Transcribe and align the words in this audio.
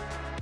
We'll 0.00 0.39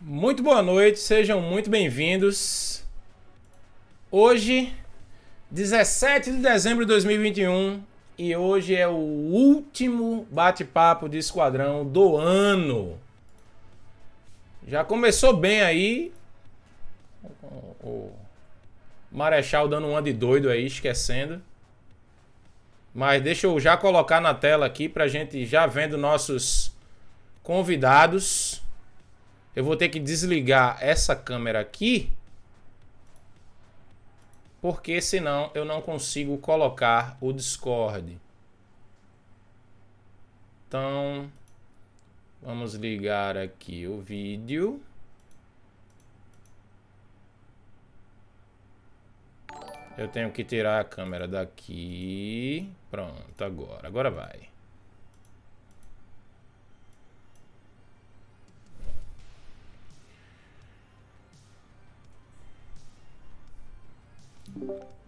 Muito 0.00 0.42
boa 0.42 0.60
noite, 0.60 0.98
sejam 0.98 1.40
muito 1.40 1.70
bem-vindos. 1.70 2.82
Hoje, 4.10 4.74
17 5.52 6.32
de 6.32 6.38
dezembro 6.38 6.84
de 6.84 6.88
2021, 6.88 7.80
e 8.18 8.36
hoje 8.36 8.74
é 8.74 8.86
o 8.86 8.92
último 8.92 10.26
bate-papo 10.30 11.08
de 11.08 11.18
esquadrão 11.18 11.84
do 11.84 12.16
ano. 12.16 12.98
Já 14.66 14.84
começou 14.84 15.36
bem 15.36 15.62
aí. 15.62 16.12
O 17.82 18.12
Marechal 19.10 19.68
dando 19.68 19.88
uma 19.88 20.00
de 20.00 20.12
doido 20.12 20.48
aí, 20.48 20.66
esquecendo. 20.66 21.42
Mas 22.94 23.22
deixa 23.22 23.46
eu 23.46 23.58
já 23.58 23.76
colocar 23.76 24.20
na 24.20 24.34
tela 24.34 24.66
aqui 24.66 24.88
pra 24.88 25.08
gente 25.08 25.44
já 25.46 25.66
vendo 25.66 25.96
nossos 25.96 26.72
convidados. 27.42 28.62
Eu 29.56 29.64
vou 29.64 29.76
ter 29.76 29.88
que 29.88 29.98
desligar 29.98 30.78
essa 30.80 31.16
câmera 31.16 31.60
aqui. 31.60 32.12
Porque 34.62 35.02
senão 35.02 35.50
eu 35.54 35.64
não 35.64 35.82
consigo 35.82 36.38
colocar 36.38 37.18
o 37.20 37.32
Discord. 37.32 38.16
Então, 40.68 41.28
vamos 42.40 42.74
ligar 42.74 43.36
aqui 43.36 43.88
o 43.88 44.00
vídeo. 44.00 44.80
Eu 49.98 50.06
tenho 50.06 50.30
que 50.30 50.44
tirar 50.44 50.80
a 50.80 50.84
câmera 50.84 51.26
daqui. 51.26 52.72
Pronto, 52.88 53.44
agora. 53.44 53.88
Agora 53.88 54.10
vai. 54.12 54.51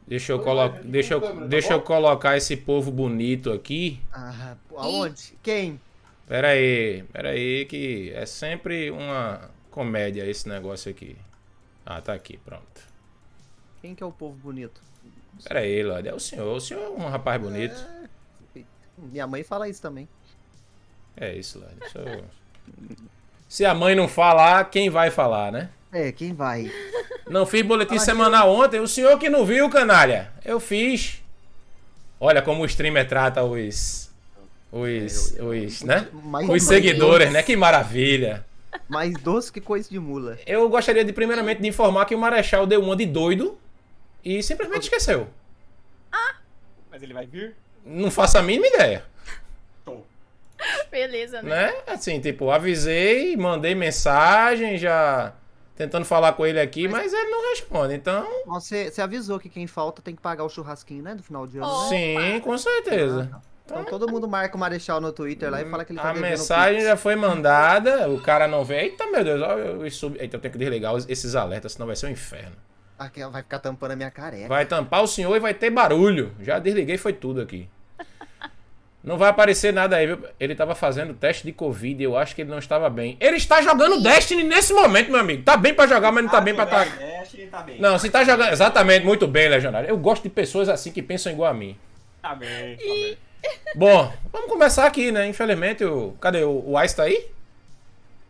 Deixa 0.06 0.32
eu, 0.32 0.40
colo... 0.40 0.68
deixa, 0.84 1.14
eu... 1.14 1.48
deixa 1.48 1.72
eu 1.72 1.80
colocar 1.80 2.36
esse 2.36 2.56
povo 2.56 2.90
bonito 2.90 3.50
aqui. 3.52 4.00
Ah, 4.12 4.56
aonde? 4.76 5.34
Quem? 5.42 5.80
Pera 6.26 6.48
aí, 6.48 7.02
pera 7.12 7.30
aí, 7.30 7.64
que 7.64 8.12
é 8.14 8.26
sempre 8.26 8.90
uma 8.90 9.50
comédia 9.70 10.26
esse 10.26 10.48
negócio 10.48 10.90
aqui. 10.90 11.16
Ah, 11.84 12.00
tá 12.00 12.12
aqui, 12.12 12.38
pronto. 12.38 12.82
Quem 13.80 13.94
que 13.94 14.02
é 14.02 14.06
o 14.06 14.12
povo 14.12 14.34
bonito? 14.36 14.80
Pera 15.42 15.60
aí, 15.60 15.82
Lorde, 15.82 16.08
é 16.08 16.14
o 16.14 16.20
senhor. 16.20 16.56
O 16.56 16.60
senhor 16.60 16.82
é 16.82 16.88
um 16.88 17.08
rapaz 17.08 17.40
bonito. 17.40 17.74
É... 18.54 18.62
Minha 18.96 19.26
mãe 19.26 19.42
fala 19.42 19.68
isso 19.68 19.82
também. 19.82 20.08
É 21.16 21.34
isso, 21.34 21.58
Lorde. 21.58 22.24
Se 23.48 23.64
a 23.64 23.74
mãe 23.74 23.94
não 23.94 24.08
falar, 24.08 24.64
quem 24.70 24.88
vai 24.88 25.10
falar, 25.10 25.52
né? 25.52 25.70
É, 25.92 26.10
quem 26.10 26.32
vai? 26.32 26.70
Não 27.28 27.46
fiz 27.46 27.62
boletim 27.62 27.98
semanal 27.98 28.50
ontem. 28.50 28.80
O 28.80 28.88
senhor 28.88 29.18
que 29.18 29.28
não 29.28 29.44
viu, 29.44 29.68
canalha. 29.70 30.30
Eu 30.44 30.60
fiz. 30.60 31.22
Olha 32.20 32.42
como 32.42 32.62
o 32.62 32.66
streamer 32.66 33.08
trata 33.08 33.42
os. 33.42 34.10
Os. 34.70 35.36
os 35.38 35.82
né? 35.82 36.08
Mais 36.12 36.48
Os 36.48 36.62
seguidores, 36.62 37.32
né? 37.32 37.42
Que 37.42 37.56
maravilha. 37.56 38.44
Mais 38.88 39.14
doce 39.14 39.52
que 39.52 39.60
coisa 39.60 39.88
de 39.88 39.98
mula. 39.98 40.38
Eu 40.46 40.68
gostaria 40.68 41.04
de, 41.04 41.12
primeiramente, 41.12 41.62
de 41.62 41.68
informar 41.68 42.04
que 42.06 42.14
o 42.14 42.18
Marechal 42.18 42.66
deu 42.66 42.82
uma 42.82 42.96
de 42.96 43.06
doido 43.06 43.56
e 44.24 44.42
simplesmente 44.42 44.82
esqueceu. 44.82 45.28
Mas 46.94 47.02
ele 47.02 47.12
vai 47.12 47.26
vir? 47.26 47.56
Não 47.84 48.08
faço 48.08 48.38
a 48.38 48.42
mínima 48.42 48.68
ideia. 48.68 49.04
Show. 49.84 50.06
Beleza, 50.92 51.42
né? 51.42 51.72
Né? 51.72 51.74
Assim, 51.88 52.20
tipo, 52.20 52.52
avisei, 52.52 53.36
mandei 53.36 53.74
mensagem, 53.74 54.78
já 54.78 55.34
tentando 55.76 56.04
falar 56.04 56.32
com 56.32 56.46
ele 56.46 56.60
aqui, 56.60 56.86
mas 56.88 57.12
ele 57.12 57.30
não 57.30 57.50
responde. 57.50 57.94
Então, 57.94 58.26
Você, 58.46 58.90
você 58.90 59.02
avisou 59.02 59.38
que 59.38 59.48
quem 59.48 59.66
falta 59.66 60.00
tem 60.00 60.14
que 60.14 60.22
pagar 60.22 60.44
o 60.44 60.48
churrasquinho, 60.48 61.02
né? 61.02 61.14
Do 61.14 61.22
final 61.22 61.46
de 61.46 61.58
ano. 61.58 61.66
Oh. 61.66 61.90
né? 61.90 62.32
sim, 62.34 62.40
com 62.40 62.56
certeza. 62.56 63.30
Então 63.66 63.82
todo 63.84 64.10
mundo 64.10 64.28
marca 64.28 64.56
o 64.56 64.60
Marechal 64.60 65.00
no 65.00 65.10
Twitter 65.10 65.50
lá 65.50 65.62
e 65.62 65.64
fala 65.64 65.84
que 65.86 65.92
ele 65.92 65.98
tá 65.98 66.10
A 66.10 66.14
mensagem 66.14 66.82
já 66.82 66.98
foi 66.98 67.16
mandada, 67.16 68.10
o 68.10 68.20
cara 68.20 68.46
não 68.46 68.62
vê. 68.62 68.82
Eita, 68.82 69.06
meu 69.06 69.24
Deus, 69.24 69.40
ó, 69.40 69.52
eu, 69.52 69.86
eu. 69.86 70.16
Eita, 70.20 70.36
eu 70.36 70.40
tenho 70.40 70.52
que 70.52 70.58
desligar 70.58 70.94
esses 71.08 71.34
alertas, 71.34 71.72
senão 71.72 71.86
vai 71.86 71.96
ser 71.96 72.06
um 72.06 72.10
inferno. 72.10 72.56
Aqui, 72.98 73.26
vai 73.26 73.42
ficar 73.42 73.58
tampando 73.58 73.92
a 73.92 73.96
minha 73.96 74.10
careca. 74.10 74.48
Vai 74.48 74.66
tampar 74.66 75.02
o 75.02 75.06
senhor 75.06 75.34
e 75.34 75.40
vai 75.40 75.54
ter 75.54 75.70
barulho. 75.70 76.32
Já 76.40 76.58
desliguei, 76.58 76.98
foi 76.98 77.14
tudo 77.14 77.40
aqui. 77.40 77.68
Não 79.04 79.18
vai 79.18 79.28
aparecer 79.28 79.70
nada 79.70 79.96
aí, 79.96 80.06
viu? 80.06 80.18
Ele 80.40 80.54
tava 80.54 80.74
fazendo 80.74 81.12
teste 81.12 81.44
de 81.44 81.52
Covid 81.52 82.02
e 82.02 82.04
eu 82.04 82.16
acho 82.16 82.34
que 82.34 82.40
ele 82.40 82.50
não 82.50 82.58
estava 82.58 82.88
bem. 82.88 83.18
Ele 83.20 83.36
está 83.36 83.60
jogando 83.60 84.02
Destiny 84.02 84.42
nesse 84.42 84.72
momento, 84.72 85.10
meu 85.10 85.20
amigo. 85.20 85.42
Tá 85.42 85.58
bem 85.58 85.74
pra 85.74 85.86
jogar, 85.86 86.10
mas 86.10 86.24
não 86.24 86.30
tá 86.30 86.40
bem 86.40 86.54
pra 86.54 86.64
estar. 86.64 86.86
Tá... 86.86 87.02
É, 87.02 87.22
ele 87.34 87.46
tá 87.48 87.60
bem. 87.60 87.78
Não, 87.78 87.98
se 87.98 88.08
tá 88.08 88.24
jogando. 88.24 88.50
Exatamente, 88.50 89.04
muito 89.04 89.28
bem, 89.28 89.46
Legionário. 89.50 89.90
Eu 89.90 89.98
gosto 89.98 90.22
de 90.22 90.30
pessoas 90.30 90.70
assim 90.70 90.90
que 90.90 91.02
pensam 91.02 91.30
igual 91.30 91.50
a 91.50 91.54
mim. 91.54 91.76
Tá 92.22 92.34
bem, 92.34 92.76
tá 92.78 92.82
bem. 92.82 93.18
Bom, 93.76 94.10
vamos 94.32 94.48
começar 94.48 94.86
aqui, 94.86 95.12
né? 95.12 95.28
Infelizmente, 95.28 95.84
o. 95.84 96.12
Cadê? 96.18 96.42
O, 96.42 96.70
o 96.70 96.82
Ice 96.82 96.96
tá 96.96 97.02
aí? 97.02 97.28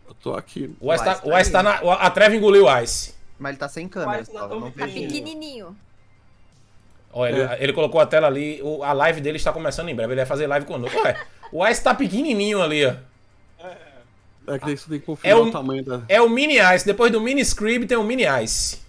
Eu 0.09 0.15
tô 0.15 0.35
aqui. 0.35 0.75
O 0.81 0.93
Ice 0.93 1.03
O 1.03 1.05
tá, 1.05 1.13
Ice 1.13 1.23
tá 1.23 1.29
o 1.29 1.39
Ice 1.39 1.53
tá 1.53 1.63
na. 1.63 1.75
A 1.75 2.11
Treve 2.11 2.37
engoliu 2.37 2.67
o 2.67 2.81
Ice. 2.81 3.15
Mas 3.39 3.51
ele 3.51 3.59
tá 3.59 3.69
sem 3.69 3.87
câmera, 3.87 4.25
Mas 4.27 4.29
não. 4.29 4.73
Sim. 4.73 5.07
Pequenininho. 5.07 5.77
Ó, 7.17 7.25
ele, 7.27 7.39
ele 7.61 7.73
colocou 7.73 8.01
a 8.01 8.07
tela 8.07 8.27
ali. 8.27 8.61
o- 8.63 8.83
a 8.83 8.93
live 8.93 9.21
dele 9.21 9.37
está 9.37 9.53
começando 9.53 9.89
em 9.89 9.95
breve. 9.95 10.13
Ele 10.13 10.21
vai 10.21 10.27
fazer 10.27 10.47
live 10.49 10.67
conosco. 10.67 10.99
Ué, 11.01 11.17
o 11.53 11.67
Ice 11.69 11.83
tá 11.83 11.95
pequenininho 11.95 12.61
ali, 12.61 12.85
ó. 12.85 12.95
É 14.47 14.59
que 14.59 14.67
daí 14.67 14.77
você 14.77 14.91
tem 14.91 14.99
que 15.01 15.07
conferir 15.07 15.33
É 15.35 15.39
o 15.41 15.45
um- 15.45 15.51
tamanho 15.51 15.83
da. 15.85 16.03
É 16.09 16.21
o 16.21 16.29
Mini 16.29 16.57
Ice. 16.75 16.85
Depois 16.85 17.11
do 17.13 17.21
Mini 17.21 17.41
Scrib 17.43 17.87
tem 17.87 17.97
o 17.97 18.03
Mini 18.05 18.25
Ice. 18.43 18.83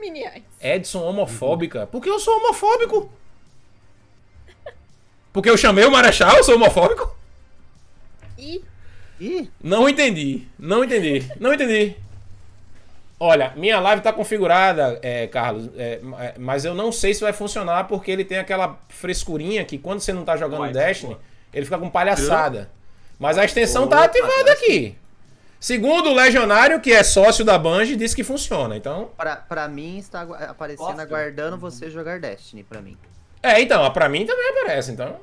Miniais. 0.00 0.42
Edson 0.60 1.00
homofóbica. 1.02 1.86
Por 1.86 2.00
que 2.02 2.08
eu 2.10 2.18
sou 2.18 2.36
homofóbico? 2.38 3.10
Porque 5.32 5.48
eu 5.50 5.56
chamei 5.56 5.84
o 5.84 5.90
Marechal, 5.90 6.36
eu 6.36 6.44
sou 6.44 6.54
homofóbico? 6.56 7.14
E 8.38 8.62
Ih, 9.20 9.50
Não 9.62 9.88
entendi. 9.88 10.46
Não 10.58 10.84
entendi. 10.84 11.26
Não 11.40 11.52
entendi. 11.54 11.96
Olha, 13.26 13.54
minha 13.56 13.80
live 13.80 14.02
tá 14.02 14.12
configurada, 14.12 14.98
é, 15.00 15.26
Carlos, 15.26 15.70
é, 15.78 15.98
é, 16.18 16.34
mas 16.38 16.66
eu 16.66 16.74
não 16.74 16.92
sei 16.92 17.14
se 17.14 17.22
vai 17.22 17.32
funcionar 17.32 17.84
porque 17.84 18.10
ele 18.10 18.22
tem 18.22 18.36
aquela 18.36 18.78
frescurinha 18.90 19.64
que 19.64 19.78
quando 19.78 20.00
você 20.00 20.12
não 20.12 20.26
tá 20.26 20.36
jogando 20.36 20.58
Vai, 20.58 20.72
Destiny, 20.72 21.14
boa. 21.14 21.24
ele 21.50 21.64
fica 21.64 21.78
com 21.78 21.88
palhaçada. 21.88 22.70
Mas 23.18 23.38
a 23.38 23.44
extensão 23.46 23.88
tá 23.88 24.04
ativada 24.04 24.52
aqui. 24.52 24.98
Segundo 25.58 26.10
o 26.10 26.14
Legionário, 26.14 26.82
que 26.82 26.92
é 26.92 27.02
sócio 27.02 27.46
da 27.46 27.56
Bungie, 27.56 27.96
disse 27.96 28.14
que 28.14 28.22
funciona. 28.22 28.76
Então, 28.76 29.08
pra, 29.16 29.36
pra 29.36 29.68
mim 29.68 29.96
está 29.96 30.20
aparecendo 30.20 31.00
aguardando 31.00 31.56
você 31.56 31.88
jogar 31.88 32.20
Destiny 32.20 32.62
pra 32.62 32.82
mim. 32.82 32.98
é, 33.42 33.58
então, 33.58 33.90
pra 33.90 34.06
mim 34.06 34.26
também 34.26 34.50
aparece, 34.50 34.92
então. 34.92 35.16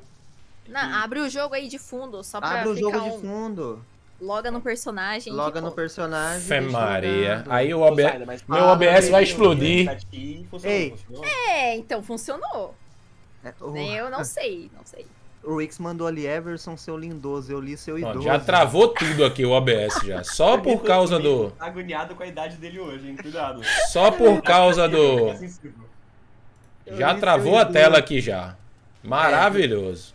não, 0.68 0.95
abre 0.95 1.19
o 1.19 1.30
jogo 1.30 1.53
aí 1.53 1.68
de 1.68 1.77
fundo, 1.77 2.24
só 2.24 2.39
pra 2.39 2.62
Abre 2.62 2.69
o 2.69 2.75
jogo 2.75 2.98
um... 2.98 3.12
de 3.12 3.21
fundo, 3.21 3.86
Loga 4.21 4.51
no 4.51 4.62
personagem. 4.62 5.33
loga 5.33 5.59
que, 5.59 5.65
no 5.65 5.71
personagem. 5.71 6.41
Fé 6.47 6.62
Maria. 6.62 7.44
Aí 7.50 7.73
o 7.73 7.81
OBS, 7.81 8.44
meu 8.47 8.65
OBS 8.65 9.09
vai 9.09 9.23
explodir. 9.23 9.85
Tá 9.88 9.97
Ei. 10.63 10.94
É, 11.50 11.75
então 11.75 12.03
funcionou. 12.03 12.75
É, 13.44 13.51
o, 13.59 13.75
Eu 13.75 14.12
não 14.12 14.23
sei, 14.25 14.69
não 14.77 14.85
sei. 14.85 15.07
o 15.44 15.57
Rix 15.57 15.79
mandou 15.79 16.06
ali, 16.06 16.27
Everson, 16.27 16.77
seu 16.77 16.95
lindoso, 16.95 17.51
eu 17.51 17.59
li 17.59 17.75
seu 17.75 17.97
idoso. 17.97 18.21
já 18.21 18.39
travou 18.39 18.89
tudo 18.89 19.25
aqui 19.25 19.44
o 19.44 19.50
OBS 19.50 20.01
já. 20.06 20.24
Só 20.24 20.59
por 20.59 20.83
causa 20.83 21.17
do. 21.17 21.51
Agoniado 21.59 22.13
com 22.13 22.21
a 22.21 22.27
idade 22.27 22.57
dele 22.57 22.79
hoje, 22.79 23.09
hein? 23.09 23.17
Cuidado. 23.19 23.62
Só 23.91 24.12
por 24.12 24.39
causa 24.44 24.88
do. 24.88 25.33
Já 26.91 27.15
travou 27.15 27.57
a 27.57 27.65
tela 27.65 27.97
aqui 27.97 28.21
já. 28.21 28.56
Maravilhoso. 29.03 30.13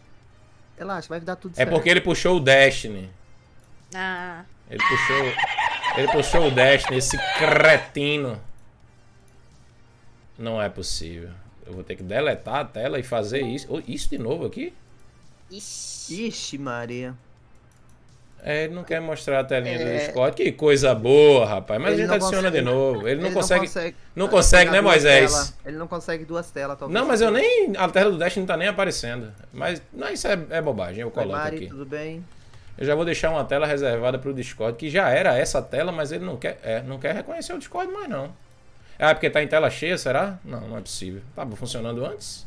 Relaxa, 0.78 1.08
vai 1.08 1.18
dar 1.20 1.34
tudo 1.36 1.52
É 1.54 1.56
certo. 1.56 1.70
porque 1.70 1.88
ele 1.88 2.00
puxou 2.00 2.36
o 2.36 2.40
Destiny. 2.40 3.10
Ah, 3.94 4.44
Ele 4.70 4.82
puxou. 4.82 5.32
Ele 5.96 6.08
puxou 6.12 6.46
o 6.48 6.50
Destiny, 6.50 6.98
esse 6.98 7.16
cretino. 7.38 8.40
Não 10.38 10.60
é 10.60 10.68
possível. 10.68 11.30
Eu 11.66 11.72
vou 11.72 11.82
ter 11.82 11.96
que 11.96 12.02
deletar 12.02 12.56
a 12.56 12.64
tela 12.64 12.98
e 12.98 13.02
fazer 13.02 13.40
isso. 13.42 13.66
Oh, 13.70 13.80
Isso 13.86 14.08
de 14.10 14.18
novo 14.18 14.46
aqui? 14.46 14.72
ixi. 15.50 16.26
Ixi, 16.26 16.58
Maria. 16.58 17.14
É, 18.42 18.64
ele 18.64 18.74
não 18.74 18.84
quer 18.84 19.00
mostrar 19.00 19.40
a 19.40 19.44
telinha 19.44 19.76
do 19.78 19.84
É. 19.84 19.98
Discord. 19.98 20.36
Que 20.36 20.52
coisa 20.52 20.94
boa, 20.94 21.44
rapaz. 21.46 21.80
Mas 21.80 21.94
Ele 21.94 22.02
a 22.02 22.06
gente 22.06 22.08
não 22.08 22.14
adiciona 22.26 22.50
de 22.50 22.58
consegue- 22.58 22.64
novo. 22.76 23.08
Ele 23.08 23.20
não 23.22 23.32
consegue. 23.32 23.94
Não 24.14 24.28
consegue, 24.28 24.64
pegar 24.70 24.72
né, 24.72 24.82
duas 24.82 24.92
Moisés? 24.94 25.32
tela. 25.32 25.48
Ele 25.64 25.76
não 25.78 25.88
consegue 25.88 26.24
duas 26.24 26.50
telas, 26.50 26.78
talvez. 26.78 27.00
Não, 27.00 27.06
mas 27.08 27.20
eu 27.20 27.30
nem. 27.32 27.72
A 27.76 27.88
tela 27.88 28.10
do 28.12 28.18
Destiny 28.18 28.42
não 28.42 28.46
tá 28.46 28.56
nem 28.56 28.68
aparecendo. 28.68 29.32
Mas 29.52 29.82
não, 29.92 30.08
isso 30.10 30.28
é, 30.28 30.38
é 30.50 30.60
bobagem. 30.62 31.00
Eu 31.00 31.08
Oi, 31.08 31.12
coloco 31.12 31.32
Mari, 31.32 31.56
aqui. 31.56 31.66
tudo 31.68 31.84
bem? 31.86 32.24
Eu 32.78 32.84
já 32.86 32.94
vou 32.94 33.04
deixar 33.04 33.30
uma 33.30 33.44
tela 33.44 33.66
reservada 33.66 34.18
pro 34.18 34.34
Discord, 34.34 34.76
que 34.76 34.90
já 34.90 35.08
era 35.08 35.36
essa 35.38 35.62
tela, 35.62 35.90
mas 35.92 36.12
ele 36.12 36.24
não 36.24 36.36
quer, 36.36 36.58
é, 36.62 36.82
não 36.82 36.98
quer 36.98 37.14
reconhecer 37.14 37.52
o 37.54 37.58
Discord 37.58 37.90
mais 37.92 38.08
não. 38.08 38.30
Ah, 38.98 39.10
é 39.10 39.14
porque 39.14 39.28
tá 39.30 39.42
em 39.42 39.48
tela 39.48 39.68
cheia, 39.70 39.96
será? 39.98 40.38
Não, 40.44 40.60
não 40.62 40.76
é 40.78 40.80
possível. 40.80 41.22
Tava 41.34 41.54
funcionando 41.56 42.04
antes? 42.04 42.46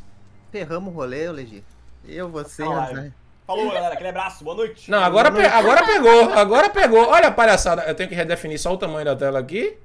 Ferramos 0.52 0.92
o 0.92 0.96
rolê, 0.96 1.28
ô 1.28 1.32
Legi. 1.32 1.62
Eu, 2.08 2.28
você, 2.28 2.62
Tá 2.64 2.68
lá, 2.68 2.92
né? 2.92 3.12
Falou, 3.46 3.70
galera. 3.72 3.94
Aquele 3.94 4.08
abraço. 4.10 4.42
Boa 4.44 4.56
noite. 4.56 4.90
Não, 4.90 5.02
agora, 5.02 5.30
pe- 5.30 5.44
agora 5.46 5.84
pegou, 5.84 6.32
agora 6.32 6.70
pegou. 6.70 7.08
Olha 7.08 7.28
a 7.28 7.32
palhaçada. 7.32 7.82
Eu 7.82 7.94
tenho 7.94 8.08
que 8.08 8.14
redefinir 8.14 8.58
só 8.60 8.72
o 8.72 8.76
tamanho 8.78 9.04
da 9.04 9.14
tela 9.16 9.38
aqui. 9.40 9.76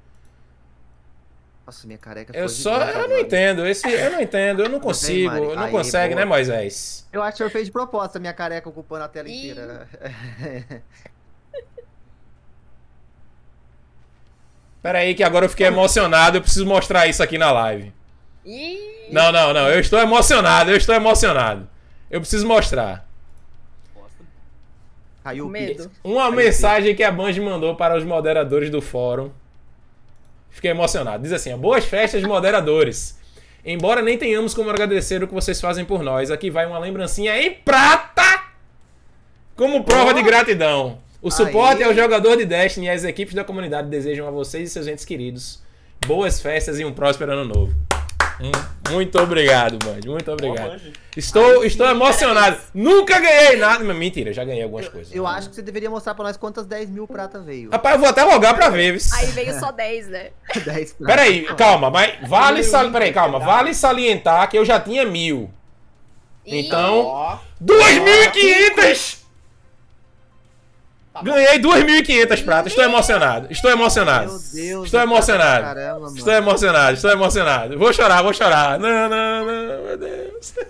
Nossa, 1.66 1.84
minha 1.84 1.98
careca 1.98 2.32
Eu 2.36 2.48
só, 2.48 2.78
gigante 2.78 2.98
eu 2.98 3.08
não 3.08 3.18
entendo. 3.18 3.66
Esse, 3.66 3.90
eu 3.90 4.12
não 4.12 4.20
entendo, 4.20 4.62
eu 4.62 4.68
não 4.68 4.78
consigo. 4.78 5.30
Mari. 5.30 5.46
Não 5.56 5.64
Aí, 5.64 5.70
consegue, 5.72 6.14
boa. 6.14 6.24
né, 6.24 6.30
Moisés? 6.30 7.04
Eu 7.12 7.20
acho 7.22 7.32
que 7.32 7.34
o 7.34 7.38
senhor 7.38 7.50
fez 7.50 7.66
de 7.66 7.72
proposta, 7.72 8.20
minha 8.20 8.32
careca 8.32 8.68
ocupando 8.68 9.02
a 9.02 9.08
tela 9.08 9.28
inteira. 9.28 9.88
Pera 14.80 15.00
aí 15.00 15.16
que 15.16 15.24
agora 15.24 15.46
eu 15.46 15.50
fiquei 15.50 15.66
emocionado, 15.66 16.36
eu 16.36 16.40
preciso 16.40 16.64
mostrar 16.64 17.08
isso 17.08 17.20
aqui 17.20 17.36
na 17.36 17.50
live. 17.50 17.92
Ih, 18.44 19.08
Não, 19.10 19.32
não, 19.32 19.52
não, 19.52 19.68
eu 19.68 19.80
estou 19.80 19.98
emocionado, 19.98 20.70
eu 20.70 20.76
estou 20.76 20.94
emocionado. 20.94 21.68
Eu 22.08 22.20
preciso 22.20 22.46
mostrar. 22.46 23.04
Caiu 25.24 25.46
o 25.46 25.48
medo. 25.48 25.90
Uma 26.04 26.30
mensagem 26.30 26.94
que 26.94 27.02
a 27.02 27.10
Bungie 27.10 27.40
mandou 27.40 27.74
para 27.74 27.96
os 27.96 28.04
moderadores 28.04 28.70
do 28.70 28.80
fórum. 28.80 29.32
Fiquei 30.56 30.70
emocionado. 30.70 31.22
Diz 31.22 31.32
assim: 31.32 31.54
Boas 31.54 31.84
festas, 31.84 32.22
moderadores. 32.22 33.18
Embora 33.62 34.00
nem 34.00 34.16
tenhamos 34.16 34.54
como 34.54 34.70
agradecer 34.70 35.22
o 35.22 35.28
que 35.28 35.34
vocês 35.34 35.60
fazem 35.60 35.84
por 35.84 36.02
nós, 36.02 36.30
aqui 36.30 36.48
vai 36.48 36.64
uma 36.64 36.78
lembrancinha 36.78 37.38
em 37.38 37.52
prata 37.52 38.44
como 39.54 39.84
prova 39.84 40.14
de 40.14 40.22
gratidão. 40.22 40.98
O 41.20 41.30
suporte 41.30 41.82
Aí. 41.82 41.88
ao 41.88 41.94
jogador 41.94 42.36
de 42.36 42.46
Destiny 42.46 42.86
e 42.86 42.90
as 42.90 43.04
equipes 43.04 43.34
da 43.34 43.44
comunidade 43.44 43.90
desejam 43.90 44.26
a 44.26 44.30
vocês 44.30 44.70
e 44.70 44.72
seus 44.72 44.86
entes 44.86 45.04
queridos 45.04 45.62
boas 46.06 46.40
festas 46.40 46.78
e 46.78 46.84
um 46.86 46.92
próspero 46.92 47.32
ano 47.32 47.44
novo. 47.44 47.74
Muito 48.90 49.18
obrigado, 49.18 49.78
mano 49.84 50.00
Muito 50.12 50.30
obrigado. 50.30 50.80
Estou, 51.16 51.62
Ai, 51.62 51.66
estou 51.66 51.86
emocionado. 51.88 52.56
É 52.56 52.58
Nunca 52.74 53.18
ganhei 53.18 53.56
nada. 53.56 53.82
Mentira, 53.82 54.32
já 54.32 54.44
ganhei 54.44 54.62
algumas 54.62 54.86
eu, 54.86 54.92
coisas. 54.92 55.14
Eu 55.14 55.26
acho 55.26 55.48
que 55.48 55.54
você 55.54 55.62
deveria 55.62 55.88
mostrar 55.88 56.14
pra 56.14 56.24
nós 56.24 56.36
quantas 56.36 56.66
10 56.66 56.90
mil 56.90 57.06
prata 57.06 57.40
veio. 57.40 57.70
Rapaz, 57.70 57.94
eu 57.94 58.00
vou 58.00 58.08
até 58.10 58.22
rogar 58.22 58.54
pra 58.54 58.68
ver. 58.68 58.98
Aí 59.14 59.26
veio 59.28 59.58
só 59.58 59.72
10, 59.72 60.08
né? 60.08 60.30
10 60.64 60.92
prata. 60.92 61.12
Peraí, 61.12 61.46
ah. 61.48 61.54
calma, 61.54 61.90
mas 61.90 62.28
vale, 62.28 62.62
sal... 62.62 62.90
Peraí, 62.90 63.12
calma. 63.12 63.38
vale 63.38 63.74
salientar 63.74 64.48
que 64.48 64.58
eu 64.58 64.64
já 64.64 64.78
tinha 64.78 65.04
mil. 65.04 65.50
Então, 66.44 67.40
2.500! 67.62 69.25
Tá 71.16 71.22
Ganhei 71.22 71.58
2.500 71.58 72.44
pratas, 72.44 72.72
estou 72.72 72.84
emocionado, 72.84 73.46
estou 73.50 73.70
emocionado. 73.70 74.28
Meu 74.28 74.38
Deus, 74.52 74.84
estou 74.84 75.00
emocionado. 75.00 75.64
Caramba, 75.64 76.12
estou 76.14 76.32
emocionado, 76.32 76.94
estou 76.94 77.10
emocionado. 77.10 77.78
Vou 77.78 77.92
chorar, 77.92 78.22
vou 78.22 78.34
chorar. 78.34 78.78
Não, 78.78 79.08
não, 79.08 79.46
não, 79.46 79.82
meu 79.84 79.96
Deus. 79.96 80.54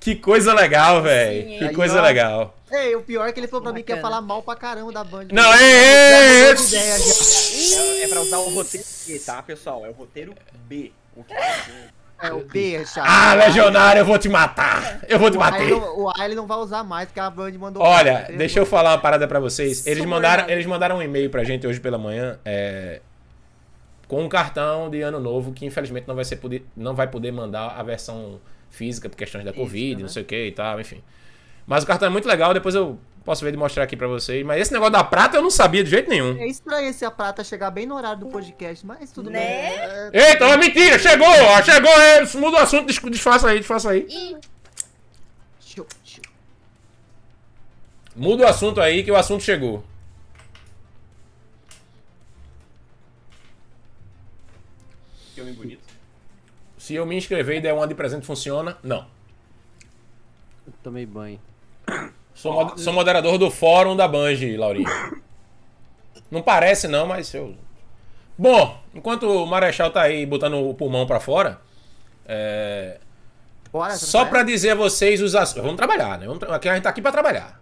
Que 0.00 0.14
coisa 0.14 0.54
legal, 0.54 1.02
velho. 1.02 1.58
Que 1.58 1.74
coisa 1.74 2.00
legal. 2.00 2.56
Ei, 2.70 2.94
o 2.94 3.02
pior 3.02 3.28
é 3.28 3.32
que 3.32 3.40
ele 3.40 3.48
falou 3.48 3.62
pra 3.62 3.72
Bacana. 3.72 3.78
mim 3.80 3.84
que 3.84 3.92
ia 3.92 4.00
falar 4.00 4.20
mal 4.20 4.40
pra 4.40 4.54
caramba 4.54 4.92
da 4.92 5.02
Band. 5.02 5.26
Não, 5.32 5.52
é 5.52 5.62
ei, 5.62 6.54
É, 6.54 8.02
é 8.04 8.06
pra 8.06 8.20
usar 8.20 8.38
o 8.38 8.54
roteiro 8.54 8.86
B, 9.04 9.18
tá, 9.18 9.42
pessoal? 9.42 9.84
É 9.84 9.88
o 9.88 9.92
roteiro 9.92 10.32
B. 10.68 10.92
O 11.16 11.24
que 11.24 11.34
é 11.34 11.88
é 12.18 12.32
o 12.32 12.44
B, 12.44 12.78
Richard. 12.78 13.08
Ah, 13.10 13.34
legionário, 13.34 14.00
eu 14.00 14.04
vou 14.04 14.18
te 14.18 14.28
matar. 14.28 15.00
Eu 15.08 15.18
vou 15.18 15.30
te 15.30 15.36
matar. 15.36 15.60
o 15.70 16.08
A 16.08 16.24
ele 16.24 16.34
não 16.34 16.46
vai 16.46 16.56
usar 16.58 16.82
mais, 16.82 17.06
porque 17.06 17.20
a 17.20 17.28
Band 17.28 17.52
mandou. 17.58 17.82
Olha, 17.82 18.20
entendeu? 18.22 18.38
deixa 18.38 18.58
eu 18.58 18.66
falar 18.66 18.92
uma 18.92 18.98
parada 18.98 19.28
pra 19.28 19.38
vocês. 19.38 19.86
Eles 19.86 20.04
mandaram, 20.04 20.48
eles 20.48 20.64
mandaram 20.66 20.96
um 20.96 21.02
e-mail 21.02 21.28
pra 21.28 21.44
gente 21.44 21.66
hoje 21.66 21.78
pela 21.78 21.98
manhã, 21.98 22.38
é, 22.44 23.00
com 24.08 24.24
um 24.24 24.28
cartão 24.28 24.88
de 24.88 25.02
ano 25.02 25.20
novo 25.20 25.52
que 25.52 25.66
infelizmente 25.66 26.08
não 26.08 26.14
vai 26.14 26.24
ser 26.24 26.36
poder, 26.36 26.64
não 26.76 26.94
vai 26.94 27.06
poder 27.06 27.32
mandar 27.32 27.78
a 27.78 27.82
versão 27.82 28.40
física 28.70 29.08
por 29.08 29.16
questões 29.16 29.44
da 29.44 29.52
Física, 29.52 29.66
Covid, 29.66 29.96
né? 29.96 30.02
não 30.02 30.08
sei 30.08 30.22
o 30.22 30.26
que 30.26 30.46
e 30.46 30.52
tal, 30.52 30.80
enfim. 30.80 31.02
Mas 31.66 31.84
o 31.84 31.86
cartão 31.86 32.06
é 32.08 32.10
muito 32.10 32.28
legal, 32.28 32.54
depois 32.54 32.74
eu 32.74 32.98
posso 33.26 33.44
ver 33.44 33.50
de 33.50 33.58
mostrar 33.58 33.82
aqui 33.84 33.94
pra 33.96 34.06
vocês. 34.06 34.46
Mas 34.46 34.62
esse 34.62 34.72
negócio 34.72 34.92
da 34.92 35.04
prata 35.04 35.36
eu 35.36 35.42
não 35.42 35.50
sabia 35.50 35.84
de 35.84 35.90
jeito 35.90 36.08
nenhum. 36.08 36.38
É 36.38 36.46
estranho 36.46 36.88
esse 36.88 37.04
a 37.04 37.10
prata 37.10 37.44
chegar 37.44 37.70
bem 37.70 37.84
no 37.84 37.94
horário 37.96 38.20
do 38.20 38.26
podcast, 38.28 38.86
mas 38.86 39.10
tudo 39.12 39.28
Né? 39.28 39.40
bem. 39.40 40.20
É, 40.22 40.30
Eita, 40.30 40.44
é 40.46 40.56
mentira, 40.56 40.98
chegou, 40.98 41.26
ó, 41.28 41.62
chegou 41.62 41.90
ele, 42.00 42.26
muda 42.38 42.56
o 42.56 42.60
assunto, 42.60 42.86
des- 42.86 42.98
desfaça 42.98 43.48
aí, 43.48 43.58
desfaça 43.58 43.90
aí. 43.90 44.06
Tchiu. 45.60 45.86
Muda 48.14 48.44
o 48.44 48.48
assunto 48.48 48.80
aí 48.80 49.04
que 49.04 49.10
o 49.10 49.16
assunto 49.16 49.42
chegou. 49.42 49.84
bonito? 55.54 55.80
Se 56.78 56.94
eu 56.94 57.04
me 57.06 57.16
inscrever 57.16 57.58
e 57.58 57.60
der 57.60 57.72
uma 57.74 57.86
de 57.86 57.94
presente, 57.94 58.26
funciona? 58.26 58.76
Não. 58.82 59.06
Tomei 60.82 61.06
banho. 61.06 61.40
Sou, 62.36 62.52
mod- 62.52 62.80
sou 62.80 62.92
moderador 62.92 63.38
do 63.38 63.50
fórum 63.50 63.96
da 63.96 64.06
Banji, 64.06 64.56
Laurinha. 64.56 64.88
Não 66.30 66.42
parece 66.42 66.86
não, 66.86 67.06
mas 67.06 67.32
eu... 67.34 67.54
Bom, 68.38 68.78
enquanto 68.94 69.22
o 69.24 69.46
Marechal 69.46 69.90
tá 69.90 70.02
aí 70.02 70.26
botando 70.26 70.54
o 70.54 70.74
pulmão 70.74 71.06
pra 71.06 71.18
fora, 71.18 71.58
é, 72.26 72.98
Bora, 73.72 73.96
só 73.96 74.26
pra 74.26 74.42
dizer 74.42 74.70
a 74.70 74.74
vocês 74.74 75.22
os 75.22 75.34
assuntos... 75.34 75.62
Vamos 75.62 75.76
trabalhar, 75.78 76.18
né? 76.18 76.26
Vamos 76.26 76.40
tra- 76.40 76.54
Aqui 76.54 76.68
a 76.68 76.74
gente 76.74 76.82
tá 76.82 76.90
aqui. 76.90 77.00
Vamos 77.00 77.14
trabalhar. 77.14 77.58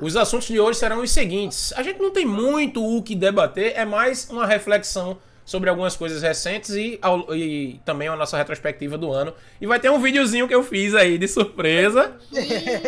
Os 0.00 0.16
assuntos 0.16 0.48
de 0.48 0.58
hoje 0.58 0.78
serão 0.78 1.02
os 1.02 1.10
seguintes. 1.10 1.72
A 1.74 1.82
gente 1.82 2.00
não 2.00 2.10
tem 2.10 2.24
muito 2.24 2.82
o 2.84 3.02
que 3.02 3.14
debater, 3.14 3.74
é 3.76 3.84
mais 3.84 4.28
uma 4.30 4.46
reflexão 4.46 5.18
sobre 5.50 5.68
algumas 5.68 5.96
coisas 5.96 6.22
recentes 6.22 6.70
e, 6.70 6.96
ao- 7.02 7.34
e 7.34 7.80
também 7.84 8.06
a 8.06 8.14
nossa 8.14 8.36
retrospectiva 8.36 8.96
do 8.96 9.10
ano. 9.12 9.34
E 9.60 9.66
vai 9.66 9.80
ter 9.80 9.90
um 9.90 9.98
videozinho 9.98 10.46
que 10.46 10.54
eu 10.54 10.62
fiz 10.62 10.94
aí 10.94 11.18
de 11.18 11.26
surpresa 11.26 12.12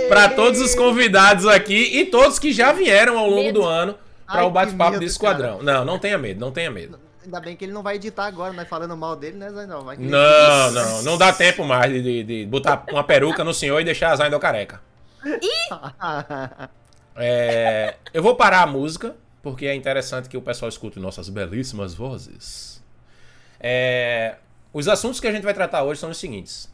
para 0.09 0.28
todos 0.28 0.61
os 0.61 0.73
convidados 0.73 1.45
aqui 1.49 1.99
e 1.99 2.07
todos 2.07 2.38
que 2.38 2.52
já 2.52 2.71
vieram 2.71 3.19
ao 3.19 3.28
longo 3.28 3.42
Medo. 3.42 3.62
do 3.62 3.66
ano 3.66 3.97
para 4.25 4.45
o 4.47 4.50
bate-papo 4.50 5.00
desse 5.00 5.14
esquadrão. 5.14 5.61
Não, 5.61 5.85
não 5.85 5.99
tenha 5.99 6.16
medo, 6.16 6.38
não 6.38 6.52
tenha 6.52 6.71
medo. 6.71 7.00
Ainda 7.25 7.40
bem 7.40 7.57
que 7.57 7.64
ele 7.64 7.73
não 7.73 7.83
vai 7.83 7.97
editar 7.97 8.26
agora, 8.26 8.52
nós 8.52 8.69
falando 8.69 8.97
mal 8.97 9.16
dele, 9.16 9.38
né, 9.38 9.50
Zé? 9.50 9.66
Não, 9.66 9.83
Não, 9.85 10.71
não, 10.71 11.02
não 11.02 11.19
dá 11.19 11.33
tempo 11.33 11.64
mais 11.64 11.92
de, 11.92 12.00
de- 12.00 12.23
de 12.23 12.47
botar 12.47 12.85
uma 12.92 13.02
peruca 13.02 13.42
no 13.42 13.52
senhor 13.52 13.81
e 13.81 13.85
deixar 13.85 14.12
a 14.12 14.16
Zaindel 14.16 14.38
careca. 14.38 14.81
É, 17.14 17.97
eu 18.14 18.23
vou 18.23 18.35
parar 18.35 18.62
a 18.62 18.66
música, 18.66 19.14
porque 19.42 19.66
é 19.66 19.75
interessante 19.75 20.28
que 20.28 20.37
o 20.37 20.42
pessoal 20.42 20.68
escute 20.68 21.00
nossas 21.00 21.28
belíssimas 21.28 21.94
vozes. 21.94 22.82
É, 23.58 24.37
os 24.72 24.88
assuntos 24.88 25.20
que 25.20 25.26
a 25.26 25.32
gente 25.32 25.42
vai 25.42 25.54
tratar 25.54 25.82
hoje 25.82 26.00
são 26.00 26.11
os 26.11 26.18
seguintes: 26.18 26.72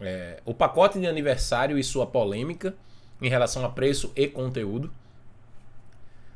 É, 0.00 0.40
o 0.44 0.52
pacote 0.52 0.98
de 0.98 1.06
aniversário 1.06 1.78
e 1.78 1.84
sua 1.84 2.06
polêmica 2.06 2.74
em 3.20 3.28
relação 3.28 3.64
a 3.64 3.68
preço 3.68 4.12
e 4.16 4.26
conteúdo. 4.26 4.92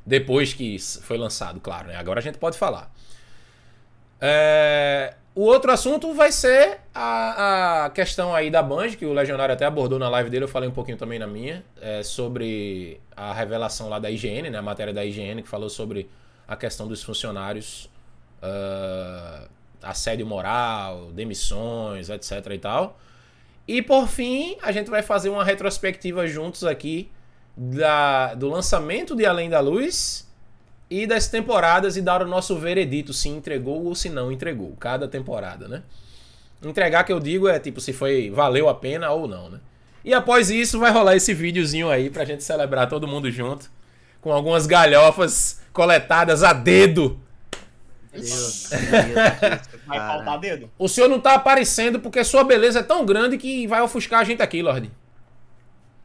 Depois 0.06 0.52
que 0.52 0.78
foi 0.78 1.16
lançado, 1.16 1.60
claro, 1.60 1.88
né? 1.88 1.96
Agora 1.96 2.20
a 2.20 2.22
gente 2.22 2.38
pode 2.38 2.58
falar. 2.58 2.92
É, 4.20 5.14
o 5.34 5.42
outro 5.42 5.72
assunto 5.72 6.14
vai 6.14 6.30
ser 6.30 6.78
a, 6.94 7.86
a 7.86 7.90
questão 7.90 8.34
aí 8.34 8.50
da 8.50 8.62
Band, 8.62 8.90
que 8.90 9.04
o 9.04 9.12
Legionário 9.12 9.52
até 9.52 9.64
abordou 9.64 9.98
na 9.98 10.08
live 10.08 10.30
dele, 10.30 10.44
eu 10.44 10.48
falei 10.48 10.68
um 10.68 10.72
pouquinho 10.72 10.96
também 10.96 11.18
na 11.18 11.26
minha, 11.26 11.64
é, 11.80 12.02
sobre 12.02 13.00
a 13.16 13.32
revelação 13.32 13.88
lá 13.88 13.98
da 13.98 14.10
IGN, 14.10 14.50
né, 14.50 14.58
a 14.58 14.62
matéria 14.62 14.92
da 14.92 15.04
IGN, 15.04 15.42
que 15.42 15.48
falou 15.48 15.68
sobre 15.68 16.08
a 16.46 16.54
questão 16.54 16.86
dos 16.86 17.02
funcionários, 17.02 17.90
ah, 18.42 19.48
assédio 19.82 20.26
moral, 20.26 21.10
demissões, 21.12 22.10
etc 22.10 22.46
e 22.52 22.58
tal. 22.58 22.98
E 23.66 23.82
por 23.82 24.08
fim, 24.08 24.56
a 24.62 24.70
gente 24.70 24.90
vai 24.90 25.02
fazer 25.02 25.30
uma 25.30 25.42
retrospectiva 25.42 26.26
juntos 26.26 26.64
aqui 26.64 27.10
da, 27.56 28.34
do 28.34 28.48
lançamento 28.48 29.16
de 29.16 29.24
Além 29.24 29.48
da 29.48 29.60
Luz 29.60 30.28
e 31.02 31.06
das 31.06 31.26
temporadas 31.26 31.96
e 31.96 32.02
dar 32.02 32.22
o 32.22 32.26
nosso 32.26 32.56
veredito 32.56 33.12
se 33.12 33.28
entregou 33.28 33.84
ou 33.84 33.94
se 33.94 34.08
não 34.08 34.30
entregou, 34.30 34.76
cada 34.78 35.08
temporada, 35.08 35.66
né? 35.66 35.82
Entregar 36.62 37.02
que 37.02 37.12
eu 37.12 37.18
digo 37.18 37.48
é 37.48 37.58
tipo 37.58 37.80
se 37.80 37.92
foi 37.92 38.30
valeu 38.30 38.68
a 38.68 38.74
pena 38.74 39.10
ou 39.10 39.26
não, 39.26 39.50
né? 39.50 39.60
E 40.04 40.14
após 40.14 40.50
isso 40.50 40.78
vai 40.78 40.92
rolar 40.92 41.16
esse 41.16 41.34
videozinho 41.34 41.90
aí 41.90 42.10
pra 42.10 42.24
gente 42.24 42.44
celebrar 42.44 42.88
todo 42.88 43.08
mundo 43.08 43.30
junto 43.30 43.70
com 44.20 44.32
algumas 44.32 44.66
galhofas 44.66 45.60
coletadas 45.72 46.42
a 46.42 46.52
dedo. 46.52 47.18
Deus, 48.12 48.70
Deus, 48.70 48.70
Deus, 48.70 49.84
Vai 49.86 49.98
faltar 49.98 50.38
dedo? 50.38 50.70
O 50.78 50.88
senhor 50.88 51.08
não 51.08 51.18
tá 51.18 51.34
aparecendo 51.34 51.98
porque 51.98 52.22
sua 52.22 52.44
beleza 52.44 52.78
é 52.78 52.82
tão 52.82 53.04
grande 53.04 53.36
que 53.36 53.66
vai 53.66 53.82
ofuscar 53.82 54.20
a 54.20 54.24
gente 54.24 54.40
aqui, 54.40 54.62
Lorde. 54.62 54.90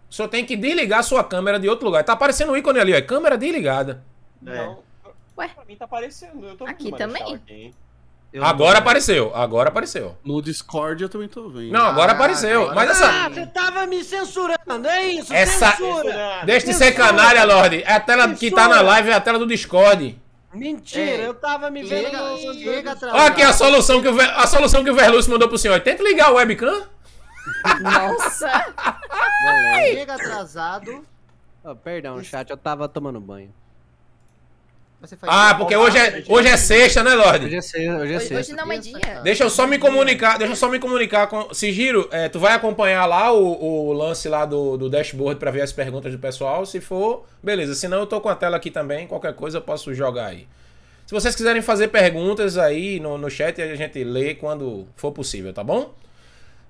O 0.10 0.13
senhor 0.13 0.27
tem 0.27 0.43
que 0.43 0.58
desligar 0.58 1.03
sua 1.03 1.24
câmera 1.24 1.60
de 1.60 1.69
outro 1.69 1.86
lugar. 1.86 2.03
Tá 2.03 2.13
aparecendo 2.13 2.51
um 2.51 2.58
ícone 2.58 2.79
ali, 2.79 2.96
ó. 2.96 3.01
Câmera 3.01 3.38
desligada. 3.38 4.09
É. 4.46 4.55
Não. 4.55 4.79
Ué? 5.38 5.48
Pra 5.50 5.65
mim 5.65 5.75
tá 5.75 5.86
aparecendo. 5.86 6.46
Eu 6.46 6.55
tô 6.58 6.65
Aqui 6.65 6.91
também. 6.91 7.36
aqui, 7.36 7.74
Agora 8.41 8.74
não- 8.74 8.79
apareceu, 8.81 9.36
agora 9.36 9.69
apareceu. 9.69 10.15
No 10.24 10.39
Discord 10.41 11.01
eu 11.01 11.10
também 11.10 11.27
tô 11.27 11.50
vendo. 11.50 11.72
Não, 11.72 11.86
agora 11.86 12.12
Ah, 12.12 12.15
apareceu. 12.15 12.69
agora 12.69 12.75
Mas 12.75 12.98
sim. 12.98 13.03
essa. 13.03 13.25
Ah, 13.25 13.29
você 13.29 13.46
tava 13.48 13.88
me 13.88 14.03
censurando, 14.03 14.88
é 14.88 15.03
isso? 15.08 15.34
Essa- 15.34 15.72
Censura! 15.72 16.41
Deixa 16.46 16.67
de 16.67 16.74
ser 16.74 16.91
canalha, 16.91 17.43
Lorde. 17.43 17.81
É 17.84 17.93
a 17.93 18.00
tela 18.00 18.31
que 18.36 18.51
tá 18.51 18.67
na 18.67 18.81
live, 18.81 19.10
é 19.10 19.13
a 19.13 19.22
tela 19.22 19.39
do 19.39 19.48
Discord. 19.48 20.19
Mentira, 20.53 21.01
Ei, 21.22 21.25
eu 21.27 21.34
tava 21.34 21.69
me 21.72 21.81
vendo. 21.84 21.89
Chega, 22.10 22.38
chega 22.53 22.96
Olha 23.13 23.25
aqui 23.27 23.41
a 23.41 23.53
solução 23.53 24.01
que 24.01 24.08
o, 24.08 24.13
Ver- 24.15 24.29
a 24.36 24.46
solução 24.48 24.84
que 24.84 24.89
o 24.89 24.96
Verlúcio 24.96 25.31
mandou 25.31 25.48
pro 25.48 25.58
senhor. 25.58 25.79
Tenta 25.81 26.01
ligar 26.03 26.31
o 26.31 26.36
webcam. 26.36 26.88
nossa. 27.81 28.74
Beleza. 29.43 29.93
Chega 29.98 30.13
atrasado. 30.15 31.05
Oh, 31.63 31.75
perdão, 31.75 32.24
chat, 32.24 32.50
eu 32.50 32.58
tava 32.58 32.88
tomando 32.88 33.19
banho. 33.19 33.53
Ah, 35.24 35.56
porque 35.56 35.75
hoje 35.75 35.98
é, 35.98 36.24
hoje 36.27 36.50
é 36.50 36.58
sexta, 36.58 37.01
né, 37.03 37.12
Hoje 37.12 37.18
Lorde? 37.24 37.56
é 37.56 37.62
sexta, 37.62 37.77
hoje 37.98 38.13
é 38.13 38.18
Hoje, 38.18 38.27
sexta. 38.27 38.53
hoje 38.53 38.53
não 38.53 38.72
é 38.72 38.77
dia. 38.77 39.22
Deixa 39.24 39.44
eu 39.46 39.50
só 39.50 39.65
me 39.65 39.77
comunicar, 39.79 40.38
deixa 40.38 40.51
eu 40.53 40.58
só 40.58 40.68
me 40.68 40.77
comunicar 40.77 41.27
com. 41.27 41.53
Sigiro, 41.53 42.10
é, 42.12 42.27
tu 42.27 42.38
vai 42.38 42.53
acompanhar 42.53 43.06
lá 43.06 43.32
o, 43.32 43.88
o 43.88 43.94
lance 43.94 44.27
lá 44.27 44.46
do, 44.46 44.75
do 44.77 44.89
dashboard 44.89 45.39
pra 45.39 45.51
ver 45.51 45.62
as 45.62 45.72
perguntas 45.72 46.12
do 46.12 46.20
pessoal. 46.20 46.65
Se 46.65 46.82
for, 46.82 47.25
beleza. 47.41 47.75
Se 47.75 47.88
não, 47.88 48.00
eu 48.00 48.06
tô 48.08 48.20
com 48.20 48.27
a 48.27 48.36
tela 48.36 48.58
aqui 48.58 48.70
também. 48.70 49.08
Qualquer 49.08 49.34
coisa 49.34 49.60
eu 49.60 49.62
posso 49.62 49.94
jogar 49.94 50.27
aí. 50.27 50.48
Se 51.08 51.13
vocês 51.13 51.34
quiserem 51.34 51.62
fazer 51.62 51.88
perguntas 51.88 52.58
aí 52.58 53.00
no, 53.00 53.18
no 53.18 53.29
chat, 53.29 53.60
a 53.62 53.75
gente 53.75 54.03
lê 54.03 54.36
quando 54.36 54.86
for 54.98 55.12
possível, 55.13 55.53
tá 55.53 55.63
bom? 55.63 55.94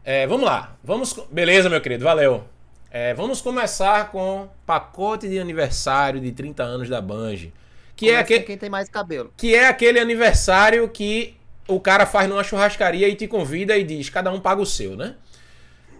É, 0.04 0.28
vamos 0.28 0.46
lá. 0.46 0.76
Vamos. 0.84 1.20
Beleza, 1.32 1.68
meu 1.68 1.82
querido, 1.82 2.04
valeu. 2.04 2.44
É, 2.92 3.14
vamos 3.14 3.42
começar 3.42 4.12
com 4.12 4.48
pacote 4.66 5.28
de 5.28 5.40
aniversário 5.40 6.20
de 6.22 6.32
30 6.32 6.64
anos 6.64 6.88
da 6.90 7.02
Banji. 7.02 7.52
Que 8.00 8.12
é, 8.12 8.18
aquele, 8.18 8.44
quem 8.46 8.58
tem 8.58 8.70
mais 8.70 8.88
cabelo. 8.88 9.34
que 9.36 9.54
é 9.54 9.68
aquele 9.68 10.00
aniversário 10.00 10.88
que 10.88 11.36
o 11.68 11.82
cara 11.82 12.06
faz 12.06 12.30
numa 12.30 12.46
churrascaria 12.46 13.10
e 13.10 13.14
te 13.14 13.28
convida 13.28 13.78
e 13.78 13.84
diz: 13.84 14.10
cada 14.10 14.32
um 14.32 14.40
paga 14.40 14.62
o 14.62 14.66
seu, 14.66 14.96
né? 14.96 15.16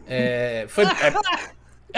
É. 0.08 0.66
Foi. 0.70 0.86
É, 0.86 1.14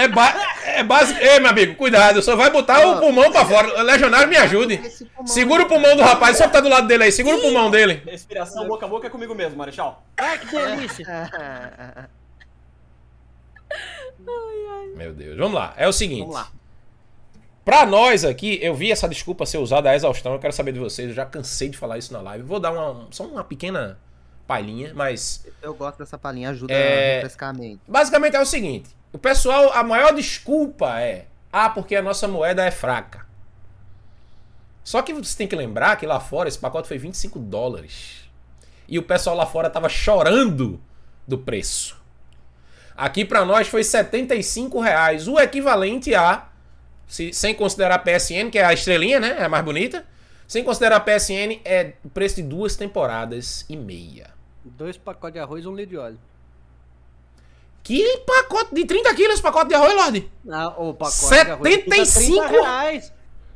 é, 0.04 0.08
ba 0.08 0.34
é 0.66 0.84
básico. 0.84 1.20
Ei, 1.20 1.40
meu 1.40 1.52
amigo, 1.52 1.76
cuidado, 1.76 2.20
só 2.24 2.36
vai 2.36 2.50
botar 2.50 2.84
o 2.88 3.00
pulmão 3.00 3.32
pra 3.32 3.46
fora. 3.46 3.84
Legionário, 3.84 4.28
me 4.28 4.38
ajude. 4.38 4.82
Segura 5.28 5.66
o 5.66 5.68
pulmão 5.68 5.96
do 5.96 6.02
rapaz, 6.02 6.36
só 6.36 6.48
que 6.48 6.54
tá 6.54 6.62
do 6.62 6.70
lado 6.70 6.88
dele 6.88 7.04
aí. 7.04 7.12
Segura 7.12 7.38
o 7.38 7.42
pulmão 7.42 7.70
dele. 7.70 8.02
Respiração 8.04 8.68
boca 8.68 8.88
a 8.88 8.90
boca 8.90 9.06
é 9.06 9.10
comigo 9.12 9.36
mesmo, 9.36 9.56
Marechal. 9.56 10.04
Ai, 10.18 10.40
que 10.40 10.48
delícia. 10.48 11.06
Meu 14.96 15.14
Deus, 15.14 15.38
vamos 15.38 15.54
lá. 15.54 15.76
É 15.78 15.88
o 15.88 15.94
seguinte. 15.94 16.22
Vamos 16.22 16.36
lá. 16.36 16.61
Pra 17.64 17.86
nós 17.86 18.26
aqui, 18.26 18.58
eu 18.62 18.74
vi 18.74 18.92
essa 18.92 19.08
desculpa 19.08 19.46
ser 19.46 19.60
usada 19.60 19.90
a 19.90 19.96
exaustão. 19.96 20.34
Eu 20.34 20.40
quero 20.40 20.54
saber 20.54 20.72
de 20.72 20.80
vocês. 20.80 21.10
Eu 21.10 21.14
já 21.16 21.26
cansei 21.26 21.70
de 21.70 21.78
falar 21.78 21.98
isso 21.98 22.12
na 22.12 22.20
live. 22.22 22.44
Vou 22.44 22.60
dar 22.60 22.72
uma, 22.72 23.08
só 23.12 23.24
uma 23.24 23.44
pequena 23.44 24.00
palhinha, 24.48 24.94
mas 24.96 25.46
Eu 25.62 25.74
gosto 25.74 26.00
dessa 26.00 26.18
palhinha, 26.18 26.50
ajuda 26.50 26.74
É. 26.74 27.12
a 27.12 27.16
refrescar 27.16 27.50
a 27.50 27.54
mente. 27.54 27.80
Basicamente 27.88 28.36
é 28.36 28.42
o 28.42 28.46
seguinte: 28.46 28.90
o 29.14 29.18
pessoal, 29.20 29.72
a 29.74 29.84
maior 29.84 30.12
desculpa 30.14 31.00
é, 31.00 31.28
ah, 31.54 31.70
porque 31.70 31.96
a 31.96 32.02
nossa 32.02 32.28
moeda 32.28 32.66
é 32.66 32.72
fraca. 32.72 33.26
Só 34.84 35.02
que 35.04 35.14
você 35.14 35.38
tem 35.38 35.48
que 35.48 35.56
lembrar 35.56 35.96
que 35.98 36.08
lá 36.08 36.20
fora 36.20 36.50
esse 36.50 36.58
pacote 36.58 36.88
foi 36.88 36.98
25 36.98 37.38
dólares. 37.38 38.22
E 38.88 38.98
o 38.98 39.04
pessoal 39.04 39.36
lá 39.36 39.46
fora 39.46 39.70
tava 39.70 39.88
chorando 39.88 40.82
do 41.28 41.38
preço. 41.38 42.02
Aqui 42.98 43.24
pra 43.24 43.46
nós 43.46 43.68
foi 43.68 43.84
75 43.84 44.80
reais, 44.82 45.28
o 45.28 45.40
equivalente 45.40 46.14
a 46.16 46.48
se- 47.12 47.34
sem 47.34 47.54
considerar 47.54 47.96
a 47.96 48.00
PSN, 48.00 48.50
que 48.50 48.58
é 48.58 48.64
a 48.66 48.74
estrelinha, 48.74 49.20
né? 49.20 49.36
É 49.40 49.44
a 49.44 49.50
mais 49.50 49.64
bonita. 49.66 50.06
Sem 50.48 50.64
considerar 50.64 50.96
a 50.98 51.00
PSN, 51.00 51.60
é 51.64 51.94
o 52.04 52.10
preço 52.10 52.36
de 52.38 52.44
duas 52.44 52.76
temporadas 52.76 53.66
e 53.70 53.76
meia. 53.76 54.30
Dois 54.64 54.98
pacotes 54.98 55.34
de 55.34 55.40
arroz 55.40 55.64
e 55.66 55.68
um 55.68 55.76
litro 55.76 55.92
de 55.92 55.98
óleo. 55.98 56.20
Que 57.84 58.18
pacote 58.20 58.76
de 58.76 58.86
30 58.86 59.14
quilos 59.16 59.42
pacote 59.42 59.70
de 59.70 59.76
arroz, 59.76 59.94
Lorde? 59.96 60.32
Ah, 60.50 60.70
o 60.78 60.94
pacote 60.94 61.30
de 61.30 61.52
arroz 61.52 61.76
custa 61.78 62.06
75 62.06 62.40
30 62.48 62.48
reais. 62.62 63.14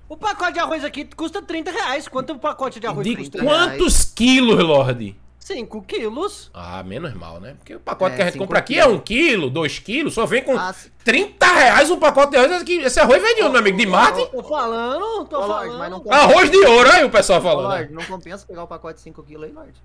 O 0.10 0.18
pacote 0.18 0.54
de 0.54 0.60
arroz 0.60 0.84
aqui 0.84 1.06
custa 1.06 1.42
30 1.42 1.72
reais. 1.72 2.08
Quanto 2.08 2.34
o 2.34 2.40
pacote 2.40 2.80
de 2.80 2.88
arroz 2.88 3.06
De 3.08 3.16
custa? 3.16 3.40
quantos 3.44 4.04
quilos, 4.06 4.64
Lorde? 4.64 5.16
5 5.46 5.80
quilos. 5.84 6.50
Ah, 6.56 6.82
menos 6.82 7.14
mal, 7.14 7.40
né? 7.40 7.54
Porque 7.60 7.76
o 7.76 7.80
pacote 7.80 8.14
É, 8.14 8.16
que 8.16 8.22
a 8.24 8.26
gente 8.26 8.38
compra 8.40 8.58
aqui 8.58 8.80
é 8.80 8.82
quilos. 8.82 8.98
um 8.98 9.00
quilo, 9.00 9.50
dois 9.52 9.78
quilos, 9.78 10.16
só 10.16 10.26
vem 10.26 10.42
com 10.44 10.58
Ah, 10.58 10.74
se- 10.74 10.90
30 11.04 11.46
reais 11.46 11.92
um 11.92 12.00
pacote 12.00 12.32
de 12.32 12.38
arroz. 12.38 12.52
Esse 12.52 12.62
aqui- 12.64 12.80
Esse 12.82 13.00
arroz 13.00 13.22
vem 13.22 13.36
de 13.36 13.42
onde, 13.44 13.52
meu 13.52 13.60
amigo? 13.62 13.78
De 13.78 13.86
Marte? 13.86 14.26
Tô 14.32 14.42
falando, 14.42 15.26
tô 15.26 15.36
Ô, 15.38 15.46
Lorde, 15.46 15.66
falando. 15.66 15.78
mas 15.78 15.92
não 15.92 16.00
compensa. 16.00 16.24
Arroz 16.24 16.50
de 16.50 16.58
ouro, 16.66 16.92
aí 16.92 17.04
o 17.04 17.12
pessoal 17.12 17.40
Ô, 17.40 17.44
falando. 17.44 17.70
né? 17.70 17.76
Lorde, 17.78 17.94
não 17.94 18.04
compensa 18.06 18.44
pegar 18.48 18.64
o 18.64 18.68
pacote 18.68 18.96
de 18.98 19.04
5kg 19.04 19.44
aí, 19.44 19.52
Lorde. 19.52 19.80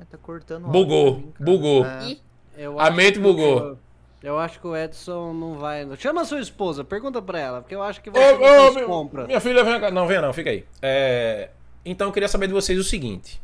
É, 0.00 0.04
tá 0.10 0.16
cortando 0.16 0.64
o 0.66 0.68
Bugou, 0.70 1.16
mim, 1.18 1.34
bugou. 1.38 1.84
É. 1.84 2.16
Eu 2.56 2.80
A 2.80 2.90
mente 2.90 3.18
bugou. 3.18 3.72
o- 3.72 3.78
Eu 4.22 4.38
acho 4.38 4.58
que 4.58 4.66
o 4.66 4.74
Edson 4.74 5.34
não 5.34 5.58
vai. 5.58 5.86
Chama 5.98 6.22
a 6.22 6.24
sua 6.24 6.40
esposa, 6.40 6.82
pergunta 6.82 7.20
pra 7.20 7.38
ela, 7.38 7.60
porque 7.60 7.74
eu 7.74 7.82
acho 7.82 8.00
que 8.00 8.08
Ô, 8.08 8.12
vai 8.14 8.32
ô, 8.32 8.38
depois 8.38 8.74
meu- 8.76 8.86
compra. 8.86 9.26
minha 9.26 9.40
filha, 9.40 9.62
vem 9.62 9.78
cá. 9.78 9.90
Não, 9.90 10.06
venha 10.06 10.22
não, 10.22 10.32
fica 10.32 10.48
aí. 10.48 10.64
É, 10.80 11.50
Então 11.84 12.08
eu 12.08 12.12
queria 12.12 12.28
saber 12.28 12.46
de 12.46 12.52
vocês 12.52 12.78
o 12.78 12.84
seguinte. 12.84 13.40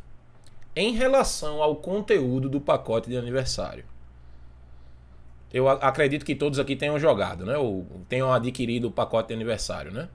Em 0.74 0.94
relação 0.94 1.62
ao 1.62 1.76
conteúdo 1.76 2.48
do 2.48 2.60
pacote 2.60 3.10
de 3.10 3.16
aniversário. 3.16 3.84
Eu 5.52 5.68
acredito 5.68 6.24
que 6.24 6.34
todos 6.34 6.58
aqui 6.58 6.76
tenham 6.76 6.98
jogado, 6.98 7.44
né? 7.44 7.56
Ou 7.56 7.84
tenham 8.08 8.32
adquirido 8.32 8.86
o 8.86 8.90
pacote 8.90 9.28
de 9.28 9.34
aniversário, 9.34 9.90
né? 9.90 10.08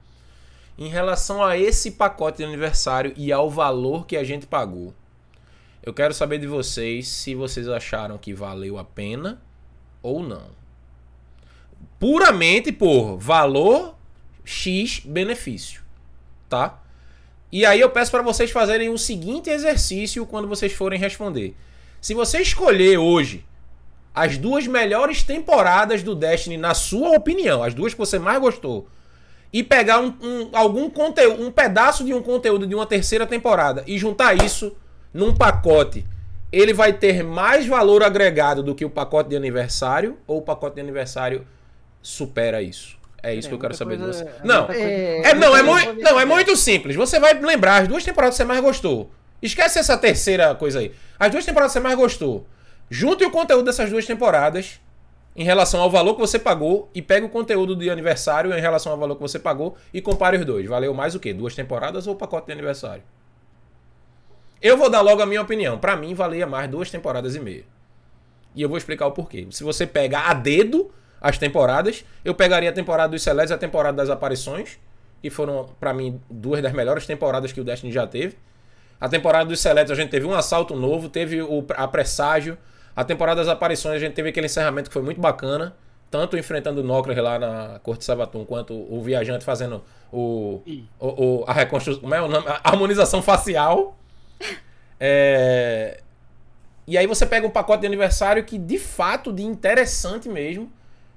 Em 0.78 0.88
relação 0.88 1.44
a 1.44 1.58
esse 1.58 1.92
pacote 1.92 2.38
de 2.38 2.44
aniversário 2.44 3.12
e 3.16 3.30
ao 3.32 3.50
valor 3.50 4.06
que 4.06 4.16
a 4.16 4.24
gente 4.24 4.46
pagou. 4.46 4.94
Eu 5.82 5.94
quero 5.94 6.12
saber 6.12 6.38
de 6.38 6.46
vocês 6.46 7.06
se 7.06 7.34
vocês 7.34 7.68
acharam 7.68 8.18
que 8.18 8.32
valeu 8.32 8.78
a 8.78 8.84
pena 8.84 9.40
ou 10.02 10.22
não. 10.22 10.48
Puramente 11.98 12.72
por 12.72 13.16
valor 13.18 13.94
X 14.44 15.00
benefício, 15.04 15.82
tá? 16.48 16.82
E 17.50 17.64
aí 17.64 17.80
eu 17.80 17.90
peço 17.90 18.10
para 18.10 18.22
vocês 18.22 18.50
fazerem 18.50 18.88
o 18.88 18.98
seguinte 18.98 19.48
exercício 19.50 20.26
quando 20.26 20.48
vocês 20.48 20.72
forem 20.72 20.98
responder. 20.98 21.54
Se 22.00 22.12
você 22.14 22.40
escolher 22.40 22.98
hoje 22.98 23.44
as 24.14 24.36
duas 24.38 24.66
melhores 24.66 25.22
temporadas 25.22 26.02
do 26.02 26.14
Destiny 26.14 26.56
na 26.56 26.74
sua 26.74 27.10
opinião, 27.16 27.62
as 27.62 27.74
duas 27.74 27.92
que 27.92 27.98
você 27.98 28.18
mais 28.18 28.38
gostou, 28.40 28.88
e 29.52 29.62
pegar 29.62 30.00
um, 30.00 30.08
um- 30.20 30.50
algum 30.52 30.90
conteúdo, 30.90 31.42
um 31.42 31.50
pedaço 31.50 32.04
de 32.04 32.12
um 32.12 32.22
conteúdo 32.22 32.66
de 32.66 32.74
uma 32.74 32.86
terceira 32.86 33.26
temporada 33.26 33.84
e 33.86 33.96
juntar 33.98 34.34
isso 34.34 34.76
num 35.14 35.32
pacote, 35.34 36.04
ele 36.52 36.72
vai 36.72 36.92
ter 36.92 37.22
mais 37.22 37.66
valor 37.66 38.02
agregado 38.02 38.62
do 38.62 38.74
que 38.74 38.84
o 38.84 38.90
pacote 38.90 39.30
de 39.30 39.36
aniversário 39.36 40.16
ou 40.26 40.38
o 40.38 40.42
pacote 40.42 40.74
de 40.76 40.80
aniversário 40.80 41.46
supera 42.02 42.60
isso? 42.62 42.95
É 43.28 43.34
isso 43.34 43.48
É, 43.48 43.50
que 43.50 43.54
eu 43.54 43.58
quero 43.58 43.72
muita 43.72 43.78
saber 43.78 43.96
de 43.96 44.02
coisa- 44.04 44.24
você. 44.24 44.30
é 44.30 44.46
Não, 44.46 44.66
coisa- 44.66 44.80
é, 44.80 45.34
não, 45.34 45.56
é, 45.56 45.62
muito, 45.62 45.94
não, 46.02 46.20
é 46.20 46.24
muito 46.24 46.56
simples. 46.56 46.94
Você 46.96 47.18
vai 47.18 47.34
lembrar 47.34 47.82
as 47.82 47.88
duas 47.88 48.04
temporadas 48.04 48.34
que 48.34 48.38
você 48.38 48.44
mais 48.44 48.60
gostou. 48.60 49.10
Esquece 49.42 49.78
essa 49.78 49.96
terceira 49.98 50.54
coisa 50.54 50.78
aí. 50.80 50.92
As 51.18 51.30
duas 51.30 51.44
temporadas 51.44 51.72
que 51.72 51.78
você 51.78 51.82
mais 51.82 51.96
gostou. 51.96 52.46
Junte 52.88 53.24
o 53.24 53.30
conteúdo 53.30 53.64
dessas 53.64 53.90
duas 53.90 54.06
temporadas 54.06 54.80
em 55.34 55.44
relação 55.44 55.80
ao 55.80 55.90
valor 55.90 56.14
que 56.14 56.20
você 56.20 56.38
pagou 56.38 56.88
e 56.94 57.02
pega 57.02 57.26
o 57.26 57.28
conteúdo 57.28 57.74
de 57.76 57.90
aniversário 57.90 58.54
em 58.56 58.60
relação 58.60 58.92
ao 58.92 58.98
valor 58.98 59.16
que 59.16 59.20
você 59.22 59.38
pagou 59.38 59.76
e 59.92 60.00
compare 60.00 60.38
os 60.38 60.44
dois. 60.46 60.66
Valeu 60.66 60.94
mais 60.94 61.14
o 61.14 61.20
quê? 61.20 61.34
Duas 61.34 61.54
temporadas 61.54 62.06
ou 62.06 62.14
o 62.14 62.16
pacote 62.16 62.46
de 62.46 62.52
aniversário? 62.52 63.02
Eu 64.62 64.76
vou 64.76 64.88
dar 64.88 65.00
logo 65.02 65.20
a 65.22 65.26
minha 65.26 65.42
opinião. 65.42 65.78
Pra 65.78 65.96
mim, 65.96 66.14
valia 66.14 66.46
mais 66.46 66.70
duas 66.70 66.90
temporadas 66.90 67.34
e 67.34 67.40
meia. 67.40 67.64
E 68.54 68.62
eu 68.62 68.68
vou 68.68 68.78
explicar 68.78 69.06
o 69.06 69.12
porquê. 69.12 69.46
Se 69.50 69.62
você 69.62 69.86
pega 69.86 70.20
a 70.20 70.32
dedo 70.32 70.90
as 71.20 71.38
temporadas, 71.38 72.04
eu 72.24 72.34
pegaria 72.34 72.70
a 72.70 72.72
temporada 72.72 73.10
dos 73.10 73.22
Celestes 73.22 73.50
e 73.50 73.54
a 73.54 73.58
temporada 73.58 73.96
das 73.96 74.10
aparições, 74.10 74.78
que 75.22 75.30
foram, 75.30 75.68
pra 75.80 75.92
mim, 75.94 76.20
duas 76.30 76.62
das 76.62 76.72
melhores 76.72 77.06
temporadas 77.06 77.52
que 77.52 77.60
o 77.60 77.64
Destiny 77.64 77.92
já 77.92 78.06
teve. 78.06 78.36
A 79.00 79.08
temporada 79.08 79.46
dos 79.46 79.60
Celestes 79.60 79.90
a 79.92 79.94
gente 80.00 80.10
teve 80.10 80.26
um 80.26 80.34
assalto 80.34 80.74
novo, 80.74 81.08
teve 81.08 81.42
o, 81.42 81.64
a 81.76 81.86
presságio. 81.88 82.56
A 82.94 83.04
temporada 83.04 83.40
das 83.42 83.48
aparições 83.48 83.96
a 83.96 83.98
gente 83.98 84.14
teve 84.14 84.30
aquele 84.30 84.46
encerramento 84.46 84.88
que 84.88 84.94
foi 84.94 85.02
muito 85.02 85.20
bacana. 85.20 85.74
Tanto 86.10 86.36
enfrentando 86.38 86.80
o 86.80 86.84
Nocris 86.84 87.16
lá 87.18 87.38
na 87.38 87.80
Corte 87.80 87.98
de 88.00 88.04
Sabatum, 88.06 88.44
quanto 88.44 88.72
o 88.74 89.02
viajante 89.02 89.44
fazendo 89.44 89.82
o, 90.12 90.62
o, 91.00 91.40
o- 91.40 91.44
a 91.46 91.52
reconstrução. 91.52 92.00
Como 92.00 92.14
é 92.14 92.22
o 92.22 92.28
nome? 92.28 92.46
A 92.48 92.60
harmonização 92.70 93.20
facial. 93.22 93.96
É, 94.98 96.00
E 96.86 96.96
aí 96.96 97.06
você 97.06 97.26
pega 97.26 97.46
um 97.46 97.50
pacote 97.50 97.80
de 97.82 97.86
aniversário 97.86 98.44
que, 98.44 98.58
de 98.58 98.78
fato, 98.78 99.32
de 99.32 99.42
interessante 99.42 100.28
mesmo, 100.28 100.70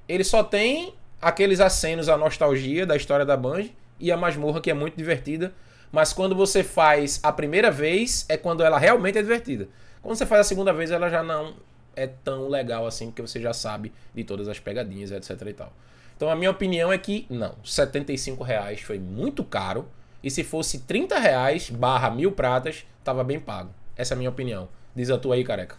ele 0.10 0.24
só 0.24 0.43
tem 0.43 0.95
aqueles 1.22 1.60
acenos 1.60 2.10
à 2.10 2.17
nostalgia 2.17 2.84
da 2.84 2.95
história 2.95 3.24
da 3.24 3.38
Bungie 3.38 3.76
e 4.00 4.12
a 4.12 4.17
masmorra 4.17 4.60
que 4.60 4.72
é 4.72 4.74
muito 4.74 4.98
divertida. 4.98 5.54
Mas 5.91 6.12
quando 6.12 6.36
você 6.36 6.63
faz 6.63 7.19
a 7.22 7.32
primeira 7.32 7.69
vez, 7.69 8.26
é 8.28 8.36
quando 8.36 8.63
ela 8.63 8.80
realmente 8.80 9.19
é 9.19 9.22
divertida. 9.22 9.67
Quando 10.02 10.15
você 10.15 10.26
faz 10.26 10.41
a 10.41 10.43
segunda 10.43 10.74
vez, 10.74 10.89
ela 10.89 11.10
já 11.10 11.22
não 11.22 11.54
é 11.95 12.08
tão 12.08 12.48
legal 12.48 12.88
assim, 12.88 13.08
porque 13.08 13.22
você 13.22 13.39
já 13.39 13.54
sabe 13.54 13.93
de 14.15 14.24
todas 14.24 14.48
as 14.48 14.60
pegadinhas, 14.60 15.12
etc 15.12 15.48
e 15.48 15.54
tal. 15.54 15.72
Então 16.15 16.30
a 16.30 16.36
minha 16.36 16.50
opinião 16.50 16.91
é 16.91 16.98
que 16.98 17.28
não, 17.30 17.54
75 17.63 18.43
reais 18.43 18.82
foi 18.82 18.98
muito 18.98 19.43
caro. 19.43 19.88
E 20.24 20.30
se 20.32 20.43
fosse 20.43 20.80
30 20.80 21.17
reais 21.19 21.69
barra 21.69 22.10
mil 22.10 22.32
pratas, 22.32 22.86
tava 23.04 23.24
bem 23.24 23.39
pago. 23.39 23.74
Essa 23.95 24.13
é 24.13 24.15
a 24.15 24.17
minha 24.17 24.30
opinião. 24.30 24.67
Diz 24.95 25.10
a 25.10 25.17
tua 25.17 25.36
aí, 25.36 25.43
careca. 25.43 25.78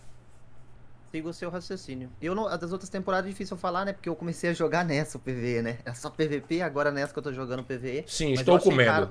Siga 1.11 1.29
o 1.29 1.33
seu 1.33 1.51
raciocínio. 1.51 2.09
Eu 2.23 2.35
não, 2.35 2.47
as 2.47 2.59
das 2.59 2.73
outras 2.73 2.89
temporadas 2.89 3.27
é 3.27 3.31
difícil 3.31 3.57
eu 3.57 3.61
falar, 3.61 3.85
né? 3.85 3.93
Porque 3.93 4.09
eu 4.09 4.15
comecei 4.15 4.51
a 4.51 4.53
jogar 4.53 4.85
nessa 4.85 5.19
o 5.19 5.21
PVE, 5.21 5.61
né? 5.63 5.79
É 5.85 5.93
só 5.93 6.09
PVP, 6.09 6.63
agora 6.63 6.93
nessa 6.93 7.13
que 7.13 7.19
eu 7.19 7.23
tô 7.23 7.33
jogando 7.33 7.65
PVE. 7.65 8.05
Sim, 8.07 8.33
estou 8.33 8.61
comendo. 8.61 8.91
caro. 8.91 9.11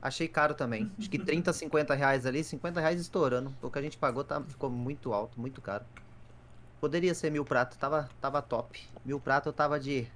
Achei 0.00 0.28
caro 0.28 0.54
também. 0.54 0.92
Acho 0.98 1.10
que 1.10 1.18
30, 1.18 1.52
50 1.52 1.94
reais 1.94 2.26
ali, 2.26 2.44
50 2.44 2.78
reais 2.78 3.00
estourando. 3.00 3.52
O 3.60 3.70
que 3.70 3.78
a 3.78 3.82
gente 3.82 3.96
pagou 3.96 4.22
tá, 4.22 4.40
ficou 4.42 4.70
muito 4.70 5.12
alto, 5.12 5.40
muito 5.40 5.60
caro. 5.60 5.84
Poderia 6.80 7.14
ser 7.14 7.30
mil 7.30 7.44
prato, 7.44 7.76
tava, 7.78 8.08
tava 8.20 8.42
top. 8.42 8.80
Mil 9.04 9.18
prato 9.18 9.48
eu 9.48 9.52
tava 9.52 9.80
de, 9.80 10.06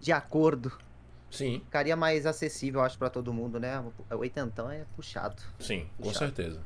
de 0.00 0.10
acordo. 0.10 0.72
Sim, 1.30 1.60
Ficaria 1.64 1.94
mais 1.94 2.24
acessível, 2.24 2.80
acho, 2.80 2.96
pra 2.96 3.10
todo 3.10 3.32
mundo, 3.32 3.60
né? 3.60 3.78
O 4.10 4.16
oitentão 4.16 4.70
é 4.70 4.84
puxado. 4.96 5.42
sim, 5.58 5.86
com 5.98 6.04
Puxado. 6.04 6.18
certeza. 6.34 6.60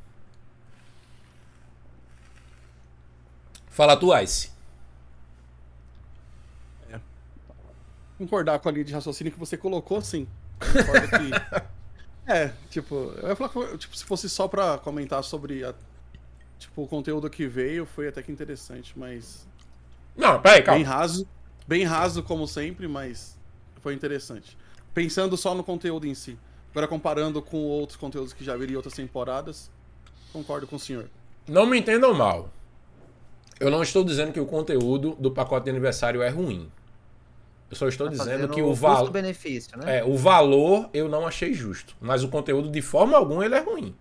Fala 3.71 3.97
tu, 3.97 4.15
Ice. 4.19 4.51
concordar 8.17 8.59
com 8.59 8.69
a 8.69 8.71
linha 8.71 8.85
de 8.85 8.93
raciocínio 8.93 9.33
que 9.33 9.39
você 9.39 9.57
colocou, 9.57 9.99
sim. 9.99 10.27
Concordo 10.59 11.07
que. 11.07 11.61
é, 12.31 12.53
tipo, 12.69 12.93
eu 13.17 13.29
ia 13.29 13.35
falar 13.35 13.49
que, 13.49 13.77
tipo, 13.79 13.95
se 13.97 14.05
fosse 14.05 14.29
só 14.29 14.47
pra 14.47 14.77
comentar 14.77 15.23
sobre 15.23 15.63
a- 15.63 15.73
tipo, 16.59 16.83
o 16.83 16.87
conteúdo 16.87 17.27
que 17.31 17.47
veio, 17.47 17.83
foi 17.83 18.07
até 18.07 18.21
que 18.21 18.31
interessante, 18.31 18.93
mas. 18.95 19.47
Não, 20.15 20.39
peraí, 20.39 20.59
Bem 20.59 20.65
calma. 20.83 20.85
raso. 20.85 21.27
Bem 21.67 21.83
raso, 21.83 22.21
como 22.21 22.47
sempre, 22.47 22.87
mas 22.87 23.35
foi 23.81 23.95
interessante. 23.95 24.55
Pensando 24.93 25.35
só 25.35 25.55
no 25.55 25.63
conteúdo 25.63 26.05
em 26.05 26.13
si. 26.13 26.37
Agora, 26.71 26.87
comparando 26.87 27.41
com 27.41 27.57
outros 27.57 27.97
conteúdos 27.97 28.33
que 28.33 28.43
já 28.43 28.55
em 28.55 28.75
outras 28.75 28.93
temporadas, 28.93 29.71
concordo 30.31 30.67
com 30.67 30.75
o 30.75 30.79
senhor. 30.79 31.09
Não 31.47 31.65
me 31.65 31.79
entendam 31.79 32.13
mal. 32.13 32.51
Eu 33.61 33.69
não 33.69 33.83
estou 33.83 34.03
dizendo 34.03 34.33
que 34.33 34.39
o 34.39 34.45
conteúdo 34.47 35.15
do 35.19 35.29
pacote 35.29 35.65
de 35.65 35.69
aniversário 35.69 36.23
é 36.23 36.29
ruim. 36.29 36.71
Eu 37.69 37.77
só 37.77 37.87
estou 37.87 38.07
Tá 38.07 38.13
dizendo 38.13 38.49
que 38.49 38.59
o 38.59 38.73
valor. 38.73 39.01
Custo-benefício, 39.01 39.77
né? 39.77 39.99
É, 39.99 40.03
o 40.03 40.17
valor 40.17 40.89
eu 40.91 41.07
não 41.07 41.27
achei 41.27 41.53
justo. 41.53 41.95
Mas 42.01 42.23
o 42.23 42.27
conteúdo, 42.27 42.71
de 42.71 42.81
forma 42.81 43.15
alguma, 43.15 43.45
ele 43.45 43.53
é 43.53 43.59
ruim. 43.59 43.95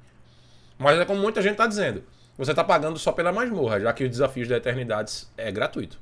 Mas 0.79 0.99
é 0.99 1.05
como 1.05 1.21
muita 1.21 1.43
gente 1.43 1.57
tá 1.57 1.67
dizendo. 1.67 2.03
Você 2.39 2.55
tá 2.55 2.65
pagando 2.65 2.99
só 2.99 3.13
pela 3.13 3.31
masmorra, 3.33 3.79
já 3.79 3.93
que 3.93 4.03
os 4.03 4.09
desafios 4.09 4.49
da 4.49 4.57
eternidade 4.57 5.27
é 5.37 5.53
gratuito. 5.53 6.01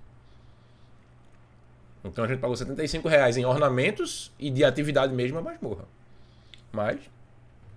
Então 2.05 2.25
a 2.25 2.29
gente 2.29 2.39
pagou 2.39 2.57
75 2.57 3.09
reais 3.09 3.37
em 3.37 3.45
ornamentos 3.45 4.33
e 4.39 4.51
de 4.51 4.63
atividade 4.63 5.13
mesmo 5.13 5.39
a 5.39 5.43
masmorra. 5.43 5.85
Mas. 6.71 7.01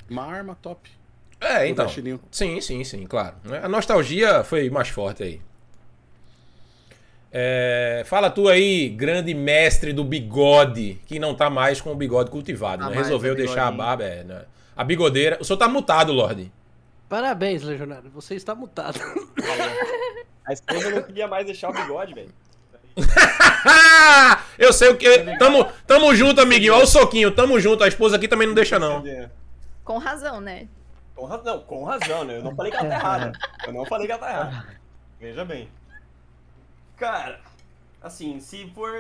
Uma 0.08 0.26
arma 0.26 0.56
top. 0.62 0.92
É, 1.40 1.68
então. 1.68 1.90
Sim, 2.30 2.62
sim, 2.62 2.84
sim, 2.84 3.08
claro. 3.08 3.36
né? 3.44 3.62
A 3.64 3.68
nostalgia 3.68 4.44
foi 4.44 4.70
mais 4.70 4.90
forte 4.90 5.24
aí. 5.24 5.42
É, 7.34 8.04
fala 8.06 8.30
tu 8.30 8.50
aí, 8.50 8.90
grande 8.90 9.34
mestre 9.34 9.94
do 9.94 10.04
bigode, 10.04 11.00
que 11.06 11.18
não 11.18 11.34
tá 11.34 11.50
mais 11.50 11.80
com 11.80 11.92
o 11.92 11.96
bigode 11.96 12.30
cultivado, 12.30 12.84
Tá 12.84 12.90
né? 12.90 12.98
Resolveu 12.98 13.34
deixar 13.36 13.68
a 13.68 13.72
barba, 13.72 14.04
é, 14.04 14.24
né? 14.24 14.42
A 14.76 14.84
bigodeira. 14.84 15.38
O 15.40 15.46
senhor 15.46 15.58
tá 15.58 15.68
mutado, 15.68 16.12
Lorde. 16.12 16.52
Parabéns, 17.08 17.62
Legionário. 17.62 18.10
Você 18.12 18.36
está 18.36 18.56
mutado. 18.56 19.00
A 20.46 20.54
esposa 20.54 20.90
não 20.90 21.04
queria 21.04 21.28
mais 21.28 21.46
deixar 21.46 21.70
o 21.70 21.74
bigode, 21.74 22.14
velho. 22.14 22.34
Eu 24.58 24.74
sei 24.74 24.90
o 24.90 24.98
que. 24.98 25.38
Tamo, 25.38 25.66
tamo 25.86 26.14
junto, 26.16 26.42
amiguinho. 26.42 26.74
Olha 26.74 26.84
o 26.84 26.88
soquinho. 26.88 27.32
Tamo 27.32 27.60
junto. 27.60 27.84
A 27.84 27.88
esposa 27.88 28.16
aqui 28.16 28.28
também 28.28 28.48
não 28.48 28.56
deixa, 28.56 28.80
não. 28.80 29.04
Com 29.84 29.98
razão, 29.98 30.42
né? 30.42 30.68
Com 31.16 31.26
razão, 31.26 31.56
não, 31.56 31.64
com 31.64 31.84
razão, 31.84 32.24
né? 32.24 32.38
Eu 32.38 32.44
não 32.44 32.56
falei 32.56 32.72
que 32.72 32.78
ela 32.78 32.90
tá 32.90 32.96
errada. 32.96 33.32
Eu 33.68 33.74
não 33.74 33.86
falei 33.86 34.08
que 34.08 34.14
ela 34.14 34.22
tá 34.22 34.30
errada. 34.30 34.66
Veja 35.20 35.46
bem. 35.46 35.70
Cara, 37.02 37.42
assim, 38.00 38.40
se 38.40 38.70
for 38.76 38.94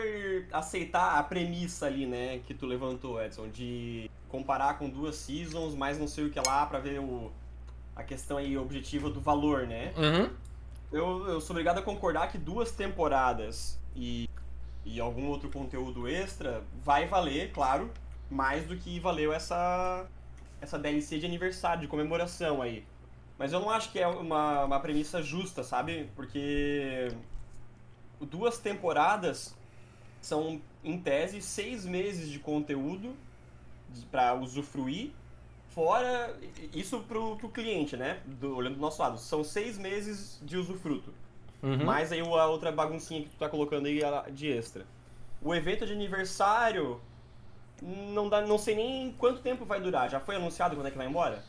aceitar 0.52 1.20
a 1.20 1.24
premissa 1.24 1.86
ali, 1.86 2.08
né, 2.08 2.40
que 2.48 2.52
tu 2.52 2.66
levantou, 2.66 3.24
Edson, 3.24 3.48
de 3.48 4.10
comparar 4.28 4.80
com 4.80 4.90
duas 4.90 5.18
seasons, 5.18 5.76
mais 5.76 6.00
não 6.00 6.08
sei 6.08 6.26
o 6.26 6.32
que 6.32 6.40
lá, 6.40 6.66
pra 6.66 6.80
ver 6.80 7.00
o, 7.00 7.32
a 7.96 8.02
questão 8.02 8.38
aí 8.38 8.58
objetiva 8.58 9.08
do 9.08 9.22
valor, 9.22 9.68
né? 9.68 9.94
Uhum. 9.96 10.32
Eu, 10.92 11.28
eu 11.28 11.40
sou 11.40 11.54
obrigado 11.54 11.78
a 11.78 11.84
concordar 11.84 12.32
que 12.32 12.40
duas 12.40 12.72
temporadas 12.72 13.80
e, 13.96 14.28
e 14.84 15.00
algum 15.00 15.28
outro 15.28 15.52
conteúdo 15.52 16.08
extra 16.08 16.64
vai 16.84 17.06
valer, 17.06 17.52
claro, 17.52 17.92
mais 18.32 18.66
do 18.66 18.76
que 18.76 19.00
valeu 19.00 19.32
essa, 19.32 20.08
essa 20.60 20.80
DLC 20.80 21.20
de 21.20 21.28
aniversário, 21.28 21.82
de 21.82 21.88
comemoração 21.88 22.64
aí. 22.64 22.84
Mas 23.38 23.54
eu 23.54 23.60
não 23.60 23.70
acho 23.70 23.92
que 23.92 24.00
é 24.00 24.08
uma, 24.08 24.66
uma 24.66 24.80
premissa 24.80 25.22
justa, 25.22 25.64
sabe? 25.64 26.10
Porque 26.16 27.10
duas 28.26 28.58
temporadas 28.58 29.56
são, 30.22 30.62
em 30.84 30.98
tese, 31.00 31.42
seis 31.42 31.86
meses 31.86 32.30
de 32.30 32.40
conteúdo 32.40 33.16
pra 34.12 34.34
usufruir. 34.36 35.12
Fora 35.70 36.36
isso 36.74 37.00
pro, 37.08 37.38
pro 37.38 37.50
cliente, 37.50 37.96
né? 37.96 38.20
Do- 38.26 38.56
olhando 38.56 38.76
do 38.76 38.82
nosso 38.82 39.02
lado. 39.02 39.18
São 39.18 39.44
seis 39.44 39.78
meses 39.78 40.40
de 40.44 40.58
usufruto. 40.58 41.14
Uhum. 41.64 41.86
Mais 41.86 42.12
aí 42.12 42.20
a 42.20 42.46
outra 42.48 42.72
baguncinha 42.72 43.22
que 43.22 43.30
tu 43.30 43.38
tá 43.38 43.48
colocando 43.48 43.86
aí 43.86 44.02
de 44.34 44.52
extra. 44.52 44.86
O 45.42 45.56
evento 45.56 45.86
de 45.86 45.94
aniversário. 45.94 47.00
Não, 47.82 48.30
dá, 48.30 48.42
não 48.42 48.58
sei 48.58 48.76
nem 48.76 49.12
quanto 49.18 49.42
tempo 49.42 49.66
vai 49.66 49.80
durar. 49.80 50.10
Já 50.10 50.20
foi 50.20 50.36
anunciado 50.36 50.76
quando 50.76 50.88
é 50.88 50.92
que 50.92 50.98
vai 50.98 51.08
embora? 51.08 51.44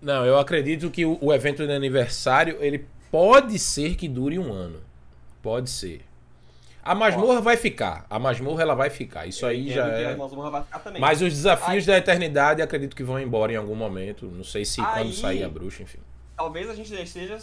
Não, 0.00 0.24
eu 0.24 0.38
acredito 0.38 0.90
que 0.90 1.04
o, 1.04 1.18
o 1.20 1.32
evento 1.32 1.66
de 1.66 1.72
aniversário, 1.72 2.56
ele 2.60 2.86
pode 3.10 3.58
ser 3.58 3.96
que 3.96 4.08
dure 4.08 4.38
um 4.38 4.52
ano. 4.52 4.80
Pode 5.42 5.70
ser. 5.70 6.04
A 6.82 6.94
masmorra 6.94 7.40
vai 7.40 7.56
ficar. 7.56 8.06
A 8.08 8.18
masmorra 8.18 8.62
ela 8.62 8.74
vai 8.74 8.88
ficar. 8.90 9.26
Isso 9.26 9.44
aí 9.44 9.70
já 9.70 9.86
é. 9.88 10.14
A 10.14 10.16
masmorra 10.16 10.50
vai 10.50 10.62
ficar 10.62 10.78
também. 10.78 11.00
Mas 11.00 11.20
os 11.20 11.32
desafios 11.32 11.86
Aí- 11.86 11.86
da 11.86 11.98
eternidade 11.98 12.62
acredito 12.62 12.96
que 12.96 13.02
vão 13.04 13.20
embora 13.20 13.52
em 13.52 13.56
algum 13.56 13.74
momento. 13.74 14.26
Não 14.26 14.44
sei 14.44 14.64
se 14.64 14.76
quando 14.80 14.96
Aí- 14.96 15.12
sair 15.12 15.44
a 15.44 15.48
bruxa, 15.48 15.82
enfim. 15.82 15.98
talvez 16.36 16.70
a 16.70 16.74
gente 16.74 16.94
esteja 16.94 17.38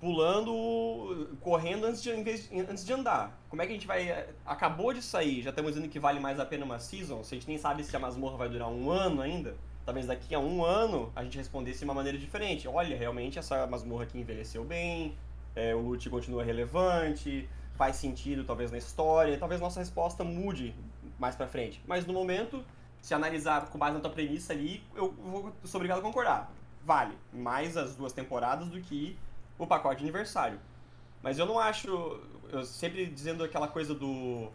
pulando, 0.00 1.36
correndo 1.40 1.86
antes 1.86 2.02
de, 2.02 2.10
antes 2.10 2.84
de 2.84 2.92
andar. 2.92 3.38
Como 3.48 3.60
é 3.62 3.66
que 3.66 3.72
a 3.72 3.74
gente 3.74 3.86
vai. 3.86 4.26
Acabou 4.44 4.92
de 4.92 5.02
sair, 5.02 5.42
já 5.42 5.50
estamos 5.50 5.74
dizendo 5.74 5.90
que 5.90 5.98
vale 5.98 6.18
mais 6.20 6.40
a 6.40 6.46
pena 6.46 6.64
uma 6.64 6.78
season, 6.78 7.22
se 7.22 7.34
a 7.34 7.38
gente 7.38 7.48
nem 7.48 7.58
sabe 7.58 7.84
se 7.84 7.94
a 7.94 7.98
masmorra 7.98 8.36
vai 8.36 8.48
durar 8.48 8.68
um 8.68 8.90
ano 8.90 9.20
ainda. 9.20 9.54
Talvez 9.84 10.06
daqui 10.06 10.34
a 10.34 10.38
um 10.40 10.64
ano 10.64 11.12
a 11.14 11.22
gente 11.22 11.38
respondesse 11.38 11.78
de 11.80 11.84
uma 11.84 11.94
maneira 11.94 12.18
diferente. 12.18 12.66
Olha, 12.66 12.96
realmente 12.96 13.38
essa 13.38 13.66
masmorra 13.66 14.02
aqui 14.04 14.18
envelheceu 14.18 14.64
bem, 14.64 15.14
é, 15.56 15.74
o 15.74 15.80
loot 15.80 16.08
continua 16.10 16.44
relevante, 16.44 17.48
faz 17.74 17.96
sentido 17.96 18.44
talvez 18.44 18.70
na 18.70 18.78
história, 18.78 19.36
talvez 19.38 19.60
nossa 19.60 19.80
resposta 19.80 20.22
mude 20.22 20.74
mais 21.18 21.34
pra 21.34 21.46
frente. 21.48 21.82
Mas 21.86 22.06
no 22.06 22.12
momento, 22.12 22.62
se 23.00 23.14
analisar 23.14 23.66
com 23.70 23.78
base 23.78 23.94
na 23.94 24.00
tua 24.00 24.10
premissa 24.10 24.52
ali, 24.52 24.82
eu 24.94 25.10
vou, 25.12 25.52
sou 25.64 25.78
obrigado 25.78 25.98
a 25.98 26.02
concordar. 26.02 26.52
Vale 26.84 27.16
mais 27.32 27.76
as 27.76 27.96
duas 27.96 28.12
temporadas 28.12 28.68
do 28.68 28.80
que 28.80 29.18
o 29.58 29.66
pacote 29.66 29.96
de 29.96 30.04
aniversário. 30.04 30.60
Mas 31.22 31.38
eu 31.38 31.46
não 31.46 31.58
acho. 31.58 32.20
Eu 32.52 32.64
sempre 32.64 33.06
dizendo 33.06 33.42
aquela 33.42 33.66
coisa 33.66 33.92
do. 33.94 34.48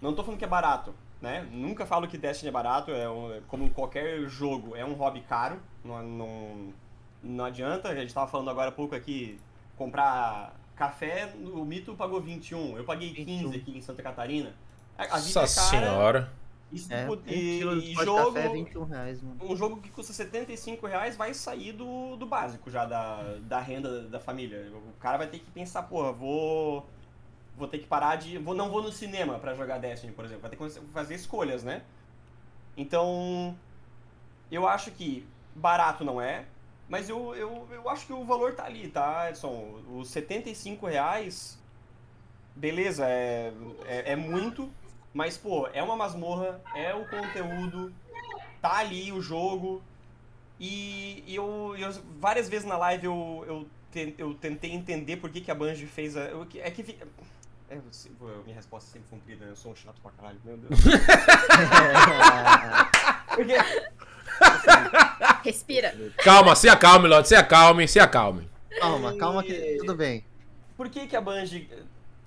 Não 0.00 0.14
tô 0.14 0.22
falando 0.22 0.38
que 0.38 0.44
é 0.44 0.48
barato, 0.48 0.94
né? 1.20 1.46
Nunca 1.50 1.84
falo 1.84 2.08
que 2.08 2.16
Destiny 2.16 2.48
é 2.48 2.52
barato, 2.52 2.90
é 2.90 3.08
um- 3.10 3.40
como 3.48 3.68
qualquer 3.70 4.20
jogo, 4.28 4.74
é 4.76 4.84
um 4.84 4.94
hobby 4.94 5.20
caro. 5.22 5.60
Não, 5.84 6.02
não, 6.02 6.72
não 7.22 7.44
adianta, 7.44 7.88
a 7.88 7.94
gente 7.94 8.14
tava 8.14 8.30
falando 8.30 8.48
agora 8.50 8.68
há 8.68 8.72
pouco 8.72 8.94
aqui, 8.94 9.38
comprar 9.76 10.54
café, 10.76 11.32
o 11.40 11.64
Mito 11.64 11.94
pagou 11.94 12.20
21, 12.20 12.76
eu 12.78 12.84
paguei 12.84 13.12
15 13.14 13.24
21. 13.44 13.50
aqui 13.60 13.78
em 13.78 13.80
Santa 13.80 14.02
Catarina. 14.02 14.54
A, 14.98 15.02
a 15.02 15.18
vida 15.18 15.40
Nossa 15.40 15.60
é 15.60 15.70
cara, 15.80 15.86
senhora. 15.86 16.32
e, 16.72 16.78
se 16.78 16.92
É, 16.92 17.06
pu- 17.06 17.14
1 17.14 17.20
e- 17.26 17.92
e 17.92 17.94
jogo, 17.94 18.32
café, 18.34 18.48
21 18.48 18.84
reais, 18.84 19.22
mano. 19.22 19.36
um 19.42 19.56
jogo 19.56 19.76
que 19.80 19.88
custa 19.90 20.12
75 20.12 20.86
reais 20.86 21.16
vai 21.16 21.32
sair 21.34 21.72
do, 21.72 22.16
do 22.16 22.26
básico 22.26 22.70
já, 22.70 22.84
da, 22.84 23.22
da 23.40 23.60
renda 23.60 24.02
da 24.02 24.18
família. 24.20 24.70
O 24.72 24.98
cara 25.00 25.18
vai 25.18 25.26
ter 25.28 25.38
que 25.38 25.50
pensar, 25.50 25.82
porra, 25.84 26.12
vou. 26.12 26.86
Vou 27.56 27.68
ter 27.68 27.78
que 27.78 27.86
parar 27.86 28.16
de. 28.16 28.36
Vou, 28.38 28.52
não 28.54 28.68
vou 28.68 28.82
no 28.82 28.90
cinema 28.90 29.38
pra 29.38 29.54
jogar 29.54 29.78
Destiny, 29.78 30.12
por 30.12 30.24
exemplo. 30.24 30.42
Vai 30.42 30.50
ter 30.50 30.56
que 30.56 30.80
fazer 30.92 31.14
escolhas, 31.14 31.62
né? 31.62 31.82
Então. 32.76 33.56
Eu 34.50 34.68
acho 34.68 34.90
que 34.90 35.26
barato 35.54 36.04
não 36.04 36.20
é, 36.20 36.44
mas 36.88 37.08
eu, 37.08 37.34
eu, 37.34 37.66
eu 37.70 37.88
acho 37.88 38.06
que 38.06 38.12
o 38.12 38.24
valor 38.24 38.54
tá 38.54 38.64
ali, 38.64 38.88
tá, 38.88 39.30
Edson? 39.30 39.80
Os 39.90 40.08
75 40.10 40.86
reais. 40.86 41.58
Beleza, 42.56 43.04
é, 43.06 43.52
é, 43.86 44.12
é 44.12 44.16
muito, 44.16 44.70
mas, 45.12 45.36
pô, 45.36 45.66
é 45.72 45.82
uma 45.82 45.96
masmorra, 45.96 46.60
é 46.76 46.94
o 46.94 47.04
conteúdo, 47.08 47.92
tá 48.62 48.76
ali 48.78 49.10
o 49.12 49.20
jogo. 49.20 49.82
E, 50.60 51.24
e 51.26 51.34
eu, 51.34 51.74
eu- 51.76 51.92
várias 52.20 52.48
vezes 52.48 52.64
na 52.66 52.76
live 52.76 53.06
eu, 53.06 53.44
eu, 53.46 53.66
eu 54.18 54.34
tentei 54.34 54.72
entender 54.72 55.16
por 55.16 55.30
que, 55.30 55.40
que 55.40 55.50
a 55.50 55.54
Bungie 55.54 55.86
fez 55.86 56.16
a. 56.16 56.20
eu- 56.26 56.46
é 56.60 56.70
que. 56.70 56.96
É, 57.70 57.78
minha 58.44 58.54
resposta 58.54 58.90
é 58.90 58.92
sempre 58.92 59.08
comprida, 59.10 59.44
né? 59.46 59.50
Eu 59.50 59.56
sou 59.56 59.72
um 59.72 59.76
chato 59.76 60.00
pra 60.00 60.12
caralho, 60.12 60.38
meu 60.44 60.56
Deus. 60.56 60.78
Porque. 63.34 63.54
Respira. 65.42 65.94
Calma, 66.18 66.54
se 66.56 66.68
acalme, 66.68 67.08
Lorde. 67.08 67.28
Se 67.28 67.34
acalme, 67.34 67.86
se 67.88 68.00
acalme. 68.00 68.48
calma, 68.80 69.16
calma 69.16 69.42
que 69.42 69.76
tudo 69.80 69.94
bem. 69.94 70.24
Por 70.76 70.88
que, 70.88 71.06
que 71.06 71.14
a 71.16 71.20
Bungie 71.20 71.68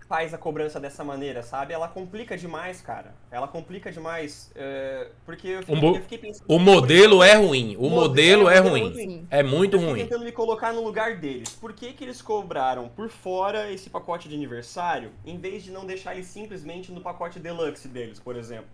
faz 0.07 0.33
a 0.33 0.37
cobrança 0.37 0.79
dessa 0.79 1.03
maneira, 1.03 1.43
sabe? 1.43 1.73
Ela 1.73 1.89
complica 1.89 2.37
demais, 2.37 2.79
cara. 2.79 3.13
Ela 3.29 3.45
complica 3.45 3.91
demais. 3.91 4.49
é, 4.55 5.09
porque 5.25 5.49
eu 5.49 5.59
O 5.59 5.63
fiquei, 5.63 5.89
eu 5.89 6.01
fiquei 6.01 6.17
pensando. 6.17 6.45
O 6.47 6.57
modelo 6.57 7.21
é 7.21 7.33
ruim. 7.33 7.75
O 7.77 7.89
modelo 7.89 8.49
é 8.49 8.61
modelo 8.61 8.89
ruim. 8.89 9.27
É 9.29 9.43
muito 9.43 9.75
Eu 9.75 9.81
ruim. 9.81 9.95
tentando 9.95 10.23
me 10.23 10.31
colocar 10.31 10.71
no 10.71 10.81
lugar 10.81 11.17
deles. 11.17 11.49
Por 11.59 11.73
que, 11.73 11.91
que 11.91 12.05
eles 12.05 12.21
cobraram 12.21 12.87
por 12.87 13.09
fora 13.09 13.69
esse 13.69 13.89
pacote 13.89 14.29
de 14.29 14.35
aniversário, 14.35 15.11
em 15.25 15.37
vez 15.37 15.61
de 15.63 15.71
não 15.71 15.85
deixar 15.85 16.13
ele 16.15 16.23
simplesmente 16.23 16.89
no 16.89 17.01
pacote 17.01 17.37
deluxe 17.37 17.89
deles, 17.89 18.17
por 18.17 18.37
exemplo? 18.37 18.69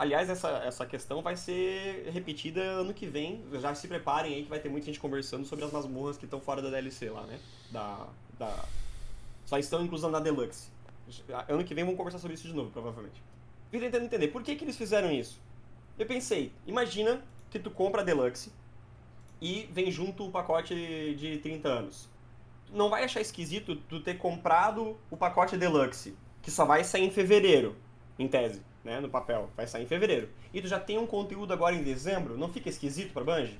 Aliás, 0.00 0.30
essa, 0.30 0.48
essa 0.64 0.86
questão 0.86 1.20
vai 1.20 1.36
ser 1.36 2.08
repetida 2.10 2.62
ano 2.62 2.94
que 2.94 3.06
vem. 3.06 3.44
Já 3.60 3.74
se 3.74 3.86
preparem 3.86 4.32
aí 4.32 4.44
que 4.44 4.48
vai 4.48 4.58
ter 4.58 4.70
muita 4.70 4.86
gente 4.86 4.98
conversando 4.98 5.44
sobre 5.44 5.62
as 5.62 5.70
masmorras 5.70 6.16
que 6.16 6.24
estão 6.24 6.40
fora 6.40 6.62
da 6.62 6.70
DLC 6.70 7.10
lá, 7.10 7.26
né? 7.26 7.38
Da, 7.70 8.08
da... 8.38 8.64
Só 9.44 9.58
estão 9.58 9.84
inclusas 9.84 10.10
na 10.10 10.18
Deluxe. 10.18 10.70
Ano 11.46 11.62
que 11.62 11.74
vem 11.74 11.84
vamos 11.84 11.98
conversar 11.98 12.18
sobre 12.18 12.34
isso 12.34 12.48
de 12.48 12.54
novo, 12.54 12.70
provavelmente. 12.70 13.22
Fiquei 13.70 13.90
tentando 13.90 14.06
entender 14.06 14.28
por 14.28 14.42
que, 14.42 14.56
que 14.56 14.64
eles 14.64 14.74
fizeram 14.74 15.12
isso. 15.12 15.38
Eu 15.98 16.06
pensei, 16.06 16.50
imagina 16.66 17.22
que 17.50 17.58
tu 17.58 17.70
compra 17.70 18.00
a 18.00 18.04
Deluxe 18.04 18.50
e 19.38 19.68
vem 19.70 19.90
junto 19.90 20.28
o 20.28 20.30
pacote 20.30 21.14
de 21.14 21.40
30 21.42 21.68
anos. 21.68 22.08
Não 22.72 22.88
vai 22.88 23.04
achar 23.04 23.20
esquisito 23.20 23.76
tu 23.76 24.00
ter 24.00 24.16
comprado 24.16 24.96
o 25.10 25.16
pacote 25.18 25.58
Deluxe, 25.58 26.16
que 26.40 26.50
só 26.50 26.64
vai 26.64 26.84
sair 26.84 27.04
em 27.04 27.10
fevereiro, 27.10 27.76
em 28.18 28.26
tese, 28.26 28.62
né, 28.84 29.00
no 29.00 29.08
papel, 29.08 29.50
vai 29.56 29.66
sair 29.66 29.84
em 29.84 29.86
fevereiro. 29.86 30.28
E 30.52 30.60
tu 30.60 30.68
já 30.68 30.78
tem 30.78 30.98
um 30.98 31.06
conteúdo 31.06 31.52
agora 31.52 31.74
em 31.74 31.82
dezembro, 31.82 32.36
não 32.38 32.48
fica 32.48 32.68
esquisito 32.68 33.12
pra 33.12 33.22
Bungie? 33.24 33.58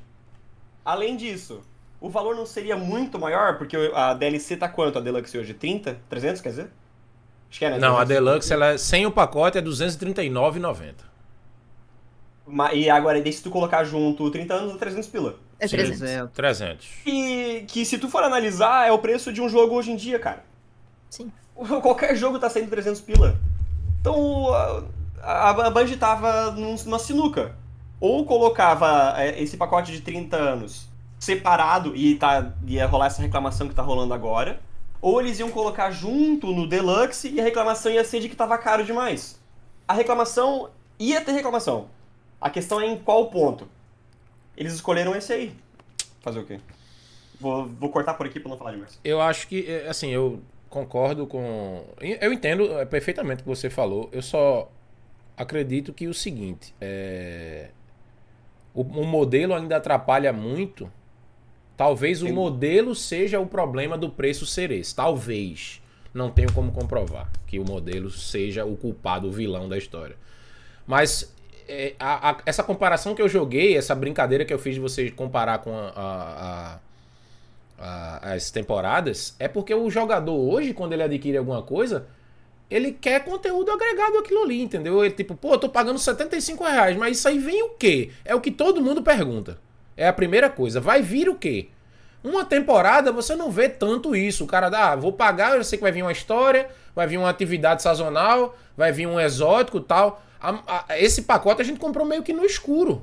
Além 0.85 1.17
disso, 1.17 1.63
o 2.01 2.09
valor 2.09 2.35
não 2.35 2.47
seria 2.47 2.77
muito 2.77 3.19
maior, 3.19 3.59
porque 3.59 3.77
a 3.95 4.15
DLC 4.15 4.57
tá 4.57 4.69
quanto 4.69 4.99
a 4.99 5.01
Deluxe 5.01 5.37
hoje? 5.39 5.53
30? 5.55 5.99
300, 6.09 6.41
quer 6.41 6.49
dizer? 6.51 6.71
Acho 7.51 7.59
que 7.59 7.65
é, 7.65 7.71
né? 7.71 7.79
Não, 7.79 7.99
a 7.99 8.05
300. 8.07 8.09
Deluxe, 8.09 8.53
ela 8.53 8.67
é, 8.69 8.79
sem 8.79 9.05
o 9.07 9.11
pacote, 9.13 9.59
é 9.59 9.61
R$ 9.61 9.67
239,90. 9.67 10.95
Ma- 12.47 12.73
E 12.73 12.89
agora, 12.89 13.21
daí 13.21 13.33
se 13.33 13.43
tu 13.43 13.51
colocar 13.51 13.85
junto 13.85 14.31
30 14.31 14.55
anos, 14.55 14.75
é 14.75 14.79
300 14.79 15.09
pila. 15.09 15.37
É 15.59 15.69
Sim. 15.69 15.77
300. 15.77 15.99
300. 16.01 16.33
300. 16.35 16.89
E 17.07 17.65
que 17.69 17.85
se 17.85 17.99
tu 17.99 18.09
for 18.09 18.23
analisar, 18.23 18.89
é 18.89 18.93
o 18.93 18.99
preço 18.99 19.33
de 19.33 19.41
um 19.43 19.49
jogo 19.49 19.75
hoje 19.75 19.91
em 19.93 19.97
dia, 19.97 20.19
cara. 20.19 20.43
Sim. 21.11 21.31
Qualquer 21.55 22.17
jogo 22.17 22.39
tá 22.39 22.49
saindo 22.49 22.71
300 22.71 23.01
pila. 23.03 23.37
Então, 24.01 24.17
a, 25.23 25.51
a, 25.51 25.71
Bungie 25.71 25.97
tava 25.97 26.51
num- 26.53 26.77
numa 26.85 26.99
sinuca. 26.99 27.55
Ou 28.01 28.25
colocava 28.25 29.15
é, 29.17 29.41
esse 29.43 29.57
pacote 29.57 29.93
de 29.93 30.01
30 30.01 30.37
anos 30.37 30.89
separado 31.19 31.95
e 31.95 32.15
tá, 32.15 32.53
ia 32.67 32.87
rolar 32.87 33.07
essa 33.07 33.21
reclamação 33.21 33.69
que 33.69 33.75
tá 33.75 33.83
rolando 33.83 34.15
agora. 34.15 34.61
Ou 35.03 35.21
eles 35.21 35.39
iam 35.39 35.51
colocar 35.51 35.91
junto 35.91 36.49
no 36.53 36.67
Deluxe 36.67 37.29
e 37.29 37.41
a 37.41 37.45
reclamação 37.45 37.93
ia 37.93 38.05
ser 38.05 38.21
de 38.21 38.29
que 38.29 38.37
tava 38.37 38.57
caro 38.59 38.85
demais. 38.85 39.39
A 39.87 39.93
reclamação 39.93 40.71
ia 40.99 41.21
ter 41.21 41.33
reclamação. 41.33 41.89
A 42.41 42.49
questão 42.49 42.81
é 42.81 42.87
em 42.87 42.99
qual 42.99 43.29
ponto. 43.29 43.69
Eles 44.57 44.73
escolheram 44.73 45.15
esse 45.15 45.33
aí. 45.33 45.53
Fazer 46.23 46.41
o 46.41 46.47
quê? 46.47 46.61
Vou, 47.39 47.67
vou 47.67 47.89
cortar 47.91 48.15
por 48.15 48.27
aqui 48.27 48.39
pra 48.39 48.51
não 48.51 48.59
falar 48.59 48.73
demais. 48.73 48.99
Eu 49.03 49.21
acho 49.21 49.49
que, 49.49 49.67
é, 49.67 49.89
assim, 49.89 50.11
eu 50.11 50.41
concordo 50.69 51.27
com. 51.27 51.83
Eu 51.99 52.33
entendo 52.33 52.79
é, 52.79 52.85
perfeitamente 52.85 53.41
o 53.41 53.45
que 53.45 53.49
você 53.49 53.71
falou. 53.71 54.09
Eu 54.13 54.21
só 54.23 54.71
acredito 55.43 55.93
que 55.93 56.07
o 56.07 56.15
seguinte, 56.15 56.75
é, 56.81 57.69
o, 58.75 58.83
o 58.83 59.05
modelo 59.07 59.55
ainda 59.55 59.77
atrapalha 59.77 60.33
muito. 60.33 60.91
Talvez 61.77 62.23
o 62.23 62.27
Sim. 62.27 62.33
modelo 62.33 62.95
seja 62.95 63.41
o 63.41 63.47
problema 63.47 63.97
do 63.97 64.11
preço 64.11 64.45
ser 64.45 64.71
esse. 64.71 64.95
Talvez. 64.95 65.81
Não 66.13 66.31
tenho 66.31 66.53
como 66.53 66.73
comprovar 66.73 67.31
que 67.47 67.59
o 67.59 67.65
modelo 67.65 68.11
seja 68.11 68.65
o 68.65 68.77
culpado, 68.77 69.29
o 69.29 69.33
vilão 69.33 69.69
da 69.69 69.79
história. 69.79 70.17
Mas 70.87 71.33
é, 71.69 71.95
a- 72.01 72.31
a- 72.33 72.37
essa 72.45 72.63
comparação 72.65 73.15
que 73.15 73.23
eu 73.23 73.29
joguei, 73.29 73.77
essa 73.77 73.95
brincadeira 73.95 74.45
que 74.45 74.53
eu 74.53 74.59
fiz 74.59 74.75
de 74.75 74.81
você 74.81 75.11
comparar 75.11 75.59
com 75.59 75.73
a- 75.73 76.79
as 78.35 78.51
temporadas, 78.51 79.35
é 79.39 79.49
porque 79.49 79.73
o 79.75 79.89
jogador 79.89 80.35
hoje, 80.37 80.75
quando 80.75 80.93
ele 80.93 81.03
adquire 81.03 81.37
alguma 81.39 81.63
coisa, 81.63 82.07
ele 82.71 82.93
quer 82.93 83.25
conteúdo 83.25 83.71
agregado 83.71 84.19
àquilo 84.19 84.43
ali, 84.43 84.63
entendeu? 84.63 85.05
Ele 85.05 85.13
tipo, 85.15 85.35
pô, 85.35 85.55
eu 85.55 85.59
tô 85.59 85.69
pagando 85.69 85.99
75 85.99 86.63
reais, 86.65 86.97
mas 86.97 87.19
isso 87.19 87.27
aí 87.29 87.39
vem 87.39 87.63
o 87.65 87.71
quê? 87.71 88.11
É 88.25 88.35
o 88.35 88.41
que 88.41 88.51
todo 88.51 88.81
mundo 88.81 89.03
pergunta. 89.03 89.59
É 89.97 90.07
a 90.07 90.13
primeira 90.13 90.49
coisa. 90.49 90.81
Vai 90.81 91.03
vir 91.03 91.29
o 91.29 91.35
quê? 91.35 91.69
Uma 92.23 92.45
temporada 92.45 93.11
você 93.13 93.35
não 93.35 93.51
vê 93.51 93.69
tanto 93.69 94.15
isso. 94.15 94.45
O 94.45 94.47
cara 94.47 94.69
dá, 94.69 94.93
ah, 94.93 94.97
vou 94.97 95.13
pagar, 95.13 95.57
eu 95.57 95.65
sei 95.65 95.79
que 95.79 95.83
vai 95.83 95.91
vir 95.93 96.03
uma 96.03 96.13
história, 96.13 96.69
vai 96.95 97.07
vir 97.07 97.17
uma 97.19 97.29
atividade 97.31 97.83
sazonal, 97.83 98.57
vai 98.77 98.93
vir 98.93 99.07
um 99.07 99.19
exótico 99.19 99.81
tal. 99.81 100.23
A- 100.41 100.85
a- 100.89 100.99
esse 100.99 101.23
pacote 101.23 101.61
a 101.61 101.65
gente 101.65 101.81
comprou 101.81 102.07
meio 102.07 102.23
que 102.23 102.33
no 102.33 102.45
escuro. 102.45 103.03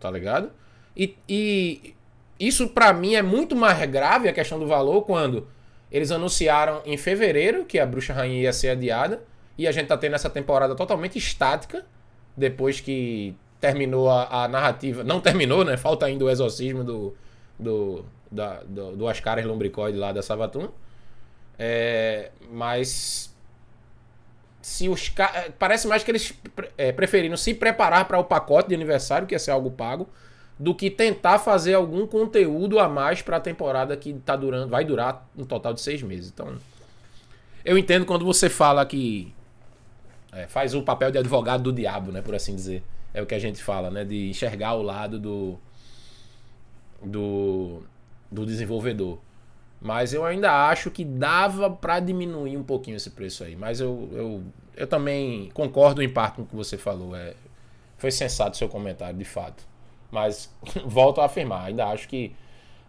Tá 0.00 0.10
ligado? 0.10 0.50
E, 0.96 1.14
e 1.28 1.94
isso 2.38 2.68
pra 2.68 2.92
mim 2.92 3.14
é 3.14 3.22
muito 3.22 3.54
mais 3.56 3.78
grave 3.90 4.28
a 4.28 4.32
questão 4.32 4.58
do 4.58 4.66
valor 4.66 5.02
quando 5.02 5.46
eles 5.90 6.10
anunciaram 6.10 6.82
em 6.84 6.96
fevereiro 6.96 7.64
que 7.64 7.78
a 7.78 7.86
Bruxa 7.86 8.12
Rainha 8.12 8.42
ia 8.42 8.52
ser 8.52 8.70
adiada 8.70 9.22
e 9.56 9.66
a 9.66 9.72
gente 9.72 9.86
tá 9.86 9.96
tendo 9.96 10.14
essa 10.14 10.30
temporada 10.30 10.74
totalmente 10.74 11.18
estática 11.18 11.84
depois 12.36 12.80
que 12.80 13.34
terminou 13.60 14.08
a, 14.10 14.44
a 14.44 14.48
narrativa. 14.48 15.02
Não 15.02 15.20
terminou, 15.20 15.64
né? 15.64 15.76
Falta 15.76 16.06
ainda 16.06 16.24
o 16.24 16.30
exorcismo 16.30 16.84
do, 16.84 17.16
do, 17.58 18.04
da, 18.30 18.62
do, 18.62 18.96
do 18.96 19.08
Ascaris 19.08 19.44
Lombricoide 19.44 19.98
lá 19.98 20.12
da 20.12 20.22
Savatun. 20.22 20.68
É, 21.58 22.30
mas 22.50 23.34
se 24.62 24.88
os 24.88 25.12
parece 25.58 25.88
mais 25.88 26.04
que 26.04 26.10
eles 26.10 26.32
é, 26.76 26.92
preferiram 26.92 27.36
se 27.36 27.54
preparar 27.54 28.06
para 28.06 28.18
o 28.18 28.24
pacote 28.24 28.68
de 28.68 28.74
aniversário, 28.74 29.26
que 29.26 29.34
ia 29.34 29.38
ser 29.38 29.50
algo 29.50 29.70
pago, 29.70 30.08
do 30.58 30.74
que 30.74 30.90
tentar 30.90 31.38
fazer 31.38 31.74
algum 31.74 32.06
conteúdo 32.06 32.78
a 32.78 32.88
mais 32.88 33.22
para 33.22 33.36
a 33.36 33.40
temporada 33.40 33.96
que 33.96 34.12
tá 34.14 34.34
durando, 34.34 34.68
vai 34.68 34.84
durar 34.84 35.28
um 35.36 35.44
total 35.44 35.72
de 35.72 35.80
seis 35.80 36.02
meses. 36.02 36.30
Então, 36.34 36.56
eu 37.64 37.78
entendo 37.78 38.04
quando 38.04 38.24
você 38.24 38.48
fala 38.48 38.84
que 38.84 39.32
é, 40.32 40.46
faz 40.46 40.74
o 40.74 40.82
papel 40.82 41.10
de 41.10 41.18
advogado 41.18 41.62
do 41.62 41.72
diabo, 41.72 42.10
né, 42.10 42.20
por 42.20 42.34
assim 42.34 42.54
dizer. 42.54 42.82
É 43.14 43.22
o 43.22 43.26
que 43.26 43.34
a 43.34 43.38
gente 43.38 43.62
fala, 43.62 43.90
né, 43.90 44.04
de 44.04 44.30
enxergar 44.30 44.74
o 44.74 44.82
lado 44.82 45.18
do 45.18 45.58
do, 47.02 47.82
do 48.30 48.44
desenvolvedor. 48.44 49.18
Mas 49.80 50.12
eu 50.12 50.24
ainda 50.24 50.68
acho 50.68 50.90
que 50.90 51.04
dava 51.04 51.70
para 51.70 52.00
diminuir 52.00 52.56
um 52.56 52.64
pouquinho 52.64 52.96
esse 52.96 53.10
preço 53.10 53.44
aí. 53.44 53.54
Mas 53.54 53.80
eu, 53.80 54.08
eu, 54.12 54.42
eu 54.76 54.86
também 54.86 55.50
concordo 55.54 56.02
em 56.02 56.08
parte 56.08 56.36
com 56.36 56.42
o 56.42 56.46
que 56.46 56.56
você 56.56 56.76
falou. 56.76 57.14
É, 57.14 57.34
foi 57.96 58.10
sensato 58.10 58.52
o 58.52 58.56
seu 58.56 58.68
comentário, 58.68 59.16
de 59.16 59.24
fato. 59.24 59.62
Mas 60.10 60.52
volto 60.84 61.20
a 61.20 61.26
afirmar, 61.26 61.66
ainda 61.66 61.86
acho 61.86 62.08
que. 62.08 62.34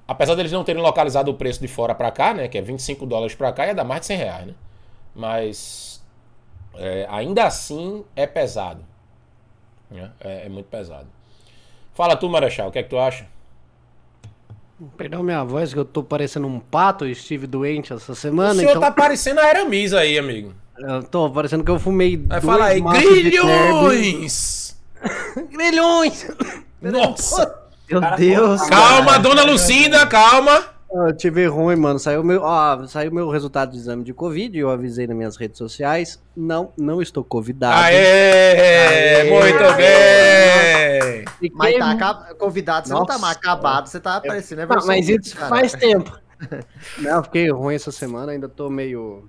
Apesar 0.08 0.34
deles 0.34 0.51
não 0.51 0.63
terem 0.63 0.82
localizado 0.82 1.29
o 1.29 1.36
preço 1.36 1.62
de 1.62 1.67
fora 1.67 1.93
para 1.93 2.10
cá, 2.12 2.34
né? 2.34 2.47
Que 2.47 2.58
é 2.58 2.62
25 2.62 3.05
dólares 3.05 3.36
para 3.36 3.51
cá, 3.51 3.67
ia 3.67 3.75
dar 3.75 3.84
mais 3.84 4.01
de 4.01 4.08
100 4.08 4.17
reais, 4.17 4.47
né? 4.47 4.53
Mas 5.15 6.03
é, 6.75 7.05
ainda 7.10 7.45
assim 7.45 8.03
é 8.15 8.25
pesado. 8.25 8.84
né? 9.91 10.12
É, 10.19 10.45
é 10.45 10.49
muito 10.49 10.67
pesado. 10.67 11.08
Fala 11.93 12.15
tu, 12.15 12.29
Marechal, 12.29 12.69
o 12.69 12.71
que 12.71 12.79
é 12.79 12.84
que 12.84 12.89
tu 12.89 12.97
acha? 12.97 13.27
Perdão 14.95 15.21
minha 15.21 15.43
voz, 15.43 15.73
que 15.73 15.79
eu 15.79 15.84
tô 15.84 16.01
parecendo 16.01 16.47
um 16.47 16.60
pato, 16.60 17.03
eu 17.03 17.12
estive 17.12 17.45
doente 17.45 17.91
essa 17.91 18.13
o 18.13 18.15
semana, 18.15 18.55
senhor 18.55 18.69
então 18.69 18.82
tá 18.82 18.91
parecendo 18.91 19.41
a 19.41 19.43
Aramis 19.43 19.93
aí, 19.93 20.17
amigo. 20.17 20.53
eu 20.77 21.03
tô 21.03 21.29
parecendo 21.29 21.65
que 21.65 21.71
eu 21.71 21.77
fumei 21.77 22.15
Vai 22.15 22.39
dois 22.39 22.45
falar 22.45 22.65
aí, 22.67 22.79
grilhões! 22.82 24.79
Grilhões! 25.51 26.27
Nossa! 26.81 27.59
Meu 27.89 28.01
Deus. 28.17 28.61
pô, 28.61 28.69
Calma, 28.69 29.17
dona 29.19 29.43
Lucinda, 29.43 30.05
calma! 30.07 30.63
Eu 30.91 31.15
tive 31.15 31.45
ruim, 31.45 31.75
mano. 31.75 31.99
Saiu 31.99 32.23
meu, 32.23 32.41
ó, 32.41 32.85
saiu 32.87 33.11
meu 33.11 33.29
resultado 33.29 33.71
de 33.71 33.77
exame 33.77 34.03
de 34.03 34.11
Covid, 34.13 34.57
eu 34.57 34.71
avisei 34.71 35.05
nas 35.05 35.15
minhas 35.15 35.35
redes 35.37 35.57
sociais. 35.57 36.19
Não, 36.35 36.71
não 36.77 36.99
estou 37.01 37.23
convidado. 37.23 37.75
Aê! 37.83 38.87
Aê! 38.87 39.29
Muito 39.29 39.75
bem! 39.75 41.25
Fiquei 41.39 41.51
Mas 41.55 41.77
tá 41.77 41.91
acab- 41.91 42.35
convidado, 42.37 42.87
você 42.87 42.93
não 42.93 43.05
tá 43.05 43.13
Nossa. 43.13 43.25
mais 43.25 43.37
acabado, 43.37 43.87
você 43.87 43.99
tá 43.99 44.15
aparecendo. 44.17 44.59
É 44.61 44.63
Ah, 44.63 44.79
mas 44.85 45.07
isso 45.07 45.35
cara. 45.35 45.49
faz 45.49 45.73
tempo. 45.73 46.17
Não, 46.99 47.21
fiquei 47.23 47.49
ruim 47.51 47.75
essa 47.75 47.91
semana, 47.91 48.31
ainda 48.31 48.47
tô 48.47 48.69
meio. 48.69 49.27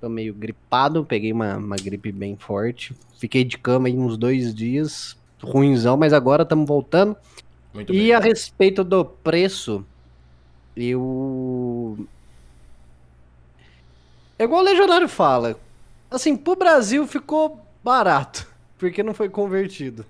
Tô 0.00 0.08
meio 0.08 0.34
gripado, 0.34 1.04
peguei 1.04 1.32
uma, 1.32 1.56
uma 1.56 1.76
gripe 1.76 2.10
bem 2.10 2.36
forte. 2.36 2.92
Fiquei 3.18 3.44
de 3.44 3.56
cama 3.56 3.86
aí 3.86 3.96
uns 3.96 4.16
dois 4.18 4.52
dias, 4.52 5.16
ruinzão, 5.42 5.96
mas 5.96 6.12
agora 6.12 6.42
estamos 6.42 6.66
voltando. 6.66 7.16
Muito 7.74 7.92
E 7.92 7.98
bem. 7.98 8.12
a 8.12 8.18
respeito 8.18 8.84
do 8.84 9.04
preço, 9.04 9.84
eu. 10.76 12.06
É 14.38 14.44
igual 14.44 14.60
o 14.60 14.64
Legionário 14.64 15.08
fala. 15.08 15.56
Assim, 16.10 16.36
pro 16.36 16.56
Brasil 16.56 17.06
ficou 17.06 17.64
barato, 17.82 18.46
porque 18.78 19.02
não 19.02 19.14
foi 19.14 19.28
convertido. 19.28 20.04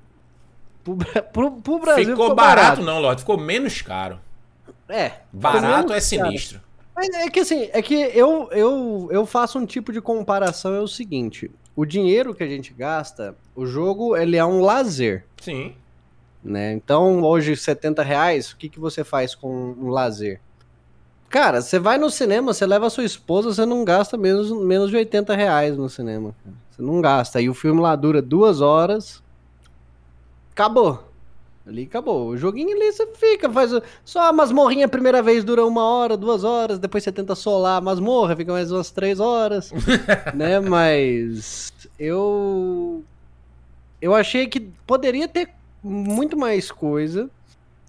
Pro, 0.82 0.96
pro, 1.32 1.52
pro 1.52 1.78
Brasil 1.78 2.06
Ficou 2.06 2.34
barato, 2.34 2.82
não, 2.82 2.98
Lorde. 2.98 3.20
Ficou 3.20 3.38
menos 3.38 3.80
caro. 3.82 4.18
É. 4.88 5.12
Barato 5.32 5.92
é 5.92 6.00
caro. 6.00 6.00
sinistro. 6.00 6.60
Mas 6.94 7.08
é 7.10 7.30
que 7.30 7.40
assim, 7.40 7.68
é 7.72 7.80
que 7.80 7.94
eu, 7.94 8.48
eu, 8.50 9.08
eu 9.10 9.24
faço 9.24 9.58
um 9.58 9.64
tipo 9.64 9.92
de 9.92 10.00
comparação, 10.00 10.74
é 10.74 10.80
o 10.80 10.88
seguinte. 10.88 11.50
O 11.74 11.84
dinheiro 11.84 12.34
que 12.34 12.42
a 12.42 12.46
gente 12.46 12.72
gasta, 12.72 13.34
o 13.56 13.64
jogo, 13.66 14.16
ele 14.16 14.36
é 14.36 14.44
um 14.44 14.60
lazer, 14.60 15.24
Sim. 15.40 15.74
né? 16.44 16.72
Então, 16.72 17.22
hoje, 17.22 17.56
70 17.56 18.02
reais, 18.02 18.50
o 18.50 18.56
que, 18.56 18.68
que 18.68 18.78
você 18.78 19.02
faz 19.02 19.34
com 19.34 19.74
um 19.78 19.88
lazer? 19.88 20.40
Cara, 21.30 21.62
você 21.62 21.78
vai 21.78 21.96
no 21.96 22.10
cinema, 22.10 22.52
você 22.52 22.66
leva 22.66 22.88
a 22.88 22.90
sua 22.90 23.04
esposa, 23.04 23.54
você 23.54 23.64
não 23.64 23.86
gasta 23.86 24.18
menos, 24.18 24.50
menos 24.50 24.90
de 24.90 24.96
80 24.96 25.34
reais 25.34 25.78
no 25.78 25.88
cinema. 25.88 26.34
Você 26.70 26.82
não 26.82 27.00
gasta. 27.00 27.40
E 27.40 27.48
o 27.48 27.54
filme 27.54 27.80
lá 27.80 27.96
dura 27.96 28.20
duas 28.20 28.60
horas. 28.60 29.22
Acabou. 30.50 31.11
Ali 31.66 31.84
acabou. 31.84 32.28
O 32.28 32.36
joguinho 32.36 32.76
ali 32.76 32.92
você 32.92 33.06
fica, 33.14 33.50
faz. 33.50 33.70
Só 34.04 34.28
a 34.28 34.32
masmorrinha 34.32 34.86
a 34.86 34.88
primeira 34.88 35.22
vez 35.22 35.44
dura 35.44 35.64
uma 35.64 35.84
hora, 35.84 36.16
duas 36.16 36.42
horas, 36.42 36.78
depois 36.78 37.04
você 37.04 37.12
tenta 37.12 37.34
solar 37.34 37.78
a 37.78 37.80
masmorra, 37.80 38.34
fica 38.34 38.52
mais 38.52 38.72
umas 38.72 38.90
três 38.90 39.20
horas. 39.20 39.72
né? 40.34 40.58
Mas. 40.58 41.72
Eu. 41.98 43.04
Eu 44.00 44.14
achei 44.14 44.48
que 44.48 44.58
poderia 44.84 45.28
ter 45.28 45.50
muito 45.82 46.36
mais 46.36 46.72
coisa 46.72 47.30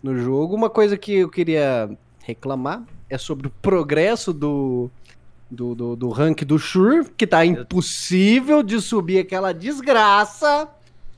no 0.03 0.15
jogo. 0.19 0.55
Uma 0.55 0.69
coisa 0.69 0.95
que 0.95 1.15
eu 1.15 1.29
queria 1.29 1.89
reclamar 2.23 2.83
é 3.09 3.17
sobre 3.17 3.47
o 3.47 3.51
progresso 3.61 4.31
do. 4.31 4.89
Do, 5.49 5.75
do, 5.75 5.95
do 5.95 6.09
rank 6.09 6.41
do 6.43 6.57
Shur, 6.57 7.11
que 7.15 7.27
tá 7.27 7.45
impossível 7.45 8.63
de 8.63 8.81
subir 8.81 9.19
aquela 9.19 9.53
desgraça. 9.53 10.67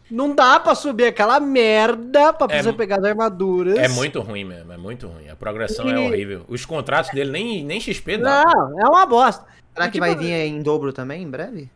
Não 0.09 0.35
dá 0.35 0.59
pra 0.59 0.75
subir 0.75 1.05
aquela 1.05 1.39
merda 1.39 2.31
pra 2.33 2.47
É 2.55 2.61
você 2.61 2.71
pegar 2.73 2.97
as 2.97 3.03
armaduras. 3.03 3.77
É 3.77 3.87
muito 3.87 4.21
ruim 4.21 4.43
mesmo, 4.43 4.71
é 4.71 4.77
muito 4.77 5.07
ruim. 5.07 5.29
A 5.29 5.35
progressão 5.35 5.89
é 5.89 5.93
E- 5.93 5.97
horrível. 5.97 6.45
Os 6.47 6.63
contratos 6.65 7.11
dele 7.11 7.31
nem, 7.31 7.63
nem 7.63 7.79
XP 7.79 8.17
dá. 8.19 8.43
Não, 8.45 8.79
é 8.81 8.85
uma 8.87 9.05
bosta. 9.05 9.45
Será 9.73 9.85
E, 9.85 9.89
que 9.89 9.93
tipo, 9.93 10.05
vai 10.05 10.15
vir 10.15 10.31
em 10.31 10.61
dobro 10.61 10.93
também, 10.93 11.23
em 11.23 11.29
breve? 11.29 11.69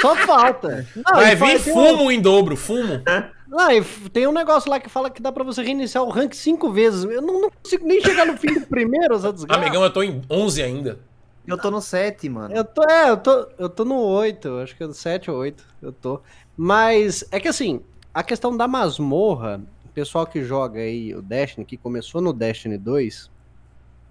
Só 0.00 0.14
falta. 0.14 0.86
Não, 0.94 1.14
Vai 1.20 1.34
vir 1.34 1.62
tem 1.62 1.72
um- 1.72 1.74
fumo 1.76 2.10
em 2.12 2.20
dobro, 2.20 2.56
fumo. 2.56 3.02
Não, 3.48 3.70
e 3.72 3.82
tem 4.10 4.26
um 4.26 4.32
negócio 4.32 4.70
lá 4.70 4.78
que 4.78 4.88
fala 4.90 5.08
que 5.08 5.22
dá 5.22 5.32
pra 5.32 5.42
você 5.44 5.62
reiniciar 5.62 6.04
o 6.04 6.10
rank 6.10 6.34
cinco 6.34 6.70
vezes. 6.70 7.04
Eu 7.04 7.22
não, 7.22 7.40
não 7.42 7.50
consigo 7.50 7.86
nem 7.86 8.00
chegar 8.02 8.26
no 8.26 8.36
fim 8.36 8.52
do 8.54 8.66
primeiro, 8.66 9.14
essa 9.14 9.32
desgraça. 9.32 9.60
Amigão, 9.60 9.82
eu 9.82 9.90
tô 9.90 10.02
em 10.02 10.20
11 10.30 10.62
ainda. 10.62 10.98
Eu 11.46 11.56
tô 11.56 11.70
no 11.70 11.80
7, 11.80 12.28
mano. 12.28 12.54
Eu 12.54 12.64
tô, 12.64 12.82
é, 12.90 13.08
eu 13.10 13.16
tô, 13.16 13.48
eu 13.56 13.68
tô 13.68 13.84
no 13.84 13.96
8, 14.00 14.58
acho 14.58 14.76
que 14.76 14.82
é 14.82 14.86
no 14.86 14.92
7 14.94 15.30
ou 15.30 15.38
8, 15.38 15.64
eu 15.80 15.92
tô. 15.92 16.20
Mas 16.56 17.24
é 17.30 17.38
que 17.40 17.48
assim, 17.48 17.80
a 18.14 18.22
questão 18.22 18.56
da 18.56 18.66
masmorra, 18.66 19.60
o 19.84 19.88
pessoal 19.90 20.26
que 20.26 20.42
joga 20.44 20.80
aí 20.80 21.14
o 21.14 21.20
Destiny, 21.22 21.64
que 21.66 21.76
começou 21.76 22.20
no 22.20 22.32
Destiny 22.32 22.78
2, 22.78 23.30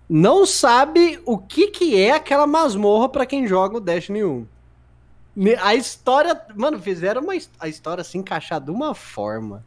não 0.09 0.45
sabe 0.45 1.19
o 1.25 1.37
que 1.37 1.67
que 1.67 1.99
é 1.99 2.11
aquela 2.11 2.45
masmorra 2.45 3.09
pra 3.09 3.25
quem 3.25 3.47
joga 3.47 3.77
o 3.77 3.81
Destiny 3.81 4.23
1. 4.23 4.45
Ne- 5.35 5.55
A 5.55 5.73
história, 5.75 6.39
mano, 6.55 6.79
fizeram 6.79 7.21
uma, 7.21 7.33
a 7.59 7.67
história 7.67 8.03
se 8.03 8.17
encaixar 8.17 8.61
de 8.61 8.69
uma 8.71 8.93
forma. 8.93 9.63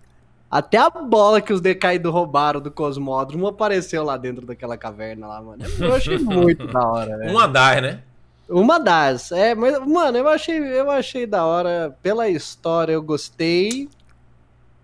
Até 0.50 0.78
a 0.78 0.88
bola 0.88 1.42
que 1.42 1.52
os 1.52 1.60
decaídos 1.60 2.10
roubaram 2.10 2.58
do 2.60 2.70
Cosmódromo 2.70 3.48
apareceu 3.48 4.02
lá 4.02 4.16
dentro 4.16 4.46
daquela 4.46 4.78
caverna 4.78 5.26
lá, 5.26 5.42
mano. 5.42 5.62
Eu 5.78 5.94
achei 5.94 6.16
muito 6.18 6.66
da 6.72 6.88
hora, 6.88 7.18
velho. 7.18 7.34
Um 7.34 7.38
andar, 7.38 7.82
né? 7.82 8.02
Uma 8.48 8.80
das. 8.80 9.30
É, 9.30 9.54
mas, 9.54 9.78
mano, 9.86 10.16
eu 10.16 10.28
achei, 10.28 10.58
eu 10.58 10.90
achei 10.90 11.26
da 11.26 11.44
hora. 11.44 11.96
Pela 12.02 12.28
história, 12.28 12.92
eu 12.92 13.02
gostei. 13.02 13.88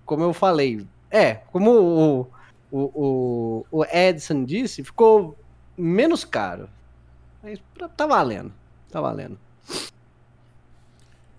Como 0.05 0.22
eu 0.22 0.35
falei. 0.35 0.87
É, 1.11 1.37
como 1.50 1.70
o, 1.70 2.20
o, 2.70 2.81
o, 2.81 3.66
o 3.70 3.85
Edson 3.85 4.44
disse, 4.44 4.85
ficou 4.85 5.37
menos 5.77 6.24
caro. 6.24 6.68
Mas 7.42 7.59
tá 7.96 8.07
valendo. 8.07 8.53
Tá 8.90 9.00
valendo. 9.00 9.38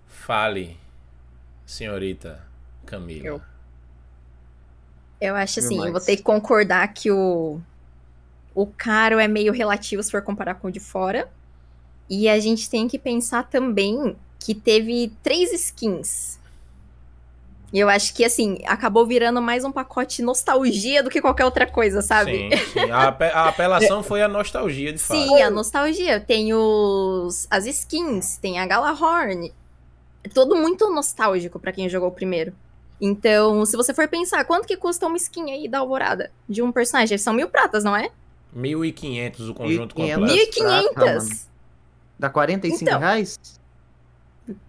Fale, 0.06 0.76
senhorita 1.64 2.42
Camila. 2.84 3.26
Eu. 3.26 3.42
Eu 5.20 5.34
acho 5.34 5.60
assim, 5.60 5.82
eu 5.82 5.92
vou 5.92 6.00
ter 6.00 6.16
que 6.16 6.22
concordar 6.22 6.86
que 6.92 7.10
o, 7.10 7.58
o 8.54 8.66
caro 8.66 9.18
é 9.18 9.26
meio 9.26 9.52
relativo 9.52 10.02
se 10.02 10.10
for 10.10 10.20
comparar 10.20 10.56
com 10.56 10.68
o 10.68 10.70
de 10.70 10.80
fora. 10.80 11.30
E 12.08 12.28
a 12.28 12.38
gente 12.38 12.68
tem 12.70 12.86
que 12.88 12.98
pensar 12.98 13.44
também 13.48 14.16
que 14.38 14.54
teve 14.54 15.12
três 15.22 15.52
skins. 15.52 16.38
E 17.72 17.80
eu 17.80 17.88
acho 17.88 18.14
que, 18.14 18.24
assim, 18.24 18.58
acabou 18.64 19.04
virando 19.04 19.42
mais 19.42 19.64
um 19.64 19.72
pacote 19.72 20.22
nostalgia 20.22 21.02
do 21.02 21.10
que 21.10 21.20
qualquer 21.20 21.44
outra 21.44 21.66
coisa, 21.66 22.00
sabe? 22.00 22.48
Sim, 22.48 22.56
sim. 22.72 22.90
A, 22.90 23.08
ape- 23.08 23.24
a 23.24 23.48
apelação 23.48 24.02
foi 24.04 24.22
a 24.22 24.28
nostalgia, 24.28 24.92
de 24.92 24.98
fato. 24.98 25.18
Sim, 25.18 25.42
a 25.42 25.50
nostalgia. 25.50 26.20
Tem 26.20 26.54
os, 26.54 27.46
as 27.50 27.66
skins, 27.66 28.36
tem 28.38 28.60
a 28.60 28.66
Galahorn. 28.66 29.52
É 30.22 30.28
tudo 30.28 30.54
muito 30.54 30.88
nostálgico 30.90 31.58
pra 31.58 31.72
quem 31.72 31.88
jogou 31.88 32.08
o 32.08 32.12
primeiro. 32.12 32.52
Então, 33.00 33.66
se 33.66 33.76
você 33.76 33.92
for 33.92 34.06
pensar, 34.08 34.44
quanto 34.44 34.66
que 34.66 34.76
custa 34.76 35.06
uma 35.06 35.16
skin 35.16 35.50
aí 35.50 35.68
da 35.68 35.80
Alvorada? 35.80 36.30
De 36.48 36.62
um 36.62 36.70
personagem? 36.72 37.18
São 37.18 37.34
mil 37.34 37.48
pratas, 37.48 37.82
não 37.84 37.96
é? 37.96 38.10
1.500 38.56 39.50
o 39.50 39.54
conjunto 39.54 39.94
1.500. 39.96 40.14
completo. 40.14 40.20
Mil- 40.62 40.92
prata, 40.94 41.18
1.500! 41.18 41.46
Dá 42.18 42.30
45 42.30 42.82
Então. 42.82 42.98
reais? 42.98 43.38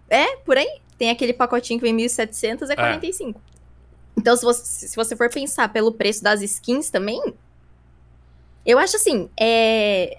É, 0.08 0.36
por 0.36 0.56
aí. 0.56 0.80
Tem 0.98 1.10
aquele 1.10 1.32
pacotinho 1.32 1.78
que 1.78 1.86
vem 1.86 1.96
1.700, 1.96 2.70
é 2.70 2.74
45. 2.76 3.40
Então, 4.16 4.36
se 4.36 4.44
você, 4.44 4.88
se 4.88 4.96
você 4.96 5.14
for 5.14 5.30
pensar 5.30 5.72
pelo 5.72 5.92
preço 5.92 6.22
das 6.22 6.42
skins 6.42 6.90
também, 6.90 7.34
eu 8.66 8.78
acho 8.78 8.96
assim, 8.96 9.30
é... 9.38 10.18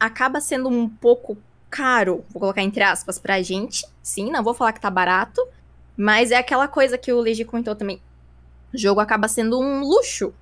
acaba 0.00 0.40
sendo 0.40 0.68
um 0.70 0.88
pouco 0.88 1.36
caro, 1.68 2.24
vou 2.30 2.40
colocar 2.40 2.62
entre 2.62 2.82
aspas, 2.82 3.18
pra 3.18 3.42
gente. 3.42 3.84
Sim, 4.02 4.30
não 4.30 4.42
vou 4.42 4.54
falar 4.54 4.72
que 4.72 4.80
tá 4.80 4.90
barato, 4.90 5.46
mas 5.96 6.30
é 6.30 6.36
aquela 6.36 6.66
coisa 6.66 6.96
que 6.96 7.12
o 7.12 7.20
Legi 7.20 7.44
comentou 7.44 7.76
também. 7.76 8.00
O 8.72 8.78
jogo 8.78 9.00
acaba 9.00 9.28
sendo 9.28 9.60
um 9.60 9.80
luxo, 9.80 10.32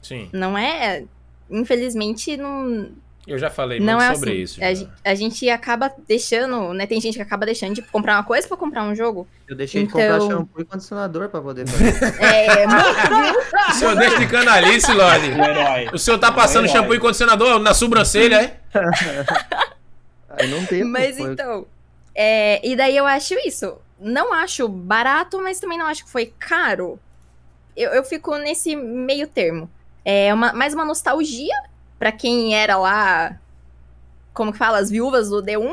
Sim, 0.00 0.30
não 0.32 0.56
é... 0.56 1.04
Infelizmente, 1.50 2.34
não, 2.38 2.90
eu 3.26 3.38
já 3.38 3.48
falei 3.50 3.78
não 3.78 3.98
muito 3.98 4.10
é 4.10 4.14
sobre 4.14 4.30
assim. 4.32 4.40
isso. 4.42 4.64
A, 4.64 4.74
gen- 4.74 4.90
a 5.04 5.14
gente 5.14 5.48
acaba 5.48 5.92
deixando, 6.08 6.72
né? 6.74 6.86
Tem 6.86 7.00
gente 7.00 7.14
que 7.16 7.22
acaba 7.22 7.46
deixando 7.46 7.74
de 7.74 7.82
comprar 7.82 8.16
uma 8.16 8.24
coisa 8.24 8.48
pra 8.48 8.56
comprar 8.56 8.82
um 8.84 8.94
jogo. 8.94 9.26
Eu 9.48 9.54
deixei 9.56 9.82
de 9.82 9.88
Então- 9.88 10.00
comprar 10.18 10.20
shampoo 10.36 10.60
e 10.60 10.64
condicionador 10.64 11.28
pra 11.28 11.40
poder 11.40 11.66
fazer. 11.68 11.92
É, 12.20 12.66
O 13.70 13.74
senhor 13.74 13.96
deixa 13.96 14.18
de 14.18 14.26
canalice, 14.26 14.92
Lorde. 14.92 15.26
O 15.92 15.98
senhor 15.98 16.18
tá 16.18 16.32
passando 16.32 16.68
shampoo 16.68 16.94
e 16.94 16.98
condicionador 17.00 17.58
na 17.60 17.74
sobrancelha, 17.74 18.40
é? 18.42 18.56
Aí 20.30 20.48
não 20.48 20.64
tem. 20.66 20.82
Mas 20.84 21.16
pô, 21.16 21.28
então. 21.30 21.66
é, 22.14 22.66
e 22.66 22.74
daí 22.74 22.96
eu 22.96 23.06
acho 23.06 23.34
isso. 23.46 23.76
Não 24.00 24.32
acho 24.32 24.66
barato, 24.66 25.40
mas 25.40 25.60
também 25.60 25.78
não 25.78 25.86
acho 25.86 26.04
que 26.04 26.10
foi 26.10 26.32
caro. 26.38 26.98
Eu, 27.76 27.90
eu 27.92 28.04
fico 28.04 28.36
nesse 28.36 28.74
meio 28.74 29.26
termo. 29.28 29.70
É 30.04 30.32
uma, 30.34 30.52
mais 30.52 30.74
uma 30.74 30.84
nostalgia 30.84 31.54
pra 32.02 32.10
quem 32.10 32.52
era 32.52 32.76
lá. 32.76 33.38
Como 34.34 34.50
que 34.50 34.58
fala? 34.58 34.78
As 34.78 34.90
viúvas 34.90 35.28
do 35.28 35.40
D1 35.40 35.72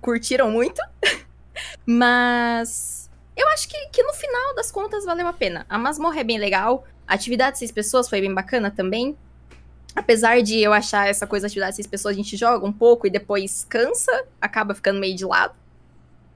curtiram 0.00 0.50
muito. 0.50 0.82
mas. 1.86 3.08
Eu 3.36 3.46
acho 3.50 3.68
que, 3.68 3.86
que 3.90 4.02
no 4.02 4.12
final 4.12 4.52
das 4.56 4.72
contas 4.72 5.04
valeu 5.04 5.28
a 5.28 5.32
pena. 5.32 5.64
A 5.68 5.78
masmorra 5.78 6.18
é 6.18 6.24
bem 6.24 6.38
legal. 6.38 6.84
A 7.06 7.14
atividade 7.14 7.52
de 7.52 7.58
seis 7.60 7.70
pessoas 7.70 8.08
foi 8.08 8.20
bem 8.20 8.34
bacana 8.34 8.68
também. 8.68 9.16
Apesar 9.94 10.42
de 10.42 10.58
eu 10.58 10.72
achar 10.72 11.08
essa 11.08 11.24
coisa 11.24 11.46
de 11.46 11.52
atividade 11.52 11.70
de 11.70 11.76
seis 11.76 11.86
pessoas, 11.86 12.14
a 12.14 12.16
gente 12.16 12.36
joga 12.36 12.66
um 12.66 12.72
pouco 12.72 13.06
e 13.06 13.10
depois 13.10 13.64
cansa, 13.68 14.24
acaba 14.40 14.74
ficando 14.74 14.98
meio 14.98 15.14
de 15.14 15.24
lado. 15.24 15.54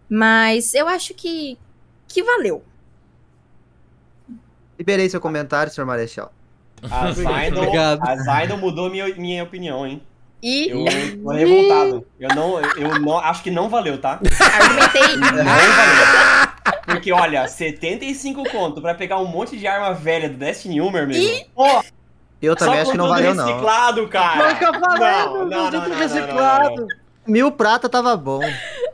Mas 0.08 0.74
eu 0.74 0.86
acho 0.86 1.12
que, 1.12 1.58
que 2.06 2.22
valeu. 2.22 2.62
Liberei 4.78 5.08
seu 5.08 5.20
comentário, 5.20 5.72
senhor 5.72 5.86
Marechal. 5.88 6.32
A 6.90 7.08
Obrigado. 7.60 8.00
a 8.02 8.16
Zidon 8.16 8.56
mudou 8.58 8.90
minha, 8.90 9.06
minha 9.16 9.42
opinião, 9.42 9.86
hein? 9.86 10.02
E 10.42 10.68
Eu 10.68 10.84
tô 11.24 11.30
revoltado. 11.30 12.06
Eu 12.20 12.28
não, 12.34 12.60
eu 12.60 13.00
não, 13.00 13.18
acho 13.18 13.42
que 13.42 13.50
não 13.50 13.68
valeu, 13.70 13.98
tá? 13.98 14.20
argumentei. 14.20 15.16
Não 15.16 15.44
valeu. 15.44 16.48
Porque, 16.86 17.12
olha, 17.12 17.48
75 17.48 18.42
conto 18.50 18.82
pra 18.82 18.94
pegar 18.94 19.18
um 19.18 19.24
monte 19.26 19.56
de 19.56 19.66
arma 19.66 19.94
velha 19.94 20.28
do 20.28 20.36
Destiny 20.36 20.80
1, 20.82 20.90
meu 20.90 21.02
amigo. 21.04 21.44
Pô, 21.54 21.82
Eu 22.42 22.54
também 22.54 22.80
acho 22.80 22.90
que 22.90 22.96
não 22.98 23.08
valeu, 23.08 23.34
não. 23.34 23.46
reciclado, 23.46 24.06
cara. 24.08 24.36
Mas 24.36 24.58
que 24.58 24.64
eu 24.66 24.74
falei, 24.74 24.98
Não, 24.98 25.32
meu 25.32 25.46
não, 25.46 25.70
Deus, 25.70 25.82
não, 25.82 25.88
não, 25.88 25.96
reciclado. 25.98 26.86
Mil 27.26 27.50
prata 27.50 27.88
tava 27.88 28.14
bom. 28.14 28.40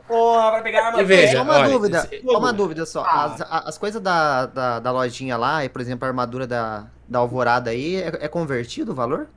Porra, 0.07 0.51
vai 0.51 0.63
pegar 0.63 0.85
arma 0.87 1.01
E 1.01 1.03
veja, 1.05 1.37
Só 1.37 1.43
uma 1.43 1.53
olha, 1.59 1.69
dúvida, 1.69 2.09
esse- 2.09 2.23
só 2.25 2.37
uma 2.37 2.53
dúvida 2.53 2.85
só. 2.85 3.03
Ah. 3.03 3.25
As, 3.25 3.41
as 3.67 3.77
coisas 3.77 4.01
da, 4.01 4.45
da, 4.45 4.79
da 4.79 4.91
lojinha 4.91 5.35
lá, 5.35 5.65
e, 5.65 5.69
por 5.69 5.81
exemplo, 5.81 6.05
a 6.05 6.07
armadura 6.07 6.47
da, 6.47 6.85
da 7.11 7.19
Alvorada 7.19 7.69
aí, 7.71 7.97
é, 7.97 8.07
é 8.21 8.27
convertido 8.29 8.93
o 8.93 8.95
valor? 8.95 9.27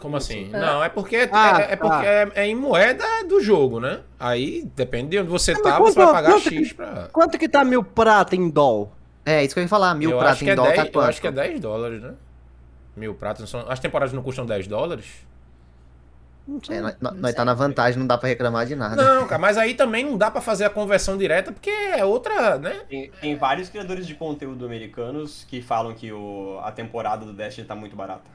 Como 0.00 0.16
assim? 0.16 0.48
Não, 0.50 0.82
é 0.82 0.88
porque, 0.88 1.14
é, 1.16 1.28
Ah, 1.32 1.60
é 1.60 1.76
porque 1.76 1.96
tá. 1.96 2.04
é, 2.04 2.32
é 2.34 2.46
em 2.48 2.56
moeda 2.56 3.04
do 3.26 3.40
jogo, 3.40 3.78
né? 3.78 4.00
Aí, 4.18 4.68
depende 4.74 5.10
de 5.10 5.18
onde 5.20 5.30
você 5.30 5.52
Mas 5.52 5.62
tá, 5.62 5.76
quanto- 5.78 5.92
você 5.94 6.04
vai 6.04 6.12
pagar 6.12 6.32
quanto 6.32 6.48
X 6.52 6.72
pra... 6.72 7.08
Quanto 7.12 7.38
que 7.38 7.48
tá 7.48 7.64
mil 7.64 7.82
prata 7.84 8.34
em 8.34 8.50
doll? 8.50 8.92
É, 9.24 9.42
isso 9.44 9.54
que 9.54 9.60
eu 9.60 9.62
ia 9.62 9.68
falar, 9.68 9.94
mil 9.94 10.10
eu 10.10 10.18
prata 10.18 10.44
em 10.44 10.48
é 10.50 10.54
dólar 10.56 10.68
10, 10.72 10.80
tá 10.82 10.86
Eu 10.88 10.92
quanto? 10.92 11.08
acho 11.08 11.20
que 11.20 11.26
é 11.28 11.32
10 11.32 11.60
dólares, 11.60 12.02
né? 12.02 12.14
Mil 12.96 13.14
pratas. 13.14 13.40
não 13.40 13.46
São... 13.46 13.70
As 13.70 13.78
temporadas 13.80 14.12
não 14.12 14.22
custam 14.22 14.44
10 14.44 14.66
dólares? 14.66 15.06
Não 16.46 16.60
sei. 16.62 16.76
É, 16.76 16.80
nós, 16.80 16.96
nós 17.00 17.14
Não 17.14 17.22
tá 17.22 17.32
sei. 17.32 17.44
na 17.44 17.54
vantagem, 17.54 17.98
não 17.98 18.06
dá 18.06 18.18
pra 18.18 18.28
reclamar 18.28 18.66
de 18.66 18.76
nada. 18.76 18.96
Não, 18.96 19.26
cara, 19.26 19.40
mas 19.40 19.56
aí 19.56 19.74
também 19.74 20.04
não 20.04 20.18
dá 20.18 20.30
pra 20.30 20.40
fazer 20.40 20.64
a 20.64 20.70
conversão 20.70 21.16
direta, 21.16 21.52
porque 21.52 21.70
é 21.70 22.04
outra, 22.04 22.58
né? 22.58 22.82
Tem, 22.88 23.10
tem 23.20 23.36
vários 23.36 23.68
criadores 23.70 24.06
de 24.06 24.14
conteúdo 24.14 24.66
americanos 24.66 25.46
que 25.48 25.62
falam 25.62 25.94
que 25.94 26.12
o, 26.12 26.58
a 26.62 26.70
temporada 26.70 27.24
do 27.24 27.32
Destiny 27.32 27.66
tá 27.66 27.74
muito 27.74 27.96
barata. 27.96 28.30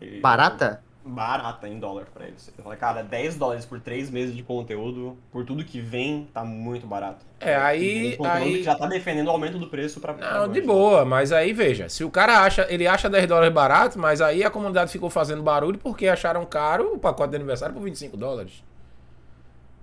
E- 0.00 0.20
Barata? 0.20 0.82
Barata 1.04 1.68
em 1.68 1.80
dólar 1.80 2.06
pra 2.14 2.26
eles. 2.28 2.52
Eu 2.56 2.62
falei, 2.62 2.78
cara, 2.78 3.02
10 3.02 3.34
dólares 3.36 3.64
por 3.66 3.80
3 3.80 4.08
meses 4.08 4.36
de 4.36 4.42
conteúdo, 4.42 5.18
por 5.32 5.44
tudo 5.44 5.64
que 5.64 5.80
vem, 5.80 6.28
tá 6.32 6.44
muito 6.44 6.86
barato. 6.86 7.26
É, 7.40 7.56
aí- 7.56 8.16
aí- 8.24 8.62
já 8.62 8.74
tá 8.76 8.86
defendendo 8.86 9.26
o 9.26 9.30
aumento 9.30 9.58
do 9.58 9.66
preço 9.66 10.00
pra. 10.00 10.12
Não, 10.12 10.42
de 10.46 10.60
Bungie. 10.60 10.66
boa, 10.66 11.04
mas 11.04 11.32
aí 11.32 11.52
veja, 11.52 11.88
se 11.88 12.04
o 12.04 12.10
cara 12.10 12.40
acha, 12.44 12.66
ele 12.70 12.86
acha 12.86 13.10
10 13.10 13.26
dólares 13.26 13.52
barato, 13.52 13.98
mas 13.98 14.20
aí 14.20 14.44
a 14.44 14.50
comunidade 14.50 14.92
ficou 14.92 15.10
fazendo 15.10 15.42
barulho 15.42 15.76
porque 15.78 16.06
acharam 16.06 16.44
caro 16.46 16.94
o 16.94 16.98
pacote 16.98 17.30
de 17.30 17.36
aniversário 17.36 17.74
por 17.74 17.82
25 17.82 18.16
dólares. 18.16 18.62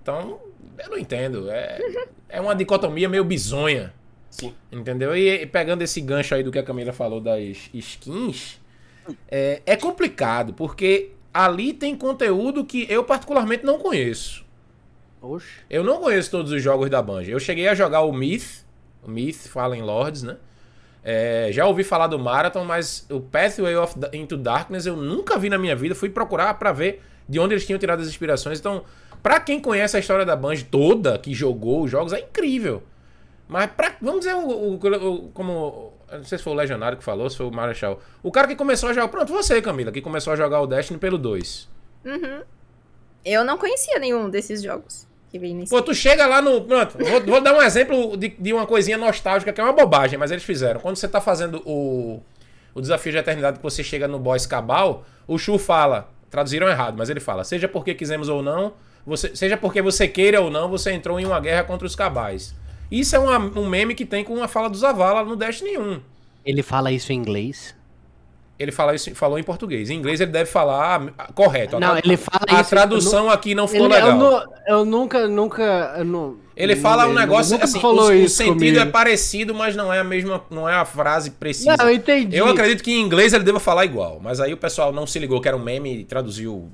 Então, 0.02 0.38
eu 0.78 0.90
não 0.90 0.98
entendo. 0.98 1.50
É, 1.50 1.78
é 2.28 2.40
uma 2.40 2.54
dicotomia 2.54 3.08
meio 3.08 3.24
bizonha. 3.24 3.92
Sim. 4.30 4.54
Entendeu? 4.70 5.14
E, 5.16 5.42
e 5.42 5.46
pegando 5.46 5.82
esse 5.82 6.00
gancho 6.00 6.34
aí 6.34 6.42
do 6.42 6.52
que 6.52 6.58
a 6.58 6.62
Camila 6.62 6.92
falou 6.92 7.20
das 7.20 7.68
skins, 7.74 8.59
é, 9.28 9.62
é 9.66 9.76
complicado, 9.76 10.52
porque 10.54 11.12
ali 11.32 11.72
tem 11.72 11.96
conteúdo 11.96 12.64
que 12.64 12.86
eu 12.90 13.04
particularmente 13.04 13.64
não 13.64 13.78
conheço. 13.78 14.44
Oxe. 15.22 15.46
Eu 15.68 15.84
não 15.84 16.00
conheço 16.00 16.30
todos 16.30 16.50
os 16.52 16.62
jogos 16.62 16.88
da 16.90 17.02
Bungie. 17.02 17.30
Eu 17.32 17.38
cheguei 17.40 17.68
a 17.68 17.74
jogar 17.74 18.00
o 18.02 18.12
Myth, 18.12 18.64
o 19.02 19.10
Myth 19.10 19.48
Fallen 19.48 19.82
Lords, 19.82 20.22
né? 20.22 20.36
É, 21.02 21.48
já 21.52 21.66
ouvi 21.66 21.82
falar 21.84 22.06
do 22.08 22.18
Marathon, 22.18 22.64
mas 22.64 23.06
o 23.10 23.20
Pathway 23.20 23.74
of 23.76 23.94
Into 24.12 24.36
Darkness 24.36 24.84
eu 24.86 24.96
nunca 24.96 25.38
vi 25.38 25.48
na 25.48 25.58
minha 25.58 25.74
vida. 25.76 25.94
Fui 25.94 26.10
procurar 26.10 26.54
pra 26.54 26.72
ver 26.72 27.02
de 27.28 27.38
onde 27.38 27.54
eles 27.54 27.64
tinham 27.66 27.78
tirado 27.78 28.00
as 28.00 28.08
inspirações. 28.08 28.58
Então, 28.58 28.82
pra 29.22 29.40
quem 29.40 29.60
conhece 29.60 29.96
a 29.96 30.00
história 30.00 30.24
da 30.26 30.34
Bungie 30.36 30.64
toda, 30.64 31.18
que 31.18 31.32
jogou 31.34 31.84
os 31.84 31.90
jogos, 31.90 32.12
é 32.12 32.20
incrível. 32.20 32.82
Mas 33.48 33.70
pra, 33.70 33.94
vamos 34.00 34.20
dizer 34.20 34.34
o, 34.34 34.46
o- 34.48 34.74
o- 34.74 35.28
como 35.34 35.92
não 36.18 36.24
sei 36.24 36.38
se 36.38 36.44
foi 36.44 36.52
o 36.52 36.56
Legionário 36.56 36.98
que 36.98 37.04
falou, 37.04 37.28
se 37.28 37.36
foi 37.36 37.46
o 37.46 37.50
Marechal. 37.50 38.00
O 38.22 38.30
cara 38.30 38.46
que 38.48 38.56
começou 38.56 38.88
a 38.88 38.92
jogar, 38.92 39.08
pronto, 39.08 39.32
você, 39.32 39.60
Camila, 39.62 39.92
que 39.92 40.00
começou 40.00 40.32
a 40.32 40.36
jogar 40.36 40.60
o 40.60 40.66
Destiny 40.66 40.98
pelo 40.98 41.18
2. 41.18 41.68
Uhum. 42.04 42.42
Eu 43.24 43.44
não 43.44 43.58
conhecia 43.58 43.98
nenhum 43.98 44.30
desses 44.30 44.62
jogos 44.62 45.06
que 45.30 45.38
vem 45.38 45.54
nesse. 45.54 45.70
Pô, 45.70 45.80
tu 45.82 45.94
chega 45.94 46.26
lá 46.26 46.42
no. 46.42 46.62
Pronto, 46.62 46.98
vou, 46.98 47.20
vou 47.20 47.40
dar 47.40 47.54
um 47.54 47.62
exemplo 47.62 48.16
de, 48.16 48.28
de 48.30 48.52
uma 48.52 48.66
coisinha 48.66 48.98
nostálgica 48.98 49.52
que 49.52 49.60
é 49.60 49.64
uma 49.64 49.72
bobagem, 49.72 50.18
mas 50.18 50.30
eles 50.30 50.44
fizeram. 50.44 50.80
Quando 50.80 50.96
você 50.96 51.06
tá 51.06 51.20
fazendo 51.20 51.62
o, 51.64 52.22
o 52.74 52.80
desafio 52.80 53.12
de 53.12 53.18
eternidade 53.18 53.58
que 53.58 53.62
você 53.62 53.84
chega 53.84 54.08
no 54.08 54.18
boss 54.18 54.46
cabal, 54.46 55.04
o 55.26 55.38
Shu 55.38 55.58
fala. 55.58 56.08
Traduziram 56.30 56.68
errado, 56.68 56.96
mas 56.96 57.10
ele 57.10 57.20
fala: 57.20 57.44
seja 57.44 57.68
porque 57.68 57.94
quisemos 57.94 58.28
ou 58.28 58.42
não, 58.42 58.72
você, 59.04 59.34
seja 59.34 59.56
porque 59.56 59.82
você 59.82 60.06
queira 60.06 60.40
ou 60.40 60.50
não, 60.50 60.68
você 60.68 60.92
entrou 60.92 61.18
em 61.18 61.26
uma 61.26 61.40
guerra 61.40 61.64
contra 61.64 61.86
os 61.86 61.96
cabais. 61.96 62.54
Isso 62.90 63.14
é 63.14 63.18
uma- 63.18 63.38
um 63.58 63.68
meme 63.68 63.94
que 63.94 64.04
tem 64.04 64.24
com 64.24 64.34
uma 64.34 64.48
fala 64.48 64.68
do 64.68 64.76
Zavala 64.76 65.24
no 65.24 65.36
Destiny 65.36 65.78
1. 65.78 66.00
Ele 66.44 66.62
fala 66.62 66.90
isso 66.90 67.12
em 67.12 67.16
inglês? 67.16 67.78
ele 68.58 68.70
fala 68.72 68.94
isso, 68.94 69.14
falou 69.14 69.38
em 69.38 69.42
português. 69.42 69.88
Em 69.88 69.94
inglês 69.94 70.20
ele 70.20 70.30
deve 70.30 70.50
falar 70.50 71.10
ah, 71.16 71.32
correto. 71.32 71.76
A 71.76 71.80
Não, 71.80 71.92
tra- 71.92 72.02
ele 72.04 72.18
fala 72.18 72.44
a 72.46 72.60
isso. 72.60 72.68
tradução 72.68 73.30
aqui 73.30 73.54
não 73.54 73.66
ficou 73.66 73.86
Ele- 73.86 73.94
legal. 73.94 74.10
Eu, 74.10 74.16
nu- 74.18 74.52
eu 74.66 74.84
nunca, 74.84 75.26
nunca. 75.26 75.94
eu 75.96 76.04
não- 76.04 76.36
Ele 76.54 76.76
fala 76.76 77.06
um 77.06 77.14
negócio 77.14 77.56
assim, 77.62 77.78
o, 77.78 77.80
falou 77.80 78.08
o 78.08 78.12
isso 78.12 78.36
sentido 78.36 78.52
comigo. 78.58 78.78
é 78.78 78.84
parecido, 78.84 79.54
mas 79.54 79.74
não 79.74 79.90
é 79.90 80.00
a 80.00 80.04
mesma, 80.04 80.44
não 80.50 80.68
é 80.68 80.74
a 80.74 80.84
frase 80.84 81.30
precisa. 81.30 81.74
Não, 81.78 81.88
eu 81.88 81.94
entendi. 81.94 82.36
Eu 82.36 82.48
acredito 82.48 82.84
que 82.84 82.92
em 82.92 83.00
inglês 83.00 83.32
ele 83.32 83.44
deva 83.44 83.58
falar 83.58 83.86
igual, 83.86 84.20
mas 84.22 84.40
aí 84.40 84.52
o 84.52 84.58
pessoal 84.58 84.92
não 84.92 85.06
se 85.06 85.18
ligou 85.18 85.40
que 85.40 85.48
era 85.48 85.56
um 85.56 85.62
meme 85.64 86.00
e 86.00 86.04
traduziu 86.04 86.70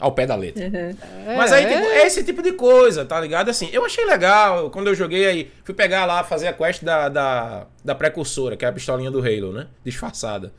ao 0.00 0.12
pé 0.12 0.26
da 0.26 0.34
letra. 0.34 0.64
É, 0.64 1.36
Mas 1.36 1.52
aí, 1.52 1.66
tipo, 1.66 1.78
é 1.78 2.06
esse 2.06 2.24
tipo 2.24 2.42
de 2.42 2.52
coisa, 2.52 3.04
tá 3.04 3.20
ligado? 3.20 3.50
Assim, 3.50 3.68
eu 3.72 3.84
achei 3.84 4.04
legal. 4.06 4.70
Quando 4.70 4.86
eu 4.88 4.94
joguei 4.94 5.26
aí, 5.26 5.52
fui 5.62 5.74
pegar 5.74 6.06
lá, 6.06 6.24
fazer 6.24 6.48
a 6.48 6.52
quest 6.52 6.82
da, 6.82 7.08
da, 7.08 7.66
da 7.84 7.94
precursora, 7.94 8.56
que 8.56 8.64
é 8.64 8.68
a 8.68 8.72
pistolinha 8.72 9.10
do 9.10 9.18
Halo, 9.20 9.52
né? 9.52 9.66
Disfarçada. 9.84 10.52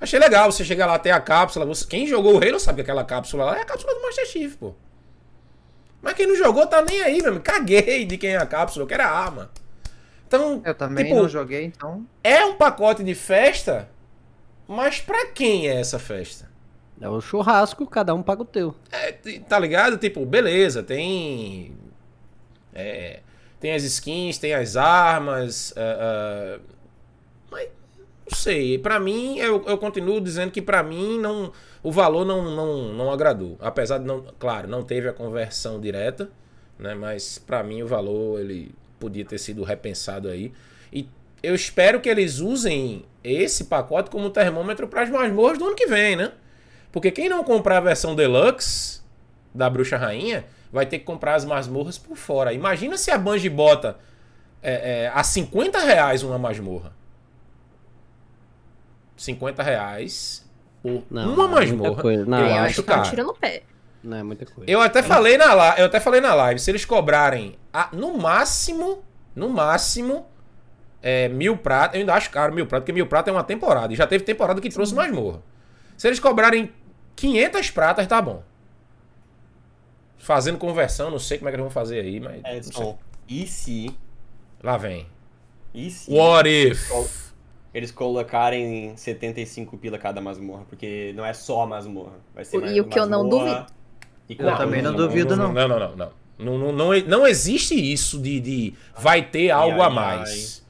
Achei 0.00 0.18
legal, 0.18 0.50
você 0.50 0.64
chega 0.64 0.84
lá, 0.86 0.98
tem 0.98 1.12
a 1.12 1.20
cápsula. 1.20 1.64
Você, 1.66 1.86
quem 1.86 2.06
jogou 2.06 2.34
o 2.34 2.38
Halo 2.42 2.58
sabe 2.58 2.76
que 2.76 2.82
aquela 2.82 3.04
cápsula 3.04 3.44
lá 3.44 3.58
é 3.58 3.62
a 3.62 3.64
cápsula 3.64 3.94
do 3.94 4.02
Master 4.02 4.26
Chief, 4.26 4.54
pô. 4.56 4.74
Mas 6.02 6.14
quem 6.14 6.26
não 6.26 6.36
jogou 6.36 6.66
tá 6.66 6.82
nem 6.82 7.02
aí, 7.02 7.22
mesmo. 7.22 7.40
Caguei 7.40 8.04
de 8.04 8.16
quem 8.18 8.30
é 8.30 8.36
a 8.36 8.46
cápsula, 8.46 8.84
eu 8.84 8.86
quero 8.88 9.02
a 9.02 9.06
arma. 9.06 9.50
Então, 10.28 10.60
Eu 10.64 10.74
também 10.74 11.04
Tipo, 11.04 11.16
não 11.16 11.28
joguei, 11.28 11.64
então. 11.64 12.04
é 12.22 12.44
um 12.44 12.54
pacote 12.56 13.02
de 13.04 13.14
festa, 13.14 13.88
mas 14.66 15.00
pra 15.00 15.26
quem 15.26 15.68
é 15.68 15.80
essa 15.80 15.98
festa? 15.98 16.48
É 17.00 17.08
o 17.08 17.20
churrasco, 17.20 17.86
cada 17.86 18.14
um 18.14 18.22
paga 18.22 18.42
o 18.42 18.46
teu. 18.46 18.74
É, 18.90 19.12
tá 19.40 19.58
ligado? 19.58 19.98
Tipo, 19.98 20.24
beleza, 20.24 20.82
tem. 20.82 21.72
é, 22.74 23.20
tem 23.60 23.72
as 23.72 23.82
skins, 23.82 24.38
tem 24.38 24.54
as 24.54 24.76
armas. 24.76 25.74
ah, 25.76 26.58
ah, 26.58 26.60
mas 27.50 27.68
não 28.30 28.36
sei. 28.36 28.78
Pra 28.78 28.98
mim, 28.98 29.38
eu, 29.38 29.62
eu 29.66 29.78
continuo 29.78 30.20
dizendo 30.20 30.50
que 30.50 30.62
pra 30.62 30.82
mim 30.82 31.18
não, 31.18 31.52
o 31.82 31.92
valor 31.92 32.24
não, 32.24 32.42
não, 32.54 32.92
não 32.94 33.10
agradou. 33.12 33.56
Apesar 33.60 33.98
de 33.98 34.04
não. 34.04 34.24
Claro, 34.38 34.66
não 34.68 34.82
teve 34.82 35.08
a 35.08 35.12
conversão 35.12 35.78
direta, 35.80 36.30
né? 36.78 36.94
Mas 36.94 37.38
pra 37.38 37.62
mim 37.62 37.82
o 37.82 37.86
valor 37.86 38.40
ele 38.40 38.74
podia 38.98 39.24
ter 39.24 39.38
sido 39.38 39.62
repensado 39.64 40.28
aí. 40.28 40.52
E 40.90 41.06
eu 41.42 41.54
espero 41.54 42.00
que 42.00 42.08
eles 42.08 42.40
usem 42.40 43.04
esse 43.22 43.64
pacote 43.64 44.10
como 44.10 44.30
termômetro 44.30 44.88
para 44.88 45.02
as 45.02 45.10
masmorras 45.10 45.58
do 45.58 45.66
ano 45.66 45.76
que 45.76 45.86
vem, 45.86 46.16
né? 46.16 46.32
Porque 46.96 47.10
quem 47.10 47.28
não 47.28 47.44
comprar 47.44 47.76
a 47.76 47.80
versão 47.80 48.14
deluxe 48.14 49.02
da 49.54 49.68
Bruxa 49.68 49.98
Rainha 49.98 50.46
vai 50.72 50.86
ter 50.86 50.98
que 50.98 51.04
comprar 51.04 51.34
as 51.34 51.44
masmorras 51.44 51.98
por 51.98 52.16
fora. 52.16 52.54
Imagina 52.54 52.96
se 52.96 53.10
a 53.10 53.18
Bungie 53.18 53.50
bota 53.50 53.98
é, 54.62 55.02
é, 55.04 55.12
a 55.14 55.22
50 55.22 55.78
reais 55.80 56.22
uma 56.22 56.38
masmorra. 56.38 56.94
50 59.14 59.62
reais 59.62 60.42
por 60.82 61.02
Não, 61.10 61.34
uma 61.34 61.44
é 61.44 61.48
muita 61.48 61.60
masmorra. 61.76 62.02
coisa. 62.02 62.24
Não, 62.24 62.38
eu 62.40 62.46
eu 62.46 62.54
acho 62.54 62.82
que 62.82 62.90
é 62.90 62.94
caro. 62.94 63.10
tiro 63.10 63.24
no 63.24 63.34
pé. 63.34 63.62
Não 64.02 64.16
é 64.16 64.22
muita 64.22 64.46
coisa. 64.46 64.70
Eu 64.70 64.80
até 64.80 65.02
falei 65.02 65.36
na 65.36 65.52
live, 65.52 65.80
eu 65.80 65.84
até 65.86 66.00
falei 66.00 66.22
na 66.22 66.32
live, 66.34 66.58
se 66.58 66.70
eles 66.70 66.86
cobrarem 66.86 67.58
a- 67.74 67.90
no 67.92 68.16
máximo, 68.16 69.04
no 69.34 69.50
máximo, 69.50 70.26
é, 71.02 71.28
mil 71.28 71.58
prata, 71.58 71.94
eu 71.98 72.00
ainda 72.00 72.14
acho 72.14 72.30
caro 72.30 72.54
mil 72.54 72.64
prata, 72.66 72.80
porque 72.80 72.92
mil 72.94 73.06
prata 73.06 73.28
é 73.28 73.34
uma 73.34 73.44
temporada, 73.44 73.92
e 73.92 73.96
já 73.96 74.06
teve 74.06 74.24
temporada 74.24 74.62
que 74.62 74.70
trouxe 74.70 74.94
masmorra. 74.94 75.42
Se 75.94 76.06
eles 76.08 76.18
cobrarem 76.18 76.72
500 77.16 77.70
pratas, 77.70 78.06
tá 78.06 78.20
bom. 78.22 78.42
Fazendo 80.18 80.58
conversão, 80.58 81.10
não 81.10 81.18
sei 81.18 81.38
como 81.38 81.48
é 81.48 81.52
que 81.52 81.56
eles 81.56 81.64
vão 81.64 81.70
fazer 81.70 82.00
aí, 82.00 82.20
mas 82.20 82.40
É, 82.44 82.60
não 82.78 82.98
e 83.28 83.46
se. 83.46 83.94
lá 84.62 84.76
vem. 84.76 85.06
E 85.74 85.90
se. 85.90 86.10
What 86.12 86.48
if? 86.48 86.90
Eles 87.72 87.90
colocarem 87.90 88.96
75 88.96 89.76
pila 89.76 89.98
cada 89.98 90.20
masmorra, 90.20 90.64
porque 90.68 91.12
não 91.14 91.24
é 91.24 91.34
só 91.34 91.62
a 91.62 91.66
masmorra. 91.66 92.14
Vai 92.34 92.44
ser 92.44 92.56
E 92.56 92.60
mais 92.60 92.78
o 92.78 92.84
que 92.84 92.98
eu 92.98 93.06
não 93.06 93.28
duvido. 93.28 93.66
e 94.28 94.36
Eu 94.38 94.56
também 94.56 94.80
não 94.82 94.94
duvido, 94.94 95.36
não. 95.36 95.52
Não, 95.52 95.68
não, 95.68 95.78
não, 95.78 95.96
não. 95.96 96.12
Não, 96.38 96.58
não, 96.58 96.72
não, 96.72 97.00
não 97.00 97.26
existe 97.26 97.74
isso 97.74 98.18
de, 98.20 98.40
de 98.40 98.74
vai 98.98 99.22
ter 99.22 99.50
algo 99.50 99.80
a 99.80 99.86
ai, 99.86 99.92
mais. 99.92 100.64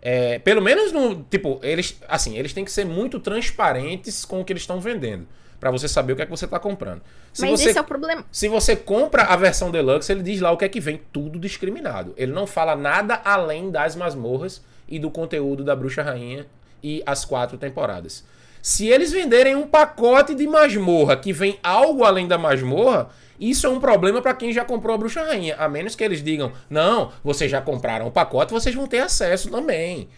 É, 0.00 0.38
pelo 0.38 0.60
menos 0.62 0.92
no. 0.92 1.24
Tipo, 1.24 1.58
eles. 1.62 2.00
Assim, 2.08 2.36
eles 2.36 2.52
têm 2.52 2.64
que 2.64 2.70
ser 2.72 2.84
muito 2.84 3.18
transparentes 3.20 4.24
com 4.24 4.40
o 4.40 4.44
que 4.44 4.52
eles 4.52 4.62
estão 4.62 4.80
vendendo. 4.80 5.26
Pra 5.64 5.70
você 5.70 5.88
saber 5.88 6.12
o 6.12 6.16
que 6.16 6.20
é 6.20 6.26
que 6.26 6.30
você 6.30 6.46
tá 6.46 6.58
comprando. 6.58 7.00
Se 7.32 7.40
Mas 7.40 7.52
você, 7.52 7.70
esse 7.70 7.78
é 7.78 7.80
o 7.80 7.84
problema. 7.84 8.22
se 8.30 8.48
você 8.48 8.76
compra 8.76 9.22
a 9.22 9.34
versão 9.34 9.70
deluxe, 9.70 10.12
ele 10.12 10.22
diz 10.22 10.38
lá 10.38 10.52
o 10.52 10.58
que 10.58 10.64
é 10.66 10.68
que 10.68 10.78
vem, 10.78 11.00
tudo 11.10 11.38
discriminado. 11.38 12.12
Ele 12.18 12.32
não 12.32 12.46
fala 12.46 12.76
nada 12.76 13.18
além 13.24 13.70
das 13.70 13.96
masmorras 13.96 14.62
e 14.86 14.98
do 14.98 15.10
conteúdo 15.10 15.64
da 15.64 15.74
Bruxa 15.74 16.02
Rainha 16.02 16.44
e 16.82 17.02
as 17.06 17.24
quatro 17.24 17.56
temporadas. 17.56 18.26
Se 18.60 18.88
eles 18.88 19.10
venderem 19.10 19.56
um 19.56 19.66
pacote 19.66 20.34
de 20.34 20.46
masmorra 20.46 21.16
que 21.16 21.32
vem 21.32 21.58
algo 21.62 22.04
além 22.04 22.28
da 22.28 22.36
masmorra, 22.36 23.08
isso 23.40 23.66
é 23.66 23.70
um 23.70 23.80
problema 23.80 24.20
pra 24.20 24.34
quem 24.34 24.52
já 24.52 24.66
comprou 24.66 24.94
a 24.94 24.98
Bruxa 24.98 25.22
Rainha. 25.22 25.56
A 25.58 25.66
menos 25.66 25.96
que 25.96 26.04
eles 26.04 26.22
digam, 26.22 26.52
não, 26.68 27.10
vocês 27.24 27.50
já 27.50 27.62
compraram 27.62 28.06
o 28.06 28.12
pacote, 28.12 28.52
vocês 28.52 28.74
vão 28.74 28.86
ter 28.86 28.98
acesso 28.98 29.48
também. 29.50 30.10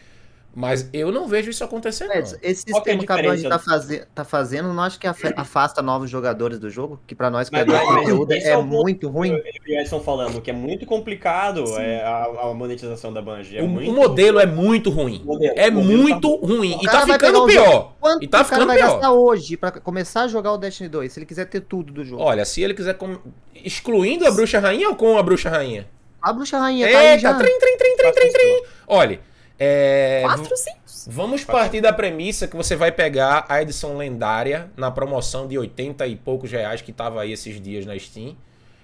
Mas 0.58 0.88
eu 0.90 1.12
não 1.12 1.28
vejo 1.28 1.50
isso 1.50 1.62
acontecer, 1.62 2.08
esse 2.16 2.34
é 2.42 2.54
sistema 2.54 2.82
que 2.82 2.90
a 2.90 2.96
diferença? 3.16 3.46
tá, 3.50 3.58
faze- 3.58 4.06
tá 4.14 4.24
fazendo, 4.24 4.72
não 4.72 4.82
acho 4.82 4.98
que 4.98 5.06
afasta 5.06 5.82
novos 5.82 6.08
jogadores 6.08 6.58
do 6.58 6.70
jogo? 6.70 6.98
Que 7.06 7.14
pra 7.14 7.28
nós, 7.28 7.50
Mas- 7.50 7.62
criadores 7.62 7.86
de 7.88 7.94
mas 7.94 8.02
conteúdo, 8.08 8.32
esse 8.32 8.48
é, 8.48 8.52
é 8.52 8.56
muito 8.62 9.06
ruim. 9.10 9.32
Eu 9.32 9.42
e 9.66 9.76
o 9.76 9.80
Edson 9.82 10.00
falando 10.00 10.40
que 10.40 10.50
é 10.50 10.54
muito 10.54 10.86
complicado 10.86 11.62
é, 11.78 12.02
a, 12.02 12.24
a 12.48 12.54
monetização 12.54 13.12
da 13.12 13.20
Bungie. 13.20 13.58
É 13.58 13.62
o, 13.62 13.68
muito... 13.68 13.90
o 13.90 13.94
modelo 13.94 14.40
é 14.40 14.46
muito 14.46 14.88
ruim. 14.88 15.20
Modelo- 15.26 15.52
É 15.58 15.70
muito 15.70 16.38
tá- 16.40 16.46
ruim. 16.46 16.78
E 16.82 16.86
tá 16.86 17.02
ficando 17.06 17.44
pior. 17.44 17.92
Quanto 18.00 18.24
E 18.24 18.26
tá 18.26 18.38
o 18.38 18.40
cara 18.40 18.44
ficando 18.46 18.66
vai 18.68 18.76
pior. 18.78 18.92
gastar 18.92 19.12
hoje 19.12 19.56
pra 19.58 19.70
começar 19.72 20.22
a 20.22 20.28
jogar 20.28 20.52
o 20.54 20.56
Destiny 20.56 20.88
2, 20.88 21.12
se 21.12 21.18
ele 21.18 21.26
quiser 21.26 21.44
ter 21.44 21.60
tudo 21.60 21.92
do 21.92 22.02
jogo? 22.02 22.22
Olha, 22.22 22.46
se 22.46 22.62
ele 22.62 22.72
quiser. 22.72 22.94
com- 22.94 23.18
Excluindo 23.62 24.26
a 24.26 24.30
Bruxa 24.30 24.58
Rainha 24.58 24.88
ou 24.88 24.96
com 24.96 25.18
a 25.18 25.22
Bruxa 25.22 25.50
Rainha? 25.50 25.86
A 26.22 26.32
Bruxa 26.32 26.58
Rainha 26.58 26.90
tá 26.90 26.98
aí 26.98 27.06
Eita, 27.08 27.18
já. 27.20 27.34
trim, 27.34 27.58
trim, 27.58 27.76
trim, 27.76 27.96
trim, 27.98 28.12
trim, 28.12 28.32
trim. 28.32 28.62
Olha, 28.86 29.20
é, 29.58 30.20
v- 30.22 30.34
400? 30.34 31.08
vamos 31.08 31.44
partir 31.44 31.80
da 31.80 31.92
premissa 31.92 32.46
que 32.48 32.56
você 32.56 32.76
vai 32.76 32.92
pegar 32.92 33.46
a 33.48 33.62
edição 33.62 33.96
lendária 33.96 34.70
na 34.76 34.90
promoção 34.90 35.46
de 35.48 35.58
80 35.58 36.06
e 36.06 36.16
poucos 36.16 36.50
reais 36.50 36.80
que 36.82 36.92
tava 36.92 37.20
aí 37.22 37.32
esses 37.32 37.60
dias 37.60 37.86
na 37.86 37.98
Steam. 37.98 38.36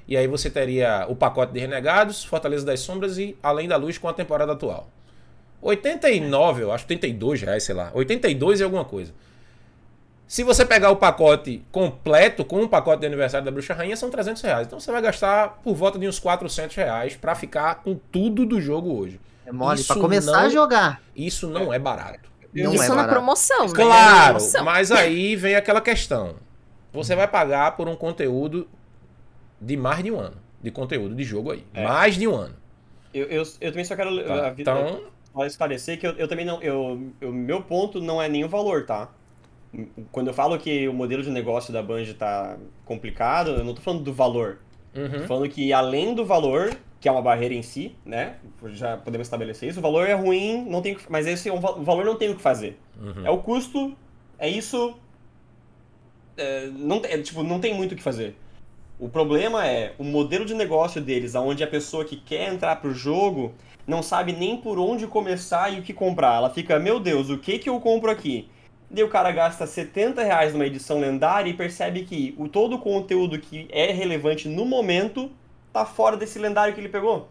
E 0.09 0.17
aí 0.17 0.27
você 0.27 0.51
teria 0.51 1.07
o 1.09 1.15
pacote 1.15 1.53
de 1.53 1.61
Renegados, 1.61 2.25
Fortaleza 2.25 2.67
das 2.67 2.81
Sombras 2.81 3.19
e 3.19 3.37
Além 3.43 3.69
da 3.69 3.77
Luz 3.77 3.99
com 3.99 4.09
a 4.09 4.13
temporada 4.13 4.53
atual. 4.53 4.89
89, 5.61 6.63
eu 6.63 6.73
acho, 6.73 6.85
82 6.85 7.41
reais, 7.43 7.63
sei 7.63 7.75
lá. 7.75 7.91
82 7.95 8.61
e 8.61 8.65
alguma 8.65 8.85
coisa. 8.85 9.13
Se 10.27 10.43
você 10.43 10.65
pegar 10.65 10.91
o 10.91 10.97
pacote 10.97 11.63
completo, 11.71 12.45
com 12.45 12.63
o 12.63 12.69
pacote 12.69 13.01
de 13.01 13.07
aniversário 13.07 13.45
da 13.45 13.51
Bruxa 13.51 13.75
Rainha, 13.75 13.97
são 13.97 14.11
300 14.11 14.43
reais. 14.43 14.67
Então 14.67 14.81
você 14.81 14.91
vai 14.91 15.03
gastar 15.03 15.61
por 15.63 15.75
volta 15.75 15.99
de 15.99 16.09
uns 16.09 16.19
400 16.19 16.75
reais 16.75 17.15
pra 17.15 17.35
ficar 17.35 17.77
com 17.77 17.95
tudo 18.11 18.45
do 18.47 18.61
jogo 18.61 18.99
hoje. 18.99 19.21
É 19.47 19.53
mole, 19.53 19.81
Isso 19.81 19.93
pra 19.93 20.01
começar 20.03 20.33
não- 20.33 20.41
a 20.41 20.49
jogar. 20.49 21.03
Isso 21.17 21.49
não 21.49 21.73
é 21.73 21.79
barato. 21.79 22.31
Não 22.55 22.75
Isso 22.75 22.85
é 22.85 22.89
na 22.89 22.95
barato. 22.97 23.11
promoção. 23.15 23.61
né? 23.63 23.69
Na 23.69 23.75
Claro, 23.75 24.35
promoção. 24.35 24.65
mas 24.65 24.93
aí 24.93 25.35
vem 25.37 25.55
aquela 25.57 25.81
questão. 25.81 26.35
Você 26.93 27.17
vai 27.17 27.27
pagar 27.27 27.77
por 27.77 27.89
um 27.89 27.97
conteúdo 27.97 28.69
de 29.61 29.77
mais 29.77 30.03
de 30.05 30.11
um 30.11 30.21
ano. 30.21 30.37
De 30.63 30.71
conteúdo 30.71 31.15
de 31.15 31.25
jogo 31.25 31.51
aí. 31.53 31.65
É. 31.75 31.83
Mais 31.85 32.15
de 32.17 32.29
um 32.29 32.35
ano. 32.37 32.55
Eu, 33.13 33.27
eu, 33.27 33.43
eu 33.61 33.71
também 33.73 33.85
só 33.85 33.97
quero 33.97 34.11
tá? 34.25 34.51
vida- 34.51 34.71
Então, 34.71 35.03
só 35.35 35.45
esclarecer 35.47 35.99
que 35.99 36.07
eu, 36.07 36.13
eu 36.13 36.29
também 36.29 36.45
não. 36.45 36.61
Eu, 36.63 37.01
o 37.23 37.33
meu 37.33 37.63
ponto 37.63 38.01
não 38.01 38.21
é 38.23 38.29
nem 38.29 38.45
o 38.45 38.49
valor, 38.49 38.85
tá? 38.87 39.09
Quando 40.13 40.29
eu 40.29 40.35
falo 40.35 40.59
que 40.59 40.87
o 40.87 40.93
modelo 40.93 41.23
de 41.23 41.31
negócio 41.31 41.73
da 41.73 41.83
Bungie 41.83 42.13
tá 42.15 42.57
complicado, 42.85 43.53
eu 43.53 43.65
não 43.65 43.75
tô 43.75 43.81
falando 43.81 44.03
do 44.05 44.13
valor. 44.13 44.59
Uhum. 44.95 45.27
falando 45.27 45.49
que 45.49 45.73
além 45.73 46.15
do 46.15 46.25
valor, 46.25 46.75
que 47.01 47.09
é 47.09 47.13
uma 47.13 47.23
barreira 47.23 47.55
em 47.55 47.63
si, 47.63 47.97
né? 48.05 48.37
Já 48.75 48.97
podemos 48.97 49.27
estabelecer 49.27 49.69
isso. 49.71 49.79
O 49.79 49.83
valor 49.83 50.09
é 50.09 50.15
ruim, 50.15 50.65
não 50.69 50.83
tem, 50.83 50.97
mas 51.09 51.27
esse 51.27 51.49
é 51.49 51.53
um, 51.53 51.57
o 51.57 51.83
valor 51.83 52.05
não 52.05 52.17
tem 52.17 52.31
o 52.31 52.37
que 52.37 52.43
fazer. 52.43 52.79
Uhum. 53.01 53.27
É 53.27 53.31
o 53.31 53.39
custo, 53.39 53.97
é 54.39 54.49
isso. 54.49 54.95
é, 56.37 56.67
não, 56.77 57.01
tem- 57.01 57.13
é, 57.13 57.19
tipo, 57.19 57.43
não 57.43 57.59
tem 57.61 57.75
muito 57.75 57.93
o 57.93 57.97
que 57.97 58.03
fazer. 58.03 58.35
O 58.99 59.09
problema 59.09 59.67
é 59.67 59.95
o 59.99 60.05
modelo 60.05 60.45
de 60.45 60.55
negócio 60.55 61.01
deles, 61.01 61.35
onde 61.35 61.65
a 61.65 61.67
pessoa 61.67 62.05
que 62.05 62.17
quer 62.17 62.53
entrar 62.53 62.77
pro 62.77 62.95
jogo 62.95 63.53
não 63.87 64.03
sabe 64.03 64.33
nem 64.33 64.57
por 64.57 64.79
onde 64.79 65.07
começar 65.09 65.73
e 65.73 65.81
o 65.81 65.83
que 65.83 65.93
comprar. 65.93 66.37
Ela 66.37 66.51
fica, 66.51 66.79
meu 66.79 67.01
Deus, 67.01 67.29
o 67.29 67.39
que 67.39 67.59
que 67.59 67.69
eu 67.69 67.81
compro 67.81 68.11
aqui? 68.11 68.49
Daí 68.95 69.03
o 69.03 69.09
cara 69.09 69.31
gasta 69.33 69.67
70 69.67 70.23
reais 70.23 70.53
numa 70.53 70.67
edição 70.67 71.01
lendária 71.01 71.49
e 71.49 71.55
percebe 71.55 72.03
que 72.03 72.35
o, 72.37 72.47
todo 72.47 72.77
o 72.77 72.79
conteúdo 72.79 73.39
que 73.39 73.67
é 73.73 73.91
relevante 73.91 74.47
no 74.49 74.67
momento 74.67 75.31
tá 75.73 75.87
fora 75.87 76.15
desse 76.15 76.39
lendário 76.39 76.75
que 76.75 76.81
ele 76.81 76.91
pegou. 76.91 77.27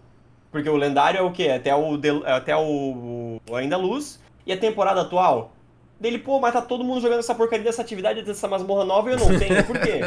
Porque 0.51 0.67
o 0.67 0.75
lendário 0.75 1.19
é 1.19 1.21
o 1.21 1.31
quê? 1.31 1.49
Até 1.49 1.73
o, 1.75 1.97
del- 1.97 2.25
até 2.25 2.55
o, 2.57 3.39
o 3.47 3.55
Ainda 3.55 3.77
Luz 3.77 4.19
e 4.45 4.51
a 4.51 4.57
temporada 4.57 5.01
atual. 5.01 5.51
Dele, 5.99 6.17
pô, 6.17 6.39
mas 6.39 6.51
tá 6.51 6.63
todo 6.63 6.83
mundo 6.83 6.99
jogando 6.99 7.19
essa 7.19 7.35
porcaria 7.35 7.63
dessa 7.63 7.83
atividade, 7.83 8.23
dessa 8.23 8.47
masmorra 8.47 8.83
nova 8.83 9.11
e 9.11 9.13
eu 9.13 9.19
não 9.19 9.27
tenho. 9.37 9.63
Por 9.63 9.79
quê? 9.79 9.99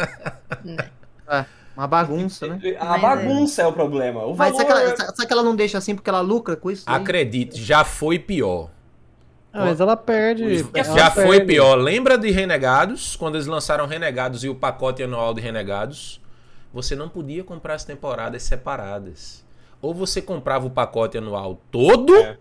É, 1.28 1.44
uma 1.76 1.86
bagunça, 1.86 2.48
né? 2.48 2.58
A 2.80 2.84
Mas 2.84 2.98
é. 2.98 3.00
bagunça 3.00 3.62
é 3.62 3.66
o 3.66 3.72
problema. 3.72 4.24
O 4.24 4.36
Mas 4.36 4.52
valor... 4.52 4.56
será 4.56 4.64
que, 4.66 4.72
ela, 5.02 5.14
será 5.14 5.26
que 5.28 5.32
ela 5.32 5.42
não 5.44 5.54
deixa 5.54 5.78
assim 5.78 5.94
porque 5.94 6.10
ela 6.10 6.20
lucra 6.20 6.56
com 6.56 6.68
isso? 6.70 6.82
Acredite, 6.86 7.62
já 7.62 7.84
foi 7.84 8.18
pior. 8.18 8.70
Ah, 9.54 9.66
mas 9.66 9.80
ela 9.80 9.96
perde. 9.96 10.66
ela 10.74 10.96
Já 10.98 11.10
foi 11.10 11.36
perde. 11.38 11.46
pior. 11.52 11.76
Lembra 11.76 12.18
de 12.18 12.30
Renegados? 12.30 13.14
Quando 13.16 13.36
eles 13.36 13.46
lançaram 13.46 13.86
Renegados 13.86 14.42
e 14.42 14.48
o 14.48 14.54
pacote 14.54 15.02
anual 15.02 15.32
de 15.32 15.40
Renegados? 15.40 16.20
Você 16.72 16.96
não 16.96 17.08
podia 17.08 17.44
comprar 17.44 17.74
as 17.74 17.84
temporadas 17.84 18.42
separadas. 18.42 19.44
Ou 19.80 19.94
você 19.94 20.20
comprava 20.20 20.66
o 20.66 20.70
pacote 20.70 21.16
anual 21.18 21.60
todo, 21.70 22.14
É. 22.16 22.36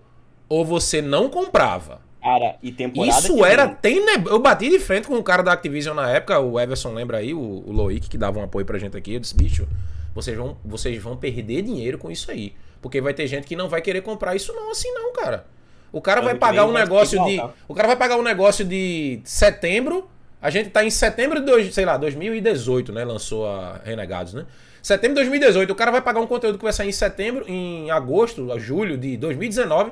ou 0.49 0.65
você 0.65 1.01
não 1.01 1.29
comprava. 1.29 2.01
Cara, 2.21 2.55
e 2.63 2.71
temporada 2.71 3.19
Isso 3.19 3.35
que 3.35 3.43
era 3.43 3.67
teneb... 3.67 4.27
Eu 4.27 4.39
bati 4.39 4.69
de 4.69 4.79
frente 4.79 5.07
com 5.07 5.15
o 5.17 5.23
cara 5.23 5.43
da 5.43 5.51
Activision 5.51 5.93
na 5.95 6.09
época, 6.09 6.39
o 6.39 6.57
Everson 6.59 6.93
lembra 6.93 7.17
aí, 7.17 7.33
o, 7.33 7.39
o 7.39 7.71
Loic, 7.71 8.09
que 8.09 8.17
dava 8.17 8.39
um 8.39 8.43
apoio 8.43 8.65
pra 8.65 8.79
gente 8.79 8.95
aqui. 8.97 9.13
Eu 9.15 9.19
disse, 9.19 9.35
bicho, 9.35 9.67
vocês 10.15 10.35
vão, 10.37 10.57
vocês 10.63 11.03
vão 11.03 11.17
perder 11.17 11.61
dinheiro 11.63 11.97
com 11.97 12.09
isso 12.09 12.31
aí. 12.31 12.55
Porque 12.81 13.01
vai 13.01 13.13
ter 13.13 13.27
gente 13.27 13.45
que 13.45 13.55
não 13.57 13.67
vai 13.69 13.81
querer 13.81 14.01
comprar 14.01 14.35
isso 14.35 14.53
não 14.53 14.71
assim 14.71 14.91
não, 14.93 15.11
cara. 15.13 15.45
O 15.93 16.01
cara 16.01 16.21
vai 16.21 16.33
pagar 16.33 16.65
um 16.65 16.73
negócio 16.73 17.23
de. 17.23 17.39
O 17.67 17.75
cara 17.75 17.87
vai 17.87 17.95
pagar 17.95 18.17
um 18.17 18.23
negócio 18.23 18.65
de 18.65 19.21
setembro. 19.23 20.09
A 20.41 20.49
gente 20.49 20.71
tá 20.71 20.83
em 20.83 20.89
setembro 20.89 21.39
de, 21.39 21.45
dois, 21.45 21.73
sei 21.73 21.85
lá, 21.85 21.95
2018, 21.95 22.91
né? 22.91 23.05
Lançou 23.05 23.47
a 23.47 23.79
Renegados, 23.85 24.33
né? 24.33 24.45
Setembro 24.81 25.15
de 25.15 25.21
2018. 25.21 25.71
O 25.71 25.75
cara 25.75 25.91
vai 25.91 26.01
pagar 26.01 26.19
um 26.19 26.27
conteúdo 26.27 26.57
que 26.57 26.63
vai 26.63 26.73
sair 26.73 26.89
em 26.89 26.91
setembro, 26.91 27.45
em 27.47 27.91
agosto, 27.91 28.59
julho 28.59 28.97
de 28.97 29.15
2019, 29.15 29.91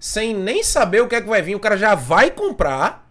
sem 0.00 0.34
nem 0.34 0.64
saber 0.64 1.02
o 1.02 1.06
que 1.06 1.14
é 1.14 1.20
que 1.20 1.28
vai 1.28 1.42
vir. 1.42 1.54
O 1.54 1.60
cara 1.60 1.76
já 1.76 1.94
vai 1.94 2.30
comprar, 2.30 3.06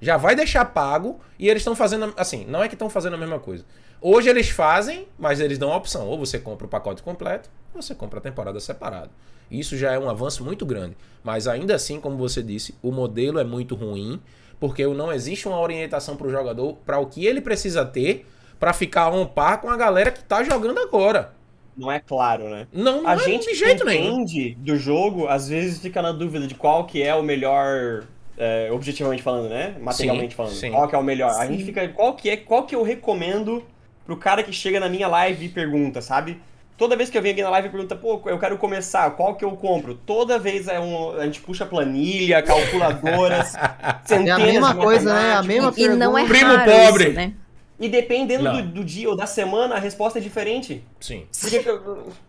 já 0.00 0.16
vai 0.16 0.34
deixar 0.34 0.64
pago, 0.66 1.20
e 1.38 1.48
eles 1.48 1.60
estão 1.60 1.76
fazendo. 1.76 2.12
Assim, 2.16 2.44
não 2.46 2.62
é 2.62 2.68
que 2.68 2.74
estão 2.74 2.90
fazendo 2.90 3.14
a 3.14 3.18
mesma 3.18 3.38
coisa. 3.38 3.64
Hoje 4.00 4.28
eles 4.28 4.50
fazem, 4.50 5.06
mas 5.16 5.38
eles 5.38 5.58
dão 5.58 5.72
a 5.72 5.76
opção. 5.76 6.08
Ou 6.08 6.18
você 6.18 6.40
compra 6.40 6.66
o 6.66 6.68
pacote 6.68 7.04
completo, 7.04 7.48
ou 7.72 7.80
você 7.80 7.94
compra 7.94 8.18
a 8.18 8.22
temporada 8.22 8.58
separada. 8.58 9.10
Isso 9.50 9.76
já 9.76 9.92
é 9.92 9.98
um 9.98 10.08
avanço 10.10 10.44
muito 10.44 10.64
grande. 10.66 10.96
Mas 11.22 11.46
ainda 11.48 11.74
assim, 11.74 12.00
como 12.00 12.16
você 12.16 12.42
disse, 12.42 12.74
o 12.82 12.90
modelo 12.92 13.38
é 13.38 13.44
muito 13.44 13.74
ruim, 13.74 14.20
porque 14.60 14.86
não 14.86 15.12
existe 15.12 15.46
uma 15.48 15.60
orientação 15.60 16.16
para 16.16 16.26
o 16.26 16.30
jogador 16.30 16.74
para 16.84 16.98
o 16.98 17.06
que 17.06 17.26
ele 17.26 17.40
precisa 17.40 17.84
ter 17.84 18.26
para 18.58 18.72
ficar 18.72 19.10
on 19.12 19.24
par 19.26 19.60
com 19.60 19.70
a 19.70 19.76
galera 19.76 20.10
que 20.10 20.22
tá 20.24 20.42
jogando 20.42 20.78
agora. 20.80 21.32
Não 21.76 21.92
é 21.92 22.00
claro, 22.00 22.48
né? 22.48 22.66
Não, 22.72 23.02
não 23.02 23.08
A 23.08 23.14
é 23.14 23.18
gente 23.18 23.54
de 23.54 23.54
jeito 23.54 23.84
que 23.84 23.84
nenhum. 23.84 24.22
entende 24.22 24.56
do 24.56 24.76
jogo, 24.76 25.28
às 25.28 25.48
vezes 25.48 25.78
fica 25.80 26.02
na 26.02 26.10
dúvida 26.10 26.46
de 26.46 26.54
qual 26.56 26.84
que 26.86 27.02
é 27.02 27.14
o 27.14 27.22
melhor, 27.22 28.04
é, 28.36 28.68
objetivamente 28.72 29.22
falando, 29.22 29.48
né? 29.48 29.76
Materialmente 29.80 30.32
Sim, 30.32 30.36
falando. 30.36 30.54
sim. 30.54 30.70
Qual 30.72 30.88
que 30.88 30.94
é 30.96 30.98
o 30.98 31.02
melhor. 31.04 31.30
A 31.30 31.46
Sim. 31.46 31.52
gente 31.52 31.64
fica, 31.64 31.88
qual 31.90 32.14
que 32.16 32.30
é, 32.30 32.36
qual 32.36 32.66
que 32.66 32.74
eu 32.74 32.82
recomendo 32.82 33.62
pro 34.04 34.16
cara 34.16 34.42
que 34.42 34.52
chega 34.52 34.80
na 34.80 34.88
minha 34.88 35.06
live 35.06 35.46
e 35.46 35.48
pergunta, 35.48 36.00
sabe? 36.02 36.40
Toda 36.78 36.94
vez 36.96 37.10
que 37.10 37.18
eu 37.18 37.22
venho 37.22 37.32
aqui 37.34 37.42
na 37.42 37.50
live 37.50 37.66
e 37.66 37.70
pergunta, 37.72 37.96
pô, 37.96 38.22
eu 38.26 38.38
quero 38.38 38.56
começar, 38.56 39.10
qual 39.10 39.34
que 39.34 39.44
eu 39.44 39.50
compro? 39.50 39.94
Toda 39.94 40.38
vez 40.38 40.68
é 40.68 40.78
um, 40.78 41.10
a 41.18 41.24
gente 41.24 41.40
puxa 41.40 41.66
planilha, 41.66 42.40
calculadoras, 42.40 43.54
É 43.82 43.96
centenas 44.04 44.38
a 44.38 44.46
mesma 44.46 44.74
de 44.74 44.80
coisa, 44.80 45.12
né? 45.12 45.32
A 45.32 45.42
matemáticos. 45.42 45.76
mesma 45.76 45.94
E 45.94 45.96
não 45.96 46.16
é 46.16 46.24
Primo 46.24 46.54
pobre. 46.60 47.04
isso, 47.06 47.12
né? 47.14 47.32
E 47.80 47.88
dependendo 47.88 48.50
do, 48.50 48.62
do 48.62 48.84
dia 48.84 49.08
ou 49.08 49.16
da 49.16 49.26
semana, 49.26 49.76
a 49.76 49.78
resposta 49.78 50.18
é 50.18 50.22
diferente. 50.22 50.82
Sim. 50.98 51.26
Porque, 51.40 51.64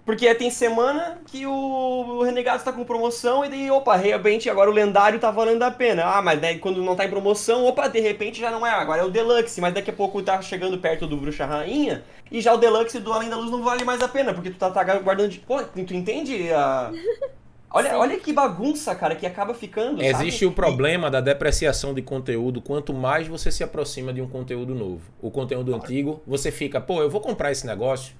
porque 0.05 0.35
tem 0.35 0.51
semana 0.51 1.19
que 1.25 1.45
o 1.45 2.21
Renegado 2.21 2.59
está 2.59 2.71
com 2.71 2.83
promoção 2.83 3.43
e 3.43 3.49
daí, 3.49 3.71
opa, 3.71 3.97
de 3.97 4.09
repente 4.09 4.49
agora 4.49 4.69
o 4.69 4.73
lendário 4.73 5.19
tá 5.19 5.31
valendo 5.31 5.63
a 5.63 5.71
pena. 5.71 6.05
Ah, 6.05 6.21
mas 6.21 6.39
daí 6.39 6.59
quando 6.59 6.83
não 6.83 6.95
tá 6.95 7.05
em 7.05 7.09
promoção, 7.09 7.65
opa, 7.65 7.87
de 7.87 7.99
repente 7.99 8.39
já 8.39 8.51
não 8.51 8.65
é, 8.65 8.69
agora 8.69 9.01
é 9.01 9.05
o 9.05 9.09
Deluxe, 9.09 9.59
mas 9.59 9.73
daqui 9.73 9.89
a 9.89 9.93
pouco 9.93 10.21
tá 10.21 10.39
chegando 10.39 10.77
perto 10.77 11.07
do 11.07 11.17
Bruxa 11.17 11.45
Rainha 11.45 12.03
e 12.31 12.41
já 12.41 12.53
o 12.53 12.57
Deluxe 12.57 12.99
do 12.99 13.11
Além 13.11 13.29
da 13.29 13.37
Luz 13.37 13.49
não 13.49 13.63
vale 13.63 13.83
mais 13.83 14.01
a 14.03 14.07
pena, 14.07 14.33
porque 14.33 14.51
tu 14.51 14.57
tá, 14.57 14.69
tá 14.69 14.83
guardando 14.99 15.29
de. 15.29 15.39
Pô, 15.39 15.63
tu 15.63 15.93
entende 15.93 16.51
a. 16.51 16.91
Olha, 17.71 17.97
olha 17.99 18.17
que 18.19 18.33
bagunça, 18.33 18.95
cara, 18.95 19.15
que 19.15 19.25
acaba 19.27 19.53
ficando. 19.53 20.01
Existe 20.01 20.39
sabe? 20.39 20.45
o 20.47 20.51
problema 20.51 21.09
da 21.11 21.21
depreciação 21.21 21.93
de 21.93 22.01
conteúdo 22.01 22.61
quanto 22.61 22.93
mais 22.93 23.27
você 23.27 23.51
se 23.51 23.63
aproxima 23.63 24.11
de 24.11 24.21
um 24.21 24.27
conteúdo 24.27 24.73
novo. 24.73 25.01
O 25.21 25.29
conteúdo 25.29 25.75
antigo, 25.75 26.21
você 26.25 26.51
fica, 26.51 26.81
pô, 26.81 27.01
eu 27.01 27.09
vou 27.09 27.21
comprar 27.21 27.51
esse 27.51 27.67
negócio. 27.67 28.15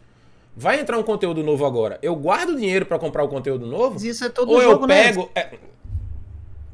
Vai 0.55 0.79
entrar 0.79 0.97
um 0.99 1.03
conteúdo 1.03 1.41
novo 1.43 1.65
agora. 1.65 1.97
Eu 2.01 2.15
guardo 2.15 2.55
dinheiro 2.55 2.85
pra 2.85 2.99
comprar 2.99 3.23
o 3.23 3.27
conteúdo 3.27 3.65
novo? 3.65 3.93
Mas 3.93 4.03
isso 4.03 4.23
é 4.25 4.29
todo 4.29 4.51
Ou 4.51 4.61
eu 4.61 4.71
jogo, 4.71 4.85
né? 4.85 5.03
pego. 5.05 5.29
é, 5.33 5.49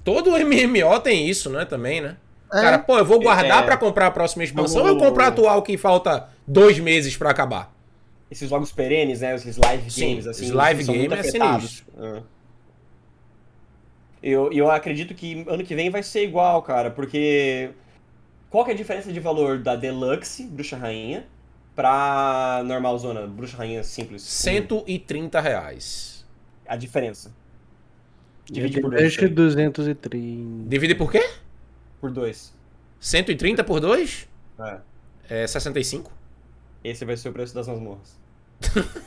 Todo 0.04 0.32
MMO 0.32 1.00
tem 1.00 1.28
isso, 1.30 1.50
né? 1.50 1.66
Também, 1.66 2.02
né? 2.02 2.18
É. 2.54 2.62
Cara, 2.62 2.80
pô, 2.80 2.98
eu 2.98 3.06
vou 3.06 3.20
guardar 3.20 3.64
É. 3.64 3.66
pra 3.66 3.78
comprar 3.78 4.08
a 4.08 4.12
próxima 4.12 4.44
expansão 4.44 4.82
ou 4.84 4.88
eu 4.90 4.98
compro 4.98 5.24
a 5.24 5.28
atual 5.28 5.62
que 5.64 5.78
falta 5.78 6.30
dois 6.46 6.78
meses 6.80 7.16
pra 7.18 7.32
acabar? 7.32 7.74
Esses 8.30 8.50
jogos 8.50 8.72
perenes, 8.72 9.22
né? 9.22 9.34
Esses 9.36 9.58
live 9.58 9.90
Sim, 9.90 10.10
games, 10.10 10.28
assim. 10.28 10.46
os 10.46 10.52
live 10.52 10.84
são 10.84 10.96
muito 10.96 11.10
game 11.10 11.22
é 11.24 11.28
afetados. 11.28 11.84
Ah. 11.98 12.22
Eu, 14.26 14.52
eu 14.52 14.72
acredito 14.72 15.14
que 15.14 15.46
ano 15.48 15.64
que 15.64 15.76
vem 15.76 15.92
vai 15.92 16.02
ser 16.02 16.24
igual, 16.24 16.60
cara, 16.64 16.90
porque. 16.90 17.70
Qual 18.50 18.66
que 18.66 18.72
é 18.72 18.74
a 18.74 18.78
diferença 18.78 19.14
de 19.14 19.20
valor 19.20 19.60
da 19.60 19.76
Deluxe, 19.76 20.48
Bruxa 20.48 20.76
Rainha, 20.76 21.28
pra 21.76 22.64
normal 22.66 22.98
zona, 22.98 23.28
Bruxa 23.28 23.56
Rainha 23.56 23.84
simples? 23.84 24.24
130 24.24 25.40
reais. 25.40 26.26
A 26.68 26.76
diferença. 26.76 27.32
Divide 28.46 28.82
por 28.82 28.96
Acho 28.96 29.20
que 29.20 29.28
dois. 29.28 29.54
230. 29.54 30.70
Divide 30.70 30.96
por 30.96 31.12
quê? 31.12 31.24
Por 32.02 32.10
dois. 32.10 32.52
130 33.00 33.64
por 33.64 33.80
2? 33.80 34.28
É. 34.60 35.44
É 35.44 35.46
65. 35.46 36.12
Esse 36.84 37.06
vai 37.06 37.16
ser 37.16 37.30
o 37.30 37.34
preço 37.34 37.54
das 37.54 37.68
masmorras. 37.68 38.20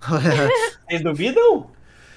Vocês 0.88 1.02
duvidam? 1.02 1.70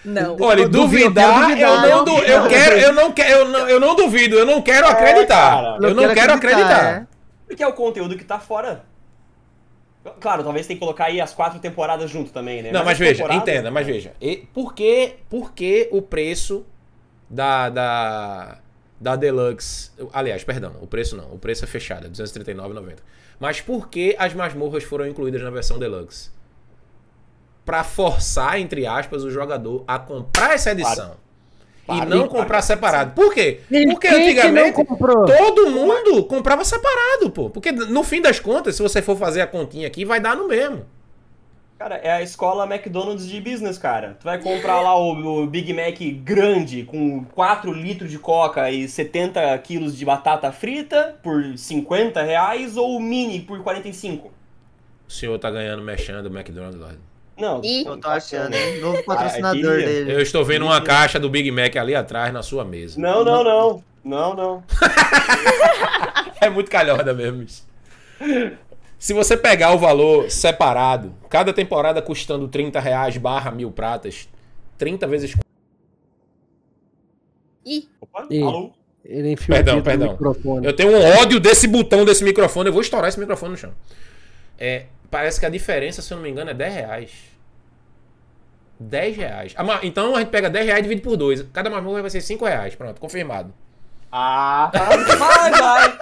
Não. 0.03 0.35
Olha, 0.41 0.61
Eu 0.61 0.69
duvido, 0.69 1.03
duvidar, 1.05 1.51
eu 1.51 1.57
eu, 1.57 1.81
não, 1.81 2.03
duvidar. 2.05 2.25
du- 2.25 2.31
eu 2.43 2.49
quero, 2.49 2.75
eu 2.77 2.93
não 2.93 3.11
quero, 3.11 3.31
eu 3.39 3.45
não, 3.49 3.69
eu 3.69 3.79
não 3.79 3.95
duvido, 3.95 4.35
eu 4.35 4.45
não 4.45 4.61
quero 4.61 4.87
acreditar. 4.87 5.51
cara. 5.51 5.77
eu 5.81 5.93
não 5.95 6.13
quero 6.13 6.33
acreditar. 6.33 6.85
é. 6.85 7.07
Porque 7.47 7.61
é 7.63 7.67
o 7.67 7.73
conteúdo 7.73 8.17
que 8.17 8.23
tá 8.23 8.39
fora. 8.39 8.83
Claro, 10.19 10.43
talvez 10.43 10.65
tem 10.65 10.75
que 10.75 10.79
colocar 10.79 11.05
aí 11.05 11.21
as 11.21 11.31
quatro 11.33 11.59
temporadas 11.59 12.09
junto 12.09 12.31
também, 12.31 12.63
né? 12.63 12.71
Não, 12.71 12.79
mas 12.83 12.93
as 12.93 12.97
veja, 12.97 13.13
temporadas- 13.23 13.41
entenda, 13.43 13.69
mas 13.69 13.85
veja. 13.85 14.13
E 14.19 14.37
por 14.51 14.73
que, 14.73 15.13
por 15.29 15.53
que 15.53 15.87
o 15.91 16.01
preço 16.01 16.65
da, 17.29 17.69
da, 17.69 18.57
da 18.99 19.15
Deluxe. 19.15 19.91
Aliás, 20.11 20.43
perdão, 20.43 20.73
o 20.81 20.87
preço 20.87 21.15
não. 21.15 21.25
O 21.31 21.37
preço 21.37 21.63
é 21.63 21.67
fechado, 21.67 22.05
é 22.05 22.07
R$ 22.07 22.13
239,90. 22.13 22.95
Mas 23.39 23.61
por 23.61 23.89
que 23.89 24.15
as 24.17 24.33
masmorras 24.33 24.83
foram 24.83 25.05
incluídas 25.05 25.41
na 25.43 25.51
versão 25.51 25.77
Deluxe? 25.77 26.31
Pra 27.71 27.85
forçar, 27.85 28.59
entre 28.59 28.85
aspas, 28.85 29.23
o 29.23 29.31
jogador 29.31 29.85
a 29.87 29.97
comprar 29.97 30.55
essa 30.55 30.71
edição. 30.71 31.15
Claro, 31.85 32.03
e 32.03 32.05
não 32.05 32.27
comprar 32.27 32.61
separado. 32.61 33.13
Por 33.13 33.33
quê? 33.33 33.61
Porque 33.89 34.09
antigamente 34.09 34.83
todo 34.85 35.71
mundo 35.71 36.21
comprava 36.25 36.65
separado, 36.65 37.31
pô. 37.31 37.49
Porque 37.49 37.71
no 37.71 38.03
fim 38.03 38.21
das 38.21 38.41
contas, 38.41 38.75
se 38.75 38.81
você 38.81 39.01
for 39.01 39.15
fazer 39.15 39.39
a 39.39 39.47
continha 39.47 39.87
aqui, 39.87 40.03
vai 40.03 40.19
dar 40.19 40.35
no 40.35 40.49
mesmo. 40.49 40.85
Cara, 41.79 41.95
é 41.95 42.11
a 42.11 42.21
escola 42.21 42.65
McDonald's 42.65 43.25
de 43.25 43.39
business, 43.39 43.77
cara. 43.77 44.17
Tu 44.19 44.25
vai 44.25 44.37
comprar 44.37 44.81
lá 44.81 44.93
o, 44.93 45.43
o 45.43 45.47
Big 45.47 45.73
Mac 45.73 45.97
grande 46.21 46.83
com 46.83 47.23
4 47.23 47.71
litros 47.71 48.11
de 48.11 48.19
coca 48.19 48.69
e 48.69 48.85
70 48.85 49.57
quilos 49.59 49.97
de 49.97 50.03
batata 50.03 50.51
frita 50.51 51.17
por 51.23 51.57
50 51.57 52.21
reais 52.21 52.75
ou 52.75 52.97
o 52.97 52.99
mini 52.99 53.39
por 53.39 53.63
45? 53.63 54.29
O 55.07 55.09
senhor 55.09 55.39
tá 55.39 55.49
ganhando 55.49 55.81
mexendo 55.81 56.21
do 56.21 56.37
McDonald's. 56.37 56.77
Lord. 56.77 57.10
Não, 57.41 57.61
Ih. 57.63 57.83
Eu 57.85 57.97
tô 57.97 58.07
achando, 58.07 58.53
hein? 58.53 58.79
Novo 58.79 59.03
patrocinador 59.03 59.59
queria. 59.77 59.85
dele. 59.85 60.13
Eu 60.13 60.21
estou 60.21 60.45
vendo 60.45 60.63
uma 60.65 60.79
caixa 60.79 61.19
do 61.19 61.29
Big 61.29 61.49
Mac 61.51 61.75
ali 61.75 61.95
atrás 61.95 62.31
na 62.31 62.43
sua 62.43 62.63
mesa. 62.63 62.99
Não, 62.99 63.23
não, 63.25 63.43
não. 63.43 63.83
Não, 64.03 64.35
não. 64.35 64.63
É 66.41 66.49
muito 66.49 66.71
calhorda 66.71 67.13
mesmo 67.13 67.43
isso. 67.43 67.67
Se 68.97 69.13
você 69.13 69.37
pegar 69.37 69.73
o 69.73 69.77
valor 69.77 70.29
separado, 70.31 71.13
cada 71.29 71.53
temporada 71.53 72.01
custando 72.01 72.47
30 72.47 72.79
reais 72.79 73.15
barra 73.17 73.51
mil 73.51 73.71
pratas, 73.71 74.27
30 74.79 75.05
vezes... 75.07 75.35
Ih, 77.63 77.87
Opa, 77.99 78.25
Ih. 78.31 78.41
alô? 78.41 78.71
Ele 79.05 79.31
enfiou 79.33 79.55
Perdão, 79.55 79.81
perdão. 79.81 80.11
microfone. 80.13 80.65
Eu 80.65 80.73
tenho 80.73 80.91
um 80.95 81.03
ódio 81.21 81.39
desse 81.39 81.67
botão 81.67 82.05
desse 82.05 82.23
microfone. 82.23 82.69
Eu 82.69 82.73
vou 82.73 82.81
estourar 82.81 83.07
esse 83.09 83.19
microfone 83.19 83.51
no 83.51 83.57
chão. 83.57 83.71
É, 84.57 84.85
parece 85.11 85.39
que 85.39 85.45
a 85.45 85.49
diferença, 85.49 86.01
se 86.01 86.11
eu 86.11 86.17
não 86.17 86.23
me 86.23 86.29
engano, 86.29 86.49
é 86.51 86.53
10 86.53 86.73
reais. 86.73 87.11
10 88.81 89.17
reais. 89.17 89.53
Ah, 89.57 89.79
Então 89.83 90.15
a 90.15 90.19
gente 90.19 90.29
pega 90.29 90.49
10 90.49 90.65
reais 90.65 90.79
e 90.79 90.83
divide 90.83 91.01
por 91.01 91.15
2. 91.15 91.45
Cada 91.53 91.69
masmorra 91.69 92.01
vai 92.01 92.09
ser 92.09 92.21
5 92.21 92.43
reais. 92.45 92.75
Pronto, 92.75 92.99
confirmado. 92.99 93.53
Ah, 94.11 94.69
vai, 95.17 95.51
vai. 95.51 95.97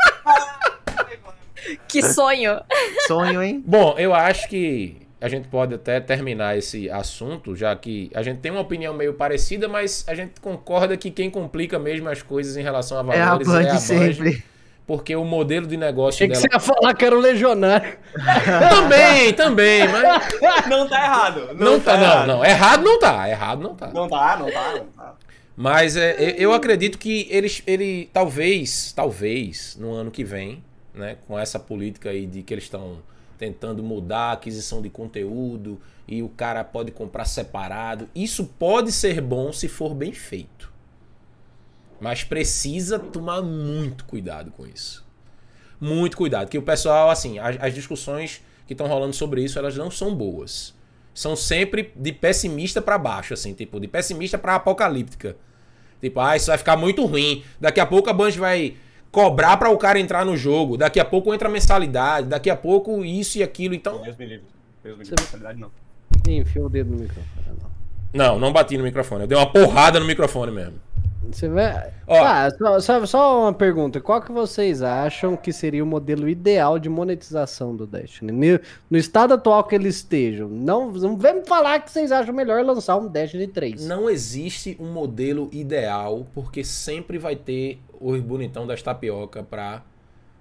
que 1.88 2.02
sonho. 2.02 2.60
Sonho, 3.08 3.44
hein? 3.44 3.64
Bom, 3.66 3.96
eu 3.98 4.14
acho 4.14 4.48
que 4.48 4.98
a 5.22 5.28
gente 5.28 5.48
pode 5.50 5.76
até 5.76 6.00
terminar 6.00 6.58
esse 6.58 6.90
assunto, 6.90 7.56
já 7.56 7.76
que 7.76 8.10
a 8.16 8.24
gente 8.24 8.40
tem 8.40 8.52
uma 8.52 8.62
opinião 8.62 8.94
meio 8.94 9.14
parecida, 9.14 9.68
mas 9.68 10.06
a 10.08 10.16
gente 10.16 10.40
concorda 10.40 10.96
que 10.96 11.12
quem 11.12 11.30
complica 11.30 11.78
mesmo 11.78 12.08
as 12.10 12.22
coisas 12.22 12.56
em 12.56 12.64
relação 12.64 12.98
a 12.98 13.16
É 13.16 13.22
a 13.22 13.26
valores 13.26 13.48
Band 13.48 13.62
é 13.62 13.70
a 13.70 13.74
Band, 13.74 13.80
sempre. 13.80 14.44
Porque 14.90 15.16
o 15.16 15.24
modelo 15.24 15.68
de 15.68 15.78
negócio 15.78 16.18
Achei 16.18 16.28
que 16.30 16.34
dela... 16.34 16.42
você 16.42 16.56
ia 16.56 16.60
falar 16.60 16.96
que 16.96 17.06
era 17.06 17.16
o 17.16 17.20
Legionário. 17.20 17.96
Também, 18.72 19.32
também, 19.34 19.88
mas... 19.88 20.34
Não 20.68 20.90
tá 20.90 21.04
errado. 21.04 21.54
Não, 21.54 21.80
tá, 21.80 21.96
não, 21.96 22.04
errado. 22.04 22.28
não. 22.28 22.44
Errado 22.44 22.84
não 22.84 23.00
tá, 23.00 23.30
errado 23.30 23.62
não 23.62 23.76
tá. 23.76 23.88
Não 23.94 24.10
tá, 24.10 24.38
não 24.40 24.52
tá, 24.52 24.74
não 24.74 24.86
tá. 24.88 25.16
Mas 25.56 25.96
é, 25.96 26.16
eu- 26.20 26.50
eu 26.50 26.54
acredito 26.54 26.98
que 26.98 27.28
eles, 27.30 27.62
ele 27.68 28.10
talvez, 28.12 28.92
talvez, 28.92 29.78
no 29.80 29.94
ano 29.94 30.10
que 30.10 30.24
vem, 30.24 30.64
né, 30.92 31.18
com 31.28 31.38
essa 31.38 31.60
política 31.60 32.10
aí 32.10 32.26
de 32.26 32.42
que 32.42 32.52
eles 32.52 32.64
estão 32.64 32.98
tentando 33.38 33.84
mudar 33.84 34.30
a 34.30 34.32
aquisição 34.32 34.82
de 34.82 34.90
conteúdo 34.90 35.80
e 36.08 36.24
o 36.24 36.30
cara 36.30 36.64
pode 36.64 36.90
comprar 36.90 37.26
separado, 37.26 38.10
isso 38.16 38.44
pode 38.58 38.92
ser 38.92 39.22
bom 39.22 39.54
se 39.54 39.68
for 39.68 39.94
bem 39.94 40.14
feito. 40.14 40.69
Mas 42.00 42.24
precisa 42.24 42.98
tomar 42.98 43.42
muito 43.42 44.06
cuidado 44.06 44.52
com 44.52 44.66
isso. 44.66 45.06
Muito 45.80 46.18
cuidado, 46.18 46.50
que 46.50 46.58
o 46.58 46.62
pessoal, 46.62 47.10
assim, 47.10 47.40
as, 47.40 47.58
as 47.62 47.74
discussões 47.74 48.42
que 48.68 48.74
estão 48.74 48.88
rolando 48.88 49.14
sobre 49.14 49.44
isso, 49.44 49.58
elas 49.58 49.76
não 49.76 49.90
são 49.90 50.14
boas. 50.14 50.74
São 51.14 51.36
sempre 51.36 51.92
de 51.96 52.12
pessimista 52.12 52.82
pra 52.82 52.98
baixo, 52.98 53.34
assim, 53.34 53.54
tipo, 53.54 53.80
de 53.80 53.88
pessimista 53.88 54.38
pra 54.38 54.56
apocalíptica. 54.56 55.36
Tipo, 56.00 56.20
ah, 56.22 56.36
isso 56.38 56.48
vai 56.48 56.58
ficar 56.58 56.78
muito 56.78 57.06
ruim. 57.06 57.44
Daqui 57.60 57.80
a 57.80 57.86
pouco 57.86 58.10
a 58.10 58.14
Band 58.14 58.32
vai 58.32 58.76
cobrar 59.12 59.58
pra 59.58 59.70
o 59.70 59.78
cara 59.78 60.00
entrar 60.00 60.26
no 60.26 60.38
jogo. 60.38 60.78
Daqui 60.78 61.00
a 61.00 61.04
pouco 61.06 61.34
entra 61.34 61.50
mensalidade. 61.50 62.28
Daqui 62.28 62.50
a 62.50 62.56
pouco 62.56 63.04
isso 63.04 63.38
e 63.38 63.44
aquilo. 63.44 63.74
Então, 63.74 64.02
Deus 64.02 64.16
me 64.16 64.26
livre. 64.26 64.46
Deus 64.82 64.98
me 64.98 65.04
Você- 65.04 65.12
livre, 65.12 65.24
mensalidade 65.26 65.60
não. 65.60 65.72
Enfia 66.28 66.64
o 66.64 66.70
dedo 66.70 66.92
no 66.92 66.98
microfone. 67.02 67.28
não, 68.14 68.40
não 68.40 68.54
bati 68.54 68.78
no 68.78 68.84
microfone. 68.84 69.24
Eu 69.24 69.28
dei 69.28 69.38
uma 69.38 69.52
porrada 69.52 70.00
no 70.00 70.06
microfone 70.06 70.52
mesmo. 70.52 70.80
Você 71.32 71.48
vai. 71.48 71.92
Ó. 72.08 72.16
Tá, 72.16 72.50
só, 72.52 72.80
só, 72.80 73.06
só 73.06 73.42
uma 73.42 73.54
pergunta. 73.54 74.00
Qual 74.02 74.22
que 74.22 74.32
vocês 74.32 74.82
acham 74.82 75.36
que 75.36 75.52
seria 75.54 75.84
o 75.84 75.88
modelo 75.88 76.28
ideal 76.28 76.80
de 76.80 76.90
monetização 76.90 77.76
do 77.76 77.86
Destiny? 77.86 78.32
No, 78.32 78.60
no 78.90 78.98
estado 78.98 79.34
atual 79.34 79.64
que 79.66 79.76
eles 79.76 79.98
estejam. 79.98 80.48
Não, 80.48 80.92
não 80.92 81.18
vem 81.18 81.36
me 81.36 81.46
falar 81.46 81.80
que 81.82 81.92
vocês 81.92 82.12
acham 82.12 82.34
melhor 82.34 82.64
lançar 82.66 82.98
um 82.98 83.08
Destiny 83.08 83.48
3. 83.48 83.86
Não 83.86 84.10
existe 84.10 84.76
um 84.80 84.92
modelo 84.92 85.50
ideal, 85.52 86.26
porque 86.34 86.64
sempre 86.64 87.18
vai 87.18 87.36
ter 87.36 87.80
os 88.00 88.20
bonitão 88.22 88.66
das 88.66 88.82
tapioca 88.82 89.44
pra. 89.44 89.84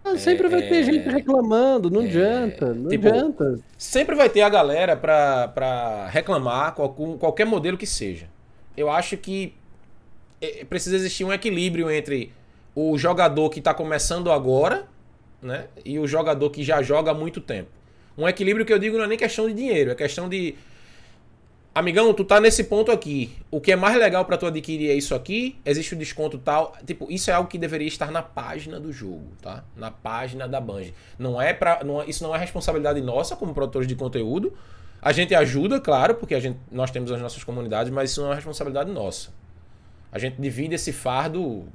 Ah, 0.05 0.17
Sempre 0.17 0.49
vai 0.49 0.61
é- 0.63 0.69
ter 0.69 0.85
gente 0.85 1.09
reclamando, 1.09 1.91
não 1.91 2.01
adianta, 2.01 2.73
não 2.73 2.89
tipo, 2.89 3.09
adianta. 3.09 3.59
Sempre 3.77 4.15
vai 4.15 4.31
ter 4.31 4.41
a 4.41 4.49
galera 4.49 4.97
pra, 4.97 5.49
pra 5.49 6.07
reclamar 6.07 6.73
qual- 6.75 6.95
qualquer 7.19 7.45
modelo 7.45 7.77
que 7.77 7.85
seja. 7.87 8.27
Eu 8.75 8.89
acho 8.89 9.17
que 9.19 9.55
é, 9.57 9.58
precisa 10.69 10.97
existir 10.97 11.25
um 11.25 11.33
equilíbrio 11.33 11.91
entre 11.91 12.33
o 12.75 12.97
jogador 12.97 13.51
que 13.51 13.61
tá 13.61 13.75
começando 13.75 14.31
agora, 14.31 14.87
né? 15.43 15.67
E 15.85 15.99
o 15.99 16.07
jogador 16.07 16.51
que 16.51 16.63
já 16.63 16.83
joga 16.83 17.11
há 17.11 17.15
muito 17.15 17.41
tempo. 17.41 17.71
Um 18.17 18.29
equilíbrio 18.29 18.67
que 18.67 18.73
eu 18.73 18.79
digo 18.79 18.97
não 18.97 19.05
é 19.05 19.07
nem 19.09 19.19
questão 19.19 19.49
de 19.49 19.55
dinheiro, 19.55 19.91
é 19.91 19.95
questão 19.95 20.29
de. 20.29 20.55
Amigão, 21.75 22.13
tu 22.13 22.25
tá 22.25 22.41
nesse 22.41 22.65
ponto 22.65 22.91
aqui. 22.91 23.33
O 23.51 23.61
que 23.61 23.71
é 23.71 23.77
mais 23.77 23.97
legal 23.97 24.25
pra 24.25 24.37
tu 24.37 24.47
adquirir 24.47 24.91
é 24.91 24.95
isso 24.95 25.15
aqui. 25.15 25.57
Existe 25.65 25.95
o 25.95 25.97
desconto 25.97 26.37
tal. 26.37 26.77
Tipo, 26.85 27.07
isso 27.09 27.31
é 27.31 27.35
algo 27.35 27.49
que 27.49 27.57
deveria 27.57 27.87
estar 27.87 28.11
na 28.11 28.21
página 28.21 28.81
do 28.81 28.93
jogo, 28.93 29.29
tá? 29.41 29.63
Na 29.77 29.89
página 29.89 30.49
da 30.49 30.61
Bungie. 30.61 30.93
Não 31.17 31.41
é 31.41 31.53
para, 31.53 31.81
isso 32.09 32.25
não 32.25 32.35
é 32.35 32.39
responsabilidade 32.39 33.01
nossa 33.01 33.37
como 33.37 33.55
produtores 33.55 33.87
de 33.87 33.95
conteúdo. 33.95 34.53
A 35.01 35.13
gente 35.13 35.33
ajuda, 35.35 35.81
claro, 35.81 36.17
porque 36.17 36.35
a 36.35 36.41
gente, 36.41 36.59
nós 36.73 36.91
temos 36.91 37.13
as 37.13 37.21
nossas 37.21 37.45
comunidades, 37.45 37.93
mas 37.93 38.11
isso 38.11 38.21
não 38.21 38.33
é 38.33 38.35
responsabilidade 38.35 38.91
nossa. 38.91 39.31
A 40.11 40.19
gente 40.19 40.41
divide 40.41 40.75
esse 40.75 40.93
fardo 40.93 41.67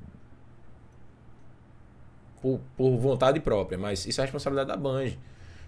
por, 2.42 2.60
por 2.76 2.98
vontade 2.98 3.40
própria, 3.40 3.78
mas 3.78 4.06
isso 4.06 4.20
é 4.20 4.24
responsabilidade 4.24 4.70
da 4.70 4.78
Bungie. 4.78 5.18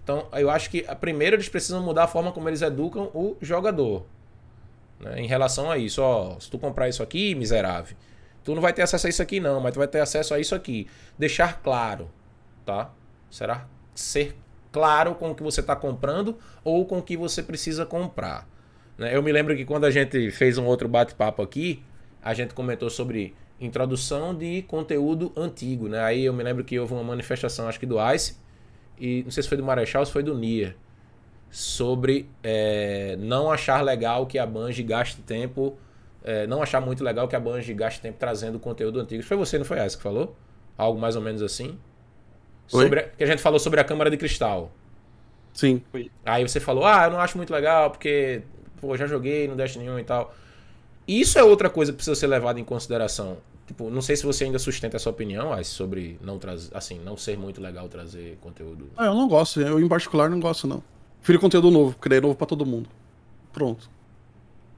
Então, 0.03 0.27
eu 0.33 0.49
acho 0.49 0.69
que 0.69 0.83
primeiro 0.99 1.35
eles 1.35 1.49
precisam 1.49 1.81
mudar 1.81 2.03
a 2.03 2.07
forma 2.07 2.31
como 2.31 2.47
eles 2.49 2.61
educam 2.61 3.09
o 3.13 3.37
jogador. 3.41 4.05
né, 4.99 5.19
em 5.19 5.27
relação 5.27 5.69
a 5.71 5.77
isso, 5.77 6.01
ó, 6.01 6.39
se 6.39 6.49
tu 6.49 6.57
comprar 6.59 6.87
isso 6.89 7.01
aqui, 7.01 7.33
miserável, 7.35 7.95
tu 8.43 8.53
não 8.53 8.61
vai 8.61 8.73
ter 8.73 8.81
acesso 8.83 9.07
a 9.07 9.09
isso 9.09 9.21
aqui 9.21 9.39
não, 9.39 9.59
mas 9.59 9.73
tu 9.73 9.77
vai 9.79 9.87
ter 9.87 9.99
acesso 9.99 10.33
a 10.33 10.39
isso 10.39 10.53
aqui. 10.53 10.87
Deixar 11.17 11.61
claro, 11.61 12.09
tá? 12.65 12.91
Será 13.29 13.67
ser 13.93 14.35
claro 14.71 15.15
com 15.15 15.31
o 15.31 15.35
que 15.35 15.41
você 15.41 15.61
está 15.61 15.75
comprando 15.75 16.37
ou 16.63 16.85
com 16.85 16.97
o 16.99 17.01
que 17.01 17.15
você 17.15 17.41
precisa 17.41 17.85
comprar. 17.85 18.47
né? 18.97 19.15
Eu 19.15 19.23
me 19.23 19.31
lembro 19.31 19.55
que 19.55 19.65
quando 19.65 19.85
a 19.85 19.91
gente 19.91 20.29
fez 20.31 20.57
um 20.57 20.65
outro 20.65 20.87
bate-papo 20.87 21.41
aqui, 21.41 21.81
a 22.25 22.35
gente 22.35 22.55
comentou 22.55 22.89
sobre 22.91 23.35
introdução 23.61 24.35
de 24.35 24.63
conteúdo 24.63 25.33
antigo, 25.37 25.89
né? 25.89 26.01
Aí 26.01 26.25
eu 26.25 26.33
me 26.33 26.43
lembro 26.43 26.65
que 26.65 26.79
houve 26.79 26.93
uma 26.95 27.03
manifestação, 27.05 27.69
acho 27.69 27.79
que 27.79 27.87
do 27.87 27.97
Ice, 28.13 28.37
e 28.99 29.23
não 29.23 29.31
sei 29.31 29.43
se 29.43 29.49
foi 29.49 29.57
do 29.57 29.63
Marechal 29.65 30.01
ou 30.01 30.07
se 30.07 30.13
foi 30.13 30.23
do 30.23 30.37
Nier, 30.37 30.75
sobre 31.51 32.29
é, 32.43 33.15
não 33.19 33.51
achar 33.51 33.81
legal 33.83 34.25
que 34.27 34.39
a 34.39 34.45
Bungie 34.45 34.83
gaste 34.83 35.21
tempo, 35.21 35.77
é, 36.23 36.47
não 36.47 36.61
achar 36.63 36.81
muito 36.81 37.03
legal 37.03 37.27
que 37.27 37.35
a 37.35 37.41
Bungie 37.41 37.73
gaste 37.73 38.01
tempo 38.01 38.17
trazendo 38.19 38.59
conteúdo 38.59 38.99
antigo. 38.99 39.23
Foi 39.23 39.37
você, 39.37 39.57
não 39.57 39.65
foi 39.65 39.85
Ice 39.85 39.97
que 39.97 40.03
falou? 40.03 40.35
Algo 40.77 40.99
mais 40.99 41.15
ou 41.15 41.21
menos 41.21 41.41
assim? 41.41 41.79
Oi? 42.71 42.83
Sobre 42.85 42.99
a- 43.01 43.09
que 43.09 43.23
a 43.23 43.27
gente 43.27 43.41
falou 43.41 43.59
sobre 43.59 43.79
a 43.79 43.83
câmara 43.83 44.09
de 44.11 44.17
cristal. 44.17 44.71
Sim. 45.53 45.83
Aí 46.25 46.43
você 46.47 46.59
falou, 46.59 46.85
ah, 46.85 47.05
eu 47.05 47.11
não 47.11 47.19
acho 47.19 47.37
muito 47.37 47.53
legal, 47.53 47.91
porque, 47.91 48.41
pô, 48.81 48.97
já 48.97 49.05
joguei 49.05 49.47
no 49.47 49.55
Destiny 49.55 49.89
1 49.89 49.99
e 49.99 50.03
tal. 50.03 50.33
Isso 51.07 51.37
é 51.37 51.43
outra 51.43 51.69
coisa 51.69 51.91
que 51.91 51.97
precisa 51.97 52.15
ser 52.15 52.27
levada 52.27 52.59
em 52.59 52.63
consideração. 52.63 53.37
Tipo, 53.67 53.89
não 53.89 54.01
sei 54.01 54.15
se 54.15 54.23
você 54.23 54.43
ainda 54.43 54.59
sustenta 54.59 54.95
essa 54.95 55.09
opinião, 55.09 55.51
Ais, 55.51 55.67
sobre 55.67 56.19
não 56.21 56.37
trazer, 56.37 56.69
assim, 56.73 56.99
não 56.99 57.17
ser 57.17 57.37
muito 57.37 57.59
legal 57.59 57.87
trazer 57.87 58.37
conteúdo. 58.41 58.89
Ah, 58.95 59.05
eu 59.05 59.13
não 59.15 59.27
gosto. 59.27 59.59
Eu, 59.59 59.79
em 59.79 59.87
particular, 59.87 60.29
não 60.29 60.39
gosto, 60.39 60.67
não. 60.67 60.83
Prefiro 61.19 61.39
conteúdo 61.39 61.71
novo, 61.71 61.95
criar 61.97 62.21
novo 62.21 62.35
pra 62.35 62.45
todo 62.45 62.65
mundo. 62.65 62.87
Pronto. 63.51 63.89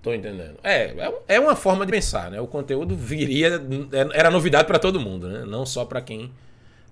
Tô 0.02 0.14
entendendo. 0.14 0.56
É, 0.64 0.86
é, 0.86 1.14
é 1.36 1.40
uma 1.40 1.56
forma 1.56 1.86
de 1.86 1.92
pensar, 1.92 2.32
né? 2.32 2.40
O 2.40 2.48
conteúdo 2.48 2.96
viria, 2.96 3.62
era 4.14 4.32
novidade 4.32 4.66
pra 4.66 4.80
todo 4.80 5.00
mundo, 5.00 5.28
né? 5.28 5.44
Não 5.46 5.66
só 5.66 5.84
pra 5.84 6.00
quem 6.00 6.32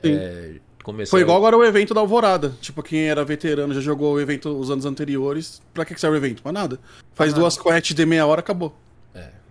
é, 0.03 0.55
começou. 0.83 1.11
Foi 1.11 1.21
igual 1.21 1.37
agora 1.37 1.57
o 1.57 1.63
evento 1.63 1.93
da 1.93 2.01
Alvorada. 2.01 2.53
Tipo, 2.59 2.83
quem 2.83 3.07
era 3.07 3.23
veterano 3.23 3.73
já 3.73 3.79
jogou 3.79 4.15
o 4.15 4.19
evento 4.19 4.49
os 4.49 4.69
anos 4.69 4.85
anteriores. 4.85 5.61
Pra 5.73 5.85
que 5.85 5.93
que 5.93 6.01
serve 6.01 6.17
o 6.17 6.19
evento? 6.19 6.43
Pra 6.43 6.51
nada. 6.51 6.77
Faz 7.13 7.31
Pra 7.31 7.39
duas 7.39 7.57
quests 7.57 7.95
de 7.95 8.05
meia 8.05 8.25
hora, 8.25 8.41
acabou. 8.41 8.75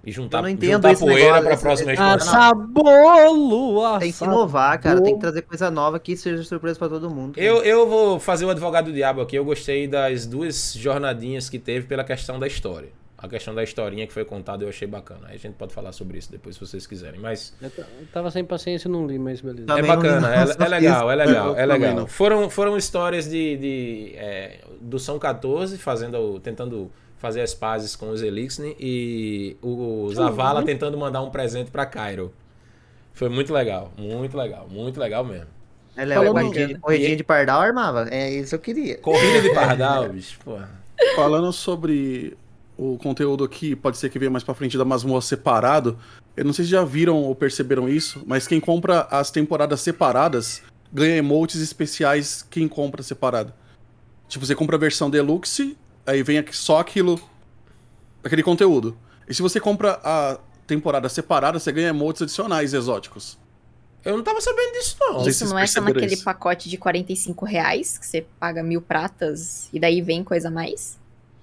E 0.06 0.12
juntar, 0.12 0.38
Eu 0.38 0.42
não 0.42 0.48
entendo 0.50 0.72
juntar 0.88 0.96
poeira 0.98 1.20
negócio, 1.40 1.42
pra 1.44 1.52
esse- 1.54 1.62
próxima 1.62 1.92
esse- 1.92 2.02
expansão. 2.02 2.40
Ah, 2.42 2.54
Bolo! 2.54 3.98
Tem 3.98 4.12
que 4.12 4.24
inovar, 4.24 4.80
cara. 4.80 5.00
Tem 5.00 5.14
que 5.14 5.20
trazer 5.20 5.42
coisa 5.42 5.70
nova 5.70 5.98
que 5.98 6.16
seja 6.16 6.42
surpresa 6.42 6.78
pra 6.78 6.88
todo 6.88 7.10
mundo. 7.10 7.34
cara. 7.34 7.46
Eu, 7.46 7.62
eu 7.62 7.88
vou 7.88 8.20
fazer 8.20 8.44
o 8.44 8.50
advogado 8.50 8.86
do 8.86 8.92
diabo 8.92 9.20
aqui. 9.20 9.36
Eu 9.36 9.44
gostei 9.44 9.86
das 9.88 10.26
duas 10.26 10.74
jornadinhas 10.74 11.48
que 11.48 11.58
teve 11.58 11.86
pela 11.86 12.04
questão 12.04 12.38
da 12.38 12.46
história. 12.46 12.88
A 13.16 13.26
questão 13.28 13.54
da 13.54 13.62
historinha 13.62 14.06
que 14.06 14.12
foi 14.12 14.22
contada 14.24 14.64
eu 14.64 14.68
achei 14.68 14.86
bacana. 14.86 15.20
Aí 15.28 15.36
a 15.36 15.38
gente 15.38 15.54
pode 15.54 15.72
falar 15.72 15.92
sobre 15.92 16.18
isso 16.18 16.30
depois 16.30 16.56
se 16.56 16.60
vocês 16.60 16.86
quiserem. 16.86 17.18
Mas 17.18 17.54
Eu, 17.62 17.70
tava 18.12 18.30
sem 18.30 18.44
paciência 18.44 18.86
e 18.86 18.90
não 18.90 19.06
li, 19.06 19.18
mas 19.18 19.40
beleza. 19.40 19.66
Também 19.66 19.82
é 19.84 19.86
bacana, 19.86 20.20
não, 20.20 20.28
é, 20.28 20.42
é 20.42 20.68
legal, 20.68 21.10
é 21.10 21.14
legal, 21.14 21.56
é 21.56 21.64
legal. 21.64 22.06
Foram, 22.06 22.50
foram 22.50 22.76
histórias 22.76 23.24
de, 23.26 23.56
de, 23.56 24.12
é, 24.16 24.58
do 24.78 24.98
São 24.98 25.18
14 25.18 25.78
fazendo, 25.78 26.38
tentando 26.40 26.92
fazer 27.18 27.40
as 27.40 27.54
pazes 27.54 27.96
com 27.96 28.10
os 28.10 28.22
Elixir 28.22 28.74
e 28.78 29.56
o 29.62 30.10
Zavala 30.12 30.62
tentando 30.62 30.96
mandar 30.98 31.22
um 31.22 31.30
presente 31.30 31.70
pra 31.70 31.86
Cairo. 31.86 32.32
Foi 33.12 33.28
muito 33.28 33.52
legal, 33.52 33.92
muito 33.96 34.36
legal, 34.36 34.66
muito 34.70 34.98
legal 34.98 35.24
mesmo. 35.24 35.46
É, 35.96 36.04
Léo, 36.04 36.32
corridinha, 36.32 36.66
de- 36.68 36.74
corridinha 36.78 37.16
de 37.16 37.22
pardal 37.24 37.60
armava. 37.60 38.08
É 38.10 38.28
isso 38.30 38.50
que 38.50 38.54
eu 38.56 38.74
queria. 38.74 38.98
Corrida 38.98 39.40
de 39.42 39.50
Pardal, 39.54 40.08
bicho, 40.08 40.38
porra. 40.44 40.68
Falando 41.14 41.52
sobre 41.52 42.36
o 42.76 42.98
conteúdo 42.98 43.44
aqui, 43.44 43.76
pode 43.76 43.96
ser 43.96 44.08
que 44.10 44.18
venha 44.18 44.30
mais 44.30 44.42
pra 44.42 44.52
frente 44.54 44.76
da 44.76 44.84
masmorra 44.84 45.20
separado. 45.20 45.96
Eu 46.36 46.44
não 46.44 46.52
sei 46.52 46.64
se 46.64 46.70
já 46.72 46.84
viram 46.84 47.22
ou 47.22 47.32
perceberam 47.34 47.88
isso, 47.88 48.22
mas 48.26 48.48
quem 48.48 48.58
compra 48.58 49.02
as 49.10 49.30
temporadas 49.30 49.80
separadas 49.80 50.60
ganha 50.92 51.16
emotes 51.16 51.60
especiais 51.60 52.44
quem 52.50 52.66
compra 52.66 53.00
separado. 53.02 53.52
Tipo, 54.26 54.44
você 54.44 54.54
compra 54.56 54.74
a 54.74 54.78
versão 54.80 55.08
deluxe, 55.08 55.76
aí 56.06 56.22
vem 56.22 56.38
aqui 56.38 56.56
só 56.56 56.78
aquilo, 56.78 57.20
aquele 58.22 58.42
conteúdo. 58.42 58.96
E 59.28 59.34
se 59.34 59.42
você 59.42 59.58
compra 59.60 60.00
a 60.02 60.38
temporada 60.66 61.08
separada, 61.08 61.58
você 61.58 61.72
ganha 61.72 61.88
emotes 61.88 62.22
adicionais 62.22 62.74
exóticos. 62.74 63.38
Eu 64.04 64.16
não 64.18 64.22
tava 64.22 64.40
sabendo 64.40 64.72
disso, 64.72 64.96
não. 65.00 65.26
Isso 65.26 65.46
não 65.46 65.58
é 65.58 65.66
só 65.66 65.80
naquele 65.80 66.12
isso. 66.12 66.24
pacote 66.24 66.68
de 66.68 66.76
45 66.76 67.46
reais, 67.46 67.96
que 67.96 68.06
você 68.06 68.26
paga 68.38 68.62
mil 68.62 68.82
pratas 68.82 69.68
e 69.72 69.80
daí 69.80 70.02
vem 70.02 70.22
coisa 70.22 70.48
a 70.48 70.50
mais? 70.50 70.98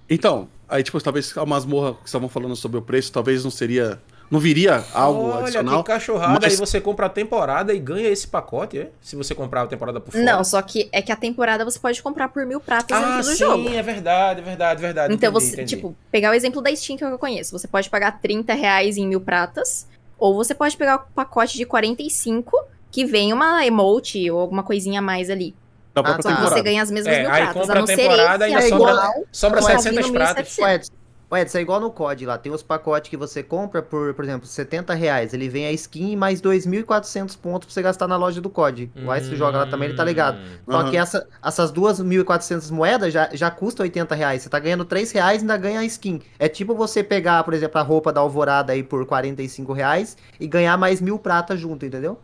Então, 0.07 0.47
aí 0.69 0.83
tipo, 0.83 1.01
talvez 1.01 1.35
a 1.35 1.45
masmorra 1.45 1.95
que 1.95 2.05
estavam 2.05 2.29
falando 2.29 2.55
sobre 2.55 2.77
o 2.77 2.81
preço, 2.81 3.11
talvez 3.11 3.43
não 3.43 3.49
seria, 3.49 3.99
não 4.31 4.39
viria 4.39 4.83
algo 4.93 5.29
Olha, 5.29 5.41
adicional. 5.41 5.83
que 5.83 5.91
cachorrada. 5.91 6.39
mas- 6.41 6.53
Aí 6.53 6.55
você 6.57 6.79
compra 6.79 7.07
a 7.07 7.09
temporada 7.09 7.73
e 7.73 7.79
ganha 7.79 8.07
esse 8.07 8.25
pacote, 8.27 8.79
é? 8.79 8.89
Se 9.01 9.15
você 9.15 9.35
comprar 9.35 9.63
a 9.63 9.67
temporada 9.67 9.99
por 9.99 10.11
fora. 10.13 10.23
Não, 10.23 10.43
só 10.43 10.61
que 10.61 10.87
é 10.91 11.01
que 11.01 11.11
a 11.11 11.15
temporada 11.17 11.65
você 11.65 11.77
pode 11.77 12.01
comprar 12.01 12.29
por 12.29 12.45
mil 12.45 12.61
pratas 12.61 12.97
ah, 12.97 13.01
dentro 13.17 13.17
do 13.31 13.35
sim, 13.35 13.35
jogo. 13.37 13.69
é 13.69 13.81
verdade, 13.83 14.39
é 14.39 14.43
verdade, 14.43 14.79
é 14.79 14.81
verdade. 14.81 15.13
Então 15.13 15.29
Entendi, 15.29 15.45
você, 15.45 15.53
entendi. 15.55 15.75
tipo, 15.75 15.95
pegar 16.09 16.31
o 16.31 16.33
exemplo 16.33 16.61
da 16.61 16.73
Steam 16.75 16.97
que 16.97 17.03
eu 17.03 17.19
conheço. 17.19 17.51
Você 17.59 17.67
pode 17.67 17.89
pagar 17.89 18.19
30 18.21 18.53
reais 18.53 18.95
em 18.97 19.05
mil 19.05 19.19
pratas, 19.19 19.85
ou 20.17 20.33
você 20.33 20.55
pode 20.55 20.77
pegar 20.77 20.95
o 20.95 20.99
pacote 21.13 21.57
de 21.57 21.65
45, 21.65 22.57
que 22.89 23.05
vem 23.05 23.33
uma 23.33 23.65
emote 23.65 24.29
ou 24.31 24.39
alguma 24.39 24.63
coisinha 24.63 24.99
a 24.99 25.01
mais 25.01 25.29
ali. 25.29 25.53
da 25.93 25.99
Ah, 25.99 26.03
própria 26.05 26.23
tá. 26.23 26.29
Temporada. 26.29 26.55
você 26.55 26.61
ganha 26.63 26.81
as 26.81 26.89
mesmas 26.89 27.13
É, 27.13 27.19
mil 27.23 27.29
pratas. 27.29 27.69
A 27.69 27.75
não 27.75 27.85
ser 27.85 27.95
temporada 27.97 28.47
esse, 28.47 28.53
e 28.53 28.55
ainda 28.55 28.65
é 28.65 28.69
sobra- 28.69 28.91
igual, 28.93 29.13
sobra 29.29 29.59
Não, 29.59 29.67
700 29.67 30.05
vindo 30.05 30.13
pratas. 30.13 30.57
1700. 30.57 30.91
Ué, 31.31 31.41
Edson, 31.41 31.59
é 31.59 31.61
igual 31.61 31.79
no 31.79 31.89
COD 31.89 32.25
lá. 32.25 32.37
Tem 32.37 32.51
os 32.51 32.61
pacotes 32.61 33.09
que 33.09 33.15
você 33.15 33.41
compra 33.41 33.81
por, 33.81 34.13
por 34.13 34.25
exemplo, 34.25 34.45
70 34.45 34.93
reais. 34.93 35.33
Ele 35.33 35.47
vem 35.47 35.65
a 35.65 35.71
skin 35.71 36.11
e 36.11 36.15
mais 36.17 36.41
2.400 36.41 37.37
pontos 37.37 37.67
pra 37.67 37.73
você 37.73 37.81
gastar 37.81 38.05
na 38.05 38.17
loja 38.17 38.41
do 38.41 38.49
COD. 38.49 38.91
O 39.05 39.15
Ice 39.15 39.33
joga 39.37 39.59
lá 39.59 39.65
também, 39.65 39.87
ele 39.87 39.97
tá 39.97 40.03
ligado. 40.03 40.39
Só 40.69 40.81
Aham. 40.81 40.91
que 40.91 40.97
essa, 40.97 41.25
essas 41.41 41.71
2.400 41.71 42.69
moedas 42.71 43.13
já, 43.13 43.29
já 43.31 43.49
custam 43.49 43.85
80 43.85 44.13
reais. 44.13 44.41
Você 44.41 44.49
tá 44.49 44.59
ganhando 44.59 44.83
3 44.83 45.09
reais 45.13 45.41
e 45.41 45.43
ainda 45.43 45.55
ganha 45.55 45.79
a 45.79 45.85
skin. 45.85 46.21
É 46.37 46.49
tipo 46.49 46.75
você 46.75 47.01
pegar, 47.01 47.43
por 47.45 47.53
exemplo, 47.53 47.79
a 47.79 47.83
roupa 47.83 48.11
da 48.11 48.19
Alvorada 48.19 48.73
aí 48.73 48.83
por 48.83 49.05
45 49.05 49.71
reais 49.71 50.17
e 50.37 50.45
ganhar 50.47 50.77
mais 50.77 50.99
mil 50.99 51.17
prata 51.17 51.55
junto, 51.55 51.85
entendeu? 51.85 52.19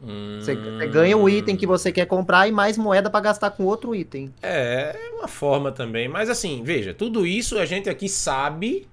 Você, 0.00 0.54
você 0.54 0.86
ganha 0.86 1.16
o 1.16 1.28
item 1.28 1.56
que 1.56 1.66
você 1.66 1.90
quer 1.90 2.06
comprar 2.06 2.46
e 2.46 2.52
mais 2.52 2.78
moeda 2.78 3.10
pra 3.10 3.20
gastar 3.20 3.50
com 3.50 3.64
outro 3.64 3.94
item. 3.94 4.32
É, 4.40 4.96
é 4.96 5.10
uma 5.16 5.26
forma 5.26 5.72
também. 5.72 6.08
Mas 6.08 6.30
assim, 6.30 6.62
veja, 6.62 6.94
tudo 6.94 7.26
isso 7.26 7.58
a 7.58 7.66
gente 7.66 7.90
aqui 7.90 8.08
sabe, 8.08 8.86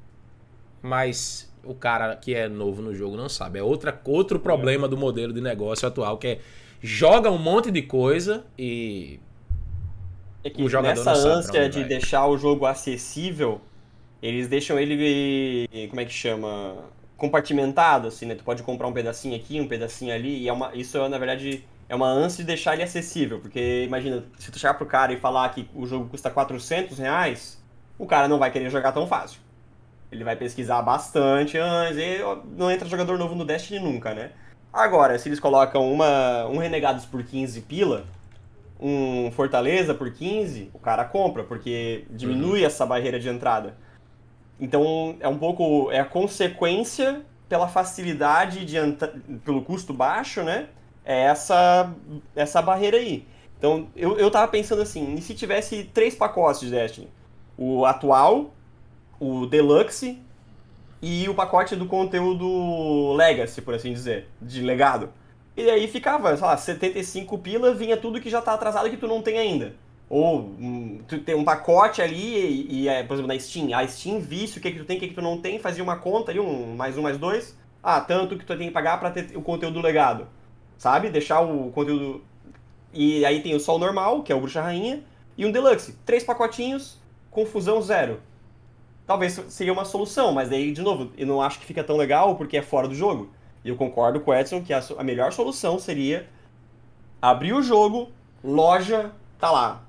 mas 0.82 1.54
o 1.64 1.76
cara 1.76 2.16
que 2.16 2.34
é 2.34 2.48
novo 2.48 2.82
no 2.82 2.94
jogo 2.94 3.16
não 3.16 3.30
sabe. 3.30 3.60
É 3.60 3.64
outra, 3.64 4.00
outro 4.06 4.40
problema 4.40 4.88
do 4.88 4.98
modelo 4.98 5.32
de 5.32 5.42
negócio 5.42 5.88
atual, 5.88 6.18
que 6.18 6.28
é 6.28 6.40
joga 6.82 7.30
um 7.32 7.38
monte 7.38 7.70
de 7.72 7.82
coisa 7.82 8.46
e. 8.58 9.20
É 10.44 10.50
que 10.50 10.62
O 10.62 10.70
jogador 10.70 11.04
nessa 11.04 11.14
não 11.28 11.38
ânsia 11.38 11.70
de 11.70 11.80
vai. 11.80 11.88
deixar 11.90 12.28
o 12.28 12.38
jogo 12.38 12.66
acessível, 12.68 13.60
eles 14.22 14.48
deixam 14.48 14.80
ele, 14.80 15.68
como 15.90 16.02
é 16.02 16.06
que 16.06 16.14
chama? 16.14 16.76
Compartimentado, 17.18 18.08
assim, 18.08 18.26
né? 18.26 18.36
Tu 18.36 18.44
pode 18.44 18.64
comprar 18.64 18.88
um 18.88 18.94
pedacinho 18.94 19.36
aqui, 19.36 19.60
um 19.60 19.68
pedacinho 19.68 20.14
ali, 20.14 20.44
e 20.44 20.48
é 20.50 20.54
uma, 20.54 20.76
isso, 20.76 20.98
na 21.08 21.18
verdade, 21.18 21.66
é 21.88 21.96
uma 21.96 22.08
ânsia 22.08 22.44
de 22.44 22.48
deixar 22.48 22.74
ele 22.74 22.84
acessível, 22.84 23.40
porque 23.40 23.84
imagina, 23.86 24.24
se 24.38 24.52
tu 24.52 24.60
chegar 24.60 24.74
pro 24.74 24.86
cara 24.86 25.14
e 25.14 25.18
falar 25.18 25.50
que 25.50 25.70
o 25.74 25.86
jogo 25.86 26.10
custa 26.10 26.30
400 26.30 26.98
reais, 26.98 27.64
o 27.98 28.06
cara 28.06 28.28
não 28.28 28.38
vai 28.38 28.52
querer 28.52 28.70
jogar 28.70 28.92
tão 28.92 29.08
fácil. 29.08 29.40
Ele 30.12 30.24
vai 30.24 30.36
pesquisar 30.36 30.82
bastante 30.82 31.58
antes, 31.58 31.98
e 31.98 32.20
não 32.58 32.70
entra 32.70 32.88
jogador 32.88 33.18
novo 33.18 33.36
no 33.36 33.46
Destiny 33.46 33.80
nunca, 33.80 34.14
né? 34.14 34.32
Agora, 34.72 35.18
se 35.18 35.30
eles 35.30 35.40
colocam 35.40 35.90
uma, 35.90 36.46
um 36.48 36.58
Renegados 36.58 37.06
por 37.06 37.24
15 37.24 37.62
pila, 37.62 38.06
um 38.80 39.32
Fortaleza 39.32 39.94
por 39.94 40.12
15, 40.12 40.70
o 40.74 40.80
cara 40.80 41.06
compra, 41.06 41.44
porque 41.44 42.06
diminui 42.10 42.64
essa 42.64 42.86
barreira 42.86 43.20
de 43.20 43.30
entrada. 43.30 43.78
Então 44.60 45.18
é 45.20 45.28
um 45.28 45.38
pouco. 45.38 45.92
É 45.92 46.00
a 46.00 46.06
consequência 46.06 47.22
pela 47.48 47.68
facilidade 47.68 48.66
de 48.66 48.78
pelo 49.44 49.62
custo 49.62 49.94
baixo, 49.94 50.44
né? 50.44 50.68
É 51.04 51.24
essa, 51.24 51.94
essa 52.36 52.62
barreira 52.62 52.98
aí. 52.98 53.28
Então 53.58 53.88
eu, 53.96 54.18
eu 54.18 54.32
tava 54.32 54.48
pensando 54.48 54.82
assim, 54.82 55.16
e 55.16 55.22
se 55.22 55.34
tivesse 55.34 55.84
três 55.94 56.16
pacotes 56.16 56.62
de 56.62 56.72
Destiny? 56.72 57.10
O 57.58 57.86
atual, 57.86 58.54
o 59.20 59.46
Deluxe 59.46 60.20
e 61.02 61.30
o 61.30 61.36
pacote 61.36 61.76
do 61.76 61.86
conteúdo 61.86 63.14
Legacy, 63.14 63.62
por 63.62 63.76
assim 63.76 63.94
dizer, 63.94 64.28
de 64.42 64.62
legado. 64.62 65.10
E 65.56 65.70
aí 65.70 65.88
ficava, 65.88 66.36
sei 66.36 66.46
lá, 66.46 66.58
75 66.58 67.38
pila, 67.38 67.74
vinha 67.74 67.96
tudo 67.96 68.20
que 68.20 68.30
já 68.30 68.42
tá 68.42 68.54
atrasado 68.54 68.90
que 68.90 68.98
tu 68.98 69.08
não 69.08 69.22
tem 69.22 69.38
ainda. 69.38 69.74
Ou 70.10 70.52
tu 71.08 71.20
tem 71.20 71.36
um 71.36 71.44
pacote 71.44 72.02
ali 72.02 72.68
e, 72.70 72.84
e 72.84 72.88
é, 72.88 73.04
por 73.04 73.14
exemplo, 73.14 73.28
na 73.34 73.40
Steam, 73.40 73.76
a 73.76 73.88
Steam 73.88 74.20
visse 74.20 74.60
o 74.60 74.62
que, 74.62 74.72
que 74.72 74.78
tu 74.78 74.86
tem, 74.86 74.98
o 74.98 75.00
que, 75.00 75.08
que 75.08 75.14
tu 75.16 75.22
não 75.22 75.40
tem, 75.42 75.58
fazia 75.58 75.84
uma 75.84 75.98
conta 75.98 76.32
ali, 76.32 76.40
um 76.40 76.76
mais 76.76 76.98
um, 76.98 77.02
mais 77.02 77.18
dois. 77.18 77.58
Ah, 77.82 78.02
tanto 78.02 78.38
que 78.38 78.46
tu 78.46 78.58
tem 78.58 78.68
que 78.68 78.74
pagar 78.74 79.00
pra 79.00 79.12
ter 79.12 79.36
o 79.36 79.42
conteúdo 79.42 79.82
legado. 79.82 80.28
Sabe? 80.78 81.10
Deixar 81.10 81.42
o 81.42 81.72
conteúdo. 81.72 82.24
E 82.94 83.26
aí 83.26 83.42
tem 83.42 83.56
o 83.56 83.60
Sol 83.60 83.78
normal, 83.78 84.24
que 84.24 84.32
é 84.32 84.36
o 84.36 84.40
Bruxa 84.40 84.62
Rainha, 84.62 85.04
e 85.38 85.46
um 85.46 85.52
Deluxe. 85.52 85.98
Três 86.06 86.24
pacotinhos, 86.24 87.00
confusão 87.30 87.82
zero. 87.82 88.22
Talvez 89.06 89.34
seria 89.50 89.74
uma 89.74 89.86
solução, 89.86 90.32
mas 90.32 90.50
daí, 90.50 90.72
de 90.72 90.82
novo, 90.82 91.12
eu 91.18 91.28
não 91.28 91.42
acho 91.42 91.60
que 91.60 91.66
fica 91.66 91.84
tão 91.84 91.96
legal 91.96 92.36
porque 92.36 92.58
é 92.58 92.62
fora 92.62 92.88
do 92.88 92.96
jogo. 92.96 93.30
E 93.64 93.70
eu 93.70 93.76
concordo 93.76 94.20
com 94.20 94.32
o 94.32 94.34
Edson 94.34 94.62
que 94.62 94.74
a, 94.74 94.82
a 94.98 95.04
melhor 95.04 95.32
solução 95.32 95.78
seria 95.78 96.28
abrir 97.22 97.54
o 97.54 97.62
jogo, 97.62 98.10
loja, 98.44 99.12
tá 99.40 99.52
lá. 99.52 99.85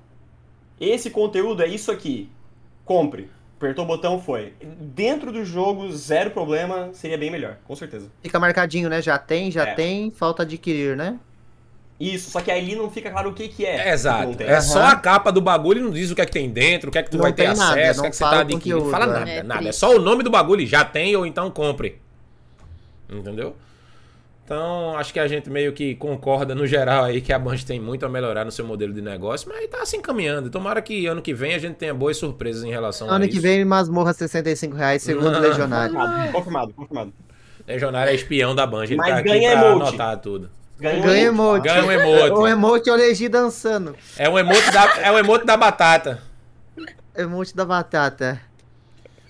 Esse 0.79 1.09
conteúdo 1.09 1.61
é 1.63 1.67
isso 1.67 1.91
aqui. 1.91 2.29
Compre. 2.85 3.29
Apertou 3.57 3.83
o 3.85 3.87
botão, 3.87 4.21
foi. 4.21 4.53
Dentro 4.79 5.31
do 5.31 5.43
jogo, 5.43 5.91
zero 5.91 6.29
problema, 6.29 6.89
seria 6.93 7.17
bem 7.17 7.31
melhor, 7.31 7.57
com 7.65 7.75
certeza. 7.75 8.07
Fica 8.21 8.39
marcadinho, 8.39 8.87
né? 8.87 9.01
Já 9.01 9.17
tem, 9.17 9.49
já 9.49 9.63
É. 9.63 9.73
tem, 9.73 10.11
falta 10.11 10.43
adquirir, 10.43 10.95
né? 10.95 11.19
Isso, 11.99 12.29
só 12.29 12.39
que 12.41 12.51
ali 12.51 12.75
não 12.75 12.91
fica 12.91 13.09
claro 13.09 13.31
o 13.31 13.33
que, 13.33 13.47
que 13.47 13.65
é. 13.65 13.89
É, 13.89 13.93
exato. 13.93 14.27
Não 14.27 14.33
tem. 14.35 14.45
É 14.45 14.61
só 14.61 14.77
Aham. 14.81 14.91
a 14.91 14.95
capa 14.97 15.31
do 15.31 15.41
bagulho 15.41 15.79
e 15.79 15.83
não 15.83 15.89
diz 15.89 16.11
o 16.11 16.15
que 16.15 16.21
é 16.21 16.25
que 16.27 16.31
tem 16.31 16.47
dentro, 16.47 16.89
o 16.89 16.91
que 16.91 16.99
é 16.99 17.01
que 17.01 17.09
tu 17.09 17.17
Não 17.17 17.23
vai 17.23 17.33
ter 17.33 17.47
nada, 17.47 17.71
acesso, 17.71 17.89
o 17.89 17.93
que 17.93 17.97
não 18.01 18.05
é 18.05 18.09
que 18.11 18.15
você 18.15 18.23
tá 18.23 18.39
adquirindo. 18.41 18.61
conteúdo, 18.77 18.91
Fala 18.91 19.07
nada, 19.07 19.27
É 19.31 19.41
nada. 19.41 19.67
É 19.67 19.71
só 19.71 19.95
o 19.95 19.99
nome 19.99 20.21
do 20.21 20.29
bagulho, 20.29 20.63
já 20.67 20.85
tem 20.85 21.15
ou 21.15 21.25
então 21.25 21.49
compre. 21.49 21.99
Entendeu? 23.09 23.55
Então, 24.47 24.95
acho 24.97 25.11
que 25.11 25.19
a 25.19 25.27
gente 25.27 25.49
meio 25.49 25.73
que 25.73 25.93
concorda 25.95 26.55
no 26.55 26.65
geral 26.65 27.03
aí 27.03 27.19
que 27.19 27.33
a 27.33 27.37
Band 27.37 27.57
tem 27.67 27.81
muito 27.81 28.05
a 28.05 28.09
melhorar 28.09 28.45
no 28.45 28.51
seu 28.51 28.65
modelo 28.65 28.93
de 28.93 29.01
negócio, 29.01 29.49
mas 29.53 29.67
tá 29.67 29.85
se 29.85 29.97
encaminhando. 29.97 30.49
Tomara 30.49 30.81
que 30.81 31.05
ano 31.05 31.21
que 31.21 31.33
vem 31.33 31.53
a 31.53 31.59
gente 31.59 31.75
tenha 31.75 31.93
boas 31.93 32.15
surpresas 32.15 32.63
em 32.63 32.69
relação 32.69 33.09
a 33.09 33.15
Ano 33.15 33.25
isso. 33.25 33.33
que 33.33 33.41
vem, 33.41 33.65
masmorra 33.65 34.13
65 34.13 34.73
reais, 34.73 35.01
segundo 35.01 35.31
Não. 35.31 35.41
Legionário. 35.41 35.93
Confirmado, 35.93 36.31
confirmado, 36.31 36.73
confirmado. 36.73 37.13
Legionário 37.67 38.09
é 38.09 38.15
espião 38.15 38.55
da 38.55 38.65
Band, 38.65 38.85
ele 38.85 38.95
Mas 38.95 39.09
tá 39.09 39.17
aqui 39.17 39.27
ganha 39.27 39.51
pra 39.51 39.69
emote. 39.71 39.81
anotar 39.89 40.17
tudo. 40.19 40.49
Ganha, 40.79 41.01
Ganha 41.01 41.23
um 41.29 41.33
emote. 41.33 41.63
Ganha 41.67 41.83
um 41.83 41.91
emote. 41.91 42.31
O 42.31 42.47
emote 42.47 42.89
é 42.89 42.93
o 42.93 42.95
Legi 42.95 43.27
dançando. 43.27 43.97
É 44.17 44.29
um 44.29 44.39
emote 44.39 44.71
da, 44.71 44.97
é 45.01 45.11
um 45.11 45.17
emote 45.19 45.45
da 45.45 45.57
batata. 45.57 46.21
Emote 47.13 47.53
da 47.53 47.65
batata. 47.65 48.39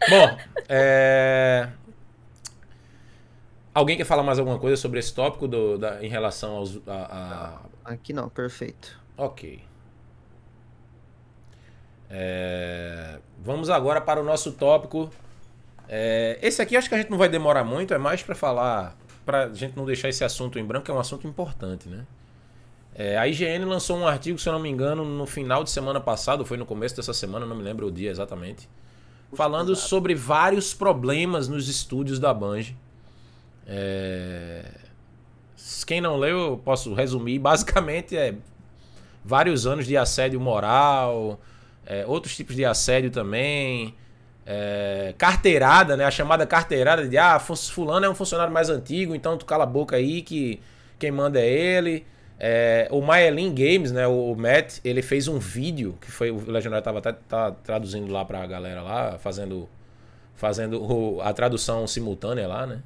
Bom, 0.08 0.38
é... 0.70 1.70
Alguém 3.78 3.96
quer 3.96 4.06
falar 4.06 4.24
mais 4.24 4.40
alguma 4.40 4.58
coisa 4.58 4.76
sobre 4.76 4.98
esse 5.00 5.14
tópico 5.14 5.48
do, 5.48 5.78
da- 5.78 6.04
em 6.04 6.10
relação 6.10 6.56
aos. 6.56 6.80
A, 6.88 7.60
Aqui 7.86 8.12
não, 8.12 8.28
perfeito. 8.28 9.00
a- 9.18 9.26
Ok. 9.26 9.62
É, 12.10 13.20
Vamos 13.44 13.70
agora 13.70 14.02
para 14.02 14.20
o 14.20 14.24
nosso 14.24 14.52
tópico. 14.54 15.10
É, 15.88 16.40
Esse 16.42 16.62
aqui 16.62 16.76
acho 16.76 16.90
que 16.90 16.96
a 16.96 16.98
gente 16.98 17.12
não 17.12 17.18
vai 17.20 17.30
demorar 17.30 17.64
muito, 17.64 17.94
é 17.94 17.98
mais 18.00 18.24
para 18.24 18.34
falar. 18.34 18.98
Pra 19.26 19.50
gente 19.54 19.78
não 19.78 19.86
deixar 19.86 20.10
esse 20.10 20.24
assunto 20.24 20.58
em 20.58 20.66
branco, 20.66 20.86
que 20.86 20.92
é 20.92 20.94
um 20.94 21.00
assunto 21.00 21.28
importante, 21.28 21.88
né? 21.88 22.06
É, 22.96 23.16
a 23.16 23.28
IGN 23.28 23.64
lançou 23.66 23.96
um 23.98 24.08
artigo, 24.08 24.40
se 24.40 24.50
eu 24.50 24.54
não 24.54 24.60
me 24.60 24.70
engano, 24.70 25.06
no 25.06 25.28
final 25.28 25.64
de 25.64 25.70
semana 25.70 26.00
passado, 26.02 26.44
foi 26.44 26.58
no 26.58 26.66
começo 26.66 26.96
dessa 26.96 27.14
semana, 27.14 27.46
não 27.46 27.56
me 27.56 27.62
lembro 27.62 27.86
o 27.88 27.92
dia 27.92 28.10
exatamente. 28.10 28.68
Falando 29.36 29.76
sobre 29.76 30.16
vários 30.16 30.74
problemas 30.74 31.48
nos 31.48 31.70
estúdios 31.70 32.18
da 32.20 32.34
Bungie. 32.34 32.76
É, 33.68 34.64
Quem 35.86 36.02
não 36.02 36.18
leu, 36.18 36.38
eu 36.40 36.58
posso 36.58 36.94
resumir. 36.94 37.40
Basicamente 37.40 38.16
é 38.18 38.36
vários 39.24 39.68
anos 39.68 39.86
de 39.86 39.98
assédio 39.98 40.40
moral, 40.40 41.40
é, 41.86 42.06
outros 42.06 42.36
tipos 42.36 42.56
de 42.56 42.66
assédio 42.66 43.12
também. 43.12 43.96
é, 44.46 45.14
carteirada, 45.18 45.98
né? 45.98 46.06
A 46.06 46.12
chamada 46.12 46.46
carteirada 46.48 47.08
de 47.08 47.18
ah, 47.18 47.40
fu- 47.40 47.56
fulano 47.56 48.06
é 48.06 48.10
um 48.10 48.16
funcionário 48.16 48.54
mais 48.54 48.70
antigo, 48.70 49.14
então 49.16 49.38
tu 49.38 49.46
cala 49.46 49.64
a 49.66 49.68
boca 49.68 49.96
aí 49.98 50.22
que 50.22 50.60
quem 51.00 51.12
manda 51.12 51.40
é 51.40 51.48
ele. 51.50 52.06
É, 52.40 52.88
o 52.92 53.02
Myelin 53.06 53.54
Games, 53.54 53.92
né? 53.92 54.08
O 54.08 54.36
Matt, 54.36 54.80
ele 54.86 55.02
fez 55.02 55.28
um 55.28 55.40
vídeo 55.40 55.98
que 56.02 56.12
foi 56.12 56.32
o 56.32 56.50
Legionário 56.50 56.84
tava 56.84 57.00
até 57.00 57.14
tá 57.14 57.52
traduzindo 57.52 58.12
lá 58.12 58.24
pra 58.26 58.46
galera 58.48 58.82
lá, 58.82 59.18
fazendo 59.20 59.68
fazendo 60.36 60.82
o- 60.84 61.22
a 61.22 61.34
tradução 61.34 61.88
simultânea 61.88 62.48
lá, 62.48 62.66
né? 62.68 62.82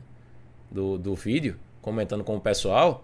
Do, 0.72 0.97
do 0.97 1.15
vídeo, 1.15 1.57
comentando 1.82 2.24
com 2.24 2.38
o 2.38 2.39
pessoal. 2.39 3.03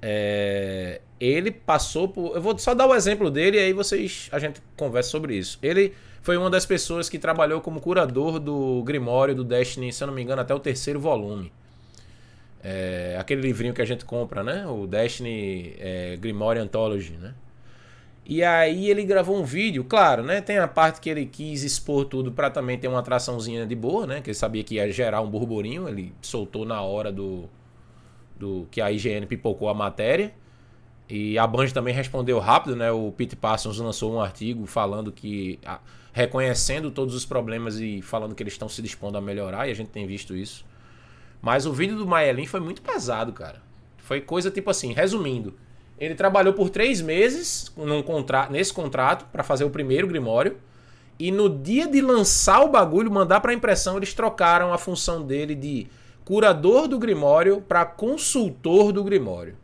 É, 0.00 1.00
ele 1.18 1.50
passou 1.50 2.08
por. 2.08 2.34
Eu 2.34 2.40
vou 2.40 2.56
só 2.58 2.74
dar 2.74 2.86
o 2.86 2.94
exemplo 2.94 3.30
dele 3.30 3.58
e 3.58 3.60
aí 3.60 3.72
vocês. 3.72 4.28
A 4.32 4.38
gente 4.38 4.62
conversa 4.76 5.10
sobre 5.10 5.36
isso. 5.36 5.58
Ele 5.62 5.92
foi 6.22 6.36
uma 6.36 6.48
das 6.48 6.64
pessoas 6.64 7.08
que 7.08 7.18
trabalhou 7.18 7.60
como 7.60 7.80
curador 7.80 8.38
do 8.38 8.82
Grimório 8.84 9.34
do 9.34 9.44
Destiny, 9.44 9.92
se 9.92 10.02
eu 10.02 10.06
não 10.06 10.14
me 10.14 10.22
engano, 10.22 10.40
até 10.40 10.54
o 10.54 10.60
terceiro 10.60 11.00
volume. 11.00 11.52
É, 12.62 13.16
aquele 13.18 13.40
livrinho 13.40 13.72
que 13.72 13.80
a 13.80 13.86
gente 13.86 14.04
compra, 14.04 14.42
né? 14.42 14.66
O 14.66 14.86
Destiny 14.86 15.74
é, 15.78 16.16
Grimório 16.16 16.62
Anthology, 16.62 17.12
né? 17.12 17.34
E 18.30 18.44
aí 18.44 18.88
ele 18.88 19.04
gravou 19.04 19.36
um 19.36 19.44
vídeo, 19.44 19.82
claro, 19.84 20.22
né? 20.22 20.40
Tem 20.40 20.56
a 20.58 20.68
parte 20.68 21.00
que 21.00 21.10
ele 21.10 21.26
quis 21.26 21.64
expor 21.64 22.04
tudo 22.04 22.30
pra 22.30 22.48
também 22.48 22.78
ter 22.78 22.86
uma 22.86 23.00
atraçãozinha 23.00 23.66
de 23.66 23.74
boa, 23.74 24.06
né? 24.06 24.20
Que 24.20 24.30
ele 24.30 24.36
sabia 24.36 24.62
que 24.62 24.76
ia 24.76 24.92
gerar 24.92 25.20
um 25.20 25.28
burburinho, 25.28 25.88
ele 25.88 26.12
soltou 26.22 26.64
na 26.64 26.80
hora 26.80 27.10
do, 27.10 27.48
do 28.38 28.68
que 28.70 28.80
a 28.80 28.90
IGN 28.92 29.26
pipocou 29.26 29.68
a 29.68 29.74
matéria. 29.74 30.32
E 31.08 31.36
a 31.38 31.46
Band 31.46 31.68
também 31.70 31.92
respondeu 31.92 32.38
rápido, 32.38 32.76
né? 32.76 32.92
O 32.92 33.10
Pete 33.12 33.34
Parsons 33.34 33.78
lançou 33.78 34.14
um 34.14 34.20
artigo 34.20 34.64
falando 34.64 35.10
que 35.10 35.58
a- 35.66 35.80
reconhecendo 36.12 36.90
todos 36.90 37.14
os 37.16 37.26
problemas 37.26 37.80
e 37.80 38.00
falando 38.00 38.34
que 38.34 38.42
eles 38.42 38.52
estão 38.54 38.68
se 38.68 38.80
dispondo 38.80 39.18
a 39.18 39.20
melhorar 39.20 39.66
e 39.66 39.72
a 39.72 39.74
gente 39.74 39.90
tem 39.90 40.06
visto 40.06 40.36
isso. 40.36 40.64
Mas 41.42 41.66
o 41.66 41.72
vídeo 41.72 41.96
do 41.96 42.06
Maelin 42.06 42.46
foi 42.46 42.60
muito 42.60 42.82
pesado, 42.82 43.32
cara. 43.32 43.60
Foi 43.98 44.20
coisa 44.20 44.50
tipo 44.52 44.70
assim, 44.70 44.92
resumindo, 44.92 45.54
ele 46.00 46.14
trabalhou 46.14 46.54
por 46.54 46.70
três 46.70 47.02
meses 47.02 47.70
contra 48.06 48.48
nesse 48.48 48.72
contrato 48.72 49.26
para 49.30 49.44
fazer 49.44 49.64
o 49.64 49.70
primeiro 49.70 50.08
Grimório 50.08 50.56
E 51.18 51.30
no 51.30 51.50
dia 51.50 51.86
de 51.86 52.00
lançar 52.00 52.62
o 52.62 52.68
bagulho, 52.68 53.12
mandar 53.12 53.40
pra 53.40 53.52
impressão, 53.52 53.98
eles 53.98 54.14
trocaram 54.14 54.72
a 54.72 54.78
função 54.78 55.22
dele 55.22 55.54
de 55.54 55.86
curador 56.24 56.88
do 56.88 56.98
Grimório 56.98 57.60
para 57.60 57.84
consultor 57.84 58.92
do 58.92 59.04
Grimório. 59.04 59.56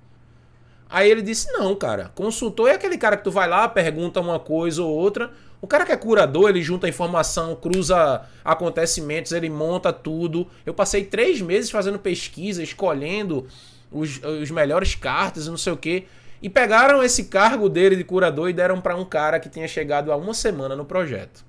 Aí 0.89 1.11
ele 1.11 1.23
disse: 1.23 1.51
Não, 1.53 1.75
cara, 1.75 2.13
consultor 2.15 2.69
é 2.69 2.75
aquele 2.75 2.99
cara 2.99 3.17
que 3.17 3.25
tu 3.25 3.31
vai 3.31 3.49
lá, 3.49 3.69
pergunta 3.69 4.21
uma 4.21 4.39
coisa 4.39 4.83
ou 4.83 4.95
outra. 4.95 5.31
O 5.61 5.67
cara 5.67 5.87
que 5.87 5.93
é 5.93 5.97
curador, 5.97 6.51
ele 6.51 6.63
junta 6.63 6.89
informação, 6.89 7.57
cruza 7.57 8.23
acontecimentos, 8.45 9.33
ele 9.33 9.49
monta 9.49 9.93
tudo. 9.93 10.47
Eu 10.67 10.75
passei 10.75 11.05
três 11.05 11.41
meses 11.41 11.71
fazendo 11.71 11.99
pesquisa, 11.99 12.63
escolhendo 12.63 13.47
os, 13.91 14.21
os 14.23 14.51
melhores 14.51 14.95
cartas 14.95 15.49
não 15.49 15.57
sei 15.57 15.73
o 15.73 15.77
que. 15.77 16.07
E 16.43 16.51
pegaram 16.51 17.03
esse 17.03 17.25
cargo 17.25 17.69
dele 17.69 17.97
de 17.97 18.05
curador 18.05 18.51
e 18.51 18.53
deram 18.53 18.81
para 18.81 18.97
um 18.97 19.05
cara 19.05 19.41
que 19.41 19.49
tinha 19.49 19.67
chegado 19.67 20.13
há 20.13 20.17
uma 20.17 20.35
semana 20.35 20.77
no 20.77 20.85
projeto. 20.85 21.45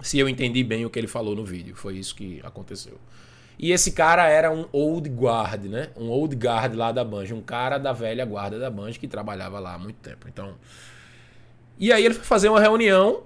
Se 0.00 0.18
eu 0.18 0.28
entendi 0.28 0.62
bem 0.62 0.86
o 0.86 0.90
que 0.90 0.98
ele 0.98 1.08
falou 1.08 1.34
no 1.34 1.44
vídeo, 1.44 1.74
foi 1.74 1.96
isso 1.96 2.14
que 2.14 2.40
aconteceu. 2.44 2.98
E 3.58 3.72
esse 3.72 3.90
cara 3.90 4.28
era 4.28 4.52
um 4.52 4.66
old 4.70 5.08
guard, 5.08 5.64
né? 5.64 5.88
Um 5.96 6.08
old 6.08 6.36
guard 6.36 6.74
lá 6.74 6.92
da 6.92 7.02
Banjo, 7.02 7.34
um 7.34 7.42
cara 7.42 7.76
da 7.76 7.92
velha 7.92 8.24
guarda 8.24 8.58
da 8.58 8.70
Banjo 8.70 9.00
que 9.00 9.08
trabalhava 9.08 9.58
lá 9.58 9.74
há 9.74 9.78
muito 9.78 9.96
tempo. 9.96 10.28
Então, 10.28 10.54
e 11.76 11.92
aí 11.92 12.04
ele 12.04 12.14
foi 12.14 12.24
fazer 12.24 12.48
uma 12.48 12.60
reunião, 12.60 13.24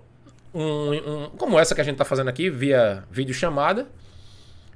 um, 0.55 0.93
um, 0.93 1.31
como 1.37 1.59
essa 1.59 1.75
que 1.75 1.83
a 1.83 1.85
gente 1.85 1.97
tá 1.97 2.05
fazendo 2.05 2.29
aqui, 2.29 2.49
via 2.49 3.05
videochamada. 3.11 3.87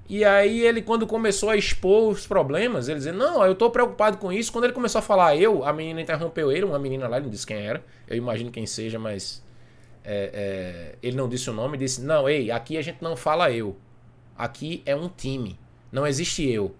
E 0.08 0.24
aí 0.24 0.60
ele, 0.60 0.82
quando 0.82 1.06
começou 1.06 1.50
a 1.50 1.56
expor 1.56 2.10
os 2.10 2.26
problemas, 2.26 2.88
ele 2.88 2.98
dizia, 2.98 3.12
não, 3.12 3.44
eu 3.44 3.54
tô 3.54 3.70
preocupado 3.70 4.18
com 4.18 4.32
isso. 4.32 4.52
Quando 4.52 4.64
ele 4.64 4.72
começou 4.72 5.00
a 5.00 5.02
falar 5.02 5.36
eu, 5.36 5.64
a 5.64 5.72
menina 5.72 6.00
interrompeu 6.00 6.52
ele, 6.52 6.64
uma 6.64 6.78
menina 6.78 7.08
lá, 7.08 7.16
ele 7.16 7.24
não 7.26 7.30
disse 7.30 7.46
quem 7.46 7.56
era. 7.56 7.84
Eu 8.06 8.16
imagino 8.16 8.50
quem 8.50 8.66
seja, 8.66 8.98
mas 8.98 9.42
é, 10.04 10.30
é, 10.32 10.94
ele 11.02 11.16
não 11.16 11.28
disse 11.28 11.50
o 11.50 11.52
nome, 11.52 11.76
disse, 11.76 12.00
não, 12.02 12.28
ei, 12.28 12.50
aqui 12.52 12.76
a 12.76 12.82
gente 12.82 13.02
não 13.02 13.16
fala 13.16 13.50
eu. 13.50 13.76
Aqui 14.38 14.82
é 14.86 14.94
um 14.94 15.08
time. 15.08 15.58
Não 15.90 16.06
existe 16.06 16.48
eu. 16.48 16.74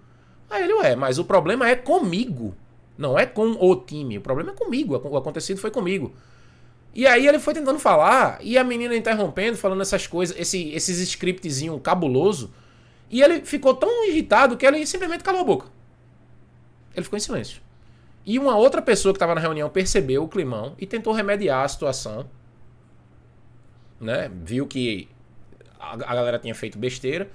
Aí 0.49 0.62
ele, 0.62 0.74
ué, 0.74 0.95
mas 0.95 1.18
o 1.18 1.24
problema 1.24 1.68
é 1.68 1.74
comigo. 1.74 2.55
Não 2.97 3.18
é 3.18 3.27
com 3.27 3.57
o 3.59 3.77
time. 3.77 4.18
O 4.18 4.20
problema 4.20 4.53
é 4.53 4.55
comigo. 4.55 4.97
O 4.97 5.16
acontecido 5.16 5.59
foi 5.59 5.70
comigo. 5.72 6.14
E 6.95 7.07
aí 7.07 7.27
ele 7.27 7.39
foi 7.39 7.53
tentando 7.53 7.79
falar, 7.79 8.39
e 8.41 8.57
a 8.57 8.64
menina 8.64 8.97
interrompendo, 8.97 9.59
falando 9.59 9.83
essas 9.83 10.07
coisas, 10.07 10.35
esse, 10.39 10.70
esses 10.70 10.99
scriptzinho 11.01 11.79
cabuloso. 11.79 12.51
E 13.11 13.22
ele 13.22 13.44
ficou 13.44 13.74
tão 13.74 14.07
irritado 14.09 14.57
que 14.57 14.66
ele 14.66 14.84
simplesmente 14.86 15.22
calou 15.22 15.40
a 15.40 15.44
boca. 15.44 15.66
Ele 16.94 17.04
ficou 17.04 17.16
em 17.16 17.20
silêncio. 17.20 17.61
E 18.24 18.38
uma 18.38 18.57
outra 18.57 18.82
pessoa 18.82 19.12
que 19.12 19.16
estava 19.16 19.34
na 19.34 19.40
reunião 19.40 19.68
percebeu 19.68 20.24
o 20.24 20.28
climão 20.28 20.74
e 20.78 20.86
tentou 20.86 21.12
remediar 21.12 21.64
a 21.64 21.68
situação. 21.68 22.26
Né? 24.00 24.30
Viu 24.42 24.66
que 24.66 25.09
a, 25.78 26.14
galera 26.14 26.38
tinha 26.38 26.54
feito 26.54 26.78
besteira. 26.78 27.30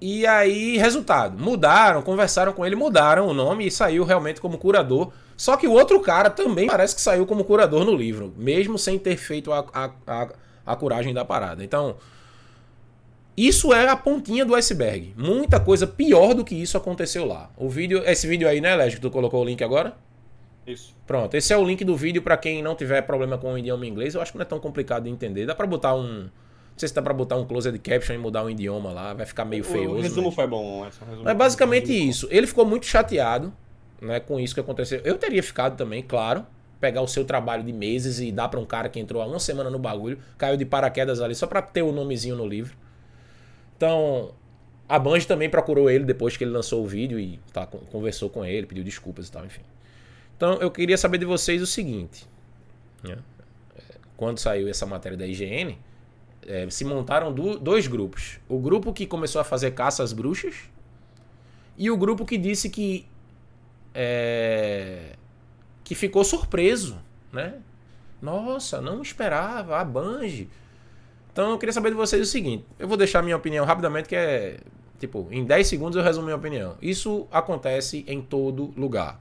E 0.00 0.26
aí, 0.26 0.78
resultado, 0.78 1.42
mudaram, 1.42 2.02
conversaram 2.02 2.52
com 2.52 2.64
ele, 2.64 2.76
mudaram 2.76 3.26
o 3.26 3.34
nome 3.34 3.66
e 3.66 3.70
saiu 3.70 4.04
realmente 4.04 4.40
como 4.40 4.56
curador. 4.56 5.12
Só 5.36 5.56
que 5.56 5.68
o 5.68 5.72
outro 5.72 6.00
cara 6.00 6.30
também 6.30 6.68
parece 6.68 6.94
que 6.94 7.00
saiu 7.00 7.26
como 7.26 7.44
curador 7.44 7.84
no 7.84 7.94
livro, 7.94 8.32
mesmo 8.36 8.78
sem 8.78 8.98
ter 8.98 9.16
feito 9.16 9.52
a, 9.52 9.66
a, 9.72 9.90
a, 10.06 10.28
a 10.64 10.76
curagem 10.76 11.12
da 11.12 11.24
parada. 11.24 11.62
Então, 11.62 11.96
isso 13.46 13.72
é 13.72 13.88
a 13.88 13.96
pontinha 13.96 14.44
do 14.44 14.54
iceberg. 14.54 15.14
Muita 15.16 15.60
coisa 15.60 15.86
pior 15.86 16.34
do 16.34 16.44
que 16.44 16.54
isso 16.54 16.76
aconteceu 16.76 17.24
lá. 17.24 17.50
O 17.56 17.68
vídeo, 17.68 18.02
esse 18.04 18.26
vídeo 18.26 18.48
aí, 18.48 18.60
né, 18.60 18.74
Légio, 18.74 18.96
que 18.96 19.02
tu 19.02 19.10
colocou 19.10 19.42
o 19.42 19.44
link 19.44 19.62
agora? 19.62 19.94
Isso. 20.66 20.94
Pronto, 21.06 21.34
esse 21.34 21.52
é 21.52 21.56
o 21.56 21.64
link 21.64 21.84
do 21.84 21.96
vídeo 21.96 22.20
para 22.20 22.36
quem 22.36 22.62
não 22.62 22.74
tiver 22.74 23.00
problema 23.02 23.38
com 23.38 23.52
o 23.52 23.58
idioma 23.58 23.86
inglês. 23.86 24.14
Eu 24.14 24.20
acho 24.20 24.32
que 24.32 24.38
não 24.38 24.42
é 24.42 24.46
tão 24.46 24.60
complicado 24.60 25.04
de 25.04 25.10
entender. 25.10 25.46
Dá 25.46 25.54
para 25.54 25.66
botar 25.66 25.94
um 25.94 26.28
não 26.78 26.80
sei 26.80 26.88
se 26.88 26.94
dá 26.94 27.02
pra 27.02 27.12
botar 27.12 27.34
um 27.34 27.44
closed 27.44 27.76
caption 27.80 28.14
e 28.14 28.18
mudar 28.18 28.44
um 28.44 28.50
idioma 28.50 28.92
lá, 28.92 29.12
vai 29.12 29.26
ficar 29.26 29.44
meio 29.44 29.64
feio. 29.64 29.90
O 29.90 30.00
resumo 30.00 30.28
mas... 30.28 30.34
foi 30.36 30.46
bom, 30.46 30.86
essa 30.86 31.04
resumo 31.04 31.24
Mas 31.24 31.36
basicamente 31.36 31.92
isso. 31.92 32.28
Ele 32.30 32.46
ficou 32.46 32.64
muito 32.64 32.86
chateado 32.86 33.52
né, 34.00 34.20
com 34.20 34.38
isso 34.38 34.54
que 34.54 34.60
aconteceu. 34.60 35.00
Eu 35.02 35.18
teria 35.18 35.42
ficado 35.42 35.76
também, 35.76 36.04
claro. 36.04 36.46
Pegar 36.80 37.02
o 37.02 37.08
seu 37.08 37.24
trabalho 37.24 37.64
de 37.64 37.72
meses 37.72 38.20
e 38.20 38.30
dar 38.30 38.48
para 38.48 38.60
um 38.60 38.64
cara 38.64 38.88
que 38.88 39.00
entrou 39.00 39.20
há 39.20 39.26
uma 39.26 39.40
semana 39.40 39.68
no 39.68 39.78
bagulho, 39.80 40.20
caiu 40.36 40.56
de 40.56 40.64
paraquedas 40.64 41.20
ali 41.20 41.34
só 41.34 41.48
pra 41.48 41.60
ter 41.60 41.82
o 41.82 41.90
nomezinho 41.90 42.36
no 42.36 42.46
livro. 42.46 42.76
Então, 43.78 44.34
a 44.88 44.98
Band 44.98 45.20
também 45.20 45.48
procurou 45.48 45.88
ele 45.88 46.04
depois 46.04 46.36
que 46.36 46.42
ele 46.42 46.50
lançou 46.50 46.84
o 46.84 46.86
vídeo 46.86 47.18
e 47.18 47.38
tá, 47.52 47.64
conversou 47.66 48.28
com 48.28 48.44
ele, 48.44 48.66
pediu 48.66 48.82
desculpas 48.82 49.28
e 49.28 49.32
tal, 49.32 49.46
enfim. 49.46 49.62
Então, 50.36 50.54
eu 50.54 50.70
queria 50.70 50.98
saber 50.98 51.18
de 51.18 51.24
vocês 51.24 51.62
o 51.62 51.66
seguinte. 51.66 52.26
Né? 53.02 53.16
Quando 54.16 54.38
saiu 54.38 54.68
essa 54.68 54.84
matéria 54.84 55.16
da 55.16 55.26
IGN, 55.26 55.78
é, 56.44 56.68
se 56.68 56.84
montaram 56.84 57.32
do, 57.32 57.56
dois 57.56 57.86
grupos. 57.86 58.40
O 58.48 58.58
grupo 58.58 58.92
que 58.92 59.06
começou 59.06 59.40
a 59.40 59.44
fazer 59.44 59.70
caça 59.70 60.02
às 60.02 60.12
bruxas 60.12 60.56
e 61.76 61.88
o 61.88 61.96
grupo 61.96 62.26
que 62.26 62.36
disse 62.36 62.68
que 62.68 63.06
é, 63.94 65.16
que 65.84 65.94
ficou 65.94 66.24
surpreso, 66.24 66.98
né? 67.32 67.60
Nossa, 68.20 68.80
não 68.80 69.00
esperava 69.02 69.78
a 69.78 69.84
Banji. 69.84 70.48
Então 71.38 71.52
eu 71.52 71.58
queria 71.58 71.72
saber 71.72 71.90
de 71.90 71.94
vocês 71.94 72.20
o 72.20 72.28
seguinte. 72.28 72.64
Eu 72.80 72.88
vou 72.88 72.96
deixar 72.96 73.22
minha 73.22 73.36
opinião 73.36 73.64
rapidamente, 73.64 74.08
que 74.08 74.16
é 74.16 74.58
tipo, 74.98 75.28
em 75.30 75.44
10 75.44 75.68
segundos 75.68 75.96
eu 75.96 76.02
resumo 76.02 76.24
minha 76.24 76.34
opinião. 76.34 76.76
Isso 76.82 77.28
acontece 77.30 78.04
em 78.08 78.20
todo 78.20 78.74
lugar. 78.76 79.20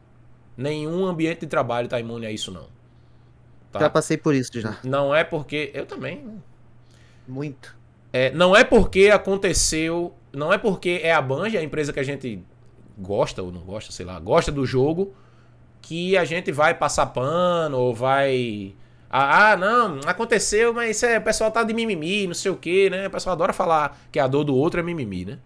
Nenhum 0.58 1.06
ambiente 1.06 1.42
de 1.42 1.46
trabalho 1.46 1.86
está 1.86 2.00
imune 2.00 2.26
a 2.26 2.32
isso, 2.32 2.52
não. 2.52 2.66
Tá? 3.72 3.82
Já 3.82 3.90
passei 3.92 4.18
por 4.18 4.34
isso 4.34 4.60
já. 4.60 4.80
Não 4.84 5.14
é 5.14 5.24
porque. 5.24 5.70
Eu 5.76 5.86
também. 5.86 6.24
Né? 6.24 6.34
Muito. 7.28 7.78
É, 8.12 8.32
não 8.32 8.56
é 8.56 8.64
porque 8.64 9.12
aconteceu. 9.14 10.12
Não 10.34 10.52
é 10.52 10.58
porque 10.58 11.02
é 11.04 11.14
a 11.14 11.22
Band, 11.22 11.50
a 11.50 11.62
empresa 11.62 11.94
que 11.94 12.00
a 12.00 12.04
gente 12.04 12.44
gosta 12.98 13.44
ou 13.44 13.52
não 13.52 13.62
gosta, 13.62 13.92
sei 13.92 14.08
lá, 14.08 14.20
gosta 14.20 14.52
do 14.52 14.66
jogo, 14.66 15.14
que 15.84 16.18
a 16.18 16.26
gente 16.26 16.52
vai 16.52 16.74
passar 16.74 17.06
pano 17.06 17.78
ou 17.78 17.94
vai. 17.94 18.74
Ah, 19.10 19.52
ah 19.52 19.58
não, 19.58 20.00
aconteceu, 20.06 20.74
mas 20.74 21.02
é, 21.04 21.18
o 21.18 21.22
pessoal 21.22 21.50
tá 21.50 21.64
de 21.64 21.74
mimimi, 21.74 22.28
não 22.28 22.34
sei 22.34 22.52
o 22.52 22.58
que, 22.58 22.90
né? 22.90 23.08
O 23.08 23.12
pessoal 23.12 23.34
adora 23.34 23.54
falar 23.54 23.98
que 24.12 24.20
a 24.20 24.28
dor 24.28 24.44
do 24.44 24.56
outro 24.56 24.80
é 24.80 24.84
mimimi, 24.84 25.26
né? 25.26 25.40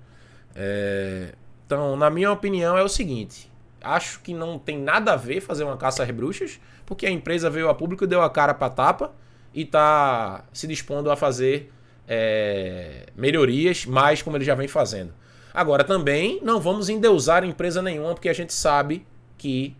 É, 0.56 1.34
então, 1.66 1.96
na 1.96 2.10
minha 2.10 2.32
opinião, 2.32 2.78
é 2.78 2.84
o 2.84 2.90
seguinte: 2.90 3.50
acho 3.82 4.20
que 4.22 4.34
não 4.34 4.58
tem 4.58 4.80
nada 4.80 5.14
a 5.14 5.16
ver 5.16 5.42
fazer 5.42 5.64
uma 5.64 5.78
caça 5.78 6.04
às 6.04 6.12
bruxas, 6.12 6.60
porque 6.86 7.06
a 7.06 7.12
empresa 7.12 7.50
veio 7.50 7.70
a 7.70 7.76
público, 7.76 8.08
deu 8.08 8.22
a 8.22 8.30
cara 8.30 8.54
pra 8.54 8.70
tapa 8.70 9.14
e 9.54 9.62
está 9.62 10.44
se 10.52 10.68
dispondo 10.68 11.12
a 11.12 11.16
fazer 11.16 11.72
é, 12.08 13.06
melhorias, 13.16 13.86
mais 13.86 14.22
como 14.22 14.38
ele 14.38 14.46
já 14.46 14.56
vem 14.56 14.68
fazendo. 14.68 15.14
Agora, 15.54 15.84
também 15.84 16.40
não 16.44 16.60
vamos 16.60 16.90
endeusar 16.90 17.44
empresa 17.44 17.82
nenhuma, 17.82 18.14
porque 18.14 18.30
a 18.30 18.34
gente 18.34 18.54
sabe 18.54 19.06
que 19.38 19.76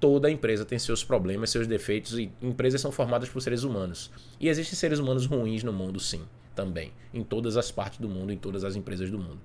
toda 0.00 0.30
empresa 0.30 0.64
tem 0.64 0.78
seus 0.78 1.04
problemas, 1.04 1.50
seus 1.50 1.66
defeitos, 1.66 2.18
e 2.18 2.32
empresas 2.40 2.80
são 2.80 2.90
formadas 2.90 3.28
por 3.28 3.40
seres 3.42 3.62
humanos. 3.62 4.10
E 4.40 4.48
existem 4.48 4.74
seres 4.74 4.98
humanos 4.98 5.26
ruins 5.26 5.62
no 5.62 5.72
mundo, 5.72 6.00
sim, 6.00 6.22
também. 6.54 6.90
Em 7.12 7.22
todas 7.22 7.56
as 7.56 7.70
partes 7.70 8.00
do 8.00 8.08
mundo, 8.08 8.32
em 8.32 8.38
todas 8.38 8.64
as 8.64 8.74
empresas 8.74 9.10
do 9.10 9.18
mundo. 9.18 9.38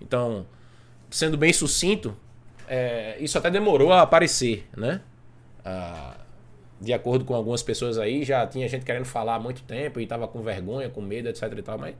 Então, 0.00 0.46
sendo 1.10 1.36
bem 1.36 1.52
sucinto, 1.52 2.16
é, 2.68 3.16
isso 3.20 3.36
até 3.36 3.50
demorou 3.50 3.92
a 3.92 4.02
aparecer, 4.02 4.68
né? 4.76 5.02
Ah, 5.64 6.16
de 6.80 6.92
acordo 6.92 7.24
com 7.24 7.34
algumas 7.34 7.62
pessoas 7.62 7.98
aí, 7.98 8.24
já 8.24 8.46
tinha 8.46 8.68
gente 8.68 8.84
querendo 8.84 9.06
falar 9.06 9.34
há 9.34 9.40
muito 9.40 9.62
tempo 9.62 9.98
e 9.98 10.04
estava 10.04 10.28
com 10.28 10.40
vergonha, 10.42 10.88
com 10.88 11.00
medo, 11.00 11.28
etc 11.28 11.52
e 11.56 11.62
tal, 11.62 11.78
mas 11.78 11.94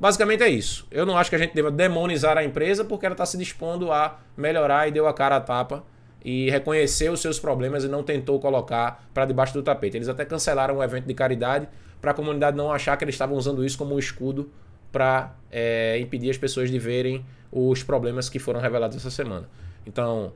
basicamente 0.00 0.42
é 0.42 0.48
isso. 0.48 0.86
Eu 0.90 1.04
não 1.04 1.18
acho 1.18 1.28
que 1.28 1.36
a 1.36 1.38
gente 1.38 1.54
deva 1.54 1.70
demonizar 1.70 2.38
a 2.38 2.44
empresa 2.44 2.84
porque 2.84 3.04
ela 3.04 3.14
está 3.14 3.26
se 3.26 3.36
dispondo 3.36 3.92
a 3.92 4.20
melhorar 4.36 4.88
e 4.88 4.92
deu 4.92 5.06
a 5.06 5.12
cara 5.12 5.36
a 5.36 5.40
tapa 5.40 5.84
e 6.24 6.50
reconheceu 6.50 7.12
os 7.12 7.20
seus 7.20 7.38
problemas 7.38 7.84
e 7.84 7.88
não 7.88 8.02
tentou 8.02 8.38
colocar 8.38 9.08
para 9.12 9.24
debaixo 9.24 9.52
do 9.54 9.62
tapete. 9.62 9.96
Eles 9.96 10.08
até 10.08 10.24
cancelaram 10.24 10.78
o 10.78 10.82
evento 10.82 11.06
de 11.06 11.14
caridade 11.14 11.68
para 12.00 12.10
a 12.10 12.14
comunidade 12.14 12.56
não 12.56 12.72
achar 12.72 12.96
que 12.96 13.04
eles 13.04 13.14
estavam 13.14 13.36
usando 13.36 13.64
isso 13.64 13.78
como 13.78 13.94
um 13.94 13.98
escudo 13.98 14.50
para 14.90 15.34
é, 15.50 15.98
impedir 15.98 16.30
as 16.30 16.38
pessoas 16.38 16.70
de 16.70 16.78
verem 16.78 17.24
os 17.50 17.82
problemas 17.82 18.28
que 18.28 18.38
foram 18.38 18.60
revelados 18.60 18.96
essa 18.96 19.10
semana. 19.10 19.48
Então, 19.86 20.32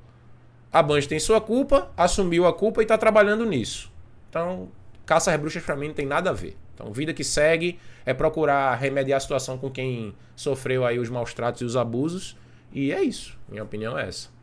a 0.72 0.82
Band 0.82 1.00
tem 1.02 1.18
sua 1.18 1.40
culpa, 1.40 1.90
assumiu 1.96 2.46
a 2.46 2.52
culpa 2.52 2.82
e 2.82 2.84
está 2.84 2.98
trabalhando 2.98 3.44
nisso. 3.44 3.92
Então, 4.28 4.68
caça 5.04 5.32
às 5.32 5.40
bruxas 5.40 5.62
para 5.62 5.76
mim 5.76 5.88
não 5.88 5.94
tem 5.94 6.06
nada 6.06 6.30
a 6.30 6.32
ver. 6.32 6.56
Então, 6.74 6.92
vida 6.92 7.14
que 7.14 7.24
segue 7.24 7.78
é 8.04 8.12
procurar 8.12 8.74
remediar 8.74 9.16
a 9.16 9.20
situação 9.20 9.56
com 9.56 9.70
quem 9.70 10.14
sofreu 10.34 10.84
aí 10.84 10.98
os 10.98 11.08
maus 11.08 11.32
tratos 11.32 11.62
e 11.62 11.64
os 11.64 11.76
abusos. 11.76 12.36
E 12.72 12.92
é 12.92 13.02
isso. 13.02 13.38
Minha 13.48 13.62
opinião 13.62 13.98
é 13.98 14.06
essa. 14.08 14.35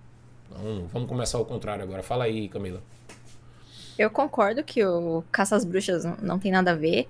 Então, 0.56 0.88
vamos 0.92 1.10
começar 1.10 1.38
ao 1.38 1.46
contrário 1.46 1.84
agora. 1.84 2.04
Fala 2.04 2.26
aí, 2.26 2.48
Camila. 2.48 2.82
Eu 3.98 4.10
concordo 4.10 4.64
que 4.64 4.84
o 4.84 5.24
caça 5.32 5.56
às 5.56 5.64
bruxas 5.64 6.04
não 6.22 6.40
tem 6.40 6.52
nada 6.52 6.72
a 6.72 6.76
ver. 6.76 7.08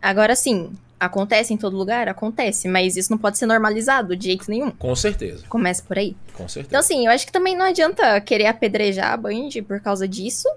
Agora 0.00 0.36
sim, 0.36 0.70
Acontece 1.04 1.52
em 1.52 1.56
todo 1.56 1.76
lugar? 1.76 2.08
Acontece, 2.08 2.66
mas 2.68 2.96
isso 2.96 3.10
não 3.10 3.18
pode 3.18 3.36
ser 3.36 3.46
normalizado 3.46 4.16
de 4.16 4.26
jeito 4.26 4.50
nenhum. 4.50 4.70
Com 4.70 4.94
certeza. 4.96 5.44
Começa 5.48 5.82
por 5.82 5.98
aí. 5.98 6.16
Com 6.32 6.48
certeza. 6.48 6.68
Então, 6.68 6.80
assim, 6.80 7.06
eu 7.06 7.12
acho 7.12 7.26
que 7.26 7.32
também 7.32 7.56
não 7.56 7.66
adianta 7.66 8.20
querer 8.20 8.46
apedrejar 8.46 9.12
a 9.12 9.16
Band 9.16 9.50
por 9.66 9.80
causa 9.80 10.08
disso, 10.08 10.48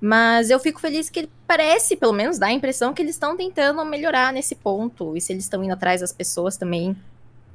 Mas 0.00 0.50
eu 0.50 0.60
fico 0.60 0.78
feliz 0.78 1.08
que 1.08 1.26
parece, 1.46 1.96
pelo 1.96 2.12
menos, 2.12 2.38
dá 2.38 2.48
a 2.48 2.52
impressão 2.52 2.92
que 2.92 3.00
eles 3.00 3.14
estão 3.14 3.34
tentando 3.34 3.82
melhorar 3.86 4.34
nesse 4.34 4.54
ponto. 4.54 5.16
E 5.16 5.20
se 5.20 5.32
eles 5.32 5.44
estão 5.44 5.64
indo 5.64 5.72
atrás 5.72 6.02
das 6.02 6.12
pessoas 6.12 6.58
também. 6.58 6.94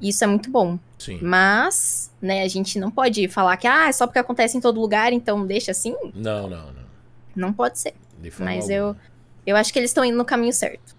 Isso 0.00 0.24
é 0.24 0.26
muito 0.26 0.50
bom. 0.50 0.78
Sim. 0.98 1.18
Mas, 1.22 2.10
né, 2.22 2.42
a 2.42 2.48
gente 2.48 2.78
não 2.78 2.90
pode 2.90 3.28
falar 3.28 3.56
que 3.56 3.66
ah, 3.66 3.88
é 3.88 3.92
só 3.92 4.06
porque 4.06 4.18
acontece 4.18 4.56
em 4.56 4.60
todo 4.60 4.80
lugar, 4.80 5.12
então 5.12 5.46
deixa 5.46 5.70
assim. 5.72 5.94
Não, 6.14 6.48
não, 6.48 6.72
não. 6.72 6.80
Não 7.36 7.52
pode 7.52 7.78
ser. 7.78 7.94
De 8.18 8.30
forma 8.30 8.52
Mas 8.52 8.70
alguma. 8.70 8.76
eu, 8.76 8.96
eu 9.46 9.56
acho 9.56 9.72
que 9.72 9.78
eles 9.78 9.90
estão 9.90 10.04
indo 10.04 10.16
no 10.16 10.24
caminho 10.24 10.52
certo. 10.52 10.96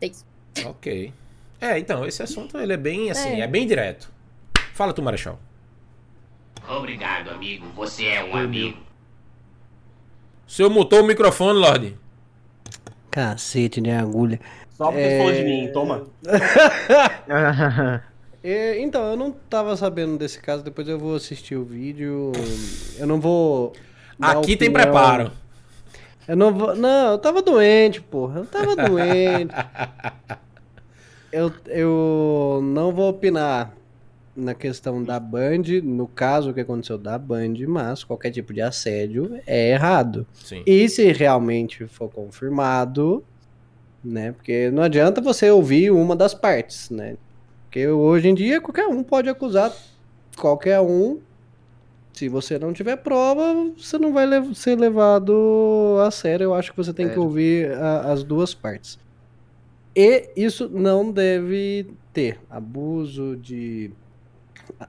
É 0.00 0.06
isso. 0.06 0.24
Ok. 0.66 1.12
É, 1.60 1.78
então, 1.78 2.04
esse 2.06 2.22
assunto 2.22 2.58
ele 2.58 2.72
é 2.72 2.76
bem 2.76 3.10
assim, 3.10 3.28
é, 3.28 3.40
É. 3.40 3.46
bem 3.46 3.66
direto. 3.66 4.10
Fala 4.74 4.92
tu, 4.92 5.02
Marechal. 5.02 5.38
Obrigado, 6.68 7.30
amigo. 7.30 7.66
Você 7.76 8.06
é 8.06 8.24
um 8.24 8.36
amigo. 8.36 8.78
O 10.46 10.50
senhor 10.50 10.70
mutou 10.70 11.00
o 11.02 11.06
microfone, 11.06 11.58
Lorde. 11.58 11.98
Cacete 13.10 13.80
de 13.80 13.90
agulha. 13.90 14.40
Só 14.74 14.86
porque 14.86 15.00
É. 15.00 15.18
falou 15.18 15.32
de 15.32 15.44
mim, 15.44 15.70
toma. 15.72 16.04
É, 18.42 18.80
então, 18.82 19.10
eu 19.10 19.16
não 19.16 19.30
tava 19.30 19.76
sabendo 19.76 20.18
desse 20.18 20.38
caso, 20.40 20.62
depois 20.62 20.88
eu 20.88 20.98
vou 20.98 21.14
assistir 21.14 21.56
o 21.56 21.64
vídeo. 21.64 22.32
Eu 22.98 23.06
não 23.06 23.20
vou. 23.20 23.72
Aqui 24.20 24.56
tem 24.56 24.70
preparo. 24.72 25.30
Eu 26.26 26.36
não 26.36 26.52
vou. 26.52 26.74
Não, 26.74 27.12
eu 27.12 27.18
tava 27.18 27.40
doente, 27.42 28.00
porra. 28.00 28.40
Eu 28.40 28.46
tava 28.46 28.74
doente. 28.74 29.54
eu, 31.30 31.52
eu 31.66 32.60
não 32.62 32.92
vou 32.92 33.10
opinar 33.10 33.72
na 34.36 34.54
questão 34.54 35.02
da 35.04 35.20
Band, 35.20 35.62
no 35.84 36.08
caso 36.08 36.52
que 36.52 36.60
aconteceu 36.60 36.98
da 36.98 37.16
Band, 37.16 37.54
mas 37.68 38.02
qualquer 38.02 38.32
tipo 38.32 38.52
de 38.52 38.60
assédio 38.60 39.40
é 39.46 39.70
errado. 39.70 40.26
Sim. 40.32 40.62
E 40.66 40.88
se 40.88 41.12
realmente 41.12 41.86
for 41.86 42.08
confirmado, 42.08 43.22
né? 44.04 44.32
Porque 44.32 44.70
não 44.70 44.82
adianta 44.82 45.20
você 45.20 45.50
ouvir 45.50 45.90
uma 45.90 46.14
das 46.14 46.34
partes, 46.34 46.90
né? 46.90 47.16
Porque 47.64 47.86
hoje 47.88 48.28
em 48.28 48.34
dia 48.34 48.60
qualquer 48.60 48.86
um 48.86 49.02
pode 49.02 49.28
acusar 49.28 49.72
qualquer 50.36 50.80
um. 50.80 51.20
Se 52.12 52.28
você 52.28 52.58
não 52.58 52.72
tiver 52.72 52.96
prova, 52.96 53.70
você 53.76 53.98
não 53.98 54.12
vai 54.12 54.24
lev- 54.26 54.54
ser 54.54 54.78
levado 54.78 55.96
a 56.06 56.10
sério. 56.12 56.44
Eu 56.44 56.54
acho 56.54 56.70
que 56.70 56.76
você 56.76 56.92
tem 56.92 57.06
que 57.06 57.14
Sério. 57.14 57.24
ouvir 57.24 57.72
a- 57.72 58.12
as 58.12 58.22
duas 58.22 58.54
partes. 58.54 58.98
E 59.96 60.28
isso 60.36 60.68
não 60.68 61.10
deve 61.10 61.88
ter 62.12 62.38
abuso 62.48 63.36
de 63.36 63.90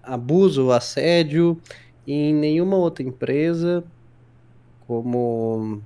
abuso, 0.04 0.72
assédio 0.72 1.60
em 2.08 2.34
nenhuma 2.34 2.78
outra 2.78 3.04
empresa, 3.04 3.84
como 4.88 5.82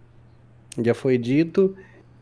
já 0.82 0.93
foi 0.93 1.17
dito, 1.17 1.75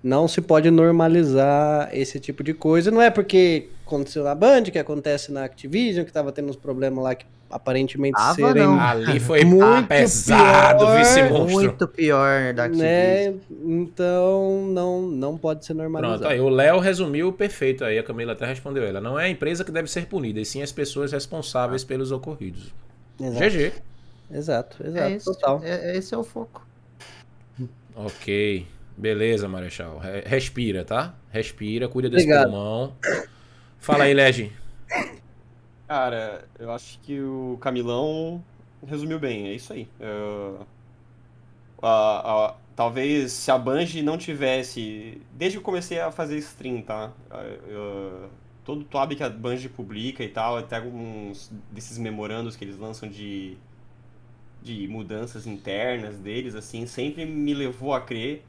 não 0.07 0.27
se 0.27 0.39
pode 0.41 0.71
normalizar 0.71 1.89
esse 1.91 2.19
tipo 2.19 2.43
de 2.43 2.53
coisa. 2.53 2.89
Não 2.89 3.01
é 3.01 3.09
porque 3.09 3.67
aconteceu 3.85 4.23
na 4.23 4.33
Band, 4.33 4.63
que 4.63 4.79
acontece 4.79 5.31
na 5.31 5.43
Activision, 5.43 6.05
que 6.05 6.11
tava 6.11 6.31
tendo 6.31 6.49
uns 6.49 6.55
problemas 6.55 7.03
lá 7.03 7.13
que 7.15 7.25
aparentemente 7.49 8.15
Tava, 8.17 8.33
serem 8.35 8.63
não. 8.63 8.79
Ali 8.79 9.19
foi 9.21 9.43
Muito 9.45 9.87
pesado, 9.87 10.79
pior, 10.85 10.97
vice-monstro. 10.97 11.53
Muito 11.61 11.87
pior 11.87 12.53
da 12.53 12.65
Activision. 12.65 12.89
né? 12.89 13.33
Então 13.65 14.65
não, 14.69 15.01
não 15.03 15.37
pode 15.37 15.65
ser 15.65 15.73
normalizado. 15.73 16.19
Pronto, 16.21 16.31
aí 16.31 16.39
o 16.39 16.49
Léo 16.49 16.79
resumiu 16.79 17.31
perfeito 17.33 17.83
aí, 17.85 17.97
a 17.97 18.03
Camila 18.03 18.33
até 18.33 18.45
respondeu 18.45 18.83
ela. 18.83 18.99
Não 19.01 19.19
é 19.19 19.25
a 19.25 19.29
empresa 19.29 19.63
que 19.63 19.71
deve 19.71 19.89
ser 19.89 20.07
punida, 20.07 20.39
e 20.39 20.45
sim 20.45 20.61
as 20.61 20.71
pessoas 20.71 21.11
responsáveis 21.11 21.83
pelos 21.83 22.11
ocorridos. 22.11 22.73
Exato, 23.19 23.39
GG. 23.49 23.71
exato, 24.31 24.77
exato, 24.85 25.05
É 25.05 25.11
isso, 25.15 25.33
total. 25.33 25.61
é- 25.63 25.91
é- 25.93 25.97
esse 25.97 26.13
é 26.13 26.17
o 26.17 26.23
foco. 26.23 26.65
Ok. 27.95 28.67
Beleza, 28.97 29.47
Marechal. 29.47 29.99
Re- 29.99 30.23
Respira, 30.25 30.83
tá? 30.83 31.15
Respira, 31.29 31.87
cuida 31.87 32.09
desse 32.09 32.25
Obrigado. 32.25 32.49
pulmão. 32.49 32.93
Fala 33.79 34.05
aí, 34.05 34.13
Legi. 34.13 34.51
Cara, 35.87 36.45
eu 36.59 36.71
acho 36.71 36.99
que 36.99 37.19
o 37.21 37.57
Camilão 37.61 38.43
resumiu 38.85 39.19
bem, 39.19 39.47
é 39.47 39.53
isso 39.53 39.71
aí. 39.71 39.87
Eu- 39.99 40.67
a- 41.81 42.47
a- 42.49 42.55
talvez 42.75 43.31
se 43.31 43.51
a 43.51 43.57
Bungie 43.57 44.01
não 44.01 44.17
tivesse. 44.17 45.21
Desde 45.33 45.57
que 45.57 45.61
eu 45.61 45.65
comecei 45.65 45.99
a 45.99 46.11
fazer 46.11 46.37
stream, 46.39 46.81
tá? 46.81 47.11
Eu- 47.67 48.29
todo 48.65 48.81
o 48.81 48.83
tab 48.85 49.13
que 49.15 49.23
a 49.23 49.29
Bungie 49.29 49.69
publica 49.69 50.23
e 50.23 50.29
tal, 50.29 50.57
até 50.57 50.75
alguns 50.77 51.51
desses 51.71 51.97
memorandos 51.97 52.55
que 52.57 52.65
eles 52.65 52.77
lançam 52.77 53.07
de, 53.07 53.57
de 54.61 54.87
mudanças 54.87 55.47
internas 55.47 56.17
deles, 56.17 56.55
assim, 56.55 56.85
sempre 56.85 57.25
me 57.25 57.53
levou 57.53 57.93
a 57.93 58.01
crer 58.01 58.43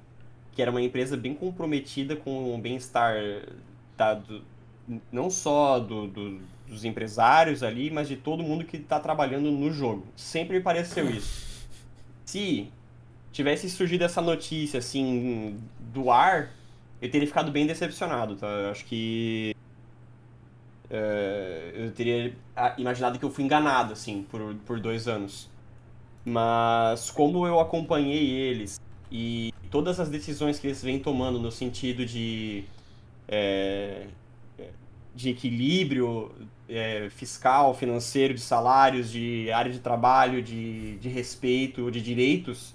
que 0.58 0.62
era 0.62 0.72
uma 0.72 0.82
empresa 0.82 1.16
bem 1.16 1.34
comprometida 1.34 2.16
com 2.16 2.52
o 2.52 2.58
bem-estar 2.58 3.14
do- 4.26 4.42
não 5.12 5.30
só 5.30 5.78
do- 5.78 6.08
do- 6.08 6.40
dos 6.66 6.84
empresários 6.84 7.62
ali, 7.62 7.92
mas 7.92 8.08
de 8.08 8.16
todo 8.16 8.42
mundo 8.42 8.64
que 8.64 8.76
está 8.76 8.98
trabalhando 8.98 9.52
no 9.52 9.72
jogo. 9.72 10.04
Sempre 10.16 10.56
me 10.56 10.62
pareceu 10.64 11.08
isso. 11.08 11.46
Se 12.24 12.72
tivesse 13.30 13.70
surgido 13.70 14.02
essa 14.02 14.20
notícia 14.20 14.80
assim 14.80 15.60
do 15.78 16.10
ar, 16.10 16.50
eu 17.00 17.08
teria 17.08 17.28
ficado 17.28 17.52
bem 17.52 17.64
decepcionado, 17.64 18.34
tá? 18.34 18.48
Eu 18.48 18.70
acho 18.72 18.84
que 18.84 19.54
é, 20.90 21.70
eu 21.72 21.92
teria 21.92 22.34
ah, 22.56 22.74
imaginado 22.76 23.16
que 23.16 23.24
eu 23.24 23.30
fui 23.30 23.44
enganado 23.44 23.92
assim 23.92 24.24
por, 24.28 24.56
por 24.66 24.80
dois 24.80 25.06
anos. 25.06 25.48
Mas 26.24 27.12
como 27.12 27.46
eu 27.46 27.60
acompanhei 27.60 28.28
eles 28.28 28.80
e 29.10 29.52
todas 29.70 29.98
as 30.00 30.08
decisões 30.08 30.58
que 30.58 30.66
eles 30.66 30.82
vêm 30.82 30.98
tomando 30.98 31.38
no 31.38 31.50
sentido 31.50 32.04
de 32.06 32.64
é, 33.28 34.06
de 35.14 35.30
equilíbrio 35.30 36.32
é, 36.68 37.08
fiscal, 37.10 37.74
financeiro, 37.74 38.34
de 38.34 38.40
salários, 38.40 39.10
de 39.10 39.50
área 39.52 39.72
de 39.72 39.80
trabalho, 39.80 40.42
de, 40.42 40.96
de 40.98 41.08
respeito, 41.08 41.90
de 41.90 42.00
direitos, 42.00 42.74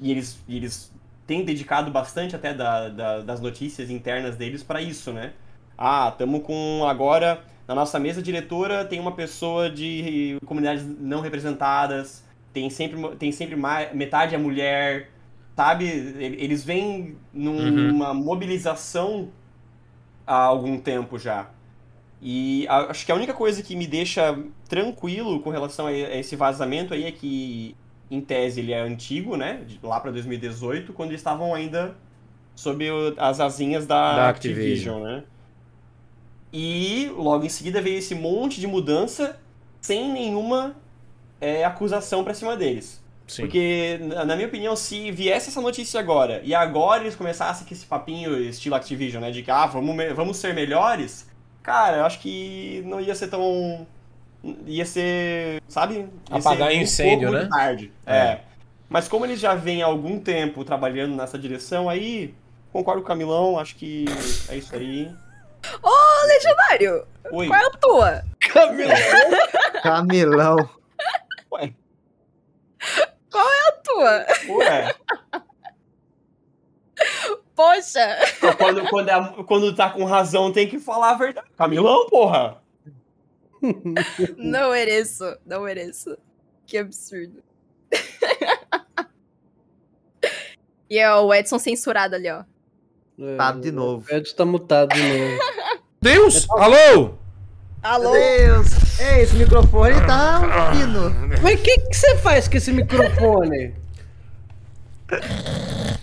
e 0.00 0.10
eles, 0.10 0.38
eles 0.48 0.92
têm 1.26 1.44
dedicado 1.44 1.90
bastante 1.90 2.36
até 2.36 2.54
da, 2.54 2.88
da- 2.88 3.20
das 3.20 3.40
notícias 3.40 3.90
internas 3.90 4.36
deles 4.36 4.62
para 4.62 4.80
isso, 4.82 5.12
né? 5.12 5.32
Ah, 5.76 6.08
estamos 6.12 6.42
com 6.42 6.84
agora 6.86 7.44
na 7.66 7.74
nossa 7.74 7.98
mesa 7.98 8.22
diretora 8.22 8.84
tem 8.84 8.98
uma 8.98 9.12
pessoa 9.12 9.70
de 9.70 10.38
comunidades 10.46 10.84
não 10.98 11.20
representadas, 11.20 12.24
tem 12.52 12.70
sempre, 12.70 13.16
tem 13.16 13.30
sempre 13.30 13.56
mais, 13.56 13.94
metade 13.94 14.34
é 14.34 14.38
mulher, 14.38 15.10
sabe? 15.58 15.86
Ele- 15.88 16.36
Eles 16.40 16.62
vêm 16.64 17.16
numa 17.32 18.14
mobilização 18.14 19.30
há 20.26 20.36
algum 20.36 20.78
tempo 20.80 21.18
já. 21.18 21.50
E 22.22 22.66
acho 22.68 23.04
que 23.06 23.12
a 23.12 23.14
única 23.16 23.34
coisa 23.34 23.62
que 23.62 23.74
me 23.76 23.86
deixa 23.86 24.38
tranquilo 24.68 25.40
com 25.40 25.50
relação 25.50 25.86
a 25.88 25.92
esse 25.92 26.36
vazamento 26.36 26.94
aí 26.94 27.04
é 27.04 27.12
que, 27.12 27.76
em 28.10 28.20
tese, 28.20 28.60
ele 28.60 28.72
é 28.72 28.80
antigo, 28.80 29.36
né? 29.36 29.66
Lá 29.82 30.00
para 30.00 30.12
2018, 30.12 30.92
quando 30.92 31.10
eles 31.10 31.20
estavam 31.20 31.54
ainda 31.54 31.96
sob 32.54 32.86
as 33.18 33.40
asinhas 33.40 33.86
da, 33.86 34.16
Da 34.16 34.28
Activision, 34.28 34.98
Activision. 34.98 35.02
né? 35.02 35.24
E 36.52 37.10
logo 37.16 37.44
em 37.44 37.48
seguida 37.48 37.80
veio 37.82 37.98
esse 37.98 38.14
monte 38.14 38.60
de 38.60 38.66
mudança 38.66 39.38
sem 39.80 40.10
nenhuma 40.12 40.76
é, 41.40 41.64
acusação 41.64 42.24
pra 42.24 42.34
cima 42.34 42.56
deles. 42.56 43.02
Sim. 43.28 43.42
Porque, 43.42 44.00
na 44.26 44.34
minha 44.34 44.48
opinião, 44.48 44.74
se 44.74 45.12
viesse 45.12 45.50
essa 45.50 45.60
notícia 45.60 46.00
agora, 46.00 46.40
e 46.42 46.54
agora 46.54 47.02
eles 47.02 47.14
começassem 47.14 47.66
com 47.66 47.74
esse 47.74 47.84
papinho 47.84 48.36
estilo 48.38 48.74
Activision, 48.74 49.22
né? 49.22 49.30
De 49.30 49.42
que, 49.42 49.50
ah, 49.50 49.66
vamos, 49.66 49.94
vamos 50.14 50.38
ser 50.38 50.54
melhores, 50.54 51.28
cara, 51.62 51.98
eu 51.98 52.04
acho 52.06 52.18
que 52.20 52.82
não 52.86 53.00
ia 53.00 53.14
ser 53.14 53.28
tão. 53.28 53.86
Ia 54.66 54.86
ser. 54.86 55.62
Sabe? 55.68 56.08
Ia 56.30 56.38
Apagar 56.38 56.70
ser 56.70 56.78
um 56.78 56.80
incêndio, 56.80 57.28
pouco 57.28 57.44
né? 57.44 57.48
Tarde. 57.50 57.92
É. 58.06 58.16
É. 58.16 58.40
Mas 58.88 59.06
como 59.06 59.26
eles 59.26 59.38
já 59.38 59.54
vêm 59.54 59.82
há 59.82 59.86
algum 59.86 60.18
tempo 60.18 60.64
trabalhando 60.64 61.14
nessa 61.14 61.38
direção, 61.38 61.90
aí 61.90 62.34
concordo 62.72 63.02
com 63.02 63.06
o 63.06 63.08
Camilão, 63.08 63.58
acho 63.58 63.76
que 63.76 64.06
é 64.48 64.56
isso 64.56 64.74
aí. 64.74 65.12
Ô, 65.82 66.26
Legionário, 66.26 67.06
Oi. 67.30 67.46
qual 67.48 67.60
é 67.60 67.66
a 67.66 67.70
tua? 67.70 68.24
Camilão. 69.82 70.70
Ué, 71.52 71.72
A 72.80 73.17
tua? 73.88 74.26
ué. 74.56 74.94
Poxa! 77.54 78.16
Quando, 78.56 78.88
quando, 78.88 79.08
é- 79.08 79.42
quando 79.44 79.74
tá 79.74 79.90
com 79.90 80.04
razão, 80.04 80.52
tem 80.52 80.68
que 80.68 80.78
falar 80.78 81.10
a 81.10 81.14
verdade. 81.14 81.48
Camilão, 81.56 82.08
porra! 82.08 82.62
Não 84.36 84.70
mereço, 84.70 85.24
não 85.44 85.62
mereço. 85.62 86.16
Que 86.66 86.78
absurdo. 86.78 87.42
e 90.88 90.98
é 90.98 91.12
o 91.14 91.32
Edson 91.34 91.58
censurado 91.58 92.14
ali, 92.14 92.30
ó. 92.30 92.44
Tá 93.36 93.50
de 93.52 93.72
novo. 93.72 94.06
O 94.10 94.14
Edson 94.14 94.36
tá 94.36 94.44
mutado 94.44 94.94
de 94.94 95.02
novo. 95.02 95.38
Deus! 96.00 96.46
Alô! 96.50 97.14
Alô? 97.82 98.12
Deus! 98.12 98.68
Ei, 99.00 99.22
esse 99.22 99.36
microfone 99.36 99.94
tá 100.06 100.72
fino. 100.72 101.10
Mas 101.42 101.60
o 101.60 101.62
que 101.62 101.80
você 101.92 102.16
faz 102.18 102.48
com 102.48 102.56
esse 102.56 102.72
microfone? 102.72 103.74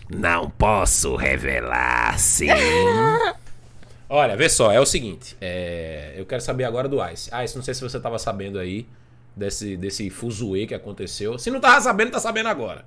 Não 0.10 0.50
posso 0.50 1.16
revelar, 1.16 2.18
sim. 2.18 2.48
Olha, 4.08 4.38
vê 4.38 4.48
só, 4.48 4.72
é 4.72 4.80
o 4.80 4.86
seguinte. 4.86 5.36
é, 5.41 6.14
eu 6.16 6.26
quero 6.26 6.41
saber 6.41 6.64
agora 6.64 6.88
do 6.88 7.06
Ice. 7.10 7.30
Ice, 7.43 7.56
não 7.56 7.64
sei 7.64 7.74
se 7.74 7.82
você 7.82 8.00
tava 8.00 8.18
sabendo 8.18 8.58
aí 8.60 8.88
desse, 9.36 9.76
desse 9.76 10.10
fuzuê 10.10 10.66
que 10.66 10.74
aconteceu. 10.74 11.38
Se 11.38 11.52
não 11.52 11.60
tava 11.60 11.82
sabendo, 11.82 12.12
tá 12.12 12.20
sabendo 12.20 12.48
agora. 12.48 12.86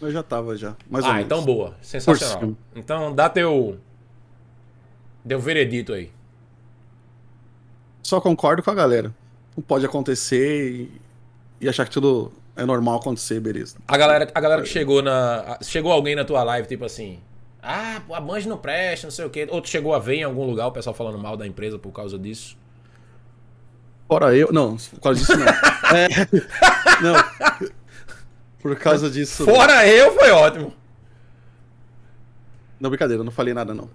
Eu 0.00 0.12
já 0.12 0.22
tava 0.22 0.56
já. 0.56 0.76
Mais 0.88 1.04
ou 1.04 1.10
ah, 1.10 1.14
menos. 1.14 1.26
então 1.26 1.44
boa. 1.44 1.74
Sensacional. 1.80 2.54
Então 2.74 3.14
dá 3.14 3.28
teu. 3.28 3.78
Deu 5.24 5.40
veredito 5.40 5.92
aí. 5.92 6.10
Só 8.02 8.20
concordo 8.20 8.62
com 8.62 8.70
a 8.70 8.74
galera. 8.74 9.14
Não 9.58 9.62
pode 9.62 9.84
acontecer 9.84 10.70
e, 10.70 11.00
e 11.60 11.68
achar 11.68 11.84
que 11.84 11.90
tudo 11.90 12.30
é 12.54 12.64
normal 12.64 13.00
acontecer, 13.00 13.40
beleza. 13.40 13.76
A 13.88 13.96
galera, 13.96 14.30
a 14.32 14.40
galera 14.40 14.62
que 14.62 14.68
chegou 14.68 15.02
na. 15.02 15.58
Chegou 15.60 15.90
alguém 15.90 16.14
na 16.14 16.24
tua 16.24 16.44
live, 16.44 16.68
tipo 16.68 16.84
assim. 16.84 17.18
Ah, 17.60 18.00
a 18.12 18.20
Band 18.20 18.42
não 18.42 18.56
presta, 18.56 19.08
não 19.08 19.10
sei 19.10 19.24
o 19.24 19.30
quê. 19.30 19.48
Ou 19.50 19.60
tu 19.60 19.68
chegou 19.68 19.92
a 19.92 19.98
ver 19.98 20.18
em 20.18 20.22
algum 20.22 20.46
lugar 20.46 20.68
o 20.68 20.70
pessoal 20.70 20.94
falando 20.94 21.18
mal 21.18 21.36
da 21.36 21.44
empresa 21.44 21.76
por 21.76 21.90
causa 21.90 22.16
disso. 22.16 22.56
Fora 24.06 24.32
eu. 24.32 24.52
Não, 24.52 24.76
por 24.76 25.00
causa 25.00 25.18
disso 25.18 25.36
não. 25.36 25.46
É, 25.88 26.08
não. 27.02 27.68
Por 28.60 28.76
causa 28.76 29.10
disso. 29.10 29.44
Fora 29.44 29.88
eu, 29.88 30.14
foi 30.14 30.30
ótimo. 30.30 30.72
Não, 32.78 32.90
brincadeira, 32.90 33.22
eu 33.22 33.24
não 33.24 33.32
falei 33.32 33.52
nada, 33.52 33.74
não. 33.74 33.90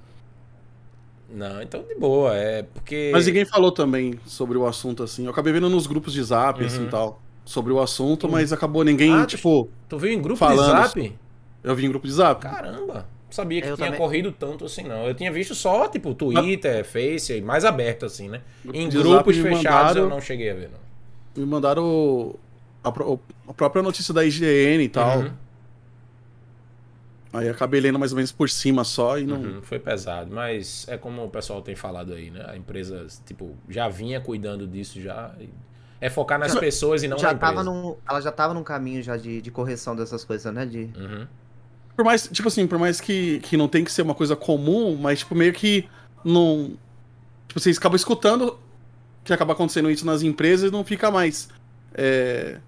Não, 1.33 1.61
então 1.61 1.81
de 1.83 1.95
boa, 1.95 2.35
é 2.35 2.61
porque. 2.63 3.09
Mas 3.11 3.25
ninguém 3.25 3.43
falou 3.45 3.71
também 3.71 4.19
sobre 4.25 4.57
o 4.57 4.65
assunto, 4.67 5.01
assim. 5.03 5.25
Eu 5.25 5.31
acabei 5.31 5.51
vendo 5.51 5.69
nos 5.69 5.87
grupos 5.87 6.13
de 6.13 6.21
zap, 6.23 6.59
Uhum. 6.61 6.67
assim 6.67 6.85
tal. 6.87 7.21
Sobre 7.45 7.73
o 7.73 7.79
assunto, 7.81 8.29
mas 8.29 8.53
acabou 8.53 8.83
ninguém, 8.83 9.11
Ah, 9.13 9.25
tipo. 9.25 9.67
Tu 9.89 9.97
viu 9.97 10.11
em 10.13 10.21
grupo 10.21 10.37
Falando 10.37 10.75
de 10.75 10.87
zap? 10.87 11.15
Eu 11.63 11.75
vi 11.75 11.85
em 11.85 11.89
grupo 11.89 12.05
de 12.07 12.13
zap. 12.13 12.41
Caramba. 12.41 12.93
Não 13.25 13.31
sabia 13.35 13.61
que 13.61 13.67
Eu 13.67 13.75
tinha 13.75 13.87
também. 13.87 13.99
corrido 13.99 14.31
tanto 14.31 14.65
assim, 14.65 14.83
não. 14.83 15.07
Eu 15.07 15.15
tinha 15.15 15.31
visto 15.31 15.55
só, 15.55 15.87
tipo, 15.87 16.13
Twitter, 16.13 16.85
Face, 16.85 17.41
mais 17.41 17.65
aberto, 17.65 18.05
assim, 18.05 18.29
né? 18.29 18.41
Grupo 18.63 18.77
Em 18.77 18.87
grupos 18.89 19.35
zap 19.35 19.49
fechados 19.55 19.95
eu 19.95 20.03
mandaram- 20.03 20.09
não 20.09 20.21
cheguei 20.21 20.51
a 20.51 20.53
ver, 20.53 20.69
não. 20.69 21.43
Me 21.43 21.49
mandaram 21.49 22.35
a, 22.83 22.91
pró- 22.91 23.17
a 23.47 23.53
própria 23.53 23.81
notícia 23.81 24.13
da 24.13 24.23
IGN 24.23 24.83
e 24.83 24.89
tal. 24.89 25.19
Uhum. 25.19 25.31
Aí 27.33 27.49
acabei 27.49 27.81
lendo 27.81 27.97
mais 27.97 28.11
ou 28.11 28.15
menos 28.15 28.31
por 28.31 28.47
cima 28.49 28.83
só 28.83 29.17
e 29.17 29.25
não. 29.25 29.37
Uhum, 29.41 29.61
foi 29.63 29.79
pesado, 29.79 30.31
mas 30.33 30.85
é 30.87 30.97
como 30.97 31.23
o 31.25 31.29
pessoal 31.29 31.61
tem 31.63 31.75
falado 31.75 32.13
aí, 32.13 32.29
né? 32.29 32.45
A 32.47 32.55
empresa, 32.55 33.07
tipo, 33.25 33.57
já 33.67 33.89
vinha 33.89 34.21
cuidando 34.21 34.67
disso 34.67 35.01
já. 35.01 35.33
É 35.99 36.09
focar 36.09 36.37
nas 36.37 36.53
pessoas 36.55 37.01
e 37.01 37.07
não 37.07 37.17
já 37.17 37.29
na 37.29 37.33
empresa. 37.33 37.53
tava 37.53 37.63
num, 37.63 37.95
ela 38.07 38.21
já 38.21 38.31
tava 38.31 38.53
num 38.53 38.63
caminho 38.63 39.01
já 39.01 39.17
de, 39.17 39.41
de 39.41 39.49
correção 39.49 39.95
dessas 39.95 40.23
coisas, 40.23 40.53
né? 40.53 40.65
De, 40.65 40.89
Uhum. 40.95 41.27
Por 41.95 42.03
mais, 42.03 42.27
tipo 42.27 42.47
assim, 42.47 42.65
por 42.67 42.79
mais 42.79 42.99
que, 42.99 43.39
que 43.41 43.55
não 43.55 43.67
tem 43.67 43.83
que 43.83 43.91
ser 43.91 44.01
uma 44.01 44.15
coisa 44.15 44.35
comum, 44.35 44.95
mas 44.95 45.19
tipo, 45.19 45.35
meio 45.35 45.53
que 45.53 45.87
não. 46.25 46.75
Tipo, 47.47 47.59
vocês 47.59 47.77
acabam 47.77 47.95
escutando 47.95 48.59
que 49.23 49.31
acaba 49.31 49.53
acontecendo 49.53 49.89
isso 49.91 50.05
nas 50.05 50.21
empresas 50.23 50.69
e 50.69 50.73
não 50.73 50.83
fica 50.83 51.09
mais. 51.11 51.49
é, 51.93 52.59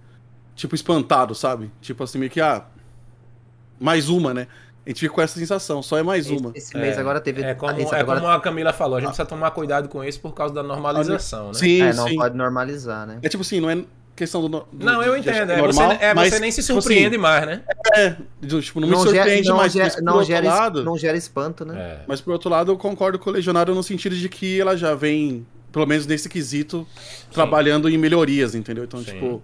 tipo, 0.55 0.75
espantado, 0.75 1.35
sabe? 1.35 1.71
Tipo 1.81 2.03
assim, 2.03 2.17
meio 2.19 2.31
que, 2.31 2.39
ah. 2.41 2.65
Mais 3.79 4.09
uma, 4.09 4.33
né? 4.33 4.47
A 4.85 4.89
gente 4.89 4.99
fica 4.99 5.13
com 5.13 5.21
essa 5.21 5.39
sensação, 5.39 5.81
só 5.81 5.97
é 5.97 6.03
mais 6.03 6.29
uma. 6.29 6.51
Esse, 6.53 6.77
mês 6.77 6.97
agora 6.97 7.19
teve. 7.19 7.41
É 7.41 7.55
como, 7.55 7.71
esse 7.79 7.93
é 7.95 7.99
agora- 7.99 8.19
como 8.21 8.31
a 8.31 8.39
Camila 8.39 8.71
falou, 8.71 8.97
a 8.97 8.99
gente 8.99 9.09
precisa 9.09 9.27
tomar 9.27 9.49
cuidado 9.51 9.89
com 9.89 10.03
isso 10.03 10.19
por 10.19 10.33
causa 10.33 10.53
da 10.53 10.61
normalização, 10.61 11.47
né? 11.47 11.53
Sim, 11.55 11.81
é, 11.81 11.93
não 11.93 12.07
sim. 12.07 12.15
pode 12.15 12.37
normalizar, 12.37 13.07
né? 13.07 13.17
É 13.23 13.27
tipo 13.27 13.41
assim, 13.41 13.59
não 13.59 13.69
é 13.69 13.83
questão 14.15 14.41
do. 14.41 14.47
do 14.47 14.67
Não, 14.85 15.01
eu 15.01 15.17
entendo. 15.17 15.51
É, 15.51 15.57
normal, 15.57 15.89
você, 15.89 16.03
é, 16.03 16.13
mas, 16.13 16.33
você 16.33 16.39
nem 16.39 16.51
se 16.51 16.61
tipo 16.61 16.79
surpreende 16.79 17.07
assim, 17.15 17.17
mais, 17.17 17.45
né? 17.47 17.63
É, 17.95 18.15
tipo, 18.59 18.79
não, 18.79 18.87
me 18.87 18.95
gera- 18.95 19.09
surpreende 19.09 19.49
não 19.49 19.57
mais. 19.57 19.73
gera- 19.73 20.01
não, 20.03 20.13
outro 20.13 20.27
gera, 20.27 20.47
lado, 20.47 20.83
não 20.83 20.97
gera 20.97 21.17
espanto, 21.17 21.65
né? 21.65 21.79
É. 21.79 21.99
Mas 22.07 22.21
por 22.21 22.33
outro 22.33 22.49
lado, 22.51 22.71
eu 22.71 22.77
concordo 22.77 23.17
com 23.17 23.31
o 23.31 23.33
Legionário 23.33 23.73
no 23.73 23.81
sentido 23.81 24.15
de 24.15 24.29
que 24.29 24.61
ela 24.61 24.77
já 24.77 24.93
vem, 24.93 25.47
pelo 25.71 25.87
menos 25.87 26.05
nesse 26.05 26.29
quesito, 26.29 26.87
trabalhando 27.31 27.89
em 27.89 27.97
melhorias, 27.97 28.53
entendeu? 28.53 28.83
Então, 28.83 28.99
Sim. 28.99 29.13
tipo, 29.13 29.43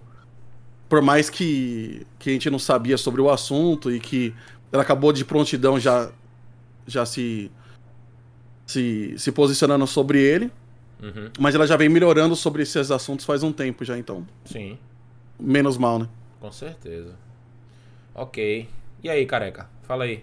por 0.92 1.00
mais 1.00 1.30
que, 1.30 2.06
que 2.18 2.28
a 2.28 2.32
gente 2.34 2.50
não 2.50 2.58
sabia 2.58 2.98
sobre 2.98 3.22
o 3.22 3.30
assunto 3.30 3.90
e 3.90 3.98
que 3.98 4.34
ela 4.70 4.82
acabou 4.82 5.10
de 5.10 5.24
prontidão 5.24 5.80
já, 5.80 6.12
já 6.86 7.06
se, 7.06 7.50
se, 8.66 9.14
se 9.16 9.32
posicionando 9.32 9.86
sobre 9.86 10.20
ele, 10.20 10.50
Uhum, 11.02 11.30
mas 11.40 11.54
ela 11.54 11.66
já 11.66 11.78
vem 11.78 11.88
melhorando 11.88 12.36
sobre 12.36 12.62
esses 12.62 12.90
assuntos 12.90 13.24
faz 13.24 13.42
um 13.42 13.50
tempo 13.50 13.86
já, 13.86 13.96
então, 13.96 14.26
sim, 14.44 14.78
menos 15.40 15.78
mal, 15.78 15.98
né? 15.98 16.08
com 16.38 16.52
certeza. 16.52 17.14
Ok. 18.14 18.68
E 19.02 19.08
aí, 19.08 19.24
careca? 19.24 19.70
Fala 19.84 20.04
aí. 20.04 20.22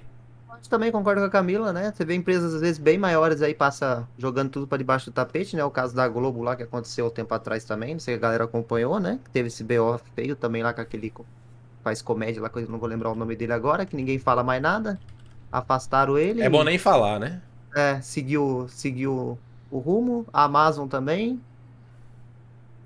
Eu 0.63 0.69
também 0.69 0.91
concordo 0.91 1.21
com 1.21 1.27
a 1.27 1.29
Camila, 1.29 1.73
né? 1.73 1.91
Você 1.95 2.05
vê 2.05 2.13
empresas 2.15 2.53
às 2.53 2.61
vezes 2.61 2.77
bem 2.77 2.97
maiores 2.97 3.41
aí 3.41 3.53
passa 3.53 4.07
jogando 4.17 4.49
tudo 4.49 4.67
pra 4.67 4.77
debaixo 4.77 5.09
do 5.09 5.13
tapete, 5.13 5.55
né? 5.55 5.63
O 5.63 5.71
caso 5.71 5.95
da 5.95 6.07
Globo 6.07 6.41
lá 6.41 6.55
que 6.55 6.63
aconteceu 6.63 7.07
um 7.07 7.09
tempo 7.09 7.33
atrás 7.33 7.63
também, 7.63 7.93
não 7.93 7.99
sei 7.99 8.15
se 8.15 8.17
a 8.17 8.21
galera 8.21 8.43
acompanhou, 8.43 8.99
né? 8.99 9.19
Que 9.23 9.31
teve 9.31 9.47
esse 9.47 9.63
BO 9.63 9.99
feio 10.15 10.35
também 10.35 10.61
lá 10.61 10.73
com 10.73 10.81
aquele 10.81 11.11
faz 11.83 12.01
comédia 12.01 12.41
lá, 12.41 12.49
que 12.49 12.59
eu 12.59 12.67
não 12.67 12.77
vou 12.77 12.89
lembrar 12.89 13.11
o 13.11 13.15
nome 13.15 13.35
dele 13.35 13.53
agora, 13.53 13.85
que 13.85 13.95
ninguém 13.95 14.19
fala 14.19 14.43
mais 14.43 14.61
nada. 14.61 14.99
Afastaram 15.51 16.17
ele. 16.17 16.41
É 16.41 16.49
bom 16.49 16.63
nem 16.63 16.77
falar, 16.77 17.19
né? 17.19 17.41
É, 17.75 17.99
seguiu, 18.01 18.67
seguiu 18.69 19.37
o 19.71 19.79
rumo. 19.79 20.25
A 20.31 20.43
Amazon 20.43 20.87
também. 20.87 21.41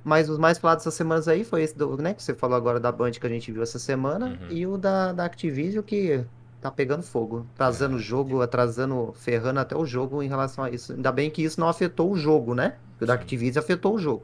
Mas 0.03 0.29
os 0.29 0.37
mais 0.37 0.57
falados 0.57 0.83
essas 0.83 0.93
semanas 0.93 1.27
aí 1.27 1.43
foi 1.43 1.63
esse 1.63 1.77
do, 1.77 1.95
né, 1.97 2.13
que 2.13 2.21
você 2.21 2.33
falou 2.33 2.57
agora 2.57 2.77
da 2.77 2.91
Band 2.91 3.11
que 3.11 3.25
a 3.25 3.29
gente 3.29 3.51
viu 3.51 3.63
essa 3.63 3.79
semana. 3.79 4.37
Uhum. 4.41 4.47
E 4.49 4.67
o 4.67 4.77
da, 4.77 5.13
da 5.13 5.25
Activision 5.25 5.83
que 5.83 6.23
tá 6.63 6.71
pegando 6.71 7.03
fogo. 7.03 7.45
Atrasando 7.53 7.95
o 7.97 7.99
jogo, 7.99 8.41
atrasando, 8.41 9.13
ferrando 9.15 9.59
até 9.59 9.75
o 9.75 9.85
jogo 9.85 10.21
em 10.23 10.27
relação 10.27 10.63
a 10.63 10.69
isso. 10.69 10.93
Ainda 10.93 11.11
bem 11.11 11.29
que 11.29 11.41
isso 11.43 11.59
não 11.59 11.67
afetou 11.69 12.11
o 12.11 12.17
jogo, 12.17 12.53
né? 12.55 12.75
Porque 12.91 13.03
o 13.03 13.07
da. 13.07 13.13
Activision 13.13 13.63
afetou 13.63 13.95
o 13.95 13.99
jogo. 13.99 14.23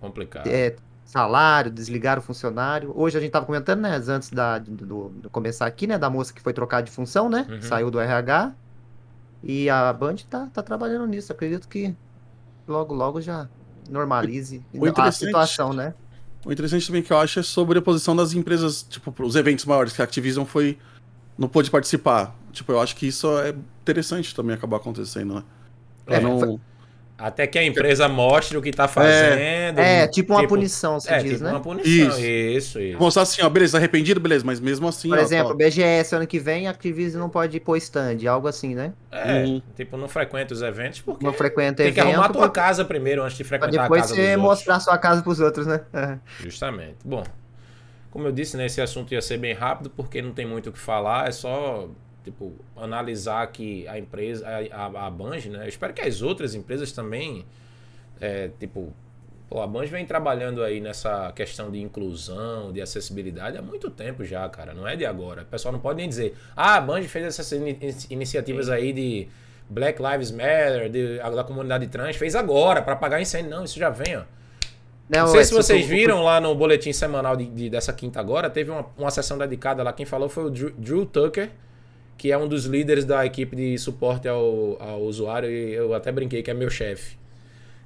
Complicado. 0.00 0.46
É, 0.46 0.76
salário, 1.04 1.70
desligar 1.70 2.18
o 2.18 2.22
funcionário. 2.22 2.92
Hoje 2.94 3.16
a 3.16 3.20
gente 3.20 3.30
tava 3.30 3.46
comentando, 3.46 3.80
né, 3.80 4.00
antes 4.08 4.30
da, 4.30 4.58
do, 4.58 5.08
do- 5.10 5.30
começar 5.30 5.66
aqui, 5.66 5.86
né, 5.86 5.96
da 5.98 6.10
moça 6.10 6.32
que 6.34 6.40
foi 6.42 6.52
trocar 6.52 6.82
de 6.82 6.90
função, 6.90 7.28
né, 7.28 7.46
Uhum. 7.48 7.62
saiu 7.62 7.90
do 7.90 7.98
RH. 8.00 8.52
E 9.42 9.70
a 9.70 9.92
Band 9.92 10.16
tá, 10.28 10.48
tá 10.52 10.62
trabalhando 10.62 11.06
nisso. 11.06 11.32
Acredito 11.32 11.68
que 11.68 11.94
logo, 12.66 12.92
logo 12.94 13.20
já 13.20 13.48
normalize 13.88 14.62
O 14.74 14.84
a 15.00 15.12
situação, 15.12 15.72
né? 15.72 15.94
O 16.44 16.52
interessante 16.52 16.86
também 16.86 17.02
que 17.02 17.12
eu 17.12 17.18
acho 17.18 17.40
é 17.40 17.42
sobre 17.42 17.78
a 17.78 17.82
posição 17.82 18.14
das 18.14 18.32
empresas, 18.32 18.82
tipo, 18.82 19.12
os 19.22 19.34
eventos 19.36 19.64
maiores 19.64 19.92
que 19.92 20.00
a 20.00 20.04
Activision 20.04 20.44
foi. 20.44 20.78
Não 21.38 21.48
pôde 21.48 21.70
participar. 21.70 22.34
Tipo, 22.52 22.72
eu 22.72 22.80
acho 22.80 22.96
que 22.96 23.06
isso 23.06 23.26
é 23.40 23.54
interessante 23.82 24.34
também 24.34 24.54
acabar 24.54 24.78
acontecendo, 24.78 25.34
né? 25.34 25.42
É, 26.06 26.20
não- 26.20 26.38
foi- 26.38 26.58
Até 27.18 27.46
que 27.46 27.58
a 27.58 27.64
empresa 27.64 28.06
mostre 28.10 28.58
o 28.58 28.62
que 28.62 28.70
tá 28.70 28.86
fazendo. 28.86 29.78
É, 29.78 30.06
tipo 30.06 30.34
uma 30.34 30.46
punição, 30.46 31.00
se 31.00 31.10
É, 31.10 31.18
diz, 31.22 31.32
tipo 31.32 31.44
né? 31.44 31.50
uma 31.52 31.60
punição. 31.60 31.90
Isso, 31.90 32.20
Isso. 32.20 32.78
isso. 32.78 32.98
Mostrar 32.98 33.22
assim, 33.22 33.40
ó, 33.40 33.48
beleza, 33.48 33.78
arrependido, 33.78 34.20
beleza, 34.20 34.44
mas 34.44 34.60
mesmo 34.60 34.86
assim. 34.86 35.08
Por 35.08 35.16
ó, 35.16 35.22
exemplo, 35.22 35.52
ó, 35.52 35.54
BGS 35.54 36.14
ano 36.14 36.26
que 36.26 36.38
vem, 36.38 36.68
a 36.68 36.72
Activision 36.72 37.18
não 37.22 37.30
pode 37.30 37.58
pôr 37.58 37.78
stand, 37.78 38.18
algo 38.28 38.46
assim, 38.46 38.74
né? 38.74 38.92
É, 39.10 39.44
Uhum. 39.44 39.62
tipo, 39.74 39.96
não 39.96 40.08
frequenta 40.08 40.52
os 40.52 40.60
eventos 40.60 41.00
porque 41.00 41.24
Não 41.24 41.32
frequenta 41.32 41.82
tem 41.82 41.90
que 41.90 41.98
evento 42.00 42.12
arrumar 42.12 42.26
a 42.26 42.32
tua 42.34 42.42
pra- 42.50 42.50
casa 42.50 42.84
primeiro 42.84 43.22
antes 43.22 43.38
de 43.38 43.44
frequentar 43.44 43.78
a 43.78 43.82
depois 43.84 44.02
casa 44.02 44.14
você 44.14 44.20
dos 44.20 44.30
outros. 44.32 44.42
mostrar 44.50 44.80
sua 44.80 44.98
casa 44.98 45.22
pros 45.22 45.40
outros, 45.40 45.66
né? 45.66 45.80
É. 45.94 46.18
Justamente. 46.42 46.96
Bom, 47.02 47.24
como 48.16 48.28
eu 48.28 48.32
disse, 48.32 48.56
né, 48.56 48.64
esse 48.64 48.80
assunto 48.80 49.12
ia 49.12 49.20
ser 49.20 49.36
bem 49.36 49.52
rápido 49.52 49.90
porque 49.90 50.22
não 50.22 50.32
tem 50.32 50.46
muito 50.46 50.70
o 50.70 50.72
que 50.72 50.78
falar, 50.78 51.28
é 51.28 51.32
só 51.32 51.86
tipo 52.24 52.54
analisar 52.74 53.46
que 53.48 53.86
a 53.86 53.98
empresa, 53.98 54.42
a, 54.72 54.86
a, 54.86 55.06
a 55.08 55.10
né? 55.10 55.64
Eu 55.64 55.68
espero 55.68 55.92
que 55.92 56.00
as 56.00 56.22
outras 56.22 56.54
empresas 56.54 56.92
também 56.92 57.44
é, 58.18 58.48
tipo, 58.58 58.90
pô, 59.50 59.60
a 59.60 59.66
Bungie 59.66 59.90
vem 59.90 60.06
trabalhando 60.06 60.64
aí 60.64 60.80
nessa 60.80 61.30
questão 61.32 61.70
de 61.70 61.78
inclusão, 61.78 62.72
de 62.72 62.80
acessibilidade 62.80 63.58
há 63.58 63.62
muito 63.62 63.90
tempo 63.90 64.24
já, 64.24 64.48
cara, 64.48 64.72
não 64.72 64.88
é 64.88 64.96
de 64.96 65.04
agora. 65.04 65.42
O 65.42 65.44
pessoal 65.44 65.70
não 65.70 65.80
pode 65.80 65.98
nem 65.98 66.08
dizer: 66.08 66.34
"Ah, 66.56 66.76
a 66.76 66.80
Bungie 66.80 67.08
fez 67.08 67.26
essas 67.26 67.52
ini- 67.52 67.78
iniciativas 68.08 68.70
aí 68.70 68.94
de 68.94 69.28
Black 69.68 70.00
Lives 70.02 70.30
Matter, 70.30 70.88
de, 70.88 71.18
da 71.18 71.44
comunidade 71.44 71.86
trans, 71.88 72.16
fez 72.16 72.34
agora 72.34 72.80
para 72.80 72.94
apagar 72.94 73.20
incêndio". 73.20 73.50
Não, 73.50 73.62
isso 73.62 73.78
já 73.78 73.90
vem, 73.90 74.16
ó. 74.16 74.22
Não 75.08 75.26
sei 75.28 75.44
se 75.44 75.50
esse- 75.50 75.54
vocês 75.62 75.86
viram 75.86 76.22
lá 76.22 76.40
no 76.40 76.54
boletim 76.54 76.92
semanal 76.92 77.36
de, 77.36 77.46
de- 77.46 77.70
dessa 77.70 77.92
quinta 77.92 78.18
agora, 78.20 78.50
teve 78.50 78.70
uma, 78.70 78.86
uma 78.98 79.10
sessão 79.10 79.38
dedicada 79.38 79.82
lá. 79.82 79.92
Quem 79.92 80.04
falou 80.06 80.28
foi 80.28 80.44
o 80.44 80.50
Drew, 80.50 80.70
Drew 80.76 81.06
Tucker, 81.06 81.50
que 82.18 82.32
é 82.32 82.38
um 82.38 82.48
dos 82.48 82.64
líderes 82.64 83.04
da 83.04 83.24
equipe 83.24 83.54
de 83.54 83.78
suporte 83.78 84.26
ao, 84.26 84.76
ao 84.82 85.00
usuário, 85.02 85.50
e 85.50 85.72
eu 85.74 85.94
até 85.94 86.10
brinquei 86.10 86.42
que 86.42 86.50
é 86.50 86.54
meu 86.54 86.70
chefe. 86.70 87.16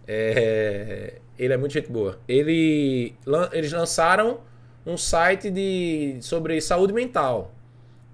É, 0.06 1.14
ele 1.38 1.52
é 1.52 1.56
muito 1.56 1.72
gente 1.72 1.90
boa. 1.90 2.18
Ele, 2.26 3.14
eles 3.52 3.72
lançaram 3.72 4.40
um 4.86 4.96
site 4.96 5.50
de, 5.50 6.16
sobre 6.20 6.60
saúde 6.60 6.92
mental. 6.92 7.52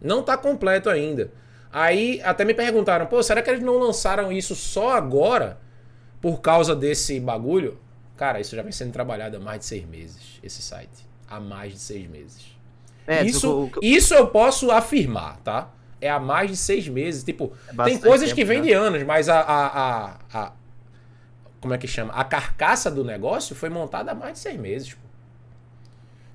Não 0.03 0.23
tá 0.23 0.37
completo 0.37 0.91
ainda. 0.91 1.31
Aí 1.73 2.21
até 2.25 2.45
me 2.45 2.55
perguntaram, 2.55 3.07
pô, 3.07 3.23
será 3.23 3.41
que 3.41 3.51
eles 3.51 3.63
não 3.63 3.79
lançaram 3.79 4.33
isso 4.33 4.55
só 4.55 4.91
agora 4.91 5.59
por 6.21 6.41
causa 6.41 6.75
desse 6.75 7.21
bagulho? 7.21 7.79
Cara, 8.17 8.41
isso 8.41 8.57
já 8.57 8.63
vem 8.63 8.73
sendo 8.73 8.93
trabalhado 8.93 9.37
há 9.37 9.41
mais 9.41 9.61
de 9.61 9.67
seis 9.67 9.85
meses, 9.87 10.41
esse 10.43 10.63
site. 10.63 11.07
Há 11.29 11.39
mais 11.41 11.73
de 11.75 11.79
seis 11.79 12.09
meses. 12.09 12.47
É, 13.07 13.23
isso, 13.23 13.51
o- 13.51 13.65
o- 13.67 13.71
isso 13.83 14.15
eu 14.15 14.27
posso 14.29 14.71
afirmar, 14.71 15.39
tá? 15.41 15.71
É 16.01 16.09
há 16.11 16.19
mais 16.19 16.51
de 16.51 16.57
seis 16.57 16.89
meses. 16.89 17.23
Tipo, 17.23 17.53
é 17.79 17.85
tem 17.85 17.99
coisas 17.99 18.31
que 18.31 18.37
tempo, 18.37 18.49
vêm 18.49 18.61
né? 18.61 18.67
de 18.69 18.73
anos, 18.73 19.03
mas 19.05 19.29
a, 19.29 19.41
a, 19.41 19.67
a, 19.67 20.17
a- 20.33 20.53
Como 21.61 21.73
é 21.75 21.79
que 21.79 21.87
chama? 21.87 22.13
A 22.13 22.23
carcaça 22.25 22.91
do 22.91 23.05
negócio 23.05 23.55
foi 23.57 23.69
montada 23.69 24.13
há 24.13 24.15
mais 24.15 24.35
de 24.35 24.39
seis 24.41 24.59
meses. 24.59 24.95
Pô. 24.95 25.01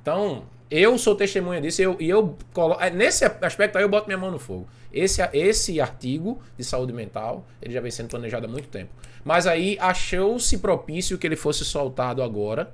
Então, 0.02 0.44
eu 0.72 0.98
sou 0.98 1.14
testemunha 1.14 1.60
disso 1.60 1.82
eu, 1.82 1.98
e 2.00 2.10
eu 2.10 2.38
é, 2.80 2.90
Nesse 2.90 3.26
aspecto 3.26 3.78
aí 3.78 3.84
eu 3.84 3.90
boto 3.90 4.08
minha 4.08 4.18
mão 4.18 4.32
no 4.32 4.40
fogo. 4.40 4.70
Esse, 4.92 5.22
esse 5.34 5.82
artigo 5.82 6.42
de 6.58 6.64
saúde 6.64 6.94
mental, 6.94 7.46
ele 7.62 7.74
já 7.74 7.82
vem 7.82 7.92
sendo 7.92 8.10
planejado 8.10 8.46
há 8.46 8.50
muito 8.50 8.70
tempo. 8.70 8.90
Mas 9.24 9.46
aí 9.46 9.78
achou-se 9.80 10.58
propício 10.58 11.18
que 11.18 11.28
ele 11.28 11.36
fosse 11.36 11.66
soltado 11.66 12.24
agora 12.24 12.74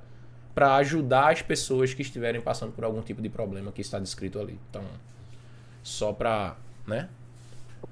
para 0.54 0.76
ajudar 0.76 1.32
as 1.32 1.42
pessoas 1.42 1.92
que 1.92 2.02
estiverem 2.02 2.40
passando 2.40 2.72
por 2.72 2.84
algum 2.84 3.02
tipo 3.02 3.20
de 3.20 3.28
problema 3.28 3.70
que 3.72 3.80
está 3.80 3.98
descrito 3.98 4.38
ali. 4.38 4.58
Então, 4.70 4.82
só 5.82 6.12
para, 6.12 6.56
né? 6.86 7.08